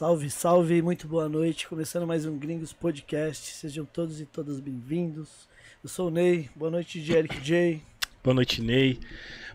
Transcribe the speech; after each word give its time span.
Salve, 0.00 0.30
salve, 0.30 0.80
muito 0.80 1.06
boa 1.06 1.28
noite. 1.28 1.68
Começando 1.68 2.06
mais 2.06 2.24
um 2.24 2.38
Gringos 2.38 2.72
Podcast. 2.72 3.52
Sejam 3.52 3.84
todos 3.84 4.18
e 4.18 4.24
todas 4.24 4.58
bem-vindos. 4.58 5.46
Eu 5.84 5.90
sou 5.90 6.08
o 6.08 6.10
Ney. 6.10 6.48
Boa 6.56 6.70
noite, 6.70 7.02
de 7.02 7.12
Eric 7.12 7.38
J. 7.42 7.82
Boa 8.24 8.32
noite, 8.32 8.62
Ney. 8.62 8.98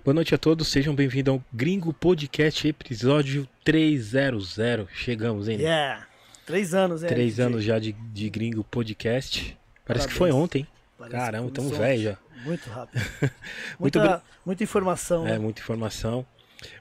Boa 0.04 0.14
noite 0.14 0.36
a 0.36 0.38
todos. 0.38 0.68
Sejam 0.68 0.94
bem-vindos 0.94 1.34
ao 1.34 1.44
Gringo 1.52 1.92
Podcast, 1.92 2.68
episódio 2.68 3.50
300. 3.64 4.56
Chegamos, 4.94 5.50
hein? 5.50 5.58
Ney? 5.58 5.66
Yeah! 5.66 6.08
Três 6.46 6.76
anos, 6.76 7.02
né? 7.02 7.08
Três 7.08 7.40
anos 7.40 7.64
já 7.64 7.80
de, 7.80 7.94
de 7.94 8.30
Gringo 8.30 8.64
Podcast. 8.64 9.58
Parece 9.84 10.08
que 10.08 10.14
Parabéns. 10.14 10.16
foi 10.16 10.32
ontem. 10.32 10.60
hein? 10.60 10.68
Parece 10.96 11.16
Caramba, 11.16 11.48
que 11.48 11.54
tamo 11.54 11.70
começou 11.70 11.88
velho 11.88 12.04
já. 12.04 12.18
Muito 12.44 12.70
rápido. 12.70 13.02
Muito 13.80 14.00
muita, 14.00 14.24
muita 14.46 14.64
informação. 14.64 15.28
É, 15.28 15.32
né? 15.32 15.40
muita 15.40 15.60
informação. 15.60 16.24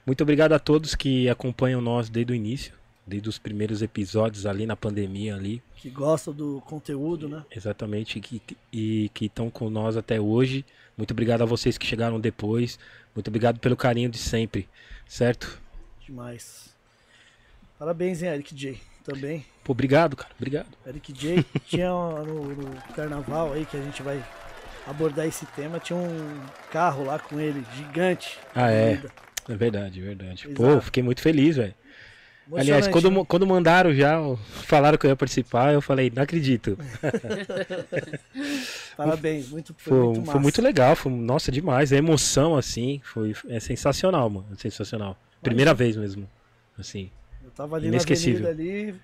Muito 0.05 0.21
obrigado 0.21 0.53
a 0.53 0.59
todos 0.59 0.93
que 0.93 1.27
acompanham 1.27 1.81
nós 1.81 2.09
desde 2.11 2.31
o 2.31 2.35
início, 2.35 2.71
desde 3.07 3.29
os 3.29 3.37
primeiros 3.37 3.81
episódios 3.81 4.45
ali 4.45 4.65
na 4.65 4.75
pandemia 4.75 5.35
ali, 5.35 5.61
Que 5.75 5.89
gostam 5.89 6.33
do 6.33 6.61
conteúdo, 6.65 7.29
né? 7.29 7.43
exatamente, 7.55 8.19
que, 8.19 8.41
e 8.73 9.09
que 9.13 9.25
estão 9.25 9.49
com 9.49 9.69
nós 9.69 9.95
até 9.95 10.19
hoje. 10.19 10.65
Muito 10.97 11.11
obrigado 11.11 11.41
a 11.41 11.45
vocês 11.45 11.77
que 11.77 11.85
chegaram 11.85 12.19
depois. 12.19 12.79
Muito 13.15 13.27
obrigado 13.27 13.59
pelo 13.59 13.75
carinho 13.77 14.09
de 14.09 14.17
sempre, 14.17 14.67
certo? 15.07 15.59
Demais. 16.05 16.73
Parabéns, 17.77 18.23
hein, 18.23 18.29
Eric 18.29 18.55
J. 18.55 18.79
Também. 19.03 19.45
Pô, 19.63 19.71
obrigado, 19.73 20.15
cara. 20.15 20.31
Obrigado. 20.37 20.67
Eric 20.87 21.13
J. 21.13 21.45
tinha 21.67 21.89
no, 21.89 22.55
no 22.55 22.75
carnaval 22.95 23.53
aí 23.53 23.65
que 23.65 23.77
a 23.77 23.81
gente 23.81 24.01
vai 24.01 24.23
abordar 24.87 25.27
esse 25.27 25.45
tema. 25.47 25.79
Tinha 25.79 25.97
um 25.97 26.41
carro 26.71 27.05
lá 27.05 27.19
com 27.19 27.39
ele, 27.39 27.63
gigante. 27.75 28.39
Ah, 28.55 28.71
é. 28.71 28.95
Corrida. 28.95 29.13
É 29.47 29.55
verdade, 29.55 29.99
é 30.01 30.03
verdade. 30.03 30.47
Pô, 30.49 30.65
Exato. 30.65 30.81
fiquei 30.85 31.03
muito 31.03 31.21
feliz, 31.21 31.55
velho. 31.57 31.75
Aliás, 32.53 32.87
quando, 32.87 33.09
né? 33.09 33.25
quando 33.27 33.47
mandaram 33.47 33.93
já, 33.93 34.19
falaram 34.63 34.97
que 34.97 35.05
eu 35.05 35.09
ia 35.09 35.15
participar, 35.15 35.73
eu 35.73 35.81
falei, 35.81 36.11
não 36.13 36.21
acredito. 36.21 36.77
Parabéns, 38.95 39.49
muito, 39.49 39.73
foi, 39.77 39.97
Foi, 39.97 40.05
muito 40.13 40.31
foi 40.31 40.39
muito 40.39 40.61
legal, 40.61 40.95
foi, 40.95 41.11
nossa, 41.11 41.51
demais. 41.51 41.91
A 41.91 41.97
emoção, 41.97 42.55
assim, 42.55 43.01
foi 43.03 43.33
é 43.49 43.59
sensacional, 43.59 44.29
mano. 44.29 44.45
é 44.51 44.55
Sensacional. 44.55 45.17
Primeira 45.41 45.73
vez 45.73 45.95
mesmo. 45.95 46.29
Assim. 46.77 47.09
Eu 47.43 47.49
tava 47.51 47.75
ali 47.75 47.87
Inesquecível. 47.87 48.41
na 48.43 48.49
avenida 48.49 48.89
ali, 48.91 48.95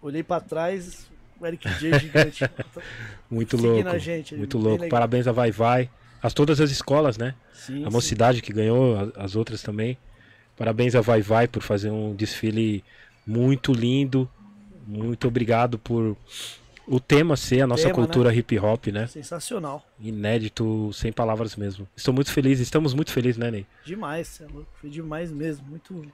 olhei 0.00 0.22
pra 0.22 0.40
trás, 0.40 1.10
o 1.40 1.46
Eric 1.46 1.68
J 1.68 1.98
gigante. 1.98 2.44
Muito 3.30 3.56
louco. 3.56 3.98
gente, 3.98 4.34
muito 4.36 4.58
louco. 4.58 4.82
legal. 4.82 4.90
Parabéns 4.90 5.26
a 5.26 5.32
Vai 5.32 5.50
Vai. 5.50 5.90
As 6.22 6.34
todas 6.34 6.60
as 6.60 6.70
escolas, 6.70 7.16
né? 7.16 7.34
Sim, 7.52 7.82
a 7.82 7.86
sim. 7.86 7.92
mocidade 7.92 8.42
que 8.42 8.52
ganhou, 8.52 9.12
as 9.16 9.34
outras 9.34 9.62
também. 9.62 9.96
Parabéns 10.56 10.94
a 10.94 11.00
Vai 11.00 11.22
Vai 11.22 11.48
por 11.48 11.62
fazer 11.62 11.90
um 11.90 12.14
desfile 12.14 12.84
muito 13.26 13.72
lindo. 13.72 14.28
Muito 14.86 15.28
obrigado 15.28 15.78
por 15.78 16.16
o 16.86 16.98
tema 17.00 17.36
ser 17.36 17.62
a 17.62 17.66
nossa 17.66 17.84
Tema, 17.84 18.00
né? 18.00 18.04
cultura 18.06 18.34
hip 18.34 18.58
hop, 18.58 18.88
né? 18.88 19.06
Sensacional. 19.06 19.86
Inédito, 20.00 20.90
sem 20.92 21.12
palavras 21.12 21.56
mesmo. 21.56 21.88
Estou 21.96 22.12
muito 22.12 22.32
feliz, 22.32 22.60
estamos 22.60 22.92
muito 22.92 23.12
felizes, 23.12 23.38
né, 23.38 23.50
Ney? 23.50 23.66
Demais, 23.84 24.40
é 24.40 24.44
louco. 24.52 24.68
Foi 24.80 24.90
demais 24.90 25.30
mesmo. 25.30 25.64
Muito 25.68 26.04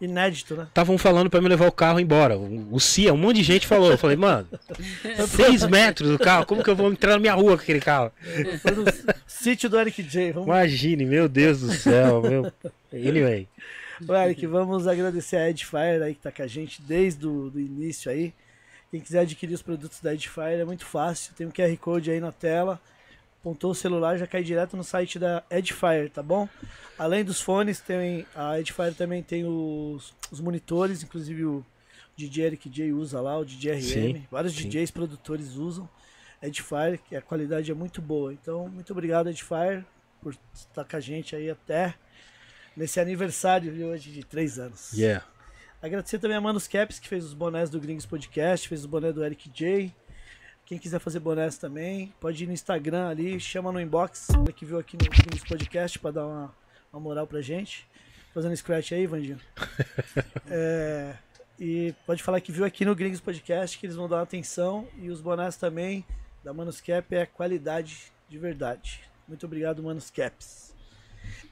inédito, 0.00 0.54
né? 0.54 0.64
Estavam 0.64 0.96
falando 0.96 1.28
pra 1.28 1.40
me 1.40 1.48
levar 1.48 1.66
o 1.66 1.72
carro 1.72 1.98
embora. 1.98 2.36
O 2.36 2.74
o 2.74 2.80
Cia, 2.80 3.12
um 3.12 3.16
monte 3.16 3.36
de 3.36 3.42
gente 3.42 3.66
falou. 3.66 3.90
Eu 3.90 3.98
falei, 3.98 4.16
mano, 4.16 4.46
seis 5.28 5.66
metros 5.66 6.10
do 6.10 6.18
carro, 6.18 6.46
como 6.46 6.62
que 6.62 6.70
eu 6.70 6.76
vou 6.76 6.90
entrar 6.90 7.12
na 7.12 7.18
minha 7.18 7.34
rua 7.34 7.56
com 7.56 7.62
aquele 7.62 7.80
carro? 7.80 8.12
Foi 8.60 8.70
no 8.72 8.84
sítio 9.26 9.68
do 9.68 9.78
Eric 9.78 10.02
J. 10.02 10.32
Vamos, 10.32 10.46
Imagine, 10.48 11.04
meu 11.04 11.28
Deus 11.28 11.60
do 11.60 11.72
céu, 11.72 12.22
meu. 12.22 12.52
Anyway, 12.94 13.48
Ô, 14.06 14.14
Eric, 14.14 14.46
vamos 14.46 14.86
agradecer 14.86 15.36
a 15.36 15.50
Edifier 15.50 16.02
aí 16.02 16.14
que 16.14 16.20
tá 16.20 16.30
com 16.30 16.42
a 16.42 16.46
gente 16.46 16.80
desde 16.82 17.26
o 17.26 17.50
início 17.58 18.10
aí. 18.10 18.32
Quem 18.90 19.00
quiser 19.00 19.20
adquirir 19.20 19.54
os 19.54 19.62
produtos 19.62 20.00
da 20.00 20.14
Edifier 20.14 20.60
é 20.60 20.64
muito 20.64 20.84
fácil. 20.84 21.34
Tem 21.34 21.46
um 21.46 21.50
QR 21.50 21.76
Code 21.78 22.10
aí 22.10 22.20
na 22.20 22.30
tela. 22.30 22.80
Apontou 23.40 23.72
o 23.72 23.74
celular, 23.74 24.16
já 24.16 24.26
cai 24.26 24.42
direto 24.42 24.76
no 24.76 24.84
site 24.84 25.18
da 25.18 25.42
Edifier, 25.50 26.08
tá 26.08 26.22
bom? 26.22 26.48
Além 26.98 27.24
dos 27.24 27.40
fones, 27.40 27.80
tem 27.80 28.24
a 28.34 28.58
Edifier 28.58 28.94
também 28.94 29.22
tem 29.22 29.44
os, 29.44 30.14
os 30.30 30.40
monitores, 30.40 31.02
inclusive 31.02 31.44
o 31.44 31.66
DJ 32.16 32.46
Eric 32.46 32.70
J 32.70 32.92
usa 32.92 33.20
lá, 33.20 33.36
o 33.36 33.44
DJ 33.44 33.72
RM. 33.72 33.82
Sim, 33.82 34.26
Vários 34.30 34.54
sim. 34.54 34.68
DJs 34.68 34.90
produtores 34.92 35.56
usam. 35.56 35.88
Edifier, 36.40 36.98
que 37.08 37.16
a 37.16 37.22
qualidade 37.22 37.70
é 37.70 37.74
muito 37.74 38.00
boa. 38.00 38.32
Então, 38.32 38.68
muito 38.68 38.92
obrigado, 38.92 39.28
Edifier, 39.28 39.84
por 40.20 40.36
estar 40.52 40.84
com 40.84 40.96
a 40.96 41.00
gente 41.00 41.34
aí 41.34 41.50
até 41.50 41.94
nesse 42.76 43.00
aniversário 43.00 43.72
de 43.72 43.84
hoje 43.84 44.10
de 44.10 44.24
três 44.24 44.58
anos. 44.58 44.92
yeah. 44.92 45.24
Agradecer 45.82 46.18
também 46.18 46.36
a 46.36 46.40
Manos 46.40 46.66
Caps, 46.66 46.98
que 46.98 47.06
fez 47.06 47.24
os 47.24 47.34
bonés 47.34 47.68
do 47.68 47.78
Gringos 47.78 48.06
Podcast, 48.06 48.66
fez 48.66 48.86
o 48.86 48.88
boné 48.88 49.12
do 49.12 49.22
Eric 49.22 49.50
J. 49.52 49.94
Quem 50.64 50.78
quiser 50.78 50.98
fazer 50.98 51.20
bonés 51.20 51.58
também, 51.58 52.10
pode 52.18 52.42
ir 52.42 52.46
no 52.46 52.54
Instagram 52.54 53.08
ali, 53.08 53.38
chama 53.38 53.70
no 53.70 53.78
inbox, 53.78 54.28
que 54.56 54.64
viu 54.64 54.78
aqui 54.78 54.96
no 54.96 55.04
Gringos 55.10 55.44
Podcast 55.46 55.98
para 55.98 56.12
dar 56.12 56.26
uma, 56.26 56.54
uma 56.90 57.00
moral 57.00 57.26
pra 57.26 57.42
gente. 57.42 57.86
Fazendo 58.32 58.56
scratch 58.56 58.92
aí, 58.92 59.06
Vandinho. 59.06 59.38
É, 60.48 61.14
e 61.58 61.94
pode 62.06 62.22
falar 62.22 62.40
que 62.40 62.50
viu 62.50 62.64
aqui 62.64 62.84
no 62.84 62.94
Gringos 62.94 63.20
Podcast, 63.20 63.78
que 63.78 63.86
eles 63.86 63.96
vão 63.96 64.08
dar 64.08 64.16
uma 64.16 64.22
atenção. 64.22 64.88
E 64.98 65.10
os 65.10 65.20
bonés 65.20 65.56
também 65.56 66.04
da 66.42 66.52
Manos 66.52 66.80
Cap 66.80 67.14
é 67.14 67.26
qualidade 67.26 68.12
de 68.28 68.38
verdade. 68.38 69.00
Muito 69.28 69.46
obrigado, 69.46 69.82
Manos 69.82 70.10
Caps. 70.10 70.73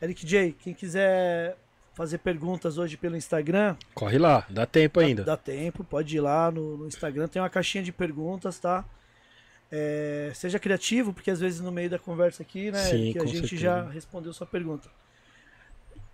Eric 0.00 0.26
J, 0.26 0.52
quem 0.52 0.74
quiser 0.74 1.56
fazer 1.94 2.18
perguntas 2.18 2.78
hoje 2.78 2.96
pelo 2.96 3.16
Instagram, 3.16 3.76
Corre 3.94 4.18
lá, 4.18 4.46
dá 4.48 4.64
tempo 4.64 4.98
ainda. 5.00 5.22
Dá 5.24 5.36
tempo, 5.36 5.84
pode 5.84 6.16
ir 6.16 6.20
lá 6.20 6.50
no, 6.50 6.78
no 6.78 6.86
Instagram, 6.86 7.28
tem 7.28 7.40
uma 7.40 7.50
caixinha 7.50 7.84
de 7.84 7.92
perguntas, 7.92 8.58
tá? 8.58 8.84
É, 9.70 10.30
seja 10.34 10.58
criativo, 10.58 11.12
porque 11.12 11.30
às 11.30 11.40
vezes 11.40 11.60
no 11.60 11.72
meio 11.72 11.88
da 11.88 11.98
conversa 11.98 12.42
aqui, 12.42 12.70
né, 12.70 12.78
Sim, 12.78 13.12
que 13.12 13.18
a 13.18 13.26
gente 13.26 13.40
certeza. 13.40 13.62
já 13.62 13.88
respondeu 13.88 14.32
sua 14.32 14.46
pergunta. 14.46 14.88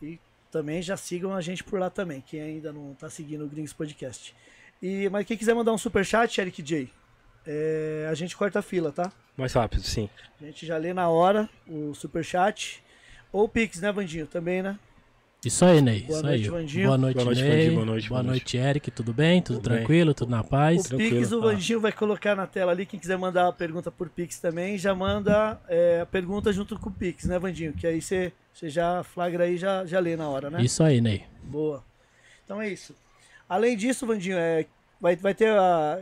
E 0.03 0.19
também 0.51 0.81
já 0.81 0.97
sigam 0.97 1.35
a 1.35 1.41
gente 1.41 1.65
por 1.65 1.79
lá 1.79 1.91
também, 1.91 2.21
quem 2.21 2.41
ainda 2.41 2.73
não 2.73 2.95
tá 2.95 3.11
seguindo 3.11 3.45
o 3.45 3.49
Gringos 3.49 3.73
Podcast. 3.73 4.35
E, 4.81 5.09
mas 5.11 5.27
quem 5.27 5.37
quiser 5.37 5.55
mandar 5.55 5.73
um 5.73 5.79
super 5.79 6.05
chat, 6.05 6.41
Eric 6.41 6.63
J, 6.63 6.89
é, 7.47 8.07
a 8.11 8.15
gente 8.15 8.37
corta 8.37 8.61
a 8.61 8.63
fila, 8.63 8.93
tá? 8.93 9.11
Mais 9.37 9.53
rápido, 9.53 9.83
sim. 9.83 10.09
A 10.41 10.45
gente 10.45 10.67
já 10.67 10.77
lê 10.77 10.93
na 10.93 11.09
hora 11.09 11.49
o 11.67 11.95
super 11.95 12.25
chat. 12.25 12.83
Ou 13.33 13.45
o 13.45 13.49
Pix, 13.49 13.81
né, 13.81 13.93
Vandinho? 13.93 14.27
Também, 14.27 14.63
né? 14.63 14.79
Isso 15.45 15.65
aí, 15.65 15.81
Ney. 15.81 16.01
Boa 16.03 16.17
isso 16.19 16.27
noite, 16.27 16.43
aí. 16.45 16.49
Vandinho. 16.51 16.87
Boa 16.87 16.99
noite, 16.99 17.15
Boa 17.15 17.25
noite, 17.27 17.43
Ney. 17.43 17.51
Vandinho. 17.51 17.75
Boa 17.75 17.87
noite, 17.87 18.09
Boa 18.09 18.23
boa 18.23 18.31
noite, 18.33 18.57
Eric. 18.57 18.91
Tudo 18.91 19.13
bem? 19.13 19.41
Tudo, 19.41 19.57
Tudo 19.61 19.69
bem. 19.69 19.79
tranquilo? 19.79 20.15
Tudo 20.15 20.31
na 20.31 20.43
paz? 20.43 20.81
O 20.87 20.89
Tranquilo. 20.89 21.17
Pix, 21.21 21.33
o 21.33 21.39
Ah. 21.39 21.41
Vandinho 21.43 21.81
vai 21.81 21.93
colocar 21.93 22.35
na 22.35 22.47
tela 22.47 22.73
ali. 22.73 22.85
Quem 22.85 22.99
quiser 22.99 23.17
mandar 23.17 23.47
a 23.47 23.53
pergunta 23.53 23.89
por 23.91 24.09
Pix 24.09 24.41
também, 24.41 24.77
já 24.77 24.93
manda 24.95 25.61
é, 25.69 26.01
a 26.01 26.07
pergunta 26.07 26.53
junto 26.53 26.77
com 26.79 26.89
o 26.89 26.93
Pix, 26.93 27.25
né, 27.27 27.39
Vandinho? 27.39 27.73
Que 27.73 27.87
aí 27.87 28.03
você 28.03 28.33
você 28.53 28.69
já 28.69 29.05
flagra 29.05 29.45
aí, 29.45 29.57
já, 29.57 29.87
já 29.87 30.01
lê 30.01 30.17
na 30.17 30.29
hora, 30.29 30.51
né? 30.51 30.61
Isso 30.61 30.83
aí, 30.83 31.01
Ney. 31.01 31.23
Boa. 31.45 31.85
Então 32.45 32.61
é 32.61 32.69
isso. 32.69 32.93
Além 33.49 33.77
disso, 33.77 34.05
Vandinho, 34.05 34.37
é, 34.37 34.67
vai, 35.01 35.15
vai 35.15 35.35
ter 35.35 35.51
a. 35.57 36.01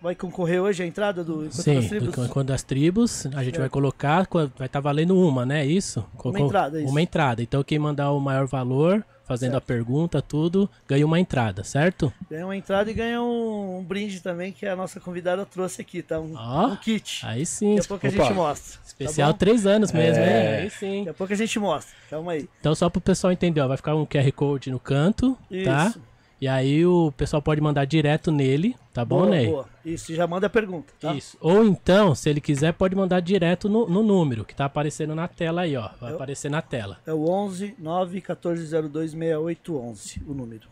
Vai 0.00 0.14
concorrer 0.14 0.60
hoje 0.60 0.82
a 0.82 0.86
entrada 0.86 1.22
do 1.24 1.44
Encontro 1.44 1.62
Sim, 1.62 1.74
das 1.76 1.86
Tribos? 1.88 2.14
do 2.14 2.24
Encontro 2.24 2.44
das 2.44 2.62
Tribos, 2.62 3.26
a 3.26 3.28
gente 3.42 3.44
Certo. 3.44 3.58
vai 3.60 3.68
colocar, 3.68 4.26
co- 4.26 4.50
vai 4.56 4.66
estar 4.66 4.80
valendo 4.80 5.18
uma, 5.18 5.44
né? 5.44 5.64
Isso? 5.66 6.04
Colocou- 6.16 6.46
entrada, 6.46 6.80
isso. 6.80 6.90
Uma 6.90 7.02
entrada. 7.02 7.42
Então 7.42 7.62
quem 7.62 7.78
mandar 7.78 8.10
o 8.12 8.20
maior 8.20 8.46
valor, 8.46 9.04
fazendo 9.26 9.52
Certo. 9.52 9.62
a 9.64 9.66
pergunta, 9.66 10.22
tudo, 10.22 10.70
ganha 10.88 11.04
uma 11.04 11.18
entrada, 11.20 11.64
certo? 11.64 12.12
Ganha 12.30 12.46
uma 12.46 12.56
entrada 12.56 12.90
e 12.90 12.94
ganha 12.94 13.20
um, 13.20 13.78
um 13.78 13.82
brinde 13.84 14.20
também 14.20 14.52
que 14.52 14.64
a 14.66 14.76
nossa 14.76 15.00
convidada 15.00 15.44
trouxe 15.44 15.80
aqui, 15.82 16.00
tá? 16.02 16.20
Um, 16.20 16.34
Ó, 16.36 16.68
um 16.68 16.76
kit. 16.76 17.20
Aí 17.26 17.44
sim, 17.44 17.74
Daqui 17.76 17.86
a 17.86 17.88
pouco 17.88 18.06
a 18.06 18.10
Opa. 18.10 18.22
gente 18.24 18.34
mostra. 18.34 18.80
especial 18.86 19.32
Tá 19.32 19.38
três 19.38 19.66
anos 19.66 19.92
mesmo, 19.92 20.22
É. 20.22 20.56
hein? 20.58 20.62
Aí 20.62 20.70
sim. 20.70 20.98
Daqui 20.98 21.08
a 21.10 21.14
pouco 21.14 21.32
a 21.32 21.36
gente 21.36 21.58
mostra. 21.58 21.94
Calma 22.08 22.32
aí. 22.32 22.48
Então 22.60 22.74
só 22.74 22.88
pro 22.88 23.00
pessoal 23.00 23.32
entender, 23.32 23.60
ó, 23.60 23.68
vai 23.68 23.76
ficar 23.76 23.94
um 23.94 24.06
QR 24.06 24.30
Code 24.32 24.70
no 24.70 24.78
canto, 24.80 25.36
tá? 25.64 25.92
E 26.38 26.46
aí 26.46 26.84
o 26.84 27.10
pessoal 27.16 27.40
pode 27.40 27.62
mandar 27.62 27.86
direto 27.86 28.30
nele, 28.30 28.76
tá 28.92 29.04
bom, 29.06 29.20
boa, 29.20 29.30
Ney? 29.30 29.46
boa. 29.46 29.66
Isso, 29.82 30.14
já 30.14 30.26
manda 30.26 30.46
a 30.46 30.50
pergunta, 30.50 30.92
tá? 31.00 31.14
Isso. 31.14 31.38
Ou 31.40 31.64
então, 31.64 32.14
se 32.14 32.28
ele 32.28 32.42
quiser, 32.42 32.74
pode 32.74 32.94
mandar 32.94 33.20
direto 33.20 33.70
no, 33.70 33.88
no 33.88 34.02
número 34.02 34.44
que 34.44 34.54
tá 34.54 34.66
aparecendo 34.66 35.14
na 35.14 35.26
tela 35.28 35.62
aí, 35.62 35.74
ó. 35.76 35.88
Vai 35.98 36.10
Eu- 36.12 36.16
aparecer 36.16 36.50
na 36.50 36.60
tela. 36.60 36.98
É 37.06 37.12
o 37.12 37.26
11 37.26 37.74
9 37.78 38.20
1402 38.20 39.12
6811, 39.12 40.22
o 40.26 40.34
número. 40.34 40.68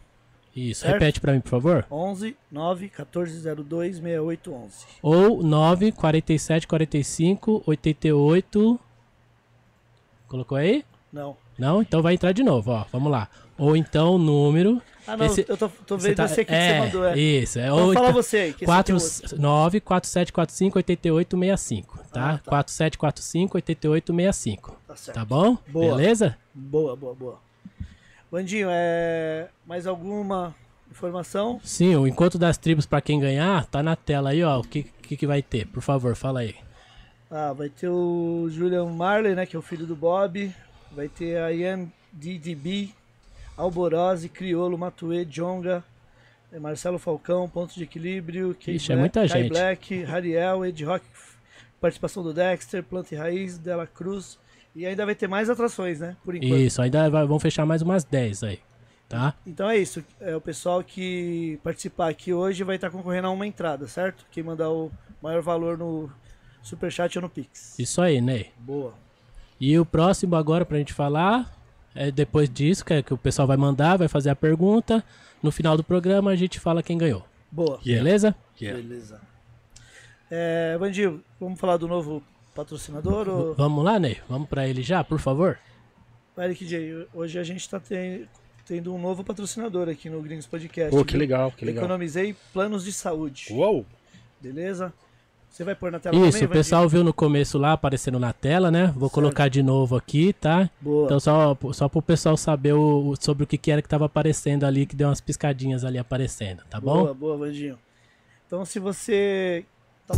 Isso. 0.55 0.83
Certo? 0.83 0.93
Repete 0.95 1.21
pra 1.21 1.33
mim, 1.33 1.41
por 1.41 1.49
favor. 1.49 1.87
11 1.91 2.37
9 2.53 2.83
1402 2.89 3.97
6811. 4.01 4.87
Ou 5.03 5.43
9 5.43 5.93
47 5.93 6.69
45 6.69 7.63
88. 7.67 8.79
Colocou 10.29 10.59
aí? 10.59 10.85
Não. 11.13 11.37
Não? 11.59 11.81
Então 11.83 12.03
vai 12.03 12.15
entrar 12.15 12.33
de 12.33 12.43
novo, 12.43 12.71
ó. 12.71 12.85
Vamos 12.93 13.11
lá. 13.11 13.29
Ou 13.57 13.77
então 13.77 14.15
o 14.15 14.19
número. 14.19 14.81
Ah, 15.07 15.17
não, 15.17 15.27
Esse- 15.27 15.45
eu 15.49 15.57
tô, 15.57 15.69
tô 15.69 15.99
vendo 15.99 16.17
tá- 16.17 16.27
você 16.27 16.41
aqui 16.41 16.49
que 16.51 16.55
é, 16.55 16.69
você 16.69 16.87
mandou. 16.87 17.05
É. 17.09 17.19
Isso. 17.19 17.59
É, 17.59 17.67
Então 17.67 17.87
ou 17.89 17.93
fala 17.93 18.09
então, 18.09 18.23
você 18.23 18.37
aí, 18.39 18.53
que 18.53 18.65
esse 18.65 18.65
4, 18.65 18.97
aqui 18.97 19.05
é 19.05 19.23
outro. 19.23 19.41
9 19.41 19.81
47 19.81 20.33
45 20.33 20.79
88 20.79 21.37
65, 21.39 21.99
tá? 22.13 22.31
Ah, 22.31 22.39
tá. 22.39 22.51
47 22.51 22.99
45 22.99 23.57
88 23.59 24.13
65. 24.15 24.81
Tá 24.87 24.97
certo. 24.97 25.17
Tá 25.17 25.25
bom? 25.25 25.59
Boa. 25.69 25.97
Beleza? 25.97 26.37
Boa, 26.55 26.97
boa, 26.97 27.15
boa. 27.15 27.39
Bandinho, 28.31 28.69
é... 28.71 29.49
mais 29.67 29.87
alguma 29.87 30.55
informação. 30.91 31.61
Sim, 31.63 31.95
o 31.97 32.07
Encontro 32.07 32.39
das 32.39 32.57
Tribos 32.57 32.87
pra 32.87 33.01
quem 33.01 33.21
ganhar, 33.21 33.67
tá 33.67 33.83
na 33.83 33.95
tela 33.97 34.31
aí, 34.31 34.43
ó. 34.43 34.59
O 34.61 34.65
que, 34.65 34.85
que, 35.03 35.17
que 35.17 35.27
vai 35.27 35.43
ter? 35.43 35.67
Por 35.67 35.83
favor, 35.83 36.17
fala 36.17 36.41
aí. 36.41 36.55
Ah, 37.31 37.53
vai 37.53 37.69
ter 37.69 37.89
o 37.89 38.49
Julian 38.51 38.87
Marley, 38.87 39.35
né, 39.35 39.45
que 39.45 39.55
é 39.57 39.59
o 39.59 39.63
filho 39.63 39.87
do 39.87 39.95
Bob. 39.97 40.53
Vai 40.93 41.09
ter 41.09 41.37
a 41.39 41.51
Ian 41.53 41.89
DDB, 42.13 42.95
Alborose, 43.57 44.29
Criolo, 44.29 44.77
Matue, 44.77 45.25
Jonga, 45.25 45.85
eh, 46.53 46.59
Marcelo 46.59 46.99
Falcão, 46.99 47.49
Ponto 47.49 47.75
de 47.75 47.85
Equilíbrio, 47.85 48.55
Kay 48.55 48.77
Ixi, 48.77 48.93
é 48.93 48.97
Black, 48.97 49.01
muita 49.01 49.29
Kai 49.29 49.43
gente. 49.43 49.49
Black, 49.53 50.03
Rariel, 50.03 50.67
Ed 50.67 50.85
Rock, 50.85 51.05
participação 51.81 52.23
do 52.23 52.33
Dexter, 52.33 52.83
Planta 52.83 53.15
e 53.15 53.19
Raiz, 53.19 53.59
Dela 53.59 53.87
Cruz. 53.87 54.39
E 54.75 54.85
ainda 54.85 55.07
vai 55.07 55.15
ter 55.15 55.29
mais 55.29 55.49
atrações, 55.49 56.01
né, 56.01 56.17
por 56.25 56.35
enquanto. 56.35 56.57
Isso, 56.57 56.83
ainda 56.83 57.09
vai, 57.09 57.25
vão 57.27 57.39
fechar 57.39 57.65
mais 57.65 57.81
umas 57.81 58.03
10 58.03 58.43
aí, 58.43 58.61
tá? 59.09 59.35
Então 59.47 59.71
é 59.71 59.77
isso. 59.77 60.05
É, 60.21 60.35
o 60.35 60.41
pessoal 60.41 60.83
que 60.83 61.61
participar 61.63 62.09
aqui 62.09 62.33
hoje 62.33 62.65
vai 62.65 62.75
estar 62.75 62.91
concorrendo 62.91 63.29
a 63.29 63.31
uma 63.31 63.47
entrada, 63.47 63.87
certo? 63.87 64.27
Quem 64.33 64.43
mandar 64.43 64.71
o 64.71 64.91
maior 65.23 65.43
valor 65.43 65.79
no 65.79 66.11
Superchat 66.61 67.17
ou 67.19 67.23
no 67.23 67.29
Pix. 67.29 67.79
Isso 67.79 68.03
aí, 68.03 68.21
Ney. 68.21 68.51
Boa. 68.59 68.95
E 69.61 69.79
o 69.79 69.87
próximo 69.87 70.35
agora 70.35 70.65
pra 70.65 70.79
gente 70.79 70.93
falar 70.93 71.55
é 71.95 72.11
depois 72.11 72.51
disso, 72.51 72.85
que, 72.85 72.95
é 72.95 73.03
que 73.03 73.15
o 73.15 73.19
pessoal 73.19 73.47
vai 73.47 73.57
mandar, 73.57 73.97
vai 73.97 74.09
fazer 74.09 74.31
a 74.31 74.37
pergunta. 74.37 75.05
No 75.43 75.53
final 75.53 75.77
do 75.77 75.85
programa 75.85 76.31
a 76.31 76.37
gente 76.37 76.59
fala 76.59 76.83
quem 76.83 76.99
ganhou. 76.99 77.25
Boa. 77.51 77.79
Yeah. 77.85 78.03
Beleza? 78.03 78.35
Yeah. 78.61 78.83
Beleza. 78.83 79.21
É, 80.31 80.77
Vandinho, 80.79 81.23
vamos 81.39 81.61
falar 81.61 81.77
do 81.77 81.87
novo 81.87 82.23
patrocinador? 82.55 83.29
Ou... 83.29 83.55
Vamos 83.55 83.85
lá, 83.85 83.99
Ney? 83.99 84.19
Vamos 84.29 84.49
pra 84.49 84.67
ele 84.67 84.83
já, 84.83 85.05
por 85.05 85.21
favor? 85.21 85.59
Eric 86.37 86.67
J, 86.67 87.07
hoje 87.15 87.39
a 87.39 87.45
gente 87.45 87.61
está 87.61 87.81
tendo 88.67 88.93
um 88.93 88.99
novo 88.99 89.23
patrocinador 89.23 89.89
aqui 89.89 90.11
no 90.11 90.21
Gringos 90.21 90.47
Podcast. 90.47 90.91
Pô, 90.91 91.05
que 91.05 91.17
legal, 91.17 91.53
que 91.53 91.65
legal. 91.65 91.85
Economizei 91.85 92.35
planos 92.53 92.85
de 92.85 92.93
saúde. 92.93 93.47
Uou! 93.51 93.87
Beleza? 94.41 94.93
Você 95.55 95.63
vai 95.63 95.77
pôr 95.77 95.93
na 95.93 96.01
tela 96.01 96.17
Isso, 96.17 96.33
também, 96.33 96.47
o 96.47 96.51
pessoal 96.51 96.89
viu 96.89 97.05
no 97.05 97.15
começo 97.15 97.59
lá 97.59 97.75
aparecendo 97.75 98.19
na 98.19 98.33
tela, 98.33 98.73
né? 98.73 98.93
Vou 98.97 99.09
colocar 99.09 99.47
de 99.47 99.63
novo 99.63 99.95
aqui, 99.95 100.33
tá? 100.33 100.69
Boa. 100.81 101.05
Então 101.05 101.21
só, 101.21 101.57
só 101.73 101.89
pro 101.89 102.03
pessoal 102.03 102.37
saber 102.37 102.73
o, 102.73 103.15
sobre 103.21 103.45
o 103.45 103.47
que, 103.47 103.57
que 103.57 103.71
era 103.71 103.81
que 103.81 103.89
tava 103.89 104.07
aparecendo 104.07 104.65
ali, 104.65 104.85
que 104.85 104.97
deu 104.97 105.07
umas 105.07 105.21
piscadinhas 105.21 105.85
ali 105.85 105.97
aparecendo, 105.97 106.65
tá 106.69 106.81
bom? 106.81 107.03
Boa, 107.03 107.15
boa, 107.15 107.37
Vandinho. 107.37 107.79
Então, 108.45 108.65
se 108.65 108.81
você. 108.81 109.65
Tá... 110.09 110.15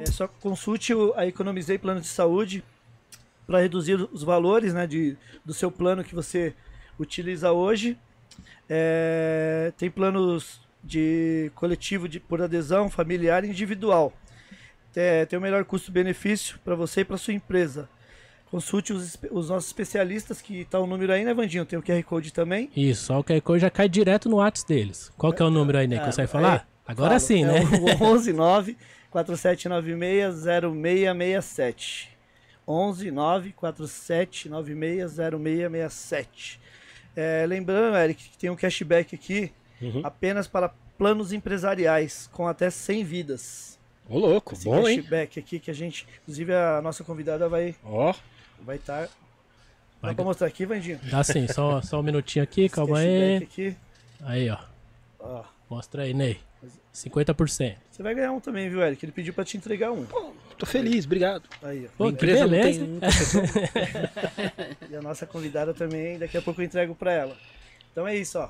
É, 0.00 0.06
só 0.06 0.26
consulte 0.26 0.94
o- 0.94 1.12
a 1.16 1.26
Economizei 1.26 1.76
Plano 1.76 2.00
de 2.00 2.06
Saúde 2.06 2.64
para 3.46 3.60
reduzir 3.60 4.08
os 4.10 4.22
valores 4.22 4.72
né, 4.72 4.86
de, 4.86 5.18
do 5.44 5.52
seu 5.52 5.70
plano 5.70 6.02
que 6.02 6.14
você 6.14 6.54
utiliza 6.98 7.52
hoje. 7.52 7.98
É, 8.66 9.70
tem 9.76 9.90
planos 9.90 10.62
de 10.82 11.50
coletivo 11.54 12.08
de, 12.08 12.18
por 12.18 12.40
adesão, 12.42 12.88
familiar 12.88 13.44
e 13.44 13.48
individual. 13.48 14.12
É, 14.94 15.24
tem 15.24 15.38
o 15.38 15.42
melhor 15.42 15.64
custo-benefício 15.64 16.58
para 16.64 16.74
você 16.74 17.02
e 17.02 17.04
para 17.04 17.16
sua 17.16 17.34
empresa. 17.34 17.88
Consulte 18.50 18.92
os, 18.92 19.16
os 19.30 19.48
nossos 19.48 19.68
especialistas, 19.68 20.42
que 20.42 20.64
tá 20.64 20.80
o 20.80 20.86
número 20.86 21.12
aí, 21.12 21.24
né, 21.24 21.32
Vandinho? 21.32 21.64
Tem 21.64 21.78
o 21.78 21.82
QR 21.82 22.02
Code 22.02 22.32
também. 22.32 22.68
Isso, 22.76 23.04
só 23.04 23.22
que 23.22 23.32
aí 23.32 23.42
já 23.58 23.70
cai 23.70 23.88
direto 23.88 24.28
no 24.28 24.36
WhatsApp 24.36 24.74
deles. 24.74 25.12
Qual 25.16 25.32
que 25.32 25.40
é 25.40 25.44
o 25.44 25.50
número 25.50 25.78
aí, 25.78 25.86
Ney? 25.86 25.98
Ah, 25.98 26.06
Consegue 26.06 26.28
falar? 26.28 26.68
Agora 26.84 27.10
Falo, 27.10 27.20
sim, 27.20 27.44
é 27.44 27.46
né? 27.46 27.60
O 28.00 28.04
11 28.04 28.32
9 28.32 28.76
4796 29.10 30.34
0667. 30.42 32.10
11 32.66 33.10
9 33.12 33.52
4796 33.52 35.12
0667. 35.12 36.60
É, 37.14 37.44
lembrando, 37.46 37.96
Eric, 37.96 38.30
que 38.30 38.38
tem 38.38 38.50
um 38.50 38.56
cashback 38.56 39.14
aqui 39.14 39.52
Uhum. 39.80 40.00
apenas 40.04 40.46
para 40.46 40.68
planos 40.98 41.32
empresariais 41.32 42.28
com 42.32 42.46
até 42.46 42.68
100 42.70 43.04
vidas. 43.04 43.78
Ô, 44.08 44.18
louco, 44.18 44.54
Esse 44.54 44.64
bom, 44.64 44.86
hein? 44.88 44.98
cashback 44.98 45.38
aqui 45.38 45.58
que 45.60 45.70
a 45.70 45.74
gente, 45.74 46.06
inclusive 46.22 46.52
a 46.54 46.80
nossa 46.82 47.02
convidada 47.04 47.48
vai 47.48 47.74
Ó, 47.84 48.12
vai 48.62 48.76
estar. 48.76 49.08
Vai 50.02 50.10
Dá 50.12 50.14
pra 50.16 50.24
mostrar 50.24 50.46
aqui, 50.46 50.64
Vandinho? 50.66 50.98
Dá 51.04 51.22
sim, 51.22 51.46
só, 51.48 51.80
só 51.82 52.00
um 52.00 52.02
minutinho 52.02 52.42
aqui, 52.42 52.62
Esse 52.62 52.74
calma 52.74 52.98
aí. 52.98 53.36
aqui. 53.36 53.76
Aí, 54.22 54.48
ó. 54.50 54.58
Ó. 55.18 55.44
Mostra 55.68 56.02
aí, 56.02 56.12
Ney. 56.14 56.38
50%. 56.92 57.76
Você 57.90 58.02
vai 58.02 58.14
ganhar 58.14 58.32
um 58.32 58.40
também, 58.40 58.68
viu, 58.68 58.82
Eric? 58.82 59.04
Ele 59.04 59.12
pediu 59.12 59.32
pra 59.32 59.44
te 59.44 59.56
entregar 59.56 59.92
um. 59.92 60.04
tô 60.58 60.66
feliz, 60.66 61.04
obrigado. 61.06 61.44
Aí, 61.62 61.86
ó. 61.86 61.88
Pô, 61.96 62.04
Minha 62.04 62.14
empresa 62.14 62.40
não 62.42 62.50
beleza. 62.50 62.78
tem 62.80 62.88
muita 62.88 63.06
pessoa. 63.06 63.44
E 64.90 64.96
a 64.96 65.02
nossa 65.02 65.26
convidada 65.26 65.72
também, 65.72 66.18
daqui 66.18 66.36
a 66.36 66.42
pouco 66.42 66.60
eu 66.60 66.64
entrego 66.64 66.94
para 66.94 67.12
ela. 67.12 67.36
Então 67.92 68.06
é 68.08 68.16
isso, 68.16 68.38
ó. 68.38 68.48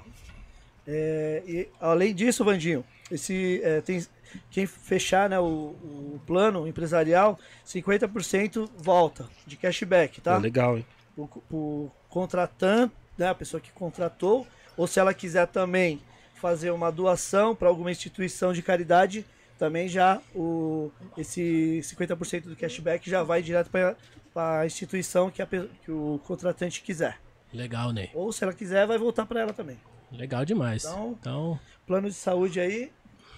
É, 0.87 1.43
e 1.47 1.69
além 1.81 2.15
disso, 2.15 2.45
Vandinho, 2.45 2.85
esse, 3.11 3.61
é, 3.63 3.81
tem, 3.81 4.05
quem 4.51 4.67
fechar 4.67 5.29
né, 5.29 5.39
o, 5.39 5.45
o 5.45 6.21
plano 6.27 6.67
empresarial, 6.67 7.39
50% 7.67 8.69
volta 8.77 9.29
de 9.47 9.57
cashback, 9.57 10.21
tá? 10.21 10.37
legal, 10.39 10.79
hein? 10.79 10.87
O, 11.17 11.29
o 11.51 11.91
contratante, 12.09 12.95
né, 13.19 13.29
a 13.29 13.35
pessoa 13.35 13.61
que 13.61 13.71
contratou, 13.73 14.47
ou 14.77 14.87
se 14.87 14.99
ela 14.99 15.13
quiser 15.13 15.47
também 15.47 16.01
fazer 16.41 16.71
uma 16.71 16.91
doação 16.91 17.55
para 17.55 17.69
alguma 17.69 17.91
instituição 17.91 18.53
de 18.53 18.63
caridade, 18.63 19.27
também 19.59 19.89
já 19.89 20.23
o, 20.35 20.91
esse 21.19 21.81
50% 21.83 22.45
do 22.45 22.57
cashback 22.57 23.11
já 23.11 23.23
vai 23.23 23.43
direto 23.43 23.71
para 23.71 24.61
a 24.61 24.65
instituição 24.65 25.31
que, 25.31 25.43
a 25.43 25.47
que 25.47 25.91
o 25.91 26.19
contratante 26.25 26.81
quiser. 26.81 27.21
Legal, 27.53 27.93
Ney. 27.93 28.11
Ou 28.15 28.33
se 28.33 28.43
ela 28.43 28.55
quiser, 28.55 28.87
vai 28.87 28.97
voltar 28.97 29.27
para 29.27 29.41
ela 29.41 29.53
também. 29.53 29.79
Legal 30.13 30.45
demais. 30.45 30.85
Então- 30.85 31.17
Então, 31.21 31.61
Plano 31.87 32.09
de 32.09 32.15
saúde 32.15 32.61
aí, 32.61 32.93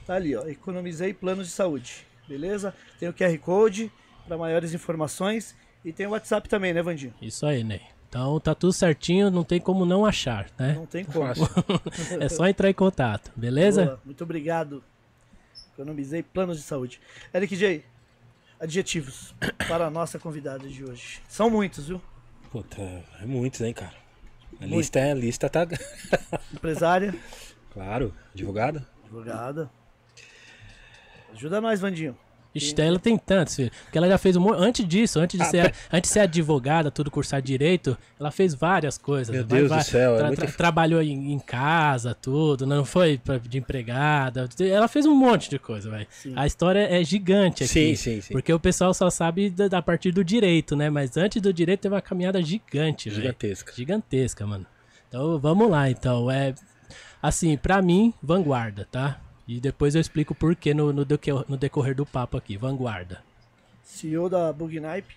tá 0.06 0.14
ali, 0.14 0.36
ó. 0.36 0.46
Economizei 0.46 1.14
planos 1.14 1.46
de 1.48 1.52
saúde. 1.54 2.06
Beleza? 2.28 2.74
Tem 2.98 3.08
o 3.08 3.12
QR 3.14 3.36
Code 3.38 3.90
para 4.26 4.36
maiores 4.36 4.74
informações. 4.74 5.56
E 5.84 5.92
tem 5.92 6.06
o 6.06 6.10
WhatsApp 6.10 6.48
também, 6.48 6.72
né, 6.72 6.82
Vandinho? 6.82 7.14
isso 7.20 7.44
aí, 7.46 7.64
Ney. 7.64 7.80
Então 8.08 8.38
tá 8.38 8.54
tudo 8.54 8.72
certinho, 8.74 9.30
não 9.30 9.42
tem 9.42 9.58
como 9.58 9.86
não 9.86 10.04
achar, 10.04 10.50
né? 10.58 10.74
Não 10.74 10.84
tem 10.86 11.02
como. 11.04 11.24
É 12.20 12.28
só 12.28 12.46
entrar 12.46 12.68
em 12.68 12.74
contato, 12.74 13.32
beleza? 13.34 13.84
Boa, 13.86 14.00
muito 14.04 14.22
obrigado. 14.22 14.84
Economizei 15.72 16.22
planos 16.22 16.58
de 16.58 16.62
saúde. 16.62 17.00
Eric 17.32 17.56
J, 17.56 17.82
adjetivos 18.60 19.34
para 19.66 19.86
a 19.86 19.90
nossa 19.90 20.18
convidada 20.18 20.68
de 20.68 20.84
hoje. 20.84 21.20
São 21.26 21.48
muitos, 21.48 21.88
viu? 21.88 22.00
Puta, 22.50 22.82
é 23.20 23.24
muitos, 23.24 23.62
hein, 23.62 23.72
cara. 23.72 23.94
A 24.62 24.66
Muito. 24.66 24.76
lista, 24.76 25.00
é, 25.00 25.10
a 25.10 25.14
lista 25.14 25.48
tá. 25.48 25.66
Empresária, 26.54 27.12
claro, 27.72 28.14
advogada. 28.32 28.86
advogada. 29.02 29.68
Ajuda 31.32 31.60
nós, 31.60 31.80
Vandinho. 31.80 32.16
Ixi, 32.54 32.74
ela 32.80 32.98
tem 32.98 33.16
tantos, 33.16 33.56
filho. 33.56 33.70
Porque 33.84 33.96
ela 33.96 34.08
já 34.08 34.18
fez 34.18 34.36
um 34.36 34.40
monte. 34.40 34.56
Antes 34.58 34.86
disso, 34.86 35.18
antes 35.20 35.38
de, 35.40 35.46
Ah, 35.46 35.48
ser, 35.48 35.74
antes 35.92 36.10
de 36.10 36.14
ser 36.14 36.20
advogada, 36.20 36.90
tudo 36.90 37.10
cursar 37.10 37.40
direito, 37.40 37.96
ela 38.20 38.30
fez 38.30 38.54
várias 38.54 38.98
coisas. 38.98 39.34
Meu 39.34 39.44
Vai- 39.46 39.58
Deus 39.58 39.70
vai- 39.70 39.78
do 39.78 39.84
céu, 39.84 40.14
é 40.14 40.18
tra- 40.18 40.26
muita- 40.26 40.46
tra- 40.46 40.54
Trabalhou 40.56 41.00
em, 41.02 41.32
em 41.32 41.38
casa, 41.38 42.14
tudo, 42.14 42.66
não 42.66 42.84
foi 42.84 43.18
pra- 43.18 43.38
de 43.38 43.58
empregada. 43.58 44.48
Ela 44.60 44.86
fez 44.88 45.06
um 45.06 45.14
monte 45.14 45.48
de 45.48 45.58
coisa, 45.58 45.90
velho. 45.90 46.06
A 46.36 46.46
história 46.46 46.80
é 46.80 47.02
gigante 47.02 47.64
aqui. 47.64 47.72
Sim, 47.72 47.94
sim, 47.96 48.20
sim. 48.20 48.32
Porque 48.32 48.52
o 48.52 48.60
pessoal 48.60 48.92
só 48.92 49.08
sabe 49.08 49.48
da, 49.50 49.68
da 49.68 49.80
partir 49.82 50.12
do 50.12 50.22
direito, 50.22 50.76
né? 50.76 50.90
Mas 50.90 51.16
antes 51.16 51.40
do 51.40 51.52
direito 51.52 51.80
teve 51.80 51.94
uma 51.94 52.02
caminhada 52.02 52.42
gigante, 52.42 53.08
velho. 53.08 53.22
Gigantesca. 53.22 53.72
Gigantesca, 53.74 54.46
mano. 54.46 54.66
Então 55.08 55.38
vamos 55.38 55.70
lá, 55.70 55.88
então. 55.90 56.30
É 56.30 56.54
assim, 57.22 57.56
pra 57.56 57.80
mim, 57.80 58.12
vanguarda, 58.22 58.86
tá? 58.90 59.20
E 59.46 59.60
depois 59.60 59.94
eu 59.94 60.00
explico 60.00 60.34
por 60.34 60.54
que 60.54 60.72
no, 60.72 60.92
no, 60.92 61.04
decorrer- 61.04 61.44
no 61.48 61.56
decorrer 61.56 61.94
do 61.94 62.06
papo 62.06 62.36
aqui. 62.36 62.56
Vanguarda. 62.56 63.22
CEO 63.82 64.28
da 64.28 64.52
Bugnipe. 64.52 65.16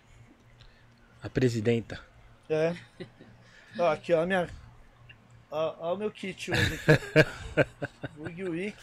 A 1.22 1.30
presidenta. 1.30 2.00
É. 2.50 2.76
Ó, 3.78 3.88
aqui, 3.92 4.14
ó, 4.14 4.22
a 4.24 4.26
minha. 4.26 4.50
Ó, 5.52 5.76
ó 5.80 5.94
o 5.94 5.98
meu 5.98 6.10
kit 6.10 6.50
hoje 6.52 6.76
aqui. 6.76 7.68
Bug 8.18 8.44
Week. 8.46 8.78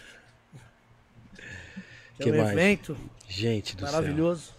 Que, 2.19 2.25
Que 2.25 2.29
é 2.31 2.33
um 2.33 2.37
mais? 2.45 2.53
evento 2.53 2.97
Gente 3.29 3.75
do 3.75 3.87
céu. 3.87 3.93
maravilhoso. 3.93 4.53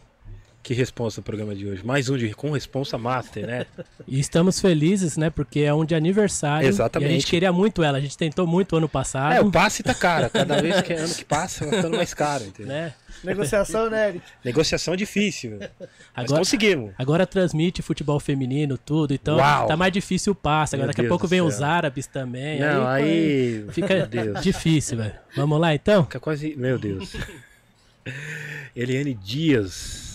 Que 0.63 0.73
responsa 0.73 1.19
o 1.19 1.23
programa 1.23 1.53
de 1.53 1.67
hoje. 1.67 1.85
Mais 1.85 2.07
um 2.07 2.17
de 2.17 2.33
com 2.33 2.51
responsa 2.51 2.97
master, 2.97 3.45
né? 3.45 3.65
E 4.07 4.17
estamos 4.19 4.61
felizes, 4.61 5.17
né? 5.17 5.29
Porque 5.29 5.59
é 5.59 5.73
um 5.73 5.83
de 5.83 5.93
aniversário. 5.93 6.67
Exatamente. 6.67 7.09
E 7.09 7.11
a 7.11 7.19
gente 7.19 7.27
queria 7.29 7.51
muito 7.51 7.83
ela. 7.83 7.97
A 7.97 8.01
gente 8.01 8.17
tentou 8.17 8.47
muito 8.47 8.75
ano 8.77 8.87
passado. 8.87 9.33
É, 9.33 9.41
o 9.41 9.51
passe 9.51 9.83
tá 9.83 9.93
caro. 9.93 10.29
Cada 10.29 10.61
vez 10.61 10.81
que 10.81 10.93
é 10.93 10.97
ano 10.99 11.13
que 11.13 11.25
passa, 11.25 11.65
vai 11.65 11.75
ficando 11.75 11.97
mais 11.97 12.13
caro, 12.13 12.45
entendeu? 12.45 12.73
né? 12.73 12.93
Negociação, 13.23 13.89
né, 13.89 14.09
Eric? 14.09 14.25
Negociação 14.43 14.95
difícil. 14.95 15.57
Mas 15.59 15.69
Agora, 16.15 16.39
conseguimos. 16.39 16.91
agora 16.97 17.25
transmite 17.27 17.81
futebol 17.81 18.19
feminino, 18.19 18.77
tudo. 18.77 19.13
Então 19.13 19.37
Uau! 19.37 19.67
tá 19.67 19.75
mais 19.77 19.91
difícil 19.91 20.31
o 20.33 20.35
passe. 20.35 20.75
Agora 20.75 20.87
Meu 20.87 20.93
daqui 20.93 21.01
a 21.01 21.03
Deus 21.03 21.09
pouco 21.09 21.25
do 21.25 21.29
vem 21.29 21.39
céu. 21.39 21.45
os 21.45 21.61
árabes 21.61 22.07
também. 22.07 22.59
Não, 22.59 22.87
aí. 22.87 23.65
Fica 23.71 23.95
Meu 23.95 24.07
Deus. 24.07 24.41
difícil, 24.41 24.97
velho. 24.97 25.13
Vamos 25.35 25.59
lá 25.59 25.73
então? 25.73 26.03
Fica 26.03 26.19
quase. 26.19 26.55
Meu 26.55 26.77
Deus. 26.77 27.15
Eliane 28.75 29.13
Dias, 29.13 30.12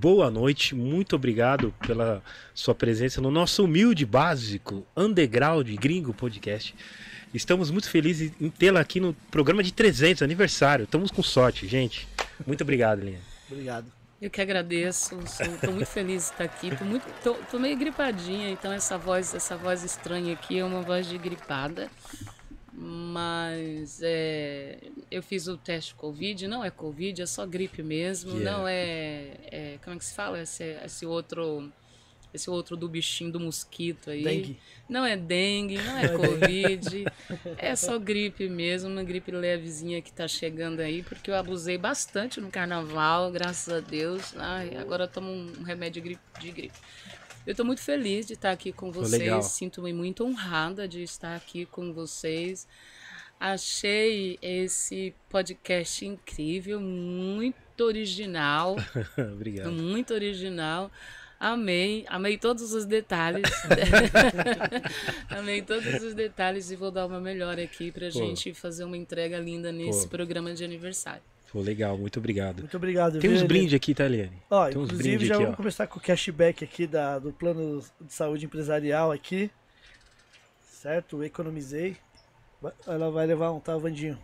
boa 0.00 0.30
noite. 0.30 0.74
Muito 0.74 1.14
obrigado 1.14 1.74
pela 1.86 2.22
sua 2.54 2.74
presença 2.74 3.20
no 3.20 3.30
nosso 3.30 3.64
humilde 3.64 4.06
básico 4.06 4.86
underground 4.96 5.68
gringo 5.74 6.14
podcast. 6.14 6.74
Estamos 7.34 7.70
muito 7.70 7.90
felizes 7.90 8.32
em 8.40 8.48
tê-la 8.48 8.80
aqui 8.80 8.98
no 8.98 9.12
programa 9.30 9.62
de 9.62 9.74
300, 9.74 10.22
aniversário. 10.22 10.84
Estamos 10.84 11.10
com 11.10 11.22
sorte, 11.22 11.68
gente. 11.68 12.08
Muito 12.46 12.62
obrigado, 12.62 13.02
Linha. 13.02 13.20
Obrigado. 13.50 13.92
Eu 14.22 14.30
que 14.30 14.40
agradeço, 14.40 15.18
estou 15.22 15.72
muito 15.72 15.86
feliz 15.86 16.24
de 16.24 16.30
estar 16.32 16.44
aqui. 16.44 16.74
Tô, 16.74 16.84
muito, 16.84 17.04
tô, 17.22 17.34
tô, 17.34 17.58
meio 17.58 17.76
gripadinha, 17.76 18.50
então 18.50 18.72
essa 18.72 18.96
voz, 18.96 19.34
essa 19.34 19.56
voz 19.56 19.84
estranha 19.84 20.32
aqui 20.32 20.58
é 20.58 20.64
uma 20.64 20.80
voz 20.80 21.06
de 21.06 21.18
gripada. 21.18 21.90
Mas 22.82 24.00
é, 24.02 24.78
eu 25.10 25.22
fiz 25.22 25.46
o 25.46 25.58
teste 25.58 25.94
Covid, 25.94 26.48
não 26.48 26.64
é 26.64 26.70
Covid, 26.70 27.20
é 27.20 27.26
só 27.26 27.44
gripe 27.44 27.82
mesmo, 27.82 28.38
yeah. 28.38 28.50
não 28.50 28.66
é, 28.66 29.36
é, 29.50 29.78
Como 29.84 29.96
é 29.96 29.98
que 29.98 30.04
se 30.06 30.14
fala? 30.14 30.40
Esse, 30.40 30.64
esse 30.82 31.04
outro 31.04 31.70
esse 32.32 32.48
outro 32.48 32.76
do 32.76 32.88
bichinho 32.88 33.30
do 33.30 33.40
mosquito 33.40 34.08
aí. 34.08 34.22
Dengue. 34.22 34.58
Não 34.88 35.04
é 35.04 35.16
dengue, 35.16 35.78
não 35.82 35.98
é 35.98 36.08
Covid. 36.08 37.04
é 37.58 37.76
só 37.76 37.98
gripe 37.98 38.48
mesmo, 38.48 38.88
uma 38.88 39.02
gripe 39.02 39.30
levezinha 39.32 40.00
que 40.00 40.12
tá 40.12 40.26
chegando 40.28 40.80
aí, 40.80 41.02
porque 41.02 41.30
eu 41.30 41.34
abusei 41.34 41.76
bastante 41.76 42.40
no 42.40 42.50
carnaval, 42.50 43.30
graças 43.30 43.74
a 43.74 43.80
Deus. 43.80 44.32
Ai, 44.36 44.76
agora 44.76 45.04
eu 45.04 45.08
tomo 45.08 45.30
um 45.30 45.62
remédio 45.64 46.00
de 46.00 46.08
gripe. 46.08 46.22
De 46.40 46.50
gripe. 46.52 46.78
Eu 47.50 47.52
estou 47.52 47.66
muito 47.66 47.82
feliz 47.82 48.28
de 48.28 48.34
estar 48.34 48.52
aqui 48.52 48.70
com 48.70 48.92
vocês. 48.92 49.46
Sinto-me 49.46 49.92
muito 49.92 50.24
honrada 50.24 50.86
de 50.86 51.02
estar 51.02 51.34
aqui 51.34 51.66
com 51.66 51.92
vocês. 51.92 52.64
Achei 53.40 54.38
esse 54.40 55.12
podcast 55.28 56.06
incrível, 56.06 56.80
muito 56.80 57.80
original. 57.80 58.76
Obrigado. 59.34 59.72
Muito 59.72 60.14
original. 60.14 60.92
Amei, 61.40 62.04
amei 62.06 62.38
todos 62.38 62.72
os 62.72 62.84
detalhes. 62.84 63.50
amei 65.28 65.60
todos 65.60 66.04
os 66.04 66.14
detalhes 66.14 66.70
e 66.70 66.76
vou 66.76 66.92
dar 66.92 67.04
uma 67.04 67.18
melhor 67.18 67.58
aqui 67.58 67.90
pra 67.90 68.12
Pô. 68.12 68.12
gente 68.12 68.54
fazer 68.54 68.84
uma 68.84 68.96
entrega 68.96 69.40
linda 69.40 69.72
nesse 69.72 70.04
Pô. 70.04 70.10
programa 70.10 70.54
de 70.54 70.62
aniversário. 70.62 71.22
Pô, 71.52 71.60
legal, 71.60 71.98
muito 71.98 72.18
obrigado. 72.18 72.60
Muito 72.60 72.76
obrigado. 72.76 73.18
Tem 73.18 73.30
uns 73.30 73.42
brindes 73.42 73.74
aqui, 73.74 73.92
tá, 73.92 74.04
Eliane? 74.04 74.40
Ó, 74.48 74.68
Tem 74.68 74.78
uns 74.78 74.88
já 74.90 75.34
aqui, 75.34 75.42
vamos 75.42 75.54
ó. 75.54 75.56
começar 75.56 75.86
com 75.88 75.98
o 75.98 76.02
cashback 76.02 76.62
aqui 76.62 76.86
da, 76.86 77.18
do 77.18 77.32
plano 77.32 77.82
de 78.00 78.12
saúde 78.12 78.46
empresarial 78.46 79.10
aqui. 79.10 79.50
Certo? 80.62 81.24
Economizei. 81.24 81.96
Ela 82.86 83.10
vai 83.10 83.26
levar 83.26 83.50
um, 83.50 83.58
tá, 83.58 83.76
Vandinho? 83.76 84.16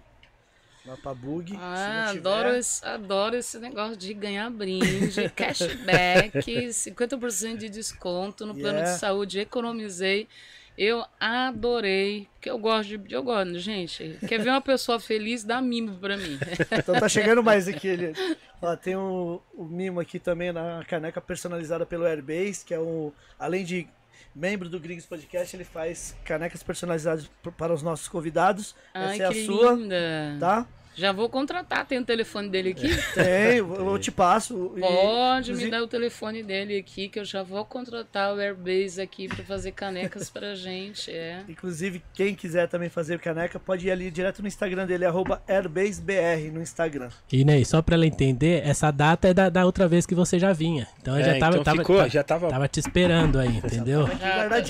Lá 0.87 0.97
pra 0.97 1.13
bug. 1.13 1.53
Ah, 1.59 2.11
adoro 2.11 2.55
esse, 2.55 2.87
adoro 2.87 3.37
esse 3.37 3.59
negócio 3.59 3.97
de 3.97 4.15
ganhar 4.15 4.49
brinde, 4.49 5.29
cashback, 5.35 6.39
50% 6.69 7.57
de 7.57 7.69
desconto 7.69 8.47
no 8.47 8.55
plano 8.55 8.79
yeah. 8.79 8.93
de 8.93 9.01
saúde. 9.01 9.41
Economizei. 9.41 10.29
Eu 10.77 11.05
adorei, 11.19 12.29
porque 12.35 12.51
eu 12.51 12.59
gosto 12.59 12.99
de. 12.99 13.15
Eu 13.15 13.23
gosto, 13.23 13.59
gente. 13.59 14.19
Quer 14.29 14.41
ver 14.41 14.51
uma 14.51 14.61
pessoa 14.61 15.01
feliz, 15.01 15.43
dá 15.43 15.61
mimo 15.61 15.97
pra 15.97 16.17
mim. 16.17 16.39
Então 16.79 16.99
tá 16.99 17.09
chegando 17.09 17.43
mais 17.43 17.67
aqui. 17.67 17.89
Ele, 17.89 18.13
ó, 18.61 18.77
tem 18.77 18.95
o, 18.95 19.41
um, 19.57 19.63
um 19.63 19.65
mimo 19.65 20.01
aqui 20.01 20.19
também 20.19 20.53
na 20.53 20.85
caneca 20.87 21.21
personalizada 21.21 21.87
pelo 21.87 22.05
Airbase, 22.05 22.65
que 22.65 22.75
é 22.75 22.79
um. 22.79 23.11
Além 23.39 23.65
de 23.65 23.89
membro 24.35 24.69
do 24.69 24.79
Gringos 24.79 25.07
Podcast, 25.07 25.57
ele 25.57 25.65
faz 25.65 26.15
canecas 26.25 26.63
personalizadas 26.63 27.31
para 27.57 27.73
os 27.73 27.83
nossos 27.83 28.07
convidados. 28.07 28.75
Ai, 28.93 29.15
Essa 29.15 29.23
é 29.23 29.27
a 29.27 29.45
sua. 29.47 29.73
Linda. 29.73 30.37
Tá? 30.39 30.67
Já 30.97 31.13
vou 31.13 31.29
contratar, 31.29 31.85
tem 31.85 31.99
o 31.99 32.05
telefone 32.05 32.49
dele 32.49 32.71
aqui? 32.71 32.89
Tem, 33.13 33.59
eu 33.59 33.99
te 33.99 34.11
passo. 34.11 34.75
Pode 34.81 35.53
e, 35.53 35.55
me 35.55 35.71
dar 35.71 35.83
o 35.83 35.87
telefone 35.87 36.43
dele 36.43 36.79
aqui, 36.79 37.09
que 37.09 37.19
eu 37.19 37.25
já 37.25 37.43
vou 37.43 37.65
contratar 37.67 38.35
o 38.35 38.41
Airbase 38.41 39.01
aqui 39.01 39.29
para 39.29 39.45
fazer 39.45 39.73
canecas 39.73 40.31
pra 40.31 40.55
gente. 40.57 41.11
É. 41.11 41.43
Inclusive, 41.49 42.03
quem 42.15 42.35
quiser 42.35 42.67
também 42.67 42.89
fazer 42.89 43.19
caneca, 43.19 43.61
pode 43.61 43.87
ir 43.87 43.91
ali 43.91 44.11
direto 44.11 44.41
no 44.41 44.49
Instagram 44.49 44.87
dele, 44.87 45.05
AirbaseBR 45.47 46.51
no 46.51 46.63
Instagram. 46.63 47.11
E 47.31 47.45
Ney, 47.45 47.65
só 47.67 47.83
pra 47.83 47.95
ela 47.95 48.07
entender, 48.07 48.67
essa 48.67 48.91
data 48.91 49.29
é 49.29 49.35
da, 49.35 49.51
da 49.51 49.67
outra 49.67 49.87
vez 49.87 50.07
que 50.07 50.15
você 50.15 50.39
já 50.39 50.55
vinha. 50.55 50.89
Então 51.03 51.15
eu 51.15 51.21
é, 51.21 51.35
já 51.35 51.39
tava, 51.39 51.57
então 51.57 51.65
tava, 51.65 51.79
ficou, 51.79 51.97
tava, 51.97 52.09
já 52.09 52.23
tava... 52.23 52.49
tava 52.49 52.69
te 52.69 52.81
esperando 52.81 53.39
aí, 53.39 53.59
entendeu? 53.59 54.09
Já. 54.09 54.65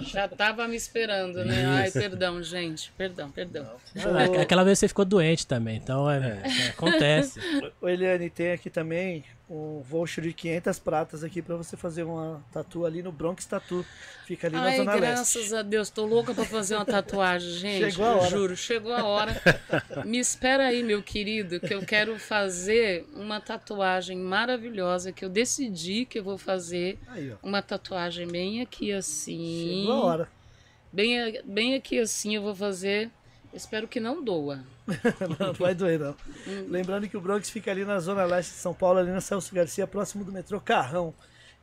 Já 0.00 0.28
tava 0.28 0.68
me 0.68 0.76
esperando, 0.76 1.44
né? 1.44 1.86
Isso. 1.86 1.98
Ai, 1.98 2.08
perdão, 2.08 2.42
gente. 2.42 2.92
Perdão, 2.96 3.30
perdão. 3.30 3.66
Não, 3.94 4.40
aquela 4.40 4.62
vez 4.62 4.78
você 4.78 4.86
ficou 4.86 5.04
doente 5.04 5.47
também, 5.48 5.76
então 5.76 6.08
é, 6.08 6.42
é. 6.44 6.66
é 6.66 6.68
acontece. 6.68 7.40
O 7.80 7.88
Eliane, 7.88 8.28
tem 8.28 8.52
aqui 8.52 8.68
também 8.68 9.24
um 9.48 9.80
voucher 9.80 10.22
de 10.22 10.32
500 10.32 10.78
pratas 10.80 11.24
aqui 11.24 11.40
para 11.40 11.56
você 11.56 11.76
fazer 11.76 12.02
uma 12.02 12.44
tatu 12.52 12.84
ali 12.84 13.02
no 13.02 13.10
Bronx 13.10 13.46
Tatu. 13.46 13.84
Fica 14.26 14.46
ali 14.46 14.56
Ai, 14.56 14.70
na 14.70 14.76
Zona 14.76 14.96
graças 14.96 15.34
Leste. 15.36 15.54
a 15.54 15.62
Deus, 15.62 15.90
tô 15.90 16.04
louca 16.04 16.34
para 16.34 16.44
fazer 16.44 16.74
uma 16.74 16.84
tatuagem, 16.84 17.50
gente. 17.56 17.90
Chegou 17.92 18.04
a 18.04 18.16
hora. 18.16 18.30
Juro, 18.30 18.56
chegou 18.56 18.92
a 18.92 19.04
hora. 19.04 19.40
Me 20.04 20.18
espera 20.18 20.66
aí, 20.66 20.82
meu 20.82 21.02
querido, 21.02 21.60
que 21.60 21.72
eu 21.72 21.84
quero 21.84 22.18
fazer 22.18 23.06
uma 23.14 23.40
tatuagem 23.40 24.18
maravilhosa 24.18 25.12
que 25.12 25.24
eu 25.24 25.28
decidi 25.28 26.04
que 26.04 26.18
eu 26.18 26.24
vou 26.24 26.36
fazer. 26.36 26.98
Aí, 27.08 27.32
uma 27.42 27.62
tatuagem 27.62 28.26
bem 28.26 28.60
aqui 28.60 28.92
assim. 28.92 29.82
Chegou 29.82 29.92
a 29.92 30.04
hora. 30.04 30.28
Bem, 30.92 31.42
bem 31.44 31.74
aqui 31.74 31.98
assim 31.98 32.34
eu 32.34 32.42
vou 32.42 32.54
fazer 32.54 33.10
Espero 33.58 33.88
que 33.88 33.98
não 33.98 34.22
doa. 34.22 34.64
não, 35.38 35.52
vai 35.52 35.74
doer, 35.74 35.98
não. 35.98 36.16
Hum. 36.46 36.66
Lembrando 36.68 37.08
que 37.08 37.16
o 37.16 37.20
Bronx 37.20 37.50
fica 37.50 37.72
ali 37.72 37.84
na 37.84 37.98
Zona 37.98 38.24
Leste 38.24 38.52
de 38.52 38.58
São 38.58 38.72
Paulo, 38.72 39.00
ali 39.00 39.10
na 39.10 39.20
Celso 39.20 39.52
Garcia, 39.52 39.84
próximo 39.84 40.24
do 40.24 40.30
metrô 40.30 40.60
Carrão. 40.60 41.12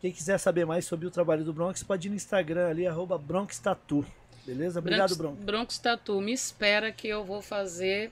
Quem 0.02 0.12
quiser 0.12 0.38
saber 0.38 0.66
mais 0.66 0.86
sobre 0.86 1.08
o 1.08 1.10
trabalho 1.10 1.46
do 1.46 1.54
Bronx, 1.54 1.82
pode 1.82 2.08
ir 2.08 2.10
no 2.10 2.16
Instagram 2.18 2.68
ali, 2.68 2.86
arroba 2.86 3.18
Bronx 3.18 3.58
Tatu. 3.60 4.06
Beleza? 4.46 4.80
Obrigado, 4.80 5.16
Bronx. 5.16 5.44
Bronx 5.44 5.80
Tatu, 5.80 6.20
me 6.20 6.34
espera 6.34 6.92
que 6.92 7.08
eu 7.08 7.24
vou 7.24 7.42
fazer 7.42 8.12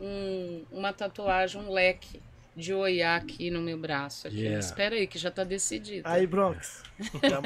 um, 0.00 0.64
uma 0.72 0.92
tatuagem, 0.92 1.60
um 1.60 1.70
leque 1.70 2.20
de 2.56 2.72
oiá 2.72 3.16
aqui 3.16 3.50
no 3.50 3.60
meu 3.60 3.78
braço. 3.78 4.26
Aqui. 4.26 4.40
Yeah. 4.40 4.58
Espera 4.58 4.94
aí, 4.94 5.06
que 5.06 5.18
já 5.18 5.28
está 5.28 5.44
decidido. 5.44 6.08
Aí, 6.08 6.26
Bronx. 6.26 6.82
Já, 7.22 7.40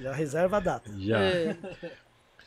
já 0.00 0.12
reserva 0.14 0.56
a 0.56 0.60
data. 0.60 0.90
Já. 0.98 1.20
É. 1.20 1.56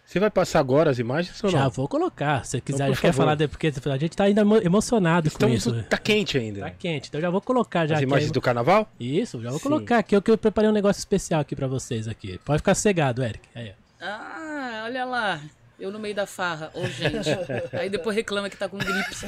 Você 0.10 0.20
vai 0.20 0.32
passar 0.32 0.60
agora 0.60 0.90
as 0.90 0.98
imagens 0.98 1.44
ou 1.44 1.52
não? 1.52 1.60
Já 1.60 1.68
vou 1.68 1.88
colocar. 1.88 2.44
Se 2.44 2.60
quiser, 2.60 2.90
então, 2.90 3.00
quer 3.00 3.14
falar, 3.14 3.36
de, 3.36 3.48
porque 3.48 3.68
a 3.68 3.98
gente 3.98 4.18
tá 4.18 4.24
ainda 4.24 4.42
emocionado 4.64 5.28
Estamos, 5.28 5.66
com 5.66 5.70
isso. 5.70 5.84
Tá 5.84 6.00
quente 6.00 6.36
ainda. 6.36 6.62
Tá 6.62 6.72
quente, 6.72 7.10
então 7.10 7.22
já 7.22 7.30
vou 7.30 7.40
colocar 7.40 7.86
já. 7.86 7.98
As 7.98 8.02
imagens 8.02 8.32
do 8.32 8.42
carnaval? 8.42 8.92
Isso, 9.00 9.40
já 9.40 9.52
vou 9.52 9.60
Sim. 9.60 9.66
colocar 9.66 10.00
aqui. 10.00 10.16
Eu 10.16 10.22
que 10.24 10.32
eu 10.32 10.38
preparei 10.38 10.68
um 10.68 10.74
negócio 10.74 11.00
especial 11.00 11.42
aqui 11.42 11.56
pra 11.56 11.68
vocês 11.68 12.08
aqui. 12.08 12.40
Pode 12.44 12.58
ficar 12.58 12.74
cegado, 12.74 13.24
Eric. 13.24 13.48
Aí, 13.54 13.72
ah, 14.02 14.82
olha 14.86 15.06
lá. 15.06 15.42
Eu 15.80 15.92
no 15.92 16.00
meio 16.00 16.16
da 16.16 16.26
farra. 16.26 16.72
Ô, 16.74 16.82
oh, 16.82 16.88
gente. 16.88 17.30
Aí 17.80 17.88
depois 17.88 18.16
reclama 18.16 18.50
que 18.50 18.58
tá 18.58 18.68
com 18.68 18.80
gripe. 18.80 19.16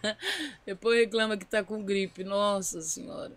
depois 0.64 0.98
reclama 0.98 1.36
que 1.36 1.44
tá 1.44 1.62
com 1.62 1.84
gripe. 1.84 2.24
Nossa 2.24 2.80
senhora. 2.80 3.32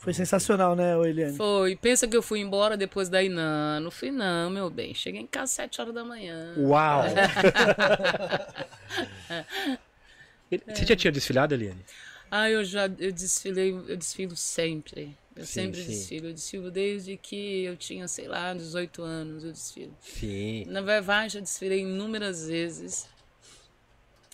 Foi 0.00 0.14
sensacional, 0.14 0.74
né, 0.74 0.98
Eliane? 0.98 1.36
Foi. 1.36 1.76
Pensa 1.76 2.08
que 2.08 2.16
eu 2.16 2.22
fui 2.22 2.40
embora 2.40 2.74
depois 2.74 3.10
daí? 3.10 3.28
Não, 3.28 3.80
não 3.80 3.90
fui 3.90 4.10
não, 4.10 4.48
meu 4.48 4.70
bem. 4.70 4.94
Cheguei 4.94 5.20
em 5.20 5.26
casa 5.26 5.44
às 5.44 5.50
7 5.50 5.80
horas 5.82 5.94
da 5.94 6.02
manhã. 6.02 6.54
Uau! 6.56 7.04
Você 10.68 10.86
já 10.86 10.96
tinha 10.96 11.12
desfilado, 11.12 11.54
Eliane? 11.54 11.84
Ah, 12.30 12.48
eu 12.48 12.64
já 12.64 12.86
eu 12.98 13.12
desfilei, 13.12 13.72
eu 13.72 13.96
desfilo 13.96 14.34
sempre. 14.36 15.14
Eu 15.36 15.44
sim, 15.44 15.52
sempre 15.64 15.82
sim. 15.82 15.88
desfilo. 15.88 16.28
Eu 16.28 16.32
desfilo 16.32 16.70
desde 16.70 17.18
que 17.18 17.64
eu 17.64 17.76
tinha, 17.76 18.08
sei 18.08 18.26
lá, 18.26 18.54
18 18.54 19.02
anos, 19.02 19.44
eu 19.44 19.52
desfilo. 19.52 19.94
Sim. 20.00 20.64
Na 20.66 20.80
Vai 20.80 21.28
já 21.28 21.40
desfilei 21.40 21.80
inúmeras 21.80 22.46
vezes. 22.46 23.06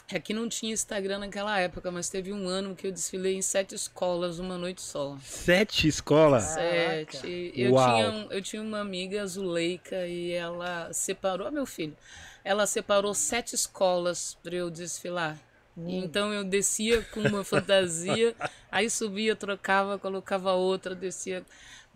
É 0.08 0.20
que 0.20 0.32
não 0.32 0.48
tinha 0.48 0.72
Instagram 0.72 1.18
naquela 1.18 1.58
época, 1.58 1.90
mas 1.90 2.08
teve 2.08 2.32
um 2.32 2.46
ano 2.46 2.76
que 2.76 2.86
eu 2.86 2.92
desfilei 2.92 3.34
em 3.34 3.42
sete 3.42 3.74
escolas 3.74 4.38
uma 4.38 4.56
noite 4.56 4.80
só. 4.80 5.18
Sete 5.20 5.88
escolas? 5.88 6.44
Sete. 6.44 7.52
Eu 7.56 7.72
tinha, 7.72 8.26
eu 8.30 8.42
tinha 8.42 8.62
uma 8.62 8.78
amiga, 8.78 9.26
Zuleika, 9.26 10.06
e 10.06 10.30
ela 10.30 10.92
separou, 10.92 11.50
meu 11.50 11.66
filho, 11.66 11.96
ela 12.44 12.66
separou 12.66 13.12
sete 13.14 13.56
escolas 13.56 14.38
para 14.44 14.54
eu 14.54 14.70
desfilar. 14.70 15.36
Hum. 15.76 16.04
Então 16.04 16.32
eu 16.32 16.44
descia 16.44 17.02
com 17.12 17.20
uma 17.20 17.42
fantasia, 17.42 18.34
aí 18.70 18.88
subia, 18.88 19.34
trocava, 19.34 19.98
colocava 19.98 20.52
outra, 20.52 20.94
descia. 20.94 21.44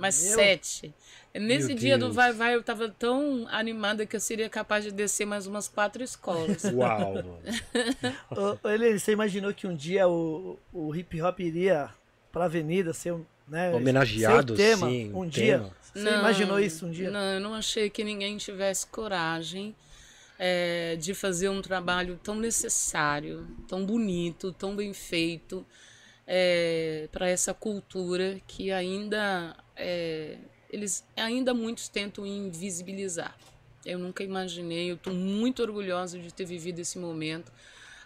Mas 0.00 0.24
Meu... 0.24 0.34
sete. 0.34 0.94
Nesse 1.34 1.68
Meu 1.68 1.76
dia 1.76 1.98
Deus. 1.98 2.10
do 2.10 2.14
Vai 2.14 2.32
Vai 2.32 2.54
eu 2.54 2.62
tava 2.62 2.88
tão 2.88 3.46
animada 3.50 4.04
que 4.06 4.16
eu 4.16 4.20
seria 4.20 4.48
capaz 4.48 4.82
de 4.82 4.90
descer 4.90 5.26
mais 5.26 5.46
umas 5.46 5.68
quatro 5.68 6.02
escolas. 6.02 6.64
Uau! 6.74 7.38
Ele, 8.64 8.98
você 8.98 9.12
imaginou 9.12 9.52
que 9.52 9.66
um 9.66 9.76
dia 9.76 10.08
o, 10.08 10.58
o 10.72 10.94
hip 10.96 11.20
hop 11.20 11.38
iria 11.40 11.90
pra 12.32 12.46
avenida 12.46 12.92
ser 12.92 13.12
um. 13.12 13.24
Né, 13.46 13.72
Homenageado, 13.74 14.56
ser 14.56 14.62
tema, 14.62 14.88
sim, 14.88 15.12
um 15.12 15.26
dia. 15.26 15.58
Tema. 15.58 15.76
Você 15.82 16.10
não, 16.10 16.20
imaginou 16.20 16.60
isso 16.60 16.86
um 16.86 16.90
dia? 16.90 17.10
Não, 17.10 17.20
eu 17.20 17.40
não 17.40 17.54
achei 17.54 17.90
que 17.90 18.04
ninguém 18.04 18.36
tivesse 18.36 18.86
coragem 18.86 19.74
é, 20.38 20.96
de 20.96 21.14
fazer 21.14 21.48
um 21.48 21.60
trabalho 21.60 22.18
tão 22.22 22.36
necessário, 22.36 23.46
tão 23.66 23.84
bonito, 23.84 24.52
tão 24.52 24.76
bem 24.76 24.94
feito 24.94 25.66
é, 26.32 27.08
para 27.10 27.28
essa 27.28 27.52
cultura 27.52 28.40
que 28.46 28.70
ainda 28.70 29.56
é, 29.80 30.36
eles 30.70 31.04
ainda 31.16 31.52
muitos 31.54 31.88
tentam 31.88 32.26
invisibilizar. 32.26 33.36
Eu 33.84 33.98
nunca 33.98 34.22
imaginei, 34.22 34.90
eu 34.90 34.96
estou 34.96 35.14
muito 35.14 35.62
orgulhosa 35.62 36.18
de 36.18 36.32
ter 36.32 36.44
vivido 36.44 36.78
esse 36.80 36.98
momento. 36.98 37.50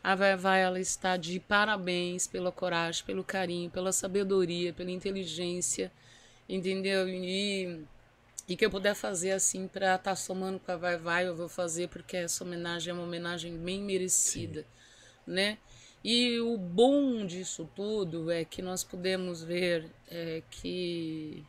A 0.02 0.14
Vai 0.14 0.36
Vai, 0.36 0.62
ela 0.62 0.78
está 0.78 1.16
de 1.16 1.40
parabéns 1.40 2.26
pela 2.26 2.52
coragem, 2.52 3.04
pelo 3.04 3.24
carinho, 3.24 3.70
pela 3.70 3.92
sabedoria, 3.92 4.72
pela 4.72 4.90
inteligência, 4.90 5.90
entendeu? 6.48 7.08
E, 7.08 7.84
e 8.46 8.56
que 8.56 8.64
eu 8.64 8.70
puder 8.70 8.94
fazer 8.94 9.32
assim 9.32 9.66
para 9.66 9.96
estar 9.96 10.10
tá 10.10 10.16
somando 10.16 10.60
com 10.60 10.70
a 10.70 10.76
Vai 10.76 10.96
Vai, 10.96 11.26
eu 11.26 11.34
vou 11.34 11.48
fazer 11.48 11.88
porque 11.88 12.18
essa 12.18 12.44
homenagem 12.44 12.90
é 12.90 12.94
uma 12.94 13.02
homenagem 13.02 13.56
bem 13.58 13.82
merecida, 13.82 14.60
Sim. 14.60 14.66
né? 15.32 15.58
E 16.04 16.38
o 16.38 16.58
bom 16.58 17.24
disso 17.24 17.68
tudo 17.74 18.30
é 18.30 18.44
que 18.44 18.60
nós 18.60 18.84
podemos 18.84 19.42
ver 19.42 19.86
é, 20.10 20.42
que 20.50 21.42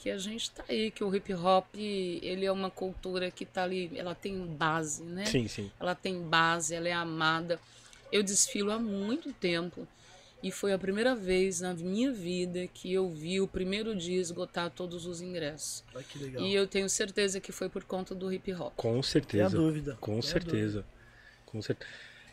que 0.00 0.08
a 0.08 0.16
gente 0.16 0.44
está 0.44 0.64
aí, 0.66 0.90
que 0.90 1.04
o 1.04 1.14
hip 1.14 1.34
hop 1.34 1.66
ele 1.76 2.46
é 2.46 2.50
uma 2.50 2.70
cultura 2.70 3.30
que 3.30 3.44
está 3.44 3.64
ali, 3.64 3.90
ela 3.94 4.14
tem 4.14 4.46
base, 4.46 5.02
né? 5.02 5.26
Sim, 5.26 5.46
sim. 5.46 5.70
Ela 5.78 5.94
tem 5.94 6.22
base, 6.22 6.74
ela 6.74 6.88
é 6.88 6.92
amada. 6.92 7.60
Eu 8.10 8.22
desfilo 8.22 8.72
há 8.72 8.78
muito 8.78 9.30
tempo 9.34 9.86
e 10.42 10.50
foi 10.50 10.72
a 10.72 10.78
primeira 10.78 11.14
vez 11.14 11.60
na 11.60 11.74
minha 11.74 12.10
vida 12.10 12.66
que 12.66 12.90
eu 12.90 13.10
vi 13.10 13.42
o 13.42 13.46
primeiro 13.46 13.94
dia 13.94 14.18
esgotar 14.18 14.70
todos 14.70 15.04
os 15.04 15.20
ingressos. 15.20 15.84
Ai, 15.94 16.02
que 16.02 16.18
legal. 16.18 16.42
E 16.42 16.54
eu 16.54 16.66
tenho 16.66 16.88
certeza 16.88 17.38
que 17.38 17.52
foi 17.52 17.68
por 17.68 17.84
conta 17.84 18.14
do 18.14 18.32
hip 18.32 18.50
hop. 18.54 18.72
Com 18.74 19.02
certeza. 19.02 19.44
A 19.44 19.60
dúvida. 19.60 19.98
Com 20.00 20.12
Tem 20.12 20.22
certeza. 20.22 20.84
Com 21.44 21.60
certeza. 21.60 21.90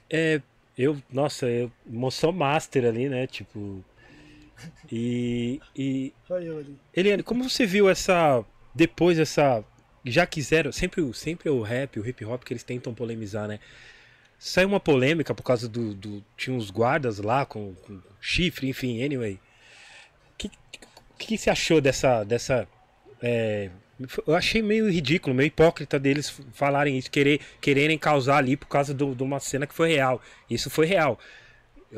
É, 0.09 0.41
eu, 0.77 1.01
nossa, 1.11 1.47
eu, 1.47 1.69
emoção 1.85 2.31
master 2.31 2.85
ali, 2.85 3.09
né? 3.09 3.27
Tipo, 3.27 3.83
e, 4.91 5.59
e 5.75 6.13
Eliane, 6.93 7.23
como 7.23 7.47
você 7.47 7.65
viu 7.65 7.89
essa 7.89 8.43
depois 8.73 9.19
essa 9.19 9.63
já 10.05 10.25
quiseram 10.25 10.71
sempre 10.71 11.13
sempre 11.13 11.49
o 11.49 11.61
rap, 11.61 11.99
o 11.99 12.07
hip 12.07 12.23
hop 12.25 12.43
que 12.43 12.53
eles 12.53 12.63
tentam 12.63 12.93
polemizar, 12.93 13.47
né? 13.47 13.59
Saiu 14.39 14.67
uma 14.67 14.79
polêmica 14.79 15.33
por 15.33 15.43
causa 15.43 15.67
do, 15.67 15.93
do 15.93 16.23
tinha 16.35 16.55
uns 16.55 16.69
guardas 16.69 17.17
lá 17.17 17.45
com, 17.45 17.73
com 17.75 17.99
chifre, 18.21 18.69
enfim, 18.69 19.03
anyway. 19.03 19.33
O 19.33 20.37
que, 20.37 20.49
que, 20.71 20.79
que 21.17 21.37
você 21.37 21.49
achou 21.49 21.81
dessa 21.81 22.23
dessa 22.23 22.67
é, 23.21 23.71
eu 24.27 24.35
achei 24.35 24.61
meio 24.61 24.89
ridículo, 24.89 25.35
meio 25.35 25.47
hipócrita 25.47 25.99
deles 25.99 26.39
falarem 26.53 26.97
isso, 26.97 27.09
querer, 27.09 27.41
quererem 27.59 27.97
causar 27.97 28.37
ali 28.37 28.55
por 28.55 28.67
causa 28.67 28.93
de 28.93 29.03
uma 29.03 29.39
cena 29.39 29.65
que 29.65 29.73
foi 29.73 29.89
real. 29.89 30.21
Isso 30.49 30.69
foi 30.69 30.85
real. 30.85 31.19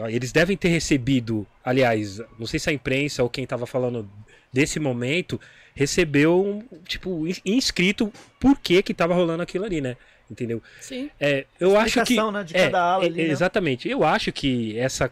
Eles 0.09 0.31
devem 0.31 0.55
ter 0.55 0.69
recebido, 0.69 1.47
aliás, 1.63 2.21
não 2.37 2.45
sei 2.45 2.59
se 2.59 2.69
a 2.69 2.73
imprensa 2.73 3.23
ou 3.23 3.29
quem 3.29 3.43
estava 3.43 3.65
falando 3.65 4.09
desse 4.53 4.79
momento 4.79 5.39
recebeu, 5.73 6.63
tipo, 6.85 7.25
inscrito 7.45 8.11
por 8.39 8.59
que 8.59 8.83
que 8.83 8.93
tava 8.93 9.13
rolando 9.15 9.41
aquilo 9.41 9.65
ali, 9.65 9.81
né? 9.81 9.97
Entendeu? 10.29 10.61
Sim. 10.79 11.09
É, 11.19 11.45
eu 11.59 11.77
acho 11.77 12.03
que 12.03 12.15
né, 12.15 12.43
de 12.43 12.53
cada 12.53 12.77
é, 12.77 12.81
ala 12.81 13.05
ali, 13.05 13.21
é, 13.21 13.25
né? 13.25 13.31
exatamente. 13.31 13.89
Eu 13.89 14.03
acho 14.03 14.31
que 14.31 14.77
essa 14.77 15.11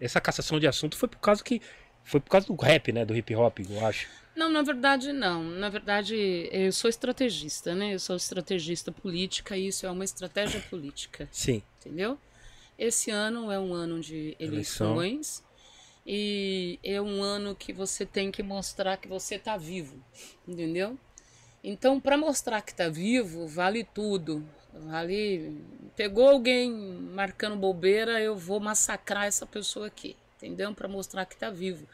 essa 0.00 0.20
cassação 0.20 0.60
de 0.60 0.66
assunto 0.66 0.96
foi 0.96 1.08
por 1.08 1.18
causa 1.18 1.42
que 1.42 1.60
foi 2.04 2.20
por 2.20 2.30
causa 2.30 2.46
do 2.46 2.54
rap, 2.54 2.92
né, 2.92 3.04
do 3.04 3.16
hip 3.16 3.34
hop, 3.34 3.58
eu 3.58 3.84
acho. 3.84 4.06
Não, 4.36 4.50
na 4.50 4.62
verdade 4.62 5.12
não. 5.12 5.42
Na 5.42 5.70
verdade, 5.70 6.48
eu 6.52 6.70
sou 6.70 6.90
estrategista, 6.90 7.74
né? 7.74 7.94
Eu 7.94 7.98
sou 7.98 8.14
estrategista 8.14 8.92
política 8.92 9.56
e 9.56 9.68
isso 9.68 9.86
é 9.86 9.90
uma 9.90 10.04
estratégia 10.04 10.60
política. 10.70 11.26
Sim. 11.32 11.62
Entendeu? 11.80 12.18
Esse 12.78 13.10
ano 13.10 13.50
é 13.50 13.58
um 13.58 13.72
ano 13.72 14.00
de 14.00 14.36
eleições 14.38 15.42
Eleição. 15.42 15.44
e 16.06 16.78
é 16.82 17.00
um 17.00 17.22
ano 17.22 17.54
que 17.54 17.72
você 17.72 18.04
tem 18.04 18.30
que 18.30 18.42
mostrar 18.42 18.96
que 18.98 19.08
você 19.08 19.36
está 19.36 19.56
vivo, 19.56 20.02
entendeu? 20.46 20.98
Então, 21.64 21.98
para 21.98 22.16
mostrar 22.16 22.62
que 22.62 22.70
está 22.70 22.88
vivo, 22.88 23.46
vale 23.48 23.82
tudo. 23.82 24.46
Vale. 24.72 25.64
Pegou 25.96 26.28
alguém 26.28 26.70
marcando 26.70 27.56
bobeira, 27.56 28.20
eu 28.20 28.36
vou 28.36 28.60
massacrar 28.60 29.24
essa 29.24 29.46
pessoa 29.46 29.86
aqui, 29.86 30.14
entendeu? 30.36 30.72
Para 30.74 30.86
mostrar 30.86 31.24
que 31.24 31.34
está 31.34 31.50
vivo. 31.50 31.88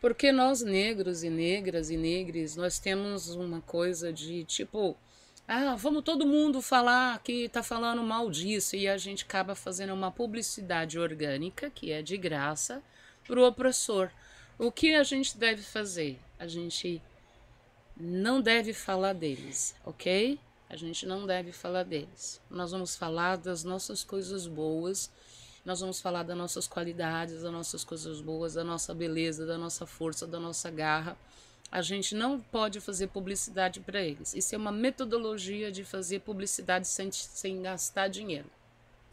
Porque 0.00 0.32
nós, 0.32 0.62
negros 0.62 1.22
e 1.22 1.30
negras 1.30 1.90
e 1.90 1.96
negres, 1.96 2.56
nós 2.56 2.78
temos 2.78 3.28
uma 3.28 3.60
coisa 3.60 4.12
de 4.12 4.44
tipo 4.44 4.96
ah, 5.46 5.74
vamos 5.74 6.04
todo 6.04 6.26
mundo 6.26 6.62
falar 6.62 7.18
que 7.22 7.44
está 7.44 7.62
falando 7.62 8.02
mal 8.02 8.30
disso 8.30 8.76
e 8.76 8.88
a 8.88 8.96
gente 8.96 9.24
acaba 9.24 9.54
fazendo 9.54 9.92
uma 9.92 10.10
publicidade 10.10 10.98
orgânica 10.98 11.68
que 11.68 11.90
é 11.90 12.00
de 12.00 12.16
graça 12.16 12.82
para 13.26 13.40
o 13.40 13.46
opressor. 13.46 14.08
O 14.58 14.70
que 14.70 14.94
a 14.94 15.02
gente 15.02 15.36
deve 15.36 15.62
fazer? 15.62 16.18
A 16.38 16.46
gente 16.46 17.02
não 17.96 18.40
deve 18.40 18.72
falar 18.72 19.12
deles, 19.14 19.74
ok? 19.84 20.38
A 20.70 20.76
gente 20.76 21.04
não 21.04 21.26
deve 21.26 21.52
falar 21.52 21.82
deles. 21.82 22.40
Nós 22.48 22.70
vamos 22.70 22.96
falar 22.96 23.36
das 23.36 23.64
nossas 23.64 24.04
coisas 24.04 24.46
boas, 24.46 25.10
nós 25.64 25.80
vamos 25.80 26.00
falar 26.00 26.22
das 26.22 26.36
nossas 26.36 26.66
qualidades, 26.68 27.42
das 27.42 27.52
nossas 27.52 27.84
coisas 27.84 28.20
boas, 28.20 28.54
da 28.54 28.64
nossa 28.64 28.94
beleza, 28.94 29.44
da 29.44 29.58
nossa 29.58 29.86
força, 29.86 30.26
da 30.26 30.38
nossa 30.38 30.70
garra 30.70 31.16
a 31.72 31.80
gente 31.80 32.14
não 32.14 32.38
pode 32.38 32.80
fazer 32.80 33.06
publicidade 33.06 33.80
para 33.80 34.02
eles. 34.02 34.34
Isso 34.34 34.54
é 34.54 34.58
uma 34.58 34.70
metodologia 34.70 35.72
de 35.72 35.82
fazer 35.84 36.20
publicidade 36.20 36.86
sem, 36.86 37.10
sem 37.10 37.62
gastar 37.62 38.08
dinheiro. 38.08 38.50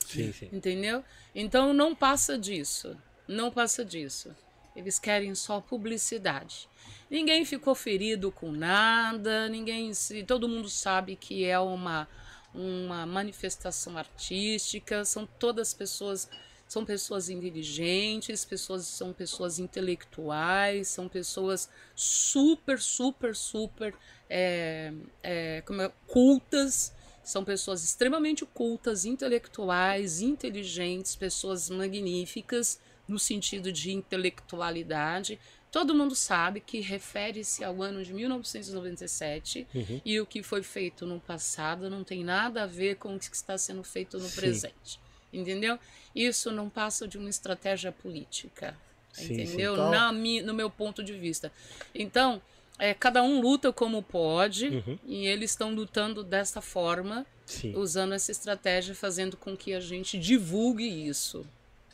Sim, 0.05 0.33
sim. 0.33 0.49
Entendeu? 0.51 1.01
Então 1.33 1.73
não 1.73 1.95
passa 1.95 2.37
disso. 2.37 2.97
Não 3.25 3.49
passa 3.49 3.85
disso. 3.85 4.35
Eles 4.75 4.99
querem 4.99 5.33
só 5.35 5.61
publicidade. 5.61 6.67
Ninguém 7.09 7.45
ficou 7.45 7.73
ferido 7.73 8.29
com 8.29 8.51
nada, 8.51 9.47
ninguém 9.47 9.93
se, 9.93 10.21
todo 10.23 10.49
mundo 10.49 10.69
sabe 10.69 11.15
que 11.15 11.45
é 11.45 11.57
uma 11.57 12.07
uma 12.51 13.05
manifestação 13.05 13.95
artística, 13.95 15.05
são 15.05 15.23
todas 15.25 15.71
pessoas 15.71 16.27
são 16.69 16.85
pessoas 16.85 17.29
inteligentes, 17.29 18.45
pessoas 18.45 18.85
são 18.85 19.11
pessoas 19.11 19.57
intelectuais, 19.57 20.87
são 20.87 21.09
pessoas 21.09 21.67
super, 21.95 22.79
super, 22.79 23.35
super 23.35 23.95
é, 24.29 24.93
é, 25.23 25.63
como 25.65 25.81
é, 25.81 25.91
cultas, 26.05 26.93
são 27.23 27.43
pessoas 27.43 27.83
extremamente 27.83 28.45
cultas, 28.45 29.03
intelectuais, 29.03 30.21
inteligentes, 30.21 31.15
pessoas 31.15 31.71
magníficas 31.71 32.79
no 33.07 33.17
sentido 33.17 33.71
de 33.71 33.91
intelectualidade. 33.91 35.39
Todo 35.71 35.95
mundo 35.95 36.15
sabe 36.15 36.59
que 36.59 36.81
refere-se 36.81 37.63
ao 37.63 37.81
ano 37.81 38.03
de 38.03 38.13
1997 38.13 39.67
uhum. 39.73 40.01
e 40.05 40.19
o 40.19 40.25
que 40.25 40.43
foi 40.43 40.61
feito 40.61 41.07
no 41.07 41.19
passado 41.19 41.89
não 41.89 42.03
tem 42.03 42.23
nada 42.23 42.61
a 42.61 42.67
ver 42.67 42.97
com 42.97 43.15
o 43.15 43.19
que 43.19 43.35
está 43.35 43.57
sendo 43.57 43.83
feito 43.83 44.19
no 44.19 44.29
Sim. 44.29 44.35
presente 44.35 45.08
entendeu? 45.31 45.77
Isso 46.15 46.51
não 46.51 46.69
passa 46.69 47.07
de 47.07 47.17
uma 47.17 47.29
estratégia 47.29 47.91
política, 47.91 48.75
sim, 49.11 49.33
entendeu? 49.33 49.75
Sim, 49.75 49.89
Na, 49.89 50.11
no 50.11 50.53
meu 50.53 50.69
ponto 50.69 51.03
de 51.03 51.13
vista. 51.13 51.51
Então, 51.93 52.41
é, 52.79 52.93
cada 52.93 53.21
um 53.21 53.41
luta 53.41 53.73
como 53.73 54.01
pode 54.01 54.67
uhum. 54.67 54.99
e 55.05 55.27
eles 55.27 55.51
estão 55.51 55.71
lutando 55.73 56.23
dessa 56.23 56.61
forma, 56.61 57.25
sim. 57.45 57.75
usando 57.75 58.13
essa 58.13 58.31
estratégia, 58.31 58.95
fazendo 58.95 59.35
com 59.35 59.55
que 59.55 59.73
a 59.73 59.79
gente 59.79 60.17
divulgue 60.17 60.87
isso. 61.07 61.45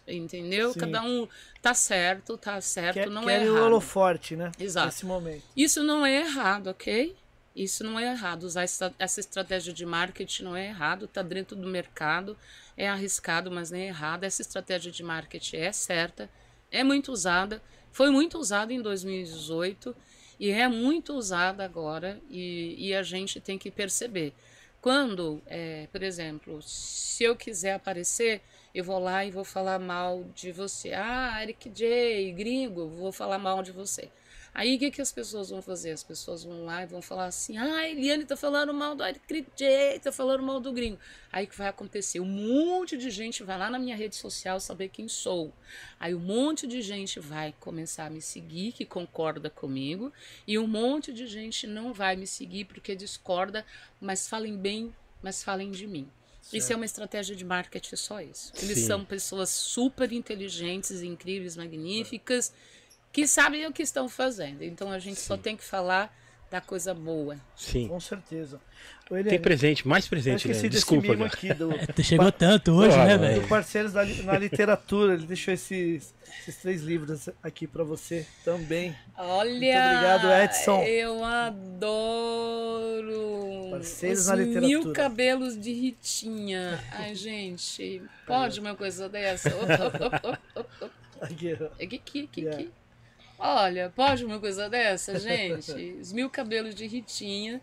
Entendeu? 0.07 0.71
Sim. 0.71 0.81
Cada 0.81 1.01
um 1.01 1.27
tá 1.63 1.73
certo, 1.73 2.37
tá 2.37 2.61
certo, 2.61 2.93
quer, 2.93 3.09
não 3.09 3.27
é 3.27 3.43
errado. 3.43 3.57
o 3.57 3.65
holoforte, 3.65 4.35
né? 4.35 4.51
Exato. 4.59 4.85
Nesse 4.85 5.05
momento. 5.05 5.43
Isso 5.57 5.83
não 5.83 6.05
é 6.05 6.19
errado, 6.19 6.67
ok? 6.67 7.15
Isso 7.55 7.83
não 7.83 7.99
é 7.99 8.11
errado. 8.11 8.43
Usar 8.43 8.61
essa, 8.61 8.93
essa 8.99 9.19
estratégia 9.19 9.73
de 9.73 9.83
marketing 9.83 10.43
não 10.43 10.55
é 10.55 10.67
errado, 10.67 11.07
tá 11.07 11.23
dentro 11.23 11.55
do 11.55 11.67
mercado 11.67 12.37
é 12.77 12.87
arriscado, 12.87 13.51
mas 13.51 13.71
nem 13.71 13.87
errado. 13.87 14.23
Essa 14.23 14.41
estratégia 14.41 14.91
de 14.91 15.03
marketing 15.03 15.57
é 15.57 15.71
certa, 15.71 16.29
é 16.71 16.83
muito 16.83 17.11
usada, 17.11 17.61
foi 17.91 18.09
muito 18.09 18.37
usada 18.37 18.73
em 18.73 18.81
2018 18.81 19.95
e 20.39 20.51
é 20.51 20.67
muito 20.67 21.13
usada 21.13 21.63
agora 21.63 22.19
e, 22.29 22.75
e 22.77 22.93
a 22.93 23.03
gente 23.03 23.39
tem 23.39 23.57
que 23.57 23.71
perceber. 23.71 24.33
Quando, 24.81 25.41
é, 25.47 25.87
por 25.91 26.03
exemplo, 26.03 26.61
se 26.61 27.23
eu 27.23 27.35
quiser 27.35 27.73
aparecer, 27.73 28.41
eu 28.73 28.83
vou 28.83 28.99
lá 28.99 29.25
e 29.25 29.31
vou 29.31 29.43
falar 29.43 29.79
mal 29.79 30.23
de 30.35 30.51
você. 30.51 30.93
Ah, 30.93 31.41
Eric 31.41 31.69
J, 31.69 32.33
gringo, 32.33 32.89
vou 32.89 33.11
falar 33.11 33.39
mal 33.39 33.63
de 33.63 33.71
você. 33.71 34.09
Aí 34.55 34.77
o 34.77 34.79
que, 34.79 34.89
que 34.89 35.01
as 35.01 35.11
pessoas 35.11 35.49
vão 35.49 35.61
fazer? 35.61 35.91
As 35.91 36.01
pessoas 36.01 36.45
vão 36.45 36.63
lá 36.63 36.81
e 36.81 36.85
vão 36.85 37.01
falar 37.01 37.25
assim: 37.25 37.57
ah, 37.57 37.89
Eliane 37.89 38.23
tá 38.23 38.37
falando 38.37 38.73
mal 38.73 38.95
do 38.95 39.03
J, 39.03 39.99
tá 39.99 40.13
falando 40.13 40.41
mal 40.43 40.61
do 40.61 40.71
gringo. 40.71 40.97
Aí 41.29 41.43
o 41.43 41.47
que 41.49 41.57
vai 41.57 41.67
acontecer? 41.67 42.21
Um 42.21 42.25
monte 42.25 42.95
de 42.95 43.09
gente 43.09 43.43
vai 43.43 43.57
lá 43.57 43.69
na 43.69 43.77
minha 43.77 43.97
rede 43.97 44.15
social 44.15 44.57
saber 44.61 44.87
quem 44.87 45.09
sou. 45.09 45.53
Aí 45.99 46.15
um 46.15 46.21
monte 46.21 46.65
de 46.65 46.81
gente 46.81 47.19
vai 47.19 47.53
começar 47.59 48.05
a 48.05 48.09
me 48.09 48.21
seguir, 48.21 48.71
que 48.71 48.85
concorda 48.85 49.49
comigo, 49.49 50.13
e 50.47 50.57
um 50.57 50.67
monte 50.67 51.11
de 51.11 51.27
gente 51.27 51.67
não 51.67 51.91
vai 51.91 52.15
me 52.15 52.25
seguir 52.25 52.63
porque 52.63 52.95
discorda, 52.95 53.65
mas 53.99 54.25
falem 54.25 54.55
bem, 54.55 54.95
mas 55.21 55.43
falem 55.43 55.69
de 55.69 55.85
mim. 55.85 56.09
Certo. 56.41 56.55
Isso 56.55 56.71
é 56.71 56.75
uma 56.77 56.85
estratégia 56.85 57.35
de 57.35 57.43
marketing, 57.43 57.95
só 57.97 58.21
isso. 58.21 58.53
Eles 58.61 58.77
Sim. 58.79 58.85
são 58.85 59.03
pessoas 59.03 59.49
super 59.49 60.13
inteligentes, 60.13 61.01
incríveis, 61.01 61.57
magníficas 61.57 62.53
que 63.15 63.25
sabem 63.25 63.65
o 63.65 63.71
que 63.71 63.81
estão 63.81 64.09
fazendo. 64.09 64.61
Então 64.61 64.91
a 64.91 64.99
gente 64.99 65.21
Sim. 65.21 65.27
só 65.27 65.37
tem 65.37 65.55
que 65.55 65.63
falar 65.63 66.13
da 66.51 66.59
coisa 66.59 66.93
boa. 66.93 67.37
Sim. 67.55 67.87
Com 67.87 67.97
certeza. 67.97 68.59
Tem 69.29 69.39
presente, 69.39 69.87
mais 69.87 70.05
presente, 70.05 70.49
né? 70.49 70.53
Desculpa. 70.67 71.13
Aqui 71.25 71.53
do... 71.53 71.71
É, 71.97 72.03
chegou 72.03 72.29
tanto 72.29 72.73
hoje, 72.73 72.97
né, 72.97 73.17
velho? 73.17 73.47
Parceiros 73.47 73.93
da, 73.93 74.03
na 74.03 74.37
literatura, 74.37 75.13
ele 75.13 75.25
deixou 75.25 75.53
esses, 75.53 76.13
esses 76.41 76.57
três 76.57 76.81
livros 76.81 77.29
aqui 77.41 77.65
para 77.65 77.85
você 77.85 78.27
também. 78.43 78.93
Olha! 79.17 79.49
Muito 79.49 79.77
obrigado, 79.77 80.29
Edson. 80.43 80.83
Eu 80.83 81.23
adoro. 81.23 82.59
Parceiros 83.71 84.19
Os 84.19 84.27
na 84.27 84.35
literatura. 84.35 84.67
Mil 84.67 84.91
cabelos 84.91 85.57
de 85.57 85.71
Ritinha. 85.71 86.83
Ai, 86.91 87.15
gente, 87.15 88.01
pode 88.27 88.59
uma 88.59 88.75
coisa 88.75 89.07
dessa? 89.07 89.51
Aqui, 91.21 91.53
aqui, 91.81 91.95
aqui, 91.95 92.49
aqui. 92.49 92.69
Olha, 93.37 93.91
pode 93.95 94.23
uma 94.25 94.39
coisa 94.39 94.69
dessa, 94.69 95.19
gente? 95.19 95.71
Os 95.99 96.11
Mil 96.13 96.29
Cabelos 96.29 96.73
de 96.73 96.87
Ritinha. 96.87 97.61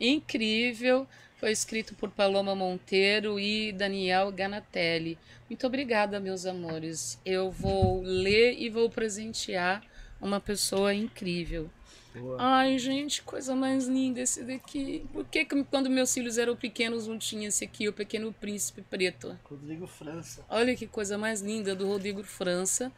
Incrível. 0.00 1.06
Foi 1.38 1.52
escrito 1.52 1.94
por 1.94 2.10
Paloma 2.10 2.54
Monteiro 2.54 3.38
e 3.38 3.72
Daniel 3.72 4.32
Ganatelli. 4.32 5.16
Muito 5.48 5.66
obrigada, 5.66 6.18
meus 6.18 6.44
amores. 6.44 7.18
Eu 7.24 7.50
vou 7.50 8.02
ler 8.02 8.56
e 8.58 8.68
vou 8.68 8.90
presentear 8.90 9.82
uma 10.20 10.40
pessoa 10.40 10.92
incrível. 10.92 11.70
Boa. 12.14 12.36
Ai, 12.40 12.78
gente, 12.78 13.22
coisa 13.22 13.54
mais 13.54 13.86
linda 13.86 14.20
esse 14.20 14.42
daqui. 14.42 15.06
Por 15.12 15.24
que, 15.26 15.46
quando 15.70 15.88
meus 15.88 16.12
filhos 16.12 16.38
eram 16.38 16.56
pequenos 16.56 17.06
não 17.06 17.18
tinha 17.18 17.48
esse 17.48 17.64
aqui, 17.64 17.88
o 17.88 17.92
Pequeno 17.92 18.32
Príncipe 18.32 18.82
Preto? 18.82 19.38
Rodrigo 19.44 19.86
França. 19.86 20.44
Olha 20.48 20.74
que 20.74 20.86
coisa 20.86 21.16
mais 21.16 21.40
linda 21.40 21.74
do 21.74 21.86
Rodrigo 21.86 22.24
França. 22.24 22.90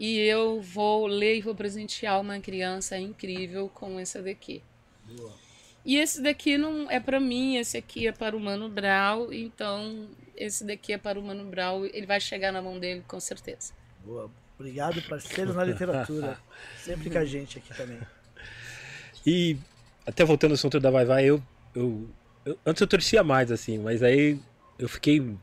E 0.00 0.16
eu 0.18 0.62
vou 0.62 1.06
ler 1.06 1.36
e 1.36 1.42
vou 1.42 1.54
presentear 1.54 2.18
uma 2.18 2.40
criança 2.40 2.96
incrível 2.96 3.68
com 3.68 4.00
essa 4.00 4.22
daqui. 4.22 4.62
Boa. 5.04 5.34
E 5.84 5.98
esse 5.98 6.22
daqui 6.22 6.56
não 6.56 6.90
é 6.90 6.98
para 6.98 7.20
mim, 7.20 7.56
esse 7.56 7.76
aqui 7.76 8.06
é 8.06 8.12
para 8.12 8.34
o 8.34 8.40
Mano 8.40 8.70
Brau, 8.70 9.30
então 9.30 10.08
esse 10.34 10.64
daqui 10.64 10.94
é 10.94 10.98
para 10.98 11.20
o 11.20 11.22
Mano 11.22 11.44
Brau, 11.44 11.84
ele 11.84 12.06
vai 12.06 12.18
chegar 12.18 12.50
na 12.50 12.62
mão 12.62 12.78
dele 12.78 13.04
com 13.06 13.20
certeza. 13.20 13.74
Boa. 14.02 14.30
Obrigado, 14.58 15.02
parceiros 15.02 15.54
na 15.54 15.64
literatura. 15.64 16.38
Sempre 16.82 17.10
com 17.10 17.18
a 17.18 17.24
gente 17.26 17.58
aqui 17.58 17.74
também. 17.74 17.98
E 19.26 19.58
até 20.06 20.24
voltando 20.24 20.52
ao 20.52 20.54
assunto 20.54 20.80
da 20.80 20.90
Vai 20.90 21.04
Vai, 21.04 21.24
eu, 21.26 21.42
eu, 21.74 22.08
eu, 22.46 22.58
antes 22.64 22.80
eu 22.80 22.86
torcia 22.86 23.22
mais 23.22 23.52
assim, 23.52 23.76
mas 23.76 24.02
aí 24.02 24.40
eu 24.78 24.88
fiquei 24.88 25.18
eu, 25.20 25.36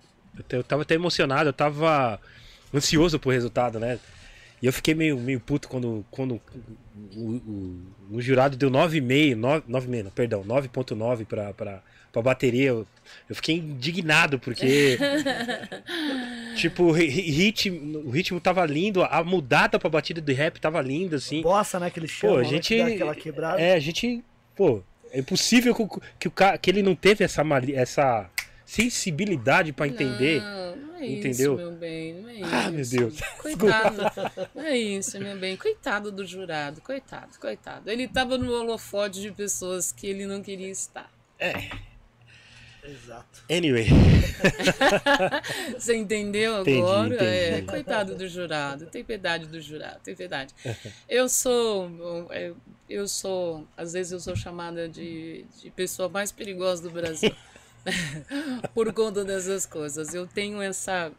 eu 0.50 0.64
tava 0.64 0.82
até 0.82 0.96
emocionado, 0.96 1.50
eu 1.50 1.54
tava 1.54 2.20
ansioso 2.74 3.20
pro 3.20 3.30
resultado, 3.30 3.80
né? 3.80 4.00
E 4.62 4.66
eu 4.66 4.74
fiquei 4.74 4.96
meio, 4.96 5.18
meio 5.18 5.40
puto 5.40 5.68
quando, 5.68 6.04
quando 6.10 6.42
o, 7.16 7.20
o, 7.20 7.80
o 8.12 8.22
jurado 8.22 8.58
deu 8.58 8.72
9,5, 8.72 9.36
9,5, 9.68 10.04
não, 10.04 10.12
perdão, 10.12 10.44
9,9 10.44 11.26
pra, 11.26 11.54
pra, 11.54 11.84
pra 12.12 12.22
bateria. 12.22 12.70
Eu, 12.70 12.88
eu 13.30 13.36
fiquei 13.36 13.58
indignado, 13.58 14.40
porque. 14.40 14.98
tipo, 16.58 16.84
o 16.84 16.92
ritmo, 16.92 18.00
o 18.00 18.10
ritmo 18.10 18.40
tava 18.40 18.66
lindo, 18.66 19.04
a 19.04 19.24
mudada 19.24 19.78
pra 19.78 19.90
batida 19.90 20.20
do 20.20 20.34
rap 20.34 20.60
tava 20.60 20.82
linda, 20.82 21.18
assim. 21.18 21.42
Bossa, 21.42 21.80
né? 21.80 21.92
Que 21.92 22.00
ele 22.00 22.08
chama, 22.08 22.34
pô, 22.34 22.40
a 22.40 22.44
né, 22.44 22.50
gente, 22.50 22.84
né, 22.84 22.94
aquela 22.94 23.16
quebrada. 23.16 23.62
É, 23.62 23.76
a 23.76 23.80
gente. 23.80 24.24
Pô, 24.56 24.82
é 25.12 25.20
impossível 25.20 25.76
que, 25.76 25.88
que, 26.20 26.28
o 26.28 26.32
que 26.32 26.70
ele 26.70 26.82
não 26.82 26.96
teve 26.96 27.24
essa, 27.24 27.44
essa 27.76 28.28
sensibilidade 28.66 29.72
para 29.72 29.88
entender. 29.88 30.42
Não, 30.42 30.87
não 30.98 31.04
é 31.04 31.08
entendeu? 31.08 31.54
isso, 31.54 31.64
meu 31.64 31.72
bem. 31.74 32.14
Não 32.16 32.30
é 32.30 32.34
isso. 32.34 32.50
Ah, 32.52 32.72
meu 32.72 32.86
Deus. 32.86 33.20
Coitado. 33.38 34.02
não 34.56 34.64
é 34.64 34.78
isso, 34.78 35.20
meu 35.20 35.38
bem. 35.38 35.56
Coitado 35.56 36.12
do 36.12 36.26
jurado. 36.26 36.82
Coitado, 36.82 37.38
coitado. 37.40 37.90
Ele 37.90 38.08
tava 38.08 38.38
no 38.38 38.52
holofote 38.52 39.22
de 39.22 39.32
pessoas 39.32 39.92
que 39.92 40.08
ele 40.08 40.26
não 40.26 40.42
queria 40.42 40.70
estar. 40.70 41.12
É. 41.40 41.70
Exato. 42.84 43.44
Anyway. 43.52 43.88
Você 45.78 45.96
entendeu 45.96 46.56
agora? 46.56 47.08
Entendi, 47.08 47.16
entendi. 47.16 47.26
É, 47.26 47.62
coitado 47.62 48.16
do 48.16 48.28
jurado. 48.28 48.86
Tem 48.88 49.04
piedade 49.04 49.46
do 49.46 49.62
jurado, 49.62 50.00
tem 50.04 50.16
piedade. 50.16 50.54
Eu 51.08 51.28
sou. 51.28 51.92
Eu 52.90 53.08
sou. 53.08 53.68
Às 53.76 53.94
vezes 53.94 54.14
eu 54.14 54.20
sou 54.22 54.36
chamada 54.36 54.88
de, 54.88 55.46
de 55.62 55.70
pessoa 55.72 56.08
mais 56.08 56.32
perigosa 56.32 56.82
do 56.82 56.90
Brasil. 56.90 57.36
por 58.74 58.92
conta 58.94 59.24
dessas 59.24 59.66
coisas. 59.66 60.14
Eu 60.14 60.28
tenho 60.28 60.62
essa 60.62 61.12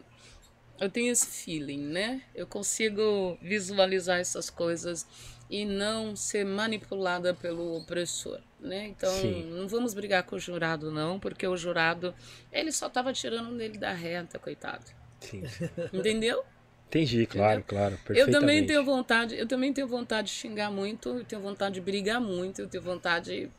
eu 0.81 0.89
tenho 0.89 1.11
esse 1.11 1.27
feeling, 1.27 1.81
né? 1.81 2.23
Eu 2.35 2.47
consigo 2.47 3.37
visualizar 3.43 4.21
essas 4.21 4.49
coisas 4.49 5.07
e 5.51 5.65
não 5.65 6.15
ser 6.15 6.45
manipulada 6.45 7.35
pelo 7.35 7.79
opressor, 7.79 8.41
né? 8.61 8.87
Então, 8.87 9.11
Sim. 9.11 9.45
não 9.51 9.67
vamos 9.67 9.93
brigar 9.93 10.23
com 10.23 10.37
o 10.37 10.39
jurado 10.39 10.93
não, 10.93 11.19
porque 11.19 11.47
o 11.47 11.57
jurado, 11.57 12.15
ele 12.53 12.71
só 12.71 12.87
estava 12.87 13.13
tirando 13.13 13.51
nele 13.51 13.79
da 13.79 13.93
reta, 13.93 14.39
coitado. 14.39 14.85
Sim. 15.21 15.43
Entendeu? 15.93 16.45
Entendi, 16.87 17.27
claro, 17.27 17.61
Entendeu? 17.61 17.65
claro, 17.67 17.99
Eu 18.11 18.31
também 18.31 18.65
tenho 18.65 18.85
vontade, 18.85 19.37
eu 19.37 19.47
também 19.49 19.73
tenho 19.73 19.89
vontade 19.89 20.29
de 20.29 20.35
xingar 20.35 20.71
muito, 20.71 21.09
eu 21.09 21.25
tenho 21.25 21.43
vontade 21.43 21.75
de 21.75 21.81
brigar 21.81 22.21
muito, 22.21 22.61
eu 22.61 22.69
tenho 22.69 22.83
vontade 22.83 23.51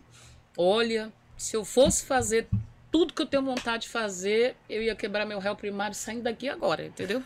olha, 0.58 1.12
se 1.38 1.56
eu 1.56 1.64
fosse 1.64 2.06
fazer 2.06 2.48
tudo 2.92 3.14
que 3.14 3.22
eu 3.22 3.26
tenho 3.26 3.44
vontade 3.44 3.84
de 3.84 3.90
fazer, 3.90 4.56
eu 4.70 4.82
ia 4.82 4.96
quebrar 4.96 5.26
meu 5.26 5.40
réu 5.40 5.56
primário 5.56 5.96
saindo 5.96 6.24
daqui 6.24 6.50
agora, 6.50 6.86
entendeu? 6.86 7.22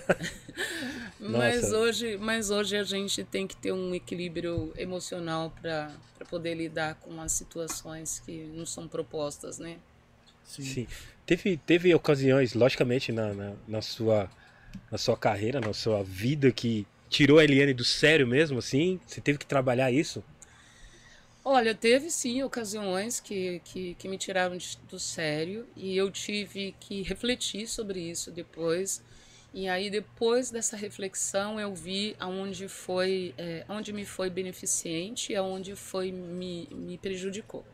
mas, 1.18 1.72
hoje, 1.72 2.18
mas 2.18 2.50
hoje 2.50 2.76
a 2.76 2.84
gente 2.84 3.24
tem 3.24 3.46
que 3.46 3.56
ter 3.56 3.72
um 3.72 3.94
equilíbrio 3.94 4.72
emocional 4.76 5.52
para 5.60 5.90
poder 6.28 6.54
lidar 6.54 6.96
com 6.96 7.20
as 7.20 7.32
situações 7.32 8.20
que 8.24 8.44
não 8.54 8.66
são 8.66 8.86
propostas, 8.86 9.58
né? 9.58 9.78
Sim. 10.44 10.62
Sim. 10.62 10.86
Teve, 11.24 11.56
teve 11.56 11.94
ocasiões, 11.94 12.54
logicamente, 12.54 13.12
na, 13.12 13.32
na, 13.32 13.52
na, 13.66 13.80
sua, 13.80 14.28
na 14.90 14.98
sua 14.98 15.16
carreira, 15.16 15.60
na 15.60 15.72
sua 15.72 16.02
vida, 16.02 16.50
que 16.50 16.86
tirou 17.08 17.38
a 17.38 17.44
Eliane 17.44 17.72
do 17.72 17.84
sério 17.84 18.26
mesmo, 18.26 18.58
assim? 18.58 19.00
Você 19.06 19.20
teve 19.20 19.38
que 19.38 19.46
trabalhar 19.46 19.90
isso? 19.90 20.22
Olha, 21.44 21.74
teve 21.74 22.10
sim 22.10 22.42
ocasiões 22.42 23.18
que, 23.18 23.60
que, 23.64 23.94
que 23.94 24.08
me 24.08 24.18
tiraram 24.18 24.56
de, 24.56 24.76
do 24.88 24.98
sério 24.98 25.66
e 25.74 25.96
eu 25.96 26.10
tive 26.10 26.74
que 26.78 27.02
refletir 27.02 27.66
sobre 27.66 28.00
isso 28.00 28.30
depois. 28.30 29.02
E 29.52 29.68
aí, 29.68 29.90
depois 29.90 30.50
dessa 30.50 30.76
reflexão, 30.76 31.58
eu 31.58 31.74
vi 31.74 32.14
aonde 32.20 32.68
foi, 32.68 33.34
é, 33.38 33.64
onde 33.68 33.92
me 33.92 34.04
foi 34.04 34.30
beneficente 34.30 35.32
e 35.32 35.36
aonde 35.36 35.74
foi 35.74 36.12
me, 36.12 36.68
me 36.70 36.98
prejudicou. 36.98 37.64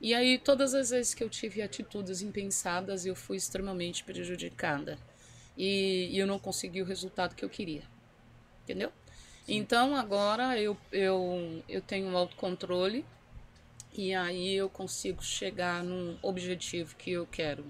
E 0.00 0.14
aí, 0.14 0.38
todas 0.38 0.74
as 0.74 0.90
vezes 0.90 1.14
que 1.14 1.22
eu 1.22 1.28
tive 1.30 1.62
atitudes 1.62 2.22
impensadas, 2.22 3.04
eu 3.06 3.14
fui 3.14 3.36
extremamente 3.36 4.04
prejudicada. 4.04 4.98
E, 5.56 6.08
e 6.12 6.18
eu 6.18 6.26
não 6.26 6.38
consegui 6.38 6.82
o 6.82 6.84
resultado 6.84 7.34
que 7.34 7.44
eu 7.44 7.50
queria. 7.50 7.82
Entendeu? 8.64 8.92
Então 9.48 9.96
agora 9.96 10.60
eu, 10.60 10.76
eu, 10.92 11.62
eu 11.66 11.80
tenho 11.80 12.08
um 12.08 12.16
autocontrole 12.16 13.04
e 13.94 14.14
aí 14.14 14.54
eu 14.54 14.68
consigo 14.68 15.24
chegar 15.24 15.82
num 15.82 16.18
objetivo 16.20 16.94
que 16.96 17.12
eu 17.12 17.26
quero. 17.26 17.64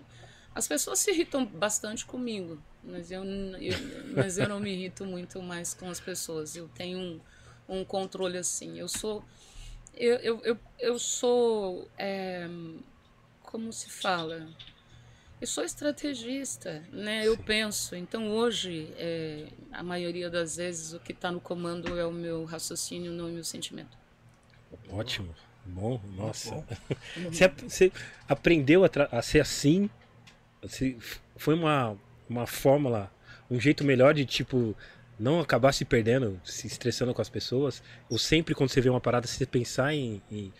As 0.52 0.66
pessoas 0.66 0.98
se 0.98 1.12
irritam 1.12 1.46
bastante 1.46 2.04
comigo, 2.04 2.60
mas 2.82 3.12
eu, 3.12 3.24
eu 3.24 3.74
mas 4.12 4.38
eu 4.38 4.48
não 4.48 4.58
me 4.58 4.72
irrito 4.72 5.04
muito 5.04 5.40
mais 5.40 5.72
com 5.72 5.88
as 5.88 6.00
pessoas. 6.00 6.56
Eu 6.56 6.68
tenho 6.68 6.98
um, 6.98 7.20
um 7.68 7.84
controle 7.84 8.36
assim. 8.38 8.76
Eu 8.76 8.88
sou. 8.88 9.24
Eu, 9.94 10.16
eu, 10.16 10.40
eu, 10.44 10.58
eu 10.80 10.98
sou. 10.98 11.88
É, 11.96 12.48
como 13.42 13.72
se 13.72 13.88
fala? 13.88 14.48
Eu 15.40 15.46
sou 15.46 15.64
estrategista, 15.64 16.82
né? 16.92 17.26
Eu 17.26 17.36
penso. 17.38 17.94
Então 17.94 18.28
hoje, 18.30 18.92
é, 18.96 19.46
a 19.72 19.82
maioria 19.82 20.28
das 20.28 20.56
vezes, 20.56 20.92
o 20.92 20.98
que 20.98 21.12
está 21.12 21.30
no 21.30 21.40
comando 21.40 21.96
é 21.98 22.04
o 22.04 22.12
meu 22.12 22.44
raciocínio, 22.44 23.12
não 23.12 23.28
o 23.28 23.32
meu 23.32 23.44
sentimento. 23.44 23.96
Ótimo, 24.90 25.32
bom, 25.64 26.00
nossa. 26.16 26.50
Bom. 26.50 26.64
Você, 27.30 27.48
você, 27.48 27.92
aprendeu 28.28 28.84
a, 28.84 28.90
a, 29.12 29.22
ser 29.22 29.40
assim? 29.40 29.88
Você, 30.60 30.96
foi 31.36 31.54
uma, 31.54 31.96
uma 32.28 32.46
fórmula, 32.46 33.10
um 33.50 33.60
jeito 33.60 33.84
melhor 33.84 34.14
de 34.14 34.26
tipo 34.26 34.76
não 35.18 35.40
acabar 35.40 35.72
se 35.72 35.84
perdendo, 35.84 36.40
se 36.44 36.66
estressando 36.66 37.14
com 37.14 37.22
as 37.22 37.28
pessoas? 37.28 37.82
Ou 38.10 38.18
sempre 38.18 38.54
quando 38.54 38.70
você 38.70 38.80
vê 38.80 38.88
uma 38.88 39.00
parada, 39.00 39.26
você 39.26 39.46
pensar 39.46 39.94
em, 39.94 40.20
em 40.30 40.52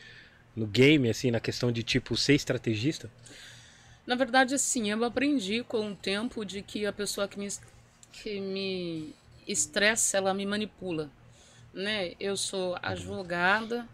no 0.55 0.67
game, 0.67 1.09
assim, 1.09 1.31
na 1.31 1.41
questão 1.41 1.71
de 1.71 1.83
tipo 1.83 2.17
ser 2.17 2.35
estrategista? 2.35 3.11
Na 4.09 4.15
verdade, 4.15 4.55
assim, 4.55 4.91
eu 4.91 5.05
aprendi 5.05 5.63
com 5.63 5.93
o 5.93 5.95
tempo 5.95 6.43
de 6.43 6.63
que 6.63 6.87
a 6.87 6.93
pessoa 6.95 7.29
que 7.29 7.39
me, 7.39 7.47
que 8.11 8.41
me 8.41 9.15
estressa, 9.47 10.17
ela 10.17 10.33
me 10.33 10.47
manipula. 10.47 11.11
Né? 11.75 12.15
Eu 12.19 12.35
sou 12.35 12.75
advogada, 12.81 13.87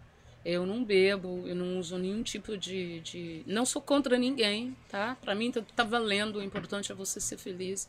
eu 0.44 0.64
não 0.64 0.85
bebo, 0.85 1.42
eu 1.48 1.57
não 1.57 1.81
uso 1.81 1.98
nenhum 1.98 2.22
tipo 2.22 2.57
de. 2.57 3.00
de... 3.00 3.42
Não 3.44 3.66
sou 3.66 3.83
contra 3.83 4.16
ninguém, 4.16 4.77
tá? 4.88 5.16
Para 5.20 5.35
mim 5.35 5.50
tá, 5.50 5.61
tá 5.74 5.83
valendo, 5.83 6.37
o 6.37 6.42
importante 6.44 6.92
é 6.92 6.94
você 6.94 7.20
ser 7.20 7.37
feliz. 7.37 7.88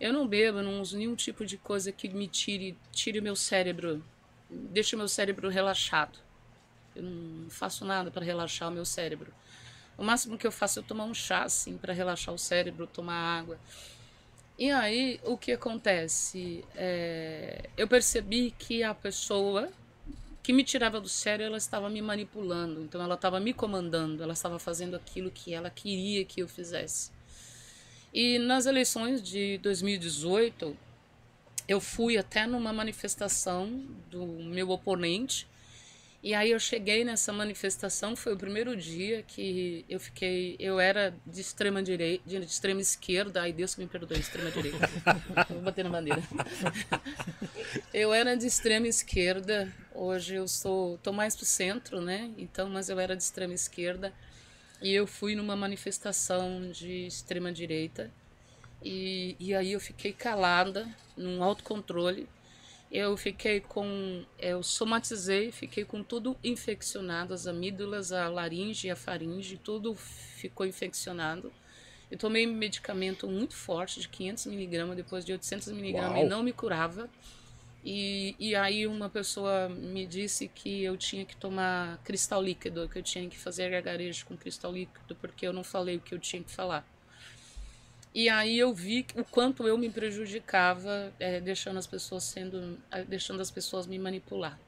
Eu 0.00 0.14
não 0.14 0.26
bebo, 0.26 0.60
eu 0.60 0.64
não 0.64 0.80
uso 0.80 0.96
nenhum 0.96 1.14
tipo 1.14 1.44
de 1.44 1.58
coisa 1.58 1.92
que 1.92 2.08
me 2.08 2.26
tire, 2.26 2.74
tire 2.90 3.20
meu 3.20 3.36
cérebro, 3.36 4.02
deixe 4.48 4.96
meu 4.96 5.08
cérebro 5.08 5.50
relaxado. 5.50 6.18
Eu 6.94 7.02
não 7.02 7.50
faço 7.50 7.84
nada 7.84 8.10
para 8.10 8.24
relaxar 8.24 8.70
o 8.70 8.72
meu 8.72 8.86
cérebro. 8.86 9.30
O 9.96 10.04
máximo 10.04 10.36
que 10.36 10.46
eu 10.46 10.52
faço 10.52 10.80
é 10.80 10.82
tomar 10.82 11.04
um 11.04 11.14
chá, 11.14 11.44
assim, 11.44 11.76
para 11.76 11.92
relaxar 11.92 12.34
o 12.34 12.38
cérebro, 12.38 12.86
tomar 12.86 13.38
água. 13.38 13.58
E 14.58 14.70
aí, 14.70 15.20
o 15.24 15.36
que 15.36 15.52
acontece? 15.52 16.64
É, 16.74 17.68
eu 17.76 17.86
percebi 17.88 18.54
que 18.58 18.82
a 18.82 18.94
pessoa 18.94 19.70
que 20.42 20.52
me 20.52 20.62
tirava 20.62 21.00
do 21.00 21.08
sério, 21.08 21.44
ela 21.44 21.56
estava 21.56 21.90
me 21.90 22.00
manipulando. 22.00 22.80
Então, 22.80 23.02
ela 23.02 23.16
estava 23.16 23.40
me 23.40 23.52
comandando, 23.52 24.22
ela 24.22 24.32
estava 24.32 24.60
fazendo 24.60 24.94
aquilo 24.94 25.28
que 25.30 25.52
ela 25.52 25.68
queria 25.68 26.24
que 26.24 26.40
eu 26.40 26.46
fizesse. 26.46 27.10
E 28.14 28.38
nas 28.38 28.64
eleições 28.64 29.20
de 29.20 29.58
2018, 29.58 30.76
eu 31.66 31.80
fui 31.80 32.16
até 32.16 32.46
numa 32.46 32.72
manifestação 32.72 33.84
do 34.08 34.24
meu 34.24 34.70
oponente 34.70 35.48
e 36.26 36.34
aí 36.34 36.50
eu 36.50 36.58
cheguei 36.58 37.04
nessa 37.04 37.32
manifestação, 37.32 38.16
foi 38.16 38.34
o 38.34 38.36
primeiro 38.36 38.76
dia 38.76 39.22
que 39.22 39.84
eu 39.88 40.00
fiquei, 40.00 40.56
eu 40.58 40.80
era 40.80 41.14
de 41.24 41.40
extrema 41.40 41.80
direita, 41.80 42.28
de 42.28 42.36
extrema 42.38 42.80
esquerda, 42.80 43.42
ai 43.42 43.52
Deus 43.52 43.76
que 43.76 43.80
me 43.80 43.86
perdoe, 43.86 44.18
extrema 44.18 44.50
direita. 44.50 44.90
Vou 45.48 45.62
bater 45.62 45.84
na 45.84 45.90
bandeira. 45.90 46.20
eu 47.94 48.12
era 48.12 48.36
de 48.36 48.44
extrema 48.44 48.88
esquerda, 48.88 49.72
hoje 49.94 50.34
eu 50.34 50.48
sou, 50.48 50.98
tô 50.98 51.12
mais 51.12 51.36
pro 51.36 51.46
centro, 51.46 52.00
né? 52.00 52.28
Então, 52.36 52.68
mas 52.68 52.88
eu 52.88 52.98
era 52.98 53.16
de 53.16 53.22
extrema 53.22 53.54
esquerda 53.54 54.12
e 54.82 54.92
eu 54.92 55.06
fui 55.06 55.36
numa 55.36 55.54
manifestação 55.54 56.72
de 56.72 57.06
extrema 57.06 57.52
direita. 57.52 58.10
E, 58.82 59.36
e 59.38 59.54
aí 59.54 59.74
eu 59.74 59.80
fiquei 59.80 60.12
calada, 60.12 60.88
num 61.16 61.40
autocontrole, 61.40 62.28
eu 62.90 63.16
fiquei 63.16 63.60
com. 63.60 64.24
Eu 64.38 64.62
somatizei, 64.62 65.50
fiquei 65.50 65.84
com 65.84 66.02
tudo 66.02 66.36
infeccionado, 66.42 67.34
as 67.34 67.46
amígdalas, 67.46 68.12
a 68.12 68.28
laringe, 68.28 68.90
a 68.90 68.96
faringe, 68.96 69.56
tudo 69.56 69.94
ficou 69.94 70.64
infeccionado. 70.64 71.52
Eu 72.10 72.16
tomei 72.16 72.46
medicamento 72.46 73.26
muito 73.26 73.54
forte, 73.54 74.00
de 74.00 74.08
500 74.08 74.46
miligramas, 74.46 74.96
depois 74.96 75.24
de 75.24 75.32
800 75.32 75.68
miligramas, 75.72 76.22
e 76.22 76.24
não 76.24 76.42
me 76.42 76.52
curava. 76.52 77.10
E, 77.84 78.34
e 78.38 78.54
aí 78.54 78.86
uma 78.86 79.08
pessoa 79.08 79.68
me 79.68 80.06
disse 80.06 80.48
que 80.48 80.82
eu 80.82 80.96
tinha 80.96 81.24
que 81.24 81.36
tomar 81.36 81.98
cristal 82.04 82.42
líquido, 82.42 82.88
que 82.88 82.98
eu 82.98 83.02
tinha 83.02 83.28
que 83.28 83.38
fazer 83.38 83.70
gargarejo 83.70 84.26
com 84.26 84.36
cristal 84.36 84.72
líquido, 84.72 85.14
porque 85.16 85.46
eu 85.46 85.52
não 85.52 85.62
falei 85.62 85.96
o 85.96 86.00
que 86.00 86.14
eu 86.14 86.18
tinha 86.18 86.42
que 86.42 86.50
falar. 86.50 86.86
E 88.16 88.30
aí 88.30 88.58
eu 88.58 88.72
vi 88.72 89.06
o 89.14 89.22
quanto 89.22 89.68
eu 89.68 89.76
me 89.76 89.90
prejudicava, 89.90 91.12
é, 91.20 91.38
deixando 91.38 91.78
as 91.78 91.86
pessoas 91.86 92.24
sendo, 92.24 92.78
deixando 93.06 93.42
as 93.42 93.50
pessoas 93.50 93.86
me 93.86 93.98
manipular. 93.98 94.58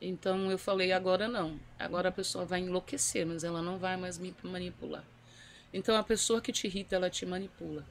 Então 0.00 0.48
eu 0.48 0.56
falei 0.56 0.92
agora 0.92 1.26
não, 1.26 1.58
agora 1.76 2.10
a 2.10 2.12
pessoa 2.12 2.44
vai 2.44 2.60
enlouquecer, 2.60 3.26
mas 3.26 3.42
ela 3.42 3.60
não 3.60 3.78
vai 3.78 3.96
mais 3.96 4.16
me 4.16 4.32
manipular. 4.44 5.02
Então 5.72 5.96
a 5.96 6.04
pessoa 6.04 6.40
que 6.40 6.52
te 6.52 6.68
irrita, 6.68 6.94
ela 6.94 7.10
te 7.10 7.26
manipula. 7.26 7.84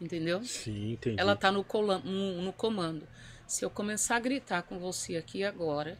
Entendeu? 0.00 0.42
Sim, 0.42 0.94
entendi. 0.94 1.20
Ela 1.20 1.36
tá 1.36 1.52
no, 1.52 1.64
no, 2.02 2.42
no 2.42 2.52
comando. 2.52 3.06
Se 3.46 3.64
eu 3.64 3.70
começar 3.70 4.16
a 4.16 4.20
gritar 4.20 4.64
com 4.64 4.80
você 4.80 5.18
aqui 5.18 5.44
agora, 5.44 5.96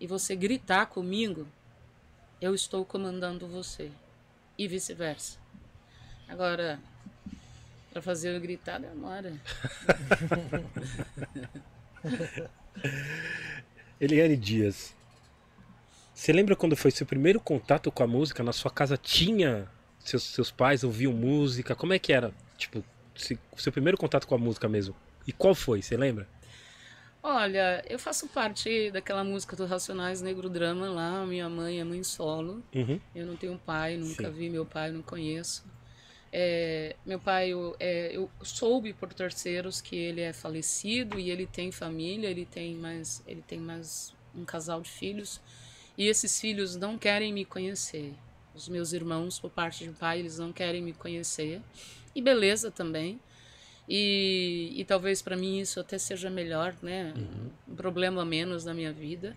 e 0.00 0.06
você 0.06 0.34
gritar 0.34 0.86
comigo, 0.86 1.46
eu 2.40 2.54
estou 2.54 2.86
comandando 2.86 3.46
você. 3.46 3.92
E 4.56 4.66
vice-versa. 4.66 5.38
Agora, 6.26 6.80
para 7.92 8.00
fazer 8.00 8.34
eu 8.34 8.40
gritar 8.40 8.78
demora. 8.78 9.34
Eliane 14.00 14.36
Dias. 14.36 14.94
Você 16.14 16.32
lembra 16.32 16.56
quando 16.56 16.74
foi 16.74 16.90
seu 16.90 17.06
primeiro 17.06 17.38
contato 17.38 17.92
com 17.92 18.02
a 18.02 18.06
música? 18.06 18.42
Na 18.42 18.52
sua 18.52 18.70
casa 18.70 18.96
tinha 18.96 19.68
seus, 19.98 20.22
seus 20.22 20.50
pais 20.50 20.82
ouviam 20.82 21.12
música? 21.12 21.74
Como 21.74 21.92
é 21.92 21.98
que 21.98 22.12
era? 22.12 22.32
Tipo, 22.56 22.82
se, 23.14 23.38
seu 23.56 23.70
primeiro 23.70 23.98
contato 23.98 24.26
com 24.26 24.34
a 24.34 24.38
música 24.38 24.68
mesmo? 24.68 24.96
E 25.26 25.32
qual 25.32 25.54
foi? 25.54 25.82
Você 25.82 25.96
lembra? 25.96 26.26
Olha, 27.22 27.84
eu 27.88 27.98
faço 27.98 28.26
parte 28.28 28.90
daquela 28.90 29.22
música 29.22 29.54
do 29.54 29.64
Racionais 29.66 30.20
Negro 30.20 30.48
Drama 30.48 30.88
lá. 30.88 31.24
Minha 31.24 31.48
mãe 31.48 31.78
é 31.78 31.84
mãe 31.84 32.02
solo. 32.02 32.62
Uhum. 32.74 32.98
Eu 33.14 33.26
não 33.26 33.36
tenho 33.36 33.56
pai, 33.58 33.96
nunca 33.96 34.26
Sim. 34.28 34.32
vi 34.32 34.50
meu 34.50 34.66
pai, 34.66 34.90
não 34.90 35.02
conheço. 35.02 35.64
É, 36.32 36.96
meu 37.04 37.20
pai, 37.20 37.50
eu, 37.50 37.76
é, 37.78 38.16
eu 38.16 38.30
soube 38.42 38.94
por 38.94 39.12
terceiros 39.12 39.82
que 39.82 39.94
ele 39.94 40.22
é 40.22 40.32
falecido 40.32 41.20
e 41.20 41.30
ele 41.30 41.46
tem 41.46 41.70
família, 41.70 42.28
ele 42.28 42.46
tem 42.46 42.74
mais, 42.74 43.22
ele 43.26 43.42
tem 43.42 43.58
mais 43.58 44.14
um 44.34 44.44
casal 44.44 44.80
de 44.80 44.88
filhos 44.88 45.40
e 45.96 46.08
esses 46.08 46.40
filhos 46.40 46.74
não 46.74 46.96
querem 46.96 47.32
me 47.32 47.44
conhecer. 47.44 48.14
Os 48.54 48.66
meus 48.68 48.92
irmãos, 48.94 49.38
por 49.38 49.50
parte 49.50 49.84
de 49.84 49.90
pai, 49.90 50.20
eles 50.20 50.38
não 50.38 50.52
querem 50.52 50.80
me 50.82 50.94
conhecer 50.94 51.60
e 52.14 52.22
beleza 52.22 52.70
também. 52.70 53.20
E, 53.88 54.72
e 54.74 54.84
talvez 54.84 55.20
para 55.20 55.36
mim 55.36 55.58
isso 55.58 55.80
até 55.80 55.98
seja 55.98 56.30
melhor, 56.30 56.74
né? 56.80 57.12
Uhum. 57.16 57.50
Um 57.68 57.76
problema 57.76 58.24
menos 58.24 58.64
na 58.64 58.72
minha 58.72 58.92
vida. 58.92 59.36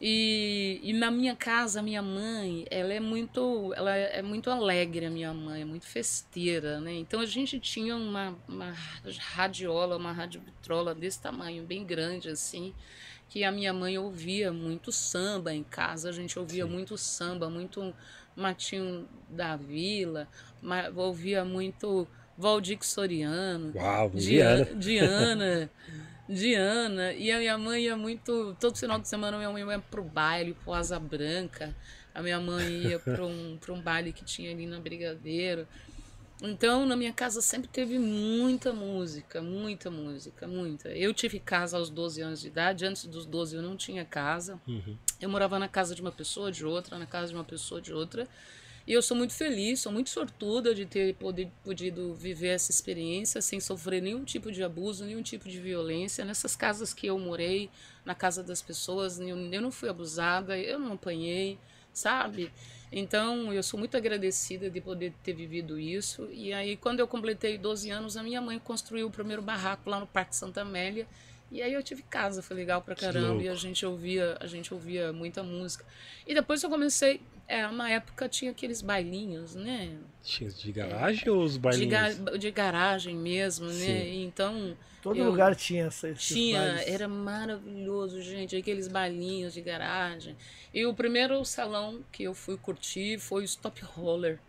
E, 0.00 0.78
e, 0.82 0.92
na 0.92 1.10
minha 1.10 1.34
casa, 1.34 1.80
a 1.80 1.82
minha 1.82 2.02
mãe, 2.02 2.66
ela 2.70 2.92
é 2.92 3.00
muito, 3.00 3.72
ela 3.74 3.96
é 3.96 4.20
muito 4.20 4.50
alegre, 4.50 5.06
a 5.06 5.10
minha 5.10 5.32
mãe, 5.32 5.62
é 5.62 5.64
muito 5.64 5.86
festeira, 5.86 6.80
né? 6.80 6.92
Então 6.92 7.18
a 7.18 7.24
gente 7.24 7.58
tinha 7.58 7.96
uma, 7.96 8.36
uma 8.46 8.74
radiola, 9.18 9.96
uma 9.96 10.12
radiovitrola 10.12 10.94
desse 10.94 11.22
tamanho, 11.22 11.64
bem 11.64 11.82
grande 11.82 12.28
assim, 12.28 12.74
que 13.26 13.42
a 13.42 13.50
minha 13.50 13.72
mãe 13.72 13.96
ouvia 13.96 14.52
muito 14.52 14.92
samba 14.92 15.54
em 15.54 15.64
casa, 15.64 16.10
a 16.10 16.12
gente 16.12 16.38
ouvia 16.38 16.64
Sim. 16.64 16.70
muito 16.70 16.98
samba, 16.98 17.48
muito 17.48 17.94
Matinho 18.36 19.08
da 19.30 19.56
Vila, 19.56 20.28
ouvia 20.94 21.42
muito 21.42 22.06
Valdir 22.36 22.78
Soriano, 22.82 23.72
Uau, 23.74 24.10
Diana, 24.10 24.64
Diana 24.74 25.70
Diana, 26.28 27.12
e 27.12 27.30
a 27.30 27.38
minha 27.38 27.58
mãe 27.58 27.84
ia 27.84 27.96
muito. 27.96 28.56
Todo 28.60 28.76
final 28.76 28.98
de 28.98 29.08
semana, 29.08 29.36
minha 29.36 29.50
mãe 29.50 29.62
ia 29.62 29.78
pro 29.78 30.02
baile, 30.02 30.54
pro 30.54 30.72
Asa 30.72 30.98
Branca. 30.98 31.74
A 32.14 32.22
minha 32.22 32.40
mãe 32.40 32.88
ia 32.88 32.98
para 32.98 33.24
um, 33.24 33.58
pra 33.60 33.72
um 33.72 33.80
baile 33.80 34.12
que 34.12 34.24
tinha 34.24 34.50
ali 34.50 34.66
na 34.66 34.80
Brigadeiro. 34.80 35.66
Então, 36.42 36.84
na 36.84 36.96
minha 36.96 37.12
casa 37.12 37.40
sempre 37.40 37.68
teve 37.68 37.98
muita 37.98 38.72
música, 38.72 39.40
muita 39.40 39.90
música, 39.90 40.46
muita. 40.46 40.90
Eu 40.90 41.14
tive 41.14 41.40
casa 41.40 41.78
aos 41.78 41.88
12 41.88 42.20
anos 42.20 42.40
de 42.40 42.48
idade, 42.48 42.84
antes 42.84 43.06
dos 43.06 43.24
12 43.24 43.56
eu 43.56 43.62
não 43.62 43.76
tinha 43.76 44.04
casa. 44.04 44.60
Uhum. 44.66 44.96
Eu 45.20 45.30
morava 45.30 45.58
na 45.58 45.68
casa 45.68 45.94
de 45.94 46.02
uma 46.02 46.12
pessoa, 46.12 46.52
de 46.52 46.64
outra, 46.64 46.98
na 46.98 47.06
casa 47.06 47.28
de 47.28 47.34
uma 47.34 47.44
pessoa, 47.44 47.80
de 47.80 47.92
outra. 47.92 48.28
E 48.86 48.92
eu 48.92 49.02
sou 49.02 49.16
muito 49.16 49.32
feliz, 49.32 49.80
sou 49.80 49.90
muito 49.90 50.10
sortuda 50.10 50.72
de 50.72 50.86
ter 50.86 51.14
poder, 51.16 51.50
podido 51.64 52.14
viver 52.14 52.48
essa 52.48 52.70
experiência 52.70 53.42
sem 53.42 53.58
sofrer 53.58 54.00
nenhum 54.00 54.24
tipo 54.24 54.52
de 54.52 54.62
abuso, 54.62 55.04
nenhum 55.04 55.22
tipo 55.22 55.48
de 55.48 55.58
violência. 55.58 56.24
Nessas 56.24 56.54
casas 56.54 56.94
que 56.94 57.08
eu 57.08 57.18
morei, 57.18 57.68
na 58.04 58.14
casa 58.14 58.44
das 58.44 58.62
pessoas, 58.62 59.18
eu, 59.18 59.36
eu 59.36 59.60
não 59.60 59.72
fui 59.72 59.88
abusada, 59.88 60.56
eu 60.56 60.78
não 60.78 60.92
apanhei, 60.92 61.58
sabe? 61.92 62.52
Então, 62.92 63.52
eu 63.52 63.62
sou 63.62 63.76
muito 63.76 63.96
agradecida 63.96 64.70
de 64.70 64.80
poder 64.80 65.12
ter 65.24 65.32
vivido 65.32 65.80
isso. 65.80 66.28
E 66.30 66.52
aí, 66.52 66.76
quando 66.76 67.00
eu 67.00 67.08
completei 67.08 67.58
12 67.58 67.90
anos, 67.90 68.16
a 68.16 68.22
minha 68.22 68.40
mãe 68.40 68.58
construiu 68.60 69.08
o 69.08 69.10
primeiro 69.10 69.42
barraco 69.42 69.90
lá 69.90 69.98
no 69.98 70.06
Parque 70.06 70.36
Santa 70.36 70.60
Amélia. 70.60 71.08
E 71.50 71.62
aí 71.62 71.72
eu 71.72 71.82
tive 71.82 72.02
casa, 72.02 72.42
foi 72.42 72.56
legal 72.56 72.82
pra 72.82 72.94
caramba, 72.94 73.42
e 73.42 73.48
a 73.48 73.54
gente 73.54 73.86
ouvia, 73.86 74.36
a 74.40 74.46
gente 74.46 74.72
ouvia 74.74 75.12
muita 75.12 75.42
música. 75.42 75.84
E 76.26 76.34
depois 76.34 76.62
eu 76.62 76.68
comecei, 76.68 77.20
é, 77.48 77.66
uma 77.66 77.88
época 77.88 78.28
tinha 78.28 78.50
aqueles 78.50 78.82
bailinhos, 78.82 79.54
né? 79.54 79.96
Tinha 80.22 80.50
de 80.50 80.72
garagem 80.72 81.28
é, 81.28 81.30
ou 81.30 81.42
os 81.42 81.56
bailinhos? 81.56 82.16
De, 82.16 82.22
ga 82.22 82.36
de 82.36 82.50
garagem 82.50 83.16
mesmo, 83.16 83.70
Sim. 83.70 83.86
né? 83.86 84.14
Então. 84.14 84.76
Todo 85.00 85.18
eu, 85.18 85.30
lugar 85.30 85.54
tinha 85.54 85.84
essa 85.84 86.12
Tinha, 86.14 86.60
bailes. 86.60 86.88
era 86.88 87.06
maravilhoso, 87.06 88.20
gente, 88.20 88.56
aqueles 88.56 88.88
bailinhos 88.88 89.54
de 89.54 89.60
garagem. 89.60 90.36
E 90.74 90.84
o 90.84 90.92
primeiro 90.92 91.44
salão 91.44 92.02
que 92.10 92.24
eu 92.24 92.34
fui 92.34 92.56
curtir 92.56 93.18
foi 93.18 93.42
o 93.42 93.44
Stop 93.44 93.80
Roller. 93.84 94.40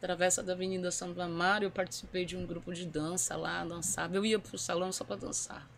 Travessa 0.00 0.42
da 0.42 0.52
Avenida 0.52 0.92
Santo 0.92 1.20
Amaro, 1.20 1.64
eu 1.64 1.70
participei 1.70 2.24
de 2.24 2.36
um 2.36 2.46
grupo 2.46 2.72
de 2.72 2.86
dança 2.86 3.34
lá, 3.34 3.64
dançava. 3.64 4.14
Eu 4.14 4.24
ia 4.24 4.38
pro 4.38 4.56
salão 4.56 4.92
só 4.92 5.04
para 5.04 5.16
dançar. 5.16 5.68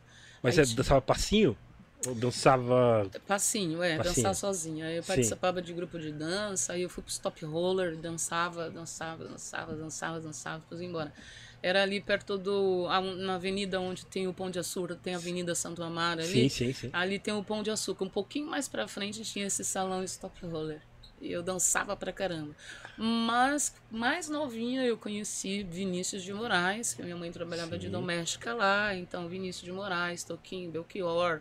Mas 0.42 0.56
você 0.56 0.74
dançava 0.74 1.00
passinho? 1.00 1.56
Ou 2.06 2.14
dançava. 2.14 3.10
Passinho, 3.26 3.82
é, 3.82 3.96
Passinho. 3.96 4.14
dançar 4.14 4.34
sozinha. 4.34 4.86
Aí 4.86 4.96
eu 4.96 5.02
Sim. 5.02 5.08
participava 5.08 5.60
de 5.60 5.72
grupo 5.72 5.98
de 5.98 6.12
dança, 6.12 6.72
aí 6.72 6.82
eu 6.82 6.88
fui 6.88 7.02
pro 7.02 7.10
stop 7.10 7.44
roller, 7.44 7.96
dançava, 7.96 8.70
dançava, 8.70 9.24
dançava, 9.24 9.74
dançava, 9.74 10.20
dançava, 10.20 10.58
depois 10.60 10.80
ia 10.80 10.86
embora. 10.86 11.12
Era 11.60 11.82
ali 11.82 12.00
perto 12.00 12.38
do. 12.38 12.86
na 13.16 13.34
avenida 13.34 13.80
onde 13.80 14.06
tem 14.06 14.28
o 14.28 14.32
Pão 14.32 14.48
de 14.48 14.60
Açúcar, 14.60 14.94
tem 14.94 15.14
a 15.14 15.16
Avenida 15.16 15.56
Santo 15.56 15.82
Amaro 15.82 16.20
ali. 16.20 16.48
Sim, 16.48 16.48
sim, 16.48 16.72
sim. 16.72 16.90
Ali 16.92 17.18
tem 17.18 17.34
o 17.34 17.42
Pão 17.42 17.64
de 17.64 17.70
Açúcar. 17.70 18.04
Um 18.04 18.08
pouquinho 18.08 18.46
mais 18.46 18.68
pra 18.68 18.86
frente 18.86 19.22
tinha 19.24 19.46
esse 19.46 19.64
salão 19.64 20.04
stop 20.04 20.46
roller. 20.46 20.80
E 21.20 21.32
eu 21.32 21.42
dançava 21.42 21.96
pra 21.96 22.12
caramba. 22.12 22.54
Mas, 22.96 23.74
mais 23.90 24.28
novinha, 24.28 24.84
eu 24.84 24.96
conheci 24.96 25.64
Vinícius 25.64 26.22
de 26.22 26.32
Moraes, 26.32 26.94
que 26.94 27.02
minha 27.02 27.16
mãe 27.16 27.32
trabalhava 27.32 27.76
de 27.76 27.86
Sim. 27.86 27.92
doméstica 27.92 28.54
lá. 28.54 28.94
Então, 28.94 29.26
Vinícius 29.28 29.64
de 29.64 29.72
Moraes, 29.72 30.22
Toquinho, 30.22 30.70
Belchior, 30.70 31.40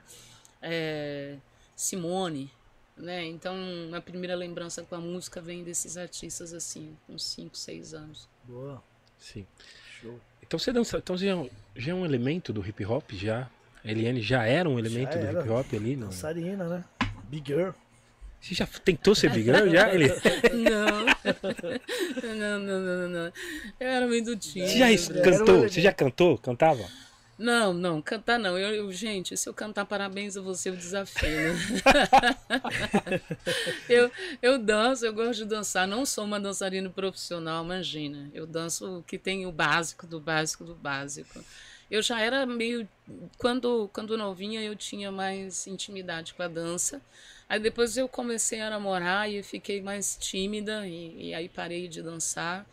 é, 0.67 1.35
Simone. 1.75 2.51
Né? 2.95 3.25
Então, 3.25 3.55
a 3.93 4.01
primeira 4.01 4.35
lembrança 4.35 4.81
com 4.83 4.95
a 4.95 4.99
música 4.99 5.39
vem 5.39 5.63
desses 5.63 5.97
artistas 5.97 6.51
assim, 6.53 6.97
com 7.05 7.17
5, 7.17 7.55
6 7.55 7.93
anos. 7.93 8.27
Boa. 8.43 8.81
Sim. 9.19 9.45
Show. 10.01 10.19
Então 10.41 10.57
você 10.57 10.71
dança, 10.71 10.97
então 10.97 11.17
já, 11.17 11.35
já 11.75 11.91
é 11.91 11.95
um 11.95 12.05
elemento 12.05 12.51
do 12.53 12.65
hip 12.65 12.85
hop 12.85 13.11
já? 13.11 13.49
A 13.83 13.91
Eliane 13.91 14.21
já 14.21 14.45
era 14.45 14.67
um 14.67 14.79
elemento 14.79 15.13
Já 15.13 15.19
do 15.19 15.25
era. 15.25 15.39
hip 15.41 15.49
hop 15.49 15.73
ali? 15.73 15.95
Não? 15.95 16.07
Dançarina, 16.07 16.67
né? 16.67 16.83
Big 17.29 17.53
Girl. 17.53 17.71
Você 18.39 18.55
já 18.55 18.67
tentou 18.67 19.15
ser 19.15 19.31
big 19.31 19.43
girl 19.43 19.67
já? 19.69 19.93
Ele... 19.93 20.07
Não. 20.53 21.05
não, 22.35 22.59
não, 22.59 22.79
não, 22.79 23.09
não. 23.09 23.33
Eu 23.79 23.87
era 23.87 24.07
muito 24.07 24.35
tímida. 24.37 24.71
Você 24.71 24.77
já 24.79 25.21
cantou? 25.21 25.61
Você 25.63 25.81
já 25.81 25.93
cantou? 25.93 26.37
Cantava? 26.37 26.85
Não, 27.37 27.71
não, 27.71 28.01
cantar 28.01 28.39
não. 28.39 28.57
Eu, 28.57 28.73
eu- 28.73 28.91
gente, 28.91 29.37
se 29.37 29.47
eu 29.47 29.53
cantar 29.53 29.85
parabéns 29.85 30.35
a 30.35 30.41
você, 30.41 30.69
eu 30.69 30.75
desafio, 30.75 31.29
né? 31.29 31.53
eu, 33.89 34.11
eu 34.41 34.57
danço, 34.59 35.05
eu 35.05 35.13
gosto 35.13 35.39
de 35.39 35.45
dançar. 35.45 35.87
Não 35.87 36.05
sou 36.05 36.25
uma 36.25 36.39
dançarina 36.39 36.89
profissional, 36.89 37.63
imagina. 37.63 38.29
Eu 38.33 38.45
danço 38.47 38.99
o 38.99 39.03
que 39.03 39.17
tem 39.17 39.45
o 39.45 39.51
básico 39.51 40.07
do 40.07 40.19
básico 40.19 40.63
do 40.63 40.75
básico. 40.75 41.43
Eu 41.89 42.01
já 42.01 42.19
era 42.19 42.45
meio. 42.45 42.87
Quando, 43.37 43.89
quando 43.93 44.17
novinha, 44.17 44.61
eu 44.61 44.75
tinha 44.75 45.11
mais 45.11 45.67
intimidade 45.67 46.33
com 46.33 46.43
a 46.43 46.47
dança. 46.47 47.01
Aí 47.47 47.59
depois 47.59 47.95
eu 47.95 48.07
comecei 48.09 48.59
a 48.61 48.69
namorar 48.69 49.29
e 49.31 49.41
fiquei 49.41 49.81
mais 49.81 50.17
tímida, 50.19 50.85
e, 50.85 51.29
e 51.29 51.33
aí 51.33 51.47
parei 51.47 51.87
de 51.87 52.01
dançar. 52.03 52.65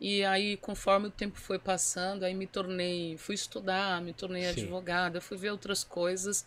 E 0.00 0.24
aí, 0.24 0.56
conforme 0.58 1.08
o 1.08 1.10
tempo 1.10 1.38
foi 1.40 1.58
passando, 1.58 2.24
aí 2.24 2.34
me 2.34 2.46
tornei, 2.46 3.16
fui 3.16 3.34
estudar, 3.34 4.00
me 4.02 4.12
tornei 4.12 4.42
Sim. 4.42 4.50
advogada, 4.50 5.20
fui 5.20 5.38
ver 5.38 5.50
outras 5.50 5.82
coisas. 5.82 6.44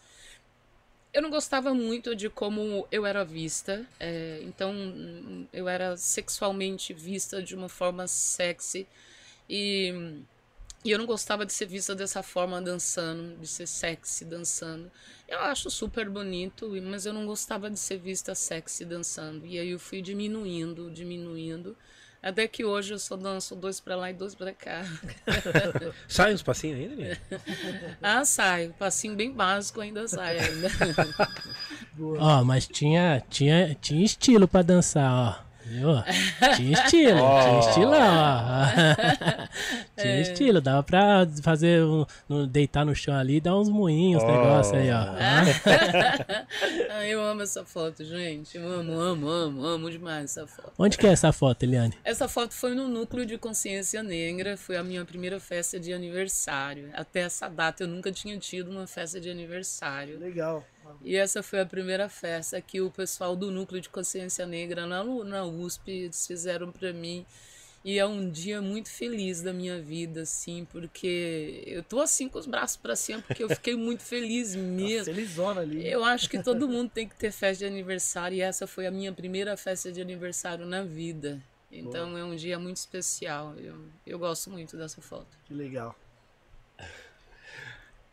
Eu 1.12 1.24
não 1.24 1.32
gostava 1.32 1.74
muito 1.74 2.16
de 2.16 2.30
como 2.30 2.88
eu 2.92 3.04
era 3.06 3.26
vista, 3.26 3.84
é, 4.00 4.40
então 4.44 5.48
eu 5.52 5.68
era 5.68 5.98
sexualmente 5.98 6.94
vista 6.94 7.42
de 7.42 7.56
uma 7.56 7.68
forma 7.68 8.08
sexy 8.08 8.86
e, 9.50 10.22
e 10.86 10.92
eu 10.92 11.00
não 11.00 11.08
gostava 11.08 11.48
de 11.48 11.52
ser 11.52 11.66
vista 11.66 11.96
dessa 11.96 12.22
forma 12.22 12.62
dançando, 12.62 13.36
de 13.38 13.48
ser 13.48 13.66
sexy 13.66 14.24
dançando. 14.24 14.92
Eu 15.28 15.40
acho 15.40 15.72
super 15.72 16.08
bonito, 16.08 16.70
mas 16.84 17.08
eu 17.08 17.14
não 17.14 17.26
gostava 17.26 17.72
de 17.72 17.80
ser 17.80 17.98
vista 17.98 18.36
sexy 18.36 18.86
dançando. 18.86 19.48
E 19.48 19.58
aí 19.58 19.70
eu 19.70 19.80
fui 19.80 20.04
diminuindo, 20.04 20.92
diminuindo. 20.92 21.76
Até 22.22 22.48
que 22.48 22.66
hoje 22.66 22.94
eu 22.94 23.00
só 23.00 23.16
danço 23.16 23.56
dois 23.56 23.80
pra 23.80 23.96
lá 23.96 24.10
e 24.10 24.14
dois 24.14 24.36
pra 24.36 24.54
cá. 24.54 24.84
Sai 26.08 26.34
uns 26.34 26.44
passinhos 26.44 26.80
ainda, 26.80 26.94
Eliane? 26.94 27.20
Ah, 28.02 28.26
sai. 28.26 28.74
Passinho 28.78 29.16
bem 29.16 29.32
básico 29.32 29.80
ainda 29.80 30.08
sai 30.08 30.38
ainda. 30.38 30.68
Ó, 32.20 32.44
mas 32.44 32.68
tinha, 32.68 33.24
tinha, 33.30 33.76
tinha 33.82 34.04
estilo 34.04 34.48
pra 34.48 34.62
dançar, 34.62 35.12
ó. 35.12 35.49
Viu? 35.70 35.90
Tinha 36.56 36.74
estilo, 36.74 37.20
tinha 37.20 37.60
estilão, 37.60 38.18
ó. 38.18 38.66
tinha 40.02 40.22
estilo, 40.22 40.60
dava 40.62 40.84
pra 40.84 41.28
fazer, 41.44 41.84
um, 41.84 42.06
no- 42.28 42.48
deitar 42.48 42.86
no 42.86 42.96
chão 42.96 43.16
ali 43.16 43.36
e 43.38 43.42
dar 43.42 43.56
uns 43.58 43.70
moinhos, 43.70 44.24
uns 44.24 44.28
negócios 44.30 44.74
aí, 44.76 44.90
ó. 44.92 45.06
Ah, 46.92 47.06
eu 47.06 47.22
amo 47.22 47.42
essa 47.42 47.64
foto, 47.64 48.04
gente. 48.04 48.58
Eu 48.58 48.68
amo, 48.68 49.00
amo, 49.00 49.28
amo, 49.30 49.64
amo 49.66 49.92
demais 49.92 50.26
essa 50.26 50.48
foto. 50.48 50.72
Onde 50.78 50.98
que 50.98 51.06
é 51.08 51.12
essa 51.12 51.32
foto, 51.32 51.64
Eliane? 51.64 51.94
Essa 52.04 52.28
foto 52.28 52.54
foi 52.54 52.74
no 52.76 52.88
Núcleo 52.88 53.26
de 53.26 53.38
Consciência 53.38 54.02
Negra, 54.04 54.58
foi 54.58 54.78
a 54.78 54.84
minha 54.84 55.06
primeira 55.06 55.40
festa 55.40 55.80
de 55.80 55.94
aniversário. 55.94 56.90
Até 56.94 57.22
essa 57.22 57.48
data 57.48 57.84
eu 57.84 57.88
nunca 57.88 58.12
tinha 58.12 58.38
tido 58.38 58.72
uma 58.72 58.88
festa 58.88 59.20
de 59.20 59.30
aniversário. 59.30 60.20
Legal. 60.20 60.64
E 61.02 61.16
essa 61.16 61.42
foi 61.44 61.60
a 61.60 61.66
primeira 61.66 62.10
festa 62.10 62.60
que 62.62 62.82
o 62.82 62.90
pessoal 62.90 63.36
do 63.36 63.52
Núcleo 63.52 63.82
de 63.82 63.90
Consciência 63.90 64.46
Negra 64.46 64.86
na, 64.86 65.04
na 65.04 65.46
USP 65.46 65.92
eles 65.92 66.26
fizeram 66.26 66.72
para 66.72 66.94
mim. 66.94 67.26
E 67.84 67.98
é 67.98 68.06
um 68.06 68.30
dia 68.30 68.62
muito 68.62 68.90
feliz 68.90 69.42
da 69.42 69.54
minha 69.54 69.82
vida, 69.82 70.24
assim, 70.24 70.68
porque 70.70 71.64
eu 71.66 71.82
tô 71.82 72.02
assim 72.02 72.28
com 72.28 72.38
os 72.38 72.46
braços 72.46 72.76
para 72.76 72.94
cima, 72.94 73.22
porque 73.22 73.42
eu 73.42 73.50
fiquei 73.50 73.76
muito 73.76 74.04
feliz 74.04 74.54
mesmo. 74.56 75.14
Felizona 75.14 75.62
ali. 75.62 75.88
Eu 75.88 76.04
acho 76.04 76.30
que 76.30 76.44
todo 76.44 76.68
mundo 76.68 76.90
tem 76.90 77.08
que 77.08 77.16
ter 77.16 77.32
festa 77.32 77.66
de 77.66 77.72
aniversário 77.72 78.36
e 78.36 78.42
essa 78.42 78.68
foi 78.68 78.86
a 78.86 78.92
minha 78.92 79.14
primeira 79.14 79.56
festa 79.56 79.92
de 79.92 80.02
aniversário 80.02 80.66
na 80.66 80.84
vida. 80.84 81.42
Então 81.72 82.18
é 82.18 82.24
um 82.24 82.36
dia 82.36 82.60
muito 82.60 82.78
especial. 82.78 83.56
Eu, 83.56 83.78
eu 84.06 84.20
gosto 84.20 84.50
muito 84.50 84.76
dessa 84.76 85.02
foto. 85.02 85.38
Que 85.46 85.54
legal. 85.54 85.96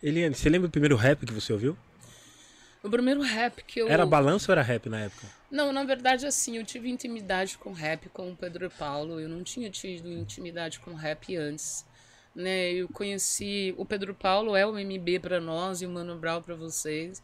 Eliane, 0.02 0.34
você 0.34 0.48
lembra 0.48 0.68
do 0.68 0.70
primeiro 0.70 0.94
rap 0.94 1.26
que 1.26 1.32
você 1.32 1.52
ouviu? 1.52 1.76
O 2.86 2.90
primeiro 2.90 3.20
rap 3.20 3.64
que 3.64 3.80
eu. 3.80 3.88
Era 3.88 4.06
balanço 4.06 4.50
ou 4.50 4.52
era 4.52 4.62
rap 4.62 4.88
na 4.88 5.00
época? 5.00 5.26
Não, 5.50 5.72
na 5.72 5.82
verdade, 5.82 6.24
assim, 6.24 6.56
eu 6.56 6.64
tive 6.64 6.88
intimidade 6.88 7.58
com 7.58 7.72
rap 7.72 8.08
com 8.10 8.30
o 8.30 8.36
Pedro 8.36 8.70
Paulo. 8.70 9.18
Eu 9.18 9.28
não 9.28 9.42
tinha 9.42 9.68
tido 9.68 10.08
intimidade 10.08 10.78
com 10.78 10.94
rap 10.94 11.36
antes. 11.36 11.84
Né? 12.32 12.72
Eu 12.72 12.88
conheci. 12.88 13.74
O 13.76 13.84
Pedro 13.84 14.14
Paulo 14.14 14.54
é 14.54 14.64
o 14.64 14.74
MB 14.74 15.18
para 15.20 15.40
nós 15.40 15.82
e 15.82 15.86
o 15.86 15.90
Mano 15.90 16.16
Brown 16.16 16.40
para 16.40 16.54
vocês. 16.54 17.20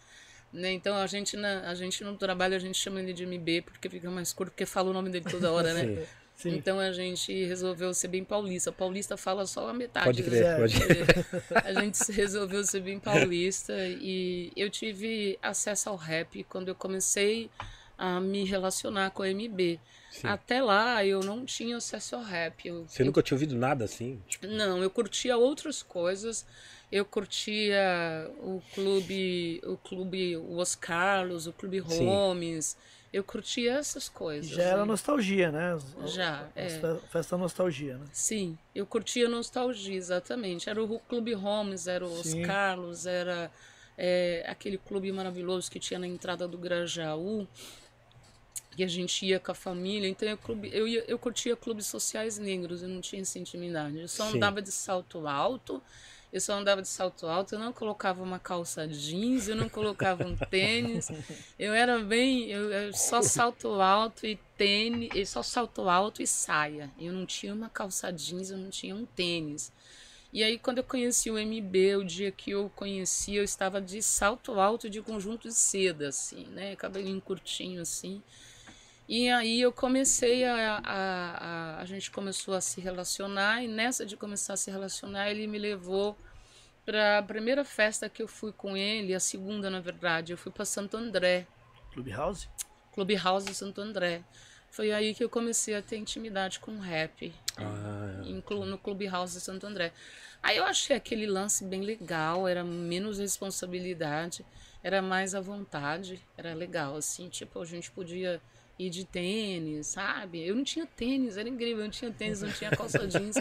Né? 0.53 0.73
Então 0.73 0.97
a 0.97 1.07
gente, 1.07 1.37
na, 1.37 1.71
a 1.71 1.75
gente 1.75 2.03
no 2.03 2.17
trabalho 2.17 2.57
a 2.57 2.59
gente 2.59 2.77
chama 2.77 3.01
ele 3.01 3.13
de 3.13 3.25
MB 3.25 3.63
porque 3.63 3.89
fica 3.89 4.11
mais 4.11 4.33
curto, 4.33 4.51
porque 4.51 4.67
fala 4.67 4.91
o 4.91 4.93
nome 4.93 5.11
dele 5.11 5.25
toda 5.31 5.51
hora, 5.53 5.73
né? 5.73 6.05
Sim. 6.35 6.57
Então 6.57 6.81
a 6.81 6.93
gente 6.93 7.45
resolveu 7.45 7.93
ser 7.95 8.09
bem 8.09 8.25
paulista. 8.25 8.73
Paulista 8.73 9.17
fala 9.17 9.47
só 9.47 9.69
a 9.69 9.73
metade. 9.73 10.07
Pode 10.07 10.23
né? 10.23 10.29
crer, 10.29 10.57
pode 10.59 10.81
crer. 10.81 11.07
A 11.65 11.81
gente 11.81 12.11
resolveu 12.11 12.65
ser 12.65 12.81
bem 12.81 12.99
paulista 12.99 13.73
e 13.79 14.51
eu 14.57 14.69
tive 14.69 15.39
acesso 15.43 15.89
ao 15.89 15.97
rap 15.97 16.43
quando 16.45 16.69
eu 16.69 16.75
comecei 16.75 17.49
a 17.97 18.19
me 18.19 18.45
relacionar 18.45 19.11
com 19.11 19.23
a 19.23 19.29
MB. 19.29 19.79
Sim. 20.11 20.27
Até 20.27 20.61
lá 20.61 21.05
eu 21.07 21.21
não 21.21 21.45
tinha 21.45 21.77
acesso 21.77 22.17
ao 22.17 22.23
rap. 22.23 22.67
Eu, 22.67 22.85
Você 22.89 23.03
eu- 23.03 23.07
nunca 23.07 23.23
tinha 23.23 23.37
ouvido 23.37 23.55
nada 23.55 23.85
assim? 23.85 24.21
Tipo, 24.27 24.47
não, 24.49 24.83
eu 24.83 24.91
curtia 24.91 25.37
outras 25.37 25.83
coisas. 25.83 26.45
Eu 26.91 27.05
curtia 27.05 28.29
o 28.41 28.61
clube, 28.75 29.61
o 29.65 29.77
clube 29.77 30.37
Os 30.37 30.75
Carlos, 30.75 31.47
o 31.47 31.53
clube 31.53 31.83
Sim. 31.89 32.05
Holmes. 32.07 32.77
Eu 33.13 33.23
curtia 33.23 33.75
essas 33.75 34.09
coisas. 34.09 34.51
já 34.51 34.63
era 34.63 34.79
né? 34.79 34.85
nostalgia, 34.87 35.53
né? 35.53 35.79
Já, 36.07 36.49
é. 36.57 36.69
Festa 37.11 37.37
nostalgia, 37.37 37.99
né? 37.99 38.07
Sim, 38.11 38.57
eu 38.75 38.87
curtia 38.87 39.29
nostalgia, 39.29 39.95
exatamente. 39.95 40.71
Era 40.71 40.83
o 40.83 40.99
Clube 41.01 41.35
Holmes, 41.35 41.87
era 41.87 42.07
os 42.07 42.29
Sim. 42.29 42.43
Carlos, 42.43 43.05
era 43.05 43.51
é, 43.99 44.45
aquele 44.49 44.79
clube 44.79 45.13
maravilhoso 45.13 45.71
que 45.71 45.79
tinha 45.79 46.01
na 46.01 46.07
entrada 46.07 46.49
do 46.49 46.57
Grajaú. 46.57 47.47
E 48.79 48.83
a 48.83 48.89
gente 48.89 49.27
ia 49.27 49.39
com 49.39 49.53
a 49.53 49.55
família. 49.55 50.09
Então 50.09 50.27
eu, 50.27 50.39
clube, 50.39 50.71
eu, 50.73 50.89
ia, 50.89 51.05
eu 51.07 51.19
curtia 51.19 51.55
clubes 51.55 51.87
sociais 51.87 52.39
negros, 52.39 52.83
eu 52.83 52.89
não 52.89 53.03
tinha 53.03 53.21
essa 53.21 53.39
intimidade. 53.39 53.99
Eu 53.99 54.09
só 54.09 54.31
Sim. 54.31 54.37
andava 54.37 54.63
de 54.63 54.73
salto 54.73 55.27
alto. 55.29 55.83
Eu 56.33 56.41
só 56.41 56.55
andava 56.55 56.81
de 56.81 56.89
salto 56.89 57.27
alto, 57.27 57.55
eu 57.55 57.59
não 57.59 57.75
colocava 57.75 58.23
uma 58.23 58.39
calça 58.39 58.89
jeans, 58.89 59.49
eu 59.49 59.55
não 59.55 59.69
colocava 59.69 60.25
um 60.25 60.35
tênis. 60.51 61.09
Eu 61.59 61.75
era 61.75 61.99
bem. 61.99 62.51
Eu, 62.51 62.73
eu 62.73 62.93
só 62.95 63.21
salto 63.21 63.69
alto 63.81 64.27
e 64.27 64.37
tênis. 64.57 65.11
e 65.15 65.27
Só 65.27 65.43
salto 65.43 65.89
alto 65.91 66.23
e 66.23 66.27
saia. 66.27 66.91
Eu 66.99 67.13
não 67.13 67.27
tinha 67.27 67.53
uma 67.53 67.69
calça 67.69 68.11
jeans, 68.11 68.51
eu 68.51 68.57
não 68.57 68.71
tinha 68.71 68.97
um 68.97 69.05
tênis. 69.05 69.71
E 70.33 70.43
aí, 70.43 70.59
quando 70.59 70.79
eu 70.79 70.85
conheci 70.85 71.31
o 71.31 71.37
MB, 71.39 71.97
o 71.97 72.05
dia 72.05 72.33
que 72.33 72.53
eu 72.53 72.73
conheci, 72.75 73.35
eu 73.35 73.45
estava 73.45 73.83
de 73.83 74.01
salto 74.01 74.59
alto 74.59 74.89
de 74.89 75.03
conjunto 75.03 75.47
de 75.47 75.55
seda, 75.55 76.09
assim, 76.09 76.47
né? 76.47 76.75
Cabelinho 76.77 77.21
curtinho, 77.21 77.83
assim. 77.83 78.23
E 79.09 79.29
aí 79.29 79.61
eu 79.61 79.73
comecei 79.73 80.45
a, 80.45 80.79
a, 80.79 81.77
a. 81.77 81.81
A 81.81 81.85
gente 81.85 82.11
começou 82.11 82.55
a 82.55 82.61
se 82.61 82.81
relacionar, 82.81 83.63
e 83.63 83.69
nessa 83.69 84.07
de 84.07 84.17
começar 84.17 84.55
a 84.55 84.57
se 84.57 84.71
relacionar, 84.71 85.31
ele 85.31 85.47
me 85.47 85.59
levou 85.59 86.17
para 86.85 87.19
a 87.19 87.23
primeira 87.23 87.65
festa 87.65 88.09
que 88.09 88.23
eu 88.23 88.29
fui 88.29 88.53
com 88.53 88.77
ele, 88.77 89.15
a 89.15 89.21
segunda, 89.21 89.69
na 89.69 89.81
verdade. 89.81 90.33
Eu 90.33 90.39
fui 90.39 90.51
para 90.51 90.65
Santo 90.65 90.97
André, 90.97 91.47
Clubhouse? 91.93 92.49
Clubhouse 92.95 93.47
de 93.47 93.55
Santo 93.55 93.81
André. 93.81 94.23
Foi 94.71 94.91
aí 94.91 95.15
que 95.15 95.23
eu 95.23 95.29
comecei 95.29 95.75
a 95.75 95.83
ter 95.83 95.99
intimidade 95.99 96.59
com 96.59 96.79
rap 96.79 97.33
ah, 97.59 98.23
clu- 98.47 98.65
no 98.65 98.79
Clubhouse 98.79 99.35
de 99.35 99.41
Santo 99.41 99.67
André. 99.67 99.93
Aí 100.43 100.57
eu 100.57 100.65
achei 100.65 100.97
aquele 100.97 101.27
lance 101.27 101.63
bem 101.65 101.83
legal, 101.83 102.49
era 102.49 102.65
menos 102.65 103.19
responsabilidade, 103.19 104.45
era 104.83 105.03
mais 105.03 105.35
à 105.35 105.41
vontade, 105.41 106.21
era 106.39 106.55
legal, 106.55 106.97
assim, 106.97 107.29
tipo, 107.29 107.61
a 107.61 107.67
gente 107.67 107.91
podia 107.91 108.41
ir 108.79 108.91
de 108.91 109.05
tênis, 109.05 109.89
sabe? 109.89 110.47
Eu 110.47 110.55
não 110.57 110.65
tinha 110.65 110.87
tênis, 110.87 111.37
era 111.37 111.49
incrível, 111.49 111.79
eu 111.79 111.85
não 111.85 111.91
tinha 111.91 112.11
tênis, 112.13 112.43
não 112.43 112.53
tinha 112.53 112.73
calça 112.73 113.07
jeans. 113.09 113.37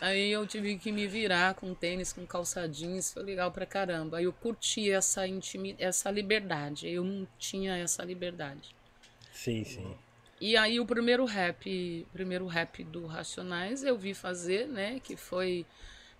Aí 0.00 0.30
eu 0.30 0.46
tive 0.46 0.78
que 0.78 0.90
me 0.92 1.06
virar 1.06 1.54
com 1.54 1.74
tênis, 1.74 2.12
com 2.12 2.26
calça 2.26 2.68
jeans, 2.68 3.12
foi 3.12 3.22
legal 3.22 3.52
pra 3.52 3.66
caramba. 3.66 4.18
Aí 4.18 4.24
eu 4.24 4.32
curti 4.32 4.90
essa 4.90 5.26
intimi 5.26 5.76
essa 5.78 6.10
liberdade, 6.10 6.88
eu 6.88 7.04
não 7.04 7.26
tinha 7.38 7.76
essa 7.76 8.04
liberdade. 8.04 8.74
sim, 9.32 9.64
sim. 9.64 9.98
E 10.40 10.56
aí 10.56 10.80
o 10.80 10.86
primeiro 10.86 11.24
rap, 11.24 12.06
primeiro 12.12 12.46
rap 12.46 12.82
do 12.84 13.06
Racionais 13.06 13.84
eu 13.84 13.96
vi 13.96 14.12
fazer, 14.12 14.66
né? 14.66 14.98
Que 15.00 15.16
foi 15.16 15.64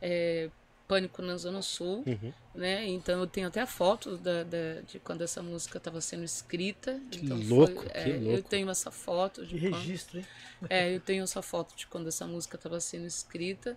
é, 0.01 0.49
Pânico 0.93 1.22
na 1.22 1.38
Zona 1.38 1.62
Sul, 1.62 2.05
uhum. 2.07 2.32
né? 2.55 2.86
Então 2.86 3.18
eu 3.18 3.26
tenho 3.26 3.49
até 3.49 3.62
a 3.62 3.66
foto 3.66 4.18
da, 4.18 4.43
da 4.43 4.82
de 4.86 4.99
quando 4.99 5.22
essa 5.22 5.43
música 5.43 5.78
estava 5.78 6.03
sendo 6.03 6.22
escrita. 6.22 7.01
Que 7.11 7.24
então 7.24 7.40
louco, 7.45 7.80
foi, 7.80 7.90
é, 7.95 8.07
louco. 8.09 8.30
Eu 8.30 8.43
tenho 8.43 8.68
essa 8.68 8.90
foto 8.90 9.47
de, 9.47 9.59
de 9.59 9.70
registro, 9.70 10.18
hein? 10.18 10.26
É, 10.68 10.95
eu 10.95 11.01
tenho 11.01 11.24
essa 11.24 11.40
foto 11.40 11.74
de 11.74 11.86
quando 11.86 12.09
essa 12.09 12.26
música 12.26 12.57
estava 12.57 12.78
sendo 12.78 13.07
escrita. 13.07 13.74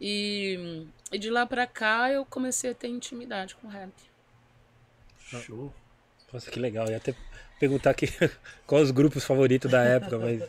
E, 0.00 0.88
e 1.12 1.18
de 1.18 1.30
lá 1.30 1.46
para 1.46 1.68
cá 1.68 2.10
eu 2.10 2.24
comecei 2.24 2.72
a 2.72 2.74
ter 2.74 2.88
intimidade 2.88 3.54
com 3.54 3.68
rap. 3.68 3.92
Show. 5.20 5.72
Nossa, 6.32 6.50
que 6.50 6.58
legal. 6.58 6.86
Eu 6.86 6.90
ia 6.90 6.96
até 6.96 7.14
perguntar 7.60 7.90
aqui 7.90 8.06
quais 8.66 8.86
os 8.86 8.90
grupos 8.90 9.22
favoritos 9.22 9.70
da 9.70 9.84
época, 9.84 10.18
mas 10.18 10.42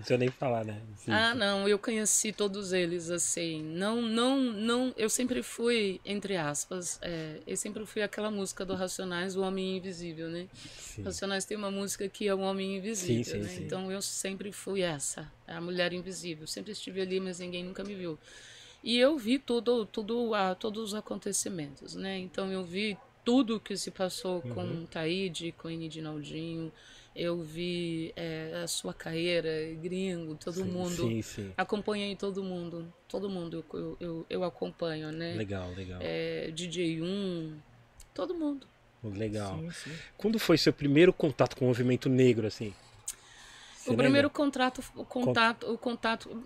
não 0.00 0.06
sei 0.06 0.16
nem 0.16 0.30
falar, 0.30 0.64
né? 0.64 0.80
Sim. 0.96 1.12
Ah, 1.12 1.34
não, 1.34 1.68
eu 1.68 1.78
conheci 1.78 2.32
todos 2.32 2.72
eles, 2.72 3.10
assim. 3.10 3.62
Não, 3.62 4.00
não, 4.00 4.40
não. 4.40 4.94
Eu 4.96 5.10
sempre 5.10 5.42
fui, 5.42 6.00
entre 6.06 6.38
aspas, 6.38 6.98
é, 7.02 7.38
eu 7.46 7.54
sempre 7.54 7.84
fui 7.84 8.00
aquela 8.00 8.30
música 8.30 8.64
do 8.64 8.74
Racionais, 8.74 9.36
O 9.36 9.42
Homem 9.42 9.76
Invisível, 9.76 10.30
né? 10.30 10.48
Sim. 10.54 11.02
Racionais 11.02 11.44
tem 11.44 11.54
uma 11.54 11.70
música 11.70 12.08
que 12.08 12.26
é 12.26 12.34
O 12.34 12.40
Homem 12.40 12.78
Invisível, 12.78 13.24
sim, 13.24 13.40
né? 13.40 13.56
Então 13.60 13.92
eu 13.92 14.00
sempre 14.00 14.50
fui 14.52 14.80
essa, 14.80 15.30
a 15.46 15.60
mulher 15.60 15.92
invisível. 15.92 16.46
Sempre 16.46 16.72
estive 16.72 17.02
ali, 17.02 17.20
mas 17.20 17.38
ninguém 17.38 17.62
nunca 17.62 17.84
me 17.84 17.94
viu. 17.94 18.18
E 18.82 18.98
eu 18.98 19.18
vi 19.18 19.38
tudo, 19.38 19.84
tudo, 19.84 20.34
ah, 20.34 20.54
todos 20.54 20.82
os 20.82 20.94
acontecimentos, 20.94 21.94
né? 21.94 22.18
Então 22.18 22.50
eu 22.50 22.64
vi 22.64 22.96
tudo 23.22 23.60
que 23.60 23.76
se 23.76 23.90
passou 23.90 24.42
uhum. 24.42 24.54
com 24.54 24.86
Taíde, 24.86 25.52
com 25.58 25.68
Enidinaldinho. 25.68 26.72
Eu 27.14 27.42
vi 27.42 28.12
é, 28.14 28.60
a 28.62 28.68
sua 28.68 28.94
carreira, 28.94 29.50
gringo, 29.74 30.36
todo 30.36 30.54
sim, 30.54 30.64
mundo. 30.64 31.08
Sim, 31.08 31.22
sim. 31.22 31.52
Acompanhei 31.56 32.14
todo 32.14 32.42
mundo. 32.42 32.92
Todo 33.08 33.28
mundo 33.28 33.64
eu, 33.72 33.96
eu, 33.98 34.26
eu 34.30 34.44
acompanho, 34.44 35.10
né? 35.10 35.34
Legal, 35.34 35.70
legal. 35.72 35.98
É, 36.00 36.50
DJ 36.52 37.02
1, 37.02 37.58
todo 38.14 38.34
mundo. 38.34 38.66
Legal. 39.02 39.58
Sim, 39.58 39.70
sim. 39.70 39.98
Quando 40.16 40.38
foi 40.38 40.58
seu 40.58 40.72
primeiro 40.72 41.12
contato 41.12 41.56
com 41.56 41.64
o 41.64 41.68
movimento 41.68 42.08
negro, 42.08 42.46
assim? 42.46 42.72
Você 43.80 43.90
o 43.90 43.96
primeiro 43.96 44.28
contrato, 44.28 44.84
o 44.94 45.04
contato, 45.06 45.72
o 45.72 45.78
contato 45.78 46.42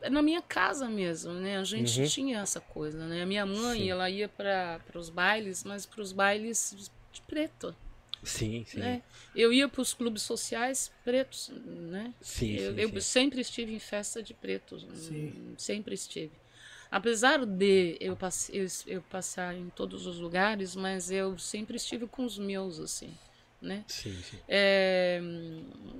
é 0.00 0.08
na 0.08 0.22
minha 0.22 0.40
casa 0.40 0.88
mesmo, 0.88 1.34
né? 1.34 1.58
A 1.58 1.64
gente 1.64 2.00
uhum. 2.00 2.06
tinha 2.06 2.38
essa 2.40 2.60
coisa, 2.60 3.06
né? 3.06 3.22
A 3.22 3.26
minha 3.26 3.44
mãe, 3.44 3.82
sim. 3.82 3.90
ela 3.90 4.08
ia 4.08 4.26
para 4.26 4.80
os 4.94 5.10
bailes, 5.10 5.62
mas 5.64 5.84
para 5.84 6.00
os 6.00 6.12
bailes 6.12 6.90
de 7.12 7.20
preto. 7.22 7.76
Sim, 8.22 8.64
sim. 8.66 8.80
Né? 8.80 9.02
Eu 9.34 9.52
ia 9.52 9.68
para 9.68 9.80
os 9.80 9.94
clubes 9.94 10.22
sociais 10.22 10.90
pretos, 11.04 11.48
né? 11.48 12.12
Sim, 12.20 12.56
eu, 12.56 12.74
sim, 12.74 12.80
eu 12.80 12.88
sim. 12.88 13.00
sempre 13.00 13.40
estive 13.40 13.74
em 13.74 13.78
festa 13.78 14.22
de 14.22 14.34
pretos, 14.34 14.86
sim. 14.94 15.54
sempre 15.56 15.94
estive. 15.94 16.32
Apesar 16.90 17.44
de 17.44 17.96
eu, 18.00 18.16
passe, 18.16 18.56
eu, 18.56 18.66
eu 18.86 19.02
passar 19.02 19.54
em 19.54 19.68
todos 19.70 20.06
os 20.06 20.18
lugares, 20.18 20.74
mas 20.74 21.10
eu 21.10 21.38
sempre 21.38 21.76
estive 21.76 22.06
com 22.06 22.24
os 22.24 22.38
meus, 22.38 22.80
assim 22.80 23.12
né? 23.60 23.84
Sim, 23.88 24.14
sim. 24.22 24.38
É, 24.48 25.20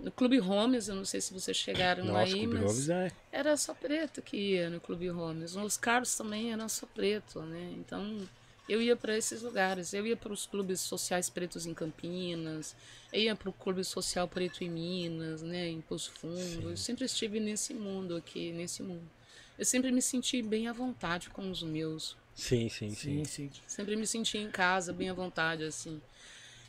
no 0.02 0.10
Clube 0.12 0.38
Holmes, 0.38 0.88
eu 0.88 0.94
não 0.94 1.04
sei 1.04 1.20
se 1.20 1.32
vocês 1.32 1.56
chegaram 1.56 2.04
Nossa, 2.04 2.20
aí, 2.22 2.46
Clube 2.46 2.56
mas 2.56 2.64
Holmes 2.64 2.88
é. 2.88 3.12
era 3.32 3.56
só 3.56 3.74
preto 3.74 4.22
que 4.22 4.36
ia 4.36 4.70
no 4.70 4.80
Clube 4.80 5.08
Holmes. 5.08 5.56
Os 5.56 5.76
Carlos 5.76 6.14
também 6.16 6.52
eram 6.52 6.68
só 6.68 6.86
preto, 6.86 7.42
né? 7.42 7.74
Então 7.76 8.28
eu 8.68 8.82
ia 8.82 8.96
para 8.96 9.16
esses 9.16 9.42
lugares. 9.42 9.94
Eu 9.94 10.06
ia 10.06 10.16
para 10.16 10.32
os 10.32 10.46
clubes 10.46 10.80
sociais 10.80 11.30
pretos 11.30 11.66
em 11.66 11.72
Campinas, 11.72 12.76
eu 13.12 13.20
ia 13.20 13.34
para 13.34 13.48
o 13.48 13.52
Clube 13.52 13.82
Social 13.84 14.28
Preto 14.28 14.62
em 14.62 14.68
Minas, 14.68 15.42
né? 15.42 15.68
Em 15.68 15.80
Poço 15.80 16.12
Fundo. 16.12 16.38
Sim. 16.38 16.70
Eu 16.70 16.76
sempre 16.76 17.04
estive 17.04 17.40
nesse 17.40 17.72
mundo 17.72 18.16
aqui, 18.16 18.52
nesse 18.52 18.82
mundo. 18.82 19.08
Eu 19.58 19.64
sempre 19.64 19.90
me 19.90 20.02
senti 20.02 20.42
bem 20.42 20.68
à 20.68 20.72
vontade 20.72 21.30
com 21.30 21.50
os 21.50 21.62
meus. 21.62 22.16
Sim, 22.34 22.68
sim, 22.68 22.90
sim. 22.90 23.24
sim, 23.24 23.50
sim. 23.50 23.50
Sempre 23.66 23.96
me 23.96 24.06
senti 24.06 24.38
em 24.38 24.50
casa, 24.50 24.92
bem 24.92 25.08
à 25.08 25.14
vontade, 25.14 25.64
assim. 25.64 26.00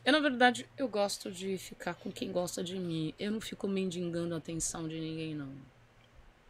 Eu, 0.04 0.14
na 0.14 0.20
verdade, 0.20 0.66
eu 0.78 0.88
gosto 0.88 1.30
de 1.32 1.58
ficar 1.58 1.94
com 1.94 2.12
quem 2.12 2.32
gosta 2.32 2.64
de 2.64 2.76
mim. 2.80 3.14
Eu 3.20 3.32
não 3.32 3.42
fico 3.42 3.68
mendigando 3.68 4.34
a 4.34 4.38
atenção 4.38 4.88
de 4.88 5.00
ninguém, 5.00 5.36
não. 5.36 5.52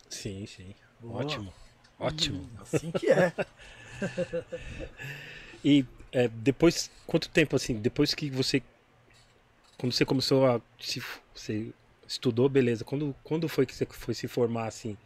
Sim, 0.10 0.46
sim. 0.46 0.74
Boa. 1.00 1.22
Ótimo. 1.22 1.54
Ótimo. 2.00 2.40
Hum, 2.40 2.50
assim 2.62 2.92
que 2.92 3.08
é. 3.08 3.34
e 5.64 5.86
é, 6.12 6.28
depois, 6.28 6.90
quanto 7.06 7.30
tempo 7.30 7.56
assim, 7.56 7.76
depois 7.76 8.14
que 8.14 8.30
você. 8.30 8.62
Quando 9.78 9.94
você 9.94 10.06
começou 10.06 10.46
a. 10.46 10.62
Se, 10.80 11.02
você 11.34 11.72
estudou, 12.08 12.50
beleza. 12.50 12.84
Quando, 12.84 13.16
quando 13.24 13.48
foi 13.48 13.66
que 13.66 13.76
você 13.76 13.86
foi 13.86 14.14
se 14.14 14.28
formar 14.28 14.68
assim? 14.68 14.98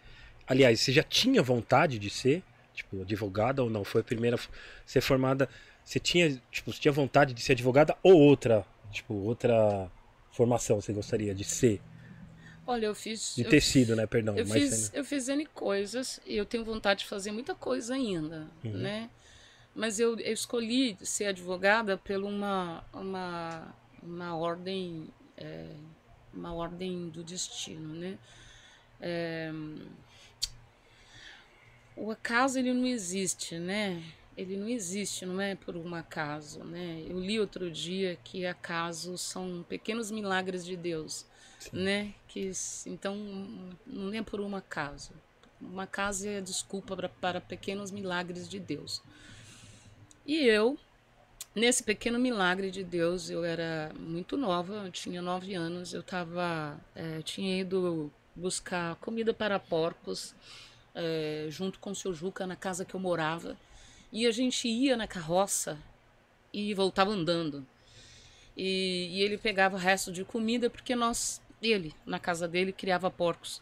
Aliás, 0.47 0.79
você 0.79 0.91
já 0.91 1.03
tinha 1.03 1.41
vontade 1.41 1.99
de 1.99 2.09
ser? 2.09 2.43
Tipo, 2.73 3.01
advogada 3.01 3.63
ou 3.63 3.69
não? 3.69 3.83
Foi 3.83 4.01
a 4.01 4.03
primeira. 4.03 4.37
Ser 4.85 5.01
formada 5.01 5.47
você 5.83 5.99
tinha, 5.99 6.41
tipo, 6.49 6.71
você 6.71 6.79
tinha 6.79 6.91
vontade 6.91 7.33
de 7.33 7.41
ser 7.41 7.53
advogada 7.53 7.95
ou 8.01 8.13
outra, 8.13 8.65
tipo, 8.91 9.13
outra 9.13 9.91
formação 10.31 10.79
você 10.79 10.93
gostaria 10.93 11.35
de 11.35 11.43
ser? 11.43 11.81
Olha, 12.66 12.88
eu 12.88 12.95
fiz. 12.95 13.36
De 13.36 13.43
ter 13.43 13.61
sido, 13.61 13.95
né? 13.95 14.05
Perdão. 14.07 14.38
Eu 14.38 14.45
fiz, 14.45 14.91
eu 14.93 15.03
fiz 15.03 15.28
N 15.28 15.45
coisas 15.47 16.20
e 16.26 16.36
eu 16.36 16.45
tenho 16.45 16.64
vontade 16.64 17.01
de 17.01 17.07
fazer 17.07 17.32
muita 17.32 17.53
coisa 17.53 17.93
ainda, 17.93 18.47
uhum. 18.64 18.72
né? 18.72 19.09
Mas 19.76 19.99
eu, 19.99 20.18
eu 20.20 20.34
escolhi 20.34 20.97
ser 21.01 21.26
advogada 21.26 21.97
por 21.97 22.18
uma, 22.18 22.84
uma, 22.93 23.76
uma 24.01 24.36
ordem. 24.36 25.09
É, 25.38 25.68
uma 26.34 26.53
ordem 26.53 27.09
do 27.09 27.24
destino, 27.24 27.93
né? 27.93 28.18
É, 28.99 29.51
o 31.95 32.09
acaso 32.09 32.57
ele 32.57 32.74
não 32.74 32.88
existe, 32.88 33.59
né? 33.59 34.03
ele 34.36 34.57
não 34.57 34.68
existe, 34.68 35.26
não 35.26 35.39
é 35.39 35.55
por 35.55 35.76
um 35.76 35.93
acaso, 35.93 36.64
né? 36.64 37.03
Eu 37.07 37.20
li 37.20 37.39
outro 37.39 37.70
dia 37.70 38.18
que 38.24 38.45
acasos 38.45 39.22
são 39.22 39.64
pequenos 39.68 40.09
milagres 40.09 40.66
de 40.66 40.76
Deus, 40.76 41.26
Sim. 41.59 41.70
né? 41.74 42.14
Que 42.34 42.51
então 42.88 43.15
não 43.86 44.11
é 44.11 44.23
por 44.23 44.41
um 44.41 44.55
acaso. 44.55 45.11
Um 45.61 45.79
acaso 45.79 46.27
é 46.27 46.41
desculpa 46.41 46.95
para, 46.95 47.07
para 47.07 47.39
pequenos 47.39 47.91
milagres 47.91 48.49
de 48.49 48.59
Deus. 48.59 49.03
E 50.25 50.38
eu, 50.38 50.75
nesse 51.53 51.84
pequeno 51.84 52.17
milagre 52.17 52.71
de 52.71 52.84
Deus, 52.84 53.29
eu 53.29 53.45
era 53.45 53.91
muito 53.99 54.36
nova, 54.36 54.86
eu 54.88 54.91
tinha 54.91 55.21
nove 55.21 55.53
anos, 55.53 55.93
eu 55.93 56.01
tava, 56.01 56.75
é, 56.95 57.21
tinha 57.21 57.61
ido 57.61 58.11
buscar 58.36 58.95
comida 58.95 59.31
para 59.31 59.59
porcos 59.59 60.34
é, 60.95 61.45
junto 61.49 61.77
com 61.77 61.91
o 61.91 61.95
seu 61.95 62.15
Juca 62.15 62.47
na 62.47 62.55
casa 62.55 62.84
que 62.84 62.95
eu 62.95 62.99
morava. 62.99 63.55
E 64.11 64.25
a 64.25 64.31
gente 64.31 64.67
ia 64.67 64.97
na 64.97 65.05
carroça 65.05 65.77
e 66.51 66.73
voltava 66.73 67.11
andando. 67.11 67.63
E, 68.55 69.09
e 69.11 69.21
ele 69.21 69.38
pegava 69.38 69.77
resto 69.77 70.11
de 70.11 70.23
comida 70.23 70.69
porque 70.69 70.95
nós, 70.95 71.41
ele, 71.72 71.93
na 72.05 72.20
casa 72.20 72.47
dele, 72.47 72.72
criava 72.72 73.09
porcos. 73.09 73.61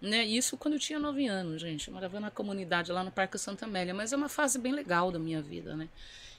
Né? 0.00 0.24
Isso 0.24 0.56
quando 0.56 0.74
eu 0.74 0.80
tinha 0.80 0.98
nove 0.98 1.26
anos, 1.26 1.60
gente. 1.60 1.88
Eu 1.88 1.94
morava 1.94 2.18
na 2.18 2.30
comunidade 2.30 2.90
lá 2.90 3.04
no 3.04 3.10
Parque 3.10 3.38
Santa 3.38 3.66
Amélia, 3.66 3.92
mas 3.92 4.12
é 4.12 4.16
uma 4.16 4.28
fase 4.28 4.58
bem 4.58 4.72
legal 4.72 5.12
da 5.12 5.18
minha 5.18 5.42
vida, 5.42 5.76
né? 5.76 5.88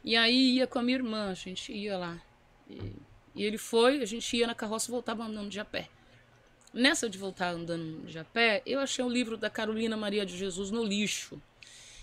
E 0.03 0.15
aí 0.15 0.55
ia 0.55 0.65
com 0.65 0.79
a 0.79 0.83
minha 0.83 0.97
irmã, 0.97 1.29
a 1.29 1.33
gente 1.35 1.71
ia 1.71 1.97
lá. 1.97 2.19
E, 2.67 2.95
e 3.35 3.43
ele 3.43 3.57
foi, 3.57 4.01
a 4.01 4.05
gente 4.05 4.35
ia 4.35 4.47
na 4.47 4.55
carroça 4.55 4.89
e 4.89 4.91
voltava 4.91 5.23
andando 5.23 5.49
de 5.49 5.59
a 5.59 5.65
pé. 5.65 5.89
Nessa 6.73 7.09
de 7.09 7.17
voltar 7.17 7.53
andando 7.53 8.07
de 8.07 8.17
a 8.17 8.23
pé, 8.23 8.63
eu 8.65 8.79
achei 8.79 9.03
um 9.03 9.09
livro 9.09 9.37
da 9.37 9.49
Carolina 9.49 9.95
Maria 9.95 10.25
de 10.25 10.35
Jesus 10.35 10.71
no 10.71 10.83
lixo. 10.83 11.39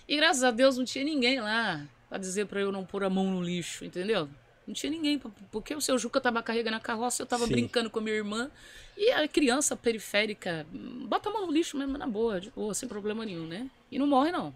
E 0.07 0.17
graças 0.17 0.45
a 0.45 0.51
Deus 0.51 0.77
não 0.77 0.85
tinha 0.85 1.05
ninguém 1.05 1.41
lá 1.41 1.87
para 2.09 2.19
dizer 2.19 2.47
para 2.47 2.61
eu 2.61 2.71
não 2.71 2.85
pôr 2.85 3.03
a 3.03 3.11
mão 3.11 3.31
no 3.31 3.43
lixo, 3.43 3.85
entendeu? 3.85 4.29
Não 4.69 4.75
tinha 4.75 4.93
ninguém, 4.93 5.19
porque 5.51 5.75
o 5.75 5.81
seu 5.81 5.99
Juca 5.99 6.21
tava 6.21 6.43
carregando 6.43 6.77
a 6.77 6.81
carroça, 6.81 7.23
eu 7.23 7.27
tava 7.27 7.47
Sim. 7.47 7.53
brincando 7.53 7.89
com 7.89 8.01
a 8.01 8.03
minha 8.03 8.15
irmã. 8.15 8.51
E 8.99 9.11
a 9.13 9.27
criança 9.27 9.75
periférica, 9.75 10.67
bota 11.07 11.31
a 11.31 11.33
mão 11.33 11.47
no 11.47 11.53
lixo 11.53 11.79
mesmo, 11.79 11.97
na 11.97 12.07
boa, 12.07 12.39
de 12.39 12.51
boa, 12.51 12.75
sem 12.75 12.87
problema 12.87 13.25
nenhum, 13.25 13.47
né? 13.47 13.71
E 13.91 13.99
não 13.99 14.07
morre, 14.07 14.31
não. 14.31 14.55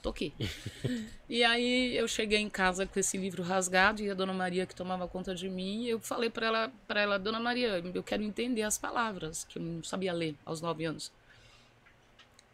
Tô 0.00 0.10
aqui. 0.10 0.32
e 1.28 1.42
aí 1.42 1.96
eu 1.96 2.06
cheguei 2.06 2.38
em 2.38 2.48
casa 2.48 2.86
com 2.86 3.00
esse 3.00 3.18
livro 3.18 3.42
rasgado 3.42 4.00
e 4.00 4.08
a 4.08 4.14
dona 4.14 4.32
Maria 4.32 4.64
que 4.64 4.76
tomava 4.76 5.08
conta 5.08 5.34
de 5.34 5.48
mim, 5.48 5.86
eu 5.86 5.98
falei 5.98 6.30
para 6.30 6.46
ela, 6.46 6.72
para 6.86 7.00
ela, 7.00 7.18
dona 7.18 7.40
Maria, 7.40 7.82
eu 7.92 8.02
quero 8.04 8.22
entender 8.22 8.62
as 8.62 8.78
palavras, 8.78 9.42
que 9.42 9.58
eu 9.58 9.62
não 9.62 9.82
sabia 9.82 10.12
ler 10.12 10.36
aos 10.46 10.60
nove 10.60 10.84
anos. 10.84 11.10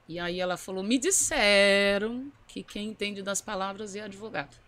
E 0.09 0.19
aí 0.19 0.41
ela 0.41 0.57
falou: 0.57 0.83
Me 0.83 0.97
disseram 0.97 2.33
que 2.49 2.63
quem 2.63 2.89
entende 2.89 3.21
das 3.21 3.43
palavras 3.43 3.95
é 3.95 4.01
advogado. 4.01 4.64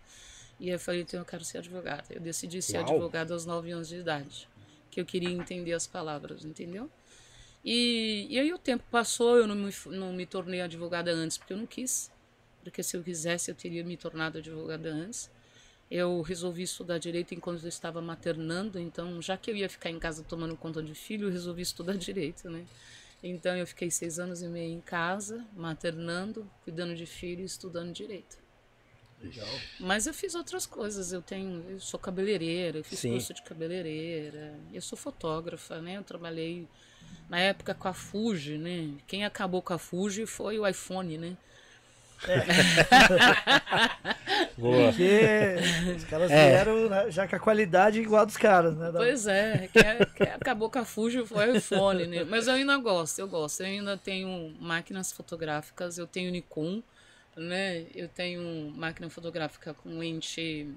E 0.59 0.69
eu 0.69 0.79
falei: 0.79 1.01
Então 1.01 1.19
eu 1.19 1.25
quero 1.25 1.43
ser 1.43 1.59
advogada. 1.59 2.05
Eu 2.09 2.19
decidi 2.19 2.61
ser 2.61 2.77
Uau. 2.77 2.89
advogada 2.89 3.33
aos 3.33 3.45
9 3.45 3.71
anos 3.71 3.87
de 3.87 3.97
idade. 3.97 4.47
Que 4.89 4.99
eu 5.01 5.05
queria 5.05 5.29
entender 5.29 5.73
as 5.73 5.85
palavras, 5.85 6.43
entendeu? 6.43 6.89
E, 7.63 8.27
e 8.29 8.39
aí 8.39 8.53
o 8.53 8.57
tempo 8.57 8.83
passou, 8.89 9.37
eu 9.37 9.45
não 9.45 9.55
me, 9.55 9.73
não 9.87 10.13
me 10.13 10.25
tornei 10.25 10.61
advogada 10.61 11.11
antes, 11.11 11.37
porque 11.37 11.53
eu 11.53 11.57
não 11.57 11.65
quis. 11.65 12.11
Porque 12.63 12.81
se 12.81 12.95
eu 12.95 13.03
quisesse, 13.03 13.51
eu 13.51 13.55
teria 13.55 13.83
me 13.83 13.97
tornado 13.97 14.37
advogada 14.37 14.89
antes. 14.89 15.29
Eu 15.89 16.21
resolvi 16.21 16.63
estudar 16.63 16.97
direito 16.97 17.33
enquanto 17.33 17.63
eu 17.63 17.69
estava 17.69 18.01
maternando, 18.01 18.77
então, 18.77 19.21
já 19.21 19.37
que 19.37 19.49
eu 19.49 19.55
ia 19.55 19.69
ficar 19.69 19.89
em 19.89 19.99
casa 19.99 20.21
tomando 20.23 20.55
conta 20.57 20.83
de 20.83 20.93
filho, 20.93 21.27
eu 21.27 21.31
resolvi 21.31 21.61
estudar 21.61 21.95
direito, 21.95 22.49
né? 22.49 22.65
Então 23.23 23.55
eu 23.55 23.65
fiquei 23.65 23.89
seis 23.89 24.19
anos 24.19 24.41
e 24.41 24.47
meio 24.47 24.73
em 24.73 24.81
casa, 24.81 25.45
maternando, 25.55 26.49
cuidando 26.63 26.95
de 26.95 27.05
filho 27.05 27.41
e 27.41 27.45
estudando 27.45 27.91
direito. 27.91 28.37
Legal. 29.21 29.47
Mas 29.79 30.05
eu 30.05 30.13
fiz 30.13 30.35
outras 30.35 30.65
coisas. 30.65 31.11
Eu 31.11 31.21
tenho, 31.21 31.63
eu 31.69 31.79
sou 31.79 31.99
cabeleireira, 31.99 32.79
eu 32.79 32.83
fiz 32.83 32.99
Sim. 32.99 33.11
curso 33.11 33.33
de 33.33 33.41
cabeleireira. 33.41 34.53
Eu 34.71 34.81
sou 34.81 34.97
fotógrafa, 34.97 35.81
né? 35.81 35.97
Eu 35.97 36.03
trabalhei 36.03 36.67
na 37.29 37.39
época 37.39 37.73
com 37.73 37.87
a 37.87 37.93
Fuji, 37.93 38.57
né? 38.57 38.91
Quem 39.07 39.25
acabou 39.25 39.61
com 39.61 39.73
a 39.73 39.77
Fuji 39.77 40.25
foi 40.25 40.59
o 40.59 40.67
iPhone, 40.67 41.17
né? 41.17 41.35
É. 42.25 42.37
Boa. 44.57 44.89
Porque 44.89 45.55
os 45.95 46.03
caras 46.05 46.31
é. 46.31 46.49
vieram 46.49 46.89
né, 46.89 47.11
já 47.11 47.27
com 47.27 47.35
a 47.35 47.39
qualidade 47.39 47.99
igual 47.99 48.21
a 48.23 48.25
dos 48.25 48.37
caras, 48.37 48.75
né? 48.75 48.91
Pois 48.91 49.27
é, 49.27 49.69
quem, 49.71 49.83
quem 50.15 50.33
acabou 50.33 50.69
com 50.69 50.79
a 50.79 50.85
Fuji 50.85 51.25
foi 51.25 51.51
o 51.51 51.55
iPhone, 51.55 52.07
né? 52.07 52.23
Mas 52.23 52.47
eu 52.47 52.53
ainda 52.53 52.77
gosto, 52.77 53.19
eu 53.19 53.27
gosto. 53.27 53.61
Eu 53.61 53.67
ainda 53.67 53.97
tenho 53.97 54.55
máquinas 54.59 55.11
fotográficas, 55.11 55.97
eu 55.97 56.07
tenho 56.07 56.31
Nikon, 56.31 56.81
né? 57.39 57.85
Eu 57.93 58.07
tenho 58.07 58.71
máquina 58.71 59.09
fotográfica 59.09 59.73
com 59.73 59.97
lente 59.97 60.67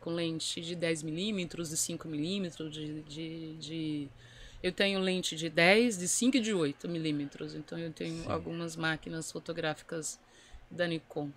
com 0.00 0.10
lente 0.10 0.62
de 0.62 0.74
10mm, 0.74 1.46
de 1.46 1.76
5mm, 1.76 2.70
de, 2.70 3.02
de, 3.02 3.56
de 3.56 4.08
eu 4.62 4.72
tenho 4.72 5.00
lente 5.00 5.36
de 5.36 5.48
10, 5.48 5.98
de 5.98 6.08
5 6.08 6.36
e 6.36 6.40
de 6.40 6.52
8 6.52 6.88
milímetros. 6.88 7.54
Então 7.54 7.78
eu 7.78 7.92
tenho 7.92 8.22
Sim. 8.22 8.30
algumas 8.30 8.76
máquinas 8.76 9.30
fotográficas 9.30 10.18
da 10.70 10.86
Nikon. 10.86 11.30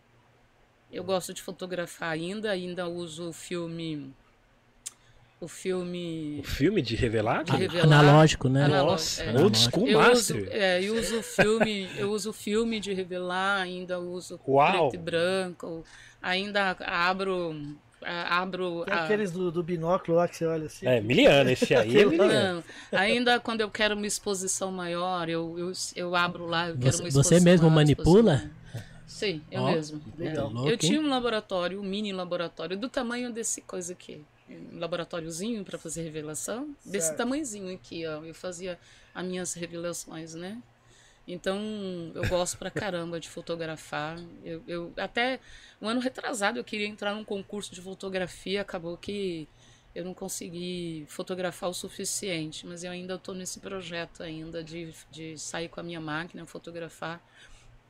Eu 0.92 1.04
gosto 1.04 1.34
de 1.34 1.42
fotografar 1.42 2.12
ainda, 2.12 2.52
ainda 2.52 2.88
uso 2.88 3.30
o 3.30 3.34
filme. 3.34 4.14
O 5.44 5.48
filme. 5.50 6.40
O 6.40 6.44
filme 6.44 6.82
de 6.82 6.96
revelar? 6.96 7.44
De 7.44 7.52
revelar. 7.52 7.84
Analógico, 7.84 8.48
né? 8.48 8.66
Nossa, 8.66 9.24
é. 9.24 9.38
old 9.38 9.58
school 9.58 9.90
eu 9.90 10.00
master. 10.00 10.38
Uso, 10.38 10.50
é, 10.50 10.82
eu 10.82 10.96
uso 10.96 11.20
o 11.20 11.22
filme, 11.22 11.90
eu 11.98 12.12
uso 12.12 12.30
o 12.30 12.34
filme 12.34 12.80
de 12.80 12.94
revelar, 12.94 13.62
ainda 13.62 14.00
uso 14.00 14.40
Uau. 14.48 14.88
preto 14.88 14.96
e 14.96 14.98
branco, 14.98 15.84
ainda 16.22 16.78
abro 16.80 17.76
abro. 18.06 18.86
Tem 18.86 18.94
a... 18.94 19.04
aqueles 19.04 19.32
do, 19.32 19.52
do, 19.52 19.62
binóculo 19.62 20.16
lá 20.16 20.30
que 20.30 20.38
você 20.38 20.46
olha 20.46 20.68
assim. 20.68 20.88
É, 20.88 21.02
miliano, 21.02 21.50
esse 21.50 21.76
aí 21.76 22.00
é 22.00 22.06
miliano. 22.06 22.64
Não, 22.90 23.00
ainda 23.00 23.38
quando 23.38 23.60
eu 23.60 23.70
quero 23.70 23.96
uma 23.96 24.08
exposição 24.08 24.72
maior, 24.72 25.28
eu, 25.28 25.60
eu, 25.60 25.74
eu 25.94 26.16
abro 26.16 26.46
lá, 26.46 26.70
eu 26.70 26.78
quero 26.78 26.90
você, 26.90 27.02
uma 27.02 27.10
exposição 27.10 27.38
Você 27.38 27.44
mesmo 27.44 27.70
manipula? 27.70 28.50
Sim, 29.06 29.42
eu 29.52 29.62
oh, 29.62 29.72
mesmo. 29.72 30.02
Legal. 30.18 30.52
É. 30.66 30.72
Eu 30.72 30.78
tinha 30.78 31.02
um 31.02 31.10
laboratório, 31.10 31.82
um 31.82 31.84
mini 31.84 32.14
laboratório, 32.14 32.78
do 32.78 32.88
tamanho 32.88 33.30
desse 33.30 33.62
coisa 33.62 33.92
aqui. 33.92 34.24
Um 34.50 34.80
laboratóriozinho 34.80 35.64
para 35.64 35.78
fazer 35.78 36.04
revelação. 36.04 36.66
Certo. 36.66 36.92
Desse 36.92 37.16
tamanhozinho 37.16 37.74
aqui, 37.74 38.06
ó. 38.06 38.24
Eu 38.24 38.34
fazia 38.34 38.80
as 39.14 39.26
minhas 39.26 39.54
revelações, 39.54 40.34
né? 40.34 40.62
Então, 41.28 41.58
eu 42.14 42.28
gosto 42.28 42.58
pra 42.58 42.70
caramba 42.70 43.20
de 43.20 43.30
fotografar. 43.30 44.20
Eu, 44.44 44.62
eu, 44.68 44.94
até 44.98 45.40
um 45.82 45.88
ano 45.88 46.02
retrasado 46.02 46.60
eu 46.60 46.64
queria 46.64 46.88
entrar 46.88 47.16
num 47.16 47.24
concurso 47.24 47.74
de 47.74 47.82
fotografia, 47.82 48.62
acabou 48.62 48.98
que 48.98 49.48
eu 49.96 50.04
não 50.04 50.14
consegui 50.14 51.06
fotografar 51.08 51.70
o 51.70 51.74
suficiente, 51.74 52.66
mas 52.66 52.84
eu 52.84 52.92
ainda 52.92 53.16
estou 53.16 53.34
nesse 53.34 53.60
projeto 53.60 54.24
ainda 54.24 54.64
de, 54.64 54.94
de 55.12 55.38
sair 55.38 55.70
com 55.70 55.80
a 55.80 55.84
minha 55.84 56.02
máquina, 56.02 56.46
fotografar. 56.46 57.22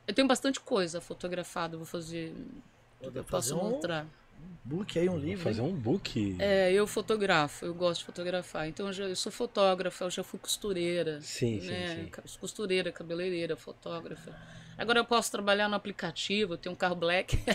Eu 0.06 0.14
tenho 0.14 0.28
bastante 0.28 0.60
coisa 0.60 1.00
fotografada, 1.00 1.76
vou 1.76 1.86
fazer. 1.86 2.32
eu 3.02 3.24
posso 3.24 3.56
um... 3.56 3.70
mostrar 3.70 4.06
book 4.64 4.98
aí, 4.98 5.08
um 5.08 5.18
livro. 5.18 5.44
Fazer 5.44 5.62
hein? 5.62 5.68
um 5.68 5.72
book. 5.72 6.36
É, 6.38 6.72
eu 6.72 6.86
fotografo, 6.86 7.64
eu 7.64 7.74
gosto 7.74 8.00
de 8.00 8.06
fotografar. 8.06 8.68
Então 8.68 8.86
eu, 8.86 8.92
já, 8.92 9.04
eu 9.04 9.16
sou 9.16 9.30
fotógrafa, 9.30 10.04
eu 10.04 10.10
já 10.10 10.22
fui 10.22 10.38
costureira. 10.38 11.20
Sim, 11.20 11.60
né? 11.60 11.96
sim, 11.96 12.10
sim. 12.26 12.38
Costureira, 12.38 12.90
cabeleireira, 12.92 13.56
fotógrafa. 13.56 14.34
Agora 14.76 14.98
eu 14.98 15.04
posso 15.04 15.30
trabalhar 15.30 15.68
no 15.68 15.76
aplicativo, 15.76 16.54
eu 16.54 16.58
tenho 16.58 16.72
um 16.72 16.76
carro 16.76 16.96
black. 16.96 17.38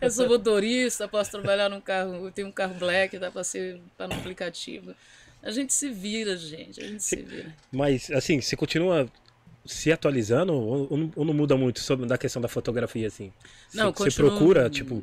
eu 0.00 0.10
sou 0.10 0.28
motorista, 0.28 1.06
posso 1.06 1.30
trabalhar 1.30 1.68
num 1.68 1.80
carro, 1.80 2.26
eu 2.26 2.32
tenho 2.32 2.48
um 2.48 2.52
carro 2.52 2.74
black, 2.74 3.16
dá 3.18 3.30
para 3.30 3.44
ser 3.44 3.80
para 3.96 4.08
no 4.08 4.14
aplicativo. 4.14 4.94
A 5.42 5.50
gente 5.50 5.72
se 5.72 5.90
vira, 5.90 6.36
gente, 6.36 6.80
a 6.80 6.88
gente 6.88 7.02
se, 7.02 7.16
se 7.16 7.22
vira. 7.22 7.54
Mas 7.70 8.10
assim, 8.10 8.40
você 8.40 8.56
continua 8.56 9.08
se 9.64 9.90
atualizando 9.90 10.52
ou, 10.52 11.10
ou, 11.16 11.24
não 11.24 11.32
muda 11.32 11.56
muito 11.56 11.80
sobre 11.80 12.06
da 12.06 12.18
questão 12.18 12.40
da 12.40 12.48
fotografia 12.48 13.06
assim? 13.06 13.32
Não, 13.72 13.92
você, 13.92 14.04
continuo... 14.04 14.30
procura 14.30 14.68
tipo, 14.68 15.02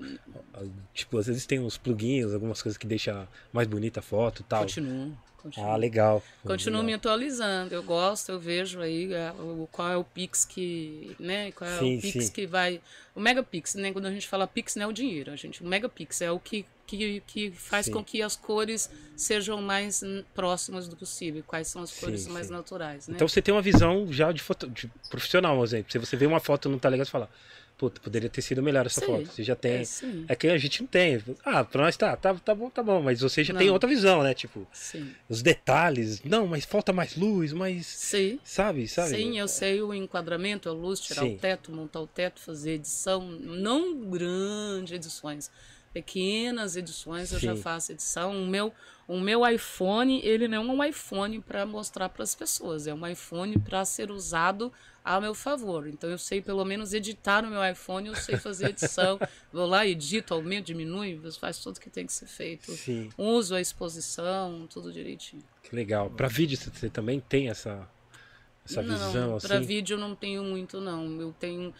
tipo 0.93 1.18
às 1.18 1.28
vezes 1.28 1.45
tem 1.45 1.59
uns 1.59 1.78
plugins, 1.78 2.34
algumas 2.34 2.62
coisas 2.62 2.78
que 2.78 2.86
deixam 2.86 3.28
mais 3.51 3.68
bonita 3.68 3.99
a 3.99 4.03
foto, 4.03 4.41
e 4.41 4.43
tal. 4.43 4.62
Continuo. 4.62 5.14
Continuo. 5.41 5.71
Ah, 5.71 5.75
legal. 5.75 6.23
Continuo 6.43 6.81
legal. 6.81 6.85
me 6.85 6.93
atualizando. 6.93 7.73
Eu 7.73 7.81
gosto, 7.81 8.31
eu 8.31 8.39
vejo 8.39 8.79
aí 8.79 9.11
é, 9.11 9.31
o, 9.31 9.67
qual 9.71 9.89
é 9.89 9.97
o 9.97 10.03
Pix 10.03 10.45
que, 10.45 11.15
né? 11.19 11.51
Qual 11.51 11.69
é 11.69 11.79
sim, 11.79 11.97
o 11.97 12.01
Pix 12.01 12.25
sim. 12.25 12.31
que 12.31 12.45
vai. 12.45 12.79
O 13.15 13.19
Megapix, 13.19 13.75
né? 13.75 13.91
Quando 13.91 14.05
a 14.05 14.11
gente 14.11 14.27
fala 14.27 14.47
Pix, 14.47 14.75
não 14.75 14.85
é 14.85 14.87
o 14.87 14.93
dinheiro, 14.93 15.31
a 15.31 15.35
gente. 15.35 15.63
O 15.63 15.67
Megapix 15.67 16.21
é 16.21 16.31
o 16.31 16.39
que, 16.39 16.65
que, 16.85 17.21
que 17.25 17.51
faz 17.51 17.87
sim. 17.87 17.91
com 17.91 18.03
que 18.03 18.21
as 18.21 18.35
cores 18.35 18.89
sejam 19.17 19.61
mais 19.61 20.03
próximas 20.33 20.87
do 20.87 20.95
possível. 20.95 21.43
Quais 21.45 21.67
são 21.67 21.81
as 21.81 21.91
cores 21.91 22.27
mais 22.27 22.49
naturais, 22.49 23.07
né? 23.07 23.15
Então 23.15 23.27
você 23.27 23.41
tem 23.41 23.53
uma 23.53 23.61
visão 23.61 24.11
já 24.13 24.31
de, 24.31 24.41
foto, 24.41 24.69
de 24.69 24.89
profissional, 25.09 25.57
por 25.57 25.63
exemplo. 25.63 25.91
Se 25.91 25.97
você 25.97 26.15
vê 26.15 26.27
uma 26.27 26.39
foto 26.39 26.69
não 26.69 26.77
tá 26.77 26.87
legal, 26.87 27.05
você 27.05 27.11
fala 27.11 27.29
puta, 27.82 27.99
poderia 27.99 28.29
ter 28.29 28.43
sido 28.43 28.61
melhor 28.61 28.86
essa 28.86 28.99
sim, 29.01 29.07
foto. 29.07 29.25
Você 29.25 29.43
já 29.43 29.55
tem. 29.55 29.77
É, 29.77 29.84
é, 30.27 30.36
que 30.36 30.47
a 30.47 30.57
gente 30.59 30.82
não 30.82 30.88
tem. 30.88 31.19
Ah, 31.43 31.63
pra 31.63 31.82
nós 31.82 31.97
tá, 31.97 32.15
tá, 32.15 32.32
tá 32.36 32.53
bom, 32.53 32.69
tá 32.69 32.84
bom. 32.84 33.01
Mas 33.01 33.21
você 33.21 33.43
já 33.43 33.53
não. 33.53 33.59
tem 33.59 33.71
outra 33.71 33.89
visão, 33.89 34.21
né? 34.21 34.36
Tipo, 34.36 34.67
sim. 34.71 35.11
os 35.27 35.41
detalhes. 35.41 36.21
Não, 36.23 36.45
mas 36.45 36.63
falta 36.63 36.93
mais 36.93 37.15
luz, 37.15 37.53
mais. 37.53 37.88
Sim. 37.88 38.39
Sabe, 38.43 38.88
sabe? 38.88 39.09
Sim, 39.09 39.39
eu 39.39 39.47
sei 39.47 39.82
o 39.82 39.95
enquadramento, 39.95 40.69
a 40.69 40.71
luz, 40.71 40.99
tirar 40.99 41.23
sim. 41.23 41.34
o 41.34 41.39
teto, 41.39 41.71
montar 41.71 42.01
o 42.01 42.07
teto, 42.07 42.39
fazer 42.39 42.73
edição. 42.73 43.27
Não 43.27 43.99
grandes 44.11 44.93
edições 44.93 45.49
pequenas 45.93 46.75
edições 46.75 47.29
Sim. 47.29 47.35
eu 47.35 47.39
já 47.39 47.55
faço 47.55 47.91
edição. 47.91 48.43
O 48.43 48.47
meu, 48.47 48.73
o 49.07 49.19
meu 49.19 49.47
iPhone, 49.47 50.21
ele 50.23 50.47
não 50.47 50.57
é 50.57 50.73
um 50.73 50.83
iPhone 50.83 51.39
para 51.41 51.65
mostrar 51.65 52.09
para 52.09 52.23
as 52.23 52.33
pessoas, 52.33 52.87
é 52.87 52.93
um 52.93 53.05
iPhone 53.05 53.57
para 53.59 53.83
ser 53.85 54.11
usado 54.11 54.71
a 55.03 55.19
meu 55.19 55.33
favor. 55.33 55.87
Então 55.87 56.09
eu 56.09 56.17
sei 56.17 56.41
pelo 56.41 56.63
menos 56.63 56.93
editar 56.93 57.41
no 57.41 57.49
meu 57.49 57.63
iPhone, 57.65 58.07
eu 58.07 58.15
sei 58.15 58.37
fazer 58.37 58.69
edição. 58.69 59.19
Vou 59.51 59.65
lá, 59.65 59.85
edito, 59.85 60.33
aumento, 60.33 60.67
diminui, 60.67 61.19
faz 61.39 61.59
tudo 61.59 61.79
que 61.79 61.89
tem 61.89 62.05
que 62.05 62.13
ser 62.13 62.27
feito. 62.27 62.71
Sim. 62.71 63.09
Uso 63.17 63.55
a 63.55 63.61
exposição, 63.61 64.67
tudo 64.69 64.91
direitinho. 64.91 65.43
Que 65.63 65.75
legal. 65.75 66.09
Para 66.09 66.27
vídeo 66.27 66.57
você 66.57 66.89
também 66.89 67.19
tem 67.19 67.49
essa 67.49 67.87
essa 68.63 68.81
não, 68.81 68.95
visão 68.95 69.35
assim? 69.35 69.47
Para 69.47 69.59
vídeo 69.59 69.95
eu 69.95 69.99
não 69.99 70.15
tenho 70.15 70.43
muito 70.43 70.79
não. 70.79 71.19
Eu 71.19 71.33
tenho 71.39 71.73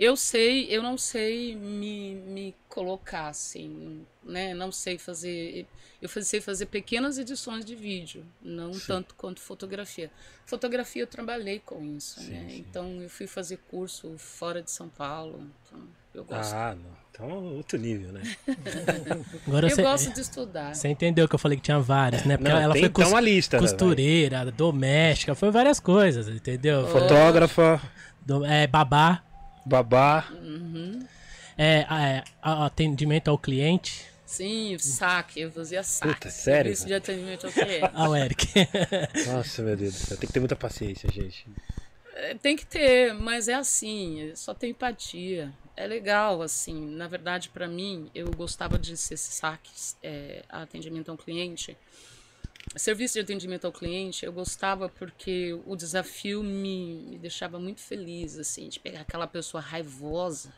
eu 0.00 0.16
sei, 0.16 0.66
eu 0.70 0.82
não 0.82 0.96
sei 0.96 1.54
me, 1.54 2.14
me 2.14 2.54
colocar 2.70 3.28
assim, 3.28 4.00
né? 4.24 4.54
Não 4.54 4.72
sei 4.72 4.96
fazer. 4.96 5.66
Eu 6.00 6.08
sei 6.08 6.40
fazer 6.40 6.64
pequenas 6.66 7.18
edições 7.18 7.66
de 7.66 7.76
vídeo, 7.76 8.24
não 8.40 8.72
sim. 8.72 8.84
tanto 8.86 9.14
quanto 9.14 9.42
fotografia. 9.42 10.10
Fotografia 10.46 11.02
eu 11.02 11.06
trabalhei 11.06 11.58
com 11.58 11.84
isso, 11.84 12.18
sim, 12.18 12.30
né? 12.30 12.46
Sim. 12.48 12.56
Então 12.66 13.02
eu 13.02 13.10
fui 13.10 13.26
fazer 13.26 13.58
curso 13.70 14.16
fora 14.16 14.62
de 14.62 14.70
São 14.70 14.88
Paulo. 14.88 15.46
Então 15.66 15.80
eu 16.14 16.24
gosto. 16.24 16.54
Ah, 16.54 16.74
não. 16.74 16.98
Então 17.10 17.56
outro 17.56 17.78
nível, 17.78 18.10
né? 18.10 18.22
Agora 19.46 19.68
eu 19.68 19.76
cê, 19.76 19.82
gosto 19.82 20.14
de 20.14 20.20
estudar. 20.22 20.74
Você 20.74 20.88
entendeu 20.88 21.28
que 21.28 21.34
eu 21.34 21.38
falei 21.38 21.58
que 21.58 21.64
tinha 21.64 21.78
várias, 21.78 22.24
né? 22.24 22.38
Porque 22.38 22.50
não, 22.50 22.58
ela 22.58 22.72
tem, 22.72 22.84
foi 22.84 22.88
cos, 22.88 23.08
uma 23.08 23.20
lista, 23.20 23.58
costureira, 23.58 24.46
né, 24.46 24.50
doméstica, 24.50 25.34
foi 25.34 25.50
várias 25.50 25.78
coisas, 25.78 26.26
entendeu? 26.26 26.88
Fotógrafa. 26.88 27.82
Do, 28.24 28.46
é, 28.46 28.66
babá. 28.66 29.24
Babá. 29.64 30.28
Uhum. 30.32 31.06
É, 31.56 31.86
é, 31.90 32.24
atendimento 32.42 33.28
ao 33.28 33.38
cliente. 33.38 34.06
Sim, 34.24 34.78
saque, 34.78 35.40
eu 35.40 35.50
fazia 35.50 35.82
saque. 35.82 36.14
Puta, 36.14 36.30
sério? 36.30 36.70
Isso 36.70 36.86
de 36.86 36.94
atendimento 36.94 37.46
ao 37.46 37.52
cliente. 37.52 37.90
Ah, 37.92 38.08
o 38.08 38.16
Eric. 38.16 38.46
Nossa, 39.26 39.62
meu 39.62 39.76
Deus 39.76 39.92
do 39.92 39.98
céu. 40.06 40.16
Tem 40.16 40.26
que 40.26 40.32
ter 40.32 40.40
muita 40.40 40.56
paciência, 40.56 41.10
gente. 41.10 41.46
É, 42.14 42.34
tem 42.34 42.56
que 42.56 42.64
ter, 42.64 43.12
mas 43.12 43.48
é 43.48 43.54
assim, 43.54 44.32
só 44.34 44.54
tem 44.54 44.70
empatia. 44.70 45.52
É 45.76 45.86
legal, 45.86 46.42
assim. 46.42 46.94
Na 46.94 47.08
verdade, 47.08 47.48
para 47.48 47.66
mim, 47.66 48.10
eu 48.14 48.30
gostava 48.30 48.78
de 48.78 48.96
ser 48.96 49.16
saque, 49.16 49.70
é, 50.02 50.44
atendimento 50.48 51.10
ao 51.10 51.16
cliente 51.16 51.76
serviço 52.76 53.14
de 53.14 53.20
atendimento 53.20 53.64
ao 53.66 53.72
cliente 53.72 54.24
eu 54.24 54.32
gostava 54.32 54.88
porque 54.88 55.58
o 55.66 55.74
desafio 55.74 56.42
me, 56.42 57.02
me 57.08 57.18
deixava 57.18 57.58
muito 57.58 57.80
feliz, 57.80 58.38
assim, 58.38 58.68
de 58.68 58.78
pegar 58.78 59.00
aquela 59.00 59.26
pessoa 59.26 59.60
raivosa, 59.60 60.52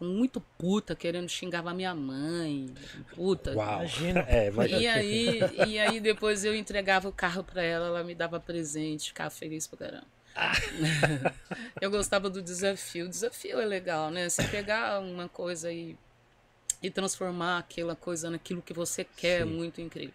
muito 0.00 0.40
puta, 0.40 0.94
querendo 0.94 1.28
xingar 1.28 1.66
a 1.66 1.74
minha 1.74 1.94
mãe, 1.94 2.72
puta. 3.14 3.52
Uau. 3.54 3.80
Imagina. 3.80 4.24
É, 4.28 4.50
E 4.68 4.86
aí, 4.86 5.40
e 5.66 5.78
aí 5.78 6.00
depois 6.00 6.44
eu 6.44 6.54
entregava 6.54 7.08
o 7.08 7.12
carro 7.12 7.42
para 7.42 7.62
ela, 7.62 7.86
ela 7.88 8.04
me 8.04 8.14
dava 8.14 8.38
presente, 8.38 9.08
ficava 9.08 9.30
feliz 9.30 9.66
pra 9.66 9.78
caramba. 9.78 10.06
Ah. 10.36 10.52
eu 11.80 11.90
gostava 11.90 12.30
do 12.30 12.40
desafio. 12.40 13.06
O 13.06 13.08
desafio 13.08 13.58
é 13.58 13.64
legal, 13.64 14.10
né? 14.10 14.28
Você 14.28 14.44
pegar 14.44 15.00
uma 15.00 15.28
coisa 15.28 15.72
e, 15.72 15.96
e 16.80 16.90
transformar 16.90 17.58
aquela 17.58 17.96
coisa 17.96 18.30
naquilo 18.30 18.62
que 18.62 18.72
você 18.72 19.02
quer 19.02 19.38
Sim. 19.38 19.42
é 19.42 19.44
muito 19.44 19.80
incrível. 19.80 20.14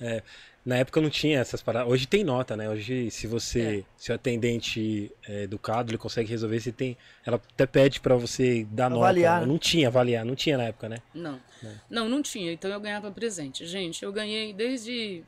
É, 0.00 0.22
Na 0.64 0.76
época 0.76 1.00
não 1.00 1.10
tinha 1.10 1.40
essas 1.40 1.60
paradas. 1.60 1.90
Hoje 1.90 2.06
tem 2.06 2.22
nota, 2.22 2.56
né? 2.56 2.68
Hoje, 2.68 3.10
se 3.10 3.26
você. 3.26 3.84
É. 3.84 3.84
Se 3.96 4.12
o 4.12 4.14
atendente 4.14 5.10
é 5.26 5.42
educado, 5.42 5.90
ele 5.90 5.98
consegue 5.98 6.30
resolver. 6.30 6.60
Se 6.60 6.70
tem. 6.70 6.96
Ela 7.26 7.36
até 7.36 7.66
pede 7.66 8.00
para 8.00 8.14
você 8.14 8.64
dar 8.70 8.92
avaliar. 8.92 9.40
nota. 9.40 9.46
Não 9.46 9.58
tinha 9.58 9.88
avaliar, 9.88 10.24
não 10.24 10.36
tinha 10.36 10.56
na 10.56 10.64
época, 10.64 10.88
né? 10.88 10.98
Não. 11.12 11.40
Não, 11.60 11.72
não, 11.90 12.08
não 12.08 12.22
tinha. 12.22 12.52
Então 12.52 12.70
eu 12.70 12.80
ganhava 12.80 13.10
presente. 13.10 13.66
Gente, 13.66 14.04
eu 14.04 14.12
ganhei 14.12 14.52
desde. 14.52 15.24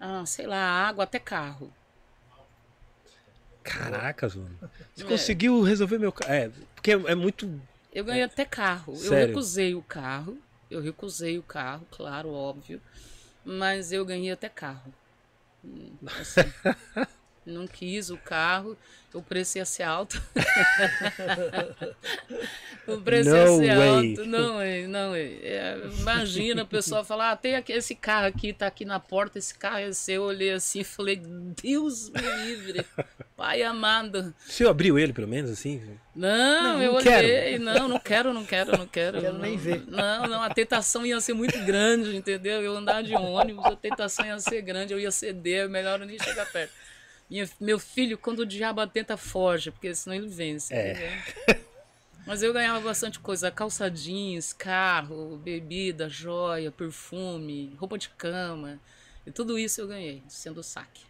Ah, 0.00 0.26
sei 0.26 0.46
lá, 0.46 0.58
água 0.58 1.04
até 1.04 1.20
carro. 1.20 1.72
Caracas, 3.62 4.34
mano. 4.34 4.58
Você 4.94 5.04
é. 5.04 5.06
conseguiu 5.06 5.62
resolver 5.62 5.98
meu 5.98 6.10
carro. 6.10 6.32
É, 6.32 6.50
porque 6.74 6.90
é 6.90 7.14
muito. 7.14 7.48
Eu 7.92 8.04
ganhei 8.04 8.22
é. 8.22 8.26
até 8.26 8.44
carro. 8.44 8.96
Sério? 8.96 9.16
Eu 9.16 9.26
recusei 9.28 9.74
o 9.76 9.82
carro. 9.82 10.36
Eu 10.68 10.80
recusei 10.80 11.38
o 11.38 11.42
carro, 11.42 11.86
claro, 11.92 12.30
óbvio. 12.32 12.80
Mas 13.44 13.92
eu 13.92 14.04
ganhei 14.04 14.32
até 14.32 14.48
carro. 14.48 14.92
Assim, 16.20 16.40
não 17.46 17.66
quis 17.66 18.10
o 18.10 18.16
carro, 18.16 18.76
o 19.14 19.22
preço 19.22 19.58
ia 19.58 19.64
ser 19.64 19.84
alto. 19.84 20.20
o 22.86 23.00
preço 23.00 23.30
no 23.30 23.36
ia 23.36 23.46
ser 23.46 23.76
way. 23.76 23.88
alto. 23.88 24.26
Não 24.26 24.60
é, 24.60 24.86
não 24.88 25.14
é. 25.14 25.22
é. 25.22 25.78
Imagina 26.00 26.64
o 26.64 26.66
pessoal 26.66 27.04
falar: 27.04 27.30
ah, 27.30 27.36
tem 27.36 27.54
aqui, 27.54 27.72
esse 27.72 27.94
carro 27.94 28.26
aqui, 28.26 28.52
tá 28.52 28.66
aqui 28.66 28.84
na 28.84 28.98
porta, 28.98 29.38
esse 29.38 29.54
carro 29.54 29.78
é 29.78 29.92
seu. 29.92 30.14
Eu 30.14 30.24
olhei 30.24 30.50
assim 30.50 30.80
e 30.80 30.84
falei: 30.84 31.22
Deus 31.62 32.10
me 32.10 32.44
livre, 32.44 32.84
Pai 33.36 33.62
amado. 33.62 34.34
O 34.48 34.50
senhor 34.50 34.70
abriu 34.70 34.98
ele, 34.98 35.12
pelo 35.12 35.28
menos, 35.28 35.50
assim? 35.50 35.80
Não, 36.14 36.74
não 36.74 36.82
eu 36.82 36.92
não 36.92 36.98
olhei. 36.98 37.12
Quero. 37.12 37.64
Não, 37.64 37.88
não 37.88 38.00
quero, 38.00 38.34
não 38.34 38.44
quero, 38.44 38.76
não 38.76 38.86
quero. 38.86 39.20
Quero 39.20 39.34
não, 39.34 39.40
nem 39.40 39.56
ver. 39.56 39.84
Não, 39.86 40.26
não, 40.26 40.42
a 40.42 40.50
tentação 40.50 41.06
ia 41.06 41.20
ser 41.20 41.34
muito 41.34 41.56
grande, 41.64 42.16
entendeu? 42.16 42.60
Eu 42.62 42.76
andar 42.76 43.02
de 43.02 43.14
ônibus, 43.14 43.64
a 43.64 43.76
tentação 43.76 44.26
ia 44.26 44.38
ser 44.40 44.60
grande, 44.62 44.92
eu 44.92 44.98
ia 44.98 45.12
ceder, 45.12 45.66
é 45.66 45.68
melhor 45.68 46.00
eu 46.00 46.06
nem 46.06 46.18
chegar 46.18 46.50
perto. 46.50 46.83
Minha, 47.30 47.48
meu 47.60 47.78
filho, 47.78 48.18
quando 48.18 48.40
o 48.40 48.46
diabo 48.46 48.86
tenta, 48.86 49.16
foge, 49.16 49.70
porque 49.70 49.94
senão 49.94 50.16
ele 50.16 50.28
vence. 50.28 50.74
É. 50.74 51.20
Mas 52.26 52.42
eu 52.42 52.52
ganhava 52.52 52.80
bastante 52.80 53.18
coisa: 53.18 53.50
calçadinhos, 53.50 54.52
carro, 54.52 55.36
bebida, 55.42 56.08
joia, 56.08 56.70
perfume, 56.70 57.74
roupa 57.78 57.98
de 57.98 58.08
cama. 58.10 58.78
E 59.26 59.30
tudo 59.30 59.58
isso 59.58 59.80
eu 59.80 59.88
ganhei, 59.88 60.22
sendo 60.28 60.62
saque. 60.62 61.02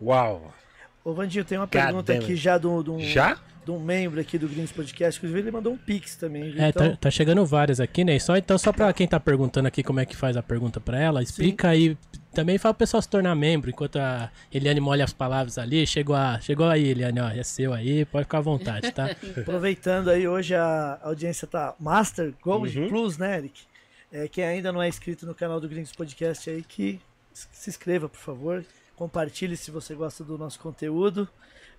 Uau! 0.00 0.54
Ô, 1.02 1.12
Vandinho, 1.12 1.44
tem 1.44 1.58
uma 1.58 1.66
pergunta 1.66 2.12
aqui 2.12 2.34
já 2.34 2.56
do, 2.56 2.82
do, 2.82 2.98
já? 2.98 3.38
de 3.64 3.70
um 3.70 3.78
membro 3.78 4.20
aqui 4.20 4.38
do 4.38 4.48
Greens 4.48 4.72
Podcast, 4.72 5.18
inclusive 5.18 5.40
ele 5.40 5.50
mandou 5.50 5.72
um 5.72 5.76
pix 5.76 6.16
também. 6.16 6.50
Viu? 6.50 6.62
É, 6.62 6.72
tá, 6.72 6.84
então... 6.84 6.90
tá, 6.90 6.96
tá, 7.02 7.10
chegando 7.10 7.44
várias 7.44 7.80
aqui, 7.80 8.04
né? 8.04 8.18
Só, 8.18 8.36
então, 8.36 8.56
só 8.58 8.72
pra 8.72 8.92
quem 8.92 9.06
tá 9.06 9.18
perguntando 9.18 9.68
aqui 9.68 9.82
como 9.82 10.00
é 10.00 10.06
que 10.06 10.16
faz 10.16 10.36
a 10.36 10.42
pergunta 10.42 10.80
pra 10.80 10.98
ela, 10.98 11.22
explica 11.22 11.68
Sim. 11.68 11.74
aí 11.74 11.98
também 12.34 12.58
fala 12.58 12.72
o 12.72 12.76
pessoal 12.76 13.00
se 13.00 13.08
tornar 13.08 13.34
membro, 13.34 13.70
enquanto 13.70 13.96
a 13.96 14.30
Eliane 14.52 14.80
molha 14.80 15.04
as 15.04 15.12
palavras 15.12 15.56
ali. 15.56 15.86
Chegou, 15.86 16.16
a, 16.16 16.40
chegou 16.40 16.66
aí, 16.66 16.88
Eliane, 16.88 17.20
ó, 17.20 17.28
é 17.28 17.42
seu 17.42 17.72
aí, 17.72 18.04
pode 18.04 18.24
ficar 18.24 18.38
à 18.38 18.42
vontade, 18.42 18.90
tá? 18.92 19.10
Aproveitando 19.38 20.10
aí, 20.10 20.26
hoje 20.26 20.54
a 20.54 20.98
audiência 21.02 21.46
tá 21.46 21.74
Master 21.78 22.34
Gold 22.42 22.78
uhum. 22.78 22.88
Plus, 22.88 23.16
né, 23.16 23.38
Eric? 23.38 23.62
É, 24.12 24.28
quem 24.28 24.44
ainda 24.44 24.70
não 24.72 24.82
é 24.82 24.88
inscrito 24.88 25.26
no 25.26 25.34
canal 25.34 25.60
do 25.60 25.68
Gringos 25.68 25.92
Podcast 25.92 26.48
aí, 26.48 26.62
que 26.62 27.00
se 27.32 27.70
inscreva, 27.70 28.08
por 28.08 28.20
favor. 28.20 28.64
Compartilhe 28.94 29.56
se 29.56 29.70
você 29.70 29.94
gosta 29.94 30.22
do 30.22 30.38
nosso 30.38 30.58
conteúdo. 30.60 31.28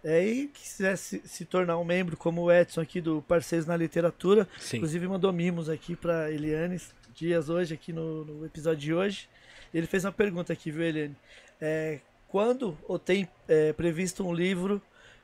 É, 0.03 0.23
e 0.23 0.47
quiser 0.47 0.97
se, 0.97 1.21
se, 1.25 1.45
tornar 1.45 1.79
um 1.79 1.83
membro, 1.83 2.15
como 2.15 2.43
o 2.43 2.51
Edson 2.51 2.81
aqui 2.81 3.01
do 3.01 3.23
Parceiros 3.27 3.65
na 3.65 3.75
Literatura. 3.75 4.47
Sim. 4.59 4.77
Inclusive 4.77 5.07
mandou 5.07 5.33
mimos 5.33 5.67
aqui 5.67 5.95
para 5.95 6.31
Eliane 6.31 6.79
Dias 7.15 7.49
hoje, 7.49 7.73
aqui 7.73 7.91
no, 7.91 8.23
no 8.25 8.45
episódio 8.45 8.79
de 8.79 8.93
hoje. 8.93 9.27
Ele 9.75 9.87
fez 9.87 10.05
uma 10.05 10.11
pergunta 10.13 10.53
aqui, 10.53 10.71
viu, 10.71 10.83
Eliane? 10.83 11.17
É, 11.59 11.99
quando 12.29 12.77
ou 12.87 12.97
tem 12.97 13.27
é, 13.45 13.73
previsto 13.73 14.25
um 14.25 14.33
livro 14.33 14.81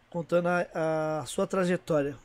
contando 0.09 0.47
a, 0.47 1.21
a, 1.21 1.25
sua 1.25 1.47
trajetória? 1.47 2.17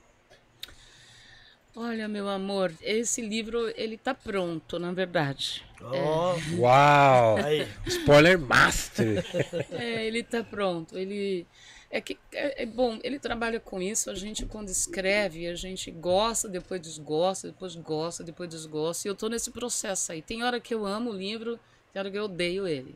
Olha, 1.76 2.08
meu 2.08 2.28
amor, 2.28 2.72
esse 2.82 3.22
livro 3.22 3.72
ele 3.76 3.96
tá 3.96 4.12
pronto, 4.12 4.76
na 4.76 4.92
verdade. 4.92 5.64
Oh. 5.80 5.94
É. 5.94 6.56
Uau! 6.58 7.36
Aí. 7.44 7.68
Spoiler 7.86 8.40
master. 8.40 9.24
É, 9.70 10.04
ele 10.04 10.24
tá 10.24 10.42
pronto. 10.42 10.98
Ele 10.98 11.46
é 11.88 12.00
que 12.00 12.18
é, 12.32 12.64
é, 12.64 12.66
bom, 12.66 12.98
ele 13.04 13.20
trabalha 13.20 13.60
com 13.60 13.80
isso. 13.80 14.10
A 14.10 14.16
gente 14.16 14.44
quando 14.46 14.68
escreve, 14.68 15.46
a 15.46 15.54
gente 15.54 15.92
gosta, 15.92 16.48
depois 16.48 16.80
desgosta, 16.80 17.46
depois 17.46 17.76
gosta, 17.76 18.24
depois 18.24 18.50
desgosta. 18.50 19.06
E 19.06 19.10
eu 19.10 19.14
tô 19.14 19.28
nesse 19.28 19.52
processo 19.52 20.10
aí. 20.10 20.20
Tem 20.20 20.42
hora 20.42 20.58
que 20.58 20.74
eu 20.74 20.84
amo 20.84 21.10
o 21.10 21.16
livro, 21.16 21.56
Claro 21.96 22.10
que 22.10 22.18
eu 22.18 22.24
odeio 22.24 22.68
ele. 22.68 22.94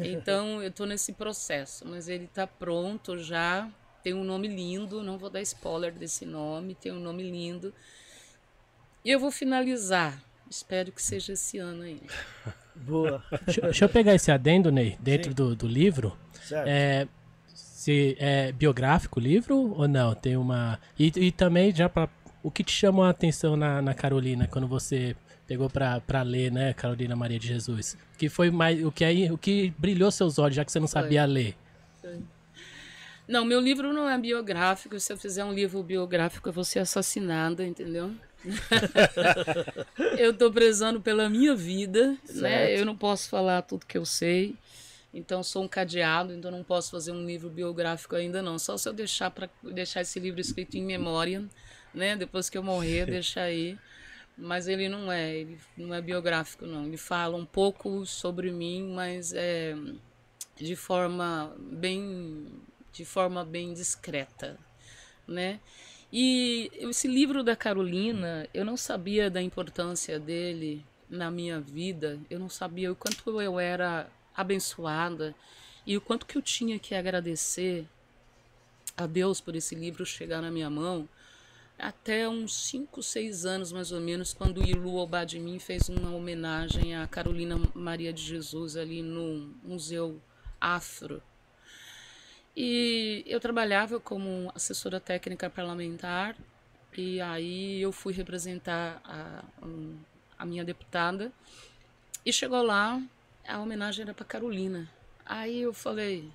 Então 0.00 0.58
eu 0.60 0.72
tô 0.72 0.84
nesse 0.84 1.12
processo, 1.12 1.86
mas 1.86 2.08
ele 2.08 2.26
tá 2.26 2.48
pronto 2.48 3.16
já. 3.16 3.70
Tem 4.02 4.12
um 4.12 4.24
nome 4.24 4.48
lindo, 4.48 5.04
não 5.04 5.16
vou 5.16 5.30
dar 5.30 5.40
spoiler 5.40 5.92
desse 5.92 6.26
nome, 6.26 6.74
tem 6.74 6.90
um 6.90 6.98
nome 6.98 7.22
lindo. 7.22 7.72
E 9.04 9.10
eu 9.12 9.20
vou 9.20 9.30
finalizar. 9.30 10.20
Espero 10.50 10.90
que 10.90 11.00
seja 11.00 11.34
esse 11.34 11.58
ano 11.58 11.82
ainda. 11.84 12.12
Boa. 12.74 13.22
deixa, 13.46 13.60
deixa, 13.60 13.84
eu 13.84 13.88
pegar 13.88 14.16
esse 14.16 14.32
adendo, 14.32 14.72
Ney, 14.72 14.98
dentro 14.98 15.32
do, 15.32 15.54
do, 15.54 15.68
livro. 15.68 16.18
Certo. 16.42 16.66
É, 16.66 17.06
se 17.54 18.16
é 18.18 18.50
biográfico 18.50 19.20
o 19.20 19.22
livro 19.22 19.74
ou 19.76 19.86
não? 19.86 20.12
Tem 20.12 20.36
uma. 20.36 20.80
E, 20.98 21.12
e 21.14 21.30
também 21.30 21.72
já 21.72 21.88
para 21.88 22.08
o 22.42 22.50
que 22.50 22.64
te 22.64 22.72
chamou 22.72 23.04
a 23.04 23.10
atenção 23.10 23.56
na, 23.56 23.80
na 23.80 23.94
Carolina 23.94 24.48
quando 24.48 24.66
você 24.66 25.14
pegou 25.50 25.68
para 25.68 26.22
ler, 26.22 26.52
né, 26.52 26.72
Carolina 26.72 27.16
Maria 27.16 27.36
de 27.36 27.48
Jesus? 27.48 27.96
Que 28.16 28.28
foi 28.28 28.52
mais 28.52 28.84
o 28.84 28.92
que 28.92 29.04
aí, 29.04 29.28
o 29.32 29.36
que 29.36 29.74
brilhou 29.76 30.08
seus 30.12 30.38
olhos, 30.38 30.54
já 30.54 30.64
que 30.64 30.70
você 30.70 30.78
não 30.78 30.86
sabia 30.86 31.24
foi. 31.24 31.32
ler. 31.32 31.56
Foi. 32.00 32.20
Não, 33.26 33.44
meu 33.44 33.58
livro 33.58 33.92
não 33.92 34.08
é 34.08 34.16
biográfico. 34.16 35.00
Se 35.00 35.12
eu 35.12 35.16
fizer 35.16 35.44
um 35.44 35.52
livro 35.52 35.82
biográfico, 35.82 36.48
eu 36.48 36.52
vou 36.52 36.62
ser 36.62 36.78
assassinada, 36.78 37.66
entendeu? 37.66 38.12
eu 40.16 40.32
tô 40.32 40.52
prezando 40.52 41.00
pela 41.00 41.28
minha 41.28 41.52
vida, 41.52 42.10
né? 42.10 42.18
certo. 42.26 42.42
né? 42.42 42.80
Eu 42.80 42.86
não 42.86 42.96
posso 42.96 43.28
falar 43.28 43.62
tudo 43.62 43.86
que 43.86 43.98
eu 43.98 44.06
sei. 44.06 44.54
Então 45.12 45.42
sou 45.42 45.64
um 45.64 45.68
cadeado, 45.68 46.32
então 46.32 46.52
não 46.52 46.62
posso 46.62 46.92
fazer 46.92 47.10
um 47.10 47.26
livro 47.26 47.50
biográfico 47.50 48.14
ainda 48.14 48.40
não. 48.40 48.56
Só 48.56 48.76
se 48.76 48.88
eu 48.88 48.92
deixar 48.92 49.32
para 49.32 49.50
deixar 49.64 50.02
esse 50.02 50.20
livro 50.20 50.40
escrito 50.40 50.76
em 50.76 50.84
memória, 50.84 51.44
né? 51.92 52.14
Depois 52.14 52.48
que 52.48 52.56
eu 52.56 52.62
morrer, 52.62 53.06
deixar 53.10 53.42
aí 53.42 53.76
mas 54.40 54.66
ele 54.66 54.88
não 54.88 55.12
é, 55.12 55.36
ele 55.36 55.58
não 55.76 55.94
é 55.94 56.00
biográfico 56.00 56.66
não. 56.66 56.86
Ele 56.86 56.96
fala 56.96 57.36
um 57.36 57.46
pouco 57.46 58.04
sobre 58.06 58.50
mim, 58.50 58.92
mas 58.92 59.32
é 59.32 59.76
de 60.56 60.76
forma 60.76 61.54
bem 61.58 62.46
de 62.92 63.04
forma 63.04 63.44
bem 63.44 63.72
discreta, 63.72 64.58
né? 65.26 65.60
E 66.12 66.70
esse 66.74 67.06
livro 67.06 67.44
da 67.44 67.54
Carolina, 67.54 68.48
eu 68.52 68.64
não 68.64 68.76
sabia 68.76 69.30
da 69.30 69.40
importância 69.40 70.18
dele 70.18 70.84
na 71.08 71.30
minha 71.30 71.60
vida, 71.60 72.18
eu 72.28 72.38
não 72.38 72.48
sabia 72.48 72.90
o 72.90 72.96
quanto 72.96 73.40
eu 73.40 73.60
era 73.60 74.10
abençoada 74.34 75.34
e 75.86 75.96
o 75.96 76.00
quanto 76.00 76.26
que 76.26 76.36
eu 76.36 76.42
tinha 76.42 76.78
que 76.78 76.94
agradecer 76.94 77.86
a 78.96 79.06
Deus 79.06 79.40
por 79.40 79.54
esse 79.54 79.74
livro 79.74 80.04
chegar 80.04 80.42
na 80.42 80.50
minha 80.50 80.68
mão 80.68 81.08
até 81.80 82.28
uns 82.28 82.54
5, 82.66 83.02
6 83.02 83.44
anos 83.46 83.72
mais 83.72 83.92
ou 83.92 84.00
menos, 84.00 84.32
quando 84.32 84.58
o 84.58 84.66
Ilu 84.66 84.96
Obadimin 84.96 85.58
fez 85.58 85.88
uma 85.88 86.14
homenagem 86.14 86.96
a 86.96 87.06
Carolina 87.06 87.56
Maria 87.74 88.12
de 88.12 88.22
Jesus 88.22 88.76
ali 88.76 89.02
no 89.02 89.54
Museu 89.62 90.20
Afro. 90.60 91.22
E 92.56 93.24
eu 93.26 93.40
trabalhava 93.40 93.98
como 93.98 94.50
assessora 94.54 95.00
técnica 95.00 95.48
parlamentar 95.48 96.36
e 96.96 97.20
aí 97.20 97.80
eu 97.80 97.92
fui 97.92 98.12
representar 98.12 99.00
a, 99.04 99.44
a 100.38 100.44
minha 100.44 100.64
deputada 100.64 101.32
e 102.26 102.32
chegou 102.32 102.62
lá, 102.62 103.00
a 103.46 103.58
homenagem 103.58 104.02
era 104.02 104.12
para 104.12 104.24
Carolina. 104.24 104.90
Aí 105.24 105.62
eu 105.62 105.72
falei, 105.72 106.30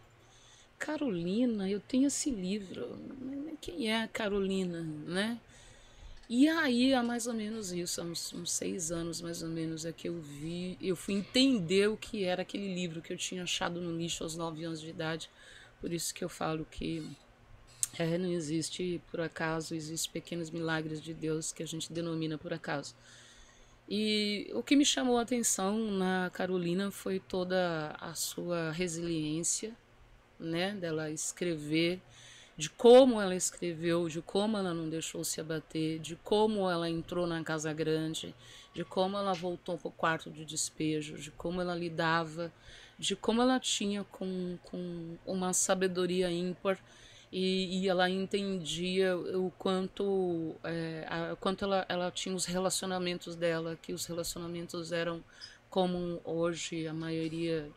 Carolina, 0.86 1.68
eu 1.68 1.80
tenho 1.80 2.06
esse 2.06 2.30
livro. 2.30 2.96
Quem 3.60 3.90
é 3.90 4.04
a 4.04 4.08
Carolina, 4.08 4.82
né? 5.08 5.40
E 6.30 6.48
aí, 6.48 6.94
há 6.94 7.02
mais 7.02 7.26
ou 7.26 7.34
menos 7.34 7.72
isso, 7.72 8.00
há 8.00 8.04
uns, 8.04 8.32
uns, 8.34 8.52
seis 8.52 8.92
anos 8.92 9.20
mais 9.20 9.42
ou 9.42 9.50
menos, 9.50 9.84
é 9.84 9.92
que 9.92 10.08
eu 10.08 10.22
vi, 10.22 10.78
eu 10.80 10.96
fui 10.96 11.16
entender 11.16 11.90
o 11.90 11.98
que 11.98 12.24
era 12.24 12.44
aquele 12.44 12.72
livro 12.72 13.02
que 13.02 13.12
eu 13.12 13.18
tinha 13.18 13.42
achado 13.42 13.82
no 13.82 13.98
lixo 13.98 14.24
aos 14.24 14.38
nove 14.38 14.64
anos 14.64 14.80
de 14.80 14.90
idade. 14.90 15.28
Por 15.82 15.92
isso 15.92 16.14
que 16.14 16.24
eu 16.24 16.30
falo 16.30 16.68
que 16.70 17.08
é, 17.98 18.16
não 18.20 18.32
existe 18.32 19.02
por 19.10 19.22
acaso, 19.22 19.74
existem 19.74 20.12
pequenos 20.14 20.52
milagres 20.52 21.02
de 21.02 21.16
Deus 21.16 21.52
que 21.52 21.64
a 21.64 21.68
gente 21.68 21.92
denomina 21.92 22.38
por 22.38 22.54
acaso. 22.54 22.96
E 23.90 24.52
o 24.54 24.62
que 24.62 24.76
me 24.76 24.86
chamou 24.86 25.18
a 25.18 25.24
atenção 25.24 25.80
na 25.92 26.30
Carolina 26.32 26.92
foi 26.92 27.20
toda 27.20 27.96
a 28.00 28.14
sua 28.14 28.72
resiliência, 28.72 29.76
né, 30.40 30.72
dela 30.74 31.10
escrever, 31.10 32.02
de 32.58 32.70
como 32.70 33.20
ela 33.20 33.36
escreveu, 33.36 34.08
de 34.08 34.22
como 34.22 34.58
ela 34.58 34.74
não 34.74 34.90
deixou 34.90 35.24
se 35.24 35.42
abater, 35.42 36.00
de 36.00 36.16
como 36.18 36.70
ela 36.70 36.90
entrou 36.90 37.28
na 37.28 37.44
casa 37.44 37.74
grande, 37.74 38.34
de 38.74 38.86
como 38.86 39.18
ela 39.18 39.34
voltou 39.34 39.78
para 39.78 39.90
o 39.90 39.92
quarto 39.92 40.30
de 40.30 40.46
despejo, 40.46 41.18
de 41.18 41.32
como 41.32 41.60
ela 41.62 41.76
lidava 41.76 42.52
de 42.98 43.16
como 43.16 43.42
ela 43.42 43.60
tinha 43.60 44.04
com, 44.06 44.58
com 44.64 45.18
uma 45.26 45.54
sabedoria 45.54 46.32
ímpar 46.32 46.80
e, 47.32 47.82
e 47.82 47.90
ela 47.90 48.10
entendia 48.10 49.18
o 49.18 49.52
quanto, 49.58 50.56
é, 50.64 51.06
a, 51.10 51.36
quanto 51.36 51.66
ela, 51.66 51.86
ela 51.90 52.12
tinha 52.12 52.34
os 52.34 52.46
relacionamentos 52.46 53.36
dela, 53.36 53.78
que 53.82 53.92
os 53.92 54.06
relacionamentos 54.06 54.92
eram 54.92 55.24
como 55.70 56.22
hoje 56.24 56.88
a 56.88 56.94
maioria 56.94 57.70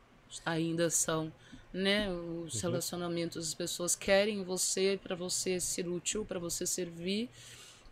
ainda 0.44 0.88
são, 0.90 1.32
né? 1.72 2.10
Os 2.10 2.54
uhum. 2.54 2.60
relacionamentos, 2.62 3.48
as 3.48 3.54
pessoas 3.54 3.94
querem 3.94 4.42
você 4.42 4.98
para 5.02 5.14
você 5.14 5.60
ser 5.60 5.88
útil, 5.88 6.24
para 6.24 6.38
você 6.38 6.66
servir, 6.66 7.28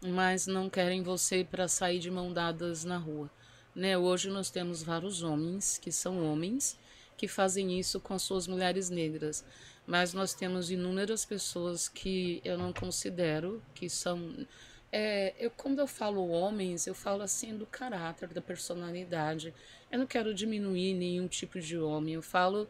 mas 0.02 0.46
não 0.46 0.68
querem 0.68 1.02
você 1.02 1.44
para 1.44 1.68
sair 1.68 1.98
de 1.98 2.10
mão 2.10 2.32
dadas 2.32 2.84
na 2.84 2.98
rua, 2.98 3.30
né? 3.74 3.96
Hoje 3.96 4.28
nós 4.28 4.50
temos 4.50 4.82
vários 4.82 5.22
homens 5.22 5.78
que 5.78 5.92
são 5.92 6.24
homens 6.24 6.78
que 7.16 7.26
fazem 7.26 7.78
isso 7.78 7.98
com 7.98 8.12
as 8.14 8.22
suas 8.22 8.46
mulheres 8.46 8.90
negras 8.90 9.44
mas 9.86 10.12
nós 10.12 10.34
temos 10.34 10.70
inúmeras 10.70 11.24
pessoas 11.24 11.88
que 11.88 12.40
eu 12.44 12.58
não 12.58 12.72
considero 12.72 13.62
que 13.74 13.88
são. 13.88 14.46
É, 14.90 15.34
eu, 15.38 15.50
quando 15.50 15.78
eu 15.78 15.86
falo 15.86 16.28
homens, 16.28 16.86
eu 16.86 16.94
falo 16.94 17.22
assim 17.22 17.56
do 17.56 17.66
caráter, 17.66 18.28
da 18.28 18.40
personalidade. 18.40 19.54
Eu 19.90 20.00
não 20.00 20.06
quero 20.06 20.34
diminuir 20.34 20.94
nenhum 20.94 21.28
tipo 21.28 21.60
de 21.60 21.78
homem. 21.78 22.14
Eu 22.14 22.22
falo 22.22 22.68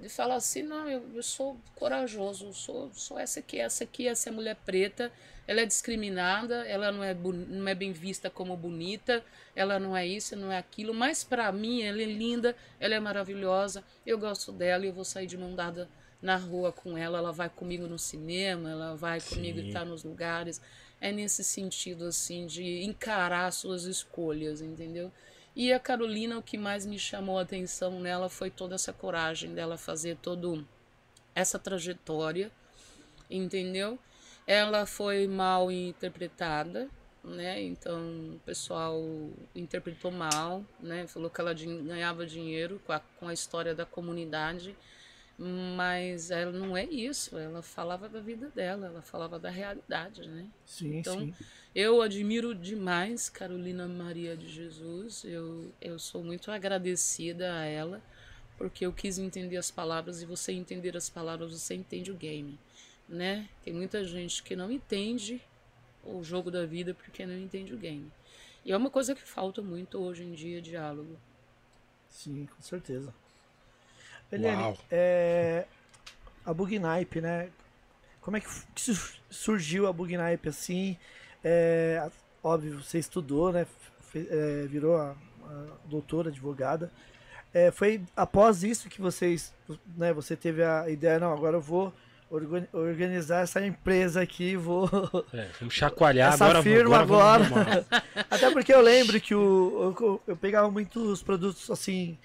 de 0.00 0.08
falar 0.08 0.36
assim, 0.36 0.62
não, 0.62 0.88
eu, 0.88 1.02
eu 1.14 1.22
sou 1.22 1.58
corajoso, 1.74 2.46
eu 2.46 2.52
sou, 2.52 2.90
sou 2.92 3.18
essa 3.18 3.40
aqui, 3.40 3.58
essa 3.58 3.84
aqui, 3.84 4.06
essa 4.06 4.28
é 4.28 4.32
mulher 4.32 4.56
preta, 4.66 5.10
ela 5.46 5.62
é 5.62 5.66
discriminada, 5.66 6.66
ela 6.66 6.92
não 6.92 7.02
é, 7.02 7.14
não 7.14 7.66
é 7.66 7.74
bem 7.74 7.90
vista 7.90 8.28
como 8.28 8.56
bonita, 8.56 9.24
ela 9.56 9.78
não 9.78 9.96
é 9.96 10.06
isso, 10.06 10.36
não 10.36 10.52
é 10.52 10.58
aquilo, 10.58 10.92
mas 10.92 11.24
para 11.24 11.50
mim 11.50 11.82
ela 11.82 12.02
é 12.02 12.04
linda, 12.04 12.54
ela 12.78 12.94
é 12.94 13.00
maravilhosa, 13.00 13.82
eu 14.04 14.18
gosto 14.18 14.52
dela 14.52 14.84
e 14.84 14.88
eu 14.88 14.92
vou 14.92 15.04
sair 15.04 15.26
de 15.26 15.38
mão 15.38 15.54
dada 15.54 15.88
na 16.20 16.36
rua 16.36 16.72
com 16.72 16.96
ela, 16.96 17.18
ela 17.18 17.32
vai 17.32 17.48
comigo 17.48 17.86
no 17.86 17.98
cinema, 17.98 18.70
ela 18.70 18.94
vai 18.94 19.20
comigo 19.20 19.60
estar 19.60 19.84
nos 19.84 20.04
lugares. 20.04 20.60
É 21.00 21.12
nesse 21.12 21.44
sentido, 21.44 22.06
assim, 22.06 22.46
de 22.46 22.82
encarar 22.82 23.52
suas 23.52 23.84
escolhas, 23.84 24.60
entendeu? 24.60 25.12
E 25.58 25.72
a 25.72 25.80
Carolina, 25.80 26.38
o 26.38 26.42
que 26.42 26.56
mais 26.56 26.86
me 26.86 27.00
chamou 27.00 27.36
a 27.36 27.42
atenção 27.42 27.98
nela 27.98 28.28
foi 28.28 28.48
toda 28.48 28.76
essa 28.76 28.92
coragem 28.92 29.54
dela 29.54 29.76
fazer 29.76 30.16
toda 30.22 30.64
essa 31.34 31.58
trajetória, 31.58 32.52
entendeu? 33.28 33.98
Ela 34.46 34.86
foi 34.86 35.26
mal 35.26 35.68
interpretada, 35.68 36.88
né? 37.24 37.60
Então 37.60 37.98
o 38.36 38.40
pessoal 38.46 39.02
interpretou 39.52 40.12
mal, 40.12 40.64
né? 40.78 41.08
Falou 41.08 41.28
que 41.28 41.40
ela 41.40 41.52
ganhava 41.52 42.24
dinheiro 42.24 42.80
com 42.86 42.92
a, 42.92 43.00
com 43.18 43.26
a 43.26 43.34
história 43.34 43.74
da 43.74 43.84
comunidade 43.84 44.76
mas 45.38 46.32
ela 46.32 46.50
não 46.50 46.76
é 46.76 46.84
isso, 46.84 47.38
ela 47.38 47.62
falava 47.62 48.08
da 48.08 48.20
vida 48.20 48.50
dela, 48.50 48.86
ela 48.86 49.00
falava 49.00 49.38
da 49.38 49.48
realidade, 49.48 50.26
né? 50.26 50.48
Sim, 50.66 50.98
então, 50.98 51.20
sim. 51.20 51.34
eu 51.72 52.02
admiro 52.02 52.52
demais 52.52 53.30
Carolina 53.30 53.86
Maria 53.86 54.36
de 54.36 54.48
Jesus, 54.48 55.24
eu, 55.24 55.72
eu 55.80 55.96
sou 55.96 56.24
muito 56.24 56.50
agradecida 56.50 57.54
a 57.54 57.64
ela, 57.64 58.02
porque 58.56 58.84
eu 58.84 58.92
quis 58.92 59.16
entender 59.16 59.56
as 59.56 59.70
palavras 59.70 60.20
e 60.20 60.26
você 60.26 60.50
entender 60.52 60.96
as 60.96 61.08
palavras, 61.08 61.52
você 61.52 61.74
entende 61.76 62.10
o 62.10 62.16
game, 62.16 62.58
né? 63.08 63.48
Tem 63.62 63.72
muita 63.72 64.02
gente 64.04 64.42
que 64.42 64.56
não 64.56 64.72
entende 64.72 65.40
o 66.02 66.20
jogo 66.24 66.50
da 66.50 66.66
vida 66.66 66.94
porque 66.94 67.24
não 67.24 67.38
entende 67.38 67.72
o 67.72 67.78
game. 67.78 68.10
E 68.64 68.72
é 68.72 68.76
uma 68.76 68.90
coisa 68.90 69.14
que 69.14 69.22
falta 69.22 69.62
muito 69.62 69.98
hoje 69.98 70.24
em 70.24 70.32
dia, 70.32 70.60
diálogo. 70.60 71.16
Sim, 72.08 72.46
com 72.46 72.60
certeza. 72.60 73.14
Eliane, 74.30 74.78
é, 74.90 75.64
a 76.44 76.52
Bugnipe, 76.52 77.20
né? 77.20 77.48
Como 78.20 78.36
é 78.36 78.40
que, 78.40 78.48
surgiu 79.30 79.86
a 79.86 79.92
Bugnipe 79.92 80.48
assim? 80.48 80.96
É, 81.42 82.10
óbvio, 82.42 82.82
você 82.82 82.98
estudou, 82.98 83.52
né? 83.52 83.66
é, 84.14 84.66
virou 84.66 84.96
a, 84.96 85.14
a, 85.44 85.64
doutora, 85.84 86.28
advogada. 86.28 86.90
É, 87.52 87.70
foi 87.70 88.02
após 88.16 88.62
isso 88.62 88.88
que 88.88 89.00
vocês, 89.00 89.54
né? 89.96 90.12
Você 90.12 90.36
teve 90.36 90.62
a 90.62 90.88
ideia, 90.88 91.18
não, 91.18 91.32
agora 91.32 91.56
eu 91.56 91.60
vou 91.60 91.92
organizar 92.72 93.42
essa 93.42 93.64
empresa 93.64 94.20
aqui, 94.20 94.56
vou. 94.56 94.88
É, 95.32 95.48
vamos 95.58 95.74
chacoalhar 95.74 96.34
essa 96.34 96.44
agora. 96.44 96.62
firma 96.62 96.98
agora. 96.98 97.44
agora. 97.46 97.86
Até 98.30 98.50
porque 98.50 98.72
eu 98.72 98.80
lembro 98.80 99.20
que 99.20 99.34
o, 99.34 99.94
eu, 99.98 100.22
eu 100.26 100.36
pegava 100.36 100.70
muitos 100.70 101.22
produtos 101.22 101.70
assim 101.70 102.18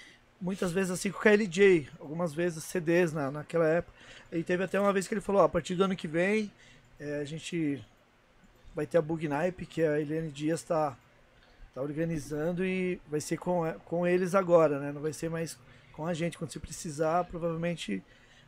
muitas 0.43 0.73
vezes 0.73 0.91
assim 0.91 1.09
com 1.09 1.19
KLJ, 1.19 1.87
algumas 2.01 2.33
vezes 2.33 2.65
CDs 2.65 3.13
na, 3.13 3.31
naquela 3.31 3.65
época. 3.65 3.97
E 4.29 4.43
teve 4.43 4.61
até 4.61 4.77
uma 4.77 4.91
vez 4.91 5.07
que 5.07 5.13
ele 5.13 5.21
falou, 5.21 5.41
ó, 5.41 5.45
a 5.45 5.49
partir 5.49 5.73
do 5.73 5.85
ano 5.85 5.95
que 5.95 6.07
vem 6.07 6.51
é, 6.99 7.19
a 7.21 7.23
gente 7.23 7.81
vai 8.75 8.85
ter 8.85 8.97
a 8.97 9.01
Bugnipe, 9.01 9.65
que 9.65 9.81
a 9.81 10.01
Helene 10.01 10.29
Dias 10.29 10.59
está 10.59 10.97
tá 11.73 11.81
organizando 11.81 12.65
e 12.65 12.99
vai 13.07 13.21
ser 13.21 13.37
com, 13.37 13.63
com 13.85 14.05
eles 14.05 14.35
agora, 14.35 14.79
né? 14.79 14.91
Não 14.91 15.01
vai 15.01 15.13
ser 15.13 15.29
mais 15.29 15.57
com 15.93 16.05
a 16.05 16.13
gente. 16.13 16.37
Quando 16.37 16.51
você 16.51 16.59
precisar, 16.59 17.23
provavelmente 17.23 18.03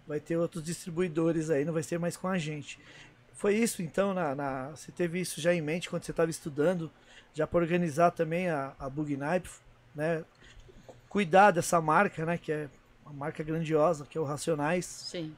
vai 0.06 0.20
ter 0.20 0.36
outros 0.36 0.64
distribuidores 0.64 1.50
aí, 1.50 1.64
não 1.64 1.74
vai 1.74 1.84
ser 1.84 1.98
mais 1.98 2.18
com 2.18 2.28
a 2.28 2.38
gente. 2.38 2.78
Foi 3.34 3.56
isso 3.56 3.82
então, 3.82 4.14
na, 4.14 4.36
na 4.36 4.70
você 4.72 4.92
teve 4.92 5.20
isso 5.22 5.40
já 5.40 5.54
em 5.54 5.62
mente 5.62 5.90
quando 5.90 6.04
você 6.04 6.12
estava 6.12 6.30
estudando, 6.30 6.92
já 7.34 7.48
para 7.48 7.60
organizar 7.60 8.12
também 8.12 8.50
a, 8.50 8.74
a 8.78 8.90
Bugnipe, 8.90 9.50
né? 9.96 10.26
Cuidar 11.16 11.52
dessa 11.52 11.80
marca, 11.80 12.26
né? 12.26 12.38
Que 12.38 12.52
é 12.52 12.70
uma 13.06 13.14
marca 13.14 13.42
grandiosa, 13.42 14.06
que 14.06 14.18
é 14.18 14.22
o 14.22 14.26
Racionais. 14.26 14.84
Sim. 14.86 15.34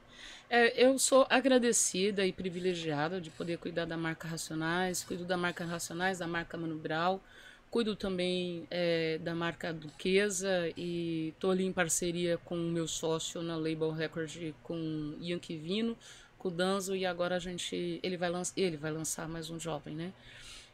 É, 0.50 0.84
eu 0.84 0.98
sou 0.98 1.24
agradecida 1.30 2.26
e 2.26 2.32
privilegiada 2.32 3.20
de 3.20 3.30
poder 3.30 3.58
cuidar 3.58 3.84
da 3.84 3.96
marca 3.96 4.26
Racionais, 4.26 5.04
cuido 5.04 5.24
da 5.24 5.36
marca 5.36 5.64
Racionais, 5.64 6.18
da 6.18 6.26
marca 6.26 6.58
Mano 6.58 6.74
Brau, 6.74 7.22
cuido 7.70 7.94
também 7.94 8.66
é, 8.72 9.18
da 9.18 9.36
marca 9.36 9.72
Duquesa 9.72 10.68
e 10.76 11.28
estou 11.28 11.52
ali 11.52 11.64
em 11.64 11.72
parceria 11.72 12.38
com 12.38 12.56
o 12.56 12.72
meu 12.72 12.88
sócio 12.88 13.40
na 13.40 13.54
Label 13.54 13.92
Record, 13.92 14.52
com 14.64 15.14
Yankee 15.22 15.56
Vino, 15.56 15.96
com 16.40 16.48
o 16.48 16.50
Danzo 16.50 16.96
e 16.96 17.06
agora 17.06 17.36
a 17.36 17.38
gente, 17.38 18.00
ele 18.02 18.16
vai, 18.16 18.30
lança, 18.30 18.52
ele 18.56 18.76
vai 18.76 18.90
lançar 18.90 19.28
mais 19.28 19.48
um 19.48 19.60
jovem, 19.60 19.94
né? 19.94 20.12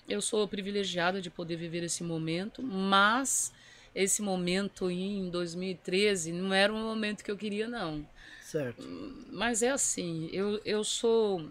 Eu 0.09 0.23
sou 0.23 0.49
privilegiada 0.49 1.21
de 1.21 1.29
poder 1.29 1.57
viver 1.57 1.83
esse 1.83 2.03
momento, 2.03 2.63
mas 2.63 3.53
esse 3.95 4.21
momento 4.21 4.91
em 4.91 5.31
2013 5.31 6.33
não 6.33 6.53
era 6.53 6.73
um 6.73 6.83
momento 6.83 7.23
que 7.23 7.31
eu 7.31 7.37
queria, 7.37 7.69
não. 7.69 8.07
Certo. 8.43 8.83
Mas 9.31 9.63
é 9.63 9.71
assim, 9.71 10.29
eu, 10.33 10.61
eu 10.65 10.83
sou 10.85 11.49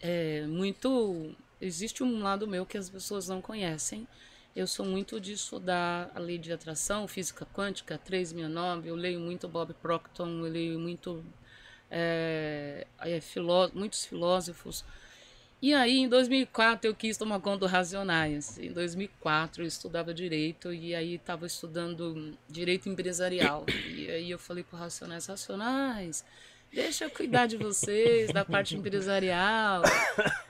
é, 0.00 0.42
muito. 0.46 1.34
Existe 1.60 2.02
um 2.02 2.22
lado 2.22 2.46
meu 2.46 2.66
que 2.66 2.76
as 2.76 2.88
pessoas 2.88 3.28
não 3.28 3.40
conhecem. 3.40 4.06
Eu 4.54 4.66
sou 4.66 4.86
muito 4.86 5.20
de 5.20 5.34
estudar 5.34 6.10
a 6.14 6.18
lei 6.18 6.38
de 6.38 6.52
atração, 6.52 7.06
física 7.06 7.46
quântica, 7.52 7.98
3009. 7.98 8.88
Eu 8.88 8.94
leio 8.94 9.20
muito 9.20 9.46
Bob 9.46 9.74
Proctor, 9.74 10.26
eu 10.26 10.42
leio 10.42 10.78
muito 10.78 11.22
é, 11.90 12.86
é, 13.00 13.20
filó 13.20 13.68
muitos 13.74 14.04
filósofos. 14.04 14.84
E 15.66 15.74
aí, 15.74 15.98
em 15.98 16.08
2004, 16.08 16.88
eu 16.88 16.94
quis 16.94 17.16
tomar 17.16 17.40
conta 17.40 17.58
do 17.58 17.66
Racionais. 17.66 18.56
Em 18.56 18.70
2004, 18.70 19.64
eu 19.64 19.66
estudava 19.66 20.14
Direito 20.14 20.72
e 20.72 20.94
aí 20.94 21.16
estava 21.16 21.44
estudando 21.44 22.38
Direito 22.48 22.88
Empresarial. 22.88 23.66
E 23.88 24.08
aí 24.08 24.30
eu 24.30 24.38
falei 24.38 24.62
para 24.62 24.78
Racionais, 24.78 25.26
Racionais, 25.26 26.24
deixa 26.72 27.06
eu 27.06 27.10
cuidar 27.10 27.46
de 27.46 27.56
vocês, 27.56 28.32
da 28.32 28.44
parte 28.44 28.76
empresarial. 28.76 29.82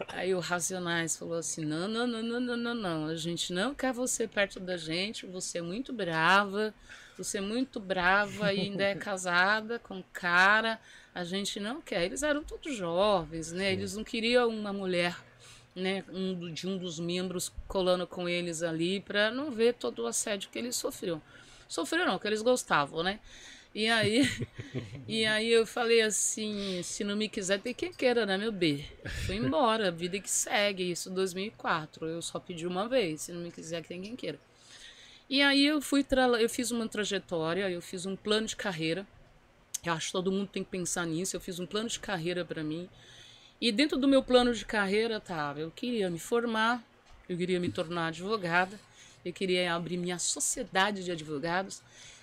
Aí 0.09 0.35
o 0.35 0.39
Racionais 0.39 1.17
falou 1.17 1.39
assim, 1.39 1.65
não, 1.65 1.89
não, 1.89 2.07
não, 2.07 2.23
não, 2.23 2.39
não, 2.39 2.57
não, 2.59 2.75
não, 2.75 3.07
a 3.07 3.17
gente 3.17 3.55
não 3.55 3.75
quer 3.75 3.95
você 3.95 4.29
perto 4.29 4.61
da 4.61 4.77
gente, 4.77 5.25
você 5.25 5.57
é 5.57 5.63
muito 5.63 5.95
brava, 5.95 6.75
você 7.17 7.39
é 7.39 7.41
muito 7.41 7.81
brava 7.81 8.53
e 8.53 8.61
ainda 8.61 8.85
é 8.85 8.95
casada 8.95 9.79
com 9.79 10.05
cara 10.13 10.79
a 11.17 11.25
gente 11.25 11.59
não 11.59 11.81
quer. 11.81 12.05
Eles 12.05 12.23
eram 12.23 12.45
todos 12.45 12.77
jovens, 12.77 13.51
né? 13.51 13.73
Eles 13.73 13.97
não 13.97 14.05
queriam 14.05 14.51
uma 14.51 14.71
mulher, 14.71 15.17
né, 15.75 16.05
um, 16.13 16.53
de 16.53 16.69
um 16.69 16.77
dos 16.77 17.01
membros 17.01 17.51
colando 17.67 18.07
com 18.07 18.29
eles 18.29 18.63
ali 18.63 19.01
para 19.01 19.31
não 19.31 19.51
ver 19.51 19.73
todo 19.75 20.03
o 20.03 20.07
assédio 20.07 20.51
que 20.51 20.59
eles 20.59 20.77
sofriam. 20.77 21.21
Sofreram 21.67 22.05
não, 22.05 22.19
que 22.19 22.27
eles 22.27 22.43
gostavam, 22.43 23.03
né? 23.03 23.19
E 23.75 23.89
aí, 23.89 24.29
e 25.09 25.25
aí 25.25 25.51
eu 25.51 25.67
falei 25.67 26.03
assim, 26.03 26.83
se 26.83 27.03
não 27.03 27.17
me 27.17 27.31
quiser, 27.31 27.61
tem 27.63 27.73
quem 27.73 27.95
queira, 27.95 28.27
né, 28.27 28.37
meu 28.37 28.53
B? 28.53 28.85
Fui 29.25 29.37
embora, 29.37 29.91
vida 29.91 30.21
que 30.21 30.31
segue, 30.31 30.91
isso 30.91 31.09
2004. 31.09 32.07
Eu 32.07 32.21
só 32.21 32.39
pedi 32.39 32.67
uma 32.67 32.87
vez, 32.91 33.23
se 33.23 33.33
não 33.33 33.41
me 33.41 33.51
quiser, 33.51 33.83
tem 33.83 34.03
quem 34.03 34.15
queira. 34.15 34.39
E 35.31 35.41
aí 35.41 35.65
eu 35.67 35.81
fui, 35.81 36.05
eu 36.39 36.49
fiz 36.51 36.71
uma 36.71 36.87
trajetória, 36.87 37.71
eu 37.71 37.81
fiz 37.81 38.05
um 38.05 38.15
plano 38.15 38.47
de 38.47 38.55
carreira 38.55 39.07
eu 39.89 39.95
acho 39.95 40.07
que 40.07 40.13
todo 40.13 40.33
mundo 40.33 40.49
tem 40.49 40.65
que 40.65 40.71
pensar 40.71 41.07
nisso. 41.07 41.37
Eu 41.37 41.41
fiz 41.41 41.59
um 41.59 41.67
plano 41.67 41.89
de 41.89 41.99
carreira 41.99 42.45
para 42.45 42.63
mim. 42.63 42.89
E 43.61 43.73
dentro 43.73 43.99
do 43.99 44.07
meu 44.07 44.23
plano 44.23 44.53
de 44.53 44.65
carreira, 44.65 45.19
tá, 45.19 45.55
eu 45.57 45.71
queria 45.71 46.11
me 46.11 46.19
formar, 46.19 46.85
eu 47.29 47.37
queria 47.37 47.59
me 47.59 47.71
tornar 47.71 48.09
advogada, 48.09 48.79
Eu 49.25 49.33
queria 49.33 49.75
abrir 49.75 49.97
minha 49.97 50.21
sociedade 50.21 51.03
de 51.03 51.11
advogados. 51.11 51.83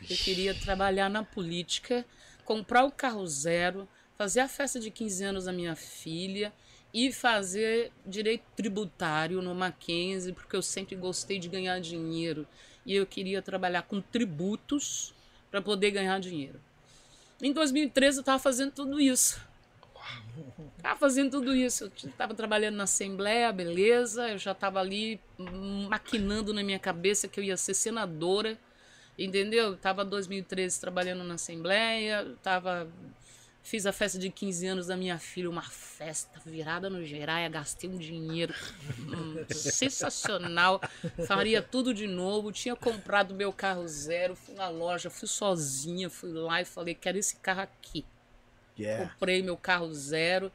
Eu 0.09 0.15
queria 0.15 0.53
trabalhar 0.53 1.09
na 1.09 1.21
política, 1.21 2.05
comprar 2.45 2.85
o 2.85 2.91
carro 2.91 3.27
zero, 3.27 3.87
fazer 4.17 4.39
a 4.39 4.47
festa 4.47 4.79
de 4.79 4.89
15 4.89 5.23
anos 5.23 5.43
da 5.45 5.51
minha 5.51 5.75
filha 5.75 6.53
e 6.93 7.11
fazer 7.11 7.91
direito 8.05 8.43
tributário 8.55 9.41
no 9.41 9.53
Mackenzie, 9.53 10.31
porque 10.31 10.55
eu 10.55 10.61
sempre 10.61 10.95
gostei 10.95 11.39
de 11.39 11.49
ganhar 11.49 11.79
dinheiro 11.81 12.47
e 12.85 12.95
eu 12.95 13.05
queria 13.05 13.41
trabalhar 13.41 13.81
com 13.81 13.99
tributos 13.99 15.13
para 15.49 15.61
poder 15.61 15.91
ganhar 15.91 16.19
dinheiro. 16.19 16.59
Em 17.43 17.51
2013 17.51 18.19
eu 18.19 18.21
estava 18.21 18.39
fazendo 18.39 18.71
tudo 18.71 19.01
isso. 19.01 19.39
Estava 20.77 20.97
fazendo 20.97 21.31
tudo 21.31 21.53
isso. 21.53 21.83
Eu 21.83 22.09
estava 22.09 22.33
trabalhando 22.33 22.75
na 22.75 22.85
Assembleia, 22.85 23.51
beleza. 23.51 24.29
Eu 24.29 24.37
já 24.37 24.53
estava 24.53 24.79
ali 24.79 25.19
maquinando 25.89 26.53
na 26.53 26.63
minha 26.63 26.79
cabeça 26.79 27.27
que 27.27 27.37
eu 27.37 27.43
ia 27.43 27.57
ser 27.57 27.73
senadora. 27.73 28.57
Entendeu? 29.19 29.73
Estava 29.73 30.05
2013 30.05 30.79
trabalhando 30.79 31.23
na 31.25 31.33
Assembleia, 31.33 32.25
estava 32.33 32.87
Fiz 33.63 33.85
a 33.85 33.93
festa 33.93 34.19
de 34.19 34.29
15 34.29 34.67
anos 34.67 34.87
da 34.87 34.97
minha 34.97 35.17
filha, 35.17 35.49
uma 35.49 35.61
festa 35.61 36.37
virada 36.45 36.89
no 36.89 37.05
Geraia, 37.05 37.47
gastei 37.47 37.89
um 37.89 37.97
dinheiro 37.97 38.53
hum, 38.99 39.45
sensacional, 39.49 40.81
faria 41.25 41.61
tudo 41.61 41.93
de 41.93 42.05
novo. 42.05 42.51
Tinha 42.51 42.75
comprado 42.75 43.33
meu 43.33 43.53
carro 43.53 43.87
zero, 43.87 44.35
fui 44.35 44.53
na 44.53 44.67
loja, 44.67 45.09
fui 45.09 45.29
sozinha, 45.29 46.09
fui 46.09 46.33
lá 46.33 46.61
e 46.61 46.65
falei: 46.65 46.93
quero 46.93 47.17
esse 47.17 47.37
carro 47.37 47.61
aqui. 47.61 48.03
Yeah. 48.77 49.13
Comprei 49.13 49.41
meu 49.41 49.55
carro 49.55 49.93
zero 49.93 50.51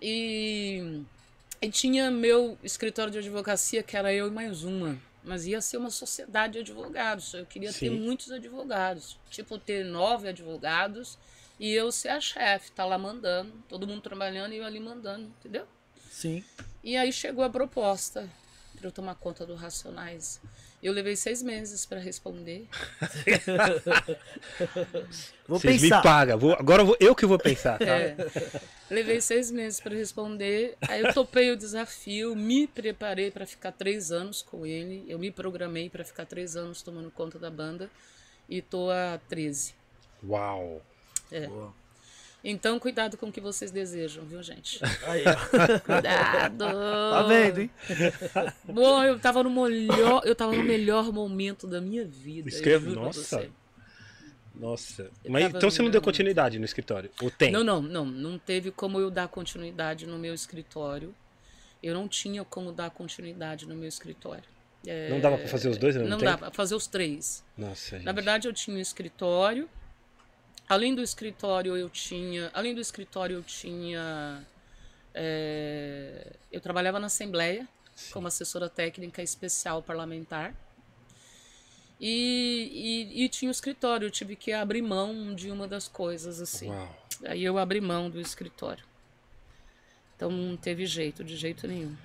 e, 0.00 1.02
e 1.60 1.68
tinha 1.68 2.12
meu 2.12 2.56
escritório 2.62 3.10
de 3.10 3.18
advocacia, 3.18 3.82
que 3.82 3.96
era 3.96 4.14
eu 4.14 4.28
e 4.28 4.30
mais 4.30 4.62
uma. 4.62 4.96
Mas 5.24 5.46
ia 5.46 5.60
ser 5.60 5.78
uma 5.78 5.90
sociedade 5.90 6.52
de 6.54 6.58
advogados. 6.60 7.34
Eu 7.34 7.44
queria 7.44 7.72
Sim. 7.72 7.80
ter 7.80 7.90
muitos 7.90 8.30
advogados. 8.30 9.18
Tipo, 9.30 9.58
ter 9.58 9.84
nove 9.84 10.28
advogados 10.28 11.18
e 11.58 11.72
eu 11.72 11.90
ser 11.90 12.10
a 12.10 12.20
chefe, 12.20 12.70
tá 12.72 12.84
lá 12.84 12.96
mandando, 12.96 13.52
todo 13.68 13.86
mundo 13.86 14.00
trabalhando 14.00 14.52
e 14.52 14.58
eu 14.58 14.64
ali 14.64 14.78
mandando, 14.78 15.26
entendeu? 15.38 15.66
Sim. 16.10 16.44
E 16.82 16.96
aí 16.96 17.12
chegou 17.12 17.44
a 17.44 17.50
proposta 17.50 18.28
para 18.76 18.86
eu 18.86 18.92
tomar 18.92 19.16
conta 19.16 19.44
do 19.44 19.54
Racionais. 19.54 20.40
Eu 20.80 20.92
levei 20.92 21.16
seis 21.16 21.42
meses 21.42 21.84
para 21.84 21.98
responder. 21.98 22.68
vou 25.46 25.58
Vocês 25.58 25.82
pensar. 25.82 25.96
me 25.96 26.02
pagam. 26.04 26.38
Vou, 26.38 26.52
agora 26.52 26.84
vou, 26.84 26.96
eu 27.00 27.16
que 27.16 27.26
vou 27.26 27.36
pensar, 27.36 27.78
tá? 27.78 27.84
É, 27.84 28.16
levei 28.88 29.20
seis 29.20 29.50
meses 29.50 29.80
para 29.80 29.96
responder. 29.96 30.76
Aí 30.82 31.00
eu 31.00 31.12
topei 31.12 31.50
o 31.50 31.56
desafio, 31.56 32.36
me 32.36 32.68
preparei 32.68 33.32
para 33.32 33.44
ficar 33.44 33.72
três 33.72 34.12
anos 34.12 34.40
com 34.40 34.64
ele. 34.64 35.04
Eu 35.08 35.18
me 35.18 35.32
programei 35.32 35.90
para 35.90 36.04
ficar 36.04 36.26
três 36.26 36.54
anos 36.54 36.80
tomando 36.80 37.10
conta 37.10 37.40
da 37.40 37.50
banda. 37.50 37.90
E 38.48 38.62
tô 38.62 38.88
há 38.88 39.18
13. 39.28 39.74
Uau! 40.24 40.80
É. 41.30 41.46
Boa. 41.46 41.74
Então, 42.42 42.78
cuidado 42.78 43.16
com 43.16 43.26
o 43.26 43.32
que 43.32 43.40
vocês 43.40 43.70
desejam, 43.70 44.24
viu, 44.24 44.42
gente? 44.42 44.80
Aí, 45.06 45.24
cuidado! 45.84 46.64
Tá 46.64 47.22
vendo, 47.24 47.60
hein? 47.62 47.70
Bom, 48.64 49.02
eu 49.02 49.18
tava 49.18 49.42
no 49.42 49.50
melhor, 49.50 50.22
eu 50.24 50.34
tava 50.36 50.54
no 50.54 50.62
melhor 50.62 51.12
momento 51.12 51.66
da 51.66 51.80
minha 51.80 52.04
vida. 52.04 52.48
Escreve, 52.48 52.90
nossa. 52.90 53.50
Nossa. 54.54 55.10
Mas 55.28 55.44
então 55.46 55.70
você 55.70 55.82
não 55.82 55.90
deu 55.90 56.00
continuidade 56.00 56.58
no 56.58 56.64
escritório? 56.64 57.10
Ou 57.22 57.30
tem? 57.30 57.50
Não, 57.50 57.62
não, 57.62 57.82
não. 57.82 58.04
Não 58.04 58.38
teve 58.38 58.70
como 58.70 58.98
eu 59.00 59.10
dar 59.10 59.28
continuidade 59.28 60.06
no 60.06 60.18
meu 60.18 60.34
escritório. 60.34 61.14
Eu 61.82 61.94
não 61.94 62.08
tinha 62.08 62.44
como 62.44 62.72
dar 62.72 62.90
continuidade 62.90 63.66
no 63.66 63.74
meu 63.74 63.88
escritório. 63.88 64.44
É... 64.86 65.10
Não 65.10 65.20
dava 65.20 65.38
para 65.38 65.48
fazer 65.48 65.68
os 65.68 65.78
dois? 65.78 65.94
Não, 65.96 66.06
não 66.06 66.18
dava 66.18 66.38
para 66.38 66.50
fazer 66.50 66.74
os 66.74 66.86
três. 66.86 67.44
Nossa, 67.56 67.96
gente. 67.96 68.04
Na 68.04 68.12
verdade, 68.12 68.48
eu 68.48 68.52
tinha 68.52 68.76
um 68.76 68.80
escritório 68.80 69.68
Além 70.68 70.94
do 70.94 71.02
escritório, 71.02 71.76
eu 71.76 71.88
tinha. 71.88 72.50
Além 72.52 72.74
do 72.74 72.80
escritório, 72.80 73.36
eu 73.36 73.42
tinha. 73.42 74.46
É, 75.14 76.36
eu 76.52 76.60
trabalhava 76.60 77.00
na 77.00 77.06
Assembleia 77.06 77.66
Sim. 77.94 78.12
como 78.12 78.28
assessora 78.28 78.68
técnica 78.68 79.22
especial 79.22 79.82
parlamentar. 79.82 80.54
E, 82.00 83.08
e, 83.16 83.24
e, 83.24 83.28
tinha 83.28 83.48
o 83.48 83.52
escritório, 83.52 84.06
eu 84.06 84.10
tive 84.10 84.36
que 84.36 84.52
abrir 84.52 84.82
mão 84.82 85.34
de 85.34 85.50
uma 85.50 85.66
das 85.66 85.88
coisas, 85.88 86.40
assim. 86.40 86.68
Uau. 86.68 87.06
Aí 87.24 87.42
eu 87.42 87.58
abri 87.58 87.80
mão 87.80 88.08
do 88.08 88.20
escritório. 88.20 88.84
Então 90.14 90.30
não 90.30 90.56
teve 90.56 90.86
jeito, 90.86 91.24
de 91.24 91.36
jeito 91.36 91.66
nenhum. 91.66 91.96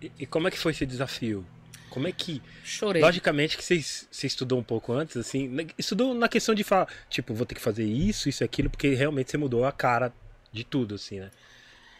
E, 0.00 0.10
e 0.20 0.26
como 0.26 0.48
é 0.48 0.50
que 0.50 0.58
foi 0.58 0.72
esse 0.72 0.84
desafio? 0.84 1.46
Como 1.92 2.08
é 2.08 2.12
que. 2.12 2.40
Chorei. 2.64 3.02
Logicamente 3.02 3.54
que 3.54 3.62
você 3.62 4.26
estudou 4.26 4.58
um 4.58 4.62
pouco 4.62 4.94
antes, 4.94 5.14
assim. 5.14 5.46
Né, 5.46 5.66
estudou 5.76 6.14
na 6.14 6.26
questão 6.26 6.54
de 6.54 6.64
falar, 6.64 6.88
tipo, 7.10 7.34
vou 7.34 7.44
ter 7.44 7.54
que 7.54 7.60
fazer 7.60 7.84
isso, 7.84 8.30
isso, 8.30 8.42
aquilo, 8.42 8.70
porque 8.70 8.94
realmente 8.94 9.30
você 9.30 9.36
mudou 9.36 9.66
a 9.66 9.70
cara 9.70 10.10
de 10.50 10.64
tudo, 10.64 10.94
assim, 10.94 11.20
né? 11.20 11.30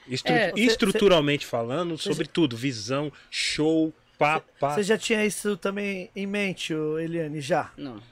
Estru 0.08 0.32
é, 0.32 0.50
cê, 0.52 0.60
estruturalmente 0.62 1.44
cê... 1.44 1.50
falando, 1.50 1.98
sobre 1.98 2.26
tudo, 2.26 2.56
visão, 2.56 3.12
show, 3.30 3.92
papá. 4.18 4.74
Você 4.74 4.82
já 4.82 4.96
tinha 4.96 5.24
isso 5.26 5.58
também 5.58 6.10
em 6.16 6.26
mente, 6.26 6.72
Eliane, 6.72 7.42
já? 7.42 7.70
Não. 7.76 8.02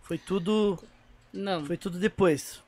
Foi 0.00 0.16
tudo. 0.16 0.82
Não. 1.30 1.62
Foi 1.66 1.76
tudo 1.76 1.98
depois. 1.98 2.62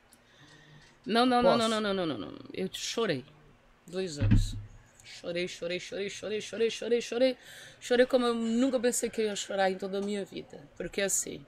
Não, 1.03 1.25
não, 1.25 1.41
não, 1.41 1.57
não, 1.57 1.67
não, 1.67 1.81
não, 1.81 2.05
não, 2.05 2.17
não. 2.17 2.33
Eu 2.53 2.69
chorei. 2.71 3.25
Dois 3.87 4.19
anos. 4.19 4.55
Chorei, 5.21 5.47
chorei, 5.47 5.79
chorei, 5.79 6.09
chorei, 6.09 6.41
chorei, 6.41 6.71
chorei, 6.71 7.01
chorei. 7.01 7.37
Chorei 7.79 8.05
como 8.07 8.25
eu 8.25 8.33
nunca 8.33 8.79
pensei 8.79 9.07
que 9.07 9.21
ia 9.21 9.35
chorar 9.35 9.69
em 9.69 9.77
toda 9.77 9.99
a 9.99 10.01
minha 10.01 10.25
vida. 10.25 10.59
Porque 10.75 10.99
assim, 10.99 11.45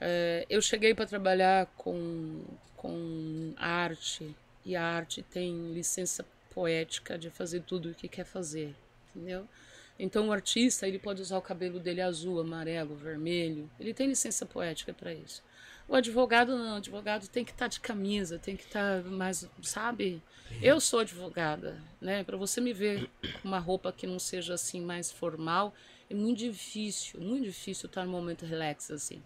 é, 0.00 0.44
eu 0.50 0.60
cheguei 0.60 0.92
para 0.92 1.06
trabalhar 1.06 1.66
com, 1.76 2.44
com 2.76 3.54
arte 3.56 4.34
e 4.64 4.74
a 4.74 4.82
arte 4.82 5.22
tem 5.22 5.72
licença 5.72 6.26
poética 6.52 7.16
de 7.16 7.30
fazer 7.30 7.60
tudo 7.60 7.90
o 7.90 7.94
que 7.94 8.08
quer 8.08 8.24
fazer, 8.24 8.74
entendeu? 9.14 9.48
Então 9.96 10.28
o 10.28 10.32
artista 10.32 10.88
ele 10.88 10.98
pode 10.98 11.22
usar 11.22 11.38
o 11.38 11.42
cabelo 11.42 11.78
dele 11.78 12.00
azul, 12.00 12.40
amarelo, 12.40 12.96
vermelho. 12.96 13.70
Ele 13.78 13.94
tem 13.94 14.08
licença 14.08 14.44
poética 14.44 14.92
para 14.92 15.14
isso. 15.14 15.44
O 15.86 15.94
advogado 15.94 16.56
não, 16.56 16.74
o 16.74 16.76
advogado 16.76 17.28
tem 17.28 17.44
que 17.44 17.50
estar 17.50 17.66
tá 17.66 17.68
de 17.68 17.80
camisa, 17.80 18.38
tem 18.38 18.56
que 18.56 18.64
estar 18.64 19.02
tá 19.02 19.08
mais, 19.08 19.48
sabe? 19.62 20.22
Eu 20.62 20.80
sou 20.80 21.00
advogada, 21.00 21.80
né? 22.00 22.24
Para 22.24 22.36
você 22.36 22.60
me 22.60 22.72
ver 22.72 23.10
com 23.42 23.48
uma 23.48 23.58
roupa 23.58 23.92
que 23.92 24.06
não 24.06 24.18
seja 24.18 24.54
assim 24.54 24.80
mais 24.80 25.10
formal, 25.12 25.74
é 26.08 26.14
muito 26.14 26.38
difícil, 26.38 27.20
muito 27.20 27.44
difícil 27.44 27.86
estar 27.86 28.04
no 28.04 28.12
momento 28.12 28.46
relax 28.46 28.90
assim. 28.90 29.22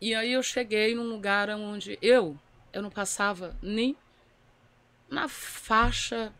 E 0.00 0.14
aí 0.14 0.32
eu 0.32 0.42
cheguei 0.42 0.94
num 0.94 1.08
lugar 1.08 1.50
onde 1.50 1.98
eu, 2.00 2.38
eu 2.72 2.80
não 2.80 2.90
passava 2.90 3.56
nem 3.60 3.96
na 5.10 5.28
faixa 5.28 6.32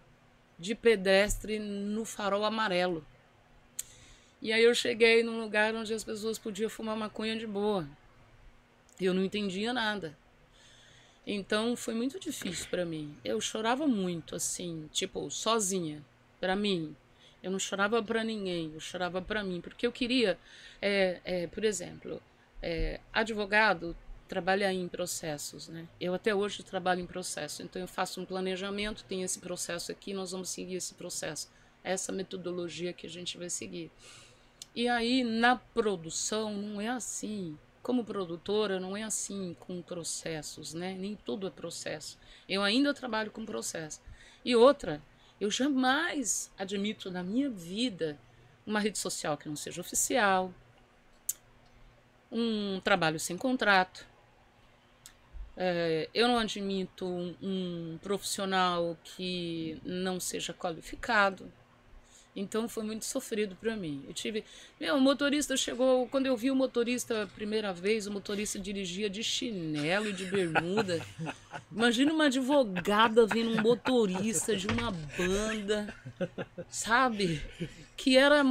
de 0.58 0.74
pedestre 0.74 1.58
no 1.58 2.04
farol 2.04 2.44
amarelo. 2.44 3.04
E 4.40 4.52
aí 4.52 4.62
eu 4.62 4.74
cheguei 4.74 5.22
num 5.22 5.40
lugar 5.40 5.74
onde 5.74 5.92
as 5.92 6.04
pessoas 6.04 6.38
podiam 6.38 6.70
fumar 6.70 6.96
maconha 6.96 7.36
de 7.36 7.46
boa. 7.46 7.86
Eu 9.05 9.14
não 9.14 9.24
entendia 9.24 9.72
nada. 9.72 10.16
Então 11.26 11.76
foi 11.76 11.94
muito 11.94 12.18
difícil 12.18 12.66
para 12.70 12.84
mim. 12.84 13.16
Eu 13.24 13.40
chorava 13.40 13.86
muito, 13.86 14.34
assim, 14.34 14.88
tipo, 14.92 15.30
sozinha, 15.30 16.03
para 16.40 16.57
mim. 16.57 16.96
Eu 17.42 17.51
não 17.51 17.59
chorava 17.59 18.03
para 18.03 18.22
ninguém, 18.22 18.72
eu 18.74 18.80
chorava 18.80 19.22
para 19.22 19.42
mim, 19.42 19.61
porque 19.61 19.86
eu 19.86 19.92
queria, 19.92 20.38
é, 20.80 21.20
é, 21.24 21.46
por 21.46 21.64
exemplo, 21.64 22.20
é, 22.62 23.01
advogado 23.12 23.96
trabalha 24.28 24.72
em 24.72 24.86
processos, 24.86 25.68
né? 25.68 25.88
Eu 26.01 26.14
até 26.14 26.34
hoje 26.34 26.62
trabalho 26.62 27.01
em 27.01 27.07
processo, 27.07 27.62
então 27.62 27.80
eu 27.80 27.88
faço 27.88 28.20
um 28.20 28.24
planejamento, 28.24 29.05
tem 29.05 29.22
esse 29.22 29.40
processo 29.40 29.90
aqui, 29.90 30.12
nós 30.12 30.32
vamos 30.32 30.51
seguir 30.51 30.76
esse 30.76 30.94
processo, 30.94 31.51
essa 31.82 32.12
metodologia 32.12 32.92
que 32.92 33.07
a 33.07 33.11
gente 33.11 33.36
vai 33.38 33.51
seguir. 33.51 33.90
E 34.74 34.86
aí 34.86 35.24
na 35.24 35.57
produção 35.57 36.53
não 36.55 36.80
é 36.80 36.88
assim. 36.88 37.59
Como 37.82 38.04
produtora, 38.04 38.78
não 38.78 38.96
é 38.96 39.02
assim 39.02 39.56
com 39.58 39.80
processos, 39.80 40.74
né? 40.74 40.94
Nem 40.98 41.16
tudo 41.16 41.46
é 41.46 41.50
processo. 41.50 42.18
Eu 42.48 42.62
ainda 42.62 42.92
trabalho 42.92 43.30
com 43.30 43.46
processo. 43.46 44.00
E 44.44 44.54
outra, 44.54 45.02
eu 45.40 45.50
jamais 45.50 46.52
admito 46.58 47.10
na 47.10 47.22
minha 47.22 47.48
vida 47.48 48.18
uma 48.66 48.80
rede 48.80 48.98
social 48.98 49.36
que 49.36 49.48
não 49.48 49.56
seja 49.56 49.80
oficial, 49.80 50.52
um 52.30 52.80
trabalho 52.80 53.18
sem 53.18 53.36
contrato. 53.36 54.06
É, 55.56 56.08
eu 56.14 56.28
não 56.28 56.38
admito 56.38 57.06
um, 57.06 57.36
um 57.42 57.98
profissional 58.02 58.96
que 59.02 59.80
não 59.84 60.20
seja 60.20 60.54
qualificado. 60.54 61.52
Então 62.41 62.68
foi 62.68 62.82
muito 62.82 63.05
sofrido 63.05 63.55
para 63.55 63.76
mim. 63.76 64.03
Eu 64.09 64.14
tive. 64.14 64.45
Meu, 64.80 64.97
o 64.97 65.01
motorista 65.01 65.57
chegou. 65.57 66.07
Quando 66.09 66.26
eu 66.26 66.36
vi 66.36 66.51
o 66.51 66.57
motorista 66.57 67.24
a 67.24 67.26
primeira 67.26 67.72
vez, 67.72 68.07
o 68.07 68.11
motorista 68.11 68.59
dirigia 68.59 69.11
de 69.11 69.22
chinelo 69.22 70.09
e 70.09 70.12
de 70.12 70.24
bermuda. 70.24 71.05
Imagina 71.70 72.12
uma 72.12 72.26
advogada 72.26 73.26
vendo 73.26 73.51
um 73.51 73.62
motorista 73.62 74.57
de 74.57 74.66
uma 74.66 74.91
banda, 74.91 75.95
sabe? 76.68 77.43
Que 77.97 78.16
era 78.16 78.43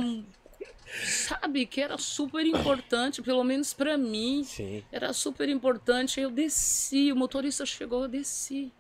sabe, 1.04 1.66
que 1.66 1.82
era 1.82 1.98
super 1.98 2.46
importante, 2.46 3.22
pelo 3.22 3.44
menos 3.44 3.74
para 3.74 3.98
mim. 3.98 4.44
Sim. 4.44 4.84
Era 4.92 5.14
super 5.14 5.50
importante. 5.50 6.20
Eu 6.20 6.30
desci, 6.30 7.12
o 7.12 7.16
motorista 7.16 7.66
chegou, 7.66 8.04
eu 8.04 8.08
desci 8.08 8.72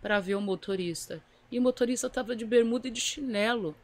para 0.00 0.20
ver 0.20 0.34
o 0.34 0.40
motorista. 0.40 1.22
E 1.50 1.58
o 1.58 1.62
motorista 1.62 2.10
tava 2.10 2.36
de 2.36 2.44
bermuda 2.44 2.88
e 2.88 2.90
de 2.90 3.00
chinelo. 3.00 3.74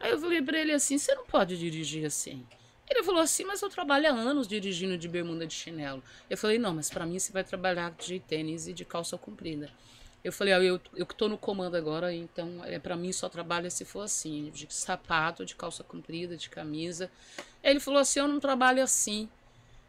Aí 0.00 0.10
eu 0.10 0.18
falei 0.18 0.42
para 0.42 0.58
ele 0.58 0.72
assim: 0.72 0.98
"Você 0.98 1.14
não 1.14 1.26
pode 1.26 1.58
dirigir 1.58 2.04
assim". 2.06 2.46
Ele 2.88 3.02
falou 3.02 3.20
assim: 3.20 3.44
"Mas 3.44 3.62
eu 3.62 3.68
trabalho 3.68 4.08
há 4.08 4.12
anos 4.12 4.46
dirigindo 4.46 4.98
de 4.98 5.08
bermuda 5.08 5.46
de 5.46 5.54
chinelo". 5.54 6.02
Eu 6.28 6.36
falei: 6.36 6.58
"Não, 6.58 6.74
mas 6.74 6.90
para 6.90 7.06
mim 7.06 7.18
você 7.18 7.32
vai 7.32 7.44
trabalhar 7.44 7.92
de 7.92 8.20
tênis 8.20 8.68
e 8.68 8.72
de 8.72 8.84
calça 8.84 9.16
comprida". 9.16 9.70
Eu 10.24 10.32
falei, 10.32 10.54
ah, 10.54 10.58
eu, 10.58 10.80
eu 10.96 11.04
que 11.04 11.14
tô 11.14 11.28
no 11.28 11.36
comando 11.36 11.76
agora, 11.76 12.10
então 12.10 12.64
é 12.64 12.78
para 12.78 12.96
mim 12.96 13.12
só 13.12 13.28
trabalha 13.28 13.68
se 13.68 13.84
for 13.84 14.00
assim, 14.00 14.50
de 14.54 14.66
sapato, 14.70 15.44
de 15.44 15.54
calça 15.54 15.84
comprida, 15.84 16.34
de 16.34 16.48
camisa. 16.48 17.10
Ele 17.62 17.78
falou 17.78 18.00
assim, 18.00 18.20
eu 18.20 18.26
não 18.26 18.40
trabalho 18.40 18.82
assim. 18.82 19.28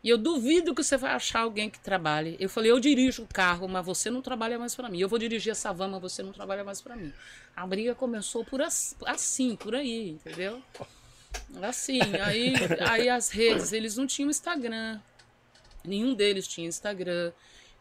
E 0.03 0.09
eu 0.09 0.17
duvido 0.17 0.75
que 0.75 0.83
você 0.83 0.97
vai 0.97 1.13
achar 1.13 1.39
alguém 1.39 1.69
que 1.69 1.79
trabalhe. 1.79 2.35
Eu 2.37 2.49
falei, 2.49 2.69
eu 2.69 2.79
dirijo 2.81 3.23
o 3.23 3.27
carro, 3.27 3.65
mas 3.69 3.85
você 3.85 4.09
não 4.09 4.21
trabalha 4.21 4.59
mais 4.59 4.75
para 4.75 4.89
mim. 4.89 4.99
Eu 4.99 5.07
vou 5.07 5.17
dirigir 5.17 5.51
essa 5.51 5.71
van, 5.71 5.87
mas 5.87 6.01
você 6.01 6.21
não 6.21 6.33
trabalha 6.33 6.65
mais 6.65 6.81
para 6.81 6.97
mim. 6.97 7.13
A 7.55 7.65
briga 7.65 7.95
começou 7.95 8.43
por 8.43 8.61
assim, 8.61 9.55
por 9.55 9.75
aí, 9.75 10.09
entendeu? 10.11 10.61
Assim, 11.61 11.99
aí, 12.21 12.53
aí 12.87 13.09
as 13.09 13.29
redes, 13.29 13.71
eles 13.71 13.95
não 13.95 14.05
tinham 14.05 14.29
Instagram. 14.29 14.99
Nenhum 15.83 16.13
deles 16.13 16.47
tinha 16.47 16.67
Instagram. 16.67 17.31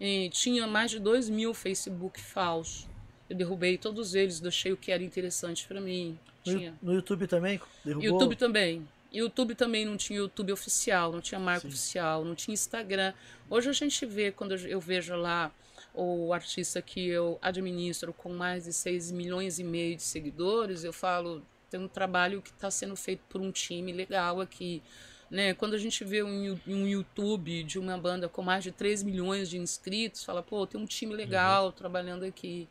E 0.00 0.28
tinha 0.30 0.66
mais 0.66 0.90
de 0.90 0.98
2 0.98 1.28
mil 1.28 1.54
Facebook 1.54 2.20
falsos. 2.20 2.86
Eu 3.28 3.36
derrubei 3.36 3.78
todos 3.78 4.14
eles, 4.14 4.38
deixei 4.38 4.72
o 4.72 4.76
que 4.76 4.92
era 4.92 5.02
interessante 5.02 5.66
para 5.66 5.80
mim. 5.80 6.18
Tinha. 6.44 6.74
No, 6.82 6.92
YouTube 6.92 7.26
também? 7.26 7.60
Derrubou? 7.84 8.10
YouTube 8.10 8.36
também. 8.36 8.86
YouTube 9.12 9.54
também 9.54 9.86
não 9.86 9.96
tinha 9.96 10.18
YouTube 10.18 10.52
oficial, 10.52 11.12
não 11.12 11.20
tinha 11.20 11.38
marca 11.38 11.62
Sim. 11.62 11.68
oficial, 11.68 12.24
não 12.24 12.34
tinha 12.34 12.52
Instagram. 12.52 13.14
Hoje 13.48 13.70
a 13.70 13.72
gente 13.72 14.04
vê, 14.04 14.30
quando 14.30 14.54
eu 14.54 14.80
vejo 14.80 15.14
lá 15.14 15.50
o 15.94 16.32
artista 16.32 16.82
que 16.82 17.06
eu 17.06 17.38
administro 17.40 18.12
com 18.12 18.32
mais 18.32 18.64
de 18.64 18.72
6 18.72 19.12
milhões 19.12 19.60
e 19.60 19.64
meio 19.64 19.94
de 19.94 20.02
seguidores, 20.02 20.82
eu 20.82 20.92
falo, 20.92 21.40
tem 21.70 21.78
um 21.78 21.86
trabalho 21.86 22.42
que 22.42 22.50
está 22.50 22.70
sendo 22.70 22.96
feito 22.96 23.22
por 23.28 23.40
um 23.40 23.52
time 23.52 23.92
legal 23.92 24.40
aqui. 24.40 24.82
Né? 25.30 25.54
Quando 25.54 25.74
a 25.74 25.78
gente 25.78 26.04
vê 26.04 26.22
um, 26.22 26.58
um 26.66 26.86
YouTube 26.86 27.62
de 27.62 27.78
uma 27.78 27.96
banda 27.96 28.28
com 28.28 28.42
mais 28.42 28.64
de 28.64 28.72
3 28.72 29.04
milhões 29.04 29.48
de 29.48 29.56
inscritos, 29.56 30.24
fala, 30.24 30.42
pô, 30.42 30.66
tem 30.66 30.80
um 30.80 30.84
time 30.84 31.14
legal 31.14 31.66
uhum. 31.66 31.72
trabalhando 31.72 32.24
aqui, 32.24 32.68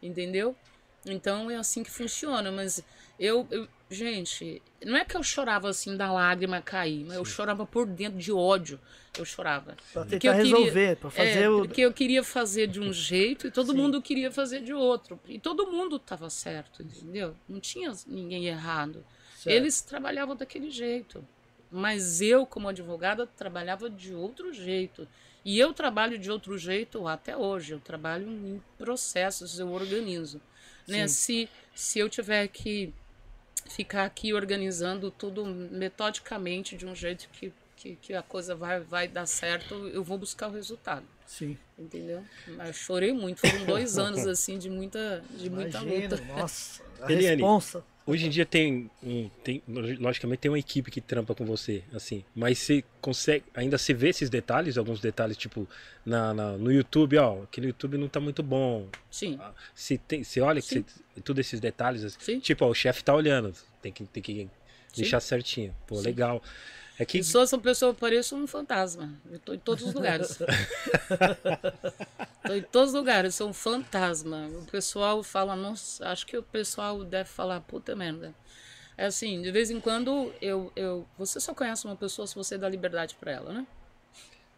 entendeu? 0.00 0.54
Então 1.04 1.50
é 1.50 1.56
assim 1.56 1.82
que 1.82 1.90
funciona, 1.90 2.52
mas 2.52 2.82
eu, 3.18 3.46
eu, 3.50 3.68
gente, 3.90 4.62
não 4.84 4.96
é 4.96 5.04
que 5.04 5.16
eu 5.16 5.22
chorava 5.22 5.68
assim 5.68 5.96
da 5.96 6.12
lágrima 6.12 6.62
cair, 6.62 7.04
mas 7.04 7.14
Sim. 7.14 7.18
eu 7.18 7.24
chorava 7.24 7.66
por 7.66 7.86
dentro 7.86 8.18
de 8.18 8.32
ódio. 8.32 8.78
Eu 9.18 9.24
chorava. 9.24 9.76
Pra 9.92 10.04
tentar 10.04 10.28
eu 10.28 10.34
resolver, 10.34 10.70
queria, 10.70 10.96
pra 10.96 11.10
fazer 11.10 11.42
é, 11.42 11.50
o. 11.50 11.58
Porque 11.58 11.80
eu 11.80 11.92
queria 11.92 12.22
fazer 12.22 12.68
de 12.68 12.80
um 12.80 12.92
jeito 12.92 13.48
e 13.48 13.50
todo 13.50 13.72
Sim. 13.72 13.78
mundo 13.78 14.00
queria 14.00 14.30
fazer 14.30 14.60
de 14.62 14.72
outro. 14.72 15.18
E 15.28 15.38
todo 15.38 15.66
mundo 15.66 15.98
tava 15.98 16.30
certo, 16.30 16.82
entendeu? 16.82 17.34
Não 17.48 17.58
tinha 17.58 17.92
ninguém 18.06 18.46
errado. 18.46 19.04
Certo. 19.36 19.54
Eles 19.54 19.80
trabalhavam 19.80 20.36
daquele 20.36 20.70
jeito. 20.70 21.26
Mas 21.70 22.20
eu, 22.20 22.46
como 22.46 22.68
advogada, 22.68 23.26
trabalhava 23.26 23.90
de 23.90 24.14
outro 24.14 24.52
jeito. 24.52 25.06
E 25.44 25.58
eu 25.58 25.72
trabalho 25.72 26.18
de 26.18 26.30
outro 26.30 26.56
jeito 26.56 27.06
até 27.08 27.36
hoje. 27.36 27.72
Eu 27.72 27.80
trabalho 27.80 28.28
em 28.28 28.62
processos, 28.78 29.58
eu 29.58 29.70
organizo. 29.72 30.40
Né? 30.86 31.08
Se, 31.08 31.48
se 31.74 31.98
eu 31.98 32.08
tiver 32.08 32.48
que 32.48 32.92
ficar 33.70 34.04
aqui 34.04 34.34
organizando 34.34 35.10
tudo 35.10 35.46
metodicamente 35.46 36.76
de 36.76 36.84
um 36.86 36.94
jeito 36.94 37.28
que, 37.32 37.52
que, 37.76 37.96
que, 37.96 38.14
a 38.14 38.22
coisa 38.22 38.54
vai, 38.54 38.80
vai 38.80 39.06
dar 39.08 39.26
certo, 39.26 39.74
eu 39.88 40.02
vou 40.02 40.18
buscar 40.18 40.48
o 40.48 40.52
resultado. 40.52 41.04
Sim. 41.26 41.56
Entendeu? 41.78 42.24
Mas 42.56 42.76
chorei 42.76 43.12
muito. 43.12 43.40
Foram 43.40 43.64
dois 43.64 43.96
anos 43.98 44.26
assim 44.26 44.58
de 44.58 44.68
muita, 44.68 45.22
de 45.30 45.48
muita 45.48 45.80
luta. 45.80 46.16
Nossa, 46.36 46.82
a 47.00 47.12
Eliane, 47.12 47.36
responsa. 47.36 47.84
Hoje 48.10 48.26
em 48.26 48.28
dia 48.28 48.44
tem, 48.44 48.90
um, 49.04 49.30
tem, 49.44 49.62
logicamente 49.68 50.40
tem 50.40 50.50
uma 50.50 50.58
equipe 50.58 50.90
que 50.90 51.00
trampa 51.00 51.32
com 51.32 51.44
você, 51.44 51.84
assim, 51.94 52.24
mas 52.34 52.58
você 52.58 52.82
consegue, 53.00 53.44
ainda 53.54 53.78
se 53.78 53.94
vê 53.94 54.08
esses 54.08 54.28
detalhes, 54.28 54.76
alguns 54.76 55.00
detalhes, 55.00 55.36
tipo, 55.36 55.68
na, 56.04 56.34
na 56.34 56.52
no 56.58 56.72
YouTube, 56.72 57.16
ó, 57.18 57.44
aquele 57.44 57.68
YouTube 57.68 57.96
não 57.98 58.08
tá 58.08 58.18
muito 58.18 58.42
bom. 58.42 58.88
Sim. 59.08 59.38
Se, 59.76 59.96
tem, 59.96 60.24
se 60.24 60.40
olha 60.40 60.60
Sim. 60.60 60.82
que 61.14 61.20
todos 61.20 61.38
esses 61.46 61.60
detalhes, 61.60 62.02
assim, 62.02 62.18
Sim. 62.18 62.40
tipo, 62.40 62.64
ó, 62.64 62.68
o 62.70 62.74
chefe 62.74 63.04
tá 63.04 63.14
olhando, 63.14 63.54
tem 63.80 63.92
que, 63.92 64.04
tem 64.04 64.20
que 64.20 64.48
deixar 64.96 65.20
certinho. 65.20 65.72
Pô, 65.86 65.94
Sim. 65.94 66.02
legal. 66.02 66.42
É 67.00 67.06
que... 67.06 67.24
Sou 67.24 67.46
pessoa, 67.58 67.92
eu 67.92 67.94
pareço 67.94 68.36
um 68.36 68.46
fantasma. 68.46 69.10
Eu 69.32 69.38
tô 69.38 69.54
em 69.54 69.58
todos 69.58 69.86
os 69.86 69.94
lugares. 69.94 70.36
tô 72.46 72.52
em 72.52 72.60
todos 72.60 72.90
os 72.90 72.94
lugares, 72.94 73.34
sou 73.34 73.48
um 73.48 73.54
fantasma. 73.54 74.48
O 74.48 74.66
pessoal 74.70 75.22
fala, 75.22 75.56
nossa, 75.56 76.06
acho 76.10 76.26
que 76.26 76.36
o 76.36 76.42
pessoal 76.42 77.02
deve 77.02 77.30
falar, 77.30 77.58
puta 77.62 77.96
merda. 77.96 78.34
É 78.98 79.06
assim, 79.06 79.40
de 79.40 79.50
vez 79.50 79.70
em 79.70 79.80
quando 79.80 80.30
eu, 80.42 80.70
eu. 80.76 81.06
Você 81.16 81.40
só 81.40 81.54
conhece 81.54 81.86
uma 81.86 81.96
pessoa 81.96 82.26
se 82.26 82.34
você 82.34 82.58
dá 82.58 82.68
liberdade 82.68 83.16
para 83.18 83.32
ela, 83.32 83.50
né? 83.50 83.66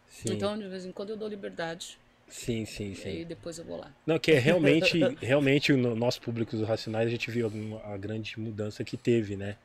Sim. 0.09 0.33
Então, 0.33 0.59
de 0.59 0.67
vez 0.67 0.85
em 0.85 0.91
quando 0.91 1.11
eu 1.11 1.17
dou 1.17 1.29
liberdade. 1.29 1.97
Sim, 2.27 2.65
sim, 2.65 2.93
sim. 2.93 3.21
E 3.21 3.25
depois 3.25 3.57
eu 3.57 3.63
vou 3.63 3.77
lá. 3.77 3.89
Não, 4.05 4.19
que 4.19 4.33
é 4.33 4.39
realmente, 4.39 4.99
realmente 5.21 5.71
no 5.71 5.95
nosso 5.95 6.19
público 6.19 6.57
dos 6.57 6.67
Racionais 6.67 7.07
a 7.07 7.09
gente 7.09 7.31
viu 7.31 7.49
a 7.85 7.95
grande 7.95 8.37
mudança 8.37 8.83
que 8.83 8.97
teve, 8.97 9.37
né? 9.37 9.55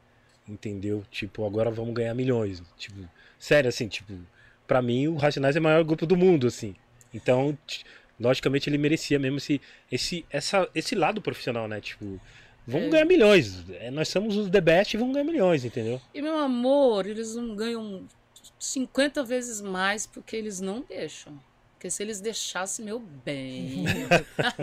Entendeu? 0.49 1.05
Tipo, 1.11 1.45
agora 1.45 1.71
vamos 1.71 1.95
ganhar 1.95 2.15
milhões. 2.15 2.63
Tipo, 2.77 2.97
sério, 3.39 3.69
assim, 3.69 3.89
tipo, 3.89 4.15
para 4.67 4.83
mim 4.83 5.09
o 5.09 5.17
Racionais 5.17 5.57
é 5.57 5.61
o 5.61 5.63
maior 5.63 5.85
grupo 5.85 6.07
do 6.07 6.17
mundo, 6.17 6.47
assim. 6.47 6.75
Então, 7.13 7.57
logicamente 8.19 8.69
ele 8.69 8.79
merecia 8.79 9.19
mesmo 9.19 9.39
esse, 9.39 9.61
esse, 9.91 10.27
essa, 10.31 10.69
esse 10.75 10.95
lado 10.95 11.21
profissional, 11.21 11.69
né? 11.69 11.81
Tipo, 11.81 12.21
vamos 12.67 12.89
é. 12.89 12.91
ganhar 12.91 13.05
milhões. 13.05 13.65
É, 13.71 13.91
nós 13.91 14.09
somos 14.09 14.37
os 14.37 14.51
The 14.51 14.61
Best 14.61 14.95
e 14.95 14.99
vamos 14.99 15.15
ganhar 15.15 15.25
milhões, 15.25 15.65
entendeu? 15.65 16.01
E 16.15 16.21
meu 16.21 16.37
amor, 16.39 17.07
eles 17.07 17.35
não 17.35 17.55
ganham 17.55 18.07
50 18.59 19.25
vezes 19.25 19.61
mais 19.61 20.07
porque 20.07 20.37
eles 20.37 20.61
não 20.61 20.81
deixam. 20.81 21.39
Porque 21.75 21.91
se 21.91 22.03
eles 22.03 22.21
deixassem, 22.21 22.85
meu 22.85 22.99
bem. 22.99 23.85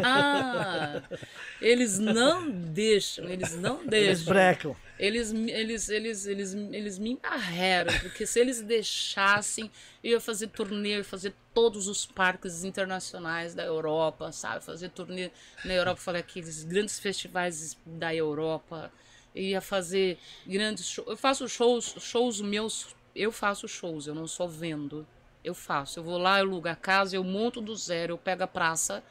eles 1.61 1.97
não 1.97 2.51
deixam, 2.51 3.29
eles 3.29 3.55
não 3.55 3.86
deixam. 3.86 4.09
Eles 4.09 4.23
brecam. 4.23 4.75
Eles, 4.98 5.34
eles, 5.34 5.89
eles, 5.89 6.26
eles, 6.26 6.54
eles 6.54 6.98
me 6.98 7.12
embarreram, 7.12 7.93
porque 8.00 8.26
se 8.26 8.39
eles 8.39 8.62
deixassem, 8.62 9.70
eu 10.04 10.12
ia 10.12 10.20
fazer 10.22 10.48
turnê, 10.48 10.98
ia 10.98 11.04
fazer 11.04 11.34
todos 11.54 11.88
os 11.88 12.06
parques 12.06 12.64
internacionais 12.64 13.54
da 13.54 13.64
Europa, 13.64 14.32
sabe? 14.32 14.64
Fazer 14.64 14.89
turnê 14.89 15.32
na 15.64 15.74
Europa, 15.74 16.02
falei 16.02 16.22
aqueles 16.22 16.64
grandes 16.64 17.00
festivais 17.00 17.78
da 17.86 18.16
Europa. 18.16 18.91
Eu 19.34 19.43
ia 19.43 19.62
fazer 19.62 20.18
grandes 20.48 20.88
shows. 20.88 21.10
Eu 21.10 21.18
faço 21.18 21.48
shows, 21.50 21.96
shows 22.00 22.39
meus, 22.39 22.96
eu 23.14 23.32
faço 23.32 23.68
shows, 23.68 24.08
eu 24.08 24.16
não 24.16 24.28
só 24.28 24.48
vendo 24.48 25.06
eu 25.46 25.54
faço. 25.54 26.00
Eu 26.00 26.04
vou 26.04 26.18
lá, 26.18 26.39
eu 26.39 26.46
alugo 26.48 26.68
a 26.68 26.76
casa, 26.76 27.16
eu 27.16 27.24
monto 27.24 27.62
do 27.62 27.76
zero, 27.76 28.14
eu 28.14 28.18
pego 28.18 28.43
a 28.43 28.48
praça, 28.48 29.04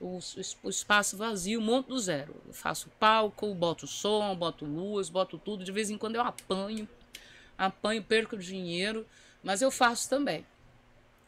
o, 0.00 0.18
o 0.62 0.70
espaço 0.70 1.16
vazio, 1.16 1.60
monto 1.60 1.90
do 1.90 1.98
zero. 1.98 2.34
Eu 2.46 2.52
faço 2.52 2.90
palco, 2.98 3.54
boto 3.54 3.86
som, 3.86 4.34
boto 4.34 4.64
luz, 4.64 5.08
boto 5.08 5.38
tudo. 5.38 5.64
De 5.64 5.72
vez 5.72 5.90
em 5.90 5.98
quando 5.98 6.16
eu 6.16 6.22
apanho, 6.22 6.88
apanho, 7.56 8.02
perco 8.02 8.36
dinheiro, 8.36 9.06
mas 9.42 9.62
eu 9.62 9.70
faço 9.70 10.08
também. 10.08 10.44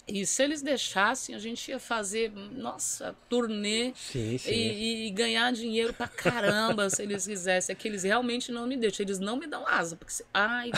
E 0.06 0.24
se 0.24 0.42
eles 0.42 0.62
deixassem, 0.62 1.34
a 1.34 1.38
gente 1.38 1.70
ia 1.70 1.78
fazer, 1.78 2.32
nossa, 2.32 3.14
turnê 3.28 3.92
sim, 3.94 4.38
sim. 4.38 4.50
E, 4.50 5.06
e, 5.06 5.10
ganhar 5.10 5.52
dinheiro 5.52 5.92
pra 5.92 6.08
caramba 6.08 6.88
se 6.88 7.02
eles 7.02 7.26
quisessem. 7.26 7.74
É 7.74 7.76
que 7.76 7.86
eles 7.86 8.04
realmente 8.04 8.50
não 8.50 8.66
me 8.66 8.74
deixam, 8.74 9.04
eles 9.04 9.18
não 9.18 9.36
me 9.36 9.46
dão 9.46 9.66
asa. 9.68 9.96
Porque, 9.96 10.24
ai, 10.32 10.70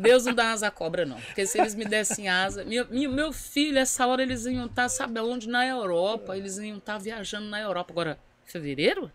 Deus 0.00 0.24
não 0.24 0.34
dá 0.34 0.52
asa 0.52 0.68
à 0.68 0.70
cobra, 0.70 1.04
não. 1.04 1.20
Porque 1.20 1.46
se 1.46 1.58
eles 1.58 1.74
me 1.74 1.84
dessem 1.84 2.28
asa. 2.28 2.64
Meu, 2.64 2.86
meu 2.90 3.32
filho, 3.32 3.78
essa 3.78 4.06
hora 4.06 4.22
eles 4.22 4.44
iam 4.46 4.66
estar, 4.66 4.88
sabe 4.88 5.18
aonde? 5.18 5.48
Na 5.48 5.66
Europa. 5.66 6.36
Eles 6.36 6.58
iam 6.58 6.78
estar 6.78 6.98
viajando 6.98 7.46
na 7.48 7.60
Europa. 7.60 7.92
Agora, 7.92 8.18
fevereiro? 8.44 9.10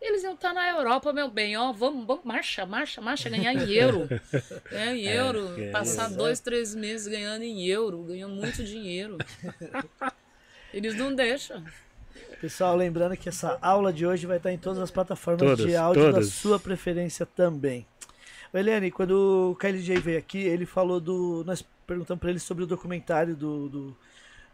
Eles 0.00 0.22
iam 0.22 0.34
estar 0.34 0.52
na 0.52 0.68
Europa, 0.68 1.14
meu 1.14 1.30
bem, 1.30 1.56
ó, 1.56 1.72
vamos, 1.72 2.06
vamos, 2.06 2.24
marcha, 2.24 2.66
marcha, 2.66 3.00
marcha, 3.00 3.30
ganhar 3.30 3.54
em 3.54 3.70
euro. 3.72 4.06
Ganhar 4.70 4.94
em 4.94 5.06
euro, 5.06 5.58
é, 5.58 5.70
passar 5.70 6.12
é, 6.12 6.14
dois, 6.14 6.40
três 6.40 6.74
meses 6.74 7.08
ganhando 7.08 7.42
em 7.42 7.66
euro, 7.66 8.02
ganhando 8.02 8.34
muito 8.34 8.62
dinheiro. 8.62 9.16
Eles 10.74 10.94
não 10.94 11.14
deixam. 11.14 11.64
Pessoal, 12.38 12.76
lembrando 12.76 13.16
que 13.16 13.30
essa 13.30 13.58
aula 13.62 13.90
de 13.90 14.04
hoje 14.04 14.26
vai 14.26 14.36
estar 14.36 14.52
em 14.52 14.58
todas 14.58 14.78
as 14.78 14.90
plataformas 14.90 15.40
todas, 15.40 15.64
de 15.64 15.74
áudio 15.74 16.02
todas. 16.02 16.26
da 16.26 16.32
sua 16.34 16.60
preferência 16.60 17.24
também. 17.24 17.86
Eliane, 18.58 18.90
quando 18.90 19.52
o 19.52 19.56
KLJ 19.56 19.98
veio 19.98 20.18
aqui, 20.18 20.38
ele 20.38 20.66
falou 20.66 21.00
do. 21.00 21.42
Nós 21.44 21.64
perguntamos 21.86 22.20
para 22.20 22.30
ele 22.30 22.38
sobre 22.38 22.64
o 22.64 22.66
documentário 22.66 23.34
do, 23.34 23.68
do, 23.68 23.96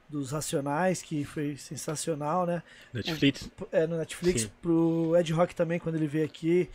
dos 0.09 0.33
Racionais, 0.33 1.03
que 1.03 1.25
foi 1.25 1.57
sensacional, 1.57 2.47
né? 2.47 2.63
Netflix. 2.93 3.51
O, 3.61 3.69
é, 3.71 3.87
no 3.87 3.99
Netflix, 3.99 4.43
Sim. 4.43 4.51
pro 4.63 5.17
Ed 5.19 5.33
Rock 5.33 5.55
também, 5.55 5.79
quando 5.79 5.97
ele 5.97 6.07
veio 6.07 6.25
aqui. 6.25 6.69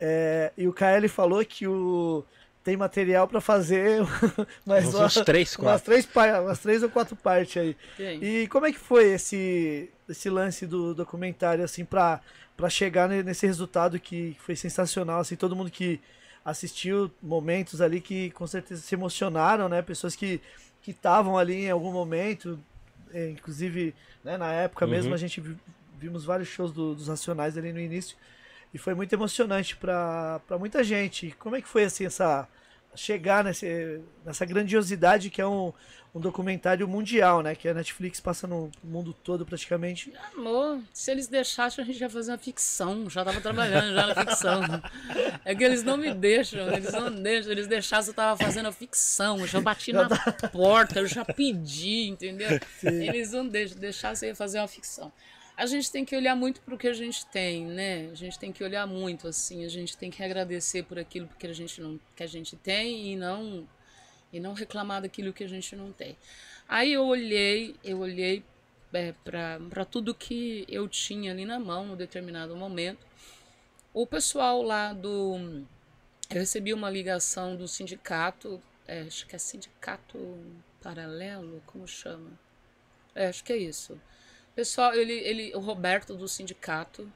É, 0.00 0.52
e 0.56 0.68
o 0.68 0.72
KL 0.72 1.08
falou 1.08 1.44
que 1.44 1.66
o 1.66 2.24
tem 2.68 2.76
material 2.76 3.26
para 3.26 3.40
fazer 3.40 4.02
mais 4.66 4.94
uns 4.94 5.14
três. 5.24 5.56
Umas 5.56 5.80
três, 5.80 6.06
umas 6.14 6.58
três 6.58 6.82
ou 6.82 6.90
quatro 6.90 7.16
partes 7.16 7.56
aí. 7.56 7.76
E 7.98 8.46
como 8.48 8.66
é 8.66 8.72
que 8.72 8.78
foi 8.78 9.12
esse, 9.12 9.88
esse 10.06 10.28
lance 10.28 10.66
do 10.66 10.94
documentário, 10.94 11.64
assim, 11.64 11.82
para 11.82 12.20
chegar 12.68 13.08
nesse 13.08 13.46
resultado 13.46 13.98
que 13.98 14.36
foi 14.40 14.54
sensacional, 14.54 15.20
assim, 15.20 15.34
todo 15.34 15.56
mundo 15.56 15.70
que 15.70 15.98
assistiu 16.44 17.10
momentos 17.22 17.80
ali 17.80 18.00
que 18.00 18.30
com 18.30 18.46
certeza 18.46 18.80
se 18.80 18.94
emocionaram, 18.94 19.68
né? 19.68 19.82
Pessoas 19.82 20.16
que 20.16 20.40
que 20.80 20.92
estavam 20.92 21.36
ali 21.36 21.66
em 21.66 21.70
algum 21.70 21.92
momento, 21.92 22.58
é, 23.12 23.30
inclusive 23.30 23.94
né, 24.24 24.36
na 24.36 24.52
época 24.52 24.84
uhum. 24.84 24.90
mesmo 24.90 25.12
a 25.12 25.18
gente 25.18 25.42
vimos 25.98 26.24
vários 26.24 26.48
shows 26.48 26.72
do, 26.72 26.94
dos 26.94 27.08
Racionais 27.08 27.58
ali 27.58 27.72
no 27.72 27.80
início 27.80 28.16
e 28.72 28.78
foi 28.78 28.94
muito 28.94 29.12
emocionante 29.12 29.76
para 29.76 30.40
muita 30.58 30.84
gente. 30.84 31.34
Como 31.38 31.56
é 31.56 31.60
que 31.60 31.68
foi 31.68 31.84
assim 31.84 32.06
essa 32.06 32.48
chegar 32.98 33.44
nesse, 33.44 34.00
nessa 34.24 34.44
grandiosidade 34.44 35.30
que 35.30 35.40
é 35.40 35.46
um, 35.46 35.72
um 36.14 36.20
documentário 36.20 36.86
mundial, 36.88 37.42
né? 37.42 37.54
Que 37.54 37.68
a 37.68 37.74
Netflix 37.74 38.20
passa 38.20 38.46
no 38.46 38.70
mundo 38.82 39.12
todo 39.12 39.46
praticamente. 39.46 40.12
Amor, 40.34 40.80
se 40.92 41.10
eles 41.10 41.28
deixassem, 41.28 41.82
a 41.82 41.86
gente 41.86 42.00
ia 42.00 42.10
fazer 42.10 42.32
uma 42.32 42.38
ficção. 42.38 43.08
Já 43.08 43.24
tava 43.24 43.40
trabalhando 43.40 43.94
já 43.94 44.06
na 44.06 44.14
ficção. 44.14 44.62
É 45.44 45.54
que 45.54 45.64
eles 45.64 45.82
não 45.82 45.96
me 45.96 46.12
deixam, 46.12 46.68
eles 46.72 46.92
não 46.92 47.10
deixam. 47.10 47.52
Eles 47.52 47.66
deixassem, 47.66 48.10
eu 48.10 48.14
tava 48.14 48.42
fazendo 48.42 48.66
a 48.66 48.72
ficção. 48.72 49.38
Eu 49.40 49.46
já 49.46 49.60
bati 49.60 49.92
na 49.92 50.08
porta, 50.52 50.98
eu 51.00 51.06
já 51.06 51.24
pedi, 51.24 52.08
entendeu? 52.08 52.58
Sim. 52.80 53.08
Eles 53.08 53.32
não 53.32 53.46
deixam, 53.46 53.78
deixassem 53.78 54.28
eu 54.28 54.32
ia 54.32 54.36
fazer 54.36 54.58
uma 54.58 54.68
ficção 54.68 55.12
a 55.58 55.66
gente 55.66 55.90
tem 55.90 56.04
que 56.04 56.14
olhar 56.14 56.36
muito 56.36 56.60
para 56.60 56.72
o 56.72 56.78
que 56.78 56.86
a 56.86 56.92
gente 56.92 57.26
tem, 57.26 57.66
né? 57.66 58.08
A 58.12 58.14
gente 58.14 58.38
tem 58.38 58.52
que 58.52 58.62
olhar 58.62 58.86
muito 58.86 59.26
assim, 59.26 59.64
a 59.64 59.68
gente 59.68 59.96
tem 59.96 60.08
que 60.08 60.22
agradecer 60.22 60.84
por 60.84 61.00
aquilo 61.00 61.28
que 61.36 61.48
a 61.48 61.52
gente 61.52 61.80
não 61.80 61.98
que 62.14 62.22
a 62.22 62.28
gente 62.28 62.54
tem 62.56 63.12
e 63.12 63.16
não 63.16 63.68
e 64.32 64.38
não 64.38 64.52
reclamar 64.52 65.02
daquilo 65.02 65.32
que 65.32 65.42
a 65.42 65.48
gente 65.48 65.74
não 65.74 65.90
tem. 65.90 66.16
Aí 66.68 66.92
eu 66.92 67.04
olhei, 67.04 67.74
eu 67.82 67.98
olhei 67.98 68.44
é, 68.92 69.12
para 69.24 69.84
tudo 69.84 70.14
que 70.14 70.64
eu 70.68 70.88
tinha 70.88 71.32
ali 71.32 71.44
na 71.44 71.58
mão 71.58 71.86
no 71.86 71.96
determinado 71.96 72.54
momento. 72.54 73.04
O 73.92 74.06
pessoal 74.06 74.62
lá 74.62 74.92
do 74.92 75.64
eu 76.30 76.36
recebi 76.36 76.72
uma 76.72 76.88
ligação 76.88 77.56
do 77.56 77.66
sindicato, 77.66 78.62
é, 78.86 79.00
acho 79.00 79.26
que 79.26 79.34
é 79.34 79.38
sindicato 79.38 80.18
paralelo, 80.80 81.60
como 81.66 81.88
chama? 81.88 82.30
É, 83.12 83.26
acho 83.26 83.42
que 83.42 83.52
é 83.52 83.56
isso 83.56 84.00
Pessoal, 84.58 84.92
ele, 84.92 85.12
ele, 85.12 85.54
o 85.54 85.60
Roberto 85.60 86.16
do 86.16 86.26
sindicato, 86.26 87.08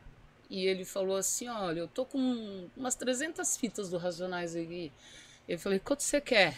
e 0.49 0.65
ele 0.65 0.85
falou 0.85 1.17
assim: 1.17 1.49
Olha, 1.49 1.81
eu 1.81 1.89
tô 1.89 2.05
com 2.05 2.69
umas 2.77 2.95
300 2.95 3.57
fitas 3.57 3.91
do 3.91 3.99
Racionais 3.99 4.55
aqui. 4.55 4.93
Eu 5.49 5.59
falei: 5.59 5.81
Quanto 5.81 6.05
você 6.05 6.21
quer? 6.21 6.57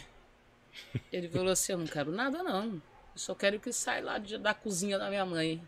Ele 1.10 1.26
falou 1.26 1.52
assim: 1.52 1.72
Eu 1.72 1.78
não 1.78 1.86
quero 1.86 2.12
nada, 2.12 2.42
não. 2.42 2.74
Eu 2.74 2.82
só 3.16 3.34
quero 3.34 3.58
que 3.58 3.72
saia 3.72 4.04
lá 4.04 4.18
de, 4.18 4.36
da 4.36 4.52
cozinha 4.52 4.98
da 4.98 5.08
minha 5.08 5.24
mãe. 5.24 5.58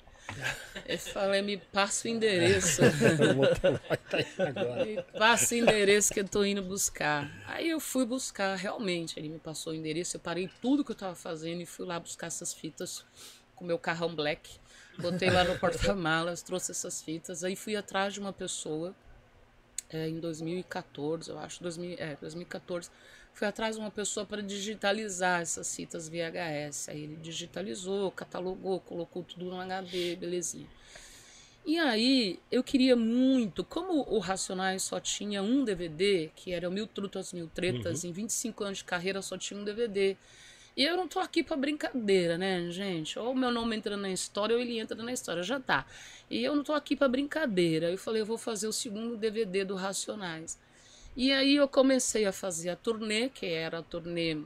Eu 0.86 0.98
falei: 0.98 1.40
Me 1.40 1.56
passa 1.56 2.08
o 2.08 2.10
endereço. 2.10 2.82
me 4.84 5.02
passa 5.18 5.54
o 5.54 5.56
endereço 5.56 6.12
que 6.12 6.20
eu 6.20 6.28
tô 6.28 6.44
indo 6.44 6.62
buscar. 6.62 7.26
Aí 7.46 7.70
eu 7.70 7.80
fui 7.80 8.04
buscar, 8.04 8.54
realmente. 8.54 9.18
Ele 9.18 9.30
me 9.30 9.38
passou 9.38 9.72
o 9.72 9.76
endereço. 9.76 10.18
Eu 10.18 10.20
parei 10.20 10.50
tudo 10.60 10.84
que 10.84 10.92
eu 10.92 10.96
tava 10.96 11.14
fazendo 11.14 11.62
e 11.62 11.64
fui 11.64 11.86
lá 11.86 11.98
buscar 11.98 12.26
essas 12.26 12.52
fitas 12.52 13.02
com 13.54 13.64
meu 13.64 13.78
carrão 13.78 14.14
black. 14.14 14.60
Botei 14.98 15.30
lá 15.30 15.44
no 15.44 15.58
porta-malas, 15.58 16.42
trouxe 16.42 16.72
essas 16.72 17.02
fitas. 17.02 17.44
Aí 17.44 17.54
fui 17.54 17.76
atrás 17.76 18.14
de 18.14 18.20
uma 18.20 18.32
pessoa 18.32 18.94
é, 19.90 20.08
em 20.08 20.18
2014, 20.18 21.30
eu 21.30 21.38
acho, 21.38 21.62
2000, 21.62 21.96
é, 21.98 22.16
2014. 22.20 22.90
Fui 23.32 23.46
atrás 23.46 23.76
de 23.76 23.82
uma 23.82 23.90
pessoa 23.90 24.24
para 24.24 24.42
digitalizar 24.42 25.42
essas 25.42 25.74
fitas 25.74 26.08
VHS. 26.08 26.88
Aí 26.88 27.02
ele 27.02 27.16
digitalizou, 27.16 28.10
catalogou, 28.10 28.80
colocou 28.80 29.22
tudo 29.22 29.44
no 29.46 29.60
HD, 29.60 30.16
belezinha. 30.16 30.66
E 31.66 31.78
aí, 31.78 32.38
eu 32.50 32.62
queria 32.62 32.94
muito, 32.94 33.64
como 33.64 34.06
o 34.08 34.20
Racionais 34.20 34.84
só 34.84 35.00
tinha 35.00 35.42
um 35.42 35.64
DVD, 35.64 36.30
que 36.36 36.52
era 36.52 36.68
o 36.68 36.72
Mil 36.72 36.86
Trutas, 36.86 37.32
Mil 37.32 37.48
Tretas, 37.48 38.04
uhum. 38.04 38.10
em 38.10 38.12
25 38.12 38.64
anos 38.64 38.78
de 38.78 38.84
carreira 38.84 39.20
só 39.20 39.36
tinha 39.36 39.58
um 39.60 39.64
DVD. 39.64 40.16
E 40.76 40.84
eu 40.84 40.94
não 40.94 41.08
tô 41.08 41.18
aqui 41.20 41.42
para 41.42 41.56
brincadeira, 41.56 42.36
né, 42.36 42.70
gente? 42.70 43.18
Ou 43.18 43.34
meu 43.34 43.50
nome 43.50 43.74
entra 43.76 43.96
na 43.96 44.10
história 44.10 44.54
ou 44.54 44.60
ele 44.60 44.78
entra 44.78 45.02
na 45.02 45.10
história, 45.10 45.42
já 45.42 45.58
tá. 45.58 45.86
E 46.28 46.44
eu 46.44 46.54
não 46.54 46.62
tô 46.62 46.74
aqui 46.74 46.94
para 46.94 47.08
brincadeira. 47.08 47.90
Eu 47.90 47.96
falei, 47.96 48.20
eu 48.20 48.26
vou 48.26 48.36
fazer 48.36 48.68
o 48.68 48.72
segundo 48.72 49.16
DVD 49.16 49.64
do 49.64 49.74
Racionais. 49.74 50.58
E 51.16 51.32
aí 51.32 51.56
eu 51.56 51.66
comecei 51.66 52.26
a 52.26 52.32
fazer 52.32 52.68
a 52.68 52.76
turnê, 52.76 53.30
que 53.30 53.46
era 53.46 53.78
a 53.78 53.82
turnê 53.82 54.42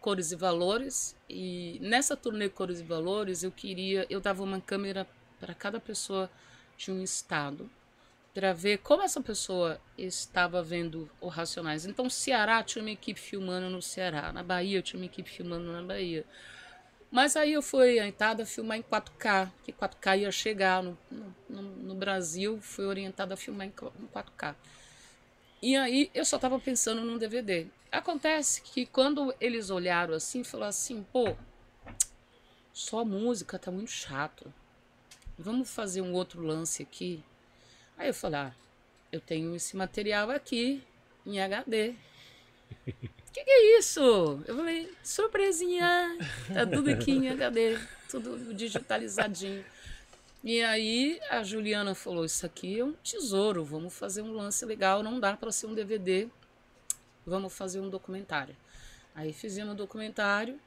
Cores 0.00 0.30
e 0.30 0.36
Valores. 0.36 1.16
E 1.28 1.78
nessa 1.82 2.16
turnê 2.16 2.48
Cores 2.48 2.78
e 2.78 2.84
Valores, 2.84 3.42
eu 3.42 3.50
queria, 3.50 4.06
eu 4.08 4.20
dava 4.20 4.44
uma 4.44 4.60
câmera 4.60 5.08
para 5.40 5.54
cada 5.54 5.80
pessoa 5.80 6.30
de 6.78 6.92
um 6.92 7.02
estado 7.02 7.68
para 8.36 8.52
ver 8.52 8.76
como 8.80 9.02
essa 9.02 9.18
pessoa 9.22 9.80
estava 9.96 10.62
vendo 10.62 11.10
o 11.22 11.28
Racionais. 11.28 11.86
Então, 11.86 12.10
Ceará 12.10 12.62
tinha 12.62 12.82
uma 12.82 12.90
equipe 12.90 13.18
filmando 13.18 13.70
no 13.70 13.80
Ceará, 13.80 14.30
na 14.30 14.42
Bahia 14.42 14.82
tinha 14.82 15.00
uma 15.00 15.06
equipe 15.06 15.30
filmando 15.30 15.72
na 15.72 15.80
Bahia. 15.80 16.22
Mas 17.10 17.34
aí 17.34 17.54
eu 17.54 17.62
fui 17.62 17.78
orientada 17.78 18.42
a 18.42 18.46
filmar 18.46 18.76
em 18.76 18.82
4K, 18.82 19.50
que 19.64 19.72
4K 19.72 20.18
ia 20.18 20.30
chegar 20.30 20.82
no, 20.82 20.98
no, 21.48 21.62
no 21.62 21.94
Brasil, 21.94 22.60
fui 22.60 22.84
orientada 22.84 23.32
a 23.32 23.36
filmar 23.38 23.68
em 23.68 23.70
4K. 23.70 24.54
E 25.62 25.74
aí 25.74 26.10
eu 26.12 26.26
só 26.26 26.36
estava 26.36 26.58
pensando 26.58 27.00
num 27.00 27.16
DVD. 27.16 27.66
Acontece 27.90 28.60
que 28.60 28.84
quando 28.84 29.34
eles 29.40 29.70
olharam 29.70 30.12
assim, 30.12 30.44
falaram 30.44 30.68
assim, 30.68 31.06
pô, 31.10 31.34
só 32.70 33.02
música 33.02 33.58
tá 33.58 33.70
muito 33.70 33.92
chato. 33.92 34.52
Vamos 35.38 35.70
fazer 35.70 36.02
um 36.02 36.12
outro 36.12 36.42
lance 36.42 36.82
aqui 36.82 37.24
Aí 37.96 38.08
eu 38.08 38.14
falei, 38.14 38.40
ah, 38.40 38.52
eu 39.10 39.20
tenho 39.20 39.54
esse 39.54 39.76
material 39.76 40.30
aqui 40.30 40.82
em 41.24 41.40
HD. 41.40 41.94
que 43.36 43.44
que 43.44 43.50
é 43.50 43.78
isso? 43.78 44.42
Eu 44.46 44.56
falei, 44.56 44.90
surpresinha, 45.04 46.16
tá 46.54 46.66
tudo 46.66 46.90
aqui 46.90 47.12
em 47.12 47.28
HD, 47.28 47.78
tudo 48.08 48.54
digitalizadinho. 48.54 49.62
E 50.42 50.62
aí 50.62 51.20
a 51.28 51.42
Juliana 51.42 51.94
falou, 51.94 52.24
isso 52.24 52.46
aqui 52.46 52.80
é 52.80 52.84
um 52.84 52.94
tesouro, 52.94 53.62
vamos 53.62 53.92
fazer 53.92 54.22
um 54.22 54.32
lance 54.32 54.64
legal, 54.64 55.02
não 55.02 55.20
dá 55.20 55.36
para 55.36 55.52
ser 55.52 55.66
um 55.66 55.74
DVD, 55.74 56.28
vamos 57.26 57.52
fazer 57.52 57.78
um 57.78 57.90
documentário. 57.90 58.56
Aí 59.14 59.34
fizemos 59.34 59.74
um 59.74 59.76
documentário, 59.76 60.58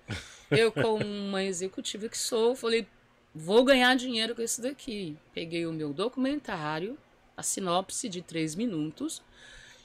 eu 0.52 0.72
como 0.72 1.04
uma 1.04 1.44
executiva 1.44 2.08
que 2.08 2.18
sou, 2.18 2.56
falei, 2.56 2.86
vou 3.34 3.64
ganhar 3.64 3.96
dinheiro 3.96 4.36
com 4.36 4.44
isso 4.44 4.62
daqui. 4.62 5.18
Peguei 5.34 5.66
o 5.66 5.74
meu 5.74 5.92
documentário, 5.92 6.96
a 7.40 7.44
sinopse 7.44 8.10
de 8.10 8.22
três 8.22 8.54
minutos. 8.54 9.22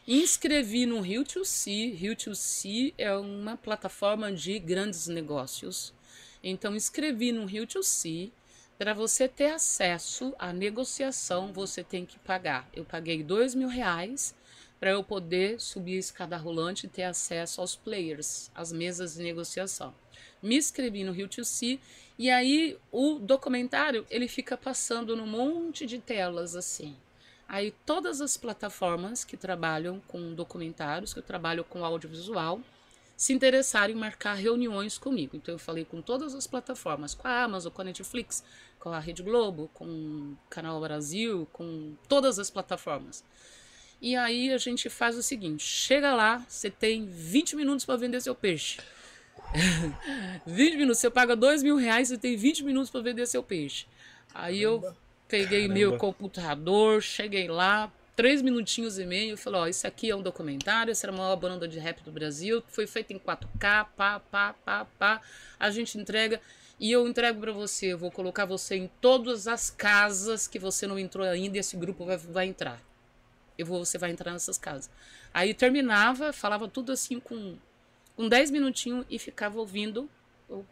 Inscrevi 0.09 0.87
no 0.87 1.01
Rio2C. 1.01 1.97
Rio2C 1.97 2.93
é 2.99 3.15
uma 3.15 3.57
plataforma 3.57 4.33
de 4.33 4.59
grandes 4.59 5.07
negócios. 5.07 5.95
Então, 6.43 6.75
inscrevi 6.75 7.31
no 7.31 7.47
Rio2C. 7.47 8.33
Para 8.77 8.93
você 8.93 9.29
ter 9.29 9.53
acesso 9.53 10.35
à 10.37 10.53
negociação, 10.53 11.53
você 11.53 11.85
tem 11.85 12.05
que 12.05 12.19
pagar. 12.19 12.69
Eu 12.75 12.85
paguei 12.85 13.23
dois 13.23 13.55
mil 13.55 13.69
reais 13.69 14.35
para 14.81 14.91
eu 14.91 15.05
poder 15.05 15.61
subir 15.61 15.95
a 15.95 16.01
escada 16.01 16.37
rolante 16.37 16.87
e 16.87 16.91
ter 16.91 17.05
acesso 17.05 17.61
aos 17.61 17.77
players, 17.77 18.51
às 18.53 18.73
mesas 18.73 19.15
de 19.15 19.23
negociação. 19.23 19.95
Me 20.43 20.57
inscrevi 20.57 21.05
no 21.05 21.15
Rio2C 21.15 21.79
e 22.19 22.29
aí 22.29 22.77
o 22.91 23.21
documentário 23.21 24.05
ele 24.11 24.27
fica 24.27 24.57
passando 24.57 25.17
num 25.17 25.27
monte 25.27 25.87
de 25.87 26.01
telas 26.01 26.57
assim. 26.57 26.97
Aí 27.55 27.73
todas 27.87 28.21
as 28.21 28.37
plataformas 28.37 29.23
que 29.23 29.37
trabalham 29.37 30.01
com 30.09 30.35
documentários, 30.35 31.15
que 31.15 31.21
eu 31.21 31.23
trabalho 31.23 31.63
com 31.63 31.85
audiovisual, 31.85 32.61
se 33.17 33.33
interessaram 33.33 33.95
em 33.95 33.97
marcar 33.97 34.35
reuniões 34.35 34.99
comigo. 34.99 35.37
Então 35.37 35.55
eu 35.55 35.59
falei 35.61 35.85
com 35.85 36.03
todas 36.03 36.35
as 36.35 36.49
plataformas, 36.49 37.15
com 37.15 37.29
a 37.29 37.45
Amazon, 37.45 37.73
com 37.73 37.81
a 37.81 37.85
Netflix, 37.85 38.43
com 38.81 38.89
a 38.89 38.99
Rede 38.99 39.23
Globo, 39.23 39.71
com 39.73 39.85
o 39.85 40.37
Canal 40.51 40.81
Brasil, 40.81 41.47
com 41.53 41.95
todas 42.09 42.41
as 42.41 42.51
plataformas. 42.51 43.23
E 44.03 44.17
aí 44.17 44.53
a 44.53 44.59
gente 44.59 44.91
faz 44.91 45.17
o 45.17 45.23
seguinte: 45.23 45.63
chega 45.65 46.13
lá, 46.13 46.45
você 46.49 46.69
tem 46.69 47.07
20 47.07 47.55
minutos 47.55 47.85
para 47.85 47.95
vender 47.95 48.21
seu 48.21 48.35
peixe. 48.35 48.81
20 50.45 50.77
minutos, 50.77 50.99
você 50.99 51.09
paga 51.09 51.37
2 51.37 51.63
mil 51.63 51.77
reais, 51.77 52.09
você 52.09 52.19
tem 52.19 52.37
20 52.37 52.65
minutos 52.65 52.91
para 52.91 53.01
vender 53.01 53.29
seu 53.29 53.45
peixe. 53.45 53.87
Aí 54.35 54.61
eu 54.61 54.93
Peguei 55.35 55.63
Caramba. 55.63 55.75
meu 55.75 55.97
computador, 55.99 57.03
cheguei 57.03 57.49
lá, 57.49 57.93
três 58.15 58.41
minutinhos 58.41 59.01
e 59.01 59.05
meio, 59.05 59.37
falei, 59.37 59.61
ó, 59.61 59.67
isso 59.67 59.85
aqui 59.85 60.09
é 60.09 60.15
um 60.15 60.23
documentário, 60.23 60.93
essa 60.93 61.07
era 61.07 61.13
a 61.13 61.19
maior 61.19 61.35
banda 61.35 61.67
de 61.67 61.77
rap 61.77 62.01
do 62.05 62.13
Brasil, 62.13 62.63
foi 62.69 62.87
feito 62.87 63.13
em 63.13 63.19
4K, 63.19 63.49
pá, 63.97 64.21
pá, 64.21 64.55
pá, 64.65 64.87
pá, 64.97 65.21
a 65.59 65.71
gente 65.73 65.99
entrega 65.99 66.41
e 66.79 66.93
eu 66.93 67.09
entrego 67.09 67.41
para 67.41 67.51
você, 67.51 67.87
eu 67.87 67.99
vou 67.99 68.13
colocar 68.13 68.45
você 68.45 68.77
em 68.77 68.89
todas 69.01 69.49
as 69.49 69.71
casas 69.71 70.47
que 70.47 70.57
você 70.57 70.87
não 70.87 70.97
entrou 70.97 71.27
ainda 71.27 71.57
e 71.57 71.61
esse 71.61 71.77
grupo 71.77 72.05
vai, 72.05 72.17
vai 72.17 72.47
entrar. 72.47 72.81
Eu 73.59 73.67
vou, 73.67 73.85
você 73.85 73.99
vai 73.99 74.13
entrar 74.13 74.31
nessas 74.31 74.57
casas. 74.57 74.89
Aí 75.33 75.53
terminava, 75.53 76.33
falava 76.33 76.69
tudo 76.69 76.93
assim 76.93 77.19
com, 77.19 77.57
com 78.15 78.29
10 78.29 78.53
minutinhos 78.53 79.05
e 79.11 79.19
ficava 79.19 79.59
ouvindo 79.59 80.09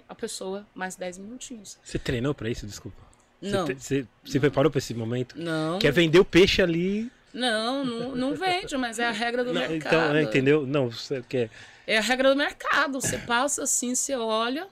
a 0.09 0.15
pessoa 0.15 0.65
mais 0.73 0.95
10 0.95 1.19
minutinhos. 1.19 1.81
Você 1.83 1.99
treinou 1.99 2.33
para 2.33 2.49
isso? 2.49 2.65
Desculpa. 2.65 3.12
Não. 3.43 3.67
Você, 3.67 4.07
você 4.25 4.41
preparou 4.41 4.71
para 4.71 4.79
esse 4.79 4.95
momento? 4.95 5.35
Não. 5.37 5.79
Quer 5.79 5.93
vender 5.93 6.19
o 6.19 6.25
peixe 6.25 6.63
ali 6.63 7.11
não, 7.33 7.85
não, 7.85 8.15
não 8.15 8.35
vende, 8.35 8.77
mas 8.77 8.99
é 8.99 9.07
a 9.07 9.11
regra 9.11 9.43
do 9.43 9.53
não, 9.53 9.61
mercado. 9.61 9.95
Então, 9.95 10.17
é, 10.17 10.23
entendeu? 10.23 10.67
Não, 10.67 10.91
você 10.91 11.25
quer. 11.27 11.51
É 11.87 11.97
a 11.97 12.01
regra 12.01 12.31
do 12.31 12.37
mercado. 12.37 13.01
Você 13.01 13.17
passa 13.19 13.63
assim, 13.63 13.95
você 13.95 14.15
olha, 14.15 14.69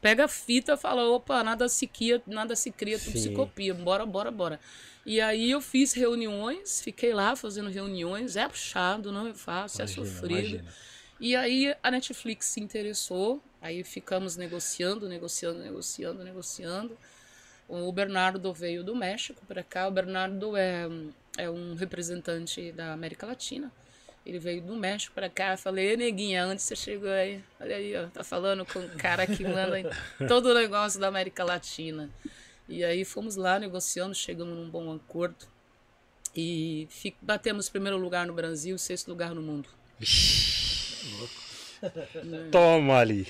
pega 0.00 0.24
a 0.24 0.28
fita 0.28 0.72
e 0.72 0.76
fala, 0.76 1.06
opa, 1.08 1.44
nada 1.44 1.68
se 1.68 1.86
cria, 1.86 2.22
nada 2.26 2.56
se 2.56 2.70
cria, 2.70 2.98
tudo 2.98 3.18
Sim. 3.18 3.28
se 3.28 3.30
copia. 3.30 3.74
Bora, 3.74 4.06
bora, 4.06 4.30
bora. 4.30 4.60
E 5.04 5.20
aí 5.20 5.50
eu 5.50 5.60
fiz 5.60 5.92
reuniões, 5.92 6.80
fiquei 6.80 7.12
lá 7.12 7.36
fazendo 7.36 7.70
reuniões, 7.70 8.36
é 8.36 8.48
puxado, 8.48 9.12
não 9.12 9.28
é 9.28 9.34
fácil, 9.34 9.82
é 9.82 9.84
imagina, 9.84 10.06
é 10.06 10.10
sofrido. 10.10 10.38
Imagina. 10.38 10.74
E 11.20 11.36
aí 11.36 11.74
a 11.82 11.90
Netflix 11.90 12.46
se 12.46 12.60
interessou, 12.60 13.42
aí 13.60 13.84
ficamos 13.84 14.36
negociando, 14.36 15.06
negociando, 15.06 15.58
negociando, 15.58 16.24
negociando. 16.24 16.96
O 17.70 17.92
Bernardo 17.92 18.52
veio 18.52 18.82
do 18.82 18.96
México 18.96 19.40
para 19.46 19.62
cá. 19.62 19.86
O 19.86 19.92
Bernardo 19.92 20.56
é, 20.56 20.88
é 21.38 21.48
um 21.48 21.76
representante 21.76 22.72
da 22.72 22.92
América 22.92 23.28
Latina. 23.28 23.70
Ele 24.26 24.40
veio 24.40 24.60
do 24.60 24.74
México 24.74 25.14
para 25.14 25.30
cá. 25.30 25.56
Falei, 25.56 25.96
neguinha, 25.96 26.48
onde 26.48 26.60
você 26.60 26.74
chegou 26.74 27.08
aí? 27.08 27.40
Olha 27.60 27.76
aí, 27.76 27.96
ó, 27.96 28.08
tá 28.08 28.24
falando 28.24 28.66
com 28.66 28.80
o 28.80 28.88
cara 28.96 29.24
que 29.24 29.44
manda 29.44 29.88
todo 30.26 30.46
o 30.46 30.54
negócio 30.54 30.98
da 30.98 31.06
América 31.06 31.44
Latina. 31.44 32.10
E 32.68 32.82
aí 32.82 33.04
fomos 33.04 33.36
lá 33.36 33.56
negociando, 33.56 34.16
chegamos 34.16 34.56
num 34.56 34.68
bom 34.68 34.92
acordo. 34.92 35.46
E 36.34 36.88
batemos 37.22 37.68
primeiro 37.68 37.98
lugar 37.98 38.26
no 38.26 38.34
Brasil, 38.34 38.76
sexto 38.78 39.08
lugar 39.08 39.32
no 39.32 39.42
mundo. 39.42 39.68
louco. 40.00 40.49
Toma 42.50 42.98
ali. 42.98 43.26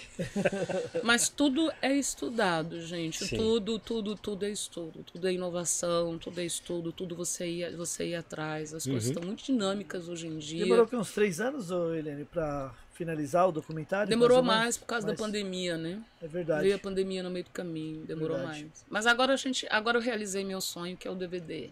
Mas 1.03 1.29
tudo 1.29 1.73
é 1.81 1.93
estudado, 1.95 2.81
gente. 2.81 3.25
Sim. 3.25 3.37
Tudo, 3.37 3.79
tudo, 3.79 4.17
tudo 4.17 4.45
é 4.45 4.51
estudo. 4.51 5.05
Tudo 5.05 5.29
é 5.29 5.33
inovação, 5.33 6.19
tudo 6.19 6.41
é 6.41 6.45
estudo, 6.45 6.93
tudo 6.93 7.15
você 7.15 7.47
ia, 7.47 7.77
você 7.77 8.09
ia 8.09 8.21
atrás. 8.21 8.75
As 8.75 8.87
uhum. 8.87 8.93
coisas 8.93 9.11
estão 9.11 9.23
muito 9.25 9.45
dinâmicas 9.45 10.09
hoje 10.09 10.27
em 10.27 10.39
dia. 10.39 10.65
Demorou 10.65 10.87
que 10.87 10.97
uns 10.97 11.13
três 11.13 11.41
anos, 11.41 11.71
Helene, 11.71 12.25
para 12.25 12.75
finalizar 12.93 13.49
o 13.49 13.53
documentário? 13.53 14.09
Demorou 14.09 14.43
mais, 14.43 14.61
mais 14.61 14.77
por 14.79 14.87
causa 14.87 15.07
mas... 15.07 15.17
da 15.17 15.25
pandemia, 15.25 15.79
né? 15.79 16.03
É 16.21 16.29
verdade. 16.29 16.63
Veio 16.63 16.77
a 16.77 16.79
pandemia 16.79 17.23
no 17.23 17.31
meio 17.31 17.45
do 17.45 17.51
caminho, 17.51 18.05
demorou 18.05 18.37
verdade. 18.37 18.65
mais. 18.65 18.85
Mas 18.91 19.07
agora 19.07 19.33
a 19.33 19.37
gente, 19.37 19.67
agora 19.71 19.97
eu 19.97 20.03
realizei 20.03 20.45
meu 20.45 20.61
sonho, 20.61 20.97
que 20.97 21.09
é 21.09 21.11
o 21.11 21.15
DVD. 21.15 21.71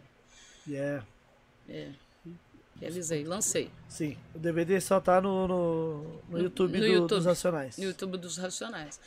Yeah. 0.67 1.05
É. 1.69 1.89
Realizei, 2.81 3.25
lancei. 3.25 3.71
Sim, 3.89 4.17
o 4.35 4.39
DVD 4.39 4.81
só 4.81 5.01
tá 5.01 5.21
no, 5.21 5.49
no, 5.49 6.23
no 6.29 6.39
YouTube, 6.39 6.75
no 6.75 6.81
do, 6.81 6.87
YouTube 6.87 7.09
dos 7.09 7.25
Racionais. 7.25 7.77
No 7.77 7.85
YouTube 7.85 8.17
dos 8.19 8.37
Racionais. 8.37 9.01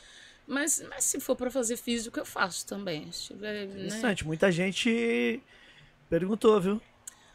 Mas, 0.45 0.83
mas 0.89 1.05
se 1.05 1.19
for 1.19 1.35
para 1.35 1.49
fazer 1.49 1.77
físico, 1.77 2.19
eu 2.19 2.25
faço 2.25 2.65
também. 2.65 3.09
Se 3.11 3.27
tiver, 3.27 3.67
né? 3.67 3.73
Interessante, 3.73 4.23
né? 4.23 4.27
muita 4.27 4.51
gente 4.51 5.41
perguntou, 6.09 6.59
viu? 6.59 6.81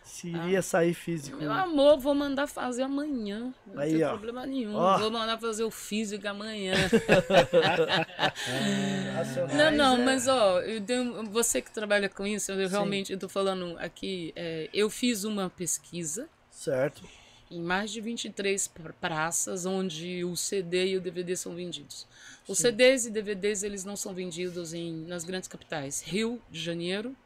Se 0.07 0.33
ah. 0.33 0.47
iria 0.47 0.63
sair 0.63 0.95
físico. 0.95 1.37
Meu 1.37 1.53
amor, 1.53 1.99
vou 1.99 2.15
mandar 2.15 2.47
fazer 2.47 2.85
amanhã. 2.85 3.53
Não 3.67 3.83
Aí, 3.83 3.95
tem 3.95 4.05
ó. 4.05 4.11
problema 4.11 4.47
nenhum. 4.47 4.77
Ó. 4.77 4.99
Vou 4.99 5.11
mandar 5.11 5.37
fazer 5.37 5.65
o 5.65 5.71
físico 5.71 6.29
amanhã. 6.29 6.75
não, 9.53 9.73
não, 9.73 9.97
é... 10.01 10.05
mas 10.05 10.29
ó, 10.29 10.61
eu 10.61 10.81
tenho, 10.81 11.25
você 11.25 11.61
que 11.61 11.73
trabalha 11.73 12.09
com 12.09 12.25
isso, 12.25 12.53
eu 12.53 12.69
Sim. 12.69 12.73
realmente 12.73 13.13
estou 13.13 13.29
falando 13.29 13.77
aqui. 13.81 14.33
É, 14.37 14.71
eu 14.73 14.89
fiz 14.89 15.25
uma 15.25 15.51
pesquisa. 15.51 16.29
Certo. 16.53 17.03
Em 17.51 17.61
mais 17.61 17.91
de 17.91 18.01
23 18.01 18.73
praças 19.01 19.67
onde 19.67 20.25
o 20.25 20.37
CD 20.37 20.87
e 20.87 20.97
o 20.97 21.01
DVD 21.01 21.37
são 21.37 21.57
vendidos. 21.57 22.07
Os 22.47 22.59
Sim. 22.59 22.69
CDs 22.69 23.07
e 23.07 23.11
DVDs 23.11 23.65
eles 23.65 23.85
não 23.85 23.97
são 23.97 24.15
vendidos 24.15 24.73
em, 24.73 25.05
nas 25.07 25.25
grandes 25.25 25.49
capitais. 25.49 26.01
Rio 26.01 26.41
de 26.49 26.61
Janeiro, 26.61 27.17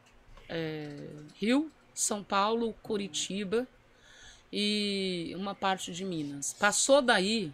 é, 0.48 0.96
Rio, 1.36 1.70
são 2.00 2.22
Paulo, 2.22 2.74
Curitiba 2.82 3.66
e 4.52 5.32
uma 5.36 5.54
parte 5.54 5.92
de 5.92 6.04
Minas. 6.04 6.52
Passou 6.52 7.00
daí, 7.00 7.52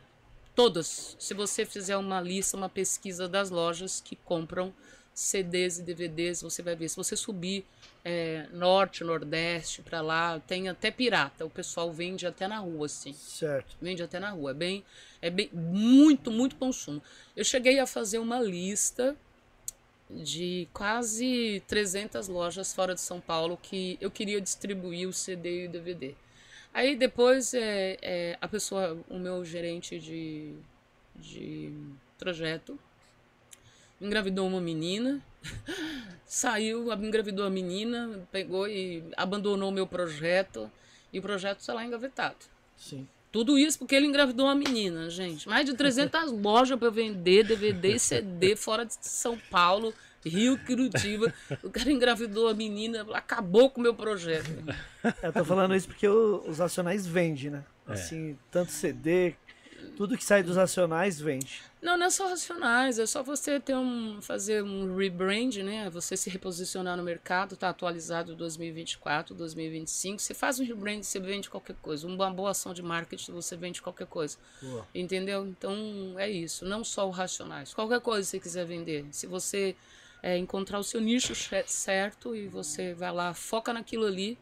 todas. 0.55 1.17
Se 1.19 1.35
você 1.35 1.67
fizer 1.67 1.97
uma 1.97 2.21
lista, 2.21 2.57
uma 2.57 2.69
pesquisa 2.69 3.29
das 3.29 3.51
lojas 3.51 4.01
que 4.01 4.17
compram 4.17 4.73
CDs 5.13 5.79
e 5.79 5.83
DVDs, 5.83 6.43
você 6.43 6.63
vai 6.63 6.77
ver. 6.77 6.89
Se 6.89 6.97
você 6.97 7.17
subir 7.17 7.65
é, 8.05 8.47
norte, 8.53 9.03
nordeste, 9.03 9.83
para 9.83 10.01
lá, 10.01 10.39
tem 10.41 10.69
até 10.69 10.91
pirata. 10.91 11.45
O 11.45 11.51
pessoal 11.51 11.93
vende 11.93 12.27
até 12.27 12.47
na 12.47 12.59
rua, 12.59 12.87
assim. 12.87 13.13
Certo. 13.15 13.77
Vende 13.81 14.03
até 14.03 14.21
na 14.21 14.31
rua. 14.31 14.51
É 14.51 14.55
bem, 14.55 14.85
é 15.21 15.31
bem, 15.31 15.51
muito, 15.53 16.31
muito 16.31 16.57
consumo. 16.57 17.03
Eu 17.35 17.45
cheguei 17.45 17.79
a 17.79 17.87
fazer 17.87 18.19
uma 18.19 18.41
lista 18.41 19.17
de 20.11 20.69
quase 20.73 21.63
300 21.67 22.29
lojas 22.29 22.73
fora 22.73 22.95
de 22.95 23.01
São 23.01 23.21
Paulo 23.21 23.59
que 23.61 23.99
eu 24.01 24.11
queria 24.11 24.41
distribuir 24.41 25.09
o 25.09 25.13
CD 25.13 25.65
e 25.65 25.67
o 25.67 25.71
DVD. 25.71 26.15
Aí 26.73 26.95
depois 26.95 27.55
é, 27.55 27.97
é, 28.03 28.39
a 28.41 28.47
pessoa, 28.47 28.99
o 29.09 29.19
meu 29.19 29.45
gerente 29.45 29.99
de, 29.99 30.55
de 31.15 31.73
projeto, 32.19 32.79
engravidou 34.01 34.47
uma 34.47 34.61
menina, 34.61 35.23
saiu, 36.27 36.93
engravidou 36.93 37.47
a 37.47 37.51
menina, 37.51 38.27
pegou 38.31 38.69
e 38.69 39.03
abandonou 39.17 39.71
o 39.71 39.73
meu 39.73 39.87
projeto 39.87 40.71
e 41.13 41.19
o 41.19 41.23
projeto 41.23 41.61
está 41.61 41.73
lá 41.73 41.85
engavetado. 41.85 42.37
Sim. 42.77 43.09
Tudo 43.37 43.59
isso 43.59 43.79
porque 43.79 43.95
ele 43.95 44.07
engravidou 44.07 44.47
uma 44.47 44.55
menina, 44.55 45.11
gente. 45.11 45.47
Mais 45.47 45.67
de 45.67 45.75
300 45.75 46.33
lojas 46.41 46.79
para 46.79 46.89
vender 46.89 47.45
DVD 47.45 47.97
e 47.97 47.99
CD 47.99 48.57
fora 48.57 48.87
de 48.87 48.95
São 48.99 49.37
Paulo, 49.51 49.93
Rio, 50.25 50.59
Curitiba. 50.65 51.31
O 51.63 51.69
cara 51.69 51.93
engravidou 51.93 52.49
a 52.49 52.55
menina, 52.55 53.07
acabou 53.13 53.69
com 53.69 53.79
o 53.79 53.83
meu 53.83 53.93
projeto. 53.93 54.51
Eu 55.23 55.35
tô 55.35 55.45
falando 55.45 55.75
isso 55.75 55.87
porque 55.87 56.09
os 56.09 56.63
acionais 56.63 57.07
vendem, 57.07 57.51
né? 57.51 57.63
É. 57.87 57.93
Assim, 57.93 58.39
tanto 58.51 58.73
CD, 58.73 59.35
tudo 59.97 60.17
que 60.17 60.25
sai 60.25 60.43
dos 60.43 60.57
racionais 60.57 61.19
vende. 61.19 61.63
Não, 61.81 61.97
não 61.97 62.07
é 62.07 62.11
só 62.11 62.29
racionais, 62.29 62.99
é 62.99 63.07
só 63.07 63.23
você 63.23 63.59
ter 63.59 63.75
um, 63.75 64.21
fazer 64.21 64.63
um 64.63 64.95
rebrand, 64.97 65.57
né? 65.63 65.89
Você 65.91 66.17
se 66.17 66.29
reposicionar 66.29 66.97
no 66.97 67.03
mercado, 67.03 67.57
tá 67.57 67.71
atualizado 67.71 68.35
2024, 68.35 69.35
2025. 69.35 70.21
Você 70.21 70.35
faz 70.35 70.61
um 70.61 70.65
rebrand, 70.65 71.03
você 71.03 71.19
vende 71.19 71.49
qualquer 71.49 71.77
coisa. 71.81 72.07
Uma 72.07 72.31
boa 72.31 72.51
ação 72.51 72.75
de 72.75 72.83
marketing, 72.83 73.33
você 73.33 73.57
vende 73.57 73.81
qualquer 73.81 74.07
coisa. 74.07 74.37
Boa. 74.61 74.87
Entendeu? 74.95 75.47
Então 75.47 76.15
é 76.19 76.29
isso. 76.29 76.65
Não 76.65 76.85
só 76.85 77.07
o 77.07 77.11
racionais. 77.11 77.73
Qualquer 77.73 78.01
coisa 78.01 78.23
que 78.23 78.31
você 78.31 78.41
quiser 78.41 78.67
vender. 78.67 79.07
Se 79.13 79.27
você 79.27 79.75
é, 80.23 80.37
encontrar 80.37 80.79
o 80.79 80.85
seu 80.85 81.01
nicho 81.01 81.35
certo 81.67 82.35
e 82.35 82.49
você 82.49 82.93
vai 82.95 83.13
lá, 83.13 83.33
foca 83.33 83.73
naquilo 83.73 84.05
ali 84.05 84.37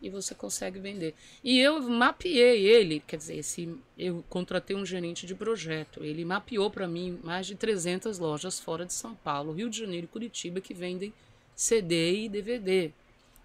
e 0.00 0.08
você 0.08 0.34
consegue 0.34 0.78
vender. 0.78 1.14
E 1.42 1.58
eu 1.58 1.80
mapeei 1.82 2.66
ele, 2.66 3.02
quer 3.06 3.16
dizer, 3.16 3.36
esse, 3.36 3.74
eu 3.98 4.24
contratei 4.28 4.76
um 4.76 4.86
gerente 4.86 5.26
de 5.26 5.34
projeto. 5.34 6.04
Ele 6.04 6.24
mapeou 6.24 6.70
para 6.70 6.86
mim 6.86 7.18
mais 7.22 7.46
de 7.46 7.54
300 7.54 8.18
lojas 8.18 8.60
fora 8.60 8.86
de 8.86 8.92
São 8.94 9.14
Paulo, 9.14 9.52
Rio 9.52 9.68
de 9.68 9.78
Janeiro 9.78 10.04
e 10.04 10.08
Curitiba 10.08 10.60
que 10.60 10.72
vendem 10.72 11.12
CD 11.54 12.24
e 12.24 12.28
DVD. 12.28 12.92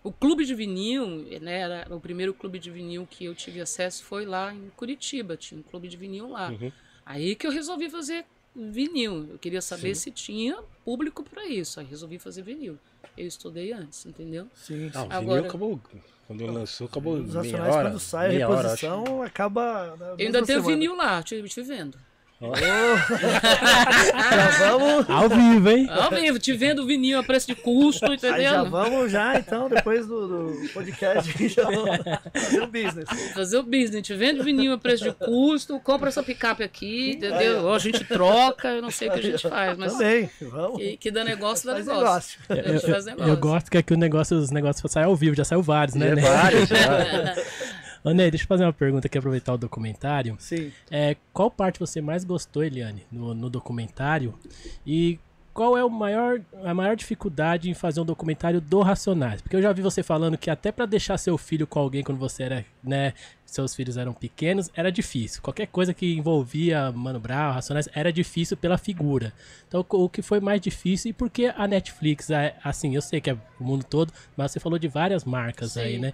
O 0.04 0.12
clube 0.12 0.46
de 0.46 0.54
vinil, 0.54 1.08
né, 1.42 1.60
era 1.60 1.96
o 1.96 2.00
primeiro 2.00 2.34
clube 2.34 2.60
de 2.60 2.70
vinil 2.70 3.08
que 3.10 3.26
eu 3.26 3.34
tive 3.34 3.62
acesso 3.62 4.04
foi 4.04 4.26
lá 4.26 4.54
em 4.54 4.70
Curitiba, 4.76 5.38
tinha 5.38 5.60
um 5.60 5.64
clube 5.64 5.88
de 5.88 5.96
vinil 5.96 6.30
lá. 6.30 6.50
Uhum. 6.50 6.72
Aí 7.06 7.36
que 7.36 7.48
eu 7.48 7.52
resolvi 7.52 7.90
fazer 7.90 8.26
vinil. 8.56 9.28
Eu 9.32 9.40
queria 9.40 9.62
saber 9.62 9.96
Sim. 9.96 10.02
se 10.02 10.12
tinha 10.12 10.62
público 10.86 11.24
para 11.24 11.46
isso. 11.48 11.80
Aí 11.80 11.86
resolvi 11.86 12.20
fazer 12.20 12.44
vinil. 12.44 12.78
Eu 13.18 13.28
estudei 13.28 13.72
antes, 13.72 14.06
entendeu? 14.06 14.48
Sim. 14.54 14.92
Não, 14.94 15.04
Agora, 15.04 15.42
vinil 15.42 15.46
acabou 15.46 15.82
quando 16.28 16.46
lançou, 16.46 16.88
acabou 16.88 17.16
Os 17.16 17.36
meia 17.36 17.64
hora. 17.64 17.90
quando 17.90 18.00
sai 18.00 18.42
a 18.42 18.48
reposição, 18.48 19.04
hora, 19.04 19.28
acaba... 19.28 19.96
Eu 20.18 20.26
ainda 20.26 20.44
tenho 20.44 20.64
vinil 20.64 20.96
lá, 20.96 21.22
te, 21.22 21.42
te 21.44 21.62
vendo. 21.62 21.98
Oh. 22.46 22.54
já 24.60 24.78
vamos. 24.78 25.10
Ao 25.10 25.30
vivo, 25.30 25.70
hein? 25.70 25.88
Ao 25.90 26.12
vivo, 26.12 26.38
te 26.38 26.52
vendo 26.52 26.86
vinil 26.86 27.20
a 27.20 27.24
preço 27.24 27.48
de 27.48 27.56
custo, 27.56 28.12
entendeu? 28.12 28.36
Aí 28.36 28.44
já 28.44 28.64
vamos 28.64 29.10
já, 29.10 29.40
então, 29.40 29.70
depois 29.70 30.06
do, 30.06 30.52
do 30.52 30.70
podcast, 30.74 31.48
já 31.48 31.64
vamos 31.64 32.00
fazer 32.34 32.62
o 32.62 32.68
business. 32.68 33.06
Fazer 33.34 33.58
o 33.58 33.64
business, 33.64 34.06
te 34.06 34.14
vendo 34.14 34.44
vinil 34.44 34.74
a 34.74 34.78
preço 34.78 35.06
de 35.06 35.14
custo, 35.14 35.80
compra 35.80 36.10
essa 36.10 36.22
picape 36.22 36.64
aqui, 36.64 37.12
entendeu? 37.12 37.64
Ou 37.64 37.74
a 37.74 37.80
gente 37.80 38.04
troca, 38.04 38.68
eu 38.68 38.82
não 38.82 38.92
sei 38.92 39.08
o 39.08 39.14
que 39.14 39.20
a 39.20 39.24
gente 39.24 39.48
faz, 39.48 39.78
mas. 39.78 39.94
Também, 39.94 40.30
vamos. 40.42 40.80
Que, 40.80 40.98
que 40.98 41.12
dá 41.12 41.24
negócio, 41.24 41.66
dá 41.66 41.76
negócio. 41.76 42.40
negócio. 42.50 42.50
Eu, 42.50 42.58
eu, 42.58 43.04
negócio. 43.04 43.32
eu, 43.32 43.38
gosto 43.38 43.72
que 43.72 43.78
aqui 43.78 43.94
o 43.94 43.98
negócio, 43.98 44.38
os 44.38 44.52
negócios 44.52 44.92
saem 44.92 45.06
ao 45.06 45.16
vivo, 45.16 45.34
já 45.34 45.46
saiu 45.46 45.62
vários, 45.62 45.96
né? 45.96 46.14
Já 46.14 46.22
vários, 46.22 46.68
já. 46.68 47.36
Ney, 48.04 48.30
deixa 48.30 48.44
eu 48.44 48.48
fazer 48.48 48.64
uma 48.66 48.74
pergunta 48.74 49.08
aqui, 49.08 49.18
aproveitar 49.18 49.54
o 49.54 49.58
documentário. 49.58 50.36
Sim. 50.40 50.72
É, 50.92 51.16
qual 51.32 51.50
parte 51.50 51.80
você 51.80 52.02
mais 52.02 52.24
gostou, 52.26 52.64
Eliane, 52.64 53.04
no, 53.12 53.34
no 53.34 53.50
documentário? 53.50 54.38
E 54.86 55.20
qual 55.54 55.78
é 55.78 55.86
o 55.86 55.90
maior, 55.90 56.42
a 56.66 56.74
maior 56.74 56.96
dificuldade 56.96 57.70
em 57.70 57.74
fazer 57.74 58.02
um 58.02 58.06
documentário 58.06 58.60
do 58.60 58.82
Racionais? 58.82 59.42
Porque 59.42 59.56
eu 59.56 59.62
já 59.62 59.72
vi 59.72 59.82
você 59.82 60.02
falando 60.02 60.38
que 60.38 60.50
até 60.50 60.72
para 60.72 60.86
deixar 60.86 61.18
seu 61.18 61.38
filho 61.38 61.68
com 61.68 61.80
alguém 61.80 62.04
quando 62.04 62.18
você 62.18 62.44
era, 62.44 62.66
né, 62.84 63.14
seus 63.46 63.76
filhos 63.76 63.96
eram 63.96 64.14
pequenos, 64.14 64.72
era 64.76 64.92
difícil. 64.92 65.42
Qualquer 65.44 65.68
coisa 65.68 65.94
que 65.94 66.16
envolvia 66.16 66.92
Mano 66.92 67.20
Brown, 67.20 67.54
Racionais, 67.54 67.88
era 67.94 68.12
difícil 68.12 68.58
pela 68.58 68.80
figura. 68.80 69.32
Então, 69.68 69.86
o 69.88 70.10
que 70.10 70.24
foi 70.24 70.40
mais 70.40 70.60
difícil 70.60 71.12
e 71.12 71.14
por 71.14 71.30
que 71.30 71.46
a 71.46 71.68
Netflix, 71.68 72.30
assim, 72.64 72.96
eu 72.96 73.02
sei 73.02 73.22
que 73.22 73.30
é 73.30 73.38
o 73.60 73.64
mundo 73.64 73.86
todo, 73.86 74.12
mas 74.36 74.52
você 74.52 74.60
falou 74.60 74.80
de 74.80 74.88
várias 74.88 75.24
marcas 75.24 75.74
Sim. 75.74 75.82
aí, 75.82 76.00
né? 76.00 76.14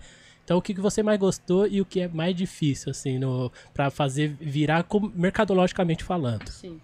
Então, 0.50 0.58
o 0.58 0.62
que 0.64 0.74
você 0.74 1.04
mais 1.04 1.20
gostou 1.20 1.68
e 1.68 1.80
o 1.80 1.86
que 1.86 2.00
é 2.00 2.08
mais 2.08 2.36
difícil, 2.36 2.90
assim, 2.90 3.20
para 3.72 3.92
fazer 3.92 4.30
virar 4.30 4.84
mercadologicamente 5.14 6.04
falando? 6.04 6.50
Sim. 6.50 6.82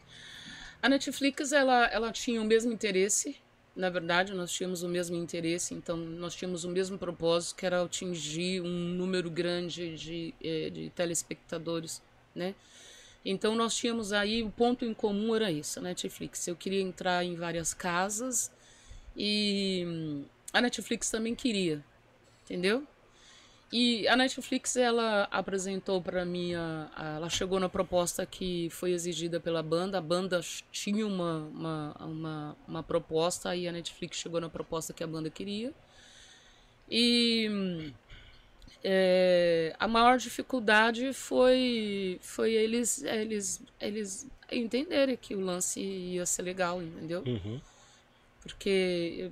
A 0.84 0.88
Netflix, 0.88 1.52
ela, 1.52 1.88
ela 1.88 2.12
tinha 2.12 2.40
o 2.40 2.46
mesmo 2.46 2.72
interesse. 2.72 3.36
Na 3.76 3.90
verdade, 3.90 4.36
nós 4.36 4.52
tínhamos 4.52 4.84
o 4.84 4.88
mesmo 4.88 5.16
interesse, 5.16 5.74
então 5.74 5.98
nós 5.98 6.36
tínhamos 6.36 6.64
o 6.64 6.70
mesmo 6.70 7.00
propósito, 7.00 7.56
que 7.56 7.66
era 7.66 7.82
atingir 7.82 8.62
um 8.62 8.70
número 8.70 9.32
grande 9.32 9.98
de, 9.98 10.36
eh, 10.44 10.70
de 10.70 10.92
telespectadores, 10.92 12.04
né? 12.36 12.54
Então 13.26 13.56
nós 13.56 13.76
tínhamos 13.76 14.14
aí, 14.14 14.44
o 14.44 14.52
ponto 14.52 14.86
em 14.86 14.94
comum 14.94 15.36
era 15.36 15.52
isso, 15.52 15.80
a 15.80 15.82
Netflix. 15.82 16.48
Eu 16.48 16.56
queria 16.56 16.82
entrar 16.82 17.26
em 17.26 17.34
várias 17.34 17.74
casas 17.74 18.52
e 19.18 19.84
hum, 19.88 20.26
a 20.54 20.62
Netflix 20.62 21.10
também 21.10 21.34
queria, 21.34 21.84
entendeu? 22.44 22.86
E 23.72 24.08
a 24.08 24.16
Netflix, 24.16 24.76
ela 24.76 25.28
apresentou 25.32 26.02
para 26.02 26.24
mim, 26.24 26.54
a, 26.54 26.90
a, 26.96 27.16
ela 27.16 27.30
chegou 27.30 27.60
na 27.60 27.68
proposta 27.68 28.26
que 28.26 28.70
foi 28.70 28.92
exigida 28.92 29.40
pela 29.40 29.64
banda. 29.64 29.98
A 29.98 30.02
banda 30.02 30.40
tinha 30.72 31.06
uma, 31.06 31.40
uma, 31.40 31.96
uma, 32.00 32.58
uma 32.68 32.84
proposta 32.84 33.56
e 33.56 33.68
a 33.68 33.72
Netflix 33.72 34.18
chegou 34.18 34.40
na 34.40 34.50
proposta 34.50 34.94
que 34.94 35.04
a 35.04 35.08
banda 35.08 35.30
queria. 35.30 35.74
E 36.90 37.92
é, 38.84 39.76
a 39.80 39.88
maior 39.88 40.20
dificuldade 40.20 41.12
foi, 41.12 42.20
foi 42.22 42.54
eles, 42.54 43.04
eles, 43.04 43.64
eles 43.82 44.28
entenderem 44.52 45.18
que 45.18 45.34
o 45.36 45.40
lance 45.40 45.82
ia 45.82 46.24
ser 46.26 46.44
legal, 46.44 46.84
entendeu? 46.84 47.24
Uhum. 47.26 47.60
Porque 48.44 49.32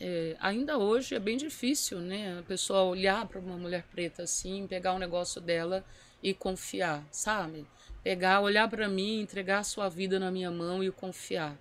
é, 0.00 0.34
ainda 0.40 0.78
hoje 0.78 1.14
é 1.14 1.18
bem 1.18 1.36
difícil, 1.36 2.00
né? 2.00 2.38
A 2.38 2.42
pessoa 2.42 2.84
olhar 2.84 3.26
para 3.28 3.38
uma 3.38 3.58
mulher 3.58 3.84
preta 3.92 4.22
assim, 4.22 4.66
pegar 4.66 4.94
o 4.94 4.96
um 4.96 4.98
negócio 4.98 5.42
dela 5.42 5.84
e 6.22 6.32
confiar, 6.32 7.06
sabe? 7.12 7.66
Pegar, 8.02 8.40
olhar 8.40 8.66
para 8.68 8.88
mim, 8.88 9.20
entregar 9.20 9.58
a 9.58 9.64
sua 9.64 9.90
vida 9.90 10.18
na 10.18 10.30
minha 10.30 10.50
mão 10.50 10.82
e 10.82 10.90
confiar. 10.90 11.54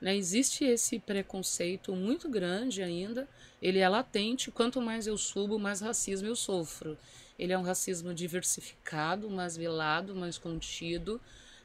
Né? 0.00 0.16
Existe 0.16 0.64
esse 0.64 0.98
preconceito 0.98 1.94
muito 1.94 2.28
grande 2.28 2.82
ainda, 2.82 3.28
ele 3.62 3.78
é 3.78 3.88
latente. 3.88 4.50
Quanto 4.50 4.80
mais 4.80 5.06
eu 5.06 5.16
subo, 5.16 5.56
mais 5.56 5.80
racismo 5.80 6.26
eu 6.26 6.34
sofro. 6.34 6.98
Ele 7.38 7.52
é 7.52 7.58
um 7.58 7.62
racismo 7.62 8.12
diversificado, 8.12 9.30
mais 9.30 9.56
velado, 9.56 10.16
mais 10.16 10.36
contido, 10.36 11.20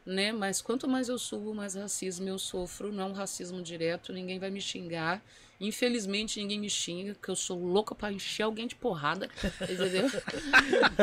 né? 0.06 0.32
Mas 0.32 0.62
quanto 0.62 0.88
mais 0.88 1.10
eu 1.10 1.18
subo, 1.18 1.56
mais 1.56 1.74
racismo 1.74 2.30
eu 2.30 2.38
sofro. 2.38 2.92
Não 2.92 3.04
é 3.04 3.08
um 3.08 3.14
racismo 3.14 3.64
direto, 3.64 4.14
ninguém 4.14 4.38
vai 4.38 4.52
me 4.52 4.62
xingar 4.62 5.24
Infelizmente 5.60 6.40
ninguém 6.40 6.60
me 6.60 6.70
xinga, 6.70 7.16
que 7.22 7.30
eu 7.30 7.36
sou 7.36 7.62
louca 7.62 7.94
para 7.94 8.14
encher 8.14 8.44
alguém 8.44 8.66
de 8.66 8.76
porrada, 8.76 9.30
entendeu? 9.62 10.10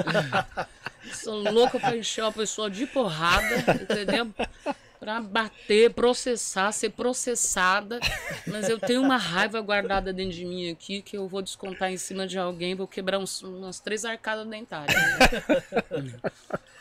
sou 1.12 1.42
louca 1.52 1.78
para 1.78 1.96
encher 1.96 2.22
uma 2.22 2.32
pessoa 2.32 2.70
de 2.70 2.86
porrada, 2.86 3.54
entendeu? 3.82 4.32
Para 5.06 5.20
bater, 5.20 5.92
processar, 5.92 6.72
ser 6.72 6.90
processada. 6.90 8.00
Mas 8.44 8.68
eu 8.68 8.76
tenho 8.76 9.00
uma 9.00 9.16
raiva 9.16 9.60
guardada 9.60 10.12
dentro 10.12 10.34
de 10.34 10.44
mim 10.44 10.68
aqui 10.68 11.00
que 11.00 11.16
eu 11.16 11.28
vou 11.28 11.40
descontar 11.40 11.92
em 11.92 11.96
cima 11.96 12.26
de 12.26 12.36
alguém, 12.36 12.74
vou 12.74 12.88
quebrar 12.88 13.20
uns, 13.20 13.40
umas 13.40 13.78
três 13.78 14.04
arcadas 14.04 14.44
dentárias. 14.48 14.96
Né? 14.96 16.12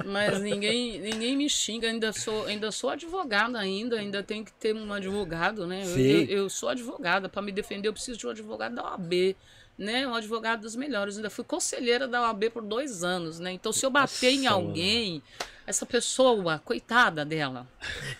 Mas 0.04 0.42
ninguém, 0.42 1.00
ninguém 1.00 1.38
me 1.38 1.48
xinga, 1.48 1.88
ainda 1.88 2.12
sou, 2.12 2.48
ainda 2.48 2.72
sou 2.72 2.90
advogada 2.90 3.60
ainda, 3.60 4.00
ainda 4.00 4.24
tenho 4.24 4.44
que 4.44 4.54
ter 4.54 4.74
um 4.74 4.92
advogado, 4.92 5.68
né? 5.68 5.84
Eu, 5.86 6.00
eu, 6.00 6.26
eu, 6.26 6.50
sou 6.50 6.70
advogada, 6.70 7.30
para 7.30 7.44
me 7.44 7.52
defender 7.52 7.90
eu 7.90 7.94
preciso 7.94 8.18
de 8.18 8.26
um 8.26 8.32
advogado 8.32 8.74
da 8.74 8.86
OAB, 8.86 9.36
né? 9.78 10.08
Um 10.08 10.16
advogado 10.16 10.62
dos 10.62 10.76
melhores. 10.76 11.18
ainda 11.18 11.30
fui 11.30 11.44
conselheira 11.44 12.08
da 12.08 12.22
OAB 12.22 12.50
por 12.52 12.64
dois 12.64 13.04
anos, 13.04 13.40
né? 13.40 13.52
Então 13.52 13.72
se 13.72 13.86
eu 13.86 13.90
bater 13.90 14.32
Nossa, 14.32 14.44
em 14.44 14.48
alguém, 14.48 15.24
essa 15.68 15.86
pessoa, 15.86 16.60
coitada 16.60 17.26
dela, 17.26 17.68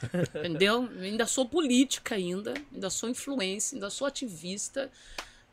entendeu? 0.36 0.90
ainda 1.00 1.26
sou 1.26 1.48
política 1.48 2.16
ainda, 2.16 2.54
ainda 2.74 2.90
sou 2.90 3.10
influência, 3.10 3.76
ainda 3.76 3.90
sou 3.90 4.08
ativista, 4.08 4.92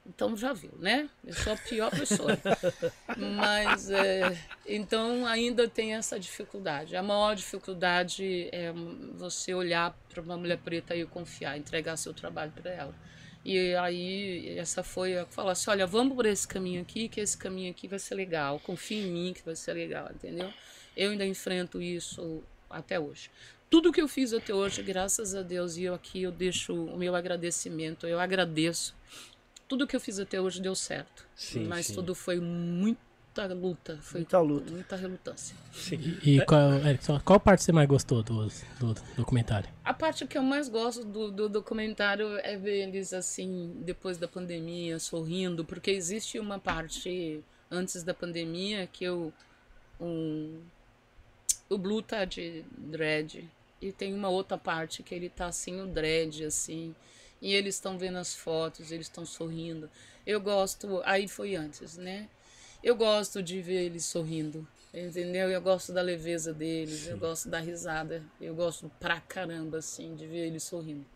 então 0.05 0.37
já 0.37 0.53
viu, 0.53 0.73
né? 0.81 1.09
Eu 1.25 1.33
sou 1.33 1.53
a 1.53 1.57
pior 1.57 1.91
pessoa. 1.91 2.37
Mas 3.17 3.89
é, 3.89 4.37
então 4.67 5.25
ainda 5.27 5.69
tem 5.69 5.95
essa 5.95 6.19
dificuldade. 6.19 6.97
A 6.97 7.03
maior 7.03 7.37
dificuldade 7.37 8.49
é 8.51 8.73
você 9.15 9.55
olhar 9.55 9.97
para 10.09 10.21
uma 10.21 10.37
mulher 10.37 10.59
preta 10.59 10.97
e 10.97 11.07
confiar, 11.07 11.57
entregar 11.57 11.97
seu 11.97 12.13
trabalho 12.13 12.51
para 12.51 12.71
ela. 12.73 12.95
E 13.45 13.75
aí 13.75 14.57
essa 14.59 14.83
foi 14.83 15.19
a 15.19 15.27
falar 15.27 15.53
assim, 15.53 15.71
olha, 15.71 15.87
vamos 15.87 16.15
por 16.15 16.27
esse 16.27 16.47
caminho 16.47 16.81
aqui, 16.81 17.09
que 17.09 17.21
esse 17.21 17.37
caminho 17.37 17.71
aqui 17.71 17.89
vai 17.89 17.99
ser 17.99 18.15
legal. 18.15 18.61
Confia 18.61 19.03
em 19.03 19.11
mim 19.11 19.33
que 19.33 19.45
vai 19.45 19.57
ser 19.57 19.73
legal, 19.73 20.11
entendeu? 20.15 20.53
Eu 20.97 21.11
ainda 21.11 21.27
enfrento 21.27 21.83
isso 21.83 22.43
até 22.71 23.01
hoje. 23.01 23.31
Tudo 23.69 23.93
que 23.93 24.01
eu 24.01 24.07
fiz 24.07 24.33
até 24.33 24.55
hoje, 24.55 24.83
graças 24.83 25.35
a 25.35 25.43
Deus, 25.43 25.77
e 25.77 25.85
eu 25.85 25.95
aqui 25.95 26.23
eu 26.23 26.31
deixo 26.31 26.75
o 26.75 26.97
meu 26.97 27.17
agradecimento. 27.17 28.07
Eu 28.07 28.21
agradeço 28.21 28.95
tudo 29.73 29.87
que 29.87 29.97
eu 29.97 30.01
fiz 30.01 30.19
até 30.19 30.39
hoje 30.39 30.61
deu 30.61 30.75
certo. 30.75 31.27
Sim, 31.35 31.67
mas 31.67 31.87
sim. 31.87 31.95
tudo 31.95 32.15
foi 32.15 32.39
muita 33.35 33.55
luta. 33.55 33.99
Foi 34.03 34.21
muita 34.21 34.41
luta. 34.41 34.71
Muita 34.71 34.97
relutância. 34.97 35.57
Sim. 35.73 36.19
E, 36.23 36.39
e 36.39 36.45
qual, 36.45 36.61
qual 37.25 37.41
parte 37.41 37.65
você 37.65 37.73
mais 37.73 37.89
gostou 37.89 38.23
do, 38.23 38.47
do, 38.47 38.95
documentário? 39.17 39.69
A 39.83 39.95
parte 39.95 40.27
que 40.27 40.37
eu 40.37 40.43
mais 40.43 40.69
gosto 40.69 41.05
do, 41.05 41.31
do 41.31 41.49
documentário 41.49 42.39
é 42.39 42.57
ver 42.57 42.89
eles 42.89 43.13
assim, 43.13 43.73
depois 43.85 44.19
da 44.19 44.29
pandemia, 44.29 44.99
sorrindo, 44.99 45.65
porque 45.65 45.91
existe 45.91 46.39
uma 46.39 46.59
parte 46.59 47.43
antes 47.71 48.03
da 48.03 48.13
pandemia 48.13 48.87
que 48.87 49.05
eu. 49.05 49.33
Um, 49.99 50.61
o 51.71 51.79
Blue 51.79 52.03
tá 52.03 52.25
de 52.27 52.65
dread. 52.77 53.49
E 53.81 53.91
tem 53.91 54.15
uma 54.15 54.29
outra 54.29 54.57
parte 54.57 55.03
que 55.03 55.15
ele 55.15 55.29
tá 55.29 55.47
assim, 55.47 55.81
o 55.81 55.87
dread, 55.87 56.45
assim. 56.45 56.95
E 57.41 57.53
eles 57.55 57.75
estão 57.75 57.99
vendo 57.99 58.19
as 58.19 58.35
fotos, 58.35 58.93
eles 58.93 59.07
estão 59.07 59.25
sorrindo. 59.25 59.91
Eu 60.25 60.41
gosto, 60.41 61.03
aí 61.05 61.27
foi 61.27 61.57
antes, 61.57 61.97
né? 61.97 62.29
Eu 62.83 62.97
gosto 62.97 63.43
de 63.43 63.61
ver 63.61 63.85
eles 63.85 64.05
sorrindo, 64.05 64.67
entendeu? 64.93 65.49
Eu 65.51 65.61
gosto 65.61 65.93
da 65.93 66.03
leveza 66.03 66.53
deles, 66.53 67.01
Sim. 67.01 67.11
eu 67.11 67.19
gosto 67.19 67.49
da 67.49 67.61
risada, 67.61 68.23
eu 68.41 68.55
gosto 68.55 68.91
pra 68.99 69.21
caramba, 69.21 69.79
assim, 69.79 70.15
de 70.15 70.27
ver 70.27 70.47
eles 70.47 70.65
sorrindo. 70.65 71.07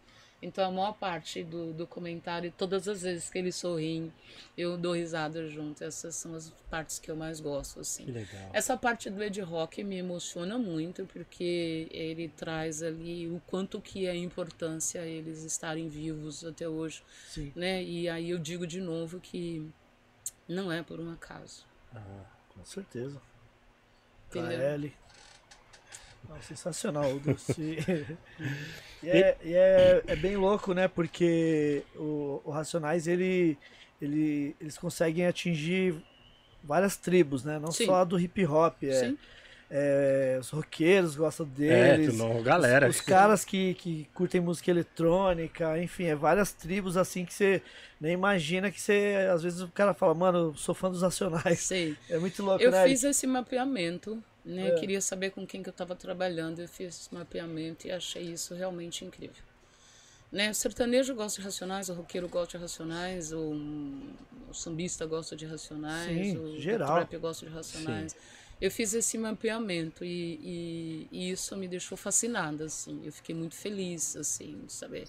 Então 0.43 0.65
a 0.65 0.71
maior 0.71 0.93
parte 0.93 1.43
do 1.43 1.73
documentário, 1.73 2.53
todas 2.57 2.87
as 2.87 3.03
vezes 3.03 3.31
que 3.31 3.39
eles 3.39 3.57
sorriem, 3.57 4.13
eu 4.57 4.77
dou 4.77 4.93
risada 4.93 5.49
junto. 5.49 5.83
Essas 5.83 6.15
são 6.15 6.35
as 6.35 6.51
partes 6.71 6.99
que 6.99 7.11
eu 7.11 7.17
mais 7.17 7.41
gosto, 7.41 7.81
assim. 7.81 8.05
Que 8.05 8.13
legal. 8.13 8.51
Essa 8.53 8.77
parte 8.77 9.09
do 9.09 9.23
Ed 9.23 9.41
Rock 9.41 9.83
me 9.83 9.97
emociona 9.97 10.59
muito, 10.59 11.07
porque 11.07 11.89
ele 11.91 12.29
traz 12.29 12.83
ali 12.83 13.27
o 13.29 13.41
quanto 13.47 13.81
que 13.81 14.07
é 14.07 14.11
a 14.11 14.17
importância 14.17 15.01
eles 15.01 15.43
estarem 15.43 15.89
vivos 15.89 16.45
até 16.45 16.69
hoje. 16.69 17.03
Sim. 17.29 17.51
Né? 17.57 17.83
E 17.83 18.09
aí 18.09 18.31
eu 18.31 18.39
digo 18.39 18.67
de 18.67 18.81
novo 18.81 19.19
que 19.19 19.67
não 20.49 20.71
é 20.71 20.83
por 20.83 21.01
um 21.01 21.13
acaso. 21.13 21.65
Ah, 21.95 22.25
com 22.55 22.65
certeza. 22.65 23.21
KL. 24.31 24.93
Não, 26.29 26.43
sensacional 26.43 27.15
o 27.15 27.21
doce. 27.21 27.55
e 29.03 29.09
é, 29.09 29.39
e 29.43 29.55
é, 29.55 30.03
é, 30.07 30.17
bem 30.17 30.37
louco, 30.37 30.75
né? 30.75 30.89
Porque 30.89 31.85
o, 31.95 32.41
o 32.45 32.51
Racionais, 32.51 33.07
ele, 33.07 33.57
ele, 34.01 34.57
eles 34.61 34.77
conseguem 34.77 35.27
atingir 35.27 35.95
várias 36.63 36.97
tribos, 36.97 37.45
né? 37.45 37.59
Não 37.59 37.71
Sim. 37.71 37.87
só 37.87 37.97
a 37.97 38.05
do 38.05 38.19
hip 38.19 38.45
hop. 38.47 38.83
É, 38.83 38.93
Sim. 38.93 39.19
É, 39.69 40.39
os 40.41 40.51
roqueiros 40.51 41.17
gostam 41.17 41.45
deles. 41.47 42.15
É, 42.15 42.17
não, 42.17 42.43
galera. 42.43 42.89
Os, 42.89 42.97
os, 42.97 43.03
caras 43.03 43.45
que, 43.45 43.75
que 43.75 44.09
curtem 44.15 44.41
música 44.41 44.71
eletrônica, 44.71 45.83
enfim, 45.83 46.05
é 46.05 46.15
várias 46.15 46.53
tribos 46.53 46.97
assim 46.97 47.25
que 47.25 47.35
você 47.35 47.61
nem 48.01 48.13
imagina 48.13 48.71
que 48.71 48.81
você. 48.81 49.29
Às 49.33 49.43
vezes 49.43 49.61
o 49.61 49.69
cara 49.69 49.93
fala, 49.93 50.15
mano, 50.15 50.57
sou 50.57 50.75
fã 50.75 50.91
dos 50.91 51.03
Racionais. 51.03 51.61
Sim. 51.61 51.97
É 52.09 52.19
muito 52.19 52.43
louco, 52.43 52.63
eu 52.63 52.71
né? 52.71 52.85
Eu 52.85 52.89
fiz 52.89 53.03
esse 53.03 53.27
mapeamento 53.27 54.23
né? 54.47 54.69
É. 54.69 54.75
Queria 54.77 55.01
saber 55.01 55.31
com 55.31 55.45
quem 55.45 55.61
que 55.61 55.69
eu 55.69 55.73
estava 55.73 55.97
trabalhando, 55.97 56.61
eu 56.61 56.69
fiz 56.69 57.01
esse 57.01 57.15
mapeamento 57.15 57.89
e 57.89 57.91
achei 57.91 58.23
isso 58.23 58.55
realmente 58.55 59.05
incrível. 59.05 59.43
Né? 60.31 60.51
O 60.51 60.55
sertanejo 60.55 61.15
gosta 61.15 61.41
de 61.41 61.45
racionais, 61.45 61.89
o 61.89 61.95
roqueiro 61.95 62.29
gosta 62.29 62.57
de 62.57 62.63
racionais, 62.63 63.33
o, 63.33 63.57
o 64.49 64.55
sambista 64.55 65.05
gosta 65.05 65.35
de 65.35 65.47
racionais, 65.47 66.29
Sim, 66.29 66.37
o 66.37 66.61
geral. 66.61 66.95
trap 66.95 67.17
gosta 67.17 67.47
de 67.47 67.53
racionais. 67.53 68.13
Sim. 68.13 68.19
Eu 68.61 68.71
fiz 68.71 68.95
esse 68.95 69.19
mapeamento 69.19 70.03
e, 70.05 70.41
e, 70.43 71.09
e, 71.13 71.31
isso 71.31 71.55
me 71.57 71.69
deixou 71.69 71.97
fascinada, 71.97 72.65
assim. 72.65 73.03
Eu 73.05 73.13
fiquei 73.13 73.35
muito 73.35 73.55
feliz, 73.55 74.17
assim, 74.17 74.63
de 74.65 74.73
saber 74.73 75.07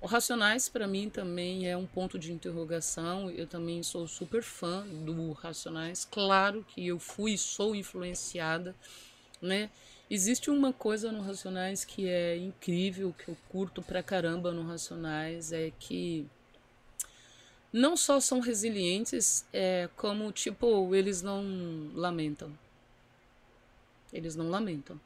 O 0.00 0.06
Racionais, 0.06 0.68
para 0.68 0.86
mim, 0.86 1.10
também 1.10 1.68
é 1.68 1.76
um 1.76 1.86
ponto 1.86 2.16
de 2.16 2.32
interrogação. 2.32 3.28
Eu 3.30 3.46
também 3.46 3.82
sou 3.82 4.06
super 4.06 4.42
fã 4.42 4.86
do 4.86 5.32
Racionais. 5.32 6.06
Claro 6.08 6.64
que 6.68 6.86
eu 6.86 6.98
fui 7.00 7.32
e 7.32 7.38
sou 7.38 7.74
influenciada, 7.74 8.74
né? 9.42 9.68
Existe 10.08 10.48
uma 10.48 10.72
coisa 10.72 11.10
no 11.10 11.22
Racionais 11.22 11.84
que 11.84 12.08
é 12.08 12.36
incrível, 12.36 13.12
que 13.12 13.28
eu 13.28 13.36
curto 13.48 13.82
pra 13.82 14.04
caramba 14.04 14.52
no 14.52 14.62
Racionais, 14.62 15.50
é 15.52 15.72
que 15.80 16.24
não 17.72 17.96
só 17.96 18.20
são 18.20 18.38
resilientes, 18.38 19.44
é, 19.52 19.88
como, 19.96 20.30
tipo, 20.30 20.94
eles 20.94 21.22
não 21.22 21.42
lamentam. 21.94 22.56
Eles 24.16 24.34
não 24.34 24.48
lamentam. 24.48 24.98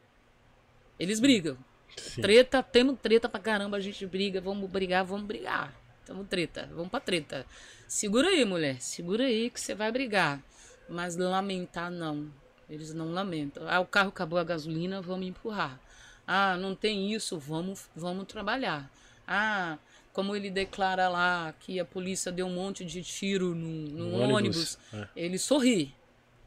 Eles 0.99 1.19
brigam. 1.19 1.59
Sim. 1.97 2.23
Treta, 2.23 2.63
temos 2.63 2.97
treta 3.01 3.29
pra 3.29 3.41
caramba, 3.41 3.77
a 3.77 3.81
gente 3.81 4.07
briga, 4.07 4.41
vamos 4.41 4.71
brigar, 4.71 5.05
vamos 5.05 5.27
brigar. 5.27 5.75
Tamo 6.07 6.25
treta, 6.25 6.69
vamos 6.73 6.91
pra 6.91 7.01
treta. 7.01 7.45
Segura 7.89 8.29
aí, 8.29 8.45
mulher, 8.45 8.81
segura 8.81 9.25
aí 9.25 9.51
que 9.51 9.61
você 9.61 9.75
vai 9.75 9.91
brigar. 9.91 10.41
Mas 10.89 11.17
lamentar, 11.17 11.91
não. 11.91 12.31
Eles 12.69 12.95
não 12.95 13.11
lamentam. 13.11 13.65
Ah, 13.69 13.81
o 13.81 13.87
carro 13.87 14.11
acabou 14.11 14.39
a 14.39 14.45
gasolina, 14.45 15.03
vamos 15.03 15.27
empurrar. 15.27 15.81
Ah, 16.25 16.57
não 16.57 16.77
tem 16.77 17.13
isso, 17.13 17.37
vamos, 17.37 17.89
vamos 17.97 18.27
trabalhar. 18.27 18.89
Ah, 19.27 19.77
como 20.13 20.37
ele 20.37 20.51
declara 20.51 21.09
lá 21.09 21.53
que 21.59 21.81
a 21.81 21.85
polícia 21.85 22.31
deu 22.31 22.47
um 22.47 22.55
monte 22.55 22.85
de 22.85 23.03
tiro 23.03 23.57
no, 23.57 23.67
no, 23.67 24.11
no 24.11 24.21
ônibus, 24.21 24.35
ônibus 24.37 24.79
é. 24.93 25.09
ele 25.17 25.39
sorri, 25.39 25.93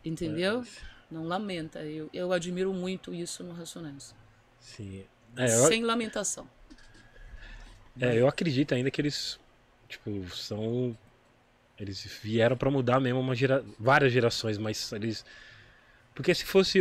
entendeu? 0.06 0.61
É. 0.61 0.93
Não 1.14 1.26
lamenta. 1.26 1.80
Eu, 1.84 2.10
eu 2.11 2.34
admiro 2.34 2.73
muito 2.73 3.14
isso 3.14 3.44
no 3.44 3.53
Racionais. 3.53 4.15
Sim. 4.60 5.06
É, 5.38 5.45
eu... 5.45 5.68
Sem 5.68 5.84
lamentação. 5.84 6.49
É, 8.02 8.19
eu 8.19 8.27
acredito 8.27 8.73
ainda 8.73 8.90
que 8.90 8.99
eles, 8.99 9.40
tipo, 9.88 10.27
são. 10.35 10.98
Eles 11.80 12.03
vieram 12.23 12.57
para 12.57 12.72
mudar 12.72 12.99
mesmo 12.99 13.19
uma 13.19 13.35
gera... 13.35 13.64
várias 13.77 14.11
gerações, 14.11 14.57
mas 14.57 14.91
eles. 14.91 15.23
Porque 16.15 16.34
se 16.34 16.45
fosse 16.45 16.80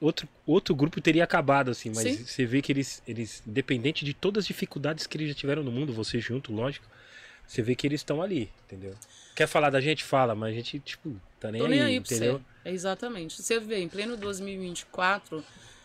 outro, 0.00 0.28
outro 0.44 0.74
grupo 0.74 1.00
teria 1.00 1.22
acabado, 1.22 1.70
assim, 1.70 1.90
mas 1.90 2.04
Sim. 2.04 2.24
você 2.24 2.44
vê 2.44 2.60
que 2.60 2.72
eles, 2.72 3.02
eles, 3.06 3.42
independente 3.46 4.04
de 4.04 4.14
todas 4.14 4.42
as 4.42 4.46
dificuldades 4.48 5.06
que 5.06 5.16
eles 5.16 5.28
já 5.28 5.34
tiveram 5.34 5.62
no 5.62 5.70
mundo, 5.70 5.92
você 5.92 6.20
junto, 6.20 6.52
lógico, 6.52 6.86
você 7.46 7.62
vê 7.62 7.74
que 7.74 7.86
eles 7.86 8.00
estão 8.00 8.22
ali, 8.22 8.50
entendeu? 8.64 8.94
Quer 9.34 9.46
falar 9.46 9.70
da 9.70 9.80
gente? 9.80 10.04
Fala, 10.04 10.34
mas 10.34 10.52
a 10.52 10.56
gente, 10.56 10.78
tipo, 10.80 11.20
tá 11.38 11.50
nem 11.50 11.60
Tô 11.60 11.66
aí, 11.66 11.70
nem 11.70 11.82
aí 11.82 11.96
entendeu? 11.96 12.40
Exatamente. 12.70 13.42
Você 13.42 13.58
vê, 13.58 13.78
em 13.80 13.88
pleno 13.88 14.16
2024, 14.16 15.44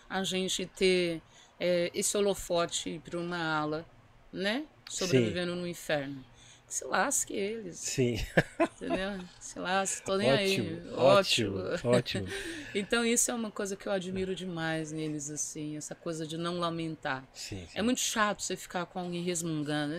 a 0.09 0.23
gente 0.23 0.65
ter 0.65 1.21
é, 1.59 1.91
esse 1.93 2.15
holofote 2.17 3.01
para 3.03 3.17
uma 3.17 3.37
ala, 3.37 3.85
né? 4.31 4.65
Sobrevivendo 4.89 5.53
Sim. 5.53 5.59
no 5.59 5.67
inferno. 5.67 6.23
Se 6.67 6.85
lasque 6.85 7.33
eles. 7.33 7.77
Sim. 7.77 8.17
Entendeu? 8.59 9.23
Se 9.39 9.59
lasque, 9.59 10.03
tô 10.03 10.17
nem 10.17 10.33
ótimo, 10.33 10.69
aí. 10.69 10.93
Ótimo. 10.93 11.57
Ótimo. 11.83 12.27
então 12.73 13.05
isso 13.05 13.29
é 13.29 13.33
uma 13.33 13.51
coisa 13.51 13.75
que 13.75 13.87
eu 13.87 13.91
admiro 13.91 14.33
demais 14.33 14.91
neles, 14.91 15.29
assim, 15.29 15.77
essa 15.77 15.93
coisa 15.93 16.25
de 16.25 16.35
não 16.35 16.57
lamentar. 16.57 17.23
Sim, 17.31 17.57
sim. 17.57 17.67
É 17.75 17.81
muito 17.83 17.99
chato 17.99 18.41
você 18.41 18.57
ficar 18.57 18.87
com 18.87 18.99
alguém 18.99 19.21
resmungando, 19.21 19.93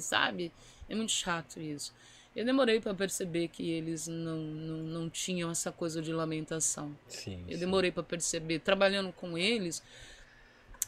sabe? 0.00 0.52
É 0.88 0.94
muito 0.94 1.12
chato 1.12 1.60
isso. 1.60 1.94
Eu 2.34 2.44
demorei 2.44 2.80
para 2.80 2.92
perceber 2.94 3.48
que 3.48 3.70
eles 3.70 4.08
não, 4.08 4.38
não, 4.38 4.76
não 4.78 5.10
tinham 5.10 5.50
essa 5.50 5.70
coisa 5.70 6.02
de 6.02 6.12
lamentação. 6.12 6.96
Sim, 7.06 7.44
eu 7.48 7.58
demorei 7.58 7.92
para 7.92 8.02
perceber. 8.02 8.58
Trabalhando 8.58 9.12
com 9.12 9.38
eles, 9.38 9.82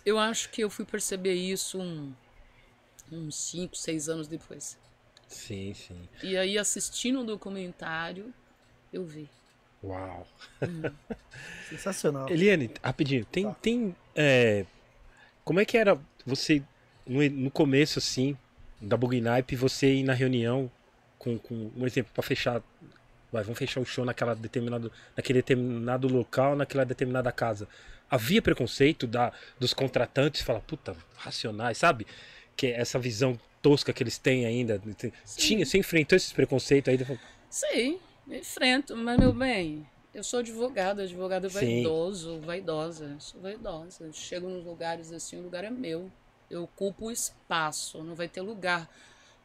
eu 0.04 0.18
acho 0.18 0.50
que 0.50 0.62
eu 0.62 0.68
fui 0.68 0.84
perceber 0.84 1.34
isso 1.34 1.80
um, 1.80 2.12
uns 3.12 3.36
5, 3.36 3.76
6 3.76 4.08
anos 4.08 4.26
depois. 4.26 4.76
Sim, 5.28 5.72
sim. 5.74 6.08
E 6.20 6.36
aí, 6.36 6.58
assistindo 6.58 7.20
o 7.20 7.24
documentário, 7.24 8.34
eu 8.92 9.04
vi. 9.04 9.28
Uau! 9.84 10.26
Hum. 10.62 10.82
Sensacional. 11.70 12.28
Eliane, 12.28 12.70
rapidinho, 12.82 13.24
tem. 13.24 13.44
Tá. 13.44 13.54
tem 13.54 13.96
é, 14.16 14.66
como 15.44 15.60
é 15.60 15.64
que 15.64 15.78
era 15.78 15.96
você, 16.24 16.60
no, 17.06 17.28
no 17.30 17.50
começo, 17.52 18.00
assim, 18.00 18.36
da 18.80 18.96
Bugnipe, 18.96 19.54
você 19.54 19.94
ir 19.94 20.02
na 20.02 20.12
reunião 20.12 20.70
com, 21.18 21.38
com 21.38 21.70
um 21.76 21.86
exemplo, 21.86 22.12
para 22.12 22.22
fechar. 22.22 22.62
Vai, 23.32 23.42
vamos 23.42 23.58
fechar 23.58 23.80
o 23.80 23.84
show 23.84 24.04
naquela 24.04 24.34
determinado, 24.34 24.90
naquele 25.16 25.40
determinado 25.40 26.08
local, 26.08 26.54
naquela 26.54 26.84
determinada 26.84 27.32
casa 27.32 27.68
havia 28.10 28.40
preconceito 28.40 29.06
da, 29.06 29.32
dos 29.58 29.74
contratantes, 29.74 30.42
fala, 30.42 30.60
puta, 30.60 30.96
racionais, 31.16 31.78
sabe? 31.78 32.06
Que 32.56 32.68
é 32.68 32.80
essa 32.80 32.98
visão 32.98 33.38
tosca 33.60 33.92
que 33.92 34.02
eles 34.02 34.18
têm 34.18 34.46
ainda. 34.46 34.80
Tinha, 35.36 35.64
você 35.64 35.78
enfrentou 35.78 36.16
esses 36.16 36.32
preconceitos 36.32 36.92
aí? 36.92 37.18
Sim, 37.50 37.98
enfrento, 38.28 38.96
mas 38.96 39.18
meu 39.18 39.32
bem, 39.32 39.86
eu 40.14 40.22
sou 40.22 40.40
advogada, 40.40 41.02
advogada 41.02 41.48
vaidoso, 41.48 42.34
Sim. 42.34 42.40
vaidosa, 42.40 43.16
sou 43.18 43.40
vaidosa. 43.40 44.10
chego 44.12 44.48
nos 44.48 44.64
lugares 44.64 45.12
assim, 45.12 45.38
o 45.38 45.42
lugar 45.42 45.64
é 45.64 45.70
meu. 45.70 46.10
Eu 46.48 46.62
ocupo 46.62 47.06
o 47.06 47.10
espaço, 47.10 48.02
não 48.04 48.14
vai 48.14 48.28
ter 48.28 48.40
lugar 48.40 48.88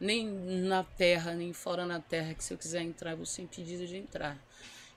nem 0.02 0.26
na 0.26 0.82
terra, 0.82 1.32
nem 1.32 1.52
fora 1.52 1.86
na 1.86 2.00
terra 2.00 2.34
que 2.34 2.42
se 2.42 2.52
eu 2.52 2.58
quiser 2.58 2.82
entrar, 2.82 3.12
eu 3.12 3.18
vou 3.18 3.26
ser 3.26 3.42
impedido 3.42 3.86
de 3.86 3.96
entrar. 3.96 4.36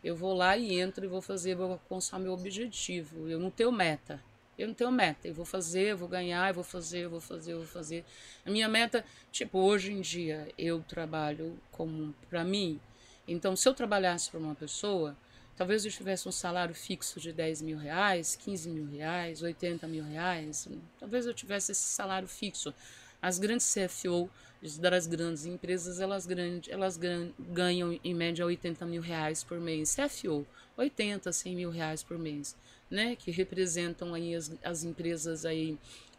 Eu 0.04 0.16
vou 0.16 0.34
lá 0.34 0.58
e 0.58 0.80
entro 0.80 1.06
e 1.06 1.08
vou 1.08 1.22
fazer, 1.22 1.56
vou 1.56 1.74
alcançar 1.74 2.20
meu 2.20 2.34
objetivo. 2.34 3.30
Eu 3.30 3.40
não 3.40 3.52
tenho 3.52 3.72
meta. 3.72 4.20
Eu 4.58 4.68
não 4.68 4.74
tenho 4.74 4.92
meta. 4.92 5.28
Eu 5.28 5.34
vou 5.34 5.46
fazer, 5.46 5.92
eu 5.92 5.98
vou 5.98 6.08
ganhar, 6.08 6.50
eu 6.50 6.56
vou 6.56 6.64
fazer, 6.64 7.02
eu 7.02 7.10
vou 7.10 7.22
fazer, 7.22 7.54
eu 7.54 7.60
vou 7.60 7.68
fazer. 7.68 8.04
A 8.44 8.50
minha 8.50 8.68
meta, 8.68 9.06
tipo, 9.32 9.60
hoje 9.60 9.94
em 9.94 10.02
dia 10.02 10.48
eu 10.58 10.82
trabalho 10.82 11.56
como 11.72 12.14
para 12.28 12.44
mim. 12.44 12.80
Então, 13.28 13.56
se 13.56 13.70
eu 13.70 13.76
trabalhasse 13.76 14.32
para 14.32 14.40
uma 14.40 14.56
pessoa, 14.56 15.16
talvez 15.56 15.86
eu 15.86 15.92
tivesse 15.92 16.28
um 16.28 16.32
salário 16.32 16.74
fixo 16.74 17.20
de 17.20 17.32
10 17.32 17.62
mil 17.62 17.78
reais, 17.78 18.36
15 18.36 18.70
mil 18.70 18.90
reais, 18.90 19.44
80 19.44 19.88
mil 19.88 20.04
reais. 20.04 20.68
Talvez 21.00 21.28
eu 21.28 21.34
tivesse 21.34 21.74
esse 21.74 21.84
salário 21.84 22.28
fixo. 22.28 22.74
As 23.26 23.40
grandes 23.40 23.74
CFO 23.74 24.30
das 24.80 25.08
grandes 25.08 25.48
empresas, 25.48 26.00
elas, 26.00 26.28
grande, 26.28 26.72
elas 26.72 26.96
ganham 27.40 28.00
em 28.04 28.14
média 28.14 28.46
80 28.46 28.86
mil 28.86 29.02
reais 29.02 29.44
por 29.44 29.60
mês. 29.60 29.96
CFO, 29.96 30.46
80, 30.78 31.34
100 31.34 31.56
mil 31.56 31.72
reais 31.72 32.04
por 32.04 32.20
mês, 32.20 32.56
né? 32.88 33.16
Que 33.16 33.32
representam 33.32 34.14
aí 34.14 34.36
as, 34.36 34.52
as 34.64 34.84
empresas 34.84 35.44
aí, 35.44 35.76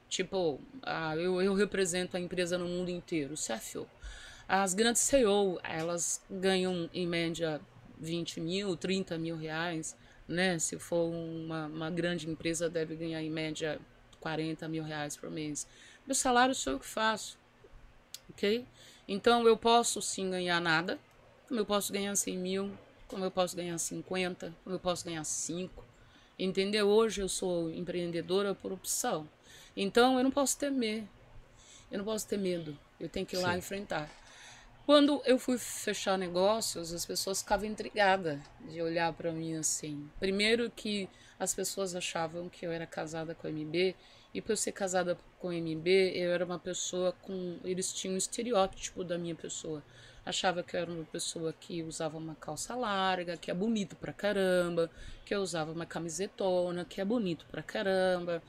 tipo, 0.09 0.61
ah, 0.83 1.17
eu, 1.17 1.41
eu 1.41 1.55
represento 1.55 2.17
a 2.17 2.21
empresa 2.21 2.59
no 2.59 2.67
mundo 2.67 2.89
inteiro, 2.89 3.35
CFO. 3.35 3.87
As 4.49 4.75
grandes 4.75 5.03
CEO, 5.03 5.61
elas 5.63 6.21
ganham 6.29 6.91
em 6.93 7.07
média 7.07 7.61
20 8.01 8.41
mil, 8.41 8.77
30 8.77 9.17
mil 9.17 9.37
reais, 9.37 9.97
né? 10.27 10.59
Se 10.59 10.77
for 10.77 11.09
uma, 11.09 11.67
uma 11.67 11.89
grande 11.89 12.29
empresa, 12.29 12.69
deve 12.69 12.97
ganhar 12.97 13.23
em 13.23 13.31
média 13.31 13.79
40 14.19 14.67
mil 14.67 14.83
reais 14.83 15.17
por 15.17 15.31
mês. 15.31 15.69
Meu 16.07 16.15
salário 16.15 16.55
sou 16.55 16.75
eu 16.75 16.79
que 16.79 16.87
faço, 16.87 17.37
ok? 18.31 18.65
Então 19.09 19.45
eu 19.47 19.57
posso 19.57 20.01
sim 20.01 20.31
ganhar 20.31 20.61
nada, 20.61 21.01
como 21.49 21.59
eu 21.59 21.67
posso 21.67 21.93
ganhar 21.93 22.15
100 22.15 22.39
mil, 22.39 22.79
como 23.09 23.25
eu 23.25 23.31
posso 23.31 23.57
ganhar 23.57 23.77
50, 23.77 24.55
como 24.63 24.77
eu 24.77 24.79
posso 24.79 25.05
ganhar 25.05 25.25
5, 25.25 25.85
entendeu? 26.39 26.87
Hoje 26.87 27.23
eu 27.23 27.29
sou 27.29 27.71
empreendedora 27.71 28.55
por 28.55 28.71
opção, 28.71 29.29
então 29.77 30.17
eu 30.17 30.23
não 30.23 30.31
posso 30.31 30.57
temer, 30.57 31.03
eu 31.91 31.99
não 31.99 32.05
posso 32.05 32.29
ter 32.29 32.39
medo, 32.39 32.79
eu 33.01 33.09
tenho 33.09 33.27
que 33.27 33.35
ir 33.35 33.41
sim. 33.41 33.45
lá 33.45 33.59
enfrentar. 33.59 34.09
Quando 34.87 35.21
eu 35.25 35.41
fui 35.41 35.59
fechar 35.59 36.17
negócios, 36.17 36.93
as 36.93 37.05
pessoas 37.05 37.43
ficavam 37.43 37.67
intrigadas 37.67 38.39
de 38.61 38.81
olhar 38.81 39.13
para 39.13 39.33
mim 39.33 39.57
assim. 39.57 40.09
Primeiro 40.21 40.71
que 40.71 41.09
as 41.37 41.53
pessoas 41.53 41.97
achavam 41.97 42.49
que 42.49 42.65
eu 42.65 42.71
era 42.71 42.87
casada 42.87 43.35
com 43.35 43.49
a 43.49 43.51
MB 43.51 43.97
e 44.37 44.43
por 44.43 44.53
eu 44.53 44.57
ser 44.59 44.73
casada 44.73 45.19
com 45.39 45.51
MB, 45.51 46.13
eu 46.15 46.31
era 46.31 46.45
uma 46.45 46.59
pessoa 46.59 47.11
com. 47.23 47.59
Eles 47.65 47.91
tinham 47.91 48.15
um 48.15 48.19
estereótipo 48.19 49.03
da 49.03 49.17
minha 49.17 49.35
pessoa. 49.35 49.83
Achava 50.27 50.63
que 50.63 50.77
eu 50.77 50.81
era 50.81 50.91
uma 50.91 51.05
pessoa 51.05 51.55
que 51.59 51.83
usava 51.83 52.19
uma 52.19 52.35
calça 52.35 52.75
larga, 52.75 53.39
que 53.39 53.51
é 53.51 53.55
bonito 53.55 53.97
pra 53.97 54.13
caramba, 54.13 54.91
que 55.25 55.35
eu 55.35 55.41
usava 55.41 55.73
uma 55.73 55.87
camisetona, 55.87 56.85
que 56.85 57.01
é 57.01 57.05
bonito 57.05 57.47
pra 57.51 57.63
caramba, 57.63 58.43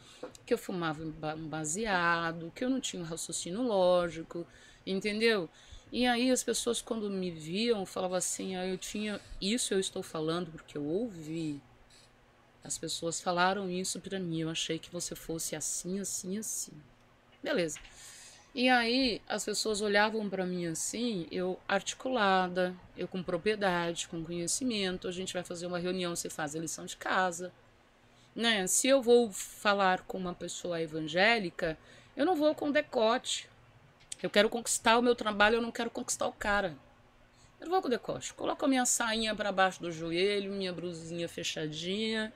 que 0.45 0.53
eu 0.53 0.57
fumava 0.57 1.01
um 1.01 1.47
baseado, 1.47 2.51
que 2.53 2.65
eu 2.65 2.69
não 2.69 2.81
tinha 2.81 3.01
um 3.01 3.05
raciocínio 3.05 3.61
lógico, 3.61 4.45
entendeu? 4.85 5.49
E 5.89 6.05
aí 6.05 6.31
as 6.31 6.43
pessoas 6.43 6.81
quando 6.81 7.09
me 7.09 7.31
viam 7.31 7.85
falavam 7.85 8.17
assim, 8.17 8.57
ah, 8.57 8.67
eu 8.67 8.77
tinha 8.77 9.21
isso 9.39 9.73
eu 9.73 9.79
estou 9.79 10.03
falando 10.03 10.51
porque 10.51 10.77
eu 10.77 10.83
ouvi. 10.83 11.61
As 12.67 12.77
pessoas 12.77 13.21
falaram 13.21 13.69
isso 13.69 13.97
para 14.01 14.19
mim. 14.19 14.41
Eu 14.41 14.49
achei 14.49 14.77
que 14.77 14.91
você 14.91 15.15
fosse 15.15 15.55
assim, 15.55 16.01
assim, 16.01 16.37
assim. 16.37 16.73
Beleza. 17.41 17.79
E 18.53 18.67
aí 18.67 19.21
as 19.25 19.45
pessoas 19.45 19.79
olhavam 19.79 20.29
para 20.29 20.45
mim 20.45 20.65
assim, 20.65 21.27
eu 21.31 21.59
articulada, 21.67 22.75
eu 22.97 23.07
com 23.07 23.23
propriedade, 23.23 24.09
com 24.09 24.21
conhecimento. 24.21 25.07
A 25.07 25.11
gente 25.13 25.33
vai 25.33 25.43
fazer 25.43 25.65
uma 25.65 25.79
reunião, 25.79 26.13
você 26.13 26.29
faz 26.29 26.57
a 26.57 26.59
lição 26.59 26.85
de 26.85 26.97
casa. 26.97 27.53
Né? 28.35 28.67
Se 28.67 28.87
eu 28.89 29.01
vou 29.01 29.31
falar 29.31 30.01
com 30.01 30.17
uma 30.17 30.33
pessoa 30.33 30.81
evangélica, 30.81 31.77
eu 32.17 32.25
não 32.25 32.35
vou 32.35 32.53
com 32.53 32.69
decote. 32.69 33.47
Eu 34.21 34.29
quero 34.29 34.49
conquistar 34.49 34.97
o 34.97 35.01
meu 35.01 35.15
trabalho, 35.15 35.55
eu 35.55 35.61
não 35.61 35.71
quero 35.71 35.89
conquistar 35.89 36.27
o 36.27 36.33
cara. 36.33 36.75
Eu 37.61 37.69
vou 37.69 37.81
com 37.81 37.89
decote. 37.89 38.33
Coloco 38.33 38.65
a 38.65 38.67
minha 38.67 38.85
sainha 38.85 39.33
para 39.33 39.53
baixo 39.53 39.81
do 39.81 39.91
joelho, 39.91 40.51
minha 40.51 40.73
brusinha 40.73 41.29
fechadinha, 41.29 42.33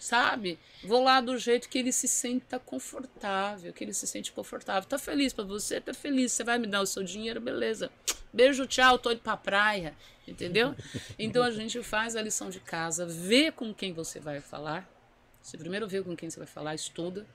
sabe? 0.00 0.58
Vou 0.82 1.04
lá 1.04 1.20
do 1.20 1.36
jeito 1.36 1.68
que 1.68 1.78
ele 1.78 1.92
se 1.92 2.08
senta 2.08 2.58
confortável, 2.58 3.70
que 3.70 3.84
ele 3.84 3.92
se 3.92 4.06
sente 4.06 4.32
confortável. 4.32 4.88
Tá 4.88 4.98
feliz 4.98 5.34
para 5.34 5.44
você? 5.44 5.78
Tá 5.78 5.92
feliz. 5.92 6.32
Você 6.32 6.42
vai 6.42 6.58
me 6.58 6.66
dar 6.66 6.80
o 6.80 6.86
seu 6.86 7.04
dinheiro? 7.04 7.38
Beleza. 7.38 7.90
Beijo, 8.32 8.66
tchau, 8.66 8.98
tô 8.98 9.12
indo 9.12 9.20
pra 9.20 9.36
praia. 9.36 9.94
Entendeu? 10.26 10.74
Então 11.18 11.42
a 11.42 11.50
gente 11.50 11.82
faz 11.82 12.16
a 12.16 12.22
lição 12.22 12.48
de 12.48 12.60
casa, 12.60 13.04
vê 13.04 13.52
com 13.52 13.74
quem 13.74 13.92
você 13.92 14.18
vai 14.18 14.40
falar. 14.40 14.88
Você 15.42 15.58
primeiro 15.58 15.86
vê 15.86 16.02
com 16.02 16.16
quem 16.16 16.30
você 16.30 16.38
vai 16.38 16.46
falar, 16.46 16.74
estuda, 16.74 17.26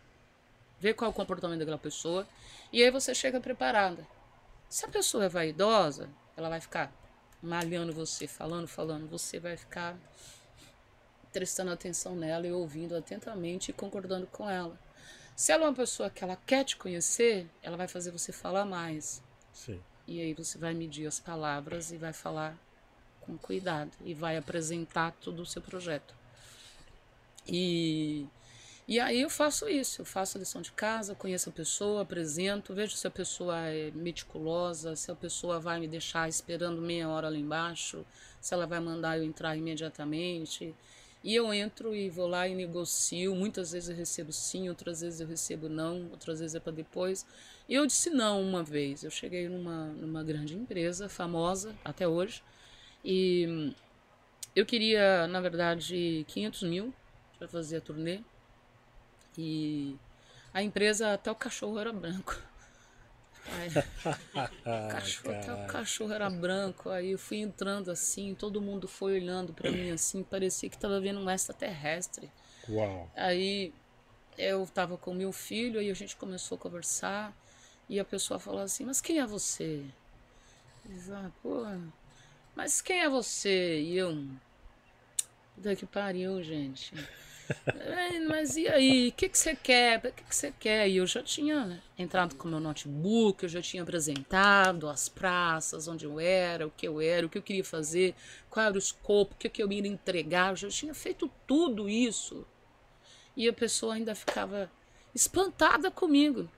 vê 0.80 0.94
qual 0.94 1.10
é 1.10 1.12
o 1.12 1.14
comportamento 1.14 1.60
daquela 1.60 1.78
pessoa, 1.78 2.28
e 2.74 2.84
aí 2.84 2.90
você 2.90 3.14
chega 3.14 3.40
preparada. 3.40 4.08
Se 4.70 4.86
a 4.86 4.88
pessoa 4.88 5.26
é 5.26 5.30
vaidosa, 5.30 6.10
ela 6.36 6.50
vai 6.50 6.60
ficar 6.60 6.92
malhando 7.42 7.94
você, 7.94 8.28
falando, 8.28 8.68
falando, 8.68 9.08
você 9.08 9.40
vai 9.40 9.56
ficar 9.56 9.98
prestando 11.36 11.70
atenção 11.70 12.16
nela 12.16 12.48
e 12.48 12.52
ouvindo 12.54 12.96
atentamente 12.96 13.70
e 13.70 13.74
concordando 13.74 14.26
com 14.28 14.50
ela. 14.50 14.80
Se 15.36 15.52
ela 15.52 15.66
é 15.66 15.68
uma 15.68 15.76
pessoa 15.76 16.10
que 16.10 16.24
ela 16.24 16.38
quer 16.38 16.64
te 16.64 16.78
conhecer, 16.78 17.46
ela 17.62 17.76
vai 17.76 17.90
fazer 17.90 18.10
você 18.10 18.32
falar 18.32 18.64
mais. 18.64 19.22
Sim. 19.52 19.82
E 20.08 20.22
aí 20.22 20.34
você 20.34 20.58
vai 20.58 20.74
medir 20.74 21.06
as 21.06 21.20
palavras 21.20 21.92
e 21.92 21.98
vai 21.98 22.14
falar 22.14 22.58
com 23.20 23.38
cuidado 23.38 23.92
e 24.06 24.14
vai 24.14 24.38
apresentar 24.38 25.12
todo 25.20 25.42
o 25.42 25.46
seu 25.46 25.62
projeto. 25.62 26.16
E 27.46 28.26
e 28.88 29.00
aí 29.00 29.22
eu 29.22 29.32
faço 29.32 29.68
isso, 29.68 30.02
eu 30.04 30.06
faço 30.06 30.38
a 30.38 30.40
lição 30.40 30.62
de 30.62 30.72
casa, 30.72 31.16
conheço 31.16 31.50
a 31.50 31.52
pessoa, 31.52 32.04
apresento, 32.04 32.72
vejo 32.72 32.96
se 32.96 33.08
a 33.08 33.12
pessoa 33.12 33.58
é 33.68 33.90
meticulosa, 33.92 34.96
se 34.96 35.10
a 35.10 35.16
pessoa 35.16 35.60
vai 35.60 35.80
me 35.80 35.88
deixar 35.88 36.30
esperando 36.30 36.80
meia 36.80 37.10
hora 37.10 37.28
lá 37.28 37.36
embaixo, 37.36 38.06
se 38.40 38.54
ela 38.54 38.68
vai 38.68 38.80
mandar 38.80 39.18
eu 39.18 39.24
entrar 39.24 39.58
imediatamente. 39.58 40.76
E 41.26 41.34
eu 41.34 41.52
entro 41.52 41.96
e 41.96 42.08
vou 42.08 42.28
lá 42.28 42.48
e 42.48 42.54
negocio. 42.54 43.34
Muitas 43.34 43.72
vezes 43.72 43.90
eu 43.90 43.96
recebo 43.96 44.32
sim, 44.32 44.70
outras 44.70 45.02
vezes 45.02 45.20
eu 45.20 45.28
recebo 45.28 45.68
não, 45.68 46.08
outras 46.12 46.40
vezes 46.40 46.54
é 46.54 46.60
para 46.60 46.72
depois. 46.72 47.26
E 47.68 47.74
eu 47.74 47.88
disse 47.88 48.12
não 48.12 48.44
uma 48.44 48.62
vez. 48.62 49.04
Eu 49.04 49.10
cheguei 49.10 49.50
numa, 49.50 49.88
numa 49.88 50.24
grande 50.24 50.54
empresa, 50.56 51.10
famosa 51.10 51.76
até 51.84 52.08
hoje, 52.08 52.44
e 53.04 53.74
eu 54.56 54.68
queria, 54.68 55.26
na 55.28 55.42
verdade, 55.42 56.24
500 56.28 56.62
mil 56.62 56.94
para 57.40 57.48
fazer 57.48 57.78
a 57.78 57.82
turnê. 57.82 58.20
E 59.36 59.96
a 60.54 60.62
empresa, 60.62 61.14
até 61.14 61.32
o 61.32 61.36
cachorro 61.36 61.80
era 61.80 61.92
branco. 61.92 62.40
Aí, 63.52 63.70
o 64.90 64.92
cachorro, 64.92 65.36
até 65.36 65.54
o 65.54 65.68
cachorro 65.68 66.14
era 66.14 66.30
branco. 66.30 66.90
Aí 66.90 67.12
eu 67.12 67.18
fui 67.18 67.38
entrando 67.38 67.92
assim, 67.92 68.34
todo 68.36 68.62
mundo 68.62 68.88
foi 68.88 69.16
olhando 69.16 69.54
para 69.54 69.72
mim 69.72 69.92
assim, 69.92 70.24
parecia 70.24 70.70
que 70.70 70.78
tava 70.78 71.00
vendo 71.00 71.20
um 71.20 71.30
extraterrestre. 71.30 72.32
Uau. 72.68 73.10
Aí 73.16 73.74
eu 74.38 74.66
tava 74.68 74.98
com 74.98 75.14
meu 75.14 75.32
filho, 75.32 75.80
aí 75.80 75.90
a 75.90 75.94
gente 75.94 76.16
começou 76.16 76.58
a 76.58 76.60
conversar. 76.60 77.36
E 77.88 78.00
a 78.00 78.06
pessoa 78.06 78.40
falou 78.40 78.62
assim: 78.62 78.84
Mas 78.84 79.00
quem 79.00 79.20
é 79.20 79.26
você? 79.26 79.86
Eu 80.84 80.92
disse, 80.94 81.12
ah, 81.12 81.32
pô, 81.42 81.66
mas 82.56 82.82
quem 82.82 83.02
é 83.02 83.10
você? 83.10 83.82
E 83.82 83.98
eu. 83.98 84.28
Puta 85.56 85.76
que 85.76 85.86
pariu, 85.86 86.42
gente. 86.44 86.94
Mas 88.28 88.58
e 88.58 88.68
aí? 88.68 89.10
O 89.10 89.12
que, 89.12 89.30
que 89.30 89.38
você 89.38 89.56
quer? 89.56 90.00
O 90.00 90.12
que, 90.12 90.24
que 90.24 90.36
você 90.36 90.52
quer? 90.52 90.90
E 90.90 90.98
eu 90.98 91.06
já 91.06 91.22
tinha 91.22 91.82
entrado 91.98 92.36
com 92.36 92.48
meu 92.48 92.60
notebook, 92.60 93.44
eu 93.44 93.50
já 93.50 93.62
tinha 93.62 93.84
apresentado 93.84 94.90
as 94.90 95.08
praças, 95.08 95.88
onde 95.88 96.06
eu 96.06 96.20
era, 96.20 96.68
o 96.68 96.72
que 96.72 96.88
eu 96.88 97.00
era, 97.00 97.26
o 97.26 97.30
que 97.30 97.38
eu 97.38 97.44
queria 97.44 97.64
fazer, 97.64 98.16
qual 98.50 98.66
era 98.66 98.76
o 98.76 98.80
escopo, 98.80 99.34
o 99.34 99.38
que, 99.38 99.50
que 99.50 99.64
eu 99.64 99.72
ia 99.72 99.88
entregar. 99.88 100.52
Eu 100.52 100.56
já 100.56 100.70
tinha 100.70 100.94
feito 100.94 101.30
tudo 101.48 101.90
isso. 101.90 102.46
E 103.36 103.48
a 103.48 103.54
pessoa 103.54 103.96
ainda 103.96 104.16
ficava 104.16 104.72
espantada 105.14 105.92
comigo. 105.92 106.50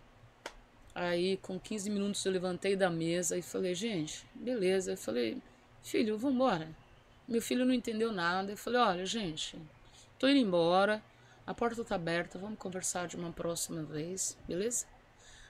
Aí, 0.94 1.38
com 1.38 1.60
15 1.60 1.90
minutos, 1.90 2.26
eu 2.26 2.32
levantei 2.32 2.76
da 2.76 2.90
mesa 2.90 3.38
e 3.38 3.42
falei, 3.42 3.76
gente, 3.76 4.26
beleza. 4.34 4.94
Eu 4.94 4.98
falei, 4.98 5.38
filho, 5.84 6.18
vamos 6.18 6.36
embora. 6.36 6.68
Meu 7.28 7.42
filho 7.42 7.66
não 7.66 7.74
entendeu 7.74 8.12
nada. 8.12 8.52
Eu 8.52 8.58
falei, 8.58 8.80
olha, 8.80 9.06
gente, 9.06 9.56
Tô 10.20 10.28
indo 10.28 10.40
embora, 10.40 11.04
a 11.46 11.54
porta 11.54 11.84
tá 11.84 11.96
aberta, 11.96 12.40
vamos 12.40 12.58
conversar 12.58 13.08
de 13.08 13.16
uma 13.16 13.32
próxima 13.32 13.84
vez, 13.84 14.38
beleza? 14.48 14.86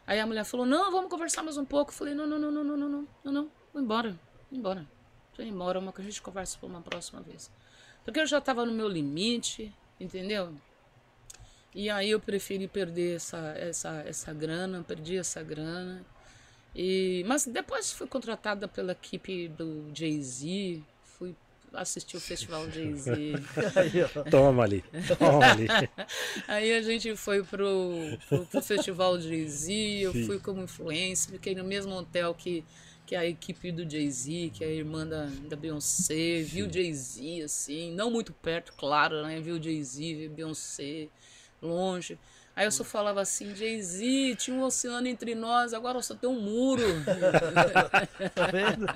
Aí 0.06 0.20
a 0.20 0.28
mulher 0.28 0.46
falou: 0.46 0.66
Não, 0.66 0.92
vamos 0.92 1.10
conversar 1.10 1.44
mais 1.44 1.58
um 1.58 1.66
pouco. 1.66 1.92
Eu 1.92 1.96
falei: 1.96 2.14
Não, 2.14 2.28
não, 2.28 2.38
não, 2.38 2.52
não, 2.52 2.64
não, 2.64 2.78
não, 2.78 2.90
não, 2.90 3.08
não, 3.24 3.32
não, 3.32 3.52
vou 3.74 3.82
embora, 3.82 4.12
vou 4.50 4.60
embora. 4.60 4.88
Tô 5.34 5.42
indo 5.42 5.54
embora, 5.54 5.80
uma 5.80 5.94
que 5.94 6.02
a 6.02 6.04
gente 6.04 6.22
conversa 6.22 6.58
por 6.60 6.70
uma 6.70 6.82
próxima 6.82 7.22
vez. 7.22 7.52
Porque 8.04 8.20
eu 8.20 8.26
já 8.26 8.42
tava 8.42 8.66
no 8.66 8.74
meu 8.74 8.88
limite, 8.88 9.74
entendeu? 10.00 10.54
E 11.76 11.90
aí 11.90 12.10
eu 12.10 12.20
preferi 12.20 12.68
perder 12.68 13.18
essa, 13.18 13.38
essa, 13.58 13.90
essa 14.06 14.34
grana, 14.34 14.84
perdi 14.84 15.18
essa 15.18 15.44
grana. 15.44 16.06
E, 16.76 17.24
mas 17.28 17.46
depois 17.46 17.92
fui 17.92 18.08
contratada 18.08 18.68
pela 18.68 18.94
equipe 18.94 19.48
do 19.50 19.92
Jay-Z, 19.94 20.84
assistir 21.74 22.18
o 22.18 22.20
Festival 22.20 22.70
Jay-Z. 22.72 23.34
toma 24.30 24.64
ali, 24.64 24.84
toma 25.18 25.46
ali. 25.46 25.68
Aí 26.48 26.74
a 26.74 26.82
gente 26.82 27.16
foi 27.16 27.44
pro, 27.44 28.18
pro, 28.28 28.46
pro 28.46 28.62
Festival 28.62 29.20
Jay-Z, 29.20 29.74
eu 30.02 30.12
Sim. 30.14 30.26
fui 30.26 30.40
como 30.40 30.64
influência, 30.64 31.32
fiquei 31.32 31.56
no 31.56 31.64
mesmo 31.64 31.94
hotel 31.94 32.34
que, 32.34 32.64
que 33.06 33.16
a 33.16 33.26
equipe 33.26 33.72
do 33.72 33.90
Jay-Z, 33.90 34.52
que 34.54 34.64
é 34.64 34.68
a 34.68 34.72
irmã 34.72 35.06
da, 35.06 35.28
da 35.48 35.56
Beyoncé, 35.56 36.42
viu 36.42 36.72
Jay-Z, 36.72 37.44
assim, 37.44 37.92
não 37.94 38.10
muito 38.10 38.34
perto, 38.34 38.74
claro, 38.74 39.24
né? 39.24 39.40
Viu 39.40 39.62
Jay-Z, 39.62 40.16
viu 40.16 40.30
Beyoncé, 40.30 41.08
longe. 41.62 42.18
Aí 42.58 42.66
eu 42.66 42.72
só 42.72 42.84
falava 42.84 43.22
assim, 43.22 43.56
Jay-Z, 43.56 44.36
tinha 44.36 44.58
um 44.58 44.64
oceano 44.64 45.08
entre 45.08 45.36
nós, 45.36 45.76
agora 45.76 46.02
só 46.02 46.16
tem 46.16 46.28
um 46.28 46.42
muro. 46.42 46.82
tá 48.34 48.48
vendo? 48.48 48.88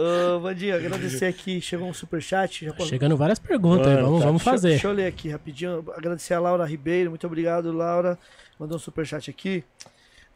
Ô, 0.00 0.40
Vandinho, 0.40 0.74
agradecer 0.74 1.26
aqui. 1.26 1.60
Chegou 1.60 1.86
um 1.86 1.92
superchat. 1.92 2.64
Já 2.64 2.86
Chegando 2.86 3.16
várias 3.16 3.38
perguntas, 3.38 3.86
Mano, 3.86 4.02
vamos, 4.02 4.20
tá. 4.20 4.26
vamos 4.26 4.42
fazer. 4.42 4.68
Deixa, 4.68 4.88
deixa, 4.88 4.88
eu 4.88 4.92
ler 4.92 5.06
aqui 5.06 5.28
rapidinho. 5.28 5.84
Agradecer 5.94 6.32
a 6.32 6.40
Laura 6.40 6.64
Ribeiro. 6.64 7.10
Muito 7.10 7.26
obrigado, 7.26 7.70
Laura. 7.70 8.18
Mandou 8.58 8.76
um 8.76 8.80
superchat 8.80 9.28
aqui. 9.28 9.62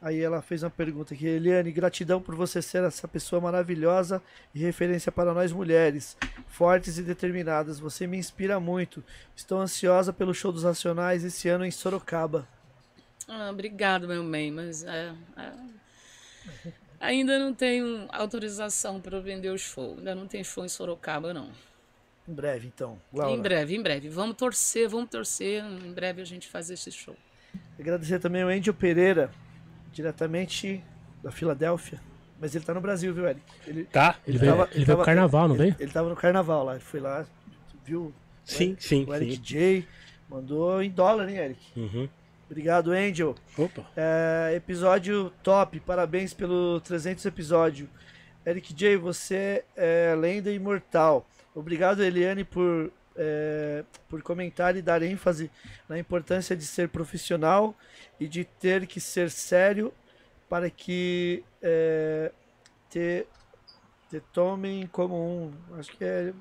Aí 0.03 0.20
ela 0.20 0.43
fez 0.43 0.62
uma 0.62 0.69
pergunta 0.69 1.15
aqui. 1.15 1.27
Eliane, 1.27 1.73
gratidão 1.73 2.20
por 2.20 2.35
você 2.35 2.61
ser 2.61 2.85
essa 2.85 3.09
pessoa 3.09 3.41
maravilhosa 3.41 4.20
e 4.55 4.59
referência 4.59 5.11
para 5.11 5.32
nós 5.32 5.51
mulheres, 5.51 6.15
fortes 6.47 6.99
e 6.99 7.03
determinadas. 7.03 7.78
Você 7.78 8.07
me 8.07 8.19
inspira 8.19 8.61
muito. 8.61 9.03
Estou 9.35 9.59
ansiosa 9.59 10.12
pelo 10.12 10.35
show 10.35 10.53
dos 10.53 10.65
Nacionais 10.65 11.24
esse 11.24 11.49
ano 11.49 11.65
em 11.65 11.70
Sorocaba. 11.70 12.47
Ah, 13.27 13.49
obrigado, 13.51 14.07
meu 14.07 14.23
bem, 14.28 14.51
mas 14.53 14.85
é, 14.85 15.15
é, 15.39 15.53
Ainda 17.05 17.39
não 17.39 17.52
tenho 17.52 18.06
autorização 18.10 18.98
para 18.98 19.20
vender 19.20 19.51
o 19.51 19.59
show. 19.59 19.94
Ainda 19.98 20.14
não 20.14 20.26
tem 20.26 20.43
show 20.43 20.64
em 20.64 20.68
Sorocaba, 20.68 21.35
não. 21.35 21.51
Em 22.26 22.32
breve, 22.32 22.66
então. 22.66 22.98
Laura. 23.12 23.31
Em 23.31 23.43
breve, 23.43 23.76
em 23.76 23.82
breve. 23.82 24.09
Vamos 24.09 24.36
torcer, 24.36 24.89
vamos 24.89 25.10
torcer. 25.10 25.62
Em 25.62 25.93
breve 25.93 26.22
a 26.22 26.24
gente 26.24 26.48
faz 26.48 26.70
esse 26.70 26.90
show. 26.90 27.14
Agradecer 27.78 28.18
também 28.20 28.40
ao 28.40 28.48
Angel 28.48 28.72
Pereira, 28.72 29.31
diretamente 29.93 30.82
da 31.22 31.31
Filadélfia. 31.31 32.01
Mas 32.40 32.55
ele 32.55 32.64
tá 32.64 32.72
no 32.72 32.81
Brasil, 32.81 33.12
viu, 33.12 33.28
Eric? 33.28 33.43
Ele, 33.66 33.85
tá. 33.85 34.18
Ele, 34.26 34.36
ele 34.36 34.39
veio, 34.39 34.52
tava, 34.52 34.70
ele 34.72 34.85
veio 34.86 34.97
pro 34.97 35.05
carnaval, 35.05 35.48
não 35.48 35.56
ele, 35.56 35.64
veio? 35.64 35.76
Ele 35.78 35.93
tava 35.93 36.09
no 36.09 36.16
carnaval 36.16 36.64
lá. 36.64 36.72
Ele 36.72 36.81
foi 36.81 37.01
lá, 37.01 37.26
viu? 37.85 38.14
Sim, 38.44 38.72
o 38.72 38.82
sim. 38.82 39.05
O 39.06 39.14
Eric 39.14 39.36
sim. 39.36 39.43
J. 39.43 39.89
Mandou 40.31 40.82
em 40.82 40.90
dólar, 40.90 41.28
hein, 41.28 41.36
Eric? 41.36 41.60
Uhum. 41.76 42.09
Obrigado, 42.47 42.93
Angel. 42.93 43.35
Opa. 43.57 43.87
É, 43.97 44.53
episódio 44.55 45.33
top, 45.43 45.81
parabéns 45.81 46.35
pelo 46.35 46.81
300 46.81 47.25
episódio. 47.25 47.89
Eric 48.47 48.75
J, 48.75 48.97
você 48.97 49.65
é 49.75 50.15
lenda 50.15 50.51
imortal. 50.51 51.27
Obrigado, 51.55 52.03
Eliane, 52.03 52.45
por, 52.45 52.93
é, 53.16 53.85
por 54.09 54.23
comentar 54.23 54.77
e 54.77 54.83
dar 54.83 55.03
ênfase 55.03 55.51
na 55.89 55.99
importância 55.99 56.55
de 56.55 56.66
ser 56.66 56.89
profissional 56.89 57.75
e 58.21 58.29
de 58.29 58.45
ter 58.45 58.87
que 58.87 59.01
ser 59.01 59.31
sério 59.31 59.93
para 60.49 60.69
que 60.69 61.43
é, 61.62 62.31
te, 62.91 63.27
te 64.11 64.21
tomem 64.33 64.87
como 64.89 65.16
um. 65.16 65.79
Acho 65.79 65.91
que 65.97 66.05
é 66.05 66.35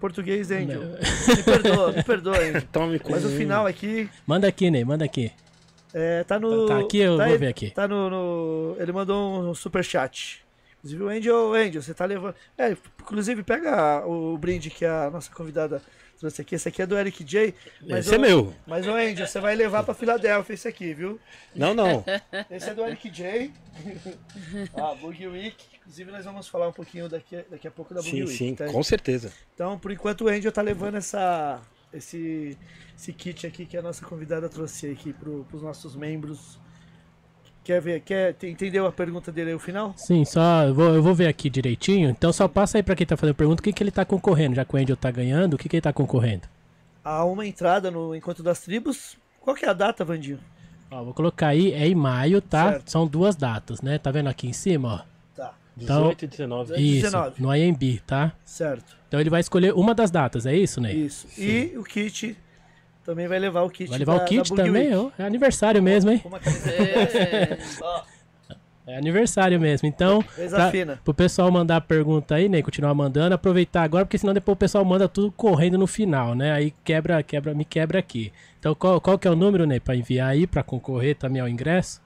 português, 0.00 0.50
Angel. 0.50 0.80
Me 0.80 1.42
perdoa, 1.42 1.92
me 1.92 2.02
perdoa, 2.02 2.38
Angel. 2.40 2.62
Tome 2.72 2.98
como 2.98 3.14
Mas 3.14 3.24
o 3.24 3.28
final 3.28 3.66
aqui. 3.66 4.08
Manda 4.26 4.48
aqui, 4.48 4.70
Ney, 4.70 4.84
manda 4.84 5.04
aqui. 5.04 5.30
É, 5.92 6.24
tá 6.24 6.38
no. 6.38 6.66
Tá 6.66 6.78
aqui, 6.78 6.98
eu 6.98 7.16
tá 7.16 7.26
vou 7.26 7.38
ver 7.38 7.48
aqui. 7.48 7.70
Tá 7.70 7.88
no, 7.88 8.10
no, 8.10 8.76
Ele 8.78 8.92
mandou 8.92 9.40
um 9.40 9.54
super 9.54 9.84
chat. 9.84 10.44
Inclusive 10.78 11.02
o 11.02 11.08
Angel, 11.08 11.54
Angel, 11.54 11.82
você 11.82 11.92
tá 11.92 12.04
levando. 12.06 12.34
É, 12.56 12.70
inclusive 13.00 13.42
pega 13.42 14.06
o 14.06 14.36
brinde 14.38 14.70
que 14.70 14.84
a 14.84 15.10
nossa 15.10 15.30
convidada 15.30 15.82
trouxe 16.20 16.42
aqui. 16.42 16.54
Esse 16.54 16.68
aqui 16.68 16.82
é 16.82 16.86
do 16.86 16.96
Eric 16.96 17.24
J. 17.24 17.54
Mas 17.82 18.06
esse 18.06 18.14
é 18.14 18.18
meu. 18.18 18.54
Mas, 18.66 18.86
o 18.86 18.92
Andy, 18.92 19.26
você 19.26 19.40
vai 19.40 19.54
levar 19.54 19.82
pra 19.82 19.94
Filadélfia 19.94 20.54
esse 20.54 20.68
aqui, 20.68 20.94
viu? 20.94 21.18
Não, 21.54 21.74
não. 21.74 22.04
Esse 22.50 22.70
é 22.70 22.74
do 22.74 22.84
Eric 22.84 23.10
J. 23.10 23.50
ah, 24.74 24.94
Boogie 24.94 25.26
Week. 25.26 25.56
Inclusive, 25.80 26.12
nós 26.12 26.24
vamos 26.24 26.46
falar 26.46 26.68
um 26.68 26.72
pouquinho 26.72 27.08
daqui, 27.08 27.44
daqui 27.50 27.66
a 27.66 27.70
pouco 27.70 27.92
da 27.94 28.00
Boogie 28.00 28.18
sim, 28.18 28.22
Week. 28.22 28.36
Sim, 28.36 28.54
tá? 28.54 28.66
com 28.66 28.82
certeza. 28.82 29.32
Então, 29.54 29.78
por 29.78 29.90
enquanto, 29.90 30.24
o 30.24 30.28
Andy 30.28 30.50
tá 30.50 30.62
levando 30.62 30.96
essa, 30.96 31.60
esse, 31.92 32.56
esse 32.96 33.12
kit 33.12 33.46
aqui 33.46 33.66
que 33.66 33.76
a 33.76 33.82
nossa 33.82 34.04
convidada 34.04 34.48
trouxe 34.48 34.90
aqui 34.90 35.12
pro, 35.12 35.44
pros 35.44 35.62
nossos 35.62 35.94
membros. 35.96 36.58
Quer 37.62 37.80
ver? 37.80 38.00
Quer, 38.00 38.36
entendeu 38.42 38.86
a 38.86 38.92
pergunta 38.92 39.30
dele 39.30 39.50
aí, 39.50 39.54
o 39.54 39.58
final? 39.58 39.92
Sim, 39.96 40.24
só 40.24 40.64
eu 40.64 40.74
vou, 40.74 40.94
eu 40.94 41.02
vou 41.02 41.14
ver 41.14 41.26
aqui 41.26 41.50
direitinho. 41.50 42.08
Então 42.08 42.32
só 42.32 42.48
passa 42.48 42.78
aí 42.78 42.82
para 42.82 42.96
quem 42.96 43.06
tá 43.06 43.16
fazendo 43.16 43.34
pergunta 43.36 43.60
o 43.60 43.62
que, 43.62 43.72
que 43.72 43.82
ele 43.82 43.90
tá 43.90 44.04
concorrendo, 44.04 44.56
já 44.56 44.64
que 44.64 44.74
o 44.74 44.78
Angel 44.78 44.96
tá 44.96 45.10
ganhando, 45.10 45.54
o 45.54 45.58
que, 45.58 45.68
que 45.68 45.76
ele 45.76 45.82
tá 45.82 45.92
concorrendo? 45.92 46.48
Há 47.04 47.24
uma 47.24 47.46
entrada 47.46 47.90
no 47.90 48.14
Encontro 48.14 48.42
das 48.42 48.60
Tribos. 48.60 49.16
Qual 49.40 49.54
que 49.56 49.64
é 49.64 49.68
a 49.68 49.72
data, 49.72 50.04
Vandinho? 50.04 50.38
Ó, 50.90 51.04
vou 51.04 51.14
colocar 51.14 51.48
aí, 51.48 51.72
é 51.72 51.86
em 51.86 51.94
maio, 51.94 52.42
tá? 52.42 52.72
Certo. 52.72 52.90
São 52.90 53.06
duas 53.06 53.36
datas, 53.36 53.80
né? 53.80 53.98
Tá 53.98 54.10
vendo 54.10 54.28
aqui 54.28 54.48
em 54.48 54.52
cima, 54.52 55.06
ó? 55.06 55.09
Tá. 55.76 55.82
Então, 55.84 56.02
18 56.02 56.24
e 56.24 56.28
19. 56.28 56.74
Isso, 56.74 57.02
19. 57.02 57.42
no 57.42 57.54
IMB, 57.54 58.00
tá? 58.06 58.32
Certo. 58.44 58.96
Então 59.08 59.20
ele 59.20 59.30
vai 59.30 59.40
escolher 59.40 59.74
uma 59.74 59.94
das 59.94 60.10
datas, 60.10 60.46
é 60.46 60.54
isso, 60.54 60.80
né? 60.80 60.92
Isso. 60.92 61.26
Sim. 61.28 61.72
E 61.72 61.78
o 61.78 61.82
kit 61.82 62.36
também 63.04 63.26
vai 63.26 63.38
levar 63.38 63.62
o 63.62 63.70
kit. 63.70 63.88
Vai 63.88 63.98
levar 63.98 64.18
da, 64.18 64.22
o 64.22 64.26
kit 64.26 64.54
também? 64.54 64.94
Oh, 64.94 65.10
é 65.18 65.24
aniversário 65.24 65.82
mesmo, 65.82 66.10
hein? 66.10 66.22
É. 66.46 67.58
é 68.92 68.96
aniversário 68.96 69.58
mesmo. 69.58 69.88
Então, 69.88 70.22
pra, 70.22 70.96
pro 71.02 71.14
pessoal 71.14 71.50
mandar 71.50 71.80
pergunta 71.80 72.36
aí, 72.36 72.48
né? 72.48 72.62
Continuar 72.62 72.94
mandando, 72.94 73.34
aproveitar 73.34 73.82
agora, 73.82 74.04
porque 74.04 74.18
senão 74.18 74.34
depois 74.34 74.54
o 74.54 74.58
pessoal 74.58 74.84
manda 74.84 75.08
tudo 75.08 75.32
correndo 75.32 75.78
no 75.78 75.86
final, 75.86 76.34
né? 76.34 76.52
Aí 76.52 76.74
quebra, 76.84 77.22
quebra, 77.22 77.54
me 77.54 77.64
quebra 77.64 77.98
aqui. 77.98 78.32
Então, 78.58 78.74
qual, 78.74 79.00
qual 79.00 79.18
que 79.18 79.26
é 79.26 79.30
o 79.30 79.36
número, 79.36 79.66
né? 79.66 79.80
Pra 79.80 79.96
enviar 79.96 80.28
aí, 80.28 80.46
pra 80.46 80.62
concorrer 80.62 81.16
também 81.16 81.40
ao 81.40 81.48
ingresso? 81.48 82.00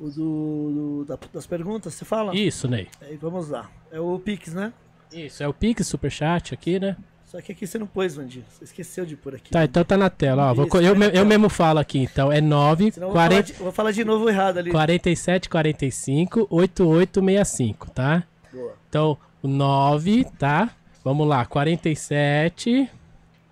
O 0.00 0.08
do, 0.08 1.04
do 1.04 1.18
das 1.32 1.46
perguntas, 1.46 1.92
você 1.92 2.04
fala? 2.04 2.34
Isso, 2.34 2.66
Ney. 2.66 2.88
Aí 3.02 3.16
vamos 3.16 3.50
lá. 3.50 3.70
É 3.92 4.00
o 4.00 4.18
Pix, 4.18 4.54
né? 4.54 4.72
Isso, 5.12 5.42
é 5.42 5.48
o 5.48 5.52
Pix, 5.52 5.86
Superchat 5.86 6.54
aqui, 6.54 6.80
né? 6.80 6.96
Só 7.30 7.40
que 7.40 7.52
aqui 7.52 7.64
você 7.64 7.78
não 7.78 7.86
pôs, 7.86 8.16
Vandinho. 8.16 8.44
Você 8.48 8.64
esqueceu 8.64 9.06
de 9.06 9.16
pôr 9.16 9.36
aqui. 9.36 9.52
Tá, 9.52 9.62
então 9.64 9.84
tá 9.84 9.96
na 9.96 10.10
tela. 10.10 10.48
Ó, 10.48 10.52
Isso, 10.52 10.66
vou, 10.66 10.80
eu, 10.80 10.98
tá 10.98 11.06
eu 11.16 11.24
mesmo 11.24 11.48
falo 11.48 11.78
aqui, 11.78 12.00
então. 12.00 12.32
É 12.32 12.40
9, 12.40 12.90
Senão 12.90 13.10
40, 13.10 13.12
vou, 13.12 13.12
falar 13.12 13.42
de, 13.42 13.52
vou 13.52 13.72
falar 13.72 13.90
de 13.92 14.04
novo 14.04 14.28
errado 14.28 14.58
ali. 14.58 14.70
47, 14.72 15.48
45, 15.48 16.48
8865, 16.50 17.90
tá? 17.92 18.24
Boa. 18.52 18.74
Então, 18.88 19.18
o 19.42 19.46
9, 19.46 20.24
tá? 20.38 20.70
Vamos 21.04 21.28
lá, 21.28 21.46
47, 21.46 22.90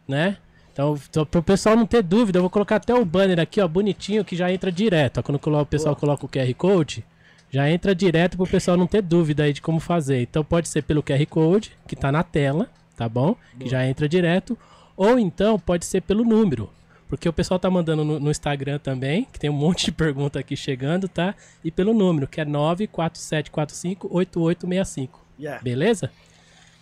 né? 0.08 0.38
Então, 0.78 0.96
então, 1.10 1.26
pro 1.26 1.42
pessoal 1.42 1.74
não 1.74 1.84
ter 1.84 2.04
dúvida, 2.04 2.38
eu 2.38 2.42
vou 2.42 2.48
colocar 2.48 2.76
até 2.76 2.94
o 2.94 3.04
banner 3.04 3.40
aqui, 3.40 3.60
ó, 3.60 3.66
bonitinho, 3.66 4.24
que 4.24 4.36
já 4.36 4.52
entra 4.52 4.70
direto. 4.70 5.18
Ó, 5.18 5.22
quando 5.24 5.44
o 5.44 5.66
pessoal 5.66 5.96
Boa. 5.96 6.00
coloca 6.00 6.24
o 6.24 6.28
QR 6.28 6.54
Code, 6.54 7.04
já 7.50 7.68
entra 7.68 7.92
direto 7.92 8.36
pro 8.36 8.46
pessoal 8.46 8.76
não 8.76 8.86
ter 8.86 9.02
dúvida 9.02 9.42
aí 9.42 9.52
de 9.52 9.60
como 9.60 9.80
fazer. 9.80 10.22
Então, 10.22 10.44
pode 10.44 10.68
ser 10.68 10.82
pelo 10.82 11.02
QR 11.02 11.26
Code, 11.26 11.72
que 11.88 11.96
tá 11.96 12.12
na 12.12 12.22
tela, 12.22 12.70
tá 12.96 13.08
bom? 13.08 13.34
Boa. 13.34 13.38
Que 13.58 13.68
já 13.68 13.84
entra 13.84 14.08
direto. 14.08 14.56
Ou 14.96 15.18
então 15.18 15.58
pode 15.58 15.84
ser 15.84 16.00
pelo 16.00 16.24
número. 16.24 16.70
Porque 17.08 17.28
o 17.28 17.32
pessoal 17.32 17.58
tá 17.58 17.68
mandando 17.68 18.04
no, 18.04 18.20
no, 18.20 18.30
Instagram 18.30 18.78
também, 18.78 19.26
que 19.32 19.40
tem 19.40 19.50
um 19.50 19.54
monte 19.54 19.86
de 19.86 19.90
pergunta 19.98 20.38
aqui 20.38 20.56
chegando, 20.56 21.08
tá? 21.08 21.34
E 21.64 21.72
pelo 21.72 21.92
número, 21.92 22.28
que 22.28 22.40
é 22.40 22.44
947458865. 22.44 25.08
Yeah. 25.40 25.60
Beleza? 25.60 26.12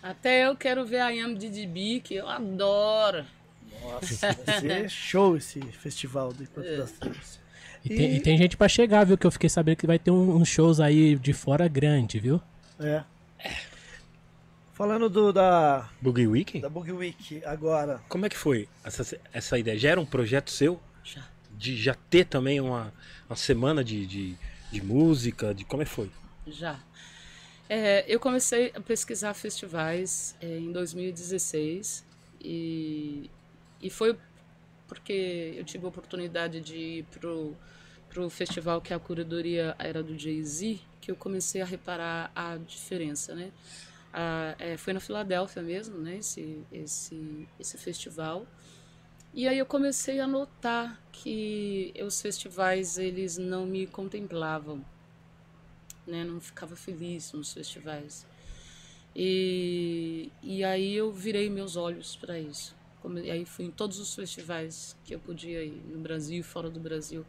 Até 0.03 0.47
eu 0.47 0.55
quero 0.55 0.85
ver 0.85 1.01
a 1.01 1.15
IMDB, 1.15 2.03
que 2.05 2.17
eu 2.17 2.29
adoro. 2.29 3.25
Nossa, 3.83 4.33
vai 4.33 4.61
ser 4.61 4.89
show 4.91 5.37
esse 5.37 5.61
festival 5.61 6.33
do 6.33 6.43
Encontro 6.43 6.71
é. 6.71 6.77
das 6.77 6.93
Tribos. 6.93 7.41
E, 7.85 7.93
e... 7.93 7.97
Tem, 7.97 8.17
e, 8.17 8.21
tem, 8.21 8.39
gente 8.39 8.57
para 8.57 8.69
chegar, 8.69 9.05
viu? 9.05 9.17
Que 9.17 9.27
eu 9.27 9.31
fiquei 9.31 9.49
sabendo 9.49 9.77
que 9.77 9.87
vai 9.87 9.99
ter 9.99 10.11
uns 10.11 10.29
um, 10.29 10.37
um 10.37 10.45
shows 10.45 10.81
aí 10.81 11.17
de 11.17 11.33
fora 11.33 11.69
grande, 11.69 12.19
viu? 12.19 12.41
É. 12.79 13.03
Falando 14.77 15.09
do 15.09 15.33
da 15.33 15.89
Boogie 16.03 16.27
Week? 16.27 16.61
Da 16.61 16.69
Boogie 16.69 16.93
Week 16.93 17.43
agora. 17.47 18.01
Como 18.09 18.27
é 18.27 18.29
que 18.29 18.37
foi 18.37 18.69
essa, 18.85 19.19
essa 19.33 19.59
ideia? 19.59 19.79
Já 19.79 19.91
era 19.91 20.01
um 20.01 20.05
projeto 20.05 20.51
seu? 20.51 20.79
Já. 21.03 21.27
De 21.57 21.75
já 21.75 21.95
ter 21.95 22.27
também 22.27 22.61
uma, 22.61 22.93
uma 23.27 23.37
semana 23.37 23.83
de, 23.83 24.05
de, 24.07 24.37
de 24.71 24.83
música? 24.85 25.55
De 25.55 25.65
como 25.65 25.83
é 25.83 25.87
que 25.87 25.91
foi? 25.91 26.11
Já. 26.47 26.79
É, 27.69 28.05
eu 28.07 28.21
comecei 28.21 28.71
a 28.75 28.81
pesquisar 28.81 29.33
festivais 29.33 30.37
é, 30.43 30.59
em 30.59 30.71
2016 30.71 32.05
e, 32.41 33.31
e 33.87 33.91
foi 33.91 34.19
porque 34.89 35.55
eu 35.57 35.65
tive 35.65 35.85
a 35.85 35.89
oportunidade 35.89 36.61
de 36.61 36.77
ir 36.77 37.05
pro, 37.05 37.57
pro 38.09 38.29
festival 38.29 38.81
que 38.81 38.93
a 38.93 38.99
curadoria 38.99 39.75
era 39.79 40.03
do 40.03 40.19
Jay-Z 40.19 40.81
que 41.01 41.11
eu 41.11 41.17
comecei 41.17 41.63
a 41.63 41.65
reparar 41.65 42.33
a 42.35 42.57
diferença, 42.57 43.33
né? 43.33 43.53
Ah, 44.13 44.57
é, 44.59 44.77
foi 44.77 44.93
na 44.93 44.99
Filadélfia 44.99 45.63
mesmo, 45.63 45.99
né? 45.99 46.17
Esse, 46.17 46.65
esse, 46.73 47.49
esse 47.61 47.79
festival. 47.79 48.45
E 49.33 49.47
aí 49.47 49.59
eu 49.59 49.67
comecei 49.67 50.19
a 50.19 50.27
notar 50.27 51.01
que 51.13 51.95
os 52.05 52.21
festivais 52.21 52.99
eles 52.99 53.39
não 53.39 53.67
me 53.67 53.87
contemplavam, 53.87 54.85
né? 56.05 56.25
Não 56.25 56.41
ficava 56.41 56.75
feliz 56.75 57.33
nos 57.33 57.53
festivais. 57.53 58.27
E, 59.15 60.31
e 60.43 60.65
aí 60.65 60.95
eu 60.95 61.13
virei 61.13 61.49
meus 61.49 61.77
olhos 61.77 62.17
para 62.17 62.39
isso. 62.39 62.76
E 63.23 63.31
aí 63.31 63.45
fui 63.45 63.67
em 63.67 63.71
todos 63.71 63.99
os 63.99 64.15
festivais 64.15 64.97
que 65.05 65.15
eu 65.15 65.19
podia 65.19 65.63
ir, 65.65 65.83
no 65.87 66.01
Brasil 66.01 66.41
e 66.41 66.43
fora 66.43 66.71
do 66.71 66.81
Brasil. 66.81 67.25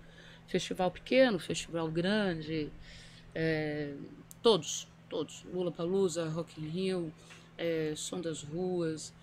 Festival 0.48 0.90
pequeno, 0.92 1.40
festival 1.40 1.90
grande, 1.90 2.72
é, 3.36 3.94
todos 4.42 4.88
todos. 5.08 5.44
Lula 5.52 5.72
Palusa, 5.72 6.28
Rock 6.30 6.62
in 6.62 6.68
Rio, 6.68 7.14
é, 7.58 7.94
Som 7.96 8.22
das 8.22 8.44
Ruas. 8.44 9.14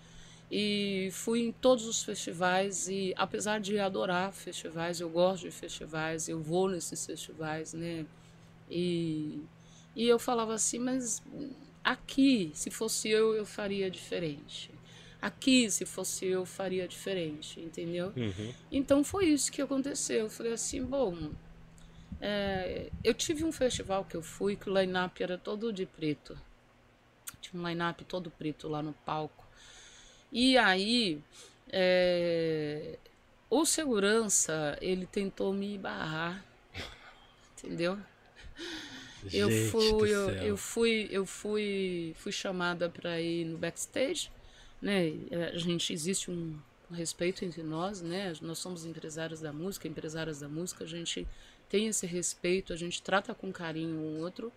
E 0.51 1.09
fui 1.11 1.41
em 1.41 1.51
todos 1.51 1.87
os 1.87 2.03
festivais 2.03 2.87
e 2.87 3.13
apesar 3.17 3.59
de 3.59 3.79
adorar 3.79 4.31
festivais, 4.31 4.99
eu 4.99 5.09
gosto 5.09 5.43
de 5.43 5.51
festivais, 5.51 6.29
eu 6.29 6.39
vou 6.39 6.69
nesses 6.69 7.03
festivais, 7.03 7.73
né? 7.73 8.05
E, 8.69 9.41
e 9.95 10.07
eu 10.07 10.19
falava 10.19 10.53
assim, 10.53 10.77
mas 10.77 11.21
aqui, 11.83 12.51
se 12.53 12.69
fosse 12.69 13.09
eu, 13.09 13.33
eu 13.33 13.45
faria 13.45 13.89
diferente. 13.89 14.74
Aqui, 15.25 15.71
se 15.71 15.87
fosse 15.87 16.23
eu, 16.27 16.45
faria 16.45 16.87
diferente, 16.87 17.59
entendeu? 17.59 18.13
Uhum. 18.15 18.53
Então 18.71 19.03
foi 19.03 19.25
isso 19.25 19.51
que 19.51 19.59
aconteceu. 19.59 20.25
Eu 20.25 20.29
falei 20.29 20.53
assim, 20.53 20.83
bom, 20.83 21.31
é, 22.21 22.91
eu 23.03 23.11
tive 23.11 23.43
um 23.43 23.51
festival 23.51 24.05
que 24.05 24.15
eu 24.15 24.21
fui 24.21 24.55
que 24.55 24.69
o 24.69 24.79
line-up 24.79 25.23
era 25.23 25.35
todo 25.35 25.73
de 25.73 25.87
preto. 25.87 26.37
Tinha 27.41 27.59
um 27.59 27.67
line-up 27.67 28.05
todo 28.05 28.29
preto 28.29 28.67
lá 28.67 28.83
no 28.83 28.93
palco. 28.93 29.43
E 30.31 30.59
aí, 30.59 31.19
é, 31.69 32.99
o 33.49 33.65
segurança, 33.65 34.77
ele 34.79 35.07
tentou 35.07 35.51
me 35.51 35.75
barrar. 35.75 36.45
Entendeu? 37.57 37.97
Gente 39.23 39.37
eu 39.37 39.49
fui, 39.71 40.09
eu, 40.11 40.29
eu, 40.29 40.55
fui, 40.55 41.07
eu 41.09 41.25
fui, 41.25 42.15
fui 42.19 42.31
chamada 42.31 42.87
para 42.87 43.19
ir 43.19 43.45
no 43.45 43.57
backstage, 43.57 44.29
né? 44.81 45.11
A 45.53 45.57
gente 45.57 45.93
existe 45.93 46.29
um, 46.29 46.57
respeito 46.91 47.43
entre 47.43 47.63
nós, 47.63 48.01
né? 48.01 48.33
Nós 48.41 48.59
somos 48.59 48.85
empresários 48.85 49.41
da 49.41 49.51
música, 49.51 49.87
empresárias 49.87 50.39
da 50.39 50.47
música, 50.47 50.83
a 50.83 50.87
gente 50.87 51.27
tem 51.69 51.87
esse 51.87 52.05
respeito, 52.05 52.73
a 52.73 52.75
gente 52.75 53.01
trata 53.01 53.33
com 53.33 53.51
carinho 53.51 53.97
um 53.97 54.19
outro. 54.19 54.51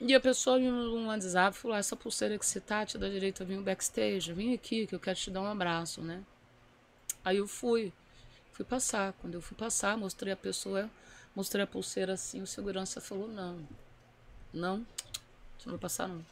E 0.00 0.14
a 0.14 0.20
pessoa 0.20 0.58
me 0.58 0.70
mandou 0.70 0.96
um 0.96 1.06
WhatsApp 1.08 1.56
falou: 1.56 1.76
essa 1.76 1.96
pulseira 1.96 2.38
que 2.38 2.46
você 2.46 2.60
tá, 2.60 2.84
te 2.86 2.96
dá 2.98 3.08
direito 3.08 3.42
a 3.42 3.46
vir 3.46 3.60
backstage, 3.60 4.32
vem 4.32 4.54
aqui 4.54 4.86
que 4.86 4.94
eu 4.94 5.00
quero 5.00 5.18
te 5.18 5.30
dar 5.30 5.42
um 5.42 5.46
abraço, 5.46 6.00
né? 6.02 6.22
Aí 7.24 7.36
eu 7.36 7.46
fui, 7.46 7.92
fui 8.52 8.64
passar. 8.64 9.12
Quando 9.14 9.34
eu 9.34 9.42
fui 9.42 9.56
passar, 9.56 9.96
mostrei 9.98 10.32
a 10.32 10.36
pessoa, 10.36 10.90
mostrei 11.34 11.64
a 11.64 11.66
pulseira 11.66 12.14
assim, 12.14 12.40
o 12.40 12.46
segurança 12.46 13.00
falou: 13.00 13.28
não, 13.28 13.58
não, 14.52 14.86
você 15.58 15.66
não 15.66 15.72
vai 15.72 15.78
passar 15.80 16.08
não. 16.08 16.24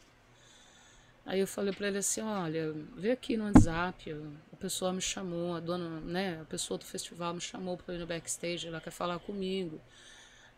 Aí 1.29 1.41
eu 1.41 1.45
falei 1.45 1.71
para 1.71 1.89
ele 1.89 1.99
assim, 1.99 2.21
olha, 2.21 2.73
vê 2.97 3.11
aqui 3.11 3.37
no 3.37 3.43
WhatsApp, 3.43 4.11
a 4.51 4.55
pessoa 4.55 4.91
me 4.91 4.99
chamou, 4.99 5.55
a 5.55 5.59
dona, 5.59 6.01
né, 6.01 6.41
a 6.41 6.45
pessoa 6.45 6.75
do 6.75 6.83
festival 6.83 7.35
me 7.35 7.39
chamou 7.39 7.77
para 7.77 7.93
ir 7.93 7.99
no 7.99 8.07
backstage, 8.07 8.67
ela 8.67 8.81
quer 8.81 8.89
falar 8.89 9.19
comigo. 9.19 9.79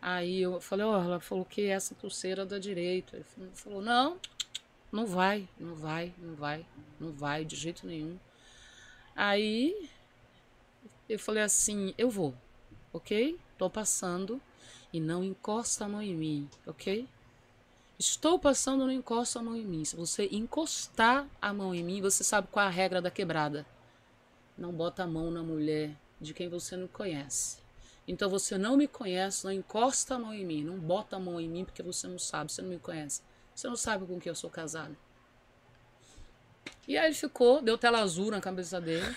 Aí 0.02 0.42
eu 0.42 0.62
falei, 0.62 0.86
ó, 0.86 0.98
oh, 0.98 1.04
ela 1.04 1.20
falou 1.20 1.44
que 1.44 1.66
essa 1.66 1.94
pulseira 1.94 2.46
da 2.46 2.58
direita. 2.58 3.18
Ele 3.18 3.50
falou, 3.54 3.82
não, 3.82 4.18
não 4.90 5.06
vai, 5.06 5.46
não 5.60 5.76
vai, 5.76 6.14
não 6.18 6.36
vai, 6.36 6.66
não 6.98 7.12
vai 7.12 7.44
de 7.44 7.58
jeito 7.58 7.86
nenhum. 7.86 8.18
Aí 9.14 9.90
eu 11.10 11.20
falei 11.20 11.44
assim, 11.44 11.94
eu 11.98 12.10
vou, 12.10 12.34
ok? 12.94 13.38
Tô 13.58 13.70
passando 13.70 14.42
e 14.94 15.02
não 15.02 15.22
encosta 15.22 15.84
a 15.84 15.90
mão 15.90 16.02
em 16.02 16.16
mim, 16.16 16.50
ok? 16.66 17.06
Estou 18.02 18.40
passando, 18.40 18.84
não 18.84 18.92
encosta 18.92 19.38
a 19.38 19.44
mão 19.44 19.56
em 19.56 19.64
mim. 19.64 19.86
Se 19.86 19.96
você 19.96 20.28
encostar 20.32 21.28
a 21.40 21.54
mão 21.54 21.76
em 21.76 21.84
mim, 21.84 22.02
você 22.02 22.24
sabe 22.24 22.48
qual 22.50 22.66
é 22.66 22.68
a 22.68 22.72
regra 22.72 23.00
da 23.00 23.12
quebrada. 23.12 23.64
não 24.58 24.74
bota 24.74 25.04
a 25.04 25.08
mão 25.08 25.30
na 25.30 25.44
mulher 25.44 25.96
de 26.20 26.34
quem 26.34 26.50
você 26.50 26.76
não 26.76 26.88
conhece. 26.88 27.60
Então 28.08 28.28
você 28.28 28.58
não 28.58 28.76
me 28.76 28.88
conhece, 28.88 29.46
não 29.46 29.52
encosta 29.52 30.16
a 30.16 30.20
mão 30.20 30.34
em 30.34 30.44
mim, 30.44 30.64
não 30.64 30.80
bota 30.80 31.16
a 31.16 31.20
mão 31.20 31.40
em 31.40 31.48
mim 31.48 31.64
porque 31.64 31.84
você 31.84 32.08
não 32.08 32.18
sabe, 32.18 32.52
você 32.52 32.64
não 32.64 32.70
me 32.70 32.80
conhece. 32.80 33.22
Você 33.54 33.68
não 33.68 33.76
sabe 33.76 34.08
com 34.08 34.20
quem 34.20 34.32
eu 34.32 34.36
sou 34.36 34.50
casado. 34.50 34.98
E 36.88 36.98
aí 36.98 37.06
ele 37.06 37.14
ficou, 37.14 37.62
deu 37.62 37.78
tela 37.78 38.00
azul 38.00 38.32
na 38.32 38.42
cabeça 38.42 38.82
dele. 38.82 39.16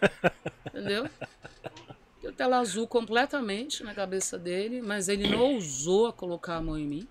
entendeu? 0.68 1.10
Deu 2.22 2.32
tela 2.32 2.56
azul 2.56 2.88
completamente 2.88 3.84
na 3.84 3.94
cabeça 3.94 4.38
dele, 4.38 4.80
mas 4.80 5.10
ele 5.10 5.28
não 5.28 5.40
ousou 5.40 6.06
a 6.06 6.12
colocar 6.14 6.56
a 6.56 6.62
mão 6.62 6.78
em 6.78 6.86
mim. 6.86 7.08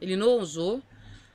Ele 0.00 0.16
não 0.16 0.28
ousou, 0.28 0.82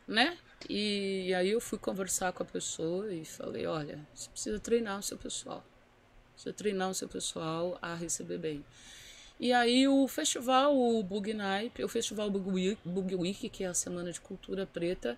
né? 0.07 0.37
E, 0.69 1.33
aí 1.33 1.49
eu 1.49 1.61
fui 1.61 1.77
conversar 1.77 2.33
com 2.33 2.43
a 2.43 2.45
pessoa 2.45 3.13
e 3.13 3.23
falei, 3.23 3.65
olha, 3.65 3.99
você 4.13 4.29
precisa 4.29 4.59
treinar 4.59 4.99
o 4.99 5.03
seu 5.03 5.17
pessoal. 5.17 5.63
Você 6.35 6.51
treinar 6.51 6.89
o 6.89 6.93
seu 6.93 7.07
pessoal 7.07 7.77
a 7.81 7.95
receber 7.95 8.37
bem. 8.37 8.65
E 9.39 9.53
aí 9.53 9.87
o 9.87 10.07
festival, 10.07 10.75
o 10.75 11.03
Bug 11.03 11.33
Night, 11.33 11.83
o 11.83 11.87
festival 11.87 12.29
Bug 12.29 12.49
Week, 12.49 12.81
Bug 12.83 13.15
Week, 13.15 13.49
que 13.49 13.63
é 13.63 13.67
a 13.67 13.73
Semana 13.73 14.11
de 14.11 14.19
Cultura 14.19 14.65
Preta, 14.65 15.17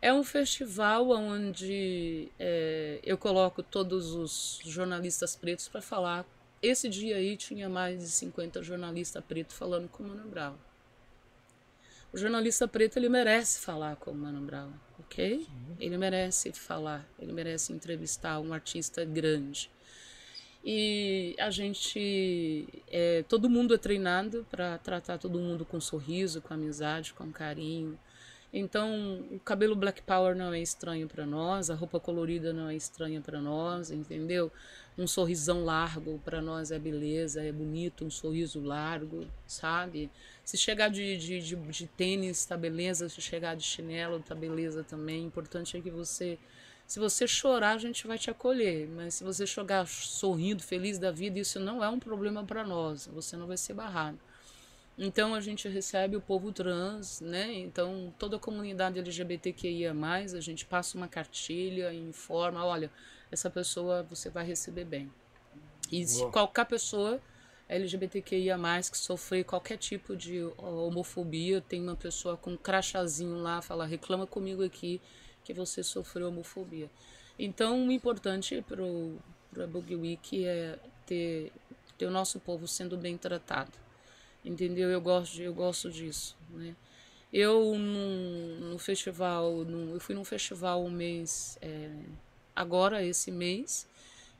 é 0.00 0.12
um 0.14 0.22
festival 0.22 1.10
onde 1.10 2.28
é, 2.38 3.00
eu 3.02 3.18
coloco 3.18 3.62
todos 3.62 4.14
os 4.14 4.60
jornalistas 4.64 5.36
pretos 5.36 5.68
para 5.68 5.82
falar. 5.82 6.24
Esse 6.62 6.88
dia 6.88 7.16
aí 7.16 7.36
tinha 7.36 7.68
mais 7.68 8.00
de 8.00 8.08
50 8.08 8.62
jornalistas 8.62 9.22
pretos 9.24 9.56
falando 9.56 9.88
com 9.88 10.04
o 10.04 10.08
Mano 10.08 10.28
Brown. 10.28 10.54
O 12.12 12.18
jornalista 12.18 12.66
preto 12.66 12.96
ele 12.96 13.08
merece 13.08 13.60
falar 13.60 13.96
com 13.96 14.10
o 14.10 14.14
Mano 14.14 14.40
Brown, 14.40 14.72
ok? 14.98 15.40
Sim. 15.40 15.76
Ele 15.78 15.96
merece 15.96 16.52
falar, 16.52 17.08
ele 17.18 17.32
merece 17.32 17.72
entrevistar 17.72 18.40
um 18.40 18.52
artista 18.52 19.04
grande. 19.04 19.70
E 20.64 21.34
a 21.38 21.50
gente, 21.50 22.66
é, 22.90 23.24
todo 23.28 23.48
mundo 23.48 23.74
é 23.74 23.78
treinado 23.78 24.46
para 24.50 24.76
tratar 24.78 25.18
todo 25.18 25.38
mundo 25.38 25.64
com 25.64 25.80
sorriso, 25.80 26.42
com 26.42 26.52
amizade, 26.52 27.14
com 27.14 27.32
carinho. 27.32 27.98
Então, 28.52 29.24
o 29.30 29.38
cabelo 29.38 29.76
Black 29.76 30.02
Power 30.02 30.34
não 30.34 30.52
é 30.52 30.60
estranho 30.60 31.06
para 31.06 31.24
nós, 31.24 31.70
a 31.70 31.74
roupa 31.74 32.00
colorida 32.00 32.52
não 32.52 32.68
é 32.68 32.74
estranha 32.74 33.20
para 33.20 33.40
nós, 33.40 33.92
entendeu? 33.92 34.50
Um 34.98 35.06
sorrisão 35.06 35.64
largo 35.64 36.20
para 36.24 36.42
nós 36.42 36.72
é 36.72 36.78
beleza, 36.78 37.40
é 37.42 37.52
bonito, 37.52 38.04
um 38.04 38.10
sorriso 38.10 38.60
largo, 38.60 39.24
sabe? 39.46 40.10
Se 40.50 40.56
chegar 40.56 40.88
de, 40.88 41.16
de, 41.16 41.40
de, 41.40 41.54
de 41.54 41.86
tênis, 41.86 42.44
tá 42.44 42.56
beleza, 42.56 43.08
se 43.08 43.20
chegar 43.20 43.54
de 43.54 43.62
chinelo, 43.62 44.18
tá 44.18 44.34
beleza 44.34 44.82
também. 44.82 45.22
O 45.22 45.26
importante 45.28 45.76
é 45.76 45.80
que 45.80 45.92
você 45.92 46.36
se 46.88 46.98
você 46.98 47.24
chorar, 47.24 47.74
a 47.74 47.78
gente 47.78 48.04
vai 48.04 48.18
te 48.18 48.32
acolher, 48.32 48.88
mas 48.88 49.14
se 49.14 49.22
você 49.22 49.46
chegar 49.46 49.86
sorrindo, 49.86 50.60
feliz 50.60 50.98
da 50.98 51.12
vida, 51.12 51.38
isso 51.38 51.60
não 51.60 51.84
é 51.84 51.88
um 51.88 52.00
problema 52.00 52.42
para 52.42 52.64
nós, 52.64 53.06
você 53.06 53.36
não 53.36 53.46
vai 53.46 53.56
ser 53.56 53.74
barrado. 53.74 54.18
Então 54.98 55.32
a 55.32 55.40
gente 55.40 55.68
recebe 55.68 56.16
o 56.16 56.20
povo 56.20 56.50
trans, 56.50 57.20
né? 57.20 57.52
Então 57.52 58.12
toda 58.18 58.34
a 58.34 58.40
comunidade 58.40 58.98
LGBTQIA+, 58.98 59.94
a 60.36 60.40
gente 60.40 60.66
passa 60.66 60.98
uma 60.98 61.06
cartilha 61.06 61.94
informa, 61.94 62.64
olha, 62.64 62.90
essa 63.30 63.48
pessoa 63.48 64.02
você 64.02 64.28
vai 64.28 64.44
receber 64.44 64.84
bem. 64.84 65.08
E 65.92 66.04
se 66.04 66.28
qualquer 66.32 66.66
pessoa 66.66 67.20
LGBTQIA+, 67.74 68.58
que 68.90 68.98
sofrer 68.98 69.44
qualquer 69.44 69.76
tipo 69.76 70.16
de 70.16 70.42
homofobia, 70.58 71.60
tem 71.60 71.82
uma 71.82 71.96
pessoa 71.96 72.36
com 72.36 72.52
um 72.52 72.56
crachazinho 72.56 73.36
lá, 73.36 73.62
fala, 73.62 73.86
reclama 73.86 74.26
comigo 74.26 74.64
aqui 74.64 75.00
que 75.44 75.54
você 75.54 75.82
sofreu 75.82 76.28
homofobia. 76.28 76.90
Então 77.38 77.86
o 77.86 77.92
importante 77.92 78.62
para 78.66 79.64
a 79.64 79.66
Boogie 79.66 79.96
Week 79.96 80.44
é 80.44 80.78
ter, 81.06 81.52
ter 81.96 82.06
o 82.06 82.10
nosso 82.10 82.38
povo 82.40 82.68
sendo 82.68 82.96
bem 82.96 83.16
tratado 83.16 83.72
entendeu? 84.44 84.88
Eu 84.90 85.00
gosto, 85.00 85.34
de, 85.34 85.42
eu 85.42 85.54
gosto 85.54 85.90
disso, 85.90 86.36
né? 86.50 86.74
Eu 87.32 87.78
no, 87.78 88.70
no 88.70 88.78
festival, 88.78 89.64
no, 89.64 89.94
eu 89.94 90.00
fui 90.00 90.14
num 90.14 90.24
festival 90.24 90.82
um 90.84 90.90
mês, 90.90 91.56
é, 91.62 91.88
agora 92.56 93.04
esse 93.04 93.30
mês, 93.30 93.86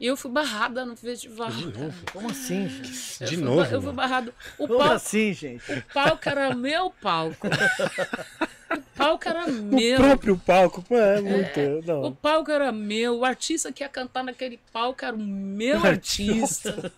e 0.00 0.06
eu 0.06 0.16
fui 0.16 0.30
barrada 0.30 0.86
no 0.86 0.96
festival. 0.96 1.50
De 1.50 1.66
novo? 1.66 2.04
Como 2.10 2.30
assim, 2.30 2.66
gente? 2.66 3.24
De 3.26 3.36
novo? 3.36 3.62
Eu 3.70 3.82
fui 3.82 3.92
barrado. 3.92 4.32
O 4.56 4.66
Como 4.66 4.78
palco, 4.78 4.94
assim, 4.94 5.34
gente? 5.34 5.70
O 5.70 5.84
palco 5.92 6.28
era 6.28 6.54
meu 6.54 6.90
palco. 6.90 7.46
O 8.70 9.02
palco 9.02 9.28
era 9.28 9.48
meu. 9.48 9.98
O 9.98 10.02
próprio 10.04 10.38
palco, 10.38 10.84
é 10.90 11.20
muito. 11.20 11.58
É, 11.58 11.80
não. 11.84 12.02
O 12.04 12.14
palco 12.14 12.52
era 12.52 12.70
meu. 12.70 13.18
O 13.18 13.24
artista 13.24 13.72
que 13.72 13.82
ia 13.82 13.88
cantar 13.88 14.22
naquele 14.22 14.60
palco 14.72 15.04
era 15.04 15.16
o 15.16 15.18
meu 15.18 15.84
artista. 15.84 16.92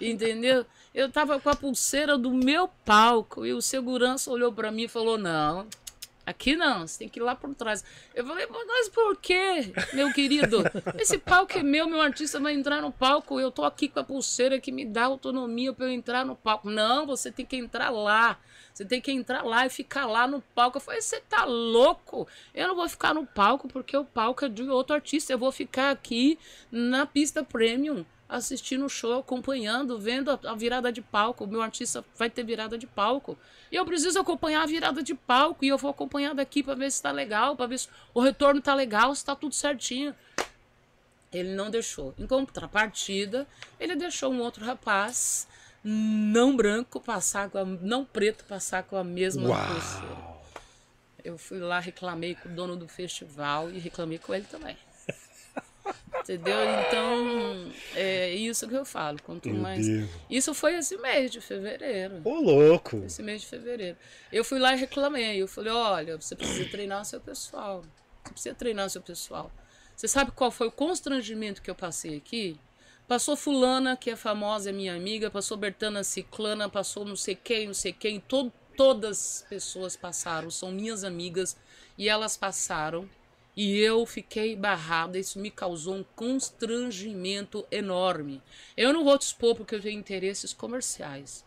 Entendeu? 0.00 0.66
Eu 0.92 1.12
tava 1.12 1.38
com 1.38 1.48
a 1.48 1.54
pulseira 1.54 2.18
do 2.18 2.32
meu 2.32 2.68
palco 2.84 3.46
e 3.46 3.52
o 3.52 3.62
segurança 3.62 4.32
olhou 4.32 4.52
para 4.52 4.72
mim 4.72 4.84
e 4.84 4.88
falou: 4.88 5.16
Não, 5.16 5.66
aqui 6.24 6.56
não, 6.56 6.86
você 6.86 7.00
tem 7.00 7.08
que 7.08 7.20
ir 7.20 7.22
lá 7.22 7.34
por 7.34 7.54
trás. 7.54 7.84
Eu 8.14 8.26
falei: 8.26 8.46
Mas 8.46 8.88
por 8.88 9.16
quê, 9.16 9.72
meu 9.92 10.12
querido? 10.12 10.62
Esse 10.98 11.18
palco 11.18 11.58
é 11.58 11.62
meu, 11.62 11.88
meu 11.88 12.00
artista 12.00 12.40
vai 12.40 12.54
entrar 12.54 12.80
no 12.80 12.92
palco. 12.92 13.38
Eu 13.38 13.50
tô 13.50 13.64
aqui 13.64 13.88
com 13.88 14.00
a 14.00 14.04
pulseira 14.04 14.60
que 14.60 14.72
me 14.72 14.84
dá 14.84 15.04
autonomia 15.04 15.72
para 15.72 15.86
eu 15.86 15.90
entrar 15.90 16.24
no 16.24 16.36
palco. 16.36 16.70
Não, 16.70 17.06
você 17.06 17.30
tem 17.30 17.44
que 17.44 17.56
entrar 17.56 17.90
lá. 17.90 18.38
Você 18.72 18.84
tem 18.84 19.00
que 19.00 19.12
entrar 19.12 19.42
lá 19.42 19.66
e 19.66 19.70
ficar 19.70 20.06
lá 20.06 20.26
no 20.26 20.40
palco. 20.54 20.78
Eu 20.78 20.80
falei, 20.80 21.02
você 21.02 21.20
tá 21.20 21.44
louco? 21.44 22.26
Eu 22.54 22.68
não 22.68 22.74
vou 22.74 22.88
ficar 22.88 23.12
no 23.12 23.26
palco 23.26 23.68
porque 23.68 23.96
o 23.96 24.04
palco 24.04 24.44
é 24.44 24.48
de 24.48 24.62
outro 24.62 24.94
artista. 24.94 25.32
Eu 25.32 25.38
vou 25.38 25.52
ficar 25.52 25.90
aqui 25.90 26.38
na 26.70 27.04
pista 27.04 27.44
premium 27.44 28.04
assistindo 28.32 28.86
o 28.86 28.88
show, 28.88 29.20
acompanhando, 29.20 29.98
vendo 29.98 30.30
a, 30.30 30.54
virada 30.54 30.90
de 30.90 31.02
palco. 31.02 31.44
O 31.44 31.46
meu 31.46 31.60
artista 31.60 32.02
vai 32.16 32.30
ter 32.30 32.42
virada 32.42 32.78
de 32.78 32.86
palco. 32.86 33.36
E 33.70 33.76
eu 33.76 33.84
preciso 33.84 34.18
acompanhar 34.18 34.62
a 34.62 34.66
virada 34.66 35.02
de 35.02 35.14
palco. 35.14 35.64
E 35.64 35.68
eu 35.68 35.76
vou 35.76 35.90
acompanhar 35.90 36.34
daqui 36.34 36.62
para 36.62 36.74
ver 36.74 36.90
se 36.90 37.02
tá 37.02 37.12
legal, 37.12 37.54
para 37.54 37.66
ver 37.66 37.78
se 37.78 37.88
o 38.14 38.20
retorno 38.20 38.60
tá 38.60 38.74
legal, 38.74 39.14
se 39.14 39.24
tá 39.24 39.36
tudo 39.36 39.54
certinho. 39.54 40.14
Ele 41.30 41.54
não 41.54 41.70
deixou. 41.70 42.14
Em 42.18 42.26
contrapartida, 42.26 43.46
ele 43.78 43.94
deixou 43.94 44.32
um 44.32 44.40
outro 44.40 44.64
rapaz, 44.64 45.46
não 45.84 46.56
branco, 46.56 47.00
passar 47.00 47.50
com 47.50 47.58
a, 47.58 47.64
não 47.64 48.04
preto, 48.04 48.44
passar 48.44 48.82
com 48.82 48.96
a 48.96 49.04
mesma 49.04 49.48
Uau. 49.48 50.42
Eu 51.22 51.38
fui 51.38 51.58
lá, 51.58 51.78
reclamei 51.78 52.34
com 52.34 52.48
o 52.48 52.52
dono 52.52 52.76
do 52.76 52.88
festival 52.88 53.70
e 53.70 53.78
reclamei 53.78 54.18
com 54.18 54.34
ele 54.34 54.44
também. 54.44 54.76
Entendeu? 56.20 56.56
Então, 56.86 57.72
é 57.96 58.30
isso 58.30 58.68
que 58.68 58.74
eu 58.74 58.84
falo. 58.84 59.20
Quanto 59.22 59.48
Meu 59.48 59.60
mais. 59.60 59.86
Deus. 59.86 60.10
Isso 60.30 60.54
foi 60.54 60.76
esse 60.76 60.96
mês 60.98 61.30
de 61.30 61.40
fevereiro. 61.40 62.20
Ô, 62.24 62.40
louco! 62.40 63.02
Esse 63.04 63.22
mês 63.22 63.42
de 63.42 63.48
fevereiro. 63.48 63.96
Eu 64.32 64.44
fui 64.44 64.58
lá 64.58 64.74
e 64.74 64.78
reclamei. 64.78 65.42
Eu 65.42 65.48
falei: 65.48 65.72
olha, 65.72 66.16
você 66.20 66.36
precisa 66.36 66.68
treinar 66.70 67.02
o 67.02 67.04
seu 67.04 67.20
pessoal. 67.20 67.82
Você 68.24 68.32
precisa 68.32 68.54
treinar 68.54 68.86
o 68.86 68.90
seu 68.90 69.02
pessoal. 69.02 69.50
Você 69.96 70.06
sabe 70.06 70.30
qual 70.30 70.50
foi 70.50 70.68
o 70.68 70.72
constrangimento 70.72 71.60
que 71.60 71.70
eu 71.70 71.74
passei 71.74 72.16
aqui? 72.16 72.58
Passou 73.06 73.36
Fulana, 73.36 73.96
que 73.96 74.10
é 74.10 74.16
famosa, 74.16 74.70
é 74.70 74.72
minha 74.72 74.94
amiga, 74.94 75.30
passou 75.30 75.56
Bertana 75.56 76.04
Ciclana, 76.04 76.68
passou 76.68 77.04
não 77.04 77.16
sei 77.16 77.34
quem, 77.34 77.66
não 77.66 77.74
sei 77.74 77.92
quem. 77.92 78.20
Todo, 78.20 78.52
todas 78.76 79.42
as 79.42 79.48
pessoas 79.48 79.96
passaram, 79.96 80.50
são 80.50 80.70
minhas 80.70 81.04
amigas, 81.04 81.56
e 81.98 82.08
elas 82.08 82.36
passaram 82.36 83.08
e 83.54 83.78
eu 83.78 84.06
fiquei 84.06 84.56
barrada, 84.56 85.18
isso 85.18 85.38
me 85.38 85.50
causou 85.50 85.96
um 85.96 86.04
constrangimento 86.16 87.66
enorme. 87.70 88.42
Eu 88.76 88.92
não 88.92 89.04
vou 89.04 89.18
te 89.18 89.22
expor 89.22 89.54
porque 89.54 89.74
eu 89.74 89.80
tenho 89.80 89.98
interesses 89.98 90.54
comerciais, 90.54 91.44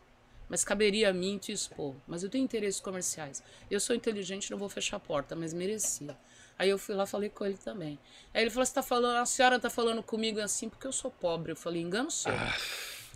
mas 0.48 0.64
caberia 0.64 1.10
a 1.10 1.14
mim 1.14 1.40
te 1.40 1.52
expor. 1.52 1.96
Mas 2.08 2.24
eu 2.24 2.30
tenho 2.30 2.44
interesses 2.44 2.80
comerciais. 2.80 3.42
Eu 3.72 3.80
sou 3.80 3.96
inteligente, 3.96 4.52
não 4.52 4.58
vou 4.58 4.70
fechar 4.70 4.98
a 4.98 5.00
porta, 5.00 5.36
mas 5.36 5.52
merecia. 5.52 6.16
Aí 6.58 6.70
eu 6.70 6.78
fui 6.78 6.94
lá 6.94 7.06
falei 7.06 7.30
com 7.30 7.44
ele 7.46 7.58
também. 7.58 8.00
Aí 8.34 8.44
ele 8.44 8.52
falou: 8.52 8.66
Você 8.66 8.74
tá 8.74 8.84
falando, 8.84 9.18
a 9.18 9.26
senhora 9.26 9.60
tá 9.60 9.70
falando 9.70 10.02
comigo 10.04 10.40
assim 10.40 10.70
porque 10.70 10.88
eu 10.88 10.92
sou 10.92 11.10
pobre. 11.10 11.52
Eu 11.52 11.56
falei: 11.56 11.82
Engano 11.82 12.12
seu. 12.12 12.32
Ah, 12.32 12.56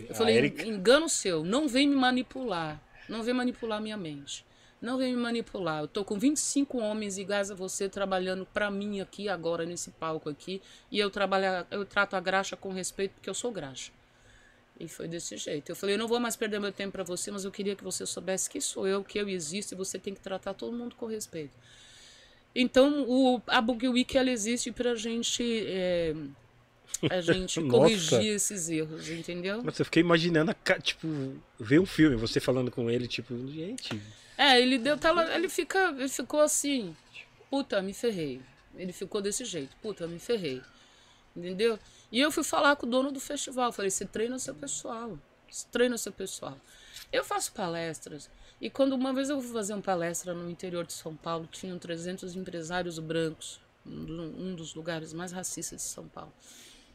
eu 0.00 0.14
falei: 0.14 0.36
Eric... 0.36 0.68
Engano 0.68 1.08
seu. 1.08 1.44
Não 1.44 1.68
vem 1.68 1.88
me 1.88 1.96
manipular. 1.96 2.82
Não 3.08 3.22
vem 3.22 3.32
manipular 3.32 3.80
minha 3.80 3.96
mente. 3.96 4.44
Não 4.80 4.96
vem 4.96 5.14
me 5.14 5.20
manipular. 5.20 5.82
Eu 5.82 5.88
tô 5.88 6.04
com 6.04 6.18
25 6.18 6.78
homens 6.78 7.18
iguais 7.18 7.50
a 7.50 7.54
você 7.54 7.88
trabalhando 7.88 8.46
para 8.46 8.70
mim 8.70 9.00
aqui 9.00 9.28
agora 9.28 9.66
nesse 9.66 9.90
palco 9.90 10.28
aqui 10.28 10.62
e 10.90 10.98
eu 10.98 11.10
trabalho, 11.10 11.66
eu 11.70 11.84
trato 11.84 12.14
a 12.14 12.20
graxa 12.20 12.56
com 12.56 12.72
respeito 12.72 13.12
porque 13.12 13.28
eu 13.28 13.34
sou 13.34 13.52
graxa. 13.52 13.92
E 14.78 14.88
foi 14.88 15.06
desse 15.06 15.36
jeito. 15.36 15.70
Eu 15.70 15.76
falei, 15.76 15.96
eu 15.96 15.98
não 15.98 16.08
vou 16.08 16.18
mais 16.18 16.36
perder 16.36 16.58
meu 16.58 16.72
tempo 16.72 16.92
para 16.92 17.04
você, 17.04 17.30
mas 17.30 17.44
eu 17.44 17.50
queria 17.50 17.76
que 17.76 17.84
você 17.84 18.06
soubesse 18.06 18.48
que 18.48 18.58
sou 18.62 18.86
eu, 18.86 19.04
que 19.04 19.18
eu 19.18 19.28
existo 19.28 19.74
e 19.74 19.76
você 19.76 19.98
tem 19.98 20.14
que 20.14 20.20
tratar 20.20 20.54
todo 20.54 20.74
mundo 20.74 20.96
com 20.96 21.04
respeito. 21.04 21.52
Então, 22.54 23.04
o, 23.06 23.42
a 23.46 23.60
Boogie 23.60 23.90
Week 23.90 24.16
ela 24.16 24.30
existe 24.30 24.72
pra 24.72 24.94
gente 24.94 25.44
é, 25.66 26.14
a 27.10 27.20
gente 27.20 27.60
corrigir 27.68 28.34
esses 28.34 28.68
erros, 28.68 29.08
entendeu? 29.08 29.62
Mas 29.62 29.78
eu 29.78 29.84
fiquei 29.84 30.02
imaginando, 30.02 30.54
tipo, 30.82 31.08
ver 31.58 31.78
um 31.78 31.86
filme, 31.86 32.16
você 32.16 32.40
falando 32.40 32.70
com 32.70 32.90
ele, 32.90 33.06
tipo, 33.06 33.34
gente, 33.48 34.00
é, 34.40 34.58
ele 34.58 34.78
deu 34.78 34.96
tela. 34.96 35.34
Ele, 35.34 35.50
fica, 35.50 35.90
ele 35.90 36.08
ficou 36.08 36.40
assim. 36.40 36.96
Puta, 37.50 37.82
me 37.82 37.92
ferrei. 37.92 38.40
Ele 38.74 38.90
ficou 38.90 39.20
desse 39.20 39.44
jeito. 39.44 39.76
Puta, 39.82 40.06
me 40.06 40.18
ferrei. 40.18 40.62
Entendeu? 41.36 41.78
E 42.10 42.18
eu 42.18 42.32
fui 42.32 42.42
falar 42.42 42.74
com 42.76 42.86
o 42.86 42.88
dono 42.88 43.12
do 43.12 43.20
festival. 43.20 43.70
Falei, 43.70 43.90
você 43.90 44.06
treina 44.06 44.38
seu 44.38 44.54
pessoal. 44.54 45.18
Você 45.46 45.66
treina 45.70 45.98
seu 45.98 46.10
pessoal. 46.10 46.56
Eu 47.12 47.22
faço 47.22 47.52
palestras. 47.52 48.30
E 48.58 48.70
quando 48.70 48.94
uma 48.94 49.12
vez 49.12 49.28
eu 49.28 49.38
fui 49.42 49.52
fazer 49.52 49.74
uma 49.74 49.82
palestra 49.82 50.32
no 50.32 50.50
interior 50.50 50.86
de 50.86 50.94
São 50.94 51.14
Paulo, 51.14 51.46
tinham 51.46 51.78
300 51.78 52.34
empresários 52.34 52.98
brancos, 52.98 53.60
um 53.84 54.54
dos 54.54 54.74
lugares 54.74 55.12
mais 55.12 55.32
racistas 55.32 55.82
de 55.82 55.88
São 55.88 56.08
Paulo. 56.08 56.32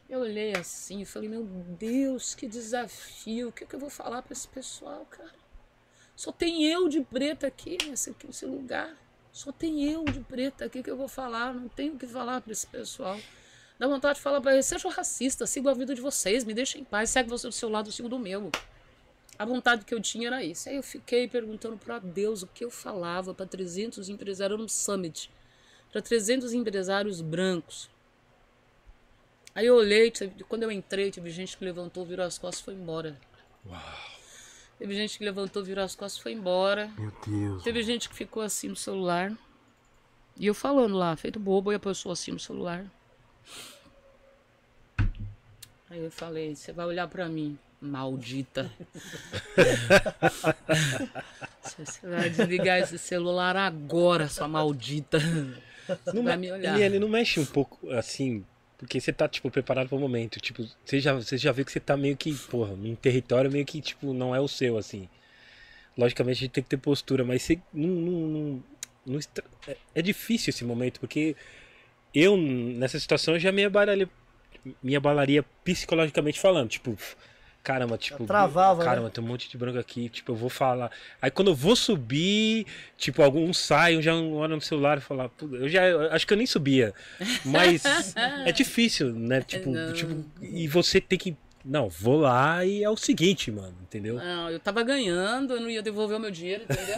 Eu 0.08 0.18
olhei 0.18 0.52
assim 0.56 1.02
e 1.02 1.04
falei, 1.04 1.28
meu 1.28 1.44
Deus, 1.78 2.34
que 2.34 2.48
desafio. 2.48 3.50
O 3.50 3.52
que, 3.52 3.62
é 3.62 3.66
que 3.68 3.74
eu 3.76 3.80
vou 3.80 3.90
falar 3.90 4.22
para 4.22 4.32
esse 4.32 4.48
pessoal, 4.48 5.06
cara? 5.06 5.45
Só 6.16 6.32
tem 6.32 6.64
eu 6.64 6.88
de 6.88 7.02
preta 7.02 7.46
aqui 7.46 7.76
nesse, 7.86 8.16
nesse 8.24 8.46
lugar. 8.46 8.96
Só 9.30 9.52
tem 9.52 9.84
eu 9.84 10.02
de 10.04 10.20
preta 10.20 10.64
aqui 10.64 10.82
que 10.82 10.90
eu 10.90 10.96
vou 10.96 11.08
falar. 11.08 11.52
Não 11.52 11.68
tenho 11.68 11.94
o 11.94 11.98
que 11.98 12.06
falar 12.06 12.40
para 12.40 12.52
esse 12.52 12.66
pessoal. 12.66 13.20
Dá 13.78 13.86
vontade 13.86 14.16
de 14.16 14.22
falar 14.22 14.40
para 14.40 14.54
eles, 14.54 14.64
sejam 14.64 14.90
racistas, 14.90 15.50
sigam 15.50 15.70
a 15.70 15.74
vida 15.74 15.94
de 15.94 16.00
vocês, 16.00 16.44
me 16.44 16.54
deixem 16.54 16.80
em 16.80 16.84
paz, 16.84 17.10
segue 17.10 17.28
você 17.28 17.46
do 17.46 17.52
seu 17.52 17.68
lado, 17.68 17.88
eu 17.88 17.92
sigo 17.92 18.08
do 18.08 18.18
meu. 18.18 18.50
A 19.38 19.44
vontade 19.44 19.84
que 19.84 19.92
eu 19.92 20.00
tinha 20.00 20.28
era 20.28 20.42
isso. 20.42 20.70
Aí 20.70 20.76
eu 20.76 20.82
fiquei 20.82 21.28
perguntando 21.28 21.76
para 21.76 21.98
Deus 21.98 22.42
o 22.42 22.46
que 22.46 22.64
eu 22.64 22.70
falava 22.70 23.34
para 23.34 23.44
300 23.44 24.08
empresários 24.08 24.58
no 24.58 24.66
Summit, 24.66 25.30
para 25.92 26.00
300 26.00 26.54
empresários 26.54 27.20
brancos. 27.20 27.90
Aí 29.54 29.66
eu 29.66 29.74
olhei, 29.74 30.10
quando 30.48 30.62
eu 30.62 30.72
entrei, 30.72 31.10
teve 31.10 31.30
gente 31.30 31.56
que 31.56 31.64
levantou, 31.64 32.06
virou 32.06 32.24
as 32.24 32.38
costas 32.38 32.60
e 32.60 32.64
foi 32.64 32.74
embora. 32.74 33.18
Uau. 33.66 34.15
Teve 34.78 34.94
gente 34.94 35.18
que 35.18 35.24
levantou, 35.24 35.64
virou 35.64 35.84
as 35.84 35.94
costas 35.94 36.20
e 36.20 36.22
foi 36.22 36.32
embora. 36.32 36.90
Meu 36.98 37.12
Deus. 37.26 37.62
Teve 37.62 37.82
gente 37.82 38.08
que 38.08 38.14
ficou 38.14 38.42
assim 38.42 38.68
no 38.68 38.76
celular. 38.76 39.32
E 40.36 40.46
eu 40.46 40.54
falando 40.54 40.96
lá, 40.96 41.16
feito 41.16 41.40
bobo, 41.40 41.72
e 41.72 41.76
a 41.76 41.78
pessoa 41.78 42.12
assim 42.12 42.32
no 42.32 42.38
celular. 42.38 42.84
Aí 45.88 46.04
eu 46.04 46.10
falei, 46.10 46.54
você 46.54 46.72
vai 46.72 46.84
olhar 46.84 47.08
para 47.08 47.26
mim, 47.26 47.58
maldita. 47.80 48.70
você 51.62 52.06
vai 52.06 52.28
desligar 52.28 52.78
esse 52.78 52.98
celular 52.98 53.56
agora, 53.56 54.28
sua 54.28 54.46
maldita. 54.46 55.18
Você 56.04 56.12
não 56.12 56.24
vai 56.24 56.36
me 56.36 56.52
olhar. 56.52 56.74
Ele, 56.74 56.84
ele 56.84 56.98
não 56.98 57.08
mexe 57.08 57.40
um 57.40 57.46
pouco 57.46 57.90
assim 57.92 58.44
porque 58.78 59.00
você 59.00 59.12
tá, 59.12 59.28
tipo, 59.28 59.50
preparado 59.50 59.88
pro 59.88 59.98
momento. 59.98 60.40
Tipo, 60.40 60.66
você 60.84 61.00
já, 61.00 61.14
você 61.14 61.38
já 61.38 61.52
vê 61.52 61.64
que 61.64 61.72
você 61.72 61.80
tá 61.80 61.96
meio 61.96 62.16
que, 62.16 62.34
porra, 62.34 62.74
num 62.74 62.94
território 62.94 63.50
meio 63.50 63.64
que, 63.64 63.80
tipo, 63.80 64.12
não 64.12 64.34
é 64.34 64.40
o 64.40 64.48
seu, 64.48 64.76
assim. 64.76 65.08
Logicamente 65.96 66.38
a 66.38 66.40
gente 66.40 66.52
tem 66.52 66.64
que 66.64 66.70
ter 66.70 66.76
postura, 66.76 67.24
mas 67.24 67.42
você 67.42 67.58
não, 67.72 67.88
não, 67.88 68.64
não 69.06 69.20
é, 69.66 69.76
é 69.94 70.02
difícil 70.02 70.50
esse 70.50 70.64
momento, 70.64 71.00
porque 71.00 71.34
eu, 72.14 72.36
nessa 72.36 73.00
situação, 73.00 73.38
já 73.38 73.50
me 73.50 73.64
abalaria, 73.64 74.08
me 74.82 74.94
abalaria 74.94 75.42
psicologicamente 75.64 76.38
falando. 76.38 76.68
Tipo, 76.68 76.98
caramba, 77.66 77.98
tipo, 77.98 78.24
travava, 78.24 78.78
né? 78.78 78.84
caramba, 78.88 79.08
né? 79.08 79.12
tem 79.12 79.24
um 79.24 79.26
monte 79.26 79.50
de 79.50 79.58
branco 79.58 79.76
aqui, 79.76 80.08
tipo, 80.08 80.30
eu 80.30 80.36
vou 80.36 80.48
falar. 80.48 80.88
Aí 81.20 81.32
quando 81.32 81.48
eu 81.48 81.54
vou 81.54 81.74
subir, 81.74 82.64
tipo, 82.96 83.20
alguns 83.20 83.58
saem, 83.58 84.00
já 84.00 84.14
olham 84.14 84.54
no 84.54 84.60
celular 84.60 84.98
e 84.98 85.00
falar, 85.00 85.28
eu 85.42 85.68
já 85.68 85.84
eu 85.84 86.12
acho 86.12 86.24
que 86.24 86.32
eu 86.32 86.36
nem 86.36 86.46
subia. 86.46 86.94
Mas 87.44 88.14
é 88.44 88.52
difícil, 88.52 89.12
né? 89.12 89.40
Tipo, 89.40 89.72
tipo, 89.92 90.24
e 90.40 90.68
você 90.68 91.00
tem 91.00 91.18
que 91.18 91.36
não, 91.64 91.88
vou 91.88 92.20
lá 92.20 92.64
e 92.64 92.84
é 92.84 92.88
o 92.88 92.96
seguinte, 92.96 93.50
mano, 93.50 93.74
entendeu? 93.82 94.14
Não, 94.14 94.48
eu 94.48 94.60
tava 94.60 94.84
ganhando, 94.84 95.54
eu 95.54 95.60
não 95.60 95.68
ia 95.68 95.82
devolver 95.82 96.16
o 96.16 96.20
meu 96.20 96.30
dinheiro, 96.30 96.62
entendeu? 96.62 96.94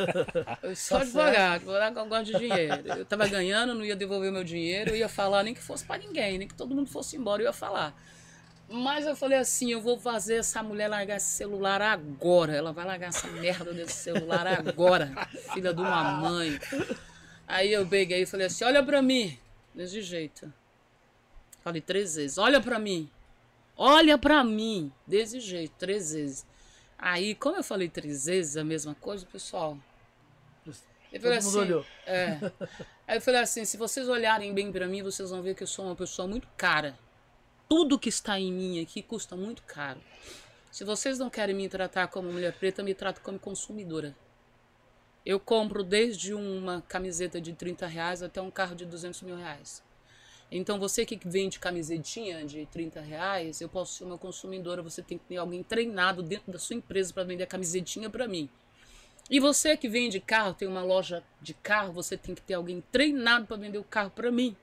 eu 0.64 0.74
sou 0.74 0.96
tá 0.96 1.02
advogado, 1.04 1.54
advogado 1.56 1.98
eu 1.98 2.06
gosto 2.06 2.24
de 2.24 2.38
dinheiro. 2.38 2.82
Eu 2.96 3.04
tava 3.04 3.28
ganhando, 3.28 3.74
não 3.74 3.84
ia 3.84 3.94
devolver 3.94 4.30
o 4.30 4.32
meu 4.32 4.42
dinheiro, 4.42 4.92
eu 4.92 4.96
ia 4.96 5.08
falar 5.10 5.42
nem 5.42 5.52
que 5.52 5.60
fosse 5.60 5.84
para 5.84 5.98
ninguém, 5.98 6.38
nem 6.38 6.48
que 6.48 6.54
todo 6.54 6.74
mundo 6.74 6.88
fosse 6.88 7.18
embora, 7.18 7.42
eu 7.42 7.46
ia 7.46 7.52
falar. 7.52 7.94
Mas 8.68 9.06
eu 9.06 9.14
falei 9.14 9.38
assim, 9.38 9.70
eu 9.70 9.80
vou 9.80 9.98
fazer 9.98 10.36
essa 10.36 10.62
mulher 10.62 10.88
largar 10.88 11.16
esse 11.16 11.30
celular 11.30 11.80
agora. 11.80 12.54
Ela 12.54 12.72
vai 12.72 12.84
largar 12.84 13.08
essa 13.08 13.28
merda 13.28 13.72
desse 13.72 13.92
celular 13.92 14.46
agora, 14.46 15.12
filha 15.54 15.72
de 15.72 15.80
uma 15.80 16.02
mãe. 16.20 16.58
Aí 17.46 17.72
eu 17.72 17.86
peguei 17.86 18.22
e 18.22 18.26
falei 18.26 18.46
assim, 18.46 18.64
olha 18.64 18.82
pra 18.82 19.00
mim. 19.00 19.38
Desse 19.72 20.02
jeito. 20.02 20.52
Falei 21.62 21.80
três 21.80 22.16
vezes, 22.16 22.38
olha 22.38 22.60
pra 22.60 22.78
mim. 22.78 23.08
Olha 23.76 24.18
pra 24.18 24.42
mim. 24.42 24.92
Desse 25.06 25.38
jeito, 25.38 25.74
três 25.78 26.12
vezes. 26.12 26.46
Aí, 26.98 27.34
como 27.34 27.56
eu 27.56 27.64
falei 27.64 27.88
três 27.88 28.24
vezes 28.26 28.56
a 28.56 28.64
mesma 28.64 28.94
coisa, 28.94 29.24
pessoal... 29.26 29.78
Eu 31.12 31.20
falei 31.20 31.38
Todo 31.38 31.48
assim, 31.48 31.58
olhou. 31.58 31.86
É. 32.04 32.38
Aí 33.06 33.16
eu 33.18 33.20
falei 33.20 33.40
assim, 33.40 33.64
se 33.64 33.76
vocês 33.76 34.08
olharem 34.08 34.52
bem 34.52 34.72
para 34.72 34.88
mim, 34.88 35.02
vocês 35.02 35.30
vão 35.30 35.40
ver 35.40 35.54
que 35.54 35.62
eu 35.62 35.66
sou 35.66 35.84
uma 35.84 35.94
pessoa 35.94 36.26
muito 36.26 36.48
cara 36.56 36.98
tudo 37.68 37.98
que 37.98 38.08
está 38.08 38.38
em 38.38 38.52
mim 38.52 38.80
aqui 38.80 39.02
custa 39.02 39.36
muito 39.36 39.62
caro. 39.62 40.00
Se 40.70 40.84
vocês 40.84 41.18
não 41.18 41.30
querem 41.30 41.54
me 41.54 41.68
tratar 41.68 42.08
como 42.08 42.32
mulher 42.32 42.52
preta, 42.52 42.82
me 42.82 42.94
tratam 42.94 43.22
como 43.22 43.38
consumidora. 43.38 44.14
Eu 45.24 45.40
compro 45.40 45.82
desde 45.82 46.34
uma 46.34 46.82
camiseta 46.82 47.40
de 47.40 47.52
30 47.52 47.86
reais 47.86 48.22
até 48.22 48.40
um 48.40 48.50
carro 48.50 48.76
de 48.76 48.84
200 48.84 49.22
mil 49.22 49.36
reais. 49.36 49.82
Então 50.50 50.78
você 50.78 51.04
que 51.04 51.18
vende 51.24 51.58
camisetinha 51.58 52.44
de 52.44 52.66
30 52.66 53.00
reais, 53.00 53.60
eu 53.60 53.68
posso 53.68 53.94
ser 53.94 54.04
uma 54.04 54.16
consumidora, 54.16 54.82
você 54.82 55.02
tem 55.02 55.18
que 55.18 55.24
ter 55.24 55.36
alguém 55.36 55.62
treinado 55.62 56.22
dentro 56.22 56.52
da 56.52 56.58
sua 56.58 56.76
empresa 56.76 57.12
para 57.12 57.24
vender 57.24 57.42
a 57.42 57.48
camisetinha 57.48 58.08
para 58.08 58.28
mim. 58.28 58.48
E 59.28 59.40
você 59.40 59.76
que 59.76 59.88
vende 59.88 60.20
carro, 60.20 60.54
tem 60.54 60.68
uma 60.68 60.84
loja 60.84 61.24
de 61.42 61.52
carro, 61.52 61.92
você 61.92 62.16
tem 62.16 62.32
que 62.32 62.42
ter 62.42 62.54
alguém 62.54 62.80
treinado 62.92 63.46
para 63.46 63.56
vender 63.56 63.78
o 63.78 63.84
carro 63.84 64.10
para 64.10 64.30
mim. 64.30 64.56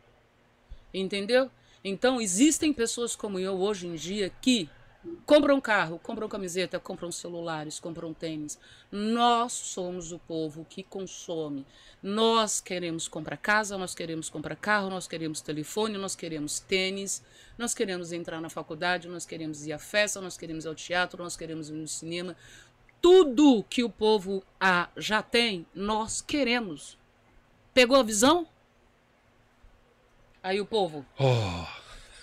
Entendeu? 0.94 1.52
Então, 1.84 2.22
existem 2.22 2.72
pessoas 2.72 3.16
como 3.16 3.38
eu 3.38 3.60
hoje 3.60 3.88
em 3.88 3.96
dia 3.96 4.32
que 4.42 4.70
compram 5.26 5.60
carro, 5.60 6.00
compram 6.00 6.30
camiseta, 6.30 6.80
compram 6.80 7.12
celulares, 7.12 7.80
compram 7.80 8.14
tênis. 8.14 8.58
Nós 8.90 9.52
somos 9.52 10.14
o 10.14 10.20
povo 10.20 10.66
que 10.70 10.82
consome. 10.82 11.66
Nós 12.02 12.62
queremos 12.62 13.08
comprar 13.10 13.36
casa, 13.36 13.78
nós 13.78 13.94
queremos 13.94 14.30
comprar 14.30 14.56
carro, 14.56 14.90
nós 14.90 15.08
queremos 15.08 15.42
telefone, 15.42 15.98
nós 15.98 16.16
queremos 16.16 16.60
tênis, 16.60 17.22
nós 17.58 17.74
queremos 17.74 18.14
entrar 18.14 18.40
na 18.40 18.50
faculdade, 18.50 19.10
nós 19.10 19.26
queremos 19.26 19.66
ir 19.66 19.74
à 19.74 19.80
festa, 19.80 20.22
nós 20.22 20.38
queremos 20.38 20.66
ir 20.66 20.70
ao 20.70 20.76
teatro, 20.76 21.22
nós 21.22 21.36
queremos 21.36 21.70
ir 21.70 21.74
no 21.74 21.88
cinema. 21.88 22.36
Tudo 23.02 23.66
que 23.70 23.84
o 23.84 23.90
povo 23.90 24.42
ah, 24.58 24.90
já 24.96 25.22
tem, 25.22 25.66
nós 25.76 26.22
queremos. 26.22 26.98
Pegou 27.74 27.98
a 27.98 28.04
visão? 28.04 28.48
Aí 30.44 30.60
o 30.60 30.66
povo. 30.66 31.06
Oh. 31.18 31.66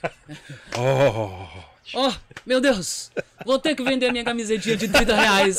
oh. 0.79 1.71
Oh, 1.93 2.13
meu 2.47 2.61
Deus! 2.61 3.11
Vou 3.45 3.59
ter 3.59 3.75
que 3.75 3.83
vender 3.83 4.13
minha 4.13 4.23
camisetinha 4.23 4.77
de 4.77 4.87
30 4.89 5.15
reais. 5.15 5.59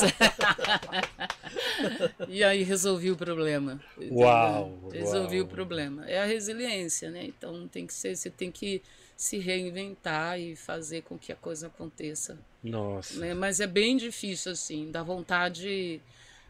e 2.30 2.44
aí 2.44 2.64
resolvi 2.64 3.12
o 3.12 3.18
problema. 3.18 3.82
Uau! 4.10 4.90
Resolvi 4.94 5.42
uau. 5.42 5.46
o 5.46 5.50
problema. 5.50 6.06
É 6.08 6.22
a 6.22 6.26
resiliência, 6.26 7.10
né? 7.10 7.26
Então 7.26 7.68
tem 7.68 7.86
que 7.86 7.94
ser, 7.94 8.16
você 8.16 8.30
tem 8.30 8.50
que 8.50 8.82
se 9.18 9.40
reinventar 9.40 10.40
e 10.40 10.56
fazer 10.56 11.02
com 11.02 11.18
que 11.18 11.32
a 11.32 11.36
coisa 11.36 11.68
aconteça. 11.68 12.40
Nossa. 12.64 13.20
Né? 13.20 13.34
Mas 13.34 13.60
é 13.60 13.68
bem 13.68 13.98
difícil, 13.98 14.52
assim, 14.52 14.90
dá 14.90 15.04
vontade 15.04 16.02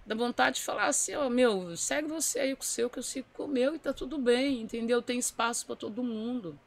dá 0.05 0.15
vontade 0.15 0.57
de 0.57 0.61
falar 0.63 0.87
assim, 0.87 1.15
ó, 1.15 1.29
meu, 1.29 1.75
segue 1.77 2.07
você 2.07 2.39
aí 2.39 2.55
com 2.55 2.61
o 2.61 2.65
seu, 2.65 2.89
que 2.89 2.99
eu 2.99 3.03
sigo 3.03 3.27
com 3.33 3.45
o 3.45 3.47
meu 3.47 3.75
e 3.75 3.79
tá 3.79 3.93
tudo 3.93 4.17
bem, 4.17 4.61
entendeu? 4.61 5.01
Tem 5.01 5.19
espaço 5.19 5.65
para 5.65 5.75
todo 5.75 6.03
mundo. 6.03 6.57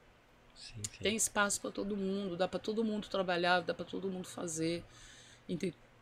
Sim, 0.55 0.75
sim. 0.83 1.03
Tem 1.03 1.17
espaço 1.17 1.61
para 1.61 1.71
todo 1.71 1.97
mundo, 1.97 2.37
dá 2.37 2.47
para 2.47 2.61
todo 2.61 2.85
mundo 2.85 3.09
trabalhar, 3.09 3.61
dá 3.61 3.75
para 3.75 3.85
todo 3.85 4.09
mundo 4.09 4.29
fazer. 4.29 4.85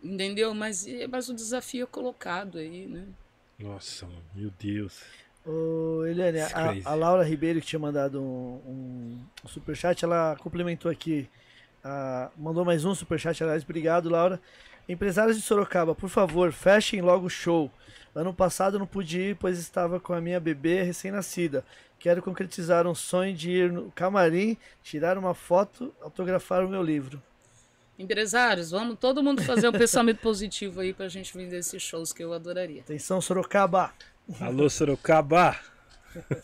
Entendeu? 0.02 0.54
Mas, 0.54 0.86
mas 1.09 1.28
o 1.28 1.34
desafio 1.34 1.84
é 1.84 1.86
colocado 1.86 2.59
aí, 2.59 2.86
né? 2.86 3.06
Nossa, 3.59 4.06
meu 4.34 4.50
Deus. 4.59 5.02
Ô, 5.44 6.04
Eliane, 6.06 6.40
a, 6.40 6.90
a, 6.90 6.94
Laura 6.94 7.24
Ribeiro 7.24 7.60
que 7.60 7.66
tinha 7.66 7.78
mandado 7.78 8.20
um, 8.20 9.18
um 9.44 9.48
superchat, 9.48 10.04
ela 10.04 10.36
complementou 10.36 10.90
aqui. 10.90 11.28
Uh, 11.84 12.30
mandou 12.40 12.64
mais 12.64 12.84
um 12.84 12.94
superchat, 12.94 13.42
aliás, 13.42 13.64
obrigado, 13.64 14.09
Laura. 14.09 14.40
Empresários 14.88 15.36
de 15.36 15.42
Sorocaba, 15.42 15.94
por 15.94 16.09
favor, 16.09 16.52
fechem 16.52 17.00
logo 17.00 17.26
o 17.26 17.30
show. 17.30 17.70
Ano 18.14 18.34
passado 18.34 18.78
não 18.78 18.86
pude 18.86 19.18
ir, 19.18 19.36
pois 19.36 19.59
estava 19.59 19.98
com 19.98 20.12
a 20.12 20.20
minha 20.20 20.38
bebê 20.38 20.82
recém-nascida. 20.82 21.64
Quero 21.98 22.20
concretizar 22.20 22.86
um 22.86 22.94
sonho 22.94 23.34
de 23.34 23.50
ir 23.50 23.72
no 23.72 23.90
camarim, 23.92 24.56
tirar 24.82 25.16
uma 25.16 25.34
foto, 25.34 25.94
autografar 26.02 26.64
o 26.64 26.68
meu 26.68 26.82
livro. 26.82 27.22
Empresários, 27.98 28.72
vamos 28.72 28.98
todo 28.98 29.22
mundo 29.22 29.42
fazer 29.42 29.68
um 29.68 29.72
pensamento 29.72 30.18
positivo 30.20 30.80
aí 30.80 30.92
pra 30.92 31.09
gente 31.09 31.32
vender 31.32 31.59
esses 31.59 31.80
shows 31.80 32.12
que 32.12 32.24
eu 32.24 32.32
adoraria. 32.32 32.80
Atenção, 32.80 33.20
Sorocaba! 33.20 33.92
Alô, 34.40 34.68
Sorocaba! 34.68 35.56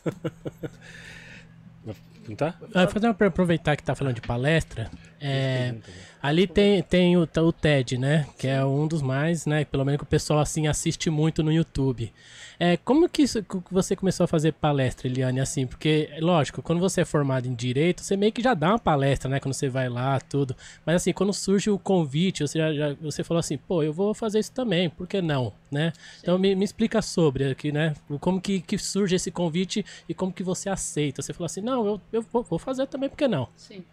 tá? 2.37 2.55
Ah, 2.75 2.87
fazer 2.87 3.09
uma, 3.09 3.27
aproveitar 3.27 3.77
que 3.77 3.83
tá 3.83 3.95
falando 3.95 4.15
de 4.15 4.21
palestra. 4.21 4.91
É, 5.21 5.75
ali 6.23 6.47
tem, 6.47 6.83
tem 6.83 7.17
o, 7.17 7.23
o 7.23 7.53
TED, 7.53 7.99
né? 7.99 8.27
Que 8.39 8.47
é 8.47 8.65
um 8.65 8.87
dos 8.87 9.03
mais, 9.03 9.47
né? 9.47 9.65
Pelo 9.65 9.85
menos 9.85 9.99
que 9.99 10.05
o 10.05 10.07
pessoal 10.07 10.41
assim 10.41 10.67
assiste 10.67 11.11
muito 11.11 11.43
no 11.43 11.53
YouTube. 11.53 12.13
É, 12.61 12.77
como 12.77 13.09
que, 13.09 13.23
isso, 13.23 13.41
que 13.43 13.73
você 13.73 13.95
começou 13.95 14.25
a 14.25 14.27
fazer 14.27 14.53
palestra, 14.53 15.07
Eliane, 15.07 15.39
assim? 15.39 15.65
Porque, 15.65 16.11
lógico, 16.19 16.61
quando 16.61 16.81
você 16.81 17.03
é 17.03 17.05
formado 17.05 17.47
em 17.47 17.55
Direito, 17.55 18.03
você 18.03 18.17
meio 18.17 18.33
que 18.33 18.43
já 18.43 18.53
dá 18.53 18.71
uma 18.71 18.79
palestra, 18.79 19.31
né? 19.31 19.39
Quando 19.39 19.55
você 19.55 19.69
vai 19.69 19.89
lá, 19.89 20.19
tudo. 20.19 20.57
Mas 20.85 20.97
assim, 20.97 21.13
quando 21.13 21.33
surge 21.33 21.71
o 21.71 21.79
convite, 21.79 22.43
você, 22.43 22.59
já, 22.59 22.73
já 22.75 22.95
você 23.01 23.23
falou 23.23 23.39
assim, 23.39 23.57
pô, 23.57 23.83
eu 23.85 23.93
vou 23.93 24.13
fazer 24.13 24.41
isso 24.41 24.51
também, 24.51 24.91
por 24.91 25.07
que 25.07 25.23
não, 25.23 25.53
né? 25.71 25.93
Então 26.21 26.37
me, 26.37 26.57
me 26.57 26.65
explica 26.65 27.01
sobre 27.01 27.45
aqui, 27.45 27.71
né? 27.71 27.95
Como 28.21 28.41
que, 28.41 28.61
que 28.61 28.77
surge 28.77 29.15
esse 29.15 29.31
convite 29.31 29.85
e 30.09 30.15
como 30.15 30.33
que 30.33 30.43
você 30.43 30.69
aceita. 30.69 31.23
Você 31.23 31.33
falou 31.33 31.47
assim, 31.47 31.61
não, 31.61 31.87
eu, 31.87 32.01
eu 32.13 32.23
vou, 32.23 32.43
vou 32.43 32.59
fazer 32.59 32.89
também, 32.89 33.09
por 33.09 33.17
que 33.17 33.29
não? 33.29 33.49
Sim. 33.57 33.85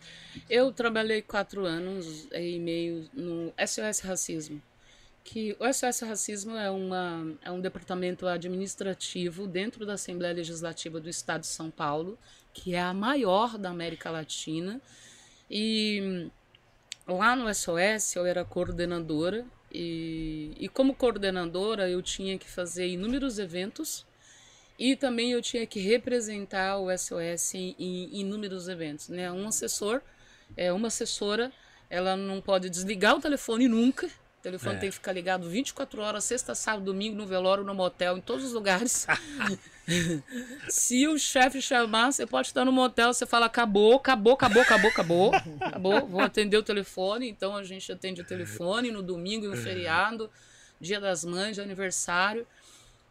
Eu 0.49 0.72
trabalhei 0.72 1.14
quatro 1.21 1.65
anos 1.65 2.27
e 2.31 2.59
meio 2.59 3.09
no 3.13 3.53
SOS 3.65 3.99
Racismo 4.01 4.61
que 5.25 5.57
o 5.59 5.73
SOS 5.73 6.01
Racismo 6.01 6.55
é, 6.55 6.69
uma, 6.69 7.35
é 7.41 7.49
um 7.49 7.59
departamento 7.59 8.27
administrativo 8.27 9.47
dentro 9.47 9.83
da 9.83 9.93
Assembleia 9.93 10.35
Legislativa 10.35 10.99
do 10.99 11.09
Estado 11.09 11.41
de 11.41 11.47
São 11.47 11.71
Paulo, 11.71 12.17
que 12.53 12.75
é 12.75 12.79
a 12.79 12.93
maior 12.93 13.57
da 13.57 13.71
América 13.71 14.11
Latina. 14.11 14.79
E 15.49 16.29
lá 17.07 17.35
no 17.35 17.51
SOS 17.53 18.15
eu 18.15 18.25
era 18.25 18.45
coordenadora, 18.45 19.43
e, 19.73 20.51
e 20.59 20.69
como 20.69 20.93
coordenadora 20.93 21.89
eu 21.89 22.03
tinha 22.03 22.37
que 22.37 22.47
fazer 22.47 22.87
inúmeros 22.87 23.39
eventos 23.39 24.05
e 24.77 24.95
também 24.95 25.31
eu 25.31 25.41
tinha 25.41 25.65
que 25.65 25.79
representar 25.79 26.77
o 26.77 26.95
SOS 26.95 27.55
em, 27.55 27.75
em 27.79 28.19
inúmeros 28.19 28.67
eventos. 28.67 29.09
Né? 29.09 29.31
Um 29.31 29.47
assessor, 29.47 30.01
é, 30.55 30.72
uma 30.72 30.88
assessora, 30.88 31.51
ela 31.89 32.15
não 32.15 32.41
pode 32.41 32.69
desligar 32.69 33.15
o 33.15 33.22
telefone 33.22 33.67
nunca, 33.67 34.07
o 34.07 34.41
telefone 34.41 34.76
é. 34.76 34.80
tem 34.80 34.89
que 34.89 34.95
ficar 34.95 35.11
ligado 35.11 35.49
24 35.49 36.01
horas, 36.01 36.23
sexta, 36.23 36.53
sábado, 36.53 36.85
domingo, 36.85 37.15
no 37.15 37.26
velório, 37.26 37.63
no 37.63 37.73
motel, 37.73 38.17
em 38.17 38.22
todos 38.22 38.45
os 38.45 38.53
lugares. 38.53 39.07
Se 40.69 41.07
o 41.07 41.17
chefe 41.17 41.61
chamar, 41.61 42.11
você 42.11 42.27
pode 42.27 42.49
estar 42.49 42.63
no 42.63 42.72
motel, 42.72 43.13
você 43.13 43.26
fala 43.26 43.47
acabou, 43.47 43.95
acabou, 43.95 44.34
acabou, 44.34 44.61
acabou, 44.61 44.91
acabou, 44.91 45.35
acabou, 45.61 46.07
vou 46.07 46.22
atender 46.22 46.57
o 46.57 46.63
telefone. 46.63 47.27
Então 47.27 47.55
a 47.55 47.63
gente 47.63 47.91
atende 47.91 48.22
o 48.22 48.26
telefone 48.26 48.91
no 48.91 49.01
domingo, 49.01 49.47
no 49.47 49.57
feriado, 49.57 50.30
dia 50.80 50.99
das 50.99 51.23
mães, 51.23 51.57
aniversário. 51.57 52.45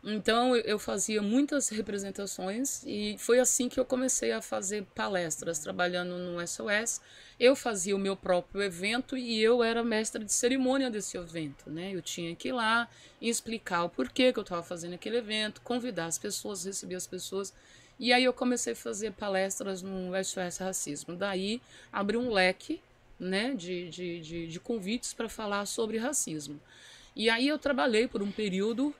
Então 0.07 0.55
eu 0.55 0.79
fazia 0.79 1.23
muitas 1.23 1.71
representações 1.71 2.83
e 2.85 3.17
foi 3.19 3.39
assim 3.41 3.71
que 3.71 3.81
eu 3.81 3.87
comecei 3.87 4.33
a 4.33 4.43
fazer 4.43 4.85
palestras, 4.95 5.59
trabalhando 5.59 6.19
no 6.19 6.47
SOS. 6.47 7.01
Eu 7.41 7.57
fazia 7.57 7.97
o 7.97 7.99
meu 7.99 8.15
próprio 8.15 8.63
evento 8.63 9.17
e 9.17 9.41
eu 9.41 9.63
era 9.63 9.83
mestra 9.83 10.23
de 10.23 10.31
cerimônia 10.31 10.91
desse 10.91 11.17
evento, 11.17 11.71
né? 11.71 11.95
Eu 11.95 12.03
tinha 12.03 12.37
que 12.37 12.49
ir 12.49 12.53
lá 12.53 12.87
explicar 13.19 13.85
o 13.85 13.89
porquê 13.89 14.31
que 14.31 14.39
eu 14.39 14.43
estava 14.43 14.63
fazendo 14.63 14.93
aquele 14.93 15.17
evento, 15.17 15.63
convidar 15.63 16.05
as 16.05 16.19
pessoas, 16.19 16.67
receber 16.67 16.97
as 16.97 17.07
pessoas. 17.07 17.55
E 17.99 18.13
aí 18.13 18.25
eu 18.25 18.33
comecei 18.35 18.75
a 18.75 18.77
fazer 18.77 19.13
palestras 19.13 19.81
no 19.81 20.13
SOS 20.23 20.59
Racismo. 20.59 21.17
Daí 21.17 21.63
abri 21.91 22.19
um 22.19 22.31
leque 22.31 22.79
né, 23.19 23.55
de, 23.55 23.89
de, 23.89 24.21
de, 24.21 24.47
de 24.49 24.61
convites 24.61 25.15
para 25.15 25.31
falar 25.31 25.65
sobre 25.65 25.97
racismo. 25.97 26.61
E 27.17 27.31
aí 27.31 27.49
eu 27.49 27.59
trabalhei 27.59 28.07
por 28.07 28.23
um 28.23 28.31
período 28.31 28.95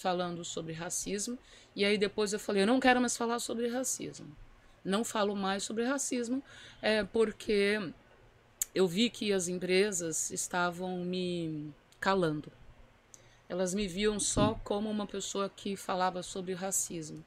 falando 0.00 0.44
sobre 0.44 0.72
racismo. 0.72 1.38
E 1.74 1.84
aí 1.84 1.96
depois 1.96 2.32
eu 2.32 2.38
falei, 2.38 2.62
eu 2.62 2.66
não 2.66 2.80
quero 2.80 3.00
mais 3.00 3.16
falar 3.16 3.38
sobre 3.38 3.68
racismo. 3.68 4.34
Não 4.84 5.04
falo 5.04 5.36
mais 5.36 5.62
sobre 5.62 5.84
racismo, 5.84 6.42
é 6.80 7.04
porque 7.04 7.92
eu 8.74 8.86
vi 8.86 9.10
que 9.10 9.32
as 9.32 9.48
empresas 9.48 10.30
estavam 10.30 11.04
me 11.04 11.72
calando. 12.00 12.50
Elas 13.48 13.74
me 13.74 13.88
viam 13.88 14.20
só 14.20 14.54
como 14.62 14.90
uma 14.90 15.06
pessoa 15.06 15.48
que 15.48 15.76
falava 15.76 16.22
sobre 16.22 16.54
racismo. 16.54 17.24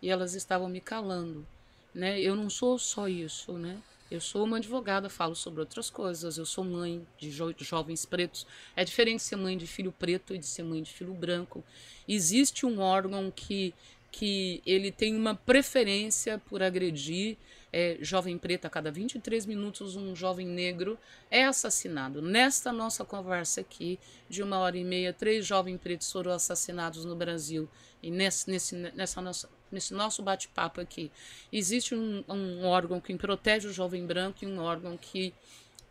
E 0.00 0.10
elas 0.10 0.34
estavam 0.34 0.68
me 0.68 0.80
calando, 0.80 1.46
né? 1.94 2.20
Eu 2.20 2.34
não 2.34 2.50
sou 2.50 2.78
só 2.78 3.08
isso, 3.08 3.52
né? 3.52 3.80
Eu 4.12 4.20
sou 4.20 4.44
uma 4.44 4.58
advogada, 4.58 5.08
falo 5.08 5.34
sobre 5.34 5.60
outras 5.60 5.88
coisas. 5.88 6.36
Eu 6.36 6.44
sou 6.44 6.62
mãe 6.62 7.02
de, 7.16 7.30
jo 7.30 7.54
jovens 7.58 8.04
pretos. 8.04 8.46
É 8.76 8.84
diferente 8.84 9.22
ser 9.22 9.36
mãe 9.36 9.56
de 9.56 9.66
filho 9.66 9.90
preto 9.90 10.34
e 10.34 10.38
de 10.38 10.44
ser 10.46 10.62
mãe 10.64 10.82
de 10.82 10.92
filho 10.92 11.14
branco. 11.14 11.64
Existe 12.06 12.66
um 12.66 12.78
órgão 12.78 13.32
que, 13.34 13.72
que 14.10 14.62
ele 14.66 14.92
tem 14.92 15.16
uma 15.16 15.34
preferência 15.34 16.38
por 16.38 16.62
agredir 16.62 17.38
é, 17.72 17.96
jovem 18.02 18.36
preto 18.36 18.66
a 18.66 18.70
cada 18.70 18.90
23 18.90 19.46
minutos 19.46 19.96
um 19.96 20.14
jovem 20.14 20.46
negro 20.46 20.98
é 21.30 21.44
assassinado. 21.44 22.20
Nesta 22.20 22.70
nossa 22.70 23.06
conversa 23.06 23.62
aqui, 23.62 23.98
de 24.28 24.42
uma 24.42 24.58
hora 24.58 24.76
e 24.76 24.84
meia, 24.84 25.14
três 25.14 25.46
jovens 25.46 25.78
pretos 25.78 26.12
foram 26.12 26.32
assassinados 26.32 27.06
no 27.06 27.16
Brasil. 27.16 27.66
E 28.02 28.10
nesse, 28.10 28.50
nesse, 28.50 28.76
nessa 28.76 29.22
nossa, 29.22 29.48
nesse 29.74 29.94
nosso 29.94 30.22
bate-papo 30.22 30.80
aqui, 30.80 31.10
existe 31.52 31.94
um, 31.94 32.22
um 32.28 32.64
órgão 32.64 33.00
que 33.00 33.14
protege 33.16 33.68
o 33.68 33.72
jovem 33.72 34.06
branco 34.06 34.38
e 34.42 34.46
um 34.46 34.60
órgão 34.60 34.96
que 34.96 35.32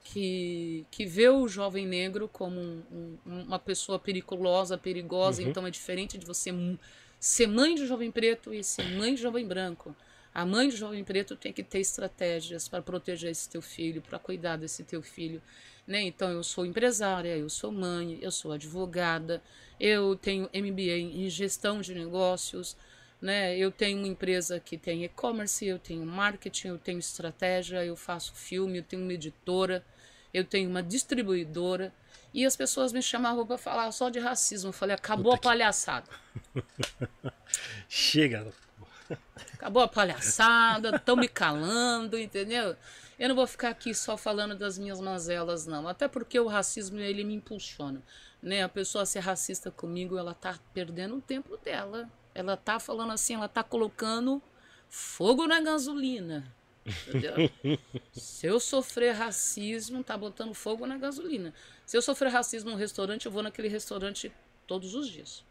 que, 0.04 0.86
que 0.90 1.06
vê 1.06 1.30
o 1.30 1.48
jovem 1.48 1.86
negro 1.86 2.28
como 2.28 2.60
um, 2.60 2.84
um, 2.92 3.42
uma 3.44 3.60
pessoa 3.60 4.00
periculosa, 4.00 4.78
perigosa, 4.78 5.42
uhum. 5.42 5.50
então 5.50 5.68
é 5.68 5.70
diferente 5.70 6.18
de 6.18 6.26
você 6.26 6.52
ser 7.20 7.48
mãe 7.48 7.76
de 7.76 7.86
jovem 7.86 8.12
preto 8.12 8.54
e 8.54 8.64
ser 8.64 8.84
mãe 8.96 9.14
de 9.14 9.22
jovem 9.22 9.46
branco. 9.46 9.96
A 10.34 10.46
mãe 10.46 10.70
de 10.70 10.78
jovem 10.78 11.04
preto 11.04 11.36
tem 11.36 11.52
que 11.52 11.62
ter 11.62 11.80
estratégias 11.80 12.68
para 12.68 12.82
proteger 12.82 13.32
esse 13.32 13.50
teu 13.50 13.62
filho, 13.62 14.02
para 14.02 14.18
cuidar 14.18 14.58
desse 14.58 14.84
teu 14.84 15.02
filho. 15.02 15.42
Né? 15.86 16.02
Então, 16.04 16.32
eu 16.32 16.44
sou 16.44 16.66
empresária, 16.66 17.38
eu 17.38 17.50
sou 17.50 17.72
mãe, 17.72 18.18
eu 18.22 18.32
sou 18.32 18.54
advogada, 18.54 19.42
eu 19.80 20.16
tenho 20.16 20.50
MBA 20.54 20.98
em 20.98 21.30
gestão 21.30 21.82
de 21.82 21.94
negócios, 21.94 22.78
né? 23.22 23.56
eu 23.58 23.72
tenho 23.72 24.00
uma 24.00 24.08
empresa 24.08 24.60
que 24.60 24.78
tem 24.78 25.04
e-commerce, 25.04 25.66
eu 25.66 25.78
tenho 25.78 26.06
marketing, 26.06 26.70
eu 26.70 26.78
tenho 26.78 27.00
estratégia, 27.00 27.86
eu 27.86 27.96
faço 27.96 28.34
filme, 28.34 28.80
eu 28.80 28.84
tenho 28.84 29.04
uma 29.04 29.14
editora, 29.14 29.86
eu 30.34 30.44
tenho 30.44 30.70
uma 30.70 30.82
distribuidora. 30.82 31.94
E 32.34 32.46
as 32.46 32.56
pessoas 32.56 32.94
me 32.94 33.02
chamavam 33.02 33.46
para 33.46 33.58
falar 33.58 33.92
só 33.92 34.10
de 34.10 34.18
racismo. 34.18 34.70
Eu 34.70 34.74
falei, 34.74 34.96
acabou 34.96 35.34
Puta 35.34 35.50
a 35.50 35.52
palhaçada. 35.52 36.10
Chega. 37.90 38.54
Acabou 39.54 39.84
a 39.84 39.88
palhaçada, 39.88 40.96
estão 40.96 41.18
me 41.18 41.28
calando, 41.28 42.18
entendeu? 42.18 42.76
Eu 43.20 43.30
não 43.30 43.36
vou 43.36 43.46
ficar 43.46 43.70
aqui 43.70 43.94
só 43.94 44.18
falando 44.18 44.56
das 44.56 44.80
minhas 44.80 45.00
mazelas, 45.00 45.68
não. 45.68 45.88
Até 45.88 46.08
porque 46.08 46.40
o 46.40 46.48
racismo, 46.48 47.00
ele 47.00 47.24
me 47.24 47.36
impulsiona. 47.36 48.02
Né? 48.42 48.64
A 48.64 48.70
pessoa 48.70 49.06
ser 49.06 49.20
racista 49.20 49.70
comigo, 49.70 50.18
ela 50.18 50.34
tá 50.34 50.58
perdendo 50.74 51.18
o 51.18 51.22
tempo 51.22 51.58
dela. 51.58 52.10
Ela 52.34 52.56
tá 52.56 52.80
falando 52.80 53.12
assim, 53.12 53.36
ela 53.36 53.48
tá 53.48 53.64
colocando 53.64 54.42
fogo 54.90 55.48
na 55.48 55.60
gasolina. 55.62 56.46
Se 58.12 58.48
eu 58.48 58.60
sofrer 58.60 59.14
racismo, 59.14 60.04
tá 60.04 60.18
botando 60.18 60.54
fogo 60.54 60.86
na 60.86 60.98
gasolina. 60.98 61.54
Se 61.86 61.98
eu 61.98 62.02
sofrer 62.02 62.30
racismo 62.30 62.72
no 62.72 62.78
restaurante, 62.78 63.26
eu 63.26 63.32
vou 63.32 63.44
naquele 63.44 63.68
restaurante 63.68 64.32
todos 64.66 64.96
os 64.96 65.08
dias. 65.08 65.44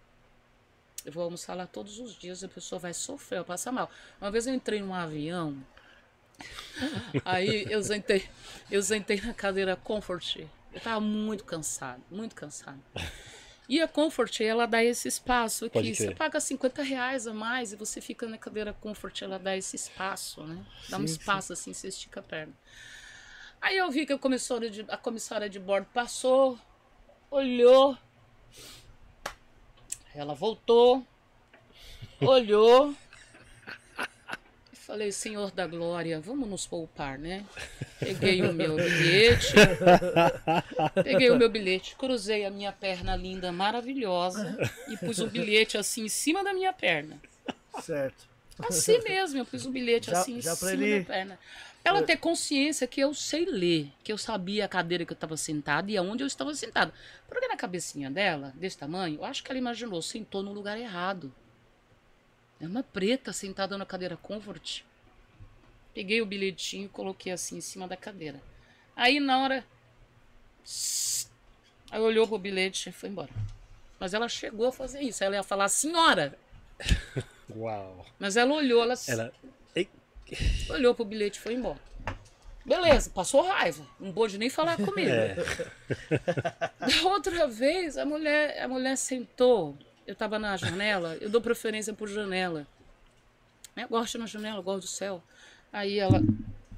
Eu 1.04 1.12
vou 1.12 1.22
almoçar 1.22 1.54
lá 1.54 1.66
todos 1.66 1.98
os 1.98 2.18
dias, 2.18 2.44
a 2.44 2.48
pessoa 2.48 2.78
vai 2.78 2.92
sofrer, 2.92 3.38
vai 3.38 3.46
passar 3.46 3.72
mal. 3.72 3.90
Uma 4.20 4.30
vez 4.30 4.46
eu 4.46 4.54
entrei 4.54 4.80
num 4.80 4.92
avião, 4.92 5.56
aí 7.24 7.66
eu 7.70 7.82
sentei, 7.82 8.28
eu 8.70 8.82
sentei 8.82 9.20
na 9.20 9.34
cadeira 9.34 9.76
Comfort. 9.76 10.46
Eu 10.72 10.80
tava 10.80 11.00
muito 11.00 11.44
cansado, 11.44 12.02
muito 12.10 12.34
cansado. 12.34 12.80
E 13.70 13.80
a 13.80 13.86
Comfort, 13.86 14.40
ela 14.40 14.66
dá 14.66 14.82
esse 14.82 15.06
espaço 15.06 15.66
aqui. 15.66 15.94
Você 15.94 16.12
paga 16.12 16.40
50 16.40 16.82
reais 16.82 17.28
a 17.28 17.32
mais 17.32 17.72
e 17.72 17.76
você 17.76 18.00
fica 18.00 18.26
na 18.26 18.36
cadeira 18.36 18.72
Comfort, 18.72 19.22
ela 19.22 19.38
dá 19.38 19.56
esse 19.56 19.76
espaço, 19.76 20.42
né? 20.42 20.66
Dá 20.88 20.96
sim, 20.96 21.02
um 21.02 21.04
espaço 21.04 21.46
sim. 21.46 21.52
assim, 21.52 21.72
você 21.72 21.86
estica 21.86 22.18
a 22.18 22.22
perna. 22.24 22.52
Aí 23.60 23.76
eu 23.76 23.88
vi 23.88 24.04
que 24.04 24.12
a 24.12 24.18
comissária 24.18 24.68
de, 24.68 24.84
a 24.88 24.96
comissária 24.96 25.48
de 25.48 25.60
bordo 25.60 25.86
passou, 25.94 26.58
olhou, 27.30 27.96
ela 30.16 30.34
voltou, 30.34 31.06
olhou 32.20 32.92
falei, 34.90 35.12
Senhor 35.12 35.52
da 35.52 35.68
Glória, 35.68 36.18
vamos 36.18 36.48
nos 36.48 36.66
poupar, 36.66 37.16
né? 37.16 37.44
Peguei 38.00 38.42
o 38.42 38.52
meu 38.52 38.74
bilhete, 38.74 39.54
peguei 41.04 41.30
o 41.30 41.36
meu 41.36 41.48
bilhete, 41.48 41.94
cruzei 41.94 42.44
a 42.44 42.50
minha 42.50 42.72
perna 42.72 43.14
linda, 43.14 43.52
maravilhosa 43.52 44.58
e 44.88 44.96
pus 44.96 45.20
o 45.20 45.28
bilhete 45.28 45.78
assim 45.78 46.06
em 46.06 46.08
cima 46.08 46.42
da 46.42 46.52
minha 46.52 46.72
perna. 46.72 47.20
Certo. 47.80 48.28
Assim 48.68 49.00
mesmo, 49.04 49.38
eu 49.38 49.46
pus 49.46 49.64
o 49.64 49.70
bilhete 49.70 50.10
já, 50.10 50.20
assim 50.20 50.40
já 50.40 50.52
em 50.52 50.56
cima 50.56 50.72
ele... 50.72 50.98
da 50.98 51.04
perna. 51.04 51.38
Ela 51.84 52.02
ter 52.02 52.16
consciência 52.16 52.86
que 52.86 53.00
eu 53.00 53.14
sei 53.14 53.46
ler, 53.46 53.92
que 54.02 54.12
eu 54.12 54.18
sabia 54.18 54.64
a 54.64 54.68
cadeira 54.68 55.04
que 55.04 55.12
eu 55.12 55.14
estava 55.14 55.36
sentada 55.36 55.90
e 55.90 55.96
aonde 55.96 56.24
eu 56.24 56.26
estava 56.26 56.52
sentado. 56.52 56.92
Porque 57.28 57.46
na 57.46 57.56
cabecinha 57.56 58.10
dela, 58.10 58.52
desse 58.56 58.76
tamanho, 58.76 59.20
eu 59.20 59.24
acho 59.24 59.44
que 59.44 59.52
ela 59.52 59.58
imaginou, 59.58 60.02
sentou 60.02 60.42
no 60.42 60.52
lugar 60.52 60.76
errado. 60.76 61.32
É 62.60 62.66
uma 62.66 62.82
preta 62.82 63.32
sentada 63.32 63.78
na 63.78 63.86
cadeira 63.86 64.16
comfort. 64.16 64.82
Peguei 65.94 66.20
o 66.20 66.26
bilhetinho 66.26 66.86
e 66.86 66.88
coloquei 66.88 67.32
assim 67.32 67.56
em 67.56 67.60
cima 67.60 67.88
da 67.88 67.96
cadeira. 67.96 68.40
Aí 68.94 69.18
na 69.18 69.42
hora. 69.42 69.64
Aí 71.90 72.00
olhou 72.00 72.28
pro 72.28 72.38
bilhete 72.38 72.90
e 72.90 72.92
foi 72.92 73.08
embora. 73.08 73.30
Mas 73.98 74.14
ela 74.14 74.28
chegou 74.28 74.66
a 74.68 74.72
fazer 74.72 75.00
isso. 75.00 75.24
Ela 75.24 75.36
ia 75.36 75.42
falar, 75.42 75.68
senhora. 75.68 76.38
Uau. 77.56 78.06
Mas 78.18 78.36
ela 78.36 78.54
olhou, 78.54 78.82
ela. 78.82 78.94
ela... 79.08 79.32
Olhou 80.68 80.94
pro 80.94 81.04
bilhete 81.04 81.38
e 81.38 81.42
foi 81.42 81.54
embora. 81.54 81.80
Beleza, 82.64 83.10
passou 83.10 83.42
raiva. 83.42 83.84
Não 83.98 84.12
pôde 84.12 84.38
nem 84.38 84.50
falar 84.50 84.76
comigo. 84.76 85.10
É. 86.10 86.20
Da 86.78 87.08
outra 87.08 87.46
vez, 87.46 87.96
a 87.96 88.04
mulher, 88.04 88.62
a 88.62 88.68
mulher 88.68 88.96
sentou. 88.96 89.76
Eu 90.10 90.16
tava 90.16 90.40
na 90.40 90.56
janela, 90.56 91.16
eu 91.20 91.30
dou 91.30 91.40
preferência 91.40 91.94
por 91.94 92.08
janela. 92.08 92.66
Eu 93.76 93.86
gosto 93.86 94.18
na 94.18 94.26
janela, 94.26 94.58
eu 94.58 94.62
gosto 94.64 94.80
do 94.80 94.86
céu. 94.88 95.22
Aí 95.72 96.00
ela 96.00 96.20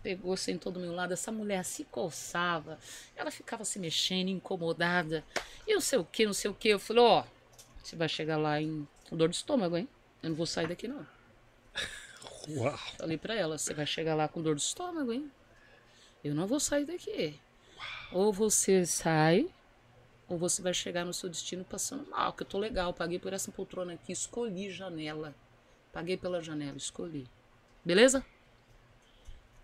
pegou, 0.02 0.36
sentou 0.36 0.70
do 0.70 0.78
meu 0.78 0.92
lado. 0.92 1.14
Essa 1.14 1.32
mulher 1.32 1.64
se 1.64 1.84
coçava. 1.84 2.78
Ela 3.16 3.30
ficava 3.30 3.64
se 3.64 3.78
mexendo, 3.78 4.28
incomodada. 4.28 5.24
E 5.66 5.72
não 5.72 5.80
sei 5.80 5.98
o 5.98 6.04
que, 6.04 6.26
não 6.26 6.34
sei 6.34 6.50
o 6.50 6.54
que. 6.54 6.68
Eu 6.68 6.78
falei, 6.78 7.02
ó, 7.02 7.20
oh, 7.20 7.24
você 7.82 7.96
vai 7.96 8.06
chegar 8.06 8.36
lá 8.36 8.60
em 8.60 8.86
com 9.09 9.16
dor 9.16 9.30
de 9.30 9.36
estômago, 9.36 9.78
hein? 9.78 9.88
Eu 10.22 10.28
não 10.28 10.36
vou 10.36 10.44
sair 10.44 10.68
daqui, 10.68 10.86
não. 10.86 11.06
Uau. 12.50 12.78
Falei 12.98 13.16
pra 13.16 13.34
ela, 13.34 13.56
você 13.56 13.72
vai 13.72 13.86
chegar 13.86 14.14
lá 14.14 14.28
com 14.28 14.42
dor 14.42 14.56
de 14.56 14.60
estômago, 14.60 15.10
hein? 15.10 15.32
Eu 16.22 16.34
não 16.34 16.46
vou 16.46 16.60
sair 16.60 16.84
daqui. 16.84 17.40
Uau. 18.12 18.26
Ou 18.26 18.30
você 18.30 18.84
sai, 18.84 19.48
ou 20.32 20.38
você 20.38 20.62
vai 20.62 20.72
chegar 20.72 21.04
no 21.04 21.12
seu 21.12 21.28
destino 21.28 21.62
passando 21.62 22.09
mal, 22.09 22.32
que 22.32 22.42
eu 22.42 22.46
tô 22.46 22.59
legal, 22.59 22.94
paguei 22.94 23.18
por 23.18 23.34
essa 23.34 23.52
poltrona 23.52 23.92
aqui, 23.92 24.12
escolhi 24.12 24.70
janela. 24.70 25.34
Paguei 25.92 26.16
pela 26.16 26.40
janela, 26.40 26.78
escolhi. 26.78 27.28
Beleza? 27.84 28.24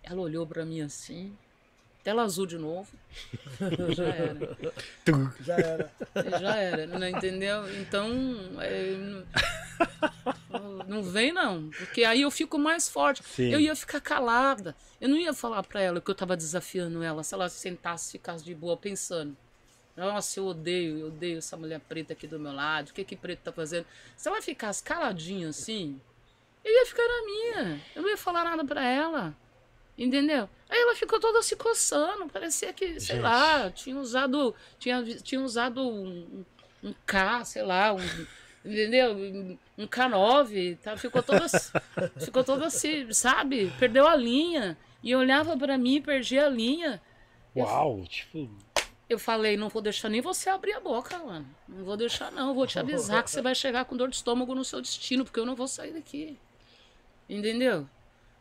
Ela 0.03 0.21
olhou 0.21 0.45
para 0.45 0.63
mim 0.63 0.81
assim, 0.81 1.35
tela 2.03 2.21
azul 2.21 2.45
de 2.45 2.59
novo. 2.59 2.91
Já 3.95 4.05
era. 4.05 4.57
Já 5.41 5.57
era. 5.57 5.91
Já 6.39 6.55
era, 6.55 6.85
não 6.85 7.07
entendeu? 7.07 7.67
Então, 7.81 8.07
é, 8.61 8.95
não, 10.51 10.69
não 10.87 11.03
vem 11.03 11.31
não, 11.31 11.71
porque 11.71 12.03
aí 12.03 12.21
eu 12.21 12.29
fico 12.29 12.59
mais 12.59 12.87
forte. 12.87 13.23
Sim. 13.23 13.51
Eu 13.51 13.59
ia 13.59 13.75
ficar 13.75 14.01
calada. 14.01 14.75
Eu 15.01 15.09
não 15.09 15.17
ia 15.17 15.33
falar 15.33 15.63
para 15.63 15.81
ela 15.81 15.99
que 15.99 16.11
eu 16.11 16.15
tava 16.15 16.37
desafiando 16.37 17.01
ela, 17.01 17.23
se 17.23 17.33
ela 17.33 17.49
sentasse, 17.49 18.11
ficasse 18.11 18.45
de 18.45 18.53
boa 18.53 18.77
pensando. 18.77 19.35
Nossa, 19.99 20.39
eu 20.39 20.45
odeio, 20.45 20.97
eu 20.97 21.07
odeio 21.07 21.39
essa 21.39 21.57
mulher 21.57 21.81
preta 21.81 22.13
aqui 22.13 22.25
do 22.25 22.39
meu 22.39 22.53
lado. 22.53 22.89
O 22.89 22.93
que 22.93 23.03
que 23.03 23.17
preto 23.17 23.41
tá 23.41 23.51
fazendo? 23.51 23.85
Se 24.15 24.29
ela 24.29 24.41
ficasse 24.41 24.81
caladinha 24.81 25.49
assim, 25.49 25.99
eu 26.63 26.71
ia 26.73 26.85
ficar 26.85 27.03
na 27.05 27.25
minha. 27.25 27.81
Eu 27.93 28.01
não 28.01 28.09
ia 28.09 28.15
falar 28.15 28.45
nada 28.45 28.63
para 28.63 28.81
ela. 28.87 29.35
Entendeu? 29.97 30.49
Aí 30.69 30.79
ela 30.79 30.95
ficou 30.95 31.19
toda 31.19 31.43
se 31.43 31.57
coçando, 31.57 32.29
parecia 32.29 32.71
que, 32.71 32.97
sei 33.01 33.17
Gente. 33.17 33.21
lá, 33.21 33.69
tinha 33.69 33.97
usado, 33.97 34.55
tinha, 34.77 35.03
tinha 35.03 35.41
usado 35.41 35.81
um, 35.81 36.45
um 36.81 36.93
K, 37.05 37.43
sei 37.43 37.63
lá, 37.63 37.93
um, 37.93 38.25
entendeu? 38.63 39.13
Um 39.77 39.85
K9, 39.85 40.77
tá? 40.77 40.95
ficou 40.95 41.21
toda, 41.21 41.45
ficou 42.23 42.45
toda 42.45 42.67
assim, 42.67 43.11
sabe? 43.11 43.69
Perdeu 43.77 44.07
a 44.07 44.15
linha. 44.15 44.77
E 45.03 45.13
olhava 45.13 45.57
para 45.57 45.77
mim, 45.77 46.01
perdi 46.01 46.39
a 46.39 46.47
linha. 46.47 47.01
Uau, 47.55 47.99
eu, 47.99 48.07
tipo. 48.07 48.49
Eu 49.09 49.17
falei, 49.17 49.57
não 49.57 49.69
vou 49.69 49.81
deixar 49.81 50.07
nem 50.07 50.21
você 50.21 50.49
abrir 50.49 50.73
a 50.73 50.79
boca, 50.79 51.17
mano. 51.17 51.47
Não 51.67 51.83
vou 51.83 51.97
deixar, 51.97 52.31
não. 52.31 52.53
Vou 52.53 52.67
te 52.67 52.77
avisar 52.79 53.23
que 53.23 53.31
você 53.31 53.41
vai 53.41 53.55
chegar 53.55 53.85
com 53.85 53.97
dor 53.97 54.07
de 54.07 54.15
estômago 54.15 54.53
no 54.53 54.63
seu 54.63 54.79
destino, 54.79 55.25
porque 55.25 55.39
eu 55.39 55.45
não 55.45 55.55
vou 55.55 55.67
sair 55.67 55.93
daqui. 55.93 56.37
Entendeu? 57.27 57.89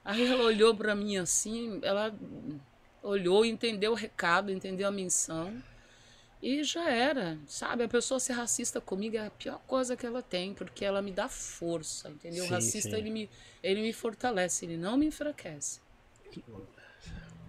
Aí 0.05 0.27
ela 0.27 0.45
olhou 0.45 0.75
para 0.75 0.95
mim 0.95 1.17
assim, 1.17 1.81
ela 1.83 2.15
olhou, 3.03 3.45
entendeu 3.45 3.93
o 3.93 3.95
recado, 3.95 4.53
entendeu 4.53 4.89
a 4.89 4.91
menção. 4.91 5.63
E 6.41 6.63
já 6.63 6.89
era, 6.89 7.37
sabe? 7.47 7.83
A 7.83 7.89
pessoa 7.89 8.21
ser 8.21 8.35
racista 8.35 8.81
comigo 8.81 9.17
é 9.17 9.27
a 9.27 9.31
pior 9.31 9.61
coisa 9.67 9.97
que 9.97 10.07
ela 10.07 10.23
tem, 10.23 10.55
porque 10.55 10.85
ela 10.85 11.03
me 11.03 11.11
dá 11.11 11.29
força, 11.29 12.09
entendeu? 12.11 12.45
Sim, 12.45 12.49
o 12.49 12.53
racista, 12.53 12.97
Ele, 12.97 13.11
me, 13.11 13.31
ele 13.63 13.83
me 13.83 13.93
fortalece, 13.93 14.65
ele 14.65 14.77
não 14.77 14.97
me 14.97 15.07
enfraquece. 15.07 15.81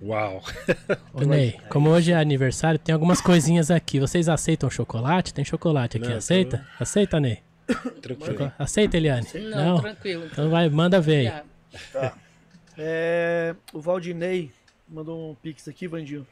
Uau! 0.02 0.42
Ô 1.14 1.22
Ney, 1.22 1.60
como 1.70 1.90
hoje 1.90 2.12
é 2.12 2.16
aniversário, 2.16 2.80
tem 2.80 2.94
algumas 2.94 3.20
coisinhas 3.20 3.70
aqui. 3.70 4.00
Vocês 4.00 4.30
aceitam 4.30 4.70
chocolate? 4.70 5.34
Tem 5.34 5.44
chocolate 5.44 5.98
aqui, 5.98 6.08
não, 6.08 6.18
aceita? 6.18 6.66
Tô... 6.78 6.84
Aceita, 6.84 7.20
Ney? 7.20 7.44
Tranquilo. 8.02 8.52
Aceita, 8.58 8.98
Eliane? 8.98 9.28
Não, 9.34 9.76
não, 9.76 9.82
tranquilo. 9.82 10.26
Então 10.26 10.50
vai, 10.50 10.70
manda 10.70 11.02
ver 11.02 11.28
aí. 11.28 11.44
Tá. 11.92 12.18
É, 12.78 13.54
o 13.74 13.82
Valdinei 13.82 14.52
mandou 14.88 15.32
um 15.32 15.36
pix 15.36 15.68
aqui, 15.68 15.86
Vandinho. 15.86 16.26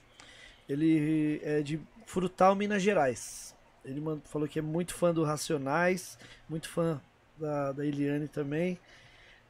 Ele 0.68 1.41
é 1.44 1.61
de 1.61 1.80
Frutal, 2.06 2.56
Minas 2.56 2.81
Gerais. 2.81 3.53
Ele 3.84 3.99
mandou, 3.99 4.22
falou 4.26 4.48
que 4.48 4.60
é 4.60 4.61
muito 4.61 4.94
fã 4.94 5.14
do 5.14 5.23
Racionais, 5.23 6.18
muito 6.49 6.69
fã 6.69 7.02
da, 7.38 7.73
da 7.73 7.85
Eliane 7.85 8.27
também. 8.30 8.80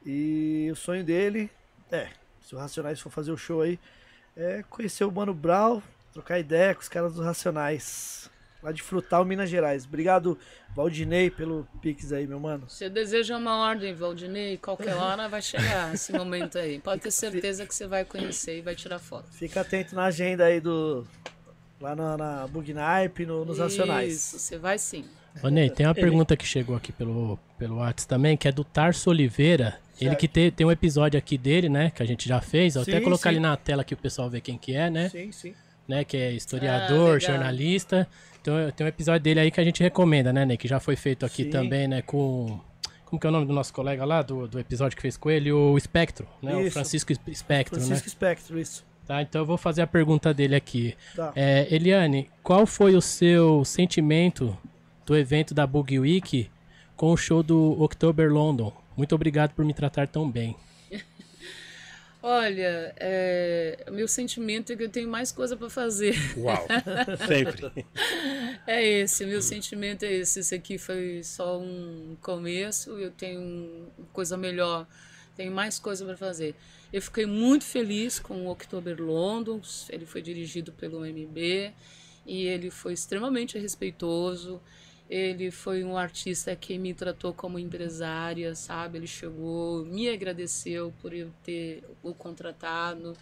E 0.04 0.68
o 0.72 0.76
sonho 0.76 1.04
dele 1.04 1.50
é, 1.90 2.08
se 2.42 2.54
o 2.54 2.58
Racionais 2.58 3.00
for 3.00 3.10
fazer 3.10 3.30
o 3.30 3.36
show 3.36 3.62
aí, 3.62 3.78
é 4.38 4.64
conhecer 4.70 5.04
o 5.04 5.12
Mano 5.12 5.34
Brown, 5.34 5.82
trocar 6.12 6.38
ideia 6.38 6.74
com 6.74 6.80
os 6.80 6.88
caras 6.88 7.14
dos 7.14 7.24
Racionais 7.24 8.30
lá 8.62 8.72
de 8.72 8.82
Frutal, 8.82 9.24
Minas 9.24 9.48
Gerais. 9.50 9.84
Obrigado, 9.84 10.38
Valdinei, 10.74 11.30
pelo 11.30 11.66
Pix 11.80 12.12
aí, 12.12 12.26
meu 12.26 12.40
mano. 12.40 12.64
Você 12.68 12.88
deseja 12.88 13.36
uma 13.36 13.56
ordem, 13.56 13.94
Valdinei, 13.94 14.56
qualquer 14.56 14.94
hora 14.94 15.28
vai 15.28 15.42
chegar 15.42 15.94
esse 15.94 16.12
momento 16.12 16.58
aí. 16.58 16.78
Pode 16.78 17.02
ter 17.02 17.10
certeza 17.10 17.66
que 17.66 17.74
você 17.74 17.86
vai 17.86 18.04
conhecer 18.04 18.58
e 18.58 18.60
vai 18.60 18.74
tirar 18.74 18.98
foto. 18.98 19.30
Fica 19.32 19.60
atento 19.60 19.94
na 19.94 20.04
agenda 20.04 20.44
aí 20.44 20.60
do. 20.60 21.06
Lá 21.80 21.94
na, 21.94 22.16
na 22.16 22.46
Bugnipe, 22.48 23.24
no, 23.24 23.44
nos 23.44 23.58
Nacionais. 23.58 24.14
Isso, 24.14 24.38
você 24.38 24.58
vai 24.58 24.78
sim. 24.78 25.04
Ô 25.40 25.48
Ney, 25.48 25.70
tem 25.70 25.86
uma 25.86 25.94
pergunta 25.94 26.36
que 26.36 26.44
chegou 26.44 26.74
aqui 26.74 26.90
pelo, 26.90 27.38
pelo 27.56 27.76
WhatsApp 27.76 28.08
também, 28.08 28.36
que 28.36 28.48
é 28.48 28.52
do 28.52 28.64
Tarso 28.64 29.10
Oliveira. 29.10 29.78
Ele 30.00 30.16
que 30.16 30.28
te, 30.28 30.50
tem 30.50 30.66
um 30.66 30.70
episódio 30.70 31.18
aqui 31.18 31.36
dele, 31.36 31.68
né? 31.68 31.90
Que 31.90 32.02
a 32.02 32.06
gente 32.06 32.28
já 32.28 32.40
fez. 32.40 32.74
Vou 32.74 32.84
sim, 32.84 32.90
até 32.90 33.00
colocar 33.00 33.30
sim. 33.30 33.36
ali 33.36 33.40
na 33.40 33.56
tela 33.56 33.84
que 33.84 33.94
o 33.94 33.96
pessoal 33.96 34.30
vê 34.30 34.40
quem 34.40 34.56
que 34.56 34.74
é, 34.74 34.88
né? 34.90 35.08
Sim, 35.08 35.32
sim. 35.32 35.54
Né, 35.86 36.04
que 36.04 36.18
é 36.18 36.32
historiador, 36.32 37.16
ah, 37.16 37.18
jornalista. 37.18 38.06
Então 38.40 38.70
tem 38.72 38.84
um 38.84 38.88
episódio 38.88 39.22
dele 39.22 39.40
aí 39.40 39.50
que 39.50 39.58
a 39.58 39.64
gente 39.64 39.82
recomenda, 39.82 40.32
né, 40.32 40.44
Ney? 40.44 40.56
Que 40.58 40.68
já 40.68 40.78
foi 40.78 40.96
feito 40.96 41.24
aqui 41.24 41.44
Sim. 41.44 41.50
também, 41.50 41.88
né, 41.88 42.02
com... 42.02 42.60
Como 43.06 43.18
que 43.18 43.26
é 43.26 43.30
o 43.30 43.32
nome 43.32 43.46
do 43.46 43.54
nosso 43.54 43.72
colega 43.72 44.04
lá, 44.04 44.20
do, 44.20 44.46
do 44.46 44.58
episódio 44.58 44.94
que 44.94 45.00
fez 45.00 45.16
com 45.16 45.30
ele? 45.30 45.50
O 45.50 45.78
Espectro, 45.78 46.28
né? 46.42 46.60
Isso. 46.60 46.68
O 46.68 46.72
Francisco 46.72 47.10
Espectro, 47.10 47.30
Francisco 47.30 47.78
né? 47.78 47.86
Francisco 47.86 48.08
Espectro, 48.08 48.58
isso. 48.58 48.84
Tá, 49.06 49.22
então 49.22 49.40
eu 49.40 49.46
vou 49.46 49.56
fazer 49.56 49.80
a 49.80 49.86
pergunta 49.86 50.34
dele 50.34 50.54
aqui. 50.54 50.94
Tá. 51.16 51.32
É, 51.34 51.66
Eliane, 51.74 52.28
qual 52.42 52.66
foi 52.66 52.94
o 52.94 53.00
seu 53.00 53.64
sentimento 53.64 54.54
do 55.06 55.16
evento 55.16 55.54
da 55.54 55.66
Boogie 55.66 55.98
Week 55.98 56.50
com 56.94 57.10
o 57.12 57.16
show 57.16 57.42
do 57.42 57.82
October 57.82 58.30
London? 58.30 58.70
Muito 58.98 59.14
obrigado 59.14 59.54
por 59.54 59.64
me 59.64 59.72
tratar 59.72 60.08
tão 60.08 60.28
bem. 60.28 60.56
Olha, 62.20 62.92
é, 62.96 63.86
meu 63.92 64.08
sentimento 64.08 64.72
é 64.72 64.76
que 64.76 64.82
eu 64.82 64.88
tenho 64.88 65.08
mais 65.08 65.30
coisa 65.30 65.56
para 65.56 65.70
fazer. 65.70 66.16
Uau, 66.36 66.66
sempre. 67.28 67.86
É 68.66 68.84
esse, 68.84 69.24
meu 69.24 69.40
sentimento 69.40 70.02
é 70.02 70.12
esse. 70.12 70.40
Esse 70.40 70.52
aqui 70.56 70.78
foi 70.78 71.22
só 71.22 71.60
um 71.60 72.16
começo, 72.20 72.90
eu 72.98 73.12
tenho 73.12 73.86
coisa 74.12 74.36
melhor, 74.36 74.84
tenho 75.36 75.52
mais 75.52 75.78
coisa 75.78 76.04
para 76.04 76.16
fazer. 76.16 76.56
Eu 76.92 77.00
fiquei 77.00 77.24
muito 77.24 77.64
feliz 77.64 78.18
com 78.18 78.46
o 78.46 78.50
October 78.50 79.00
London, 79.00 79.60
ele 79.90 80.06
foi 80.06 80.20
dirigido 80.20 80.72
pelo 80.72 81.06
MB 81.06 81.72
e 82.26 82.46
ele 82.46 82.68
foi 82.68 82.94
extremamente 82.94 83.56
respeitoso. 83.60 84.60
Ele 85.08 85.50
foi 85.50 85.82
um 85.82 85.96
artista 85.96 86.54
que 86.54 86.76
me 86.78 86.92
tratou 86.92 87.32
como 87.32 87.58
empresária, 87.58 88.54
sabe? 88.54 88.98
Ele 88.98 89.06
chegou, 89.06 89.84
me 89.86 90.08
agradeceu 90.08 90.92
por 91.00 91.14
eu 91.14 91.30
ter 91.42 91.82
o 92.02 92.12
contratado. 92.12 93.16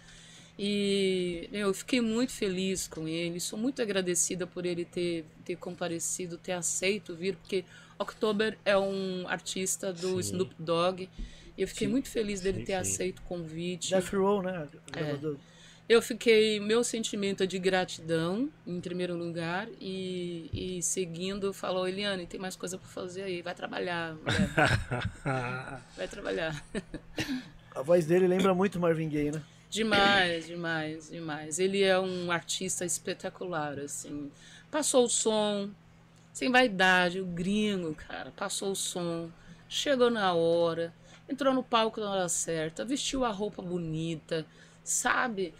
E 0.59 1.47
eu 1.53 1.73
fiquei 1.73 2.01
muito 2.01 2.33
feliz 2.33 2.87
com 2.87 3.07
ele, 3.07 3.39
sou 3.39 3.57
muito 3.57 3.81
agradecida 3.81 4.47
por 4.47 4.65
ele 4.65 4.83
ter, 4.83 5.23
ter 5.45 5.55
comparecido, 5.55 6.37
ter 6.37 6.53
aceito 6.53 7.15
vir, 7.15 7.35
porque 7.35 7.63
October 7.99 8.57
é 8.65 8.77
um 8.77 9.27
artista 9.27 9.93
do 9.93 10.21
sim. 10.21 10.31
Snoop 10.31 10.55
Dogg. 10.57 11.09
E 11.57 11.61
eu 11.61 11.67
fiquei 11.67 11.87
sim. 11.87 11.91
muito 11.91 12.09
feliz 12.09 12.41
dele 12.41 12.59
sim, 12.59 12.65
ter 12.65 12.73
aceito 12.73 13.19
o 13.19 13.21
convite. 13.23 13.91
Death 13.91 14.13
Row, 14.13 14.41
né? 14.41 14.67
É. 14.93 15.17
Eu 15.89 16.01
fiquei, 16.01 16.59
meu 16.59 16.83
sentimento 16.83 17.43
é 17.43 17.45
de 17.45 17.57
gratidão, 17.57 18.49
em 18.65 18.81
primeiro 18.81 19.15
lugar, 19.15 19.69
e, 19.79 20.49
e 20.51 20.81
seguindo, 20.83 21.53
falou, 21.53 21.87
Eliane, 21.87 22.27
tem 22.27 22.37
mais 22.37 22.57
coisa 22.57 22.77
para 22.77 22.89
fazer 22.89 23.23
aí, 23.23 23.41
vai 23.41 23.55
trabalhar. 23.55 24.17
vai 25.95 26.07
trabalhar. 26.09 26.61
A 27.73 27.81
voz 27.81 28.05
dele 28.05 28.27
lembra 28.27 28.53
muito 28.53 28.79
Marvin 28.81 29.07
Gaye, 29.07 29.31
né? 29.31 29.41
Demais, 29.69 30.47
demais, 30.47 31.09
demais. 31.09 31.57
Ele 31.57 31.81
é 31.81 31.97
um 31.97 32.31
artista 32.31 32.83
espetacular, 32.83 33.79
assim. 33.79 34.29
Passou 34.69 35.05
o 35.05 35.09
som, 35.09 35.69
sem 36.33 36.51
vaidade, 36.51 37.21
o 37.21 37.25
gringo, 37.25 37.95
cara, 37.95 38.33
passou 38.35 38.71
o 38.71 38.75
som, 38.75 39.29
chegou 39.69 40.09
na 40.09 40.33
hora, 40.33 40.93
entrou 41.29 41.53
no 41.53 41.63
palco 41.63 42.01
na 42.01 42.11
hora 42.11 42.27
certa, 42.27 42.83
vestiu 42.83 43.23
a 43.23 43.31
roupa 43.31 43.61
bonita, 43.61 44.45
sabe? 44.83 45.53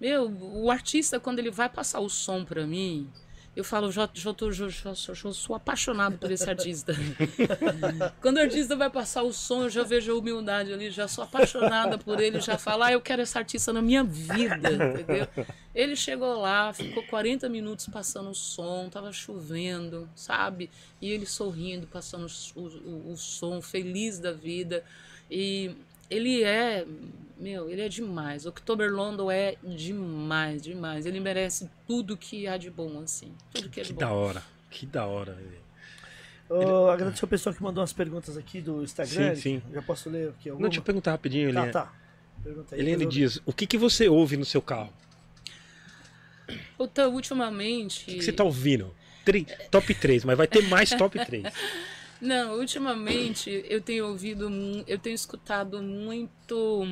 Meu, 0.00 0.30
o 0.30 0.70
artista, 0.70 1.20
quando 1.20 1.40
ele 1.40 1.50
vai 1.50 1.68
passar 1.68 2.00
o 2.00 2.08
som 2.08 2.44
para 2.44 2.66
mim, 2.66 3.10
eu 3.54 3.64
falo, 3.64 3.90
já, 3.90 4.08
já, 4.14 4.32
tô, 4.32 4.52
já, 4.52 4.68
já, 4.68 4.94
já, 4.94 5.32
sou 5.32 5.56
apaixonado 5.56 6.16
por 6.16 6.30
esse 6.30 6.48
artista. 6.48 6.94
Quando 8.22 8.36
o 8.36 8.40
artista 8.40 8.76
vai 8.76 8.88
passar 8.88 9.24
o 9.24 9.32
som, 9.32 9.64
eu 9.64 9.68
já 9.68 9.82
vejo 9.82 10.12
a 10.12 10.14
humildade 10.14 10.72
ali, 10.72 10.88
já 10.90 11.08
sou 11.08 11.24
apaixonada 11.24 11.98
por 11.98 12.20
ele, 12.20 12.40
já 12.40 12.56
falo, 12.56 12.84
ah, 12.84 12.92
eu 12.92 13.00
quero 13.00 13.22
esse 13.22 13.36
artista 13.36 13.72
na 13.72 13.82
minha 13.82 14.04
vida, 14.04 14.54
entendeu? 14.54 15.26
Ele 15.74 15.96
chegou 15.96 16.40
lá, 16.40 16.72
ficou 16.72 17.02
40 17.02 17.48
minutos 17.48 17.86
passando 17.88 18.30
o 18.30 18.34
som, 18.34 18.88
tava 18.88 19.12
chovendo, 19.12 20.08
sabe? 20.14 20.70
E 21.00 21.10
ele 21.10 21.26
sorrindo, 21.26 21.88
passando 21.88 22.28
o, 22.54 22.60
o, 22.60 23.12
o 23.12 23.16
som, 23.16 23.60
feliz 23.60 24.20
da 24.20 24.32
vida. 24.32 24.84
E 25.28 25.72
ele 26.10 26.42
é, 26.42 26.84
meu, 27.38 27.70
ele 27.70 27.82
é 27.82 27.88
demais. 27.88 28.44
October 28.44 28.92
London 28.92 29.30
é 29.30 29.56
demais, 29.62 30.62
demais. 30.62 31.06
Ele 31.06 31.20
merece 31.20 31.70
tudo 31.86 32.16
que 32.16 32.46
há 32.48 32.56
de 32.56 32.70
bom, 32.70 33.00
assim. 33.00 33.32
Tudo 33.54 33.70
que 33.70 33.80
é 33.80 33.84
que 33.84 33.92
bom. 33.92 34.00
da 34.00 34.12
hora, 34.12 34.42
que 34.68 34.84
da 34.84 35.06
hora. 35.06 35.38
Oh, 36.48 36.62
ele... 36.62 36.92
Agradeço 36.92 37.24
ao 37.24 37.28
pessoal 37.28 37.54
que 37.54 37.62
mandou 37.62 37.80
umas 37.80 37.92
perguntas 37.92 38.36
aqui 38.36 38.60
do 38.60 38.82
Instagram. 38.82 39.36
Sim, 39.36 39.40
sim. 39.40 39.62
Já 39.72 39.80
posso 39.80 40.10
ler 40.10 40.30
aqui 40.30 40.50
alguma? 40.50 40.64
Não, 40.64 40.68
deixa 40.68 40.80
eu 40.80 40.84
perguntar 40.84 41.12
rapidinho, 41.12 41.48
Eliane. 41.48 41.70
Tá, 41.70 41.84
tá. 41.84 41.92
Pergunta 42.42 42.74
aí, 42.74 42.80
Eliane 42.80 43.06
diz, 43.06 43.40
o 43.46 43.52
que, 43.52 43.66
que 43.66 43.78
você 43.78 44.08
ouve 44.08 44.36
no 44.36 44.44
seu 44.44 44.60
carro? 44.60 44.92
Puta, 46.76 47.08
ultimamente... 47.08 48.02
O 48.02 48.06
que, 48.06 48.14
que 48.16 48.24
você 48.24 48.32
tá 48.32 48.42
ouvindo? 48.42 48.92
Tri... 49.24 49.46
Top 49.70 49.94
3, 49.94 50.24
mas 50.24 50.36
vai 50.36 50.48
ter 50.48 50.62
mais 50.62 50.90
top 50.90 51.24
3. 51.24 51.44
Não, 52.20 52.58
ultimamente 52.58 53.64
eu 53.66 53.80
tenho 53.80 54.06
ouvido, 54.06 54.50
eu 54.86 54.98
tenho 54.98 55.14
escutado 55.14 55.82
muito, 55.82 56.84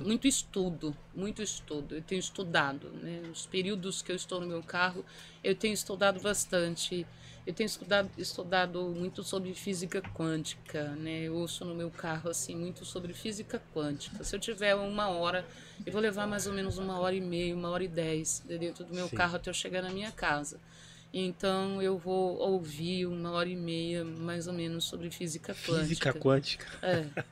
muito 0.00 0.28
estudo, 0.28 0.96
muito 1.14 1.42
estudo. 1.42 1.96
Eu 1.96 2.02
tenho 2.02 2.20
estudado, 2.20 2.90
né? 2.90 3.22
Nos 3.26 3.46
períodos 3.46 4.00
que 4.00 4.12
eu 4.12 4.16
estou 4.16 4.40
no 4.40 4.46
meu 4.46 4.62
carro, 4.62 5.04
eu 5.42 5.54
tenho 5.54 5.74
estudado 5.74 6.20
bastante. 6.20 7.06
Eu 7.44 7.54
tenho 7.54 7.66
estudado, 7.66 8.10
estudado 8.18 8.82
muito 8.94 9.24
sobre 9.24 9.54
física 9.54 10.02
quântica, 10.02 10.90
né? 10.96 11.22
Eu 11.22 11.34
ouço 11.34 11.64
no 11.64 11.74
meu 11.74 11.90
carro 11.90 12.28
assim 12.28 12.54
muito 12.54 12.84
sobre 12.84 13.14
física 13.14 13.60
quântica. 13.74 14.22
Se 14.22 14.36
eu 14.36 14.38
tiver 14.38 14.74
uma 14.74 15.08
hora, 15.08 15.46
eu 15.84 15.90
vou 15.90 16.00
levar 16.00 16.26
mais 16.26 16.46
ou 16.46 16.52
menos 16.52 16.76
uma 16.76 17.00
hora 17.00 17.14
e 17.14 17.22
meia, 17.22 17.56
uma 17.56 17.70
hora 17.70 17.82
e 17.82 17.88
dez 17.88 18.42
dentro 18.46 18.84
do 18.84 18.94
meu 18.94 19.08
Sim. 19.08 19.16
carro 19.16 19.36
até 19.36 19.48
eu 19.48 19.54
chegar 19.54 19.80
na 19.82 19.88
minha 19.88 20.12
casa. 20.12 20.60
Então 21.12 21.80
eu 21.80 21.96
vou 21.96 22.36
ouvir 22.38 23.06
uma 23.06 23.32
hora 23.32 23.48
e 23.48 23.56
meia, 23.56 24.04
mais 24.04 24.46
ou 24.46 24.52
menos, 24.52 24.84
sobre 24.84 25.10
física 25.10 25.54
quântica. 25.54 25.86
Física 25.86 26.12
quântica. 26.12 26.66
É. 26.82 27.24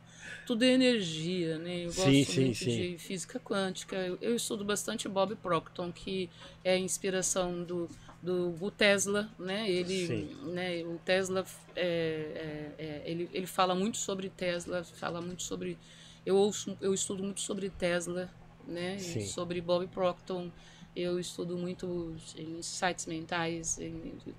Tudo 0.47 0.65
é 0.65 0.69
energia, 0.69 1.59
né? 1.59 1.81
Eu 1.81 1.86
gosto 1.86 2.05
sim, 2.05 2.24
sim, 2.24 2.44
muito 2.44 2.59
sim. 2.59 2.70
de 2.70 2.98
física 2.98 3.40
quântica. 3.40 3.97
Eu, 3.97 4.16
eu, 4.20 4.36
estudo 4.36 4.65
bastante 4.65 5.09
Bob 5.09 5.35
Proctor, 5.36 5.93
que 5.93 6.31
é 6.62 6.74
a 6.74 6.78
inspiração 6.78 7.65
do, 7.65 7.90
do, 8.23 8.70
Tesla, 8.70 9.28
né? 9.39 9.69
Ele, 9.69 10.36
né? 10.44 10.85
O 10.85 10.98
Tesla, 11.05 11.44
é, 11.74 12.73
é, 12.78 12.85
é, 12.85 13.03
ele, 13.05 13.28
ele 13.32 13.47
fala 13.47 13.74
muito 13.74 13.97
sobre 13.97 14.31
Tesla, 14.31 14.85
fala 14.85 15.20
muito 15.20 15.43
sobre... 15.43 15.77
Eu, 16.24 16.36
ouço, 16.36 16.77
eu 16.81 16.94
estudo 16.94 17.24
muito 17.24 17.40
sobre 17.40 17.69
Tesla, 17.69 18.31
né? 18.66 18.98
Sobre 18.98 19.61
Bob 19.61 19.86
Proctor 19.89 20.48
eu 20.97 21.20
estudo 21.20 21.59
muito 21.59 22.16
insights 22.39 23.05
mentais, 23.05 23.78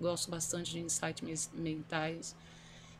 gosto 0.02 0.32
bastante 0.32 0.72
de 0.72 0.80
insights 0.80 1.52
mentais. 1.54 2.36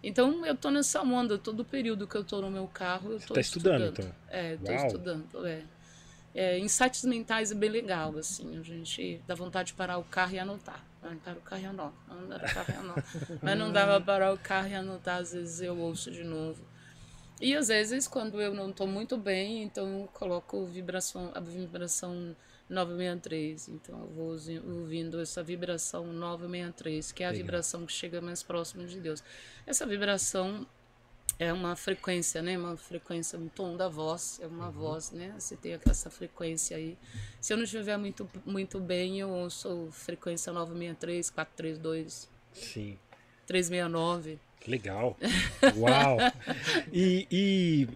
Então 0.04 0.46
eu 0.46 0.56
tô 0.56 0.70
nessa 0.70 1.02
onda, 1.02 1.40
todo 1.40 1.66
período 1.66 2.08
que 2.08 2.16
eu 2.16 2.24
tô 2.24 2.40
no 2.40 2.52
meu 2.52 2.68
carro, 2.68 3.14
eu 3.14 3.20
tô 3.20 3.34
tá 3.34 3.42
estudando. 3.42 3.86
estudando. 3.86 4.06
então. 4.06 4.16
É, 4.30 4.58
tô 4.58 4.72
Uau. 4.72 4.86
estudando, 4.86 5.48
é. 5.48 5.64
é. 6.36 6.60
Insights 6.60 7.04
mentais 7.04 7.52
é 7.52 7.56
bem 7.56 7.70
legal, 7.70 8.16
assim, 8.16 8.58
a 8.60 8.62
gente 8.62 9.20
dá 9.26 9.34
vontade 9.34 9.70
de 9.70 9.74
parar 9.74 9.98
o 9.98 10.04
carro 10.04 10.36
e 10.36 10.40
anotar. 10.40 10.86
Parar 11.02 11.38
o 11.38 11.42
carro 11.42 11.62
e 11.62 11.66
anotar, 11.66 11.94
andar 12.12 12.38
o 12.38 12.54
carro 12.54 12.70
e 12.70 12.76
anotar. 12.76 13.06
Mas 13.42 13.58
não 13.58 13.72
dava 13.72 14.00
parar 14.00 14.34
o 14.34 14.38
carro 14.38 14.68
e 14.68 14.76
anotar, 14.76 15.22
às 15.22 15.34
vezes 15.34 15.62
eu 15.62 15.76
ouço 15.76 16.12
de 16.12 16.24
novo. 16.24 16.64
E 17.40 17.56
às 17.56 17.68
vezes, 17.68 18.08
quando 18.08 18.42
eu 18.42 18.54
não 18.54 18.72
tô 18.72 18.88
muito 18.88 19.16
bem, 19.16 19.64
então 19.64 20.02
eu 20.02 20.08
coloco 20.08 20.66
vibração, 20.66 21.32
a 21.36 21.40
vibração 21.40 22.36
963. 22.70 23.70
Então 23.70 24.00
eu 24.00 24.08
vou 24.08 24.38
ouvindo 24.80 25.20
essa 25.20 25.44
vibração 25.44 26.06
963, 26.08 27.12
que 27.12 27.24
é 27.24 27.28
a 27.28 27.30
Legal. 27.30 27.46
vibração 27.46 27.86
que 27.86 27.94
chega 27.94 28.22
mais 28.22 28.44
próximo 28.44 28.86
de 28.86 29.00
Deus. 29.00 29.24
Essa 29.66 29.86
vibração 29.86 30.66
é 31.40 31.54
uma 31.54 31.76
frequência, 31.76 32.42
né? 32.42 32.58
Uma 32.58 32.76
frequência, 32.76 33.38
um 33.38 33.48
tom 33.48 33.78
da 33.78 33.88
voz, 33.88 34.40
é 34.42 34.48
uma 34.48 34.68
uhum. 34.68 34.72
voz, 34.72 35.12
né? 35.12 35.34
Você 35.38 35.56
tem 35.56 35.80
essa 35.86 36.10
frequência 36.10 36.78
aí. 36.78 36.98
Se 37.40 37.54
eu 37.54 37.58
não 37.58 37.64
estiver 37.64 37.98
muito, 37.98 38.30
muito 38.46 38.80
bem, 38.80 39.20
eu 39.20 39.30
ouço 39.30 39.90
frequência 39.92 40.52
963, 40.52 41.30
432. 41.30 42.30
Sim. 42.54 42.98
369. 43.46 44.40
Legal. 44.68 45.16
Uau! 45.78 46.18
e, 46.92 47.28
e, 47.32 47.88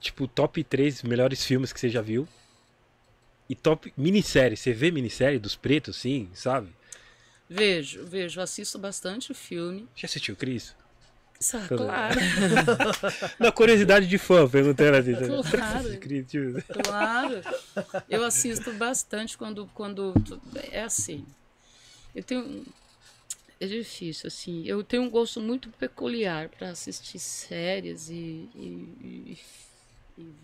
tipo, 0.00 0.28
top 0.28 0.62
3 0.62 1.02
melhores 1.02 1.44
filmes 1.44 1.72
que 1.72 1.80
você 1.80 1.88
já 1.88 2.00
viu? 2.00 2.26
E 3.48 3.54
top 3.54 3.92
minissérie, 3.96 4.56
você 4.56 4.72
vê 4.72 4.90
minissérie 4.90 5.38
dos 5.38 5.56
pretos, 5.56 5.96
sim, 5.96 6.28
sabe? 6.34 6.68
Vejo, 7.48 8.04
vejo, 8.04 8.40
assisto 8.40 8.78
bastante 8.78 9.32
filme. 9.32 9.88
Já 9.96 10.04
assistiu 10.04 10.36
Cris? 10.36 10.76
Ah, 11.54 11.66
claro. 11.68 12.20
Na 13.38 13.52
curiosidade 13.52 14.06
de 14.06 14.18
fã, 14.18 14.48
perguntando 14.48 14.96
assim. 14.98 15.14
Claro. 16.82 17.42
claro. 17.72 18.04
Eu 18.08 18.24
assisto 18.24 18.72
bastante 18.72 19.38
quando, 19.38 19.66
quando. 19.72 20.12
É 20.70 20.82
assim. 20.82 21.24
Eu 22.14 22.24
tenho. 22.24 22.66
É 23.60 23.66
difícil, 23.66 24.26
assim. 24.26 24.66
Eu 24.66 24.82
tenho 24.82 25.04
um 25.04 25.10
gosto 25.10 25.40
muito 25.40 25.70
peculiar 25.70 26.48
para 26.48 26.70
assistir 26.70 27.18
séries 27.18 28.08
e, 28.10 28.48
e, 28.54 28.88
e, 29.00 29.38
e 30.18 30.34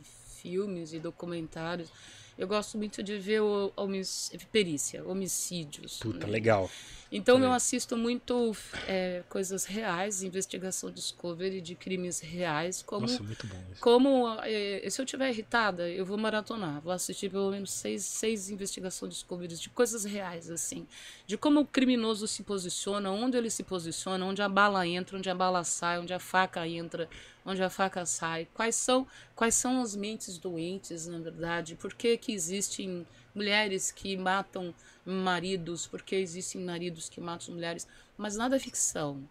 filmes 0.40 0.92
e 0.92 1.00
documentários. 1.00 1.90
Eu 2.36 2.48
gosto 2.48 2.76
muito 2.76 3.02
de 3.02 3.18
ver 3.18 3.40
o, 3.40 3.72
homic, 3.76 4.06
perícia, 4.50 5.04
homicídios. 5.04 5.98
Puta, 5.98 6.26
né? 6.26 6.32
legal. 6.32 6.70
Então 7.16 7.38
eu 7.38 7.52
assisto 7.52 7.96
muito 7.96 8.56
é, 8.88 9.22
coisas 9.28 9.64
reais, 9.64 10.24
investigação 10.24 10.90
discovery 10.90 11.60
de 11.60 11.76
crimes 11.76 12.18
reais. 12.18 12.82
Como, 12.82 13.02
Nossa, 13.02 13.22
muito 13.22 13.46
bom. 13.46 13.62
Isso. 13.70 13.80
Como 13.80 14.36
é, 14.42 14.84
se 14.90 15.00
eu 15.00 15.04
estiver 15.04 15.30
irritada, 15.30 15.88
eu 15.88 16.04
vou 16.04 16.18
maratonar, 16.18 16.80
vou 16.80 16.92
assistir 16.92 17.30
pelo 17.30 17.52
menos 17.52 17.70
seis, 17.70 18.04
seis 18.04 18.50
investigações 18.50 19.12
discovery 19.12 19.54
de 19.54 19.70
coisas 19.70 20.04
reais, 20.04 20.50
assim. 20.50 20.88
De 21.24 21.38
como 21.38 21.60
o 21.60 21.66
criminoso 21.66 22.26
se 22.26 22.42
posiciona, 22.42 23.12
onde 23.12 23.36
ele 23.36 23.48
se 23.50 23.62
posiciona, 23.62 24.26
onde 24.26 24.42
a 24.42 24.48
bala 24.48 24.84
entra, 24.84 25.16
onde 25.16 25.30
a 25.30 25.34
bala 25.36 25.62
sai, 25.62 26.00
onde 26.00 26.12
a 26.12 26.18
faca 26.18 26.66
entra, 26.66 27.08
onde 27.44 27.62
a 27.62 27.70
faca 27.70 28.06
sai. 28.06 28.48
Quais 28.54 28.74
são, 28.74 29.06
quais 29.34 29.54
são 29.54 29.82
as 29.82 29.94
mentes 29.94 30.38
doentes, 30.38 31.06
na 31.06 31.18
verdade? 31.18 31.74
Por 31.76 31.94
que, 31.94 32.16
que 32.16 32.32
existem 32.32 33.06
mulheres 33.34 33.90
que 33.90 34.16
matam 34.16 34.74
maridos, 35.04 35.86
porque 35.86 36.14
existem 36.14 36.60
maridos 36.60 37.08
que 37.08 37.20
matam 37.20 37.54
mulheres, 37.54 37.86
mas 38.16 38.36
nada 38.36 38.56
é 38.56 38.58
ficção, 38.58 39.22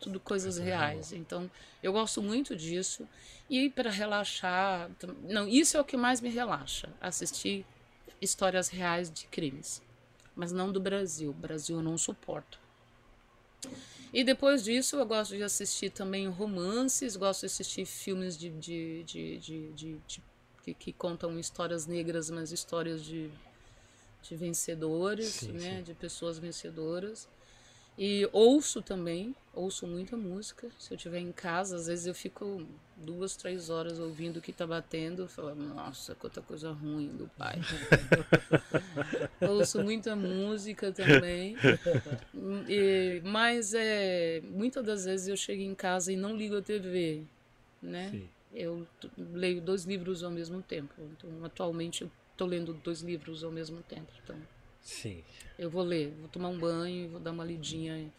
tudo 0.00 0.20
coisas 0.20 0.58
reais. 0.58 1.12
Então, 1.12 1.50
eu 1.82 1.92
gosto 1.92 2.20
muito 2.20 2.54
disso. 2.54 3.08
E 3.48 3.70
para 3.70 3.90
relaxar, 3.90 4.90
não, 5.22 5.48
isso 5.48 5.76
é 5.76 5.80
o 5.80 5.84
que 5.84 5.96
mais 5.96 6.20
me 6.20 6.28
relaxa, 6.28 6.88
assistir 7.00 7.64
histórias 8.20 8.68
reais 8.68 9.10
de 9.10 9.26
crimes, 9.26 9.82
mas 10.34 10.52
não 10.52 10.72
do 10.72 10.80
Brasil. 10.80 11.30
O 11.30 11.34
Brasil 11.34 11.76
eu 11.76 11.82
não 11.82 11.96
suporto. 11.96 12.58
E 14.12 14.22
depois 14.22 14.62
disso, 14.62 14.96
eu 14.96 15.06
gosto 15.06 15.36
de 15.36 15.42
assistir 15.42 15.90
também 15.90 16.28
romances, 16.28 17.16
gosto 17.16 17.40
de 17.40 17.46
assistir 17.46 17.86
filmes 17.86 18.36
de, 18.36 18.50
de, 18.50 19.04
de, 19.04 19.72
de, 19.72 20.00
que, 20.62 20.74
que, 20.74 20.92
contam 20.92 21.38
histórias 21.38 21.86
negras, 21.86 22.28
mas 22.28 22.52
histórias 22.52 23.02
de 23.02 23.30
de 24.22 24.36
vencedores, 24.36 25.26
sim, 25.28 25.52
né, 25.52 25.78
sim. 25.78 25.82
de 25.82 25.94
pessoas 25.94 26.38
vencedoras. 26.38 27.28
E 27.98 28.26
ouço 28.32 28.80
também, 28.80 29.34
ouço 29.52 29.86
muita 29.86 30.16
música. 30.16 30.68
Se 30.78 30.92
eu 30.92 30.96
estiver 30.96 31.18
em 31.18 31.30
casa, 31.30 31.76
às 31.76 31.86
vezes 31.86 32.06
eu 32.06 32.14
fico 32.14 32.66
duas, 32.96 33.36
três 33.36 33.68
horas 33.68 33.98
ouvindo 33.98 34.38
o 34.38 34.40
que 34.40 34.52
tá 34.52 34.66
batendo, 34.66 35.28
falando, 35.28 35.62
nossa, 35.62 36.14
quanta 36.14 36.40
coisa 36.40 36.72
ruim 36.72 37.08
do 37.08 37.28
pai. 37.36 37.60
ouço 39.46 39.82
muita 39.82 40.16
música 40.16 40.90
também. 40.90 41.54
E, 42.66 43.20
mas 43.24 43.74
é, 43.74 44.40
muitas 44.44 44.84
das 44.84 45.04
vezes 45.04 45.28
eu 45.28 45.36
chego 45.36 45.62
em 45.62 45.74
casa 45.74 46.12
e 46.12 46.16
não 46.16 46.34
ligo 46.34 46.56
a 46.56 46.62
TV, 46.62 47.24
né? 47.80 48.10
Sim. 48.10 48.28
Eu 48.54 48.86
leio 49.16 49.60
dois 49.60 49.84
livros 49.84 50.22
ao 50.22 50.30
mesmo 50.30 50.62
tempo. 50.62 50.94
Então, 50.98 51.30
atualmente 51.44 52.02
eu 52.02 52.10
estou 52.32 52.46
lendo 52.46 52.72
dois 52.74 53.00
livros 53.00 53.44
ao 53.44 53.50
mesmo 53.50 53.82
tempo. 53.82 54.12
Então, 54.22 54.36
Sim. 54.82 55.22
Eu 55.58 55.70
vou 55.70 55.82
ler, 55.82 56.12
vou 56.18 56.28
tomar 56.28 56.48
um 56.48 56.58
banho, 56.58 57.10
vou 57.10 57.20
dar 57.20 57.30
uma 57.30 57.44
lidinha, 57.44 58.12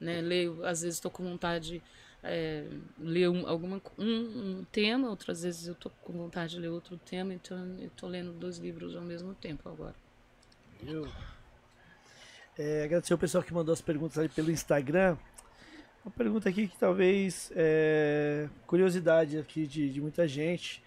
né? 0.00 0.20
Leio, 0.20 0.64
às 0.64 0.82
vezes 0.82 0.96
estou 0.96 1.10
com 1.10 1.22
vontade, 1.22 1.82
é, 2.22 2.64
ler 2.98 3.28
um, 3.28 3.46
alguma, 3.46 3.80
um, 3.98 4.04
um, 4.58 4.64
tema, 4.72 5.08
outras 5.08 5.42
vezes 5.42 5.68
eu 5.68 5.74
tô 5.74 5.90
com 5.90 6.12
vontade 6.12 6.54
de 6.54 6.60
ler 6.60 6.68
outro 6.68 6.98
tema, 6.98 7.34
então 7.34 7.58
eu 7.78 7.90
tô 7.90 8.06
lendo 8.06 8.32
dois 8.32 8.58
livros 8.58 8.96
ao 8.96 9.02
mesmo 9.02 9.34
tempo 9.34 9.68
agora. 9.68 9.94
Eu 10.86 11.06
é, 12.58 12.84
agradecer 12.84 13.12
o 13.12 13.18
pessoal 13.18 13.44
que 13.44 13.52
mandou 13.52 13.72
as 13.72 13.82
perguntas 13.82 14.16
ali 14.16 14.30
pelo 14.30 14.50
Instagram. 14.50 15.18
Uma 16.02 16.10
pergunta 16.10 16.48
aqui 16.48 16.68
que 16.68 16.78
talvez 16.78 17.52
é 17.54 18.48
curiosidade 18.66 19.36
aqui 19.36 19.66
de, 19.66 19.90
de 19.90 20.00
muita 20.00 20.26
gente. 20.26 20.82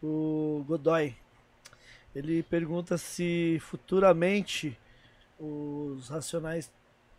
O 0.00 0.64
Godoy, 0.68 1.16
ele 2.14 2.42
pergunta 2.42 2.96
se 2.98 3.58
futuramente 3.60 4.78
os 5.38 6.08
Racionais 6.08 6.70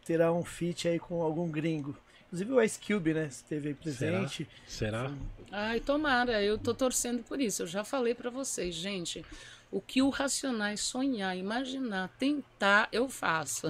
terão 0.03 0.40
um 0.40 0.44
feat 0.44 0.88
aí 0.88 0.99
com 0.99 1.22
algum 1.22 1.49
gringo. 1.49 1.95
Inclusive 2.30 2.54
o 2.54 2.62
Ice 2.62 2.80
Cube, 2.80 3.14
né? 3.14 3.26
Esteve 3.26 3.70
aí 3.70 3.74
presente. 3.74 4.48
Será? 4.68 5.08
Será? 5.08 5.14
Ai, 5.52 5.80
tomara. 5.80 6.44
Eu 6.44 6.60
tô 6.60 6.76
torcendo 6.76 7.24
por 7.24 7.42
isso. 7.42 7.64
Eu 7.64 7.68
já 7.68 7.84
falei 7.84 8.14
para 8.14 8.30
vocês, 8.30 8.76
gente. 8.76 9.26
O 9.72 9.82
que 9.82 10.02
o 10.02 10.10
Racionais 10.10 10.80
sonhar, 10.80 11.38
imaginar, 11.38 12.10
tentar, 12.20 12.88
eu 12.92 13.08
faço. 13.08 13.68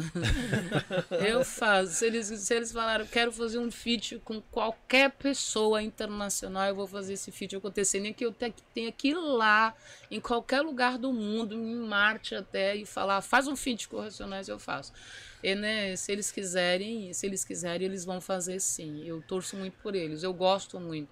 eu 1.25 1.43
faço. 1.43 1.93
Se 1.93 2.05
eles, 2.05 2.27
se 2.27 2.53
eles 2.53 2.71
falaram, 2.71 3.05
quero 3.05 3.31
fazer 3.31 3.59
um 3.59 3.69
feat 3.69 4.17
com 4.19 4.41
qualquer 4.41 5.11
pessoa 5.11 5.81
internacional, 5.81 6.67
eu 6.67 6.75
vou 6.75 6.87
fazer 6.87 7.13
esse 7.13 7.31
feat 7.31 7.55
acontecer. 7.55 7.99
Nem 7.99 8.13
que 8.13 8.25
eu 8.25 8.33
tenha 8.33 8.91
que 8.91 9.09
ir 9.09 9.15
lá, 9.15 9.73
em 10.09 10.21
qualquer 10.21 10.61
lugar 10.61 10.97
do 10.97 11.11
mundo, 11.11 11.55
em 11.55 11.75
Marte 11.75 12.33
até, 12.33 12.75
e 12.75 12.85
falar, 12.85 13.21
faz 13.21 13.47
um 13.47 13.55
feat 13.55 13.89
com 13.89 13.97
o 13.97 14.01
Racionais, 14.01 14.47
eu 14.47 14.59
faço. 14.59 14.93
E, 15.43 15.55
né, 15.55 15.95
se 15.95 16.11
eles 16.11 16.31
quiserem, 16.31 17.13
se 17.13 17.25
eles 17.25 17.45
quiserem, 17.45 17.87
eles 17.87 18.05
vão 18.05 18.19
fazer 18.19 18.59
sim. 18.59 19.03
Eu 19.05 19.21
torço 19.21 19.55
muito 19.55 19.77
por 19.81 19.95
eles. 19.95 20.23
Eu 20.23 20.33
gosto 20.33 20.79
muito. 20.79 21.09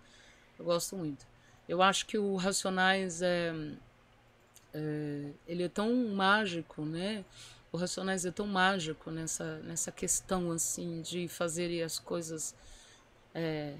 Eu 0.60 0.66
gosto 0.66 0.96
muito. 0.98 1.26
Eu 1.68 1.82
acho 1.82 2.06
que 2.06 2.18
o 2.18 2.36
Racionais 2.36 3.22
é 3.22 3.54
é, 4.74 5.32
ele 5.48 5.64
é 5.64 5.70
tão 5.70 5.92
mágico, 6.10 6.86
né? 6.86 7.26
O 7.72 7.78
Racionais 7.78 8.26
é 8.26 8.32
tão 8.32 8.46
mágico 8.48 9.12
nessa, 9.12 9.58
nessa 9.60 9.92
questão 9.92 10.52
assim 10.52 11.02
de 11.02 11.28
fazer 11.28 11.82
as 11.84 12.00
coisas 12.00 12.56
é, 13.34 13.76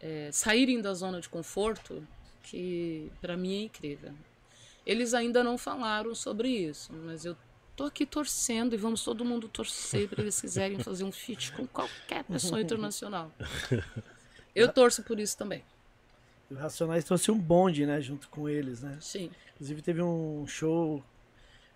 é, 0.00 0.30
saírem 0.32 0.80
da 0.80 0.94
zona 0.94 1.20
de 1.20 1.28
conforto, 1.28 2.06
que 2.42 3.10
para 3.20 3.36
mim 3.36 3.54
é 3.54 3.62
incrível. 3.64 4.14
Eles 4.86 5.14
ainda 5.14 5.42
não 5.42 5.58
falaram 5.58 6.14
sobre 6.14 6.48
isso, 6.48 6.92
mas 6.92 7.24
eu 7.24 7.36
tô 7.76 7.84
aqui 7.84 8.06
torcendo 8.06 8.74
e 8.74 8.76
vamos 8.76 9.02
todo 9.02 9.24
mundo 9.24 9.48
torcer 9.48 10.08
para 10.08 10.22
eles 10.22 10.40
quiserem 10.40 10.78
fazer 10.82 11.04
um 11.04 11.12
feat 11.12 11.52
com 11.52 11.66
qualquer 11.66 12.24
pessoa 12.24 12.60
internacional. 12.62 13.32
Eu 14.54 14.72
torço 14.72 15.02
por 15.02 15.18
isso 15.18 15.36
também. 15.36 15.64
O 16.50 16.54
Racionais 16.54 17.04
trouxe 17.04 17.30
um 17.30 17.38
bonde, 17.38 17.84
né, 17.84 18.00
junto 18.00 18.28
com 18.28 18.48
eles, 18.48 18.82
né? 18.82 18.96
Sim. 19.00 19.30
Inclusive 19.54 19.82
teve 19.82 20.02
um 20.02 20.46
show, 20.46 21.02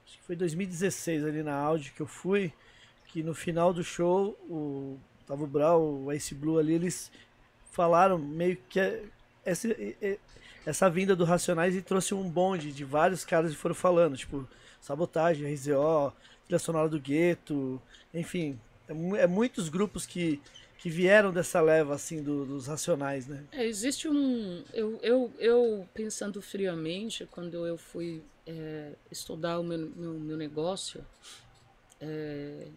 acho 0.06 0.18
que 0.18 0.24
foi 0.24 0.36
2016 0.36 1.24
ali 1.24 1.42
na 1.42 1.54
Audi 1.56 1.90
que 1.90 2.00
eu 2.00 2.06
fui, 2.06 2.52
que 3.06 3.22
no 3.22 3.34
final 3.34 3.72
do 3.72 3.82
show, 3.82 4.38
o 4.48 4.96
Tavo 5.26 5.46
Brau, 5.46 5.82
o 5.82 6.12
Ice 6.12 6.34
Blue 6.34 6.58
ali, 6.58 6.74
eles 6.74 7.10
falaram 7.72 8.18
meio 8.18 8.56
que 8.68 8.78
essa, 9.44 9.68
essa 10.64 10.90
vinda 10.90 11.16
do 11.16 11.24
Racionais 11.24 11.74
e 11.74 11.82
trouxe 11.82 12.14
um 12.14 12.28
bonde 12.28 12.70
de 12.70 12.84
vários 12.84 13.24
caras 13.24 13.52
que 13.52 13.58
foram 13.58 13.74
falando, 13.74 14.16
tipo, 14.16 14.46
Sabotagem, 14.80 15.52
RZO, 15.52 16.12
Trilha 16.46 16.58
Sonora 16.58 16.88
do 16.88 17.00
Gueto, 17.00 17.80
enfim, 18.12 18.58
é, 18.88 19.22
é 19.22 19.26
muitos 19.26 19.68
grupos 19.68 20.06
que 20.06 20.40
que 20.78 20.88
vieram 20.88 21.32
dessa 21.32 21.60
leva 21.60 21.94
assim 21.94 22.22
do, 22.22 22.46
dos 22.46 22.68
racionais, 22.68 23.26
né? 23.26 23.44
É, 23.50 23.66
existe 23.66 24.08
um 24.08 24.62
eu, 24.72 24.98
eu, 25.02 25.32
eu 25.38 25.88
pensando 25.92 26.40
friamente 26.40 27.26
quando 27.26 27.66
eu 27.66 27.76
fui 27.76 28.22
é, 28.46 28.92
estudar 29.10 29.58
o 29.58 29.64
meu, 29.64 29.90
meu, 29.96 30.12
meu 30.14 30.36
negócio 30.36 31.04
é, 32.00 32.68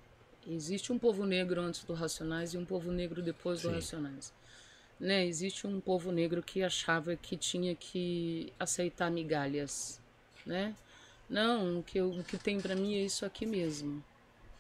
existe 0.48 0.92
um 0.92 0.98
povo 0.98 1.26
negro 1.26 1.62
antes 1.62 1.84
do 1.84 1.94
racionais 1.94 2.56
e 2.56 2.58
um 2.58 2.66
povo 2.66 2.92
negro 2.92 3.22
depois 3.22 3.62
do 3.62 3.70
Sim. 3.70 3.76
racionais 3.76 4.34
né 5.00 5.24
existe 5.26 5.68
um 5.68 5.80
povo 5.80 6.12
negro 6.12 6.42
que 6.42 6.64
achava 6.64 7.16
que 7.16 7.38
tinha 7.38 7.76
que 7.76 8.52
aceitar 8.60 9.12
migalhas 9.12 10.02
né 10.44 10.76
não 11.32 11.80
o 11.80 11.84
que 11.84 11.98
eu, 11.98 12.12
o 12.12 12.24
que 12.24 12.38
tem 12.38 12.62
para 12.62 12.76
mim 12.76 12.94
é 12.96 13.04
isso 13.04 13.26
aqui 13.26 13.46
mesmo 13.48 14.04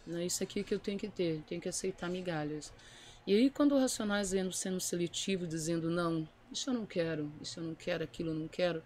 é 0.08 0.26
isso 0.26 0.42
aqui 0.42 0.64
que 0.64 0.74
eu 0.74 0.80
tenho 0.80 0.98
que 0.98 1.10
ter 1.10 1.44
tenho 1.48 1.62
que 1.62 1.70
aceitar 1.70 2.10
migalhas 2.10 2.74
e 3.26 3.36
aí, 3.36 3.50
quando 3.52 3.76
o 3.76 3.80
Racionais 3.80 4.32
vendo 4.32 4.52
sendo 4.52 4.80
seletivo, 4.80 5.46
dizendo 5.46 5.92
não, 5.92 6.28
isso 6.52 6.70
eu 6.72 6.74
não 6.74 6.88
quero, 6.88 7.32
isso 7.40 7.60
eu 7.60 7.64
não 7.64 7.76
quero, 7.76 8.04
aquilo 8.04 8.32
eu 8.32 8.36
não 8.36 8.48
quero, 8.48 8.82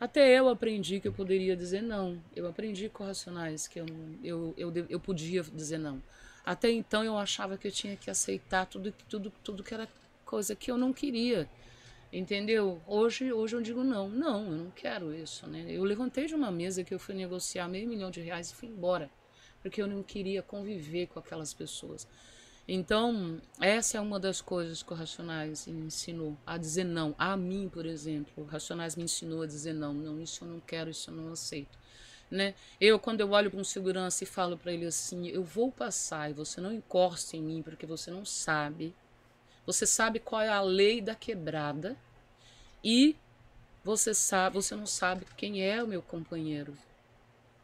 até 0.00 0.36
eu 0.38 0.48
aprendi 0.48 1.00
que 1.00 1.06
eu 1.06 1.12
poderia 1.12 1.56
dizer 1.56 1.82
não. 1.82 2.20
Eu 2.34 2.48
aprendi 2.48 2.88
com 2.88 3.04
Racionais 3.04 3.68
que 3.68 3.78
eu, 3.80 3.86
eu, 4.24 4.54
eu, 4.56 4.72
eu 4.88 5.00
podia 5.00 5.42
dizer 5.42 5.78
não. 5.78 6.02
Até 6.44 6.70
então 6.70 7.04
eu 7.04 7.16
achava 7.16 7.56
que 7.56 7.68
eu 7.68 7.72
tinha 7.72 7.96
que 7.96 8.10
aceitar 8.10 8.66
tudo, 8.66 8.92
tudo, 9.08 9.32
tudo 9.42 9.62
que 9.62 9.72
era 9.72 9.88
coisa 10.24 10.56
que 10.56 10.70
eu 10.70 10.76
não 10.76 10.92
queria. 10.92 11.48
Entendeu? 12.16 12.80
Hoje, 12.86 13.30
hoje 13.30 13.54
eu 13.56 13.60
digo 13.60 13.84
não, 13.84 14.08
não, 14.08 14.46
eu 14.46 14.56
não 14.56 14.70
quero 14.70 15.14
isso, 15.14 15.46
né? 15.46 15.66
Eu 15.68 15.84
levantei 15.84 16.24
de 16.24 16.34
uma 16.34 16.50
mesa 16.50 16.82
que 16.82 16.94
eu 16.94 16.98
fui 16.98 17.14
negociar 17.14 17.68
meio 17.68 17.86
milhão 17.86 18.10
de 18.10 18.22
reais 18.22 18.50
e 18.50 18.54
fui 18.54 18.68
embora, 18.68 19.10
porque 19.60 19.82
eu 19.82 19.86
não 19.86 20.02
queria 20.02 20.42
conviver 20.42 21.08
com 21.08 21.18
aquelas 21.18 21.52
pessoas. 21.52 22.08
Então, 22.66 23.38
essa 23.60 23.98
é 23.98 24.00
uma 24.00 24.18
das 24.18 24.40
coisas 24.40 24.82
que 24.82 24.90
o 24.94 24.96
Racionais 24.96 25.66
me 25.66 25.88
ensinou 25.88 26.38
a 26.46 26.56
dizer 26.56 26.84
não. 26.84 27.14
A 27.18 27.36
mim, 27.36 27.68
por 27.68 27.84
exemplo, 27.84 28.32
o 28.44 28.46
Racionais 28.46 28.96
me 28.96 29.04
ensinou 29.04 29.42
a 29.42 29.46
dizer 29.46 29.74
não. 29.74 29.92
Não, 29.92 30.18
isso 30.18 30.42
eu 30.42 30.48
não 30.48 30.60
quero, 30.60 30.88
isso 30.88 31.10
eu 31.10 31.14
não 31.14 31.32
aceito. 31.32 31.78
Né? 32.30 32.54
Eu, 32.80 32.98
quando 32.98 33.20
eu 33.20 33.30
olho 33.32 33.50
para 33.50 33.60
um 33.60 33.64
segurança 33.64 34.24
e 34.24 34.26
falo 34.26 34.56
para 34.56 34.72
ele 34.72 34.86
assim: 34.86 35.28
eu 35.28 35.44
vou 35.44 35.70
passar 35.70 36.30
e 36.30 36.32
você 36.32 36.62
não 36.62 36.72
encosta 36.72 37.36
em 37.36 37.42
mim 37.42 37.62
porque 37.62 37.84
você 37.84 38.10
não 38.10 38.24
sabe. 38.24 38.94
Você 39.66 39.84
sabe 39.86 40.18
qual 40.18 40.40
é 40.40 40.48
a 40.48 40.62
lei 40.62 41.02
da 41.02 41.14
quebrada 41.14 41.94
e 42.86 43.16
você 43.82 44.14
sabe, 44.14 44.54
você 44.54 44.76
não 44.76 44.86
sabe 44.86 45.26
quem 45.36 45.60
é 45.60 45.82
o 45.82 45.88
meu 45.88 46.00
companheiro. 46.00 46.72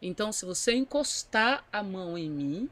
Então, 0.03 0.33
se 0.33 0.45
você 0.45 0.73
encostar 0.73 1.65
a 1.73 1.81
mão 1.81 2.19
em 2.19 2.29
mim, 2.29 2.69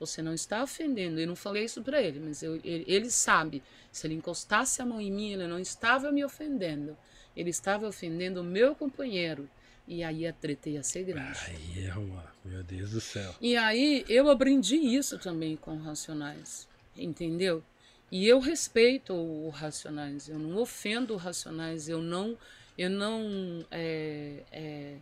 você 0.00 0.22
não 0.22 0.32
está 0.32 0.62
ofendendo. 0.62 1.20
Eu 1.20 1.26
não 1.26 1.36
falei 1.36 1.64
isso 1.64 1.82
para 1.82 2.00
ele, 2.00 2.20
mas 2.20 2.42
eu, 2.42 2.56
ele, 2.64 2.86
ele 2.86 3.10
sabe. 3.10 3.62
Se 3.92 4.06
ele 4.06 4.14
encostasse 4.14 4.80
a 4.80 4.86
mão 4.86 4.98
em 4.98 5.12
mim, 5.12 5.32
ele 5.32 5.46
não 5.46 5.58
estava 5.58 6.10
me 6.10 6.24
ofendendo. 6.24 6.96
Ele 7.36 7.50
estava 7.50 7.86
ofendendo 7.86 8.40
o 8.40 8.44
meu 8.44 8.74
companheiro. 8.74 9.46
E 9.86 10.02
aí 10.02 10.26
a 10.26 10.32
treta 10.32 10.70
ia 10.70 10.82
ser 10.82 11.04
grande. 11.04 11.38
Aí 11.46 11.86
é 11.86 11.94
uma. 11.94 12.32
Meu 12.42 12.62
Deus 12.62 12.92
do 12.92 13.00
céu. 13.02 13.34
E 13.42 13.58
aí 13.58 14.06
eu 14.08 14.30
aprendi 14.30 14.76
isso 14.76 15.18
também 15.18 15.54
com 15.54 15.76
Racionais. 15.76 16.66
Entendeu? 16.96 17.62
E 18.14 18.28
eu 18.28 18.38
respeito 18.38 19.12
o 19.12 19.48
Racionais. 19.48 20.28
Eu 20.28 20.38
não 20.38 20.56
ofendo 20.62 21.14
o 21.14 21.16
Racionais. 21.16 21.88
Eu 21.88 22.00
não. 22.00 22.38
Eu 22.78 22.88
não. 22.88 23.66
É, 23.72 24.44
é, 24.52 24.94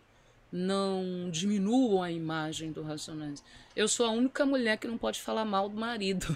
não 0.51 1.29
diminuam 1.29 2.01
a 2.01 2.11
imagem 2.11 2.71
do 2.71 2.81
Racionais. 2.81 3.43
Eu 3.75 3.87
sou 3.87 4.07
a 4.07 4.09
única 4.09 4.47
mulher 4.47 4.79
que 4.79 4.87
não 4.87 4.97
pode 4.97 5.21
falar 5.21 5.45
mal 5.45 5.69
do 5.69 5.77
marido. 5.77 6.35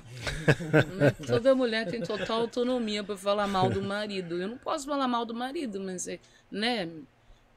Toda 1.25 1.55
mulher 1.55 1.89
tem 1.89 2.03
total 2.03 2.41
autonomia 2.41 3.03
para 3.03 3.17
falar 3.17 3.47
mal 3.47 3.71
do 3.71 3.81
marido. 3.81 4.39
Eu 4.39 4.47
não 4.47 4.57
posso 4.59 4.85
falar 4.85 5.07
mal 5.07 5.25
do 5.25 5.33
marido, 5.33 5.79
mas 5.79 6.07
é, 6.07 6.19
né, 6.51 6.87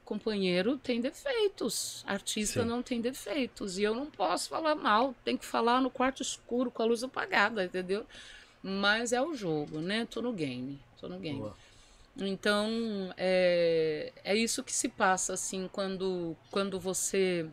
companheiro 0.03 0.77
tem 0.77 0.99
defeitos, 0.99 2.03
artista 2.07 2.63
Sim. 2.63 2.67
não 2.67 2.81
tem 2.81 2.99
defeitos 2.99 3.77
e 3.77 3.83
eu 3.83 3.93
não 3.93 4.07
posso 4.07 4.49
falar 4.49 4.73
mal. 4.73 5.13
Tem 5.23 5.37
que 5.37 5.45
falar 5.45 5.79
no 5.79 5.91
quarto 5.91 6.23
escuro 6.23 6.71
com 6.71 6.81
a 6.81 6.85
luz 6.85 7.03
apagada, 7.03 7.65
entendeu? 7.65 8.03
Mas 8.61 9.11
é 9.11 9.21
o 9.21 9.33
jogo, 9.33 9.79
né? 9.79 10.05
Tô 10.05 10.21
no 10.21 10.33
game, 10.33 10.79
tô 10.99 11.07
no 11.07 11.19
game. 11.19 11.39
Boa. 11.39 11.55
Então, 12.17 12.69
é, 13.17 14.11
é 14.23 14.35
isso 14.35 14.63
que 14.63 14.73
se 14.73 14.89
passa, 14.89 15.33
assim, 15.33 15.69
quando, 15.71 16.35
quando 16.51 16.79
você 16.79 17.47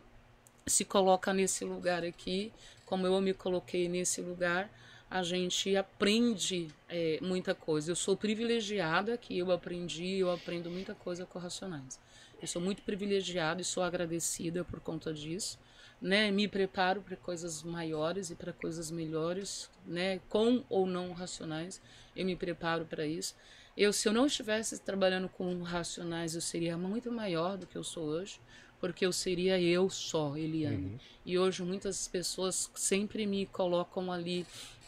se 0.67 0.85
coloca 0.85 1.33
nesse 1.33 1.65
lugar 1.65 2.03
aqui, 2.03 2.51
como 2.85 3.07
eu 3.07 3.21
me 3.21 3.33
coloquei 3.33 3.87
nesse 3.87 4.21
lugar, 4.21 4.69
a 5.09 5.23
gente 5.23 5.75
aprende 5.75 6.67
é, 6.87 7.17
muita 7.21 7.55
coisa. 7.55 7.91
Eu 7.91 7.95
sou 7.95 8.15
privilegiada 8.15 9.17
que 9.17 9.37
eu 9.37 9.51
aprendi, 9.51 10.17
eu 10.17 10.31
aprendo 10.31 10.69
muita 10.69 10.93
coisa 10.93 11.25
com 11.25 11.39
Racionais. 11.39 11.99
Eu 12.41 12.47
sou 12.47 12.61
muito 12.61 12.83
privilegiada 12.83 13.61
e 13.61 13.65
sou 13.65 13.81
agradecida 13.81 14.63
por 14.63 14.79
conta 14.79 15.13
disso. 15.13 15.57
Né, 16.01 16.31
me 16.31 16.47
preparo 16.47 17.01
para 17.01 17.17
coisas 17.17 17.61
maiores 17.61 18.29
e 18.29 18.35
para 18.35 18.53
coisas 18.53 18.89
melhores, 18.89 19.69
né, 19.85 20.21
com 20.29 20.63
ou 20.69 20.85
não 20.85 21.11
racionais, 21.11 21.81
eu 22.15 22.25
me 22.25 22.37
preparo 22.37 22.85
para 22.85 23.05
isso. 23.05 23.35
Eu, 23.75 23.91
se 23.91 24.07
eu 24.07 24.13
não 24.13 24.25
estivesse 24.25 24.79
trabalhando 24.79 25.27
com 25.27 25.61
racionais, 25.61 26.35
eu 26.35 26.41
seria 26.41 26.77
muito 26.77 27.11
maior 27.11 27.57
do 27.57 27.67
que 27.67 27.77
eu 27.77 27.83
sou 27.83 28.05
hoje, 28.05 28.39
porque 28.79 29.05
eu 29.05 29.11
seria 29.11 29.59
eu 29.59 29.89
só, 29.89 30.37
Eliane. 30.37 30.85
Uhum. 30.85 30.99
E 31.25 31.37
hoje 31.37 31.63
muitas 31.63 32.07
pessoas 32.07 32.71
sempre 32.75 33.25
me 33.25 33.45
colocam 33.45 34.09
ali 34.09 34.45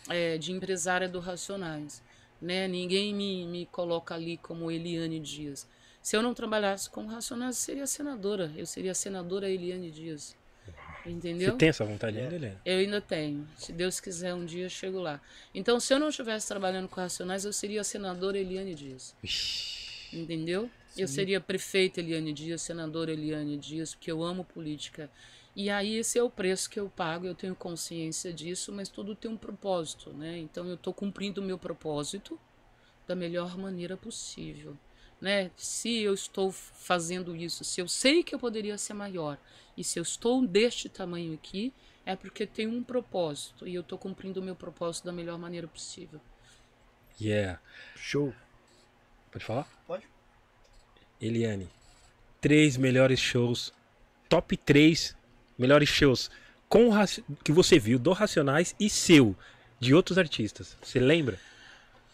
é, 0.09 0.38
de 0.38 0.51
empresária 0.51 1.09
do 1.09 1.19
racionais. 1.19 2.01
né? 2.41 2.67
Ninguém 2.67 3.13
me, 3.13 3.45
me 3.45 3.65
coloca 3.65 4.15
ali 4.15 4.38
como 4.38 4.71
Eliane 4.71 5.19
Dias. 5.19 5.67
Se 6.01 6.15
eu 6.17 6.23
não 6.23 6.33
trabalhasse 6.33 6.89
com 6.89 7.05
Racionais, 7.05 7.57
eu 7.57 7.61
seria 7.61 7.88
senadora. 7.88 8.51
Eu 8.55 8.65
seria 8.65 8.95
senadora 8.95 9.49
Eliane 9.49 9.91
Dias. 9.91 10.35
Entendeu? 11.06 11.52
Você 11.52 11.57
tem 11.57 11.69
essa 11.69 11.84
vontade 11.84 12.19
ainda, 12.19 12.36
Eliane? 12.36 12.57
Eu 12.64 12.78
ainda 12.78 13.02
tenho. 13.02 13.48
Se 13.57 13.73
Deus 13.73 13.99
quiser, 13.99 14.34
um 14.34 14.45
dia 14.45 14.65
eu 14.65 14.69
chego 14.69 14.99
lá. 14.99 15.19
Então, 15.53 15.80
se 15.80 15.94
eu 15.94 15.99
não 15.99 16.10
estivesse 16.10 16.48
trabalhando 16.48 16.88
com 16.88 17.02
Racionais, 17.02 17.44
eu 17.45 17.53
seria 17.53 17.84
senadora 17.84 18.38
Eliane 18.38 18.76
Dias. 18.76 19.15
Ixi. 19.23 20.15
Entendeu? 20.15 20.69
Sim. 20.90 21.02
Eu 21.02 21.07
seria 21.07 21.40
prefeita 21.40 21.99
Eliane 21.99 22.34
Dias, 22.34 22.61
senadora 22.61 23.11
Eliane 23.11 23.57
Dias, 23.57 23.95
porque 23.95 24.11
eu 24.11 24.22
amo 24.23 24.44
política. 24.44 25.10
E 25.56 25.69
aí 25.69 25.98
esse 25.98 26.18
é 26.18 26.23
o 26.23 26.30
preço 26.30 26.69
que 26.69 26.80
eu 26.80 26.90
pago, 26.90 27.26
eu 27.26 27.36
tenho 27.36 27.56
consciência 27.56 28.32
disso, 28.32 28.72
mas 28.72 28.88
tudo 28.88 29.15
tem 29.15 29.30
um 29.30 29.38
propósito, 29.38 30.11
né? 30.14 30.38
Então 30.38 30.68
eu 30.68 30.76
estou 30.76 30.94
cumprindo 30.94 31.41
o 31.41 31.44
meu 31.44 31.57
propósito 31.57 32.40
da 33.06 33.15
melhor 33.15 33.57
maneira 33.57 33.98
possível, 33.98 34.78
né? 35.22 35.52
Se 35.56 35.99
eu 35.99 36.14
estou 36.14 36.52
fazendo 36.52 37.35
isso, 37.35 37.64
se 37.64 37.80
eu 37.80 37.88
sei 37.88 38.23
que 38.23 38.35
eu 38.35 38.39
poderia 38.39 38.77
ser 38.77 38.93
maior, 38.93 39.38
e 39.77 39.84
se 39.84 39.99
eu 39.99 40.03
estou 40.03 40.45
deste 40.45 40.89
tamanho 40.89 41.34
aqui, 41.34 41.72
é 42.06 42.15
porque 42.15 42.45
tem 42.45 42.68
um 42.68 42.84
propósito 42.84 43.68
e 43.68 43.76
eu 43.76 43.81
estou 43.81 43.98
cumprindo 43.98 44.39
o 44.39 44.43
meu 44.43 44.56
propósito 44.56 45.06
da 45.06 45.11
melhor 45.11 45.38
maneira 45.38 45.68
possível. 45.68 46.19
Yeah. 47.19 47.61
Show. 47.95 48.34
Pode 49.31 49.45
falar? 49.45 49.68
Pode. 49.85 50.07
Eliane, 51.22 51.69
três 52.41 52.76
melhores 52.76 53.19
shows, 53.19 53.72
top 54.27 54.57
3 54.57 55.15
melhores 55.57 55.88
shows 55.88 56.31
com 56.68 56.89
que 57.43 57.52
você 57.52 57.77
viu 57.77 57.99
do 57.99 58.14
Racionais 58.14 58.73
e 58.80 58.89
seu, 58.89 59.35
de 59.80 59.93
outros 59.93 60.18
artistas. 60.18 60.76
Você 60.81 60.99
lembra? 60.99 61.38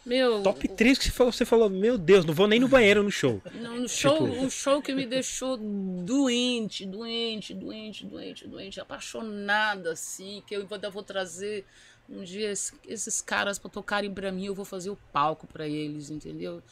Meu, 0.07 0.41
Top 0.41 0.65
3 0.65 0.97
que 0.97 1.11
você 1.11 1.43
falou, 1.43 1.69
meu 1.69 1.97
Deus, 1.97 2.23
não 2.23 2.33
vou 2.33 2.47
nem 2.47 2.61
no 2.61 2.69
banheiro 2.69 3.03
no 3.03 3.11
show. 3.11 3.41
Não, 3.61 3.81
no 3.81 3.89
show, 3.89 4.29
tipo... 4.29 4.45
o 4.45 4.49
show 4.49 4.81
que 4.81 4.95
me 4.95 5.05
deixou 5.05 5.57
doente, 5.57 6.85
doente, 6.85 7.53
doente, 7.53 8.05
doente, 8.05 8.47
doente, 8.47 8.79
apaixonada, 8.79 9.91
assim, 9.91 10.41
que 10.47 10.55
eu 10.55 10.65
ainda 10.71 10.89
vou 10.89 11.03
trazer 11.03 11.65
um 12.09 12.23
dia 12.23 12.49
esses 12.49 13.21
caras 13.21 13.59
para 13.59 13.69
tocarem 13.69 14.13
para 14.13 14.31
mim, 14.31 14.45
eu 14.45 14.55
vou 14.55 14.63
fazer 14.63 14.89
o 14.89 14.97
palco 15.11 15.45
para 15.45 15.67
eles, 15.67 16.09
entendeu? 16.09 16.63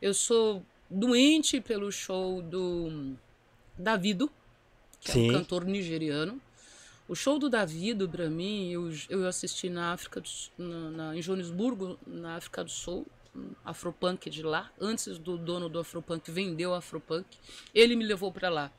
Eu 0.00 0.12
sou 0.12 0.60
doente 0.90 1.60
pelo 1.60 1.92
show 1.92 2.42
do 2.42 3.14
Davido, 3.78 4.28
que 5.00 5.12
Sim. 5.12 5.28
é 5.28 5.30
um 5.30 5.34
cantor 5.38 5.64
nigeriano. 5.64 6.40
O 7.12 7.14
show 7.14 7.38
do 7.38 7.50
Davido, 7.50 8.08
para 8.08 8.30
mim, 8.30 8.70
eu, 8.70 8.90
eu 9.10 9.28
assisti 9.28 9.68
na 9.68 9.92
África 9.92 10.18
do, 10.18 10.30
na, 10.56 10.90
na, 10.90 11.14
em 11.14 11.20
Joanesburgo, 11.20 11.98
na 12.06 12.36
África 12.36 12.64
do 12.64 12.70
Sul, 12.70 13.06
Afropunk 13.62 14.30
de 14.30 14.42
lá, 14.42 14.72
antes 14.80 15.18
do 15.18 15.36
dono 15.36 15.68
do 15.68 15.78
Afropunk 15.78 16.30
vendeu 16.30 16.70
o 16.70 16.74
Afropunk, 16.74 17.26
ele 17.74 17.96
me 17.96 18.02
levou 18.02 18.32
para 18.32 18.48
lá. 18.48 18.72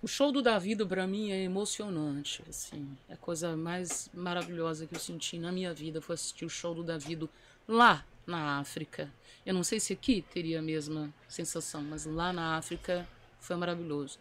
O 0.00 0.06
show 0.06 0.30
do 0.30 0.40
Davido 0.40 0.86
para 0.86 1.04
mim 1.04 1.32
é 1.32 1.42
emocionante, 1.42 2.44
assim, 2.48 2.96
é 3.08 3.14
a 3.14 3.16
coisa 3.16 3.56
mais 3.56 4.08
maravilhosa 4.14 4.86
que 4.86 4.94
eu 4.94 5.00
senti 5.00 5.36
na 5.36 5.50
minha 5.50 5.74
vida 5.74 6.00
foi 6.00 6.14
assistir 6.14 6.44
o 6.44 6.48
show 6.48 6.72
do 6.76 6.84
Davido 6.84 7.28
lá 7.66 8.06
na 8.24 8.60
África. 8.60 9.12
Eu 9.44 9.52
não 9.52 9.64
sei 9.64 9.80
se 9.80 9.92
aqui 9.92 10.24
teria 10.32 10.60
a 10.60 10.62
mesma 10.62 11.12
sensação, 11.26 11.82
mas 11.82 12.06
lá 12.06 12.32
na 12.32 12.56
África 12.56 13.04
foi 13.40 13.56
maravilhoso. 13.56 14.16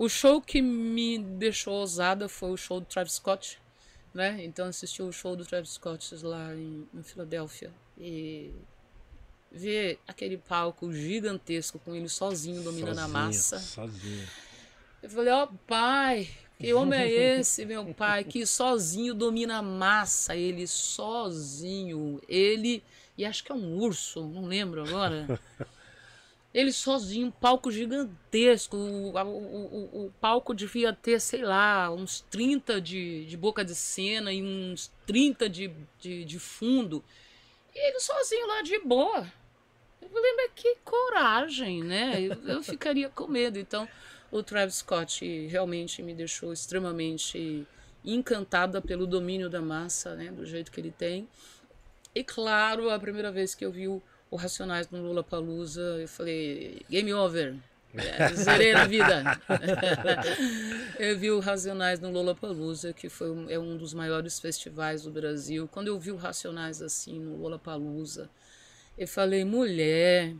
O 0.00 0.08
show 0.08 0.40
que 0.40 0.62
me 0.62 1.18
deixou 1.18 1.74
ousada 1.74 2.26
foi 2.26 2.50
o 2.50 2.56
show 2.56 2.80
do 2.80 2.86
Travis 2.86 3.12
Scott, 3.12 3.58
né? 4.14 4.42
Então 4.42 4.66
assisti 4.66 5.02
o 5.02 5.12
show 5.12 5.36
do 5.36 5.44
Travis 5.44 5.72
Scott 5.72 6.16
lá 6.24 6.54
em, 6.54 6.88
em 6.94 7.02
Filadélfia 7.02 7.70
e 7.98 8.50
ver 9.52 9.98
aquele 10.08 10.38
palco 10.38 10.90
gigantesco 10.90 11.78
com 11.78 11.94
ele 11.94 12.08
sozinho 12.08 12.62
dominando 12.62 12.96
sozinho, 12.96 13.04
a 13.04 13.08
massa. 13.08 13.58
Sozinho. 13.58 14.26
Eu 15.02 15.10
falei, 15.10 15.34
ó 15.34 15.44
oh, 15.44 15.48
pai, 15.66 16.30
que 16.58 16.72
homem 16.72 16.98
é 16.98 17.38
esse, 17.38 17.66
meu 17.66 17.92
pai, 17.92 18.24
que 18.24 18.46
sozinho 18.46 19.12
domina 19.12 19.58
a 19.58 19.62
massa, 19.62 20.34
ele 20.34 20.66
sozinho, 20.66 22.18
ele 22.26 22.82
e 23.18 23.24
acho 23.26 23.44
que 23.44 23.52
é 23.52 23.54
um 23.54 23.76
urso, 23.76 24.26
não 24.26 24.46
lembro 24.46 24.82
agora. 24.82 25.38
Ele 26.52 26.72
sozinho, 26.72 27.28
um 27.28 27.30
palco 27.30 27.70
gigantesco. 27.70 28.76
O, 28.76 29.12
o, 29.12 29.18
o, 29.18 30.06
o, 30.06 30.12
palco 30.20 30.52
devia 30.52 30.92
ter, 30.92 31.20
sei 31.20 31.42
lá, 31.42 31.90
uns 31.92 32.22
30 32.22 32.80
de, 32.80 33.24
de 33.24 33.36
boca 33.36 33.64
de 33.64 33.74
cena 33.74 34.32
e 34.32 34.42
uns 34.42 34.90
30 35.06 35.48
de, 35.48 35.70
de, 36.00 36.24
de 36.24 36.38
fundo. 36.40 37.04
E 37.72 37.88
ele 37.88 38.00
sozinho 38.00 38.46
lá 38.48 38.62
de 38.62 38.78
boa. 38.80 39.32
Eu 40.02 40.08
mas 40.12 40.50
que 40.56 40.76
coragem, 40.84 41.84
né? 41.84 42.20
Eu, 42.20 42.32
eu 42.48 42.62
ficaria 42.64 43.08
com 43.08 43.28
medo. 43.28 43.58
Então, 43.58 43.88
o 44.30 44.42
Travis 44.42 44.76
Scott 44.76 45.24
realmente 45.46 46.02
me 46.02 46.14
deixou 46.14 46.52
extremamente 46.52 47.66
encantada 48.04 48.80
pelo 48.80 49.06
domínio 49.06 49.48
da 49.48 49.60
massa, 49.60 50.16
né? 50.16 50.32
Do 50.32 50.44
jeito 50.44 50.72
que 50.72 50.80
ele 50.80 50.90
tem. 50.90 51.28
E 52.12 52.24
claro, 52.24 52.90
a 52.90 52.98
primeira 52.98 53.30
vez 53.30 53.54
que 53.54 53.64
eu 53.64 53.70
vi 53.70 53.86
o 53.86 54.02
o 54.30 54.36
Racionais 54.36 54.88
no 54.90 55.02
Lula 55.02 55.24
Palusa, 55.24 55.98
eu 56.00 56.08
falei, 56.08 56.82
game 56.88 57.12
over. 57.12 57.56
É, 57.92 58.32
zerei 58.34 58.72
na 58.72 58.84
vida. 58.84 59.40
eu 60.98 61.18
vi 61.18 61.30
o 61.30 61.40
Racionais 61.40 61.98
no 61.98 62.10
Lula 62.10 62.34
Palusa, 62.34 62.92
que 62.92 63.08
foi 63.08 63.30
um, 63.30 63.50
é 63.50 63.58
um 63.58 63.76
dos 63.76 63.92
maiores 63.92 64.38
festivais 64.38 65.02
do 65.02 65.10
Brasil. 65.10 65.68
Quando 65.70 65.88
eu 65.88 65.98
vi 65.98 66.12
o 66.12 66.16
Racionais 66.16 66.80
assim 66.80 67.18
no 67.18 67.36
Lula 67.36 67.58
Palusa, 67.58 68.30
eu 68.96 69.08
falei, 69.08 69.44
mulher, 69.44 70.32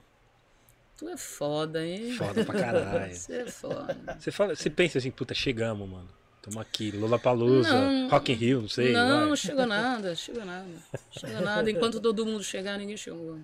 tu 0.96 1.08
é 1.08 1.16
foda, 1.16 1.84
hein? 1.84 2.12
Foda 2.12 2.44
pra 2.44 2.60
caralho. 2.60 3.10
Você 3.16 3.32
é 3.32 3.46
foda. 3.46 4.16
Você, 4.18 4.30
fala, 4.30 4.54
você 4.54 4.70
pensa 4.70 4.98
assim, 4.98 5.10
puta, 5.10 5.34
chegamos, 5.34 5.88
mano. 5.88 6.08
Tamo 6.42 6.58
aqui, 6.58 6.90
Lula 6.90 7.18
Palusa, 7.18 8.08
Rock 8.10 8.32
in 8.32 8.34
Rio, 8.34 8.62
não 8.62 8.68
sei. 8.68 8.92
Não, 8.92 9.18
vai. 9.18 9.28
não 9.28 9.36
chegou 9.36 9.66
nada, 9.66 10.14
chegou 10.14 10.44
nada. 10.44 10.70
Chegou 11.10 11.40
nada. 11.42 11.70
Enquanto 11.70 12.00
todo 12.00 12.24
mundo 12.24 12.42
chegar, 12.42 12.78
ninguém 12.78 12.96
chegou. 12.96 13.38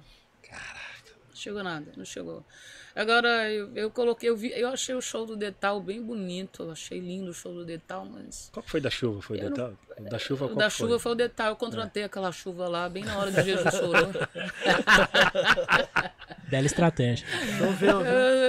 Caraca. 0.48 1.12
Não 1.28 1.36
chegou 1.36 1.62
nada, 1.62 1.92
não 1.96 2.04
chegou. 2.04 2.44
Agora, 2.96 3.52
eu, 3.52 3.70
eu 3.76 3.90
coloquei, 3.90 4.30
eu, 4.30 4.36
vi, 4.36 4.50
eu 4.58 4.68
achei 4.68 4.94
o 4.94 5.02
show 5.02 5.26
do 5.26 5.36
Detal 5.36 5.78
bem 5.82 6.00
bonito, 6.00 6.62
eu 6.62 6.70
achei 6.70 6.98
lindo 6.98 7.30
o 7.30 7.34
show 7.34 7.52
do 7.52 7.62
Detal, 7.62 8.06
mas. 8.06 8.48
Qual 8.50 8.64
foi 8.64 8.80
da 8.80 8.88
chuva? 8.88 9.20
Foi 9.20 9.36
o 9.36 9.40
Detal? 9.42 9.74
Não, 9.98 10.08
da 10.08 10.18
chuva 10.18 10.48
qual 10.48 10.56
Da 10.56 10.70
chuva 10.70 10.92
foi? 10.92 10.98
foi 11.00 11.12
o 11.12 11.14
Detal, 11.14 11.48
eu 11.48 11.56
contratei 11.56 12.04
é. 12.04 12.06
aquela 12.06 12.32
chuva 12.32 12.66
lá, 12.66 12.88
bem 12.88 13.04
na 13.04 13.18
hora 13.18 13.30
de 13.30 13.42
Jesus 13.42 13.74
chorou. 13.74 14.12
Bela 16.48 16.64
estratégia. 16.64 17.26
Eu, 17.82 18.00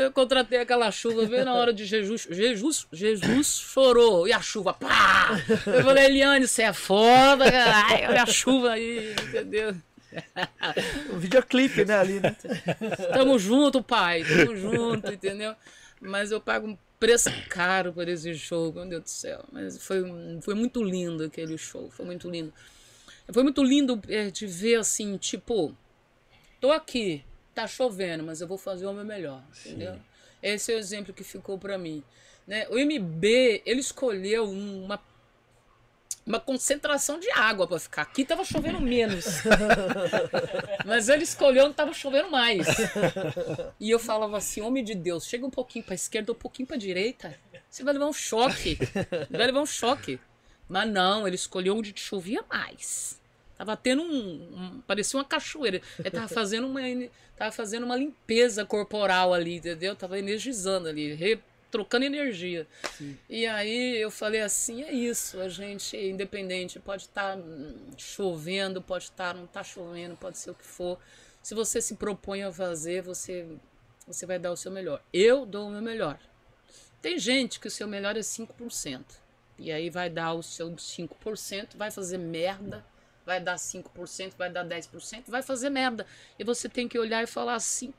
eu, 0.03 0.11
contratei 0.13 0.59
aquela 0.59 0.91
chuva 0.91 1.25
bem 1.25 1.43
na 1.43 1.53
hora 1.53 1.73
de 1.73 1.83
Jesus. 1.83 2.25
Jesus, 2.31 2.87
Jesus 2.93 3.47
chorou. 3.47 4.29
E 4.29 4.31
a 4.31 4.39
chuva, 4.39 4.73
pá! 4.73 5.31
Eu 5.65 5.83
falei, 5.83 6.05
Eliane, 6.05 6.47
você 6.47 6.61
é 6.63 6.71
foda, 6.71 7.51
caralho. 7.51 8.09
Olha 8.09 8.23
a 8.23 8.25
chuva 8.27 8.71
aí, 8.71 9.13
entendeu? 9.27 9.75
o 11.11 11.17
videoclipe, 11.17 11.85
né, 11.85 11.95
ali, 11.95 12.19
né? 12.19 12.35
Tamo 13.13 13.38
junto, 13.38 13.84
pai, 13.84 14.23
tamo 14.23 14.55
junto, 14.55 15.11
entendeu? 15.11 15.55
Mas 15.99 16.31
eu 16.31 16.39
pago 16.39 16.67
um 16.67 16.77
preço 16.99 17.29
caro 17.49 17.93
por 17.93 18.07
esse 18.07 18.34
show, 18.35 18.71
meu 18.73 18.85
Deus 18.85 19.03
do 19.03 19.09
céu. 19.09 19.43
Mas 19.51 19.81
foi, 19.81 20.03
foi 20.41 20.53
muito 20.53 20.84
lindo 20.84 21.23
aquele 21.23 21.57
show, 21.57 21.89
foi 21.89 22.05
muito 22.05 22.29
lindo. 22.29 22.53
Foi 23.31 23.43
muito 23.43 23.63
lindo 23.63 24.01
é, 24.07 24.31
de 24.31 24.47
ver 24.47 24.75
assim, 24.75 25.17
tipo, 25.17 25.75
tô 26.61 26.71
aqui, 26.71 27.23
tá 27.53 27.67
chovendo, 27.67 28.23
mas 28.23 28.39
eu 28.39 28.47
vou 28.47 28.57
fazer 28.57 28.85
o 28.85 28.93
meu 28.93 29.03
melhor, 29.03 29.43
entendeu? 29.65 29.93
Sim. 29.93 30.01
Esse 30.41 30.71
é 30.71 30.75
o 30.75 30.79
exemplo 30.79 31.13
que 31.13 31.23
ficou 31.23 31.57
para 31.57 31.77
mim. 31.77 32.03
Né? 32.45 32.67
O 32.69 32.77
MB, 32.77 33.63
ele 33.65 33.81
escolheu 33.81 34.49
uma 34.49 34.97
uma 36.27 36.39
concentração 36.41 37.19
de 37.19 37.29
água 37.31 37.65
para 37.65 37.79
ficar. 37.79 38.01
Aqui 38.01 38.25
tava 38.25 38.43
chovendo 38.43 38.81
menos. 38.81 39.25
Mas 40.85 41.07
ele 41.07 41.23
escolheu 41.23 41.65
onde 41.65 41.75
tava 41.75 41.93
chovendo 41.93 42.29
mais. 42.29 42.67
E 43.79 43.89
eu 43.89 43.97
falava 43.97 44.37
assim: 44.37 44.61
homem 44.61 44.83
de 44.83 44.93
Deus, 44.93 45.25
chega 45.25 45.45
um 45.45 45.49
pouquinho 45.49 45.85
para 45.85 45.95
esquerda, 45.95 46.33
um 46.33 46.35
pouquinho 46.35 46.67
para 46.67 46.75
direita. 46.75 47.33
Você 47.69 47.83
vai 47.83 47.93
levar 47.93 48.07
um 48.07 48.13
choque. 48.13 48.77
Vai 49.29 49.47
levar 49.47 49.61
um 49.61 49.65
choque. 49.65 50.19
Mas 50.67 50.89
não, 50.91 51.25
ele 51.25 51.37
escolheu 51.37 51.77
onde 51.77 51.93
chovia 51.95 52.43
mais. 52.49 53.17
Tava 53.57 53.75
tendo 53.77 54.03
um, 54.03 54.07
um, 54.07 54.81
parecia 54.85 55.17
uma 55.17 55.25
cachoeira. 55.25 55.81
Ele 55.97 56.11
tava 56.11 56.27
fazendo 56.27 56.67
uma 56.67 56.81
tava 57.37 57.51
fazendo 57.51 57.85
uma 57.85 57.95
limpeza 57.95 58.65
corporal 58.65 59.33
ali, 59.33 59.55
entendeu? 59.55 59.95
Tava 59.95 60.19
energizando 60.19 60.89
ali, 60.89 61.39
trocando 61.69 62.06
energia. 62.06 62.68
Sim. 62.98 63.18
E 63.30 63.45
aí 63.45 63.98
eu 63.98 64.10
falei 64.10 64.41
assim, 64.41 64.84
é 64.84 64.91
isso, 64.91 65.39
a 65.39 65.49
gente 65.49 65.98
independente, 65.98 66.80
pode 66.80 67.03
estar 67.03 67.38
tá 67.38 67.44
chovendo, 67.98 68.81
pode 68.81 69.06
estar 69.06 69.34
tá, 69.34 69.39
não 69.39 69.48
tá 69.48 69.64
chovendo, 69.64 70.15
pode 70.15 70.38
ser 70.38 70.52
o 70.52 70.56
que 70.56 70.65
for. 70.65 70.99
Se 71.41 71.53
você 71.53 71.81
se 71.81 71.95
propõe 71.95 72.44
a 72.44 72.52
fazer, 72.52 73.02
você 73.02 73.48
você 74.07 74.26
vai 74.26 74.39
dar 74.39 74.52
o 74.52 74.57
seu 74.57 74.72
melhor. 74.72 75.03
Eu 75.11 75.45
dou 75.45 75.68
o 75.68 75.72
meu 75.72 75.81
melhor. 75.81 76.18
Tem 77.02 77.19
gente 77.19 77.60
que 77.60 77.68
o 77.68 77.72
seu 77.72 77.88
melhor 77.88 78.15
é 78.15 78.22
5%. 78.22 79.03
E 79.60 79.72
aí 79.72 79.89
vai 79.89 80.10
dar 80.10 80.34
o 80.34 80.44
seu 80.44 80.69
5%, 80.72 81.76
vai 81.76 81.91
fazer 81.91 82.18
merda, 82.18 82.85
vai 83.26 83.41
dar 83.41 83.56
5%, 83.56 84.34
vai 84.38 84.49
dar 84.49 84.65
10%, 84.65 85.23
vai 85.27 85.41
fazer 85.41 85.69
merda. 85.69 86.06
E 86.38 86.44
você 86.44 86.69
tem 86.69 86.88
que 86.88 86.98
olhar 86.98 87.23
e 87.23 87.27
falar 87.27 87.56
assim: 87.56 87.94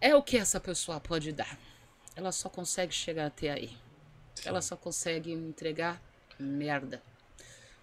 é 0.00 0.14
o 0.14 0.22
que 0.22 0.36
essa 0.36 0.58
pessoa 0.58 0.98
pode 0.98 1.30
dar. 1.32 1.58
Ela 2.18 2.32
só 2.32 2.48
consegue 2.48 2.92
chegar 2.92 3.26
até 3.26 3.48
aí. 3.48 3.68
Sim. 4.34 4.48
Ela 4.48 4.60
só 4.60 4.76
consegue 4.76 5.30
entregar 5.30 6.02
merda. 6.36 7.00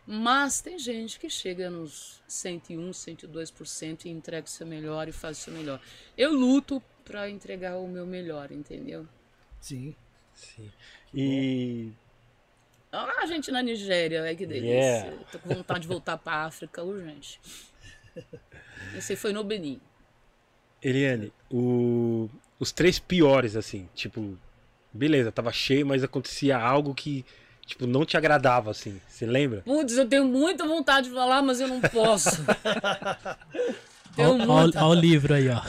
Mas 0.06 0.60
tem 0.60 0.78
gente 0.78 1.18
que 1.18 1.30
chega 1.30 1.70
nos 1.70 2.22
101, 2.28 2.92
102% 2.92 4.04
e 4.04 4.10
entrega 4.10 4.46
o 4.46 4.50
seu 4.50 4.68
melhor 4.68 5.08
e 5.08 5.14
faz 5.14 5.38
o 5.38 5.42
seu 5.42 5.54
melhor. 5.54 5.80
Eu 6.18 6.34
luto 6.34 6.84
para 7.06 7.30
entregar 7.30 7.78
o 7.78 7.88
meu 7.88 8.06
melhor, 8.06 8.52
entendeu? 8.52 9.08
Sim. 9.62 9.96
Sim. 10.34 10.70
E. 11.14 11.94
Ah, 12.92 13.22
a 13.22 13.26
gente 13.28 13.50
na 13.52 13.64
Nigéria, 13.64 14.20
é 14.30 14.36
que 14.36 14.46
delícia. 14.46 14.70
Yeah. 14.70 15.24
Tô 15.32 15.40
com 15.40 15.56
vontade 15.56 15.80
de 15.80 15.88
voltar 15.88 16.18
pra 16.18 16.44
África 16.44 16.84
urgente. 16.84 17.40
Esse 18.98 19.16
foi 19.16 19.32
no 19.32 19.46
Benin. 19.46 19.80
Eliane, 20.82 21.32
o... 21.50 22.30
os 22.60 22.72
três 22.72 23.00
piores, 23.00 23.56
assim, 23.56 23.88
tipo, 23.94 24.38
beleza, 24.94 25.32
tava 25.32 25.52
cheio, 25.52 25.86
mas 25.86 26.04
acontecia 26.04 26.58
algo 26.58 26.94
que, 26.94 27.26
tipo, 27.66 27.86
não 27.86 28.06
te 28.06 28.18
agradava, 28.18 28.72
assim. 28.72 29.00
Você 29.08 29.26
lembra? 29.26 29.62
Putz, 29.62 29.98
eu 29.98 30.08
tenho 30.08 30.26
muita 30.26 30.66
vontade 30.66 31.10
de 31.10 31.16
falar, 31.16 31.42
mas 31.42 31.60
eu 31.60 31.68
não 31.68 31.82
posso. 31.82 32.30
Olha 34.18 34.86
o 34.86 34.94
livro 34.94 35.34
aí, 35.34 35.50
ó. 35.50 35.62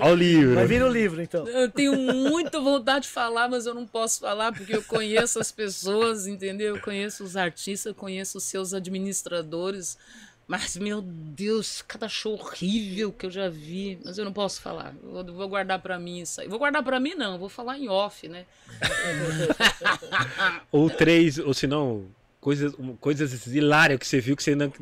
Olha 0.00 0.12
o 0.12 0.14
livro. 0.14 0.54
Vai 0.54 0.66
vir 0.66 0.80
no 0.80 0.88
livro, 0.88 1.20
então. 1.20 1.46
Eu 1.46 1.70
tenho 1.70 1.94
muita 1.94 2.58
vontade 2.58 3.04
de 3.04 3.10
falar, 3.10 3.48
mas 3.48 3.66
eu 3.66 3.74
não 3.74 3.86
posso 3.86 4.20
falar 4.20 4.52
porque 4.52 4.74
eu 4.74 4.82
conheço 4.82 5.38
as 5.38 5.52
pessoas, 5.52 6.26
entendeu? 6.26 6.76
Eu 6.76 6.80
conheço 6.80 7.22
os 7.22 7.36
artistas, 7.36 7.90
eu 7.90 7.94
conheço 7.94 8.38
os 8.38 8.44
seus 8.44 8.72
administradores. 8.72 9.98
Mas, 10.46 10.76
meu 10.76 11.02
Deus, 11.02 11.82
cada 11.82 12.08
show 12.08 12.34
horrível 12.34 13.12
que 13.12 13.26
eu 13.26 13.30
já 13.30 13.48
vi. 13.48 13.98
Mas 14.04 14.16
eu 14.16 14.24
não 14.24 14.32
posso 14.32 14.62
falar. 14.62 14.94
Vou, 15.02 15.48
guardar 15.48 15.80
para 15.80 15.98
mim 15.98 16.20
isso 16.20 16.40
aí. 16.40 16.46
Vou 16.46 16.58
guardar 16.58 16.84
para 16.84 17.00
mim, 17.00 17.14
não. 17.14 17.36
Vou 17.36 17.48
falar 17.48 17.78
em 17.78 17.88
off, 17.88 18.28
né? 18.28 18.46
ou 20.70 20.88
três, 20.88 21.38
ou 21.38 21.52
se 21.52 21.66
não, 21.66 22.06
coisas, 22.40 22.72
coisas 23.00 23.46
hilárias 23.48 23.98
que 23.98 24.06
você 24.06 24.20
viu 24.20 24.36
que 24.36 24.42
você 24.42 24.54
não 24.54 24.72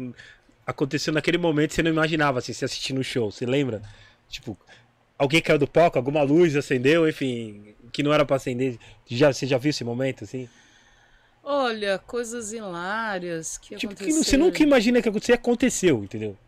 aconteceu 0.66 1.12
naquele 1.12 1.38
momento 1.38 1.74
você 1.74 1.82
não 1.82 1.90
imaginava, 1.90 2.38
assim, 2.38 2.52
se 2.52 2.64
assistindo 2.64 3.00
o 3.00 3.04
show, 3.04 3.30
você 3.30 3.46
lembra? 3.46 3.82
Tipo, 4.28 4.56
alguém 5.18 5.40
caiu 5.40 5.58
do 5.58 5.66
palco, 5.66 5.98
alguma 5.98 6.22
luz 6.22 6.56
acendeu, 6.56 7.08
enfim, 7.08 7.74
que 7.92 8.02
não 8.02 8.12
era 8.12 8.24
para 8.24 8.36
acender. 8.36 8.78
Já, 9.06 9.32
você 9.32 9.46
já 9.46 9.58
viu 9.58 9.70
esse 9.70 9.84
momento, 9.84 10.24
assim? 10.24 10.48
Olha, 11.44 11.98
coisas 11.98 12.52
hilárias 12.52 13.58
que 13.58 13.76
tipo, 13.76 13.92
aconteceram. 13.92 14.22
Que 14.22 14.24
você 14.24 14.36
nunca 14.36 14.62
imagina 14.62 15.02
que 15.02 15.08
aconteceu, 15.08 15.34
aconteceu, 15.34 16.04
entendeu? 16.04 16.38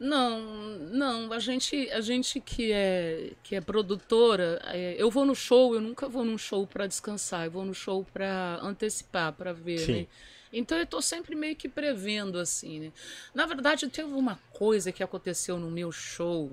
Não, 0.00 0.40
não, 0.40 1.32
a 1.32 1.38
gente, 1.38 1.88
a 1.92 2.00
gente 2.00 2.40
que 2.40 2.72
é 2.72 3.34
que 3.42 3.54
é 3.54 3.60
produtora, 3.60 4.60
é, 4.64 4.96
eu 4.98 5.08
vou 5.10 5.24
no 5.24 5.34
show, 5.34 5.74
eu 5.74 5.80
nunca 5.80 6.08
vou 6.08 6.24
num 6.24 6.36
show 6.36 6.66
para 6.66 6.88
descansar, 6.88 7.44
eu 7.44 7.52
vou 7.52 7.64
no 7.64 7.72
show 7.74 8.04
para 8.12 8.58
antecipar, 8.62 9.32
para 9.32 9.52
ver, 9.52 9.78
Sim. 9.78 9.92
né? 9.92 10.06
Então 10.52 10.76
eu 10.76 10.84
estou 10.84 11.00
sempre 11.00 11.36
meio 11.36 11.54
que 11.54 11.68
prevendo 11.68 12.38
assim, 12.38 12.80
né? 12.80 12.92
Na 13.32 13.46
verdade, 13.46 13.88
teve 13.88 14.12
uma 14.12 14.40
coisa 14.52 14.90
que 14.90 15.02
aconteceu 15.02 15.56
no 15.58 15.70
meu 15.70 15.92
show 15.92 16.50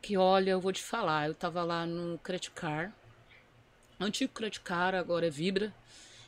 que, 0.00 0.16
olha, 0.16 0.52
eu 0.52 0.60
vou 0.60 0.72
te 0.72 0.82
falar, 0.82 1.26
eu 1.26 1.32
estava 1.32 1.62
lá 1.64 1.84
no 1.84 2.18
Creticar, 2.18 2.92
antigo 4.00 4.32
Creticar, 4.32 4.94
agora 4.94 5.26
é 5.26 5.30
Vibra, 5.30 5.74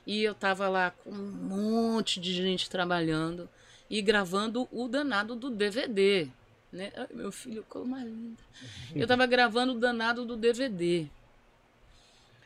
e 0.07 0.23
eu 0.23 0.33
estava 0.33 0.69
lá 0.69 0.91
com 0.91 1.11
um 1.11 1.33
monte 1.33 2.21
de 2.21 2.33
gente 2.33 2.69
trabalhando 2.69 3.49
e 3.89 4.03
gravando 4.03 4.69
o 4.71 4.89
danado 4.89 5.35
do 5.35 5.51
DVD, 5.51 6.29
né? 6.73 6.93
Ai, 6.97 7.09
meu 7.13 7.31
filho, 7.31 7.65
como 7.69 7.97
é 7.97 8.05
linda. 8.05 8.43
Eu 8.95 9.03
estava 9.03 9.27
gravando 9.27 9.73
o 9.73 9.79
danado 9.79 10.25
do 10.25 10.37
DVD. 10.37 11.07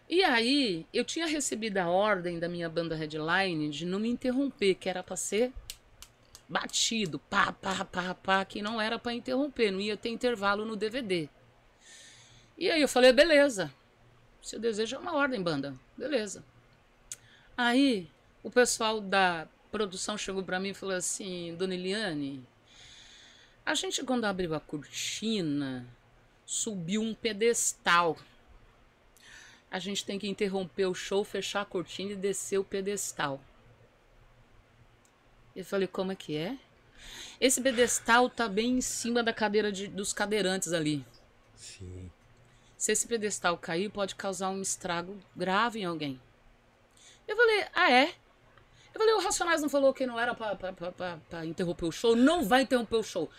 E 0.09 0.23
aí, 0.23 0.87
eu 0.93 1.05
tinha 1.05 1.27
recebido 1.27 1.79
a 1.79 1.89
ordem 1.89 2.39
da 2.39 2.49
minha 2.49 2.69
banda 2.69 2.95
Headline 2.95 3.69
de 3.71 3.85
não 3.85 3.99
me 3.99 4.09
interromper, 4.09 4.77
que 4.77 4.89
era 4.89 5.03
para 5.03 5.17
ser 5.17 5.53
batido, 6.49 7.19
pá, 7.19 7.53
pá, 7.53 7.85
pá, 7.85 8.15
pá, 8.15 8.45
que 8.45 8.63
não 8.63 8.81
era 8.81 9.01
para 9.01 9.13
interromper, 9.13 9.73
não 9.73 9.81
ia 9.81 9.97
ter 9.97 10.11
intervalo 10.11 10.65
no 10.65 10.77
DVD. 10.77 11.29
E 12.57 12.71
aí 12.71 12.81
eu 12.81 12.89
falei, 12.89 13.13
beleza. 13.13 13.73
Seu 14.47 14.61
desejo 14.61 14.95
é 14.95 14.99
uma 14.99 15.15
ordem, 15.15 15.43
banda. 15.43 15.75
Beleza. 15.97 16.45
Aí, 17.57 18.09
o 18.43 18.51
pessoal 18.51 19.01
da 19.01 19.49
produção 19.73 20.17
chegou 20.17 20.43
para 20.45 20.61
mim 20.61 20.69
e 20.69 20.75
falou 20.75 20.95
assim: 20.95 21.57
Dona 21.57 21.75
Eliane, 21.75 22.47
a 23.65 23.75
gente, 23.75 24.05
quando 24.05 24.25
abriu 24.25 24.55
a 24.55 24.61
cortina, 24.61 25.85
subiu 26.45 27.03
um 27.03 27.13
pedestal 27.13 28.17
a 29.69 29.79
gente 29.81 30.05
tem 30.05 30.19
que 30.19 30.29
interromper 30.29 30.87
o 30.87 30.95
show, 30.95 31.25
fechar 31.25 31.63
a 31.63 31.67
cortina 31.67 32.13
e 32.13 32.17
descer 32.17 32.59
o 32.59 32.65
pedestal. 32.65 33.41
Eu 35.55 35.65
falei, 35.65 35.89
como 35.89 36.13
é 36.13 36.15
que 36.15 36.37
é? 36.37 36.57
Esse 37.41 37.61
pedestal 37.61 38.31
tá 38.31 38.49
bem 38.49 38.79
em 38.79 38.81
cima 38.81 39.23
da 39.23 39.33
cadeira 39.33 39.73
de, 39.73 39.89
dos 39.89 40.13
cadeirantes 40.13 40.73
ali. 40.73 41.05
Sim. 41.55 42.11
Se 42.77 42.93
esse 42.93 43.07
pedestal 43.07 43.57
cair, 43.57 43.91
pode 43.91 44.15
causar 44.15 44.51
um 44.51 44.61
estrago 44.61 45.19
grave 45.35 45.81
em 45.81 45.85
alguém. 45.85 46.21
Eu 47.27 47.37
falei, 47.37 47.65
ah 47.75 47.91
é? 47.91 48.15
Eu 48.95 49.01
falei, 49.01 49.15
o 49.15 49.21
Racionais 49.21 49.63
não 49.63 49.69
falou 49.69 49.93
que 49.93 50.07
não 50.07 50.19
era 50.19 50.35
pra 50.35 51.45
interromper 51.45 51.87
o 51.87 51.93
show? 51.93 52.15
Não 52.15 52.45
vai 52.45 52.63
interromper 52.63 52.97
o 52.97 53.03
show. 53.03 53.31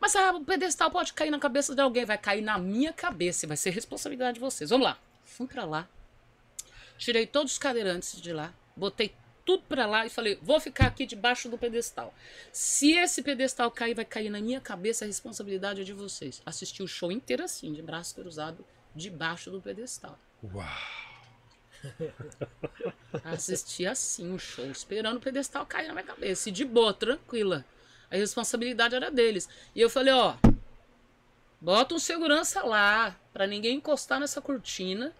Mas 0.00 0.16
ah, 0.16 0.32
o 0.32 0.44
pedestal 0.44 0.90
pode 0.90 1.12
cair 1.12 1.30
na 1.30 1.38
cabeça 1.38 1.74
de 1.74 1.80
alguém, 1.80 2.04
vai 2.04 2.18
cair 2.18 2.42
na 2.42 2.58
minha 2.58 2.92
cabeça, 2.92 3.46
vai 3.46 3.56
ser 3.56 3.70
responsabilidade 3.70 4.34
de 4.34 4.40
vocês. 4.40 4.70
Vamos 4.70 4.86
lá. 4.86 4.98
Fui 5.24 5.46
para 5.46 5.64
lá, 5.64 5.88
tirei 6.98 7.26
todos 7.26 7.52
os 7.52 7.58
cadeirantes 7.58 8.20
de 8.20 8.32
lá, 8.32 8.52
botei 8.76 9.14
tudo 9.44 9.64
para 9.64 9.86
lá 9.86 10.06
e 10.06 10.10
falei: 10.10 10.38
vou 10.42 10.60
ficar 10.60 10.86
aqui 10.86 11.06
debaixo 11.06 11.48
do 11.48 11.58
pedestal. 11.58 12.14
Se 12.52 12.92
esse 12.92 13.22
pedestal 13.22 13.70
cair, 13.70 13.94
vai 13.94 14.04
cair 14.04 14.30
na 14.30 14.40
minha 14.40 14.60
cabeça, 14.60 15.04
a 15.04 15.06
responsabilidade 15.06 15.80
é 15.80 15.84
de 15.84 15.92
vocês. 15.92 16.42
Assisti 16.44 16.82
o 16.82 16.88
show 16.88 17.10
inteiro 17.10 17.44
assim, 17.44 17.72
de 17.72 17.82
braço 17.82 18.14
cruzado, 18.14 18.64
debaixo 18.94 19.50
do 19.50 19.60
pedestal. 19.60 20.18
Uau! 20.42 20.66
Assisti 23.24 23.86
assim 23.86 24.32
o 24.32 24.38
show, 24.38 24.66
esperando 24.66 25.16
o 25.16 25.20
pedestal 25.20 25.66
cair 25.66 25.88
na 25.88 25.94
minha 25.94 26.06
cabeça. 26.06 26.48
E 26.48 26.52
de 26.52 26.64
boa, 26.64 26.94
tranquila. 26.94 27.64
A 28.10 28.16
responsabilidade 28.16 28.94
era 28.94 29.10
deles. 29.10 29.48
E 29.74 29.80
eu 29.80 29.90
falei: 29.90 30.12
ó, 30.12 30.36
bota 31.60 31.94
um 31.94 31.98
segurança 31.98 32.62
lá, 32.62 33.16
para 33.32 33.46
ninguém 33.46 33.76
encostar 33.76 34.20
nessa 34.20 34.40
cortina 34.40 35.12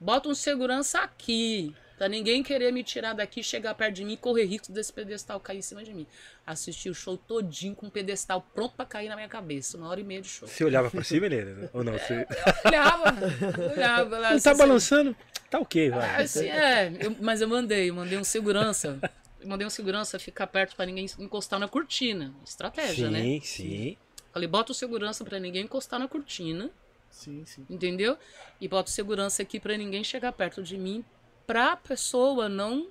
Bota 0.00 0.28
um 0.28 0.34
segurança 0.34 1.00
aqui. 1.00 1.74
Pra 1.98 2.08
ninguém 2.08 2.44
querer 2.44 2.72
me 2.72 2.84
tirar 2.84 3.12
daqui, 3.12 3.42
chegar 3.42 3.74
perto 3.74 3.96
de 3.96 4.04
mim 4.04 4.12
e 4.12 4.16
correr 4.16 4.44
risco 4.44 4.70
desse 4.70 4.92
pedestal 4.92 5.40
cair 5.40 5.58
em 5.58 5.62
cima 5.62 5.82
de 5.82 5.92
mim. 5.92 6.06
Assisti 6.46 6.88
o 6.88 6.94
show 6.94 7.16
todinho 7.16 7.74
com 7.74 7.88
o 7.88 7.90
pedestal 7.90 8.40
pronto 8.54 8.76
para 8.76 8.86
cair 8.86 9.08
na 9.08 9.16
minha 9.16 9.28
cabeça. 9.28 9.76
Uma 9.76 9.88
hora 9.88 10.00
e 10.00 10.04
meia 10.04 10.22
de 10.22 10.28
show. 10.28 10.46
Você 10.46 10.62
olhava 10.62 10.90
pra 10.92 11.02
cima, 11.02 11.26
Helena? 11.26 11.68
Ou 11.74 11.82
não? 11.82 11.94
Você... 11.94 12.14
É, 12.14 12.68
olhava. 12.68 13.14
olhava 13.74 14.18
lá, 14.18 14.30
não 14.30 14.40
tá 14.40 14.52
assim, 14.52 14.58
balançando? 14.58 15.16
Tá 15.50 15.58
ok, 15.58 15.90
vai. 15.90 16.22
Assim, 16.22 16.46
é, 16.46 16.92
eu, 17.00 17.16
mas 17.20 17.40
eu 17.40 17.48
mandei, 17.48 17.90
eu 17.90 17.94
mandei 17.94 18.16
um 18.16 18.24
segurança. 18.24 18.98
Eu 19.40 19.48
mandei 19.48 19.66
um 19.66 19.70
segurança 19.70 20.18
ficar 20.20 20.46
perto 20.46 20.76
para 20.76 20.86
ninguém 20.86 21.06
encostar 21.18 21.58
na 21.58 21.66
cortina. 21.66 22.32
Estratégia, 22.44 23.08
sim, 23.08 23.12
né? 23.12 23.22
Sim, 23.22 23.40
sim. 23.42 23.96
Falei, 24.32 24.46
bota 24.46 24.70
o 24.70 24.74
segurança 24.74 25.24
para 25.24 25.40
ninguém 25.40 25.64
encostar 25.64 25.98
na 25.98 26.06
cortina. 26.06 26.70
Sim, 27.10 27.44
sim. 27.44 27.66
Entendeu? 27.68 28.16
E 28.60 28.68
boto 28.68 28.90
segurança 28.90 29.42
aqui 29.42 29.58
para 29.58 29.76
ninguém 29.76 30.04
chegar 30.04 30.32
perto 30.32 30.62
de 30.62 30.78
mim, 30.78 31.04
pra 31.48 31.76
pessoa 31.76 32.46
não 32.46 32.86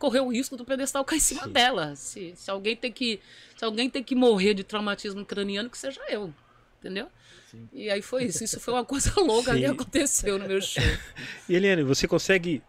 correr 0.00 0.18
o 0.18 0.28
risco 0.28 0.56
do 0.56 0.64
pedestal 0.64 1.04
cair 1.04 1.18
em 1.18 1.20
cima 1.20 1.44
sim. 1.44 1.52
dela. 1.52 1.94
Se, 1.94 2.34
se 2.34 2.50
alguém 2.50 2.74
tem 2.74 2.90
que 2.90 3.20
se 3.56 3.64
alguém 3.64 3.88
tem 3.88 4.02
que 4.02 4.16
morrer 4.16 4.52
de 4.52 4.64
traumatismo 4.64 5.24
craniano, 5.24 5.70
que 5.70 5.78
seja 5.78 6.00
eu. 6.08 6.34
Entendeu? 6.80 7.06
Sim. 7.48 7.68
E 7.72 7.88
aí 7.88 8.02
foi 8.02 8.24
isso. 8.24 8.42
Isso 8.42 8.58
foi 8.58 8.74
uma 8.74 8.84
coisa 8.84 9.12
louca 9.22 9.52
sim. 9.52 9.60
que 9.60 9.64
aconteceu 9.66 10.38
no 10.40 10.48
meu 10.48 10.60
show. 10.60 10.82
E 11.48 11.54
Eliane, 11.54 11.84
você 11.84 12.08
consegue 12.08 12.60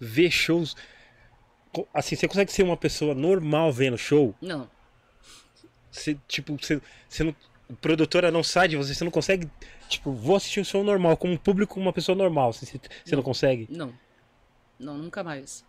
ver 0.00 0.30
shows 0.30 0.74
assim, 1.92 2.16
você 2.16 2.26
consegue 2.26 2.50
ser 2.50 2.62
uma 2.62 2.76
pessoa 2.76 3.14
normal 3.14 3.70
vendo 3.70 3.98
show? 3.98 4.34
Não. 4.40 4.68
Você, 5.90 6.16
tipo, 6.26 6.56
você, 6.56 6.80
você 7.08 7.24
não 7.24 7.36
produtora 7.80 8.30
não 8.30 8.42
sai 8.42 8.68
de 8.68 8.76
você, 8.76 8.94
você 8.94 9.04
não 9.04 9.10
consegue, 9.10 9.48
tipo, 9.88 10.12
vou 10.12 10.36
assistir 10.36 10.60
um 10.60 10.64
show 10.64 10.82
normal, 10.82 11.16
como 11.16 11.34
um 11.34 11.36
público, 11.36 11.78
uma 11.78 11.92
pessoa 11.92 12.16
normal, 12.16 12.52
você, 12.52 12.66
você 12.66 12.80
não. 13.10 13.18
não 13.18 13.22
consegue? 13.22 13.68
Não. 13.70 13.92
Não, 14.80 14.96
nunca 14.96 15.22
mais. 15.22 15.64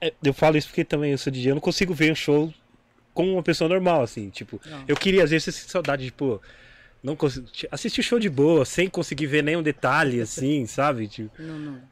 É, 0.00 0.14
eu 0.22 0.32
falo 0.32 0.56
isso 0.56 0.68
porque 0.68 0.84
também 0.84 1.10
eu 1.10 1.18
sou 1.18 1.32
DJ, 1.32 1.50
eu 1.50 1.56
não 1.56 1.60
consigo 1.60 1.92
ver 1.92 2.12
um 2.12 2.14
show 2.14 2.54
como 3.12 3.32
uma 3.32 3.42
pessoa 3.42 3.68
normal, 3.68 4.02
assim, 4.02 4.30
tipo, 4.30 4.60
não. 4.64 4.84
eu 4.86 4.96
queria 4.96 5.24
às 5.24 5.30
vezes 5.30 5.44
ter 5.46 5.68
saudade, 5.68 6.04
tipo, 6.04 6.40
não 7.02 7.18
assistir 7.72 8.00
o 8.00 8.04
show 8.04 8.18
de 8.18 8.28
boa, 8.28 8.64
sem 8.64 8.88
conseguir 8.88 9.26
ver 9.26 9.42
nenhum 9.42 9.62
detalhe, 9.62 10.20
assim, 10.22 10.66
sabe? 10.66 11.08
Tipo... 11.08 11.42
Não, 11.42 11.58
não. 11.58 11.82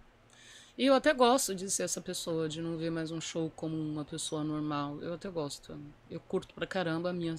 E 0.78 0.84
eu 0.86 0.94
até 0.94 1.14
gosto 1.14 1.54
de 1.54 1.70
ser 1.70 1.84
essa 1.84 2.02
pessoa, 2.02 2.48
de 2.48 2.60
não 2.60 2.76
ver 2.76 2.90
mais 2.90 3.10
um 3.10 3.20
show 3.20 3.50
como 3.56 3.74
uma 3.74 4.04
pessoa 4.04 4.44
normal. 4.44 4.98
Eu 5.00 5.14
até 5.14 5.28
gosto. 5.30 5.74
Eu 6.10 6.20
curto 6.20 6.54
pra 6.54 6.66
caramba 6.66 7.08
a 7.08 7.12
minha, 7.14 7.34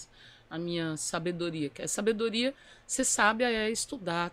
a 0.49 0.57
minha 0.57 0.97
sabedoria. 0.97 1.69
Que 1.69 1.83
a 1.83 1.87
sabedoria, 1.87 2.51
você 2.85 3.03
sabe, 3.03 3.43
é 3.43 3.69
estudar. 3.69 4.31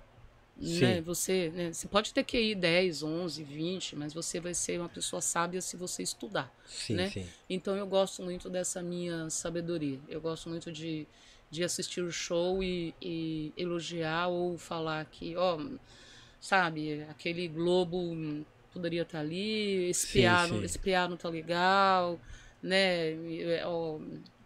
Né? 0.56 1.00
Você, 1.00 1.50
né? 1.54 1.72
você 1.72 1.88
pode 1.88 2.14
ter 2.14 2.22
que 2.22 2.38
ir 2.38 2.54
10, 2.54 3.02
11, 3.02 3.42
20, 3.42 3.96
mas 3.96 4.14
você 4.14 4.38
vai 4.38 4.54
ser 4.54 4.78
uma 4.78 4.88
pessoa 4.88 5.20
sábia 5.20 5.60
se 5.60 5.76
você 5.76 6.02
estudar. 6.02 6.52
Sim, 6.66 6.94
né? 6.94 7.10
Sim. 7.10 7.26
Então 7.50 7.76
eu 7.76 7.86
gosto 7.86 8.22
muito 8.22 8.48
dessa 8.48 8.80
minha 8.82 9.28
sabedoria. 9.30 9.98
Eu 10.08 10.20
gosto 10.20 10.48
muito 10.48 10.70
de, 10.70 11.06
de 11.50 11.64
assistir 11.64 12.02
o 12.02 12.12
show 12.12 12.62
e, 12.62 12.94
e 13.02 13.52
elogiar 13.56 14.28
ou 14.28 14.56
falar 14.56 15.04
que, 15.06 15.36
ó, 15.36 15.58
sabe, 16.40 17.02
aquele 17.10 17.48
globo 17.48 17.98
poderia 18.72 19.02
estar 19.02 19.18
tá 19.18 19.24
ali, 19.24 19.88
esse, 19.88 20.06
piano, 20.06 20.64
esse 20.64 20.78
piano 20.78 21.16
tá 21.16 21.28
legal, 21.28 22.20
né? 22.62 23.16
Ó, 23.64 23.98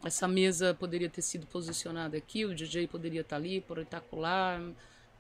essa 0.05 0.26
mesa 0.26 0.72
poderia 0.72 1.10
ter 1.10 1.22
sido 1.22 1.47
posicionada 1.47 2.16
aqui, 2.16 2.47
o 2.47 2.55
DJ 2.55 2.86
poderia 2.86 3.20
estar 3.20 3.36
tá 3.36 3.43
ali, 3.43 3.60
por 3.60 3.78
espetacular, 3.78 4.62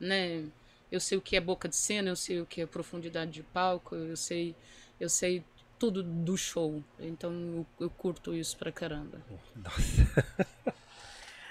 né? 0.00 0.44
Eu 0.90 1.00
sei 1.00 1.18
o 1.18 1.20
que 1.20 1.36
é 1.36 1.40
boca 1.40 1.68
de 1.68 1.76
cena, 1.76 2.08
eu 2.08 2.16
sei 2.16 2.40
o 2.40 2.46
que 2.46 2.60
é 2.60 2.66
profundidade 2.66 3.30
de 3.30 3.42
palco, 3.42 3.94
eu 3.94 4.16
sei, 4.16 4.54
eu 4.98 5.08
sei 5.08 5.44
tudo 5.78 6.02
do 6.02 6.36
show. 6.36 6.82
Então 6.98 7.32
eu, 7.32 7.66
eu 7.80 7.90
curto 7.90 8.34
isso 8.34 8.56
pra 8.56 8.72
caramba. 8.72 9.20
Nossa. 9.56 10.74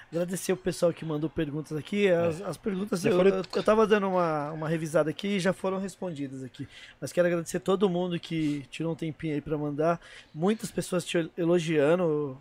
Agradecer 0.09 0.53
o 0.53 0.57
pessoal 0.57 0.93
que 0.93 1.03
mandou 1.03 1.29
perguntas 1.29 1.77
aqui. 1.77 2.07
As, 2.07 2.39
é. 2.39 2.45
as 2.45 2.55
perguntas, 2.55 3.03
eu, 3.03 3.13
foram... 3.13 3.43
eu 3.53 3.63
tava 3.63 3.85
dando 3.85 4.07
uma, 4.07 4.51
uma 4.51 4.69
revisada 4.69 5.09
aqui 5.09 5.35
e 5.35 5.39
já 5.39 5.51
foram 5.51 5.79
respondidas 5.79 6.43
aqui. 6.43 6.65
Mas 6.99 7.11
quero 7.11 7.27
agradecer 7.27 7.59
todo 7.59 7.89
mundo 7.89 8.17
que 8.17 8.65
tirou 8.71 8.93
um 8.93 8.95
tempinho 8.95 9.34
aí 9.34 9.41
para 9.41 9.57
mandar. 9.57 9.99
Muitas 10.34 10.71
pessoas 10.71 11.03
te 11.03 11.29
elogiando, 11.38 12.38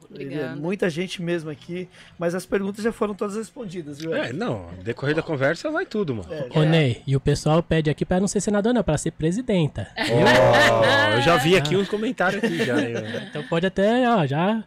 muita 0.57 0.89
gente 0.89 1.21
mesmo 1.21 1.51
aqui. 1.51 1.89
Mas 2.17 2.37
as 2.37 2.47
perguntas 2.47 2.85
já 2.85 2.93
foram 2.93 3.15
todas 3.15 3.35
respondidas, 3.35 3.99
viu? 3.99 4.15
É, 4.15 4.33
não, 4.33 4.69
decorrer 4.85 5.17
da 5.17 5.23
conversa 5.23 5.69
vai 5.69 5.85
tudo, 5.85 6.15
mano. 6.15 6.33
É, 6.33 6.49
Ô, 6.57 6.63
Ney, 6.63 7.03
e 7.05 7.17
o 7.17 7.21
pessoal 7.21 7.61
pede 7.65 7.91
aqui 7.91 8.05
para 8.05 8.21
não 8.21 8.29
ser 8.29 8.41
senador, 8.41 8.73
não, 8.73 8.85
para 8.85 8.97
ser 8.97 9.11
presidenta. 9.11 9.89
Oh, 9.99 11.17
eu 11.17 11.23
já 11.23 11.37
vi 11.37 11.57
aqui 11.57 11.77
uns 11.77 11.89
comentários 11.89 12.45
aqui 12.45 12.65
já. 12.65 12.77
Então 13.29 13.43
pode 13.45 13.67
até, 13.67 14.09
ó, 14.09 14.25
já. 14.27 14.63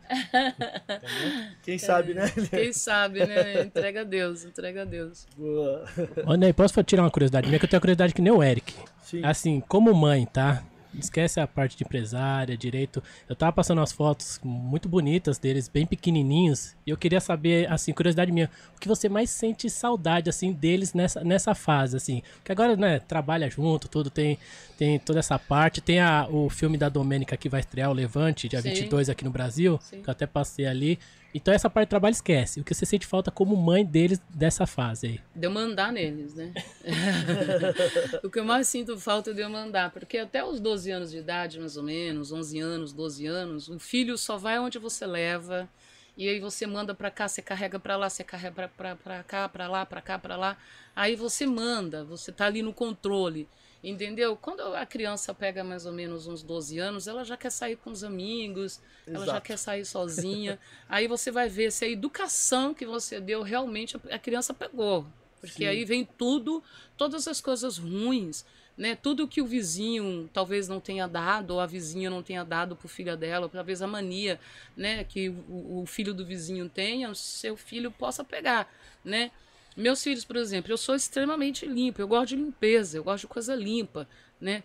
Quem 1.64 1.78
sabe, 1.78 2.14
né? 2.14 2.30
Quem 2.50 2.74
sabe 2.74 2.89
sabe, 2.90 3.26
né? 3.26 3.62
Entrega 3.62 4.02
a 4.02 4.04
Deus, 4.04 4.44
entrega 4.44 4.82
a 4.82 4.86
Deus. 4.86 5.28
Boa. 5.38 5.86
Ô, 6.26 6.34
Ney, 6.34 6.52
posso 6.52 6.82
tirar 6.84 7.04
uma 7.04 7.12
curiosidade 7.12 7.48
minha? 7.48 7.60
Que 7.60 7.66
eu 7.66 7.70
tenho 7.70 7.80
curiosidade 7.80 8.14
que 8.14 8.22
nem 8.22 8.34
o 8.34 8.42
Eric. 8.42 8.74
Sim. 9.04 9.24
Assim, 9.24 9.60
como 9.68 9.94
mãe, 9.94 10.26
tá? 10.26 10.64
Esquece 10.98 11.40
a 11.40 11.46
parte 11.46 11.78
de 11.78 11.84
empresária, 11.84 12.58
direito. 12.58 13.02
Eu 13.28 13.36
tava 13.36 13.52
passando 13.52 13.78
umas 13.78 13.92
fotos 13.92 14.40
muito 14.44 14.90
bonitas 14.90 15.38
deles, 15.38 15.68
bem 15.68 15.86
pequenininhos. 15.86 16.76
E 16.86 16.90
eu 16.90 16.98
queria 16.98 17.22
saber, 17.22 17.72
assim, 17.72 17.94
curiosidade 17.94 18.32
minha, 18.32 18.50
o 18.76 18.80
que 18.80 18.88
você 18.88 19.08
mais 19.08 19.30
sente 19.30 19.70
saudade, 19.70 20.32
assim, 20.32 20.52
deles 20.52 20.96
nessa, 20.96 21.24
nessa 21.24 21.54
fase, 21.54 21.96
assim. 21.96 22.24
Que 22.44 22.52
agora, 22.52 22.76
né, 22.76 22.98
trabalha 23.00 23.48
junto, 23.52 23.88
tudo, 23.88 24.10
tem, 24.10 24.40
tem 24.80 24.98
toda 24.98 25.20
essa 25.20 25.38
parte. 25.38 25.80
Tem 25.80 26.00
a, 26.00 26.28
o 26.28 26.50
filme 26.50 26.76
da 26.76 26.90
Domênica 26.90 27.38
que 27.38 27.50
vai 27.50 27.60
estrear, 27.60 27.92
o 27.92 27.94
Levante, 27.94 28.50
dia 28.50 28.60
Sim. 28.60 28.70
22 28.70 29.10
aqui 29.10 29.24
no 29.24 29.32
Brasil, 29.32 29.80
Sim. 29.84 30.02
que 30.02 30.10
eu 30.10 30.12
até 30.12 30.26
passei 30.26 30.66
ali. 30.66 30.98
Então 31.34 31.54
essa 31.54 31.70
parte 31.70 31.88
de 31.88 31.92
trabalho 31.92 32.14
esquece. 32.14 32.60
O 32.60 32.64
que 32.64 32.74
você 32.74 32.86
sente 32.86 33.06
falta 33.06 33.30
como 33.30 33.56
mãe 33.56 33.86
deles 33.86 34.20
dessa 34.30 34.66
fase 34.66 35.08
aí? 35.08 35.22
De 35.36 35.46
eu 35.46 35.52
mandar 35.52 35.92
neles, 35.92 36.34
né? 36.34 36.54
o 38.24 38.30
que 38.30 38.40
eu 38.40 38.46
mais 38.46 38.68
sinto 38.68 38.98
falta 38.98 39.32
é 39.32 39.34
de 39.34 39.42
eu 39.42 39.50
mandar, 39.50 39.92
porque 39.92 40.18
até 40.18 40.44
os 40.44 40.60
12 40.60 40.92
anos 40.92 41.12
de 41.12 41.18
idade, 41.18 41.60
mais 41.60 41.78
ou 41.78 41.84
menos, 41.84 42.32
11 42.32 42.60
anos, 42.60 42.94
12 42.94 43.26
anos, 43.26 43.70
o 43.70 43.80
filho 43.80 44.18
só 44.18 44.38
vai 44.38 44.60
onde 44.60 44.80
você 44.80 45.06
leva. 45.06 45.70
E 46.18 46.28
aí 46.28 46.40
você 46.40 46.68
manda 46.68 46.94
para 46.94 47.10
cá, 47.10 47.30
você 47.30 47.42
carrega 47.42 47.80
para 47.80 47.96
lá, 47.96 48.10
você 48.10 48.26
carrega 48.26 48.70
para 48.76 49.24
cá, 49.24 49.48
para 49.48 49.68
lá, 49.70 49.86
para 49.86 50.02
cá, 50.02 50.20
para 50.20 50.36
lá. 50.36 50.58
Aí 50.94 51.16
você 51.16 51.46
manda, 51.46 52.04
você 52.04 52.30
tá 52.30 52.46
ali 52.46 52.62
no 52.62 52.74
controle. 52.74 53.48
Entendeu? 53.82 54.36
Quando 54.36 54.62
a 54.62 54.86
criança 54.86 55.34
pega 55.34 55.64
mais 55.64 55.86
ou 55.86 55.94
menos 55.94 56.28
uns 56.28 56.44
12 56.44 56.78
anos, 56.80 57.08
ela 57.08 57.24
já 57.24 57.38
quer 57.38 57.50
sair 57.50 57.78
com 57.78 57.92
os 57.92 58.04
amigos, 58.04 58.82
Exato. 59.08 59.24
ela 59.24 59.26
já 59.26 59.42
quer 59.42 59.58
sair 59.58 59.86
sozinha. 59.86 60.60
aí 60.90 61.08
você 61.08 61.32
vai 61.32 61.48
ver 61.48 61.72
se 61.72 61.86
a 61.86 61.90
educação 61.90 62.74
que 62.74 62.86
você 62.86 63.22
deu 63.22 63.42
realmente 63.42 63.96
a 64.12 64.20
criança 64.20 64.54
pegou. 64.54 65.06
Porque 65.40 65.64
Sim. 65.64 65.68
aí 65.68 65.86
vem 65.86 66.04
tudo, 66.04 66.62
todas 66.98 67.26
as 67.26 67.40
coisas 67.40 67.78
ruins, 67.78 68.46
né? 68.78 68.96
Tudo 68.96 69.28
que 69.28 69.42
o 69.42 69.46
vizinho 69.46 70.30
talvez 70.34 70.68
não 70.68 70.82
tenha 70.82 71.08
dado, 71.08 71.52
ou 71.52 71.60
a 71.62 71.66
vizinha 71.66 72.10
não 72.10 72.22
tenha 72.22 72.44
dado 72.44 72.76
para 72.76 72.86
o 72.86 72.90
filho 72.90 73.16
dela, 73.16 73.48
talvez 73.48 73.82
a 73.82 73.88
mania, 73.88 74.40
né, 74.76 75.04
que 75.04 75.30
o, 75.30 75.82
o 75.82 75.86
filho 75.86 76.14
do 76.14 76.26
vizinho 76.26 76.70
tenha, 76.70 77.10
o 77.10 77.16
seu 77.16 77.56
filho 77.56 77.92
possa 77.92 78.24
pegar, 78.24 78.70
né? 79.04 79.32
Meus 79.80 80.04
filhos, 80.04 80.26
por 80.26 80.36
exemplo, 80.36 80.74
eu 80.74 80.78
sou 80.78 80.94
extremamente 80.94 81.66
limpo, 81.66 82.02
eu 82.02 82.08
gosto 82.08 82.30
de 82.30 82.36
limpeza, 82.36 82.98
eu 82.98 83.04
gosto 83.04 83.22
de 83.22 83.28
coisa 83.28 83.56
limpa, 83.56 84.06
né? 84.40 84.62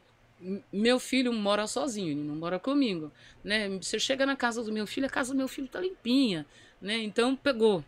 Meu 0.73 0.99
filho 0.99 1.33
mora 1.33 1.69
sozinho, 1.69 2.11
ele 2.11 2.25
não 2.25 2.35
mora 2.35 2.59
comigo, 2.59 3.13
né? 3.45 3.69
Você 3.81 3.97
chega 4.01 4.27
na 4.27 4.35
casa 4.35 4.61
do 4.65 4.73
meu 4.73 4.89
filho, 4.89 5.07
a 5.07 5.09
casa 5.09 5.33
do 5.33 5.37
meu 5.37 5.47
filho 5.47 5.69
tá 5.69 5.79
limpinha, 5.79 6.45
né? 6.83 6.97
Então 6.97 7.37
pegou. 7.37 7.85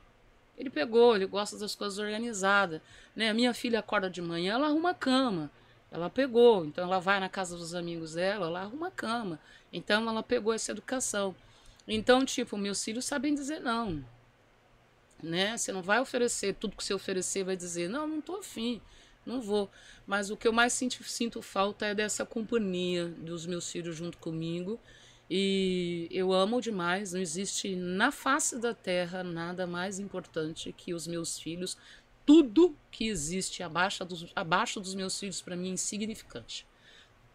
Ele 0.56 0.70
pegou, 0.70 1.16
ele 1.16 1.26
gosta 1.26 1.58
das 1.58 1.74
coisas 1.74 1.98
organizadas, 1.98 2.80
né? 3.16 3.28
A 3.30 3.34
minha 3.34 3.52
filha 3.52 3.80
acorda 3.80 4.08
de 4.08 4.22
manhã, 4.22 4.54
ela 4.54 4.68
arruma 4.68 4.90
a 4.90 4.94
cama. 4.94 5.50
Ela 5.90 6.08
pegou, 6.08 6.64
então 6.64 6.84
ela 6.84 7.00
vai 7.00 7.18
na 7.18 7.28
casa 7.28 7.56
dos 7.56 7.74
amigos 7.74 8.14
dela, 8.14 8.46
ela 8.46 8.60
arruma 8.60 8.86
a 8.86 8.92
cama. 8.92 9.40
Então 9.72 10.08
ela 10.08 10.22
pegou 10.22 10.52
essa 10.52 10.70
educação. 10.70 11.34
Então, 11.88 12.24
tipo, 12.24 12.56
meus 12.56 12.84
filhos 12.84 13.04
sabem 13.04 13.34
dizer 13.34 13.58
não 13.58 14.04
né? 15.26 15.56
Você 15.56 15.72
não 15.72 15.82
vai 15.82 16.00
oferecer 16.00 16.54
tudo 16.54 16.76
que 16.76 16.84
você 16.84 16.94
oferecer, 16.94 17.44
vai 17.44 17.56
dizer, 17.56 17.88
não, 17.88 18.06
não 18.06 18.20
tô 18.20 18.36
afim, 18.36 18.80
não 19.24 19.40
vou. 19.40 19.70
Mas 20.06 20.30
o 20.30 20.36
que 20.36 20.46
eu 20.46 20.52
mais 20.52 20.72
sinto, 20.72 21.02
sinto 21.04 21.42
falta 21.42 21.86
é 21.86 21.94
dessa 21.94 22.24
companhia 22.24 23.06
dos 23.06 23.44
meus 23.44 23.70
filhos 23.70 23.96
junto 23.96 24.18
comigo. 24.18 24.80
E 25.28 26.06
eu 26.12 26.32
amo 26.32 26.60
demais, 26.60 27.12
não 27.12 27.20
existe 27.20 27.74
na 27.74 28.12
face 28.12 28.58
da 28.58 28.72
terra 28.72 29.24
nada 29.24 29.66
mais 29.66 29.98
importante 29.98 30.72
que 30.72 30.94
os 30.94 31.06
meus 31.06 31.38
filhos. 31.38 31.76
Tudo 32.24 32.76
que 32.90 33.08
existe 33.08 33.62
abaixo 33.62 34.04
dos, 34.04 34.26
abaixo 34.34 34.80
dos 34.80 34.94
meus 34.94 35.18
filhos 35.18 35.42
para 35.42 35.56
mim 35.56 35.70
é 35.70 35.72
insignificante. 35.72 36.66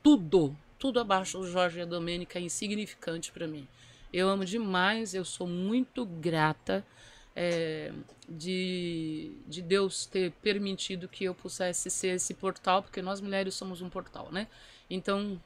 Tudo, 0.01 0.55
tudo 0.79 0.99
abaixo 0.99 1.37
do 1.37 1.49
Jorge 1.49 1.79
e 1.79 1.81
a 1.81 1.85
Domênica 1.85 2.39
é 2.39 2.41
insignificante 2.41 3.31
para 3.31 3.47
mim. 3.47 3.67
Eu 4.11 4.27
amo 4.27 4.43
demais, 4.43 5.13
eu 5.13 5.23
sou 5.23 5.47
muito 5.47 6.05
grata 6.05 6.85
é, 7.35 7.91
de, 8.27 9.31
de 9.47 9.61
Deus 9.61 10.05
ter 10.05 10.31
permitido 10.41 11.07
que 11.07 11.23
eu 11.25 11.33
pudesse 11.33 11.89
ser 11.89 12.15
esse 12.15 12.33
portal, 12.33 12.83
porque 12.83 13.01
nós 13.01 13.21
mulheres 13.21 13.53
somos 13.53 13.81
um 13.81 13.89
portal, 13.89 14.29
né? 14.31 14.47
Então, 14.89 15.39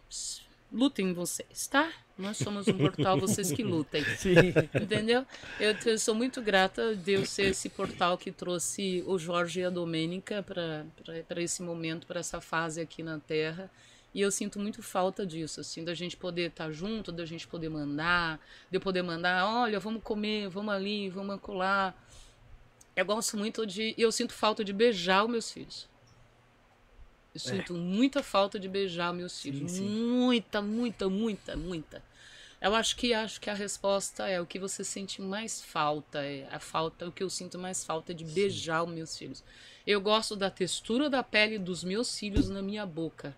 lutem 0.71 1.13
vocês, 1.13 1.67
tá? 1.67 1.91
Nós 2.17 2.37
somos 2.37 2.67
um 2.67 2.77
portal, 2.77 3.19
vocês 3.19 3.51
que 3.51 3.63
lutem. 3.63 4.03
Sim. 4.17 4.33
Entendeu? 4.81 5.25
Eu, 5.59 5.75
eu, 5.85 5.99
sou 5.99 6.15
muito 6.15 6.41
grata 6.41 6.91
a 6.91 6.93
Deus 6.93 7.29
ser 7.29 7.47
esse 7.47 7.69
portal 7.69 8.17
que 8.17 8.31
trouxe 8.31 9.03
o 9.05 9.17
Jorge 9.19 9.59
e 9.59 9.65
a 9.65 9.69
Domênica 9.69 10.41
para 10.43 11.41
esse 11.41 11.61
momento, 11.61 12.07
para 12.07 12.19
essa 12.19 12.39
fase 12.39 12.81
aqui 12.81 13.03
na 13.03 13.19
Terra. 13.19 13.69
E 14.15 14.21
eu 14.21 14.31
sinto 14.31 14.61
muito 14.61 14.81
falta 14.81 15.25
disso, 15.25 15.59
assim, 15.59 15.83
da 15.83 15.93
gente 15.93 16.15
poder 16.15 16.49
estar 16.49 16.67
tá 16.67 16.71
junto, 16.71 17.11
da 17.11 17.25
gente 17.25 17.45
poder 17.45 17.67
mandar, 17.67 18.39
de 18.71 18.77
eu 18.77 18.79
poder 18.79 19.01
mandar, 19.01 19.45
olha, 19.45 19.77
vamos 19.77 20.01
comer, 20.01 20.47
vamos 20.47 20.73
ali, 20.73 21.09
vamos 21.09 21.35
acolá. 21.35 21.93
Eu 22.95 23.05
gosto 23.05 23.35
muito 23.35 23.67
de. 23.67 23.93
Eu 23.97 24.09
sinto 24.13 24.31
falta 24.31 24.63
de 24.63 24.71
beijar 24.71 25.25
os 25.25 25.29
meus 25.29 25.51
filhos. 25.51 25.89
Eu 27.33 27.39
é. 27.39 27.39
sinto 27.39 27.73
muita 27.73 28.23
falta 28.23 28.57
de 28.57 28.69
beijar 28.69 29.11
os 29.11 29.17
meus 29.17 29.41
filhos. 29.41 29.69
Sim, 29.69 29.79
sim. 29.79 30.07
Muita, 30.07 30.61
muita, 30.61 31.09
muita, 31.09 31.57
muita. 31.57 32.01
Eu 32.61 32.73
acho 32.73 32.95
que 32.95 33.13
acho 33.13 33.41
que 33.41 33.49
a 33.49 33.53
resposta 33.53 34.29
é 34.29 34.39
o 34.39 34.45
que 34.45 34.57
você 34.57 34.81
sente 34.81 35.21
mais 35.21 35.61
falta, 35.61 36.19
é 36.19 36.47
a 36.49 36.59
falta, 36.59 37.05
o 37.05 37.11
que 37.11 37.21
eu 37.21 37.29
sinto 37.29 37.59
mais 37.59 37.83
falta 37.83 38.13
é 38.13 38.15
de 38.15 38.23
beijar 38.23 38.81
os 38.81 38.89
meus 38.89 39.17
filhos. 39.17 39.43
Eu 39.85 39.99
gosto 39.99 40.37
da 40.37 40.49
textura 40.49 41.09
da 41.09 41.21
pele 41.21 41.59
dos 41.59 41.83
meus 41.83 42.17
filhos 42.17 42.47
na 42.47 42.61
minha 42.61 42.85
boca. 42.85 43.35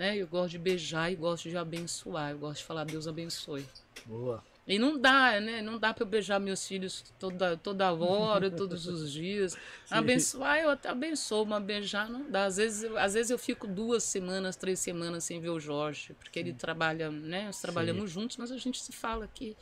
Né? 0.00 0.16
Eu 0.16 0.26
gosto 0.26 0.52
de 0.52 0.58
beijar 0.58 1.12
e 1.12 1.14
gosto 1.14 1.50
de 1.50 1.58
abençoar. 1.58 2.30
Eu 2.30 2.38
gosto 2.38 2.60
de 2.60 2.64
falar 2.64 2.84
Deus 2.84 3.06
abençoe. 3.06 3.66
Boa. 4.06 4.42
E 4.66 4.78
não 4.78 4.98
dá, 4.98 5.38
né? 5.38 5.60
Não 5.60 5.78
dá 5.78 5.92
para 5.92 6.04
eu 6.04 6.08
beijar 6.08 6.40
meus 6.40 6.66
filhos 6.66 7.04
toda, 7.18 7.54
toda 7.58 7.92
hora, 7.92 8.48
todos 8.50 8.86
os 8.86 9.12
dias. 9.12 9.52
Sim. 9.52 9.58
Abençoar, 9.90 10.58
eu 10.58 10.70
até 10.70 10.88
abençoo, 10.88 11.44
mas 11.44 11.62
beijar 11.62 12.08
não 12.08 12.30
dá. 12.30 12.46
Às 12.46 12.56
vezes, 12.56 12.90
às 12.96 13.12
vezes 13.12 13.30
eu 13.30 13.38
fico 13.38 13.66
duas 13.66 14.02
semanas, 14.02 14.56
três 14.56 14.78
semanas 14.78 15.22
sem 15.24 15.38
ver 15.38 15.50
o 15.50 15.60
Jorge, 15.60 16.14
porque 16.14 16.40
Sim. 16.40 16.46
ele 16.46 16.54
trabalha, 16.54 17.10
né? 17.10 17.44
Nós 17.44 17.60
trabalhamos 17.60 18.10
Sim. 18.10 18.20
juntos, 18.20 18.38
mas 18.38 18.50
a 18.50 18.56
gente 18.56 18.82
se 18.82 18.92
fala 18.92 19.26
aqui. 19.26 19.54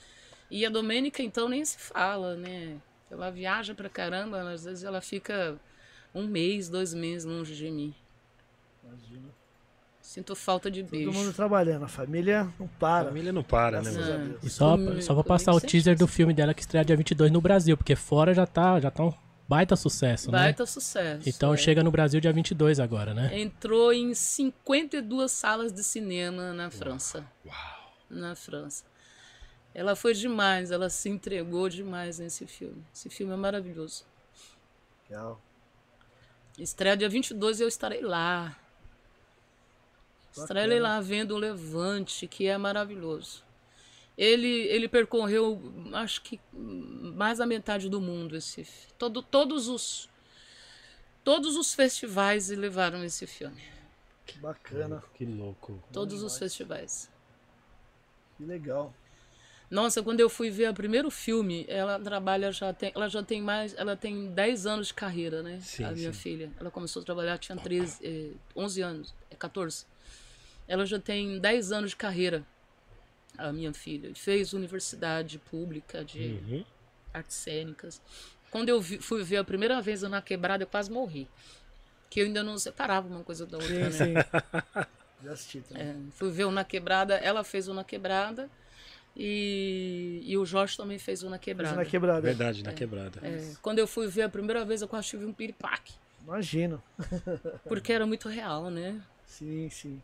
E 0.48 0.64
a 0.64 0.70
Domênica, 0.70 1.20
então, 1.20 1.48
nem 1.48 1.64
se 1.64 1.78
fala, 1.78 2.36
né? 2.36 2.80
Ela 3.10 3.28
viaja 3.28 3.74
pra 3.74 3.88
caramba, 3.88 4.48
às 4.52 4.64
vezes 4.64 4.84
ela 4.84 5.00
fica 5.00 5.58
um 6.14 6.28
mês, 6.28 6.68
dois 6.68 6.94
meses 6.94 7.24
longe 7.24 7.56
de 7.56 7.68
mim. 7.68 7.92
Imagina. 8.84 9.37
Sinto 10.08 10.34
falta 10.34 10.70
de 10.70 10.82
beijo. 10.82 11.10
Todo 11.10 11.18
mundo 11.18 11.34
trabalhando, 11.34 11.84
a 11.84 11.88
família 11.88 12.50
não 12.58 12.66
para. 12.66 13.02
A 13.02 13.04
família 13.08 13.30
não 13.30 13.42
para, 13.42 13.82
né, 13.82 13.90
mano? 13.90 14.38
E 14.42 14.48
só, 14.48 14.74
só 15.02 15.12
vou 15.12 15.22
passar 15.22 15.52
o 15.52 15.60
teaser 15.60 15.98
do 15.98 16.08
filme 16.08 16.32
dela 16.32 16.54
que 16.54 16.62
estreia 16.62 16.82
dia 16.82 16.96
22 16.96 17.30
no 17.30 17.42
Brasil, 17.42 17.76
porque 17.76 17.94
fora 17.94 18.32
já 18.32 18.46
tá, 18.46 18.80
já 18.80 18.90
tá 18.90 19.02
um 19.02 19.12
baita 19.46 19.76
sucesso, 19.76 20.30
baita 20.30 20.38
né? 20.38 20.44
Baita 20.46 20.64
sucesso. 20.64 21.28
Então 21.28 21.52
é. 21.52 21.58
chega 21.58 21.82
no 21.82 21.90
Brasil 21.90 22.22
dia 22.22 22.32
22 22.32 22.80
agora, 22.80 23.12
né? 23.12 23.38
Entrou 23.38 23.92
em 23.92 24.14
52 24.14 25.30
salas 25.30 25.74
de 25.74 25.84
cinema 25.84 26.54
na 26.54 26.70
França. 26.70 27.22
Uau. 27.44 27.92
Na 28.08 28.34
França. 28.34 28.84
Ela 29.74 29.94
foi 29.94 30.14
demais, 30.14 30.70
ela 30.70 30.88
se 30.88 31.10
entregou 31.10 31.68
demais 31.68 32.18
nesse 32.18 32.46
filme. 32.46 32.82
Esse 32.94 33.10
filme 33.10 33.34
é 33.34 33.36
maravilhoso. 33.36 34.06
Legal. 35.10 35.38
Estreia 36.58 36.96
dia 36.96 37.10
22 37.10 37.60
e 37.60 37.62
eu 37.62 37.68
estarei 37.68 38.00
lá. 38.00 38.56
Estarei 40.42 40.80
lá 40.80 41.00
vendo 41.00 41.34
o 41.34 41.38
Levante, 41.38 42.26
que 42.26 42.46
é 42.46 42.56
maravilhoso. 42.56 43.42
Ele, 44.16 44.48
ele 44.48 44.88
percorreu, 44.88 45.62
acho 45.92 46.22
que 46.22 46.40
mais 46.52 47.38
da 47.38 47.46
metade 47.46 47.88
do 47.88 48.00
mundo. 48.00 48.36
Esse, 48.36 48.66
todo, 48.98 49.22
todos 49.22 49.68
os 49.68 50.08
todos 51.22 51.56
os 51.56 51.74
festivais 51.74 52.48
levaram 52.48 53.04
esse 53.04 53.26
filme. 53.26 53.62
Que 54.26 54.38
bacana. 54.38 55.02
Que 55.14 55.24
louco. 55.24 55.82
Todos 55.92 56.22
os 56.22 56.36
festivais. 56.36 57.10
Que 58.36 58.44
legal. 58.44 58.92
Nossa, 59.70 60.02
quando 60.02 60.20
eu 60.20 60.30
fui 60.30 60.50
ver 60.50 60.70
o 60.70 60.74
primeiro 60.74 61.10
filme, 61.10 61.66
ela 61.68 61.98
trabalha 62.00 62.50
já 62.50 62.72
tem, 62.72 62.90
ela 62.94 63.08
já 63.08 63.22
tem 63.22 63.42
mais, 63.42 63.74
ela 63.76 63.94
tem 63.94 64.30
10 64.32 64.66
anos 64.66 64.86
de 64.88 64.94
carreira, 64.94 65.42
né? 65.42 65.60
Sim, 65.60 65.84
a 65.84 65.92
minha 65.92 66.12
sim. 66.12 66.18
filha. 66.18 66.50
Ela 66.58 66.70
começou 66.70 67.02
a 67.02 67.04
trabalhar 67.04 67.36
tinha 67.38 67.56
13, 67.56 67.98
eh, 68.02 68.30
11 68.56 68.80
anos, 68.80 69.14
14. 69.38 69.84
Ela 70.68 70.84
já 70.84 70.98
tem 70.98 71.40
10 71.40 71.72
anos 71.72 71.90
de 71.90 71.96
carreira. 71.96 72.44
A 73.36 73.52
minha 73.52 73.72
filha 73.72 74.14
fez 74.14 74.52
universidade 74.52 75.38
pública 75.38 76.04
de 76.04 76.38
uhum. 76.48 76.64
artes 77.12 77.36
cênicas. 77.36 78.00
Quando 78.50 78.68
eu 78.68 78.80
vi, 78.80 78.98
fui 78.98 79.22
ver 79.22 79.38
a 79.38 79.44
primeira 79.44 79.80
vez 79.80 80.02
na 80.02 80.20
quebrada, 80.20 80.64
eu 80.64 80.66
quase 80.66 80.90
morri. 80.90 81.28
Que 82.10 82.20
eu 82.20 82.26
ainda 82.26 82.42
não 82.42 82.58
separava 82.58 83.08
uma 83.08 83.22
coisa 83.22 83.46
da 83.46 83.58
outra, 83.58 83.90
sim, 83.90 84.12
né? 84.12 84.22
Sim. 84.22 84.84
Já 85.24 85.32
assisti 85.32 85.60
também. 85.60 85.82
É, 85.82 85.94
fui 86.12 86.30
ver 86.30 86.44
o 86.44 86.50
Na 86.50 86.64
Quebrada, 86.64 87.14
ela 87.14 87.42
fez 87.42 87.68
o 87.68 87.74
Na 87.74 87.84
Quebrada. 87.84 88.48
E, 89.16 90.22
e 90.24 90.38
o 90.38 90.46
Jorge 90.46 90.76
também 90.76 90.98
fez 90.98 91.22
o 91.22 91.30
Na 91.30 91.38
Quebrada. 91.38 91.74
Fez 91.74 91.86
na 91.86 91.90
quebrada. 91.90 92.20
Verdade, 92.20 92.62
na 92.62 92.70
é, 92.70 92.74
quebrada. 92.74 93.20
É, 93.22 93.52
quando 93.60 93.80
eu 93.80 93.86
fui 93.86 94.06
ver 94.06 94.22
a 94.22 94.28
primeira 94.28 94.64
vez, 94.64 94.80
eu 94.80 94.88
quase 94.88 95.08
tive 95.08 95.24
um 95.24 95.32
piripaque. 95.32 95.94
Imagino. 96.22 96.82
Porque 97.66 97.92
era 97.92 98.06
muito 98.06 98.28
real, 98.28 98.70
né? 98.70 99.00
Sim, 99.26 99.68
sim. 99.70 100.00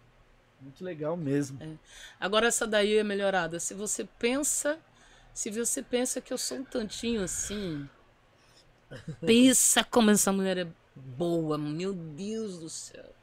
Muito 0.60 0.84
legal 0.84 1.16
mesmo. 1.16 1.62
É. 1.62 1.74
Agora 2.18 2.46
essa 2.46 2.66
daí 2.66 2.96
é 2.96 3.04
melhorada. 3.04 3.60
Se 3.60 3.74
você 3.74 4.04
pensa, 4.18 4.78
se 5.32 5.50
você 5.50 5.82
pensa 5.82 6.20
que 6.20 6.32
eu 6.32 6.38
sou 6.38 6.58
um 6.58 6.64
tantinho 6.64 7.22
assim, 7.22 7.88
pensa 9.20 9.84
como 9.84 10.10
essa 10.10 10.32
mulher 10.32 10.58
é 10.58 10.66
boa, 10.94 11.58
meu 11.58 11.92
Deus 11.92 12.58
do 12.58 12.68
céu. 12.68 13.14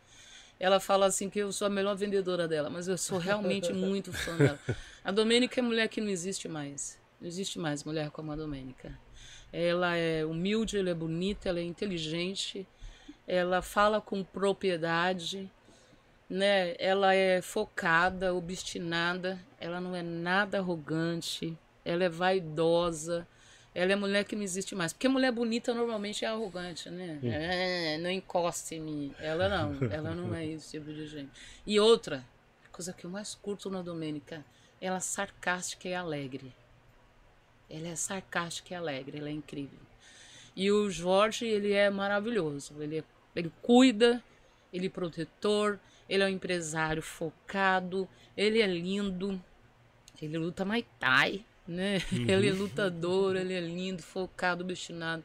Ela 0.60 0.80
fala 0.80 1.08
assim 1.08 1.28
que 1.28 1.40
eu 1.40 1.52
sou 1.52 1.66
a 1.66 1.70
melhor 1.70 1.96
vendedora 1.96 2.48
dela, 2.48 2.70
mas 2.70 2.88
eu 2.88 2.98
sou 2.98 3.18
realmente 3.18 3.74
muito 3.74 4.14
fã 4.14 4.38
dela. 4.38 4.60
A 5.04 5.12
Domênica 5.12 5.60
é 5.60 5.64
mulher 5.64 5.88
que 5.88 6.00
não 6.00 6.10
existe 6.10 6.48
mais. 6.48 7.00
Não 7.20 7.28
existe 7.28 7.58
mais 7.58 7.84
mulher 7.84 8.12
como 8.12 8.32
a 8.32 8.36
Domênica. 8.36 8.98
Ela 9.52 9.96
é 9.96 10.24
humilde, 10.24 10.78
ela 10.78 10.92
é 10.92 10.94
bonita, 10.94 11.50
ela 11.50 11.60
é 11.60 11.64
inteligente, 11.64 12.68
ela 13.28 13.62
fala 13.62 14.00
com 14.00 14.24
propriedade, 14.24 15.52
né? 16.32 16.76
Ela 16.80 17.14
é 17.14 17.42
focada, 17.42 18.34
obstinada, 18.34 19.38
ela 19.60 19.82
não 19.82 19.94
é 19.94 20.02
nada 20.02 20.60
arrogante, 20.60 21.58
ela 21.84 22.06
é 22.06 22.10
vaidosa, 22.10 23.28
ela 23.76 23.92
é 23.92 23.96
mulher 23.98 24.24
que 24.24 24.34
não 24.34 24.42
existe 24.42 24.74
mais. 24.74 24.94
Porque 24.94 25.10
mulher 25.10 25.34
bonita 25.34 25.74
normalmente 25.74 26.24
é 26.24 26.30
arrogante, 26.30 26.90
né? 26.90 27.20
É, 27.22 27.98
não 27.98 28.10
encosta 28.10 28.74
em 28.76 28.80
mim. 28.80 29.16
Ela 29.20 29.50
não, 29.50 29.92
ela 29.92 30.16
não 30.16 30.34
é 30.34 30.46
esse 30.46 30.72
tipo 30.72 30.94
de 30.94 31.06
gente. 31.06 31.30
E 31.68 31.78
outra, 31.82 32.26
coisa 32.72 32.94
que 32.94 33.06
eu 33.06 33.10
mais 33.10 33.36
curto 33.36 33.70
na 33.70 33.82
Domênica, 33.82 34.44
ela 34.80 34.98
é 34.98 35.02
sarcástica 35.02 35.90
e 35.90 35.94
alegre. 35.94 36.56
Ela 37.70 37.90
é 37.90 37.96
sarcástica 37.96 38.74
e 38.74 38.78
alegre, 38.78 39.18
ela 39.18 39.28
é 39.28 39.34
incrível. 39.34 39.80
E 40.56 40.72
o 40.72 40.90
Jorge, 40.90 41.46
ele 41.46 41.74
é 41.74 41.90
maravilhoso. 41.90 42.74
Ele, 42.80 43.00
é, 43.00 43.04
ele 43.36 43.52
cuida, 43.62 44.24
ele 44.72 44.88
é 44.88 44.90
protetor, 44.90 45.78
ele 46.12 46.24
é 46.24 46.26
um 46.26 46.30
empresário 46.30 47.02
focado, 47.02 48.08
ele 48.36 48.62
é 48.62 48.68
lindo, 48.68 49.42
ele 50.22 50.38
luta 50.38 50.66
Muay 50.66 50.86
Thai, 51.00 51.46
né? 51.66 52.00
Uhum. 52.12 52.26
Ele 52.30 52.50
é 52.50 52.52
lutador, 52.52 53.38
ele 53.38 53.54
é 53.54 53.62
lindo, 53.62 54.04
focado, 54.04 54.64
obstinado. 54.64 55.24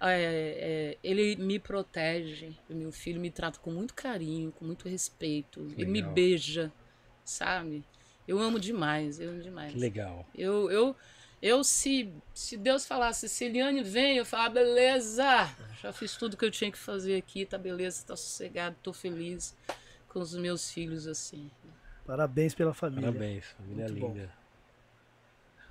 É, 0.00 0.96
é, 0.96 0.98
ele 1.04 1.36
me 1.36 1.58
protege, 1.58 2.52
meu 2.68 2.90
filho 2.90 3.20
me 3.20 3.30
trata 3.30 3.60
com 3.60 3.70
muito 3.70 3.94
carinho, 3.94 4.50
com 4.50 4.64
muito 4.64 4.88
respeito, 4.88 5.60
Legal. 5.60 5.76
ele 5.78 5.90
me 5.90 6.02
beija, 6.02 6.72
sabe? 7.24 7.84
Eu 8.26 8.40
amo 8.40 8.58
demais, 8.58 9.20
eu 9.20 9.30
amo 9.30 9.42
demais. 9.42 9.72
Que 9.72 9.78
legal. 9.78 10.26
Eu, 10.34 10.70
eu, 10.70 10.96
eu 11.40 11.62
se, 11.62 12.12
se 12.34 12.56
Deus 12.56 12.86
falasse, 12.86 13.28
Celiane 13.28 13.82
vem, 13.82 14.16
eu 14.16 14.24
falo, 14.24 14.44
ah, 14.44 14.50
beleza, 14.50 15.54
já 15.80 15.92
fiz 15.92 16.16
tudo 16.16 16.36
que 16.36 16.44
eu 16.44 16.50
tinha 16.50 16.72
que 16.72 16.78
fazer 16.78 17.16
aqui, 17.16 17.46
tá 17.46 17.58
beleza, 17.58 18.04
tá 18.04 18.16
sossegado, 18.16 18.76
tô 18.82 18.92
feliz 18.92 19.54
com 20.18 20.22
os 20.22 20.34
meus 20.34 20.70
filhos 20.70 21.06
assim. 21.06 21.48
Parabéns 22.04 22.54
pela 22.54 22.74
família. 22.74 23.12
Parabéns, 23.12 23.44
família 23.56 23.84
Muito 23.86 23.94
linda. 23.94 24.26
Bom. 24.26 24.38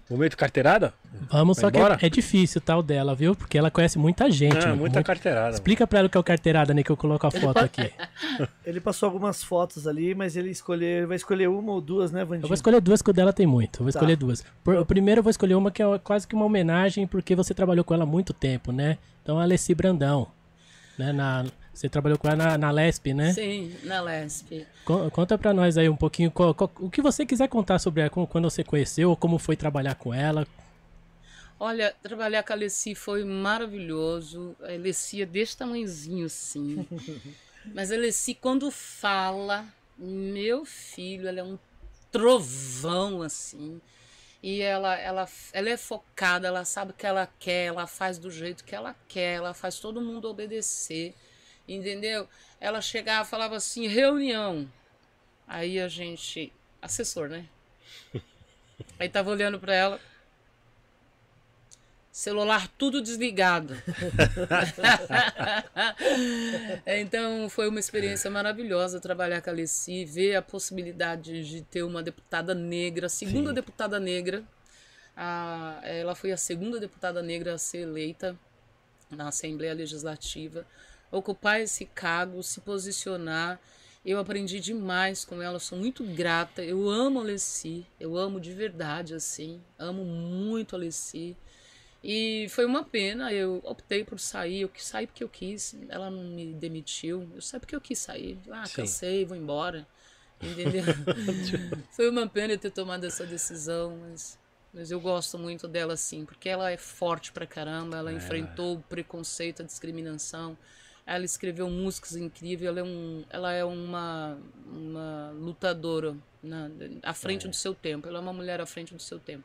Momento 0.09 0.37
carteirada? 0.37 0.93
Vamos, 1.29 1.57
Vai 1.57 1.69
só 1.69 1.77
embora? 1.77 1.97
que 1.97 2.05
é, 2.05 2.07
é, 2.07 2.09
difícil 2.09 2.61
tal 2.61 2.81
dela, 2.81 3.13
viu? 3.13 3.35
Porque 3.35 3.57
ela 3.57 3.69
conhece 3.69 3.99
muita 3.99 4.31
gente. 4.31 4.65
Ah, 4.65 4.73
muita 4.73 5.03
carteirada. 5.03 5.55
Explica 5.55 5.85
pra 5.85 5.99
ela 5.99 6.07
o 6.07 6.09
que 6.09 6.15
é 6.15 6.19
o 6.19 6.23
carteirada, 6.23 6.73
né? 6.73 6.81
Que 6.81 6.89
eu 6.89 6.95
coloco 6.95 7.27
a 7.27 7.31
foto 7.31 7.57
aqui. 7.57 7.91
ele 8.65 8.79
passou 8.79 9.07
algumas 9.07 9.43
fotos 9.43 9.85
ali, 9.85 10.15
mas 10.15 10.37
ele 10.37 10.49
escolher, 10.49 11.05
vai 11.05 11.17
escolher 11.17 11.49
uma 11.49 11.73
ou 11.73 11.81
duas, 11.81 12.13
né, 12.13 12.23
Vandinho? 12.23 12.45
Eu 12.45 12.47
vou 12.47 12.55
escolher 12.55 12.79
duas, 12.79 13.01
que 13.01 13.09
o 13.09 13.13
dela 13.13 13.33
tem 13.33 13.45
muito. 13.45 13.81
Eu 13.81 13.83
vou 13.83 13.91
tá. 13.91 13.99
escolher 13.99 14.15
duas. 14.15 14.45
Por, 14.63 14.85
primeiro 14.85 15.19
eu 15.19 15.23
vou 15.23 15.29
escolher 15.29 15.55
uma 15.55 15.71
que 15.71 15.83
é 15.83 15.99
quase 15.99 16.25
que 16.25 16.35
uma 16.35 16.45
homenagem, 16.45 17.05
porque 17.05 17.35
você 17.35 17.53
trabalhou 17.53 17.83
com 17.83 17.93
ela 17.93 18.03
há 18.03 18.07
muito 18.07 18.33
tempo, 18.33 18.71
né? 18.71 18.97
Então, 19.21 19.37
a 19.37 19.43
Alessi 19.43 19.75
Brandão. 19.75 20.29
Né, 20.97 21.11
na, 21.11 21.45
você 21.77 21.87
trabalhou 21.87 22.17
com 22.17 22.27
ela 22.27 22.35
na, 22.35 22.57
na 22.57 22.71
Lesp, 22.71 23.13
né? 23.13 23.33
Sim, 23.33 23.75
na 23.83 24.01
Lesp. 24.01 24.65
Conta 25.11 25.37
pra 25.37 25.53
nós 25.53 25.77
aí 25.77 25.87
um 25.87 25.95
pouquinho 25.95 26.33
o 26.79 26.89
que 26.89 27.01
você 27.03 27.23
quiser 27.23 27.47
contar 27.47 27.77
sobre 27.77 28.01
ela, 28.01 28.09
quando 28.09 28.49
você 28.49 28.63
conheceu, 28.63 29.15
como 29.15 29.37
foi 29.37 29.55
trabalhar 29.55 29.93
com 29.93 30.11
ela. 30.11 30.47
Olha, 31.59 31.93
trabalhar 32.01 32.41
com 32.41 32.53
a 32.53 32.55
Alessi 32.55 32.95
foi 32.95 33.23
maravilhoso. 33.23 34.55
A 34.61 34.73
Alessi 34.73 35.21
é 35.21 35.25
desse 35.25 35.55
tamanhozinho 35.55 36.25
assim. 36.25 36.87
Mas 37.75 37.91
a 37.91 37.95
Alessi, 37.95 38.33
quando 38.33 38.71
fala, 38.71 39.65
meu 39.97 40.65
filho, 40.65 41.27
ela 41.27 41.39
é 41.39 41.43
um 41.43 41.59
trovão 42.11 43.21
assim. 43.21 43.79
E 44.41 44.61
ela, 44.61 44.95
ela, 44.95 45.27
ela 45.53 45.69
é 45.69 45.77
focada, 45.77 46.47
ela 46.47 46.65
sabe 46.65 46.91
o 46.91 46.93
que 46.93 47.05
ela 47.05 47.27
quer, 47.39 47.65
ela 47.65 47.85
faz 47.85 48.17
do 48.17 48.31
jeito 48.31 48.63
que 48.63 48.73
ela 48.73 48.95
quer, 49.07 49.35
ela 49.35 49.53
faz 49.53 49.79
todo 49.79 50.01
mundo 50.01 50.27
obedecer 50.27 51.13
entendeu? 51.67 52.27
Ela 52.59 52.81
chegava 52.81 53.27
falava 53.27 53.55
assim, 53.55 53.87
reunião. 53.87 54.71
Aí 55.47 55.79
a 55.79 55.87
gente, 55.87 56.53
assessor, 56.81 57.29
né? 57.29 57.45
Aí 58.99 59.09
tava 59.09 59.31
olhando 59.31 59.59
para 59.59 59.73
ela, 59.73 59.99
celular 62.17 62.67
tudo 62.79 62.99
desligado. 62.99 63.75
então 66.85 67.47
foi 67.47 67.69
uma 67.69 67.79
experiência 67.79 68.31
maravilhosa 68.31 68.99
trabalhar 68.99 69.39
com 69.39 69.51
a 69.51 69.53
Alessi, 69.53 70.03
ver 70.03 70.35
a 70.35 70.41
possibilidade 70.41 71.47
de 71.47 71.61
ter 71.61 71.83
uma 71.83 72.01
deputada 72.01 72.55
negra, 72.55 73.07
segunda 73.07 73.49
Sim. 73.49 73.55
deputada 73.55 73.99
negra. 73.99 74.43
A, 75.15 75.79
ela 75.83 76.15
foi 76.15 76.31
a 76.31 76.37
segunda 76.37 76.79
deputada 76.79 77.21
negra 77.21 77.53
a 77.53 77.57
ser 77.57 77.79
eleita 77.79 78.37
na 79.09 79.27
Assembleia 79.27 79.73
Legislativa 79.73 80.65
ocupar 81.11 81.61
esse 81.61 81.85
cargo, 81.85 82.41
se 82.43 82.61
posicionar. 82.61 83.59
Eu 84.05 84.19
aprendi 84.19 84.59
demais 84.59 85.25
com 85.25 85.41
ela, 85.41 85.59
sou 85.59 85.77
muito 85.77 86.03
grata. 86.03 86.63
Eu 86.63 86.89
amo 86.89 87.19
a 87.19 87.23
Alessi, 87.23 87.85
eu 87.99 88.15
amo 88.15 88.39
de 88.39 88.53
verdade, 88.53 89.13
assim. 89.13 89.61
Amo 89.77 90.05
muito 90.05 90.75
a 90.75 90.79
Alessi. 90.79 91.35
E 92.03 92.47
foi 92.49 92.63
uma 92.65 92.83
pena, 92.83 93.33
eu 93.33 93.59
optei 93.65 94.03
por 94.03 94.19
sair, 94.19 94.61
eu 94.61 94.71
sair 94.77 95.07
porque 95.07 95.23
eu 95.23 95.29
quis. 95.29 95.75
Ela 95.89 96.09
não 96.09 96.23
me 96.23 96.53
demitiu, 96.53 97.29
eu 97.35 97.41
saí 97.41 97.59
porque 97.59 97.75
eu 97.75 97.81
quis 97.81 97.99
sair. 97.99 98.39
Ah, 98.49 98.65
Sim. 98.65 98.75
cansei, 98.75 99.25
vou 99.25 99.35
embora. 99.35 99.85
Entendeu? 100.41 100.83
foi 101.91 102.09
uma 102.09 102.27
pena 102.27 102.53
eu 102.53 102.59
ter 102.59 102.71
tomado 102.71 103.03
essa 103.03 103.25
decisão, 103.25 103.97
mas, 103.97 104.39
mas 104.73 104.91
eu 104.91 104.99
gosto 104.99 105.37
muito 105.37 105.67
dela, 105.67 105.97
sim, 105.97 106.25
porque 106.25 106.47
ela 106.47 106.71
é 106.71 106.77
forte 106.77 107.31
pra 107.31 107.47
caramba, 107.47 107.97
ela 107.97 108.11
é. 108.11 108.15
enfrentou 108.15 108.75
o 108.75 108.81
preconceito, 108.83 109.63
a 109.63 109.65
discriminação 109.65 110.55
Ela 111.07 111.23
escreveu 111.23 111.69
músicas 111.69 112.17
incríveis, 112.17 112.67
ela 112.67 112.81
é, 112.81 112.83
um, 112.83 113.23
ela 113.29 113.53
é 113.53 113.63
uma, 113.63 114.37
uma 114.69 115.31
lutadora 115.39 116.13
na, 116.43 116.69
à 117.01 117.13
frente 117.13 117.47
é. 117.47 117.49
do 117.49 117.55
seu 117.55 117.73
tempo. 117.73 118.07
Ela 118.09 118.17
é 118.17 118.21
uma 118.21 118.33
mulher 118.33 118.59
à 118.59 118.65
frente 118.65 118.93
do 118.93 119.01
seu 119.01 119.17
tempo. 119.17 119.43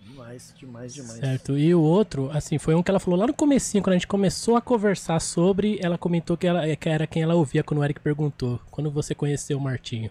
Demais, 0.00 0.54
demais, 0.58 0.94
demais. 0.94 1.20
Certo. 1.20 1.56
E 1.56 1.74
o 1.74 1.80
outro, 1.80 2.30
assim, 2.30 2.58
foi 2.58 2.74
um 2.74 2.82
que 2.82 2.90
ela 2.90 3.00
falou 3.00 3.18
lá 3.18 3.26
no 3.26 3.34
comecinho, 3.34 3.82
quando 3.82 3.92
a 3.92 3.96
gente 3.96 4.06
começou 4.06 4.56
a 4.56 4.60
conversar 4.60 5.20
sobre, 5.20 5.78
ela 5.82 5.96
comentou 5.96 6.36
que, 6.36 6.46
ela, 6.46 6.76
que 6.76 6.88
era 6.88 7.06
quem 7.06 7.22
ela 7.22 7.34
ouvia 7.34 7.62
quando 7.62 7.80
o 7.80 7.84
Eric 7.84 8.00
perguntou. 8.00 8.60
Quando 8.70 8.90
você 8.90 9.14
conheceu 9.14 9.56
o 9.56 9.60
Martinho? 9.60 10.10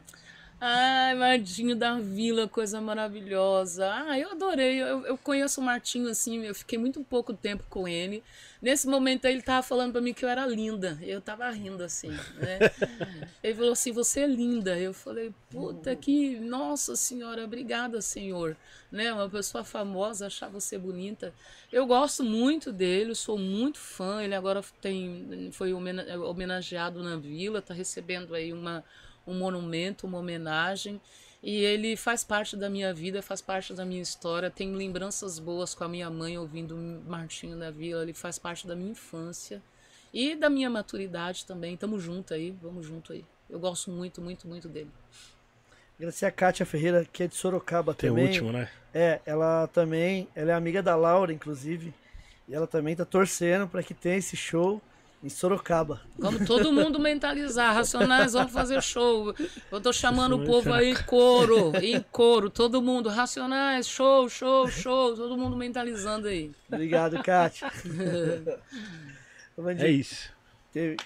Ai, 0.60 1.14
Martinho 1.14 1.76
da 1.76 2.00
Vila, 2.00 2.48
coisa 2.48 2.80
maravilhosa. 2.80 3.92
Ah, 3.92 4.18
eu 4.18 4.32
adorei. 4.32 4.82
Eu, 4.82 5.06
eu 5.06 5.18
conheço 5.18 5.60
o 5.60 5.64
Martinho 5.64 6.08
assim, 6.08 6.42
eu 6.44 6.56
fiquei 6.56 6.80
muito 6.80 7.04
pouco 7.04 7.34
tempo 7.34 7.64
com 7.70 7.88
ele. 7.88 8.24
Nesse 8.64 8.88
momento 8.88 9.26
ele 9.26 9.42
tava 9.42 9.62
falando 9.62 9.92
para 9.92 10.00
mim 10.00 10.14
que 10.14 10.24
eu 10.24 10.30
era 10.30 10.48
linda. 10.48 10.98
Eu 11.02 11.20
tava 11.20 11.50
rindo 11.50 11.84
assim, 11.84 12.12
né? 12.12 12.60
ele 13.44 13.56
falou 13.56 13.74
assim: 13.74 13.92
"Você 13.92 14.22
é 14.22 14.28
linda". 14.28 14.80
Eu 14.80 14.94
falei: 14.94 15.34
"Puta 15.50 15.94
que, 15.98 16.40
nossa 16.40 16.96
senhora, 16.96 17.44
obrigada, 17.44 18.02
senhor". 18.02 18.56
Né? 18.90 19.12
Uma 19.12 19.30
pessoa 19.30 19.66
famosa 19.66 20.28
achar 20.28 20.48
você 20.48 20.78
bonita. 20.78 21.34
Eu 21.74 21.86
gosto 21.86 22.24
muito 22.24 22.72
dele, 22.72 23.14
sou 23.16 23.38
muito 23.38 23.80
fã. 23.80 24.24
Ele 24.24 24.34
agora 24.34 24.64
tem 24.80 25.50
foi 25.52 25.74
homenageado 25.74 27.04
na 27.04 27.18
Vila, 27.18 27.62
tá 27.62 27.74
recebendo 27.74 28.34
aí 28.34 28.54
uma 28.54 28.82
um 29.28 29.34
monumento, 29.34 30.08
uma 30.08 30.20
homenagem. 30.20 31.02
E 31.44 31.58
ele 31.58 31.98
faz 31.98 32.24
parte 32.24 32.56
da 32.56 32.70
minha 32.70 32.94
vida, 32.94 33.22
faz 33.22 33.42
parte 33.42 33.74
da 33.74 33.84
minha 33.84 34.02
história. 34.02 34.50
Tenho 34.50 34.74
lembranças 34.76 35.38
boas 35.38 35.76
com 35.76 35.84
a 35.84 35.90
minha 35.90 36.10
mãe 36.10 36.38
ouvindo 36.38 36.74
Martinho 37.06 37.60
da 37.60 37.70
Vila. 37.70 38.02
Ele 38.02 38.14
faz 38.14 38.40
parte 38.40 38.66
da 38.66 38.74
minha 38.74 38.92
infância 38.92 39.62
e 40.14 40.36
da 40.36 40.50
minha 40.50 40.70
maturidade 40.70 41.46
também. 41.46 41.76
Tamo 41.76 42.00
junto 42.00 42.34
aí, 42.34 42.56
vamos 42.62 42.86
junto 42.86 43.12
aí. 43.12 43.26
Eu 43.50 43.60
gosto 43.60 43.92
muito, 43.92 44.22
muito, 44.22 44.48
muito 44.48 44.70
dele. 44.70 44.90
Agradecer 45.98 46.26
a 46.26 46.32
Kátia 46.32 46.66
Ferreira, 46.66 47.06
que 47.12 47.24
é 47.24 47.28
de 47.28 47.36
Sorocaba 47.36 47.94
Tem 47.94 48.10
também. 48.10 48.24
o 48.24 48.28
último, 48.28 48.52
né? 48.54 48.70
É, 48.94 49.20
ela 49.26 49.68
também, 49.68 50.30
ela 50.34 50.52
é 50.52 50.54
amiga 50.54 50.82
da 50.82 50.96
Laura, 50.96 51.34
inclusive. 51.34 51.94
E 52.48 52.56
ela 52.56 52.68
também 52.68 52.96
tá 52.96 53.04
torcendo 53.04 53.68
para 53.68 53.84
que 53.84 53.94
tenha 53.94 54.16
esse 54.16 54.38
show 54.38 54.82
em 55.24 55.30
Sorocaba. 55.30 56.02
Vamos 56.20 56.46
todo 56.46 56.72
mundo 56.72 57.00
mentalizar. 57.00 57.74
Racionais, 57.74 58.34
vamos 58.34 58.52
fazer 58.52 58.84
show. 58.84 59.34
Eu 59.72 59.80
tô 59.80 59.94
chamando 59.94 60.36
o 60.36 60.46
povo 60.46 60.74
aí 60.74 60.92
em 60.92 61.04
coro, 61.04 61.72
em 61.82 62.02
coro, 62.12 62.50
todo 62.50 62.82
mundo. 62.82 63.08
Racionais, 63.08 63.88
show, 63.88 64.28
show, 64.28 64.68
show. 64.68 65.16
Todo 65.16 65.38
mundo 65.38 65.56
mentalizando 65.56 66.28
aí. 66.28 66.52
Obrigado, 66.68 67.24
Kátia. 67.24 67.72
é 69.80 69.90
isso. 69.90 70.30
Teve, 70.74 70.98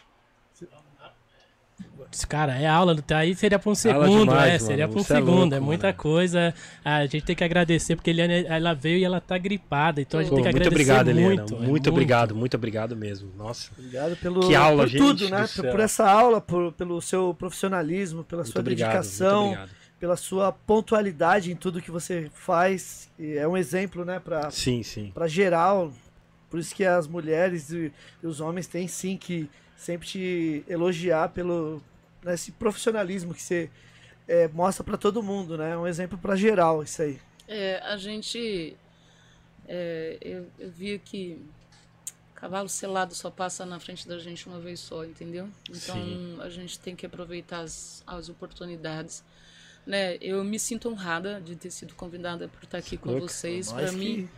Cara, 2.28 2.58
é 2.58 2.68
aula, 2.68 2.96
aí 3.16 3.36
seria 3.36 3.60
para 3.60 3.72
um 3.72 3.76
segundo, 3.76 4.30
demais, 4.30 4.54
é, 4.54 4.60
seria 4.60 4.88
para 4.88 4.98
um 4.98 5.02
é 5.02 5.04
segundo, 5.04 5.32
é, 5.32 5.40
louco, 5.40 5.56
é 5.56 5.60
muita 5.60 5.88
mano. 5.88 6.00
coisa. 6.00 6.54
A 6.84 7.06
gente 7.06 7.26
tem 7.26 7.36
que 7.36 7.44
agradecer, 7.44 7.96
porque 7.96 8.10
Eliane, 8.10 8.46
ela 8.48 8.74
veio 8.74 8.98
e 8.98 9.04
ela 9.04 9.20
tá 9.20 9.38
gripada, 9.38 10.02
então 10.02 10.20
a 10.20 10.24
gente 10.24 10.30
Pô, 10.30 10.36
tem 10.36 10.46
que 10.46 10.52
muito 10.52 10.68
agradecer 10.68 10.92
obrigado, 10.92 11.10
Eliana. 11.10 11.36
muito. 11.36 11.54
Muito, 11.54 11.64
é 11.64 11.68
muito 11.70 11.90
obrigado, 11.90 12.36
muito 12.36 12.58
obrigado 12.58 12.96
mesmo. 12.96 13.32
Nossa. 13.38 13.72
Obrigado 13.78 14.16
pelo 14.18 14.48
que 14.48 14.56
aula, 14.56 14.84
por 14.84 14.90
gente 14.90 15.02
tudo, 15.02 15.30
né? 15.30 15.48
Por, 15.56 15.72
por, 15.72 15.80
essa 15.80 16.10
aula, 16.10 16.42
por, 16.42 16.72
pelo 16.74 17.02
seu 17.02 17.34
profissionalismo, 17.34 18.24
pela 18.24 18.42
muito 18.42 18.54
sua 18.54 18.62
obrigado, 18.62 18.92
dedicação, 18.92 19.58
pela 20.00 20.16
sua 20.16 20.52
pontualidade 20.52 21.52
em 21.52 21.56
tudo 21.56 21.82
que 21.82 21.92
você 21.92 22.30
faz. 22.34 23.10
E 23.18 23.34
é 23.34 23.48
um 23.48 23.58
exemplo, 23.58 24.06
né, 24.06 24.20
para 24.20 24.50
sim, 24.52 24.84
sim. 24.84 25.12
para 25.14 25.28
geral. 25.28 25.92
Por 26.50 26.60
isso 26.60 26.74
que 26.74 26.86
as 26.86 27.08
mulheres 27.08 27.72
e, 27.72 27.92
e 28.24 28.28
os 28.28 28.40
homens 28.40 28.68
têm 28.68 28.88
sim 28.88 29.18
que 29.18 29.50
sempre 29.78 30.08
te 30.08 30.66
elogiar 30.68 31.30
pelo 31.30 31.82
nesse 32.24 32.52
profissionalismo 32.52 33.34
que 33.34 33.42
você 33.42 33.70
é, 34.28 34.50
mostra 34.50 34.84
para 34.84 34.98
todo 34.98 35.24
mundo, 35.24 35.58
né? 35.58 35.72
É 35.72 35.78
um 35.78 35.88
exemplo 35.88 36.18
para 36.18 36.36
geral 36.36 36.84
isso 36.84 37.02
aí. 37.02 37.20
É, 37.48 37.80
a 37.86 37.96
gente 37.96 38.76
é, 39.68 40.18
eu, 40.20 40.48
eu 40.60 40.70
vi 40.70 41.00
que 41.00 41.42
cavalo 42.36 42.70
selado 42.70 43.16
só 43.16 43.32
passa 43.32 43.66
na 43.66 43.80
frente 43.80 44.08
da 44.08 44.20
gente 44.20 44.48
uma 44.48 44.60
vez 44.60 44.80
só, 44.80 45.04
entendeu? 45.04 45.50
Então 45.70 45.96
Sim. 45.96 46.38
a 46.42 46.50
gente 46.50 46.80
tem 46.80 46.96
que 46.96 47.06
aproveitar 47.06 47.62
as, 47.62 48.04
as 48.06 48.30
oportunidades. 48.30 49.24
Né, 49.88 50.18
eu 50.20 50.44
me 50.44 50.60
sinto 50.60 50.90
honrada 50.90 51.40
de 51.40 51.56
ter 51.56 51.72
sido 51.72 51.96
convidada 51.96 52.50
por 52.50 52.62
estar 52.62 52.78
aqui 52.78 52.98
com 52.98 53.12
Louca, 53.12 53.30
vocês. 53.30 53.72
Para 53.72 53.90
mim, 53.94 54.30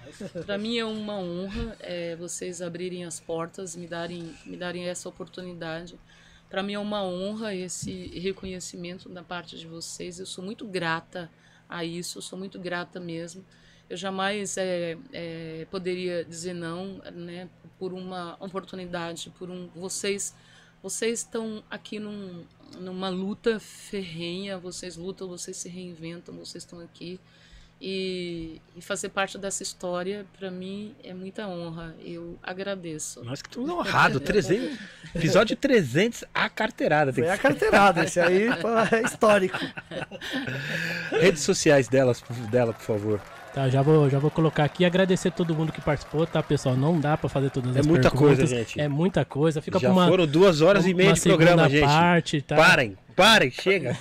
para 0.46 0.60
mim 0.60 0.78
é 0.78 0.86
uma 0.86 1.18
honra 1.18 1.76
é, 1.80 2.16
vocês 2.16 2.62
abrirem 2.62 3.04
as 3.04 3.20
portas, 3.20 3.76
me 3.76 3.88
darem, 3.88 4.32
me 4.46 4.56
darem 4.56 4.88
essa 4.88 5.10
oportunidade. 5.10 5.98
Para 6.52 6.62
mim 6.62 6.74
é 6.74 6.80
uma 6.80 7.04
honra 7.04 7.56
esse 7.56 8.10
reconhecimento 8.20 9.10
da 9.10 9.24
parte 9.24 9.58
de 9.58 9.66
vocês. 9.66 10.20
Eu 10.20 10.28
sou 10.28 10.44
muito 10.46 10.68
grata 10.68 11.28
a 11.68 11.84
isso, 11.84 12.20
eu 12.20 12.22
sou 12.22 12.38
muito 12.38 12.60
grata 12.60 13.00
mesmo. 13.00 13.44
Eu 13.90 13.98
jamais 13.98 14.56
é, 14.56 15.00
é, 15.12 15.66
poderia 15.72 16.24
dizer 16.24 16.54
não, 16.54 17.02
né, 17.12 17.50
por 17.80 17.92
uma 17.92 18.38
oportunidade, 18.40 19.32
por 19.32 19.50
um 19.50 19.68
vocês 19.70 20.36
vocês 20.82 21.20
estão 21.20 21.64
aqui 21.70 22.00
num, 22.00 22.46
numa 22.80 23.10
luta 23.10 23.60
ferrenha, 23.60 24.58
vocês 24.58 24.96
lutam, 24.96 25.28
vocês 25.28 25.58
se 25.58 25.70
reinventam, 25.70 26.36
vocês 26.36 26.64
estão 26.64 26.80
aqui 26.80 27.20
e, 27.82 28.62
e, 28.76 28.82
fazer 28.82 29.08
parte 29.08 29.38
dessa 29.38 29.64
história, 29.64 30.26
para 30.38 30.52
mim, 30.52 30.94
é 31.02 31.14
muita 31.14 31.48
honra. 31.48 31.96
Eu 32.04 32.38
agradeço. 32.44 33.24
Nós 33.24 33.42
que 33.42 33.48
estamos 33.48 33.70
honrados. 33.70 34.22
300, 34.22 34.78
episódio 35.16 35.56
300, 35.56 36.26
a 36.34 36.50
carteirada. 36.50 37.14
Foi 37.14 37.30
a 37.30 37.38
carteirada, 37.38 38.04
esse 38.04 38.20
aí 38.20 38.48
é 38.92 39.02
histórico. 39.02 39.58
Redes 41.12 41.42
sociais 41.42 41.88
delas, 41.88 42.22
dela, 42.52 42.74
por 42.74 42.84
favor. 42.84 43.22
Tá, 43.54 43.68
já 43.68 43.82
vou, 43.82 44.10
já 44.10 44.20
vou 44.20 44.30
colocar 44.30 44.64
aqui 44.64 44.84
e 44.84 44.86
agradecer 44.86 45.32
todo 45.32 45.56
mundo 45.56 45.72
que 45.72 45.82
participou, 45.82 46.26
tá, 46.28 46.42
pessoal? 46.44 46.76
Não 46.78 47.00
dá 47.00 47.18
para 47.18 47.28
fazer 47.28 47.50
todas 47.50 47.76
é 47.76 47.80
as 47.80 47.86
perguntas. 47.86 48.12
É 48.12 48.16
muita 48.16 48.26
coisa, 48.26 48.46
gente. 48.46 48.80
É 48.80 48.88
muita 48.88 49.26
coisa. 49.26 49.62
Fica 49.62 49.80
já 49.80 49.92
uma, 49.92 50.08
foram 50.08 50.28
duas 50.28 50.62
horas 50.62 50.86
e 50.86 50.94
meia 50.94 51.14
de 51.14 51.22
programa, 51.22 51.68
gente. 51.68 51.82
Parte, 51.82 52.42
tá? 52.42 52.56
Parem, 52.56 52.98
parem, 53.16 53.50
chega. 53.50 53.98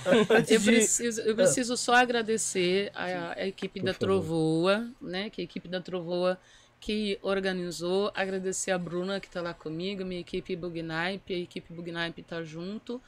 eu, 0.47 0.61
preciso, 0.61 1.21
eu 1.21 1.35
preciso 1.35 1.75
só 1.75 1.95
agradecer 1.95 2.91
a, 2.93 3.33
a 3.37 3.47
equipe 3.47 3.79
Por 3.79 3.87
da 3.87 3.93
favor. 3.93 4.05
Trovoa, 4.05 4.87
né? 5.01 5.29
Que 5.29 5.41
a 5.41 5.43
equipe 5.43 5.67
da 5.67 5.81
Trovoa 5.81 6.37
que 6.79 7.19
organizou, 7.21 8.11
agradecer 8.15 8.71
a 8.71 8.77
Bruna 8.77 9.19
que 9.19 9.27
está 9.27 9.41
lá 9.41 9.53
comigo, 9.53 10.05
minha 10.05 10.21
equipe 10.21 10.55
Bugnipe, 10.55 11.33
a 11.33 11.37
equipe 11.37 11.73
Bugnipe 11.73 12.21
está 12.21 12.41
junto. 12.43 13.01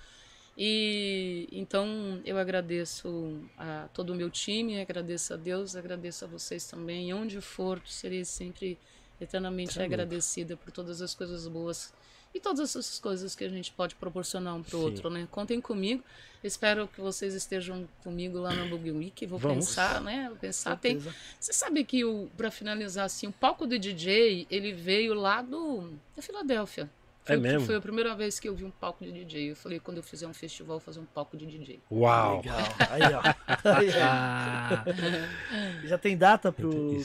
E 0.57 1.47
então 1.51 2.21
eu 2.25 2.38
agradeço 2.38 3.39
a 3.57 3.88
todo 3.93 4.11
o 4.11 4.15
meu 4.15 4.30
time, 4.30 4.81
agradeço 4.81 5.33
a 5.33 5.38
Deus, 5.38 5.75
agradeço 5.75 6.25
a 6.25 6.27
vocês 6.27 6.65
também. 6.65 7.09
E 7.09 7.13
onde 7.13 7.39
for, 7.39 7.81
serei 7.85 8.25
sempre 8.25 8.77
eternamente 9.19 9.75
tá 9.75 9.83
agradecida 9.83 10.57
por 10.57 10.71
todas 10.71 11.01
as 11.01 11.13
coisas 11.13 11.47
boas 11.47 11.93
e 12.33 12.39
todas 12.39 12.61
essas 12.61 12.97
coisas 12.99 13.35
que 13.35 13.43
a 13.43 13.49
gente 13.49 13.71
pode 13.71 13.95
proporcionar 13.95 14.55
um 14.55 14.63
para 14.63 14.77
o 14.77 14.81
outro, 14.81 15.09
né? 15.09 15.27
Contem 15.30 15.59
comigo. 15.59 16.03
Espero 16.43 16.88
que 16.88 17.01
vocês 17.01 17.33
estejam 17.33 17.88
comigo 18.03 18.39
lá 18.39 18.53
no 18.53 18.69
Bug 18.69 18.91
Week. 18.91 19.25
Vou 19.25 19.38
Vamos. 19.38 19.67
pensar, 19.67 20.01
né? 20.01 20.27
Vou 20.30 20.38
pensar. 20.38 20.75
Tem, 20.77 20.97
você 21.39 21.53
sabe 21.53 21.83
que 21.83 22.05
o 22.05 22.30
para 22.38 22.49
finalizar 22.49 23.05
assim, 23.05 23.27
o 23.27 23.31
palco 23.31 23.67
do 23.67 23.77
DJ 23.77 24.47
ele 24.49 24.71
veio 24.71 25.13
lá 25.13 25.41
do 25.41 25.91
da 26.15 26.21
Filadélfia. 26.21 26.89
É 27.27 27.38
mesmo? 27.38 27.66
Foi 27.66 27.75
a 27.75 27.82
primeira 27.82 28.16
vez 28.16 28.40
que 28.40 28.50
eu 28.50 28.56
vi 28.56 28.66
um 28.66 28.72
palco 28.72 29.03
de 29.03 29.11
DJ. 29.11 29.51
Eu 29.51 29.56
falei, 29.56 29.80
quando 29.80 29.98
eu 29.98 30.03
fizer 30.03 30.27
um 30.27 30.33
festival, 30.33 30.77
vou 30.77 30.80
fazer 30.80 31.00
um 31.00 31.06
palco 31.06 31.38
de 31.38 31.45
DJ. 31.45 31.80
Uau! 31.91 32.38
Legal. 32.38 32.58
Aí, 32.90 33.01
ó. 33.14 33.22
Aí, 33.77 33.90
ó. 35.83 35.88
Já 35.88 35.98
tem 35.98 36.17
data 36.17 36.51
pro. 36.51 37.01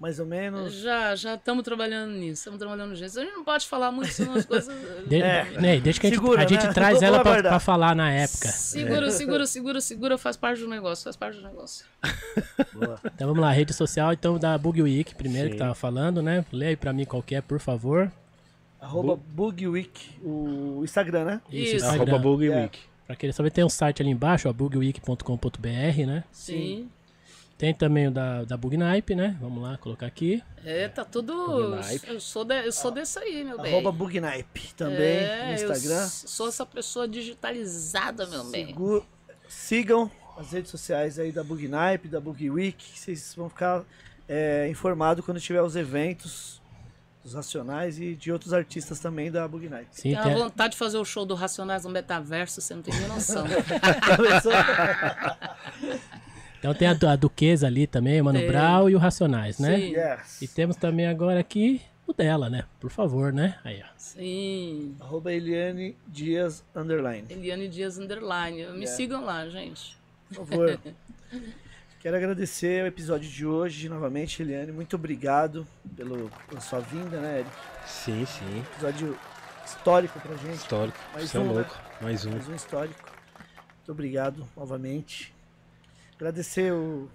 Mais 0.00 0.18
ou 0.18 0.24
menos. 0.24 0.72
Já, 0.76 1.14
já 1.14 1.34
estamos 1.34 1.62
trabalhando 1.62 2.12
nisso, 2.12 2.40
estamos 2.40 2.58
trabalhando 2.58 2.92
nisso. 2.92 3.20
A 3.20 3.22
gente 3.22 3.34
não 3.34 3.44
pode 3.44 3.68
falar 3.68 3.92
muito 3.92 4.10
sobre 4.10 4.38
as 4.38 4.46
coisas. 4.46 4.74
De, 5.06 5.20
é. 5.20 5.44
né, 5.60 5.78
deixa 5.78 6.00
que 6.00 6.06
a 6.06 6.10
gente, 6.10 6.18
Segura, 6.18 6.42
a 6.42 6.46
gente 6.46 6.66
né? 6.66 6.72
traz 6.72 7.02
ela 7.02 7.22
para 7.22 7.60
falar 7.60 7.94
na 7.94 8.10
época. 8.10 8.48
Segura, 8.48 9.08
é. 9.08 9.10
segura, 9.10 9.46
segura, 9.46 9.80
segura, 9.82 10.16
faz 10.16 10.38
parte 10.38 10.62
do 10.62 10.68
negócio, 10.68 11.04
faz 11.04 11.16
parte 11.16 11.36
do 11.36 11.46
negócio. 11.46 11.84
Boa. 12.72 12.98
Então 13.04 13.28
vamos 13.28 13.42
lá, 13.42 13.52
rede 13.52 13.74
social, 13.74 14.10
então 14.10 14.38
da 14.38 14.56
Bug 14.56 14.80
Week, 14.80 15.14
primeiro 15.14 15.48
Sim. 15.48 15.52
que 15.52 15.58
tava 15.58 15.74
falando, 15.74 16.22
né? 16.22 16.46
Lê 16.50 16.68
aí 16.68 16.76
pra 16.76 16.94
mim 16.94 17.04
qual 17.04 17.22
que 17.22 17.34
é, 17.34 17.42
por 17.42 17.60
favor. 17.60 18.10
Arroba 18.80 19.14
Bugweek, 19.16 20.18
o 20.22 20.80
Instagram, 20.82 21.24
né? 21.24 21.40
Isso, 21.50 21.76
Isso. 21.76 21.86
arroba 21.86 22.18
Bugweek. 22.18 22.78
É. 22.78 22.90
Pra 23.06 23.16
querer 23.16 23.32
saber, 23.32 23.50
tem 23.50 23.64
um 23.64 23.68
site 23.68 24.00
ali 24.00 24.10
embaixo, 24.10 24.48
ó, 24.48 24.52
bugweek.com.br, 24.52 26.06
né? 26.06 26.24
Sim. 26.30 26.88
Tem 27.58 27.74
também 27.74 28.06
o 28.06 28.10
da, 28.10 28.42
da 28.44 28.56
Bugnipe, 28.56 29.14
né? 29.14 29.36
Vamos 29.38 29.62
lá, 29.62 29.76
colocar 29.76 30.06
aqui. 30.06 30.42
É, 30.64 30.88
tá 30.88 31.04
tudo. 31.04 31.76
Eu 32.06 32.18
sou, 32.18 32.42
de, 32.42 32.64
eu 32.64 32.72
sou 32.72 32.90
desse 32.90 33.18
aí, 33.18 33.44
meu 33.44 33.60
bem. 33.60 33.72
Arroba 33.74 33.92
Bugnipe 33.92 34.72
também 34.74 35.18
é, 35.18 35.46
no 35.48 35.52
Instagram. 35.52 36.06
sou 36.06 36.48
essa 36.48 36.64
pessoa 36.64 37.06
digitalizada, 37.06 38.26
meu 38.26 38.44
Sigur, 38.44 39.00
bem. 39.00 39.36
Sigam 39.46 40.10
as 40.38 40.52
redes 40.52 40.70
sociais 40.70 41.18
aí 41.18 41.32
da 41.32 41.44
Bugnipe, 41.44 42.08
da 42.08 42.18
Bugweek. 42.18 42.98
Vocês 42.98 43.34
vão 43.34 43.50
ficar 43.50 43.84
é, 44.26 44.66
informados 44.70 45.22
quando 45.22 45.38
tiver 45.38 45.60
os 45.60 45.76
eventos 45.76 46.59
dos 47.30 47.34
Racionais 47.34 48.00
e 48.00 48.14
de 48.14 48.32
outros 48.32 48.52
artistas 48.52 48.98
também 48.98 49.30
da 49.30 49.46
Bug 49.46 49.68
Night. 49.68 49.88
Sim, 49.92 50.16
tem 50.16 50.32
a 50.32 50.36
vontade 50.36 50.72
de 50.72 50.78
fazer 50.78 50.98
o 50.98 51.04
show 51.04 51.24
do 51.24 51.34
Racionais 51.34 51.84
no 51.84 51.90
metaverso, 51.90 52.60
você 52.60 52.74
não 52.74 52.82
tem 52.82 52.92
nem 52.94 53.08
noção. 53.08 53.46
então 56.58 56.74
tem 56.74 56.88
a, 56.88 56.96
a 57.12 57.16
Duquesa 57.16 57.68
ali 57.68 57.86
também, 57.86 58.20
o 58.20 58.24
Mano 58.24 58.40
tem. 58.40 58.48
Brau 58.48 58.90
e 58.90 58.96
o 58.96 58.98
Racionais, 58.98 59.58
né? 59.58 59.76
Sim. 59.76 59.94
Yes. 59.94 60.42
E 60.42 60.48
temos 60.48 60.76
também 60.76 61.06
agora 61.06 61.38
aqui 61.40 61.80
o 62.06 62.12
dela, 62.12 62.50
né? 62.50 62.64
Por 62.80 62.90
favor, 62.90 63.32
né? 63.32 63.58
Aí, 63.64 63.80
ó. 63.82 63.86
Sim. 63.96 64.96
Arroba 65.00 65.32
Eliane 65.32 65.96
Dias 66.06 66.64
Underline. 66.74 67.26
Eliane 67.30 67.68
Dias 67.68 67.98
Underline. 67.98 68.56
Me 68.56 68.80
yeah. 68.80 68.86
sigam 68.86 69.24
lá, 69.24 69.48
gente. 69.48 69.96
Por 70.28 70.46
favor. 70.46 70.78
Quero 72.00 72.16
agradecer 72.16 72.82
o 72.82 72.86
episódio 72.86 73.28
de 73.28 73.44
hoje 73.44 73.86
novamente, 73.86 74.40
Eliane. 74.40 74.72
Muito 74.72 74.96
obrigado 74.96 75.66
pelo, 75.94 76.30
pela 76.48 76.58
sua 76.58 76.80
vinda, 76.80 77.20
né, 77.20 77.40
Eric? 77.40 77.50
Sim, 77.86 78.24
sim. 78.24 78.60
Episódio 78.72 79.18
histórico 79.66 80.18
pra 80.18 80.34
gente. 80.34 80.54
Histórico. 80.54 80.98
Mais 81.12 81.28
Você 81.28 81.36
é 81.36 81.40
um, 81.40 81.50
é 81.50 81.52
louco. 81.52 81.74
Né? 81.74 81.98
Mais 82.00 82.24
um. 82.24 82.30
Mais 82.30 82.48
um 82.48 82.54
histórico. 82.54 82.98
Muito 83.76 83.92
obrigado 83.92 84.48
novamente. 84.56 85.30
Agradecer 86.16 86.72
o, 86.72 87.06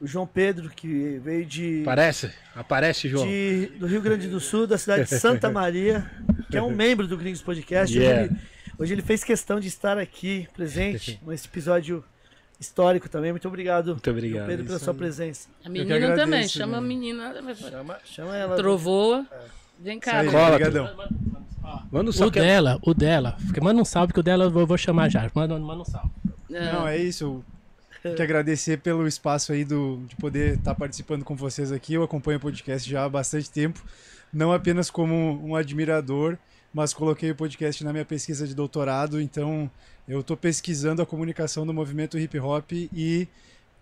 o 0.00 0.06
João 0.06 0.28
Pedro, 0.28 0.70
que 0.70 1.18
veio 1.18 1.44
de. 1.44 1.82
Aparece, 1.82 2.30
aparece, 2.54 3.08
João. 3.08 3.26
De, 3.26 3.66
do 3.80 3.88
Rio 3.88 4.00
Grande 4.00 4.28
do 4.28 4.38
Sul, 4.38 4.68
da 4.68 4.78
cidade 4.78 5.08
de 5.08 5.18
Santa 5.18 5.50
Maria, 5.50 6.08
que 6.48 6.56
é 6.56 6.62
um 6.62 6.70
membro 6.72 7.08
do 7.08 7.16
Gringos 7.16 7.42
Podcast. 7.42 7.98
Yeah. 7.98 8.22
Hoje, 8.22 8.30
ele, 8.30 8.40
hoje 8.78 8.94
ele 8.94 9.02
fez 9.02 9.24
questão 9.24 9.58
de 9.58 9.66
estar 9.66 9.98
aqui 9.98 10.48
presente 10.54 11.20
nesse 11.26 11.48
episódio 11.48 12.04
histórico 12.58 13.08
também. 13.08 13.32
Muito 13.32 13.46
obrigado, 13.48 13.92
Muito 13.92 14.10
obrigado 14.10 14.46
Pedro, 14.46 14.66
pela 14.66 14.78
sua 14.78 14.94
presença. 14.94 15.48
A 15.64 15.68
menina 15.68 15.96
agradeço, 15.96 16.24
também, 16.24 16.48
chama 16.48 16.78
a 16.78 16.80
menina. 16.80 17.34
Chama, 17.54 17.98
chama 18.04 18.36
ela. 18.36 18.56
Trovoa. 18.56 19.26
É. 19.30 19.38
Vem 19.78 20.00
cá. 20.00 20.24
Cola, 20.24 20.58
Manda 21.90 22.10
um 22.10 22.12
salve. 22.12 22.38
O 22.38 22.42
dela, 22.42 22.78
o 22.82 22.94
dela. 22.94 23.36
Porque 23.44 23.60
manda 23.60 23.80
um 23.80 23.84
salve 23.84 24.12
que 24.12 24.20
o 24.20 24.22
dela 24.22 24.44
eu 24.44 24.66
vou, 24.66 24.78
chamar 24.78 25.10
já. 25.10 25.30
Manda, 25.34 25.58
manda 25.58 25.82
um 25.82 25.84
salve. 25.84 26.10
Não, 26.48 26.86
é 26.86 26.96
isso. 26.96 27.44
Quero 28.02 28.22
agradecer 28.22 28.78
pelo 28.78 29.06
espaço 29.06 29.52
aí 29.52 29.64
do, 29.64 30.00
de 30.08 30.14
poder 30.16 30.54
estar 30.54 30.74
participando 30.74 31.24
com 31.24 31.34
vocês 31.34 31.72
aqui. 31.72 31.94
Eu 31.94 32.04
acompanho 32.04 32.38
o 32.38 32.40
podcast 32.40 32.88
já 32.88 33.04
há 33.04 33.08
bastante 33.08 33.50
tempo. 33.50 33.82
Não 34.32 34.52
apenas 34.52 34.90
como 34.90 35.44
um 35.44 35.56
admirador, 35.56 36.38
mas 36.72 36.92
coloquei 36.92 37.30
o 37.30 37.34
podcast 37.34 37.82
na 37.84 37.92
minha 37.92 38.04
pesquisa 38.04 38.46
de 38.46 38.54
doutorado. 38.54 39.20
Então, 39.20 39.70
eu 40.08 40.20
estou 40.20 40.36
pesquisando 40.36 41.02
a 41.02 41.06
comunicação 41.06 41.66
do 41.66 41.72
movimento 41.72 42.18
hip 42.18 42.38
hop 42.38 42.72
e 42.72 43.28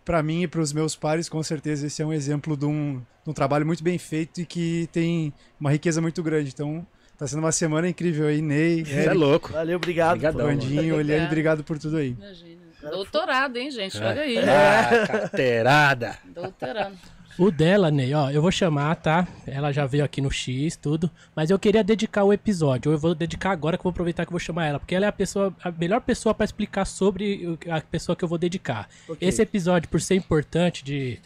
para 0.05 0.23
mim 0.23 0.43
e 0.43 0.49
para 0.49 0.61
os 0.61 0.73
meus 0.73 0.95
pares, 0.95 1.29
com 1.29 1.43
certeza 1.43 1.87
esse 1.87 2.03
é 2.03 2.07
um 2.07 2.13
exemplo 2.13 2.57
de 2.57 2.67
um, 2.67 3.01
de 3.25 3.31
um, 3.31 3.33
trabalho 3.33 3.65
muito 3.65 3.83
bem 3.83 3.99
feito 3.99 4.41
e 4.41 4.47
que 4.47 4.89
tem 4.93 5.33
uma 5.59 5.71
riqueza 5.71 6.01
muito 6.01 6.23
grande. 6.23 6.51
Então, 6.53 6.87
tá 7.19 7.27
sendo 7.27 7.41
uma 7.41 7.53
semana 7.53 7.89
incrível 7.89 8.27
aí, 8.27 8.43
Ney. 8.43 8.85
Você 8.85 9.07
é 9.07 9.15
louco. 9.15 9.53
Valeu, 9.53 9.77
obrigado. 9.77 10.17
Obrigadão, 10.17 10.47
Bandinho, 10.47 11.01
Eliane, 11.01 11.27
obrigado 11.27 11.65
por 11.65 11.79
tudo 11.79 11.97
aí. 11.97 12.11
Imagina. 12.11 12.65
Doutorado, 12.83 13.57
hein, 13.57 13.71
gente? 13.71 13.97
Olha 13.97 14.23
aí. 14.23 14.39
Ah, 14.39 15.07
carteirada. 15.07 16.19
Doutorado. 16.35 16.99
O 17.37 17.51
dela, 17.51 17.91
Ney, 17.91 18.15
ó, 18.15 18.31
eu 18.31 18.41
vou 18.41 18.53
chamar, 18.53 18.95
tá? 18.95 19.27
Ela 19.45 19.73
já 19.73 19.85
veio 19.87 20.05
aqui 20.05 20.21
no 20.21 20.31
X, 20.31 20.77
tudo. 20.77 21.11
Mas 21.35 21.51
eu 21.51 21.59
queria 21.59 21.83
dedicar 21.83 22.23
o 22.23 22.33
episódio. 22.33 22.93
Eu 22.93 22.99
vou 22.99 23.13
dedicar 23.13 23.51
agora 23.51 23.77
que 23.77 23.81
eu 23.81 23.85
vou 23.85 23.91
aproveitar 23.91 24.25
que 24.25 24.29
eu 24.29 24.35
vou 24.35 24.39
chamar 24.39 24.67
ela. 24.67 24.79
Porque 24.79 24.95
ela 24.95 25.07
é 25.07 25.09
a 25.09 25.13
pessoa, 25.13 25.53
a 25.63 25.71
melhor 25.73 26.01
pessoa 26.01 26.33
para 26.33 26.45
explicar 26.45 26.85
sobre 26.85 27.59
a 27.69 27.81
pessoa 27.81 28.15
que 28.15 28.25
eu 28.25 28.29
vou 28.29 28.39
dedicar. 28.39 28.89
Okay. 29.09 29.29
Esse 29.29 29.43
episódio, 29.43 29.89
por 29.89 30.01
ser 30.01 30.15
importante, 30.15 30.85
de, 30.85 31.19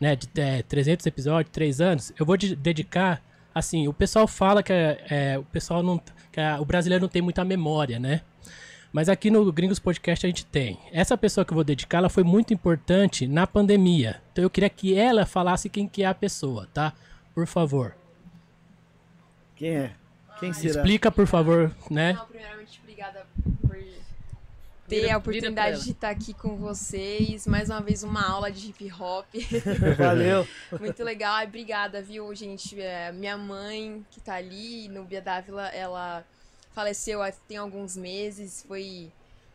né, 0.00 0.14
de 0.14 0.28
é, 0.36 0.62
300 0.62 1.04
episódios, 1.04 1.52
3 1.52 1.80
anos, 1.80 2.12
eu 2.18 2.24
vou 2.24 2.36
de, 2.36 2.54
dedicar. 2.54 3.20
Assim, 3.52 3.88
o 3.88 3.92
pessoal 3.92 4.28
fala 4.28 4.62
que 4.62 4.72
é, 4.72 5.04
é 5.10 5.38
o 5.38 5.42
pessoal 5.44 5.82
não. 5.82 6.00
Que 6.30 6.40
o 6.60 6.64
brasileiro 6.64 7.02
não 7.02 7.08
tem 7.08 7.22
muita 7.22 7.44
memória, 7.44 7.98
né? 7.98 8.20
Mas 8.96 9.10
aqui 9.10 9.30
no 9.30 9.52
Gringos 9.52 9.78
Podcast 9.78 10.24
a 10.24 10.28
gente 10.30 10.46
tem. 10.46 10.78
Essa 10.90 11.18
pessoa 11.18 11.44
que 11.44 11.52
eu 11.52 11.54
vou 11.54 11.62
dedicar, 11.62 11.98
ela 11.98 12.08
foi 12.08 12.24
muito 12.24 12.54
importante 12.54 13.26
na 13.26 13.46
pandemia. 13.46 14.22
Então 14.32 14.42
eu 14.42 14.48
queria 14.48 14.70
que 14.70 14.94
ela 14.94 15.26
falasse 15.26 15.68
quem 15.68 15.86
que 15.86 16.02
é 16.02 16.06
a 16.06 16.14
pessoa, 16.14 16.66
tá? 16.72 16.94
Por 17.34 17.46
favor. 17.46 17.94
Quem 19.54 19.68
é? 19.68 19.92
Quem 20.40 20.50
será? 20.54 20.76
Explica, 20.76 21.12
por 21.12 21.26
favor, 21.26 21.76
né? 21.90 22.14
Não, 22.14 22.24
primeiramente, 22.24 22.80
obrigada 22.82 23.26
por 23.60 23.76
ter 24.88 25.10
a 25.10 25.18
oportunidade 25.18 25.84
de 25.84 25.90
estar 25.90 26.08
aqui 26.08 26.32
com 26.32 26.56
vocês. 26.56 27.46
Mais 27.46 27.68
uma 27.68 27.82
vez, 27.82 28.02
uma 28.02 28.26
aula 28.26 28.50
de 28.50 28.70
hip 28.70 28.90
hop. 28.98 29.26
Valeu. 29.98 30.48
Muito 30.80 31.04
legal. 31.04 31.34
Ai, 31.34 31.46
obrigada, 31.46 32.00
viu, 32.00 32.34
gente? 32.34 32.80
É, 32.80 33.12
minha 33.12 33.36
mãe, 33.36 34.06
que 34.10 34.22
tá 34.22 34.36
ali, 34.36 34.88
Nubia 34.88 35.20
Dávila, 35.20 35.68
ela 35.68 36.24
faleceu 36.76 37.20
tem 37.48 37.56
alguns 37.56 37.96
meses, 37.96 38.62
foi 38.68 39.10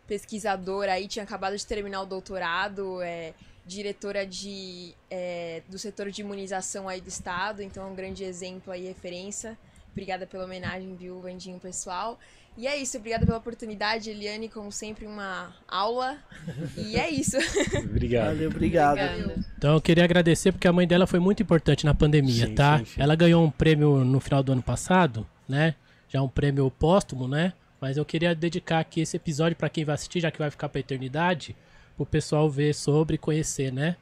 pesquisadora 0.08 0.94
aí, 0.94 1.08
tinha 1.08 1.22
acabado 1.22 1.56
de 1.56 1.64
terminar 1.64 2.02
o 2.02 2.06
doutorado, 2.08 3.00
é 3.04 3.36
diretora 3.64 4.26
de, 4.26 4.96
é, 5.08 5.62
do 5.70 5.78
setor 5.78 6.10
de 6.10 6.22
imunização 6.22 6.90
aí 6.90 7.00
do 7.00 7.08
estado, 7.08 7.62
então 7.62 7.84
é 7.84 7.86
um 7.86 7.94
grande 7.94 8.24
exemplo 8.24 8.74
aí, 8.74 8.88
referência. 8.88 9.56
Obrigada 9.92 10.26
pela 10.26 10.46
homenagem, 10.46 10.96
viu, 10.96 11.22
Vandinho, 11.22 11.60
pessoal. 11.60 12.20
E 12.58 12.66
é 12.66 12.76
isso, 12.76 12.98
obrigada 12.98 13.24
pela 13.24 13.38
oportunidade, 13.38 14.10
Eliane, 14.10 14.50
como 14.50 14.72
sempre, 14.72 15.06
uma 15.06 15.54
aula. 15.68 16.18
E 16.76 16.98
é 16.98 17.08
isso. 17.08 17.38
Obrigado. 17.78 18.34
Valeu, 18.34 18.50
obrigado. 18.50 19.00
Então 19.58 19.76
eu 19.76 19.82
queria 19.82 20.04
agradecer 20.04 20.52
porque 20.52 20.68
a 20.68 20.74
mãe 20.74 20.88
dela 20.88 21.06
foi 21.06 21.20
muito 21.20 21.44
importante 21.44 21.86
na 21.86 21.94
pandemia, 21.94 22.48
sim, 22.48 22.56
tá? 22.56 22.80
Sim, 22.80 22.86
sim. 22.86 23.02
Ela 23.02 23.16
ganhou 23.16 23.46
um 23.46 23.52
prêmio 23.52 24.04
no 24.04 24.20
final 24.20 24.44
do 24.44 24.52
ano 24.52 24.62
passado, 24.62 25.26
né? 25.48 25.76
Já 26.12 26.22
um 26.22 26.28
prêmio 26.28 26.70
póstumo, 26.70 27.28
né? 27.28 27.54
Mas 27.80 27.98
eu 27.98 28.06
queria 28.06 28.36
dedicar 28.36 28.80
aqui 28.80 29.02
esse 29.02 29.16
episódio 29.16 29.58
para 29.58 29.70
quem 29.70 29.86
vai 29.86 29.96
assistir, 29.96 30.20
já 30.20 30.30
que 30.30 30.38
vai 30.38 30.52
ficar 30.52 30.70
pra 30.70 30.80
eternidade, 30.80 31.56
pro 31.96 32.06
pessoal 32.06 32.50
ver 32.50 32.76
sobre 32.76 33.16
e 33.16 33.18
conhecer, 33.18 33.72
né? 33.72 33.96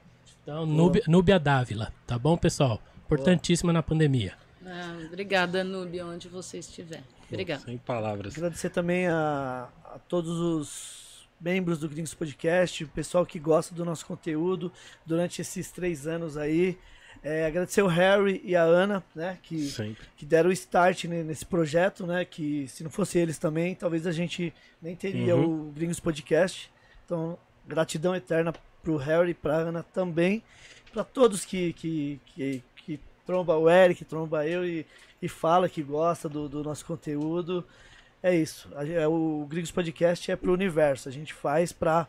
Então, 0.43 0.65
Núbia, 0.65 1.03
Núbia 1.07 1.39
Dávila, 1.39 1.93
tá 2.07 2.17
bom, 2.17 2.35
pessoal? 2.35 2.81
Importantíssima 3.05 3.71
na 3.71 3.83
pandemia. 3.83 4.33
Ah, 4.65 4.97
obrigada, 5.05 5.63
Núbia, 5.63 6.05
onde 6.05 6.27
você 6.27 6.57
estiver. 6.57 7.03
Obrigada. 7.27 7.61
Sem 7.61 7.77
palavras. 7.77 8.35
Agradecer 8.35 8.69
também 8.69 9.07
a, 9.07 9.69
a 9.85 9.99
todos 9.99 10.37
os 10.37 11.27
membros 11.39 11.79
do 11.79 11.87
Gringos 11.87 12.13
Podcast, 12.13 12.83
o 12.83 12.87
pessoal 12.89 13.25
que 13.25 13.39
gosta 13.39 13.73
do 13.73 13.85
nosso 13.85 14.05
conteúdo 14.05 14.71
durante 15.05 15.41
esses 15.41 15.71
três 15.71 16.05
anos 16.05 16.35
aí. 16.35 16.77
É, 17.21 17.45
agradecer 17.45 17.81
o 17.81 17.87
Harry 17.87 18.41
e 18.45 18.55
a 18.55 18.63
Ana, 18.63 19.03
né, 19.13 19.37
que, 19.43 19.73
que 20.15 20.25
deram 20.25 20.49
o 20.49 20.53
start 20.53 21.03
nesse 21.03 21.45
projeto, 21.45 22.07
né, 22.07 22.23
que 22.23 22.65
se 22.69 22.81
não 22.81 22.89
fosse 22.89 23.17
eles 23.17 23.37
também, 23.37 23.75
talvez 23.75 24.07
a 24.07 24.11
gente 24.11 24.53
nem 24.81 24.95
teria 24.95 25.35
uhum. 25.35 25.67
o 25.67 25.71
Gringos 25.71 25.99
Podcast. 25.99 26.71
Então, 27.05 27.37
gratidão 27.67 28.15
eterna 28.15 28.53
pro 28.81 28.95
Harry 28.95 29.31
e 29.31 29.33
pra 29.33 29.57
Ana 29.57 29.83
também, 29.83 30.41
para 30.93 31.03
todos 31.03 31.43
que, 31.43 31.73
que, 31.73 32.21
que, 32.27 32.63
que, 32.77 32.99
tromba 33.25 33.57
o 33.57 33.69
Eric, 33.69 34.05
tromba 34.05 34.47
eu 34.47 34.65
e, 34.65 34.85
e 35.21 35.27
fala 35.27 35.69
que 35.69 35.83
gosta 35.83 36.27
do, 36.27 36.49
do 36.49 36.63
nosso 36.63 36.83
conteúdo. 36.85 37.63
É 38.23 38.33
isso. 38.33 38.67
É, 38.75 39.07
o 39.07 39.45
Gringos 39.47 39.71
Podcast 39.71 40.31
é 40.31 40.35
pro 40.35 40.51
universo. 40.51 41.07
A 41.07 41.11
gente 41.11 41.31
faz 41.33 41.71
para 41.71 42.07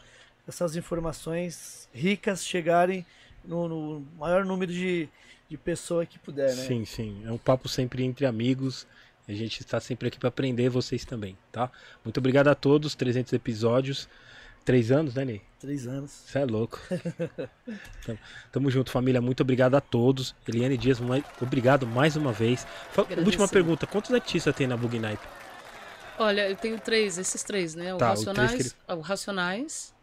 essas 0.49 0.77
informações 0.77 1.89
ricas 1.93 2.45
chegarem 2.45 3.05
no, 3.45 3.69
no 3.69 4.07
maior 4.19 4.45
número 4.45 4.73
de, 4.73 5.09
de 5.49 5.57
pessoas 5.57 6.09
que 6.09 6.19
puder, 6.19 6.55
né? 6.55 6.63
Sim, 6.63 6.85
sim. 6.85 7.23
É 7.25 7.33
um 7.33 7.39
papo 7.39 7.69
sempre 7.69 8.05
entre 8.05 8.27
amigos. 8.27 8.87
A 9.29 9.33
gente 9.33 9.61
está 9.61 9.79
sempre 9.79 10.09
aqui 10.09 10.19
para 10.19 10.29
aprender 10.29 10.69
vocês 10.69 11.05
também, 11.05 11.37
tá? 11.53 11.71
Muito 12.05 12.19
obrigado 12.19 12.49
a 12.49 12.55
todos, 12.55 12.95
300 12.95 13.33
episódios. 13.33 14.09
Três 14.65 14.91
anos, 14.91 15.15
né, 15.15 15.25
Ney? 15.25 15.43
Três 15.59 15.87
anos. 15.87 16.11
Você 16.11 16.39
é 16.39 16.45
louco. 16.45 16.79
tamo, 18.05 18.19
tamo, 18.53 18.71
junto, 18.71 18.91
família. 18.91 19.21
Muito 19.21 19.43
obrigado 19.43 19.75
a 19.75 19.81
todos. 19.81 20.35
Eliane 20.47 20.77
Dias, 20.77 20.99
obrigado 21.41 21.87
mais 21.87 22.17
uma 22.17 22.33
vez. 22.33 22.67
Última 23.25 23.49
pergunta: 23.49 23.87
quantos 23.87 24.13
artistas 24.13 24.55
tem 24.55 24.67
na 24.67 24.77
Bug 24.77 24.99
Nipe? 24.99 25.27
Olha, 26.19 26.49
eu 26.51 26.57
tenho 26.57 26.79
três, 26.79 27.17
esses 27.17 27.43
três, 27.43 27.75
né? 27.75 27.95
O 27.95 27.97
tá, 27.97 28.09
Racionais, 28.09 28.53
o, 28.53 28.93
ele... 28.93 28.99
o 28.99 29.01
Racionais, 29.01 29.95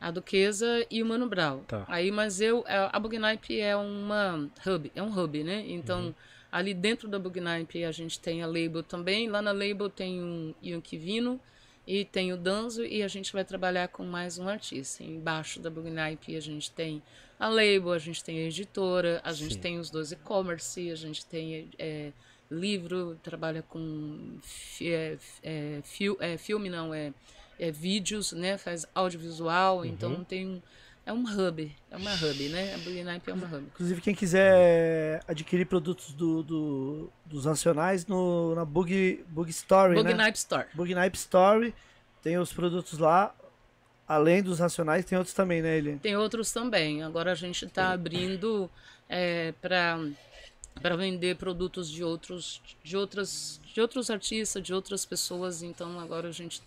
a 0.00 0.10
Duquesa 0.10 0.86
e 0.90 1.02
o 1.02 1.06
Mano 1.06 1.28
Brown. 1.28 1.60
Tá. 1.64 1.84
Aí, 1.88 2.10
mas 2.10 2.40
eu, 2.40 2.64
é, 2.66 2.88
a 2.92 2.98
Bugnipe 2.98 3.58
é 3.60 3.76
uma 3.76 4.48
hub, 4.66 4.92
é 4.94 5.02
um 5.02 5.18
hub, 5.18 5.42
né? 5.42 5.64
Então, 5.66 6.06
uhum. 6.06 6.14
ali 6.52 6.74
dentro 6.74 7.08
da 7.08 7.18
Bugnipe 7.18 7.84
a 7.84 7.92
gente 7.92 8.20
tem 8.20 8.42
a 8.42 8.46
Label 8.46 8.82
também. 8.82 9.28
Lá 9.28 9.40
na 9.40 9.52
Label 9.52 9.88
tem 9.88 10.22
um 10.22 10.54
Ian 10.62 10.80
Kivino 10.80 11.40
e 11.86 12.04
tem 12.04 12.32
o 12.32 12.36
Danzo 12.36 12.84
e 12.84 13.02
a 13.02 13.08
gente 13.08 13.32
vai 13.32 13.44
trabalhar 13.44 13.88
com 13.88 14.04
mais 14.04 14.38
um 14.38 14.48
artista. 14.48 15.02
Embaixo 15.02 15.60
da 15.60 15.70
Bugnipe 15.70 16.36
a 16.36 16.40
gente 16.40 16.70
tem 16.70 17.02
a 17.38 17.48
Label, 17.48 17.92
a 17.92 17.98
gente 17.98 18.22
tem 18.22 18.38
a 18.38 18.42
editora, 18.42 19.20
a 19.24 19.32
gente 19.32 19.54
Sim. 19.54 19.60
tem 19.60 19.78
os 19.78 19.90
dois 19.90 20.12
e-commerce, 20.12 20.90
a 20.90 20.94
gente 20.94 21.24
tem 21.24 21.70
é, 21.78 22.12
livro, 22.50 23.18
trabalha 23.22 23.62
com 23.62 24.38
é, 24.80 25.18
é, 25.42 25.80
fil, 25.84 26.16
é, 26.20 26.36
filme, 26.36 26.68
não, 26.68 26.92
é 26.92 27.12
é, 27.58 27.70
vídeos, 27.70 28.32
né? 28.32 28.58
Faz 28.58 28.86
audiovisual, 28.94 29.78
uhum. 29.78 29.84
então 29.84 30.24
tem 30.24 30.62
é 31.06 31.12
um 31.12 31.22
hub, 31.22 31.72
é 31.88 31.96
uma 31.96 32.12
hub, 32.14 32.48
né? 32.48 32.74
A 32.74 32.78
Bugnipe 32.78 33.30
é 33.30 33.32
uma 33.32 33.46
hub. 33.46 33.64
Inclusive, 33.72 34.00
quem 34.00 34.12
quiser 34.12 35.22
adquirir 35.28 35.64
produtos 35.64 36.12
do, 36.12 36.42
do 36.42 37.12
dos 37.24 37.44
nacionais 37.44 38.06
no, 38.06 38.56
na 38.56 38.64
Bug, 38.64 39.24
Bug 39.28 39.48
Story, 39.50 39.94
Bugnipe 39.94 40.18
né? 40.18 40.30
Store. 40.34 40.66
Bugnipe 40.74 41.16
Story, 41.16 41.74
tem 42.22 42.36
os 42.38 42.52
produtos 42.52 42.98
lá. 42.98 43.32
Além 44.08 44.40
dos 44.40 44.60
nacionais, 44.60 45.04
tem 45.04 45.18
outros 45.18 45.34
também, 45.34 45.60
né, 45.60 45.78
Eliane? 45.78 45.98
Tem 45.98 46.16
outros 46.16 46.52
também. 46.52 47.02
Agora 47.02 47.32
a 47.32 47.34
gente 47.34 47.64
está 47.64 47.90
abrindo 47.90 48.70
é, 49.08 49.52
para 49.60 49.98
para 50.82 50.96
vender 50.96 51.36
produtos 51.36 51.90
de 51.90 52.04
outros 52.04 52.60
de 52.82 52.96
outras 52.96 53.60
de 53.72 53.80
outros 53.80 54.10
artistas 54.10 54.62
de 54.62 54.72
outras 54.74 55.04
pessoas. 55.04 55.62
Então 55.62 55.98
agora 55.98 56.28
a 56.28 56.32
gente 56.32 56.62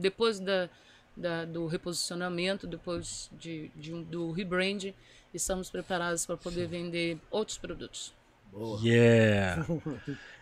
depois 0.00 0.38
da, 0.38 0.68
da 1.16 1.44
do 1.44 1.66
reposicionamento 1.66 2.66
depois 2.66 3.30
de, 3.38 3.70
de 3.76 3.92
um, 3.92 4.02
do 4.02 4.30
rebrand 4.30 4.92
estamos 5.34 5.70
preparados 5.70 6.24
para 6.24 6.36
poder 6.36 6.66
vender 6.66 7.18
outros 7.30 7.58
produtos. 7.58 8.14
Boa. 8.50 8.80
yeah 8.82 9.66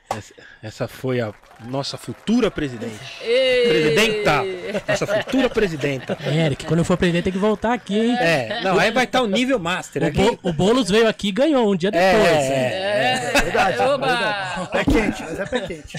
essa 0.62 0.86
foi 0.86 1.20
a 1.20 1.34
nossa 1.64 1.96
futura 1.96 2.50
presidente. 2.50 3.22
Ei! 3.22 3.68
Presidenta! 3.68 4.42
Nossa 4.88 5.06
futura 5.06 5.50
presidenta. 5.50 6.18
Eric, 6.26 6.64
quando 6.64 6.78
eu 6.80 6.84
for 6.84 6.96
presidente 6.96 7.24
tem 7.24 7.32
que 7.32 7.38
voltar 7.38 7.72
aqui, 7.72 7.98
hein? 7.98 8.16
É, 8.18 8.60
não, 8.62 8.78
aí 8.78 8.90
vai 8.90 9.04
estar 9.04 9.22
o 9.22 9.26
nível 9.26 9.58
master. 9.58 10.02
O, 10.02 10.06
aqui. 10.06 10.16
Bo 10.16 10.38
o 10.42 10.52
Boulos 10.52 10.88
veio 10.88 11.08
aqui 11.08 11.28
e 11.28 11.32
ganhou 11.32 11.72
um 11.72 11.76
dia 11.76 11.90
depois. 11.90 12.12
É, 12.12 12.48
é, 12.48 13.32
é 13.34 13.42
verdade. 13.42 13.78
Oba! 13.78 14.06
verdade. 14.06 14.70
Pé 14.70 14.84
quente, 14.84 15.22
mas 15.22 15.40
é 15.40 15.46
pé 15.46 15.60
quente. 15.60 15.98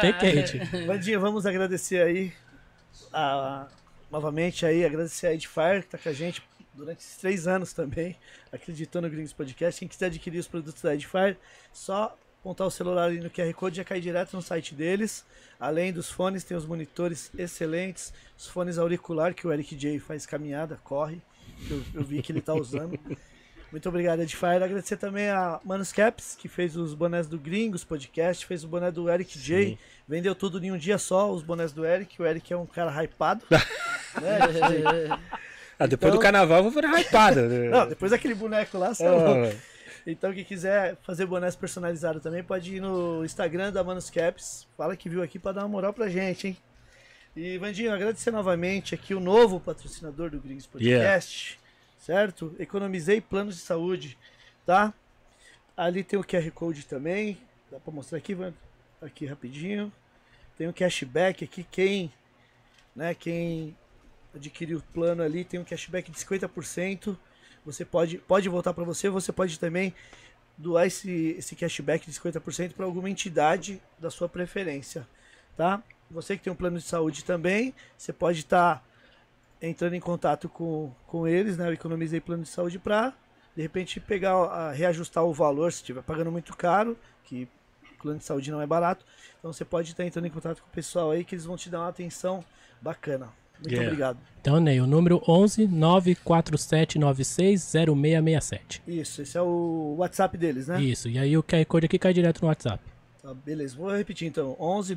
Pé 0.00 0.12
quente. 0.12 0.86
Bandinha, 0.86 1.18
vamos 1.18 1.46
agradecer 1.46 2.02
aí, 2.02 2.32
a, 3.12 3.66
novamente 4.10 4.64
aí, 4.64 4.84
agradecer 4.84 5.26
a 5.26 5.34
Edfire 5.34 5.82
que 5.82 5.88
tá 5.88 5.98
com 5.98 6.08
a 6.08 6.12
gente 6.12 6.42
durante 6.74 7.00
esses 7.00 7.16
três 7.16 7.48
anos 7.48 7.72
também, 7.72 8.16
acreditou 8.52 9.02
no 9.02 9.10
Gringos 9.10 9.32
Podcast. 9.32 9.80
Quem 9.80 9.88
quiser 9.88 10.06
adquirir 10.06 10.38
os 10.38 10.46
produtos 10.46 10.80
da 10.80 10.94
Edfire, 10.94 11.36
só 11.72 12.16
apontar 12.40 12.66
o 12.66 12.70
celular 12.70 13.04
ali 13.04 13.20
no 13.20 13.30
QR 13.30 13.52
Code 13.54 13.76
já 13.76 13.84
cai 13.84 14.00
direto 14.00 14.34
no 14.34 14.42
site 14.42 14.74
deles. 14.74 15.24
Além 15.58 15.92
dos 15.92 16.10
fones, 16.10 16.44
tem 16.44 16.56
os 16.56 16.64
monitores 16.64 17.30
excelentes, 17.36 18.12
os 18.36 18.46
fones 18.46 18.78
auricular 18.78 19.34
que 19.34 19.46
o 19.46 19.52
Eric 19.52 19.74
J 19.74 19.98
faz 19.98 20.24
caminhada, 20.24 20.78
corre. 20.84 21.20
Eu, 21.68 21.82
eu 21.94 22.04
vi 22.04 22.22
que 22.22 22.30
ele 22.30 22.38
está 22.38 22.54
usando. 22.54 22.98
Muito 23.70 23.86
obrigado, 23.86 24.22
Edfire. 24.22 24.64
Agradecer 24.64 24.96
também 24.96 25.28
a 25.28 25.60
Manus 25.62 25.92
Caps, 25.92 26.34
que 26.40 26.48
fez 26.48 26.74
os 26.74 26.94
bonés 26.94 27.26
do 27.26 27.38
Gringos 27.38 27.84
Podcast, 27.84 28.46
fez 28.46 28.64
o 28.64 28.68
boné 28.68 28.90
do 28.90 29.10
Eric 29.10 29.38
J. 29.38 29.70
Sim. 29.70 29.78
Vendeu 30.06 30.34
tudo 30.34 30.62
em 30.64 30.72
um 30.72 30.78
dia 30.78 30.96
só, 30.96 31.30
os 31.30 31.42
bonés 31.42 31.70
do 31.70 31.84
Eric. 31.84 32.20
O 32.20 32.24
Eric 32.24 32.50
é 32.50 32.56
um 32.56 32.64
cara 32.64 32.90
hypado. 33.02 33.44
né, 33.50 35.18
ah, 35.78 35.86
depois 35.86 36.08
então... 36.08 36.18
do 36.18 36.22
carnaval 36.22 36.58
eu 36.58 36.62
vou 36.62 36.72
virar 36.72 36.98
hypado. 36.98 37.42
Né? 37.42 37.68
Não, 37.68 37.86
depois 37.86 38.10
daquele 38.10 38.34
boneco 38.34 38.78
lá, 38.78 38.94
você 38.94 39.06
oh. 39.06 39.77
Então, 40.10 40.32
quem 40.32 40.42
quiser 40.42 40.96
fazer 41.02 41.26
bonés 41.26 41.54
personalizados 41.54 42.22
também, 42.22 42.42
pode 42.42 42.76
ir 42.76 42.80
no 42.80 43.22
Instagram 43.26 43.70
da 43.70 43.84
Manus 43.84 44.08
Caps. 44.08 44.66
Fala 44.74 44.96
que 44.96 45.06
viu 45.06 45.22
aqui 45.22 45.38
para 45.38 45.52
dar 45.52 45.60
uma 45.60 45.68
moral 45.68 45.92
pra 45.92 46.08
gente, 46.08 46.48
hein? 46.48 46.56
E, 47.36 47.58
Vandinho, 47.58 47.92
agradecer 47.92 48.30
novamente 48.30 48.94
aqui 48.94 49.14
o 49.14 49.20
novo 49.20 49.60
patrocinador 49.60 50.30
do 50.30 50.40
Gringos 50.40 50.66
Podcast, 50.66 51.50
yeah. 51.50 51.62
certo? 51.98 52.56
Economizei 52.58 53.20
planos 53.20 53.56
de 53.56 53.60
saúde, 53.60 54.16
tá? 54.64 54.94
Ali 55.76 56.02
tem 56.02 56.18
o 56.18 56.24
QR 56.24 56.50
Code 56.52 56.86
também. 56.86 57.36
Dá 57.70 57.78
para 57.78 57.92
mostrar 57.92 58.16
aqui, 58.16 58.34
Vand? 58.34 58.54
Aqui 59.02 59.26
rapidinho. 59.26 59.92
Tem 60.56 60.66
um 60.66 60.72
cashback 60.72 61.44
aqui. 61.44 61.66
Quem, 61.70 62.10
né, 62.96 63.14
quem 63.14 63.76
adquiriu 64.34 64.78
o 64.78 64.82
plano 64.94 65.22
ali 65.22 65.44
tem 65.44 65.60
um 65.60 65.64
cashback 65.64 66.10
de 66.10 66.16
50% 66.16 67.14
você 67.72 67.84
pode, 67.84 68.16
pode 68.18 68.48
voltar 68.48 68.72
para 68.72 68.82
você, 68.82 69.10
você 69.10 69.30
pode 69.30 69.60
também 69.60 69.94
doar 70.56 70.86
esse, 70.86 71.36
esse 71.38 71.54
cashback 71.54 72.10
de 72.10 72.18
50% 72.18 72.72
para 72.72 72.86
alguma 72.86 73.10
entidade 73.10 73.80
da 73.98 74.10
sua 74.10 74.28
preferência, 74.28 75.06
tá? 75.54 75.82
Você 76.10 76.36
que 76.36 76.42
tem 76.42 76.52
um 76.52 76.56
plano 76.56 76.78
de 76.78 76.84
saúde 76.84 77.24
também, 77.24 77.74
você 77.96 78.10
pode 78.10 78.40
estar 78.40 78.76
tá 78.76 78.82
entrando 79.60 79.94
em 79.94 80.00
contato 80.00 80.48
com, 80.48 80.90
com 81.06 81.28
eles, 81.28 81.58
né? 81.58 81.68
Eu 81.68 81.74
economizei 81.74 82.20
plano 82.20 82.42
de 82.42 82.48
saúde 82.48 82.78
para 82.78 83.12
de 83.54 83.60
repente 83.60 84.00
pegar, 84.00 84.32
a, 84.32 84.72
reajustar 84.72 85.24
o 85.24 85.32
valor 85.32 85.70
se 85.70 85.78
estiver 85.78 86.02
pagando 86.02 86.32
muito 86.32 86.56
caro, 86.56 86.96
que 87.24 87.46
plano 88.00 88.18
de 88.18 88.24
saúde 88.24 88.50
não 88.50 88.62
é 88.62 88.66
barato. 88.66 89.04
Então 89.38 89.52
você 89.52 89.64
pode 89.64 89.90
estar 89.90 90.04
tá 90.04 90.06
entrando 90.06 90.26
em 90.26 90.30
contato 90.30 90.62
com 90.62 90.68
o 90.68 90.72
pessoal 90.72 91.10
aí 91.10 91.22
que 91.22 91.34
eles 91.34 91.44
vão 91.44 91.56
te 91.56 91.68
dar 91.68 91.80
uma 91.80 91.88
atenção 91.88 92.42
bacana. 92.80 93.28
Muito 93.60 93.70
yeah. 93.70 93.88
obrigado. 93.88 94.18
Então, 94.40 94.60
Ney, 94.60 94.80
o 94.80 94.86
número 94.86 95.20
11 95.26 95.66
94796 95.66 97.60
0667. 97.60 98.82
Isso, 98.86 99.22
esse 99.22 99.36
é 99.36 99.42
o 99.42 99.96
WhatsApp 99.98 100.38
deles, 100.38 100.68
né? 100.68 100.80
Isso, 100.80 101.08
e 101.08 101.18
aí 101.18 101.36
o 101.36 101.42
QR 101.42 101.64
Code 101.66 101.86
aqui 101.86 101.98
cai 101.98 102.14
direto 102.14 102.40
no 102.40 102.48
WhatsApp. 102.48 102.82
Tá, 103.22 103.34
beleza, 103.34 103.76
vou 103.76 103.94
repetir 103.94 104.28
então: 104.28 104.56
11 104.58 104.94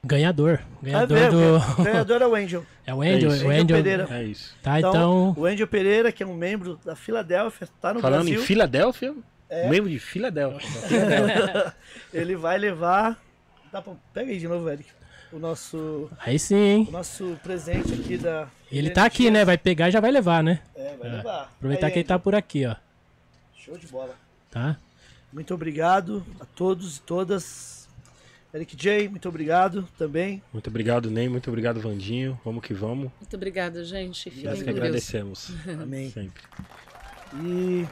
Ganhador. 0.08 0.62
Ganhador 0.82 1.18
é, 1.18 1.30
do. 1.30 1.84
Ganhador 1.84 2.22
é 2.22 2.28
o 2.28 2.36
Angel. 2.36 2.66
É 2.88 2.94
o 2.94 3.02
Angel, 3.02 3.30
é 3.30 3.44
o 3.44 3.50
Angel. 3.50 3.68
Pereira. 3.68 4.08
É 4.10 4.24
isso. 4.24 4.56
Tá, 4.64 4.80
então, 4.80 4.92
então, 4.92 5.36
O 5.36 5.46
Angel 5.46 5.68
Pereira, 5.68 6.10
que 6.10 6.24
é 6.24 6.26
um 6.26 6.34
membro 6.34 6.80
da 6.86 6.96
Filadélfia, 6.96 7.68
tá 7.82 7.94
no 7.94 8.00
Falando 8.00 8.24
Brasil. 8.24 8.40
em 8.40 8.46
Filadélfia, 8.46 9.14
é. 9.50 9.70
membro 9.70 9.90
de 9.90 10.00
Filadélfia. 10.00 10.70
Ele 12.14 12.38
vai 12.38 12.58
levar. 12.58 13.22
Tá, 13.70 13.84
pega 14.14 14.32
aí 14.32 14.40
de 14.40 14.48
novo, 14.48 14.70
Eric. 14.70 14.90
O 15.34 15.38
nosso. 15.38 16.10
Aí 16.20 16.40
sim, 16.40 16.56
hein? 16.56 16.86
O 16.88 16.92
nosso 16.94 17.38
presente 17.44 17.94
aqui 17.94 18.18
da. 18.18 18.48
Ele 18.72 18.90
tá 18.90 19.04
aqui, 19.04 19.30
né? 19.30 19.44
Vai 19.44 19.58
pegar 19.58 19.90
e 19.90 19.92
já 19.92 20.00
vai 20.00 20.12
levar, 20.12 20.42
né? 20.42 20.62
É, 20.74 20.96
vai 20.96 21.10
é. 21.10 21.14
levar. 21.18 21.44
Aproveitar 21.58 21.88
aí, 21.88 21.92
que 21.92 22.00
ele 22.00 22.08
tá 22.08 22.18
por 22.18 22.34
aqui, 22.34 22.66
ó. 22.66 22.76
Show 23.54 23.78
de 23.78 23.88
bola. 23.88 24.16
Tá? 24.50 24.78
Muito 25.34 25.54
obrigado 25.54 26.26
a 26.40 26.46
todos 26.46 26.98
e 26.98 27.02
todas. 27.02 27.77
Eric 28.54 28.76
J, 28.76 29.10
muito 29.10 29.28
obrigado 29.28 29.88
também. 29.98 30.42
Muito 30.54 30.70
obrigado, 30.70 31.12
Ney. 31.12 31.28
Muito 31.28 31.50
obrigado, 31.50 31.80
Vandinho. 31.82 32.40
Vamos 32.46 32.64
que 32.64 32.74
vamos. 32.74 33.12
Muito 33.20 33.36
obrigada, 33.36 33.84
gente. 33.84 34.30
Fiquem 34.30 34.46
Nós 34.46 34.64
que 34.64 34.70
agradecemos. 34.70 35.52
Amém. 35.68 36.10
Sempre. 36.10 36.44
E 37.44 37.86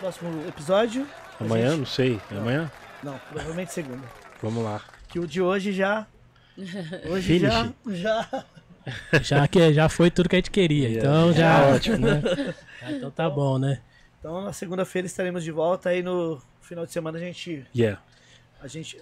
próximo 0.00 0.46
episódio? 0.48 1.06
Amanhã? 1.38 1.70
Gente... 1.70 1.78
Não 1.78 1.86
sei. 1.86 2.20
É 2.30 2.34
não. 2.34 2.40
amanhã? 2.42 2.72
Não, 3.04 3.18
provavelmente 3.30 3.72
segunda. 3.72 4.02
Vamos 4.42 4.64
lá. 4.64 4.82
Que 5.08 5.20
o 5.20 5.26
de 5.26 5.40
hoje 5.40 5.72
já. 5.72 6.06
Hoje 7.08 7.38
Finish. 7.38 7.52
já. 7.52 7.72
Já. 7.86 8.44
Já 9.22 9.46
que 9.46 9.72
já 9.72 9.88
foi 9.88 10.10
tudo 10.10 10.28
que 10.28 10.34
a 10.34 10.38
gente 10.38 10.50
queria. 10.50 10.88
Yeah. 10.88 11.08
Então 11.08 11.32
já. 11.32 11.60
É 11.60 11.74
ótimo, 11.74 11.98
né? 11.98 12.20
então 12.90 13.12
tá 13.12 13.30
bom, 13.30 13.56
né? 13.56 13.80
Então 14.18 14.42
na 14.42 14.52
segunda-feira 14.52 15.06
estaremos 15.06 15.44
de 15.44 15.52
volta 15.52 15.90
aí 15.90 16.02
no 16.02 16.42
final 16.60 16.84
de 16.84 16.92
semana 16.92 17.16
a 17.16 17.20
gente. 17.20 17.64
Yeah. 17.72 18.02
A 18.60 18.66
gente 18.66 19.00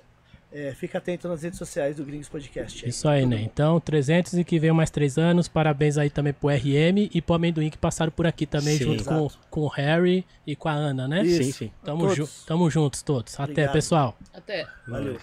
é, 0.53 0.73
fica 0.75 0.99
atento 0.99 1.29
nas 1.29 1.43
redes 1.43 1.59
sociais 1.59 1.97
do 1.97 2.05
Gringos 2.05 2.29
Podcast. 2.29 2.89
Isso 2.89 3.09
aí, 3.09 3.25
né? 3.25 3.41
Então, 3.41 3.79
300 3.79 4.35
e 4.35 4.45
que 4.45 4.59
veio 4.59 4.75
mais 4.75 4.91
3 4.91 5.19
anos. 5.19 5.49
Parabéns 5.49 5.97
aí 5.97 6.11
também 6.11 6.33
pro 6.33 6.49
RM 6.49 7.09
e 7.13 7.23
pro 7.23 7.35
Amendoim 7.35 7.71
que 7.71 7.79
passaram 7.79 8.11
por 8.11 8.27
aqui 8.27 8.47
também, 8.47 8.77
sim, 8.77 8.85
junto 8.85 9.05
com, 9.05 9.29
com 9.49 9.61
o 9.61 9.69
Harry 9.69 10.25
e 10.47 10.57
com 10.57 10.69
a 10.69 10.73
Ana, 10.73 11.07
né? 11.07 11.23
Isso. 11.23 11.45
Sim, 11.45 11.53
sim. 11.53 11.73
Tamo, 11.85 12.15
ju 12.15 12.29
tamo 12.47 12.69
juntos 12.71 13.03
todos. 13.03 13.39
Obrigado. 13.39 13.65
Até, 13.65 13.73
pessoal. 13.73 14.17
Até. 14.35 14.67
Valeu. 14.87 15.19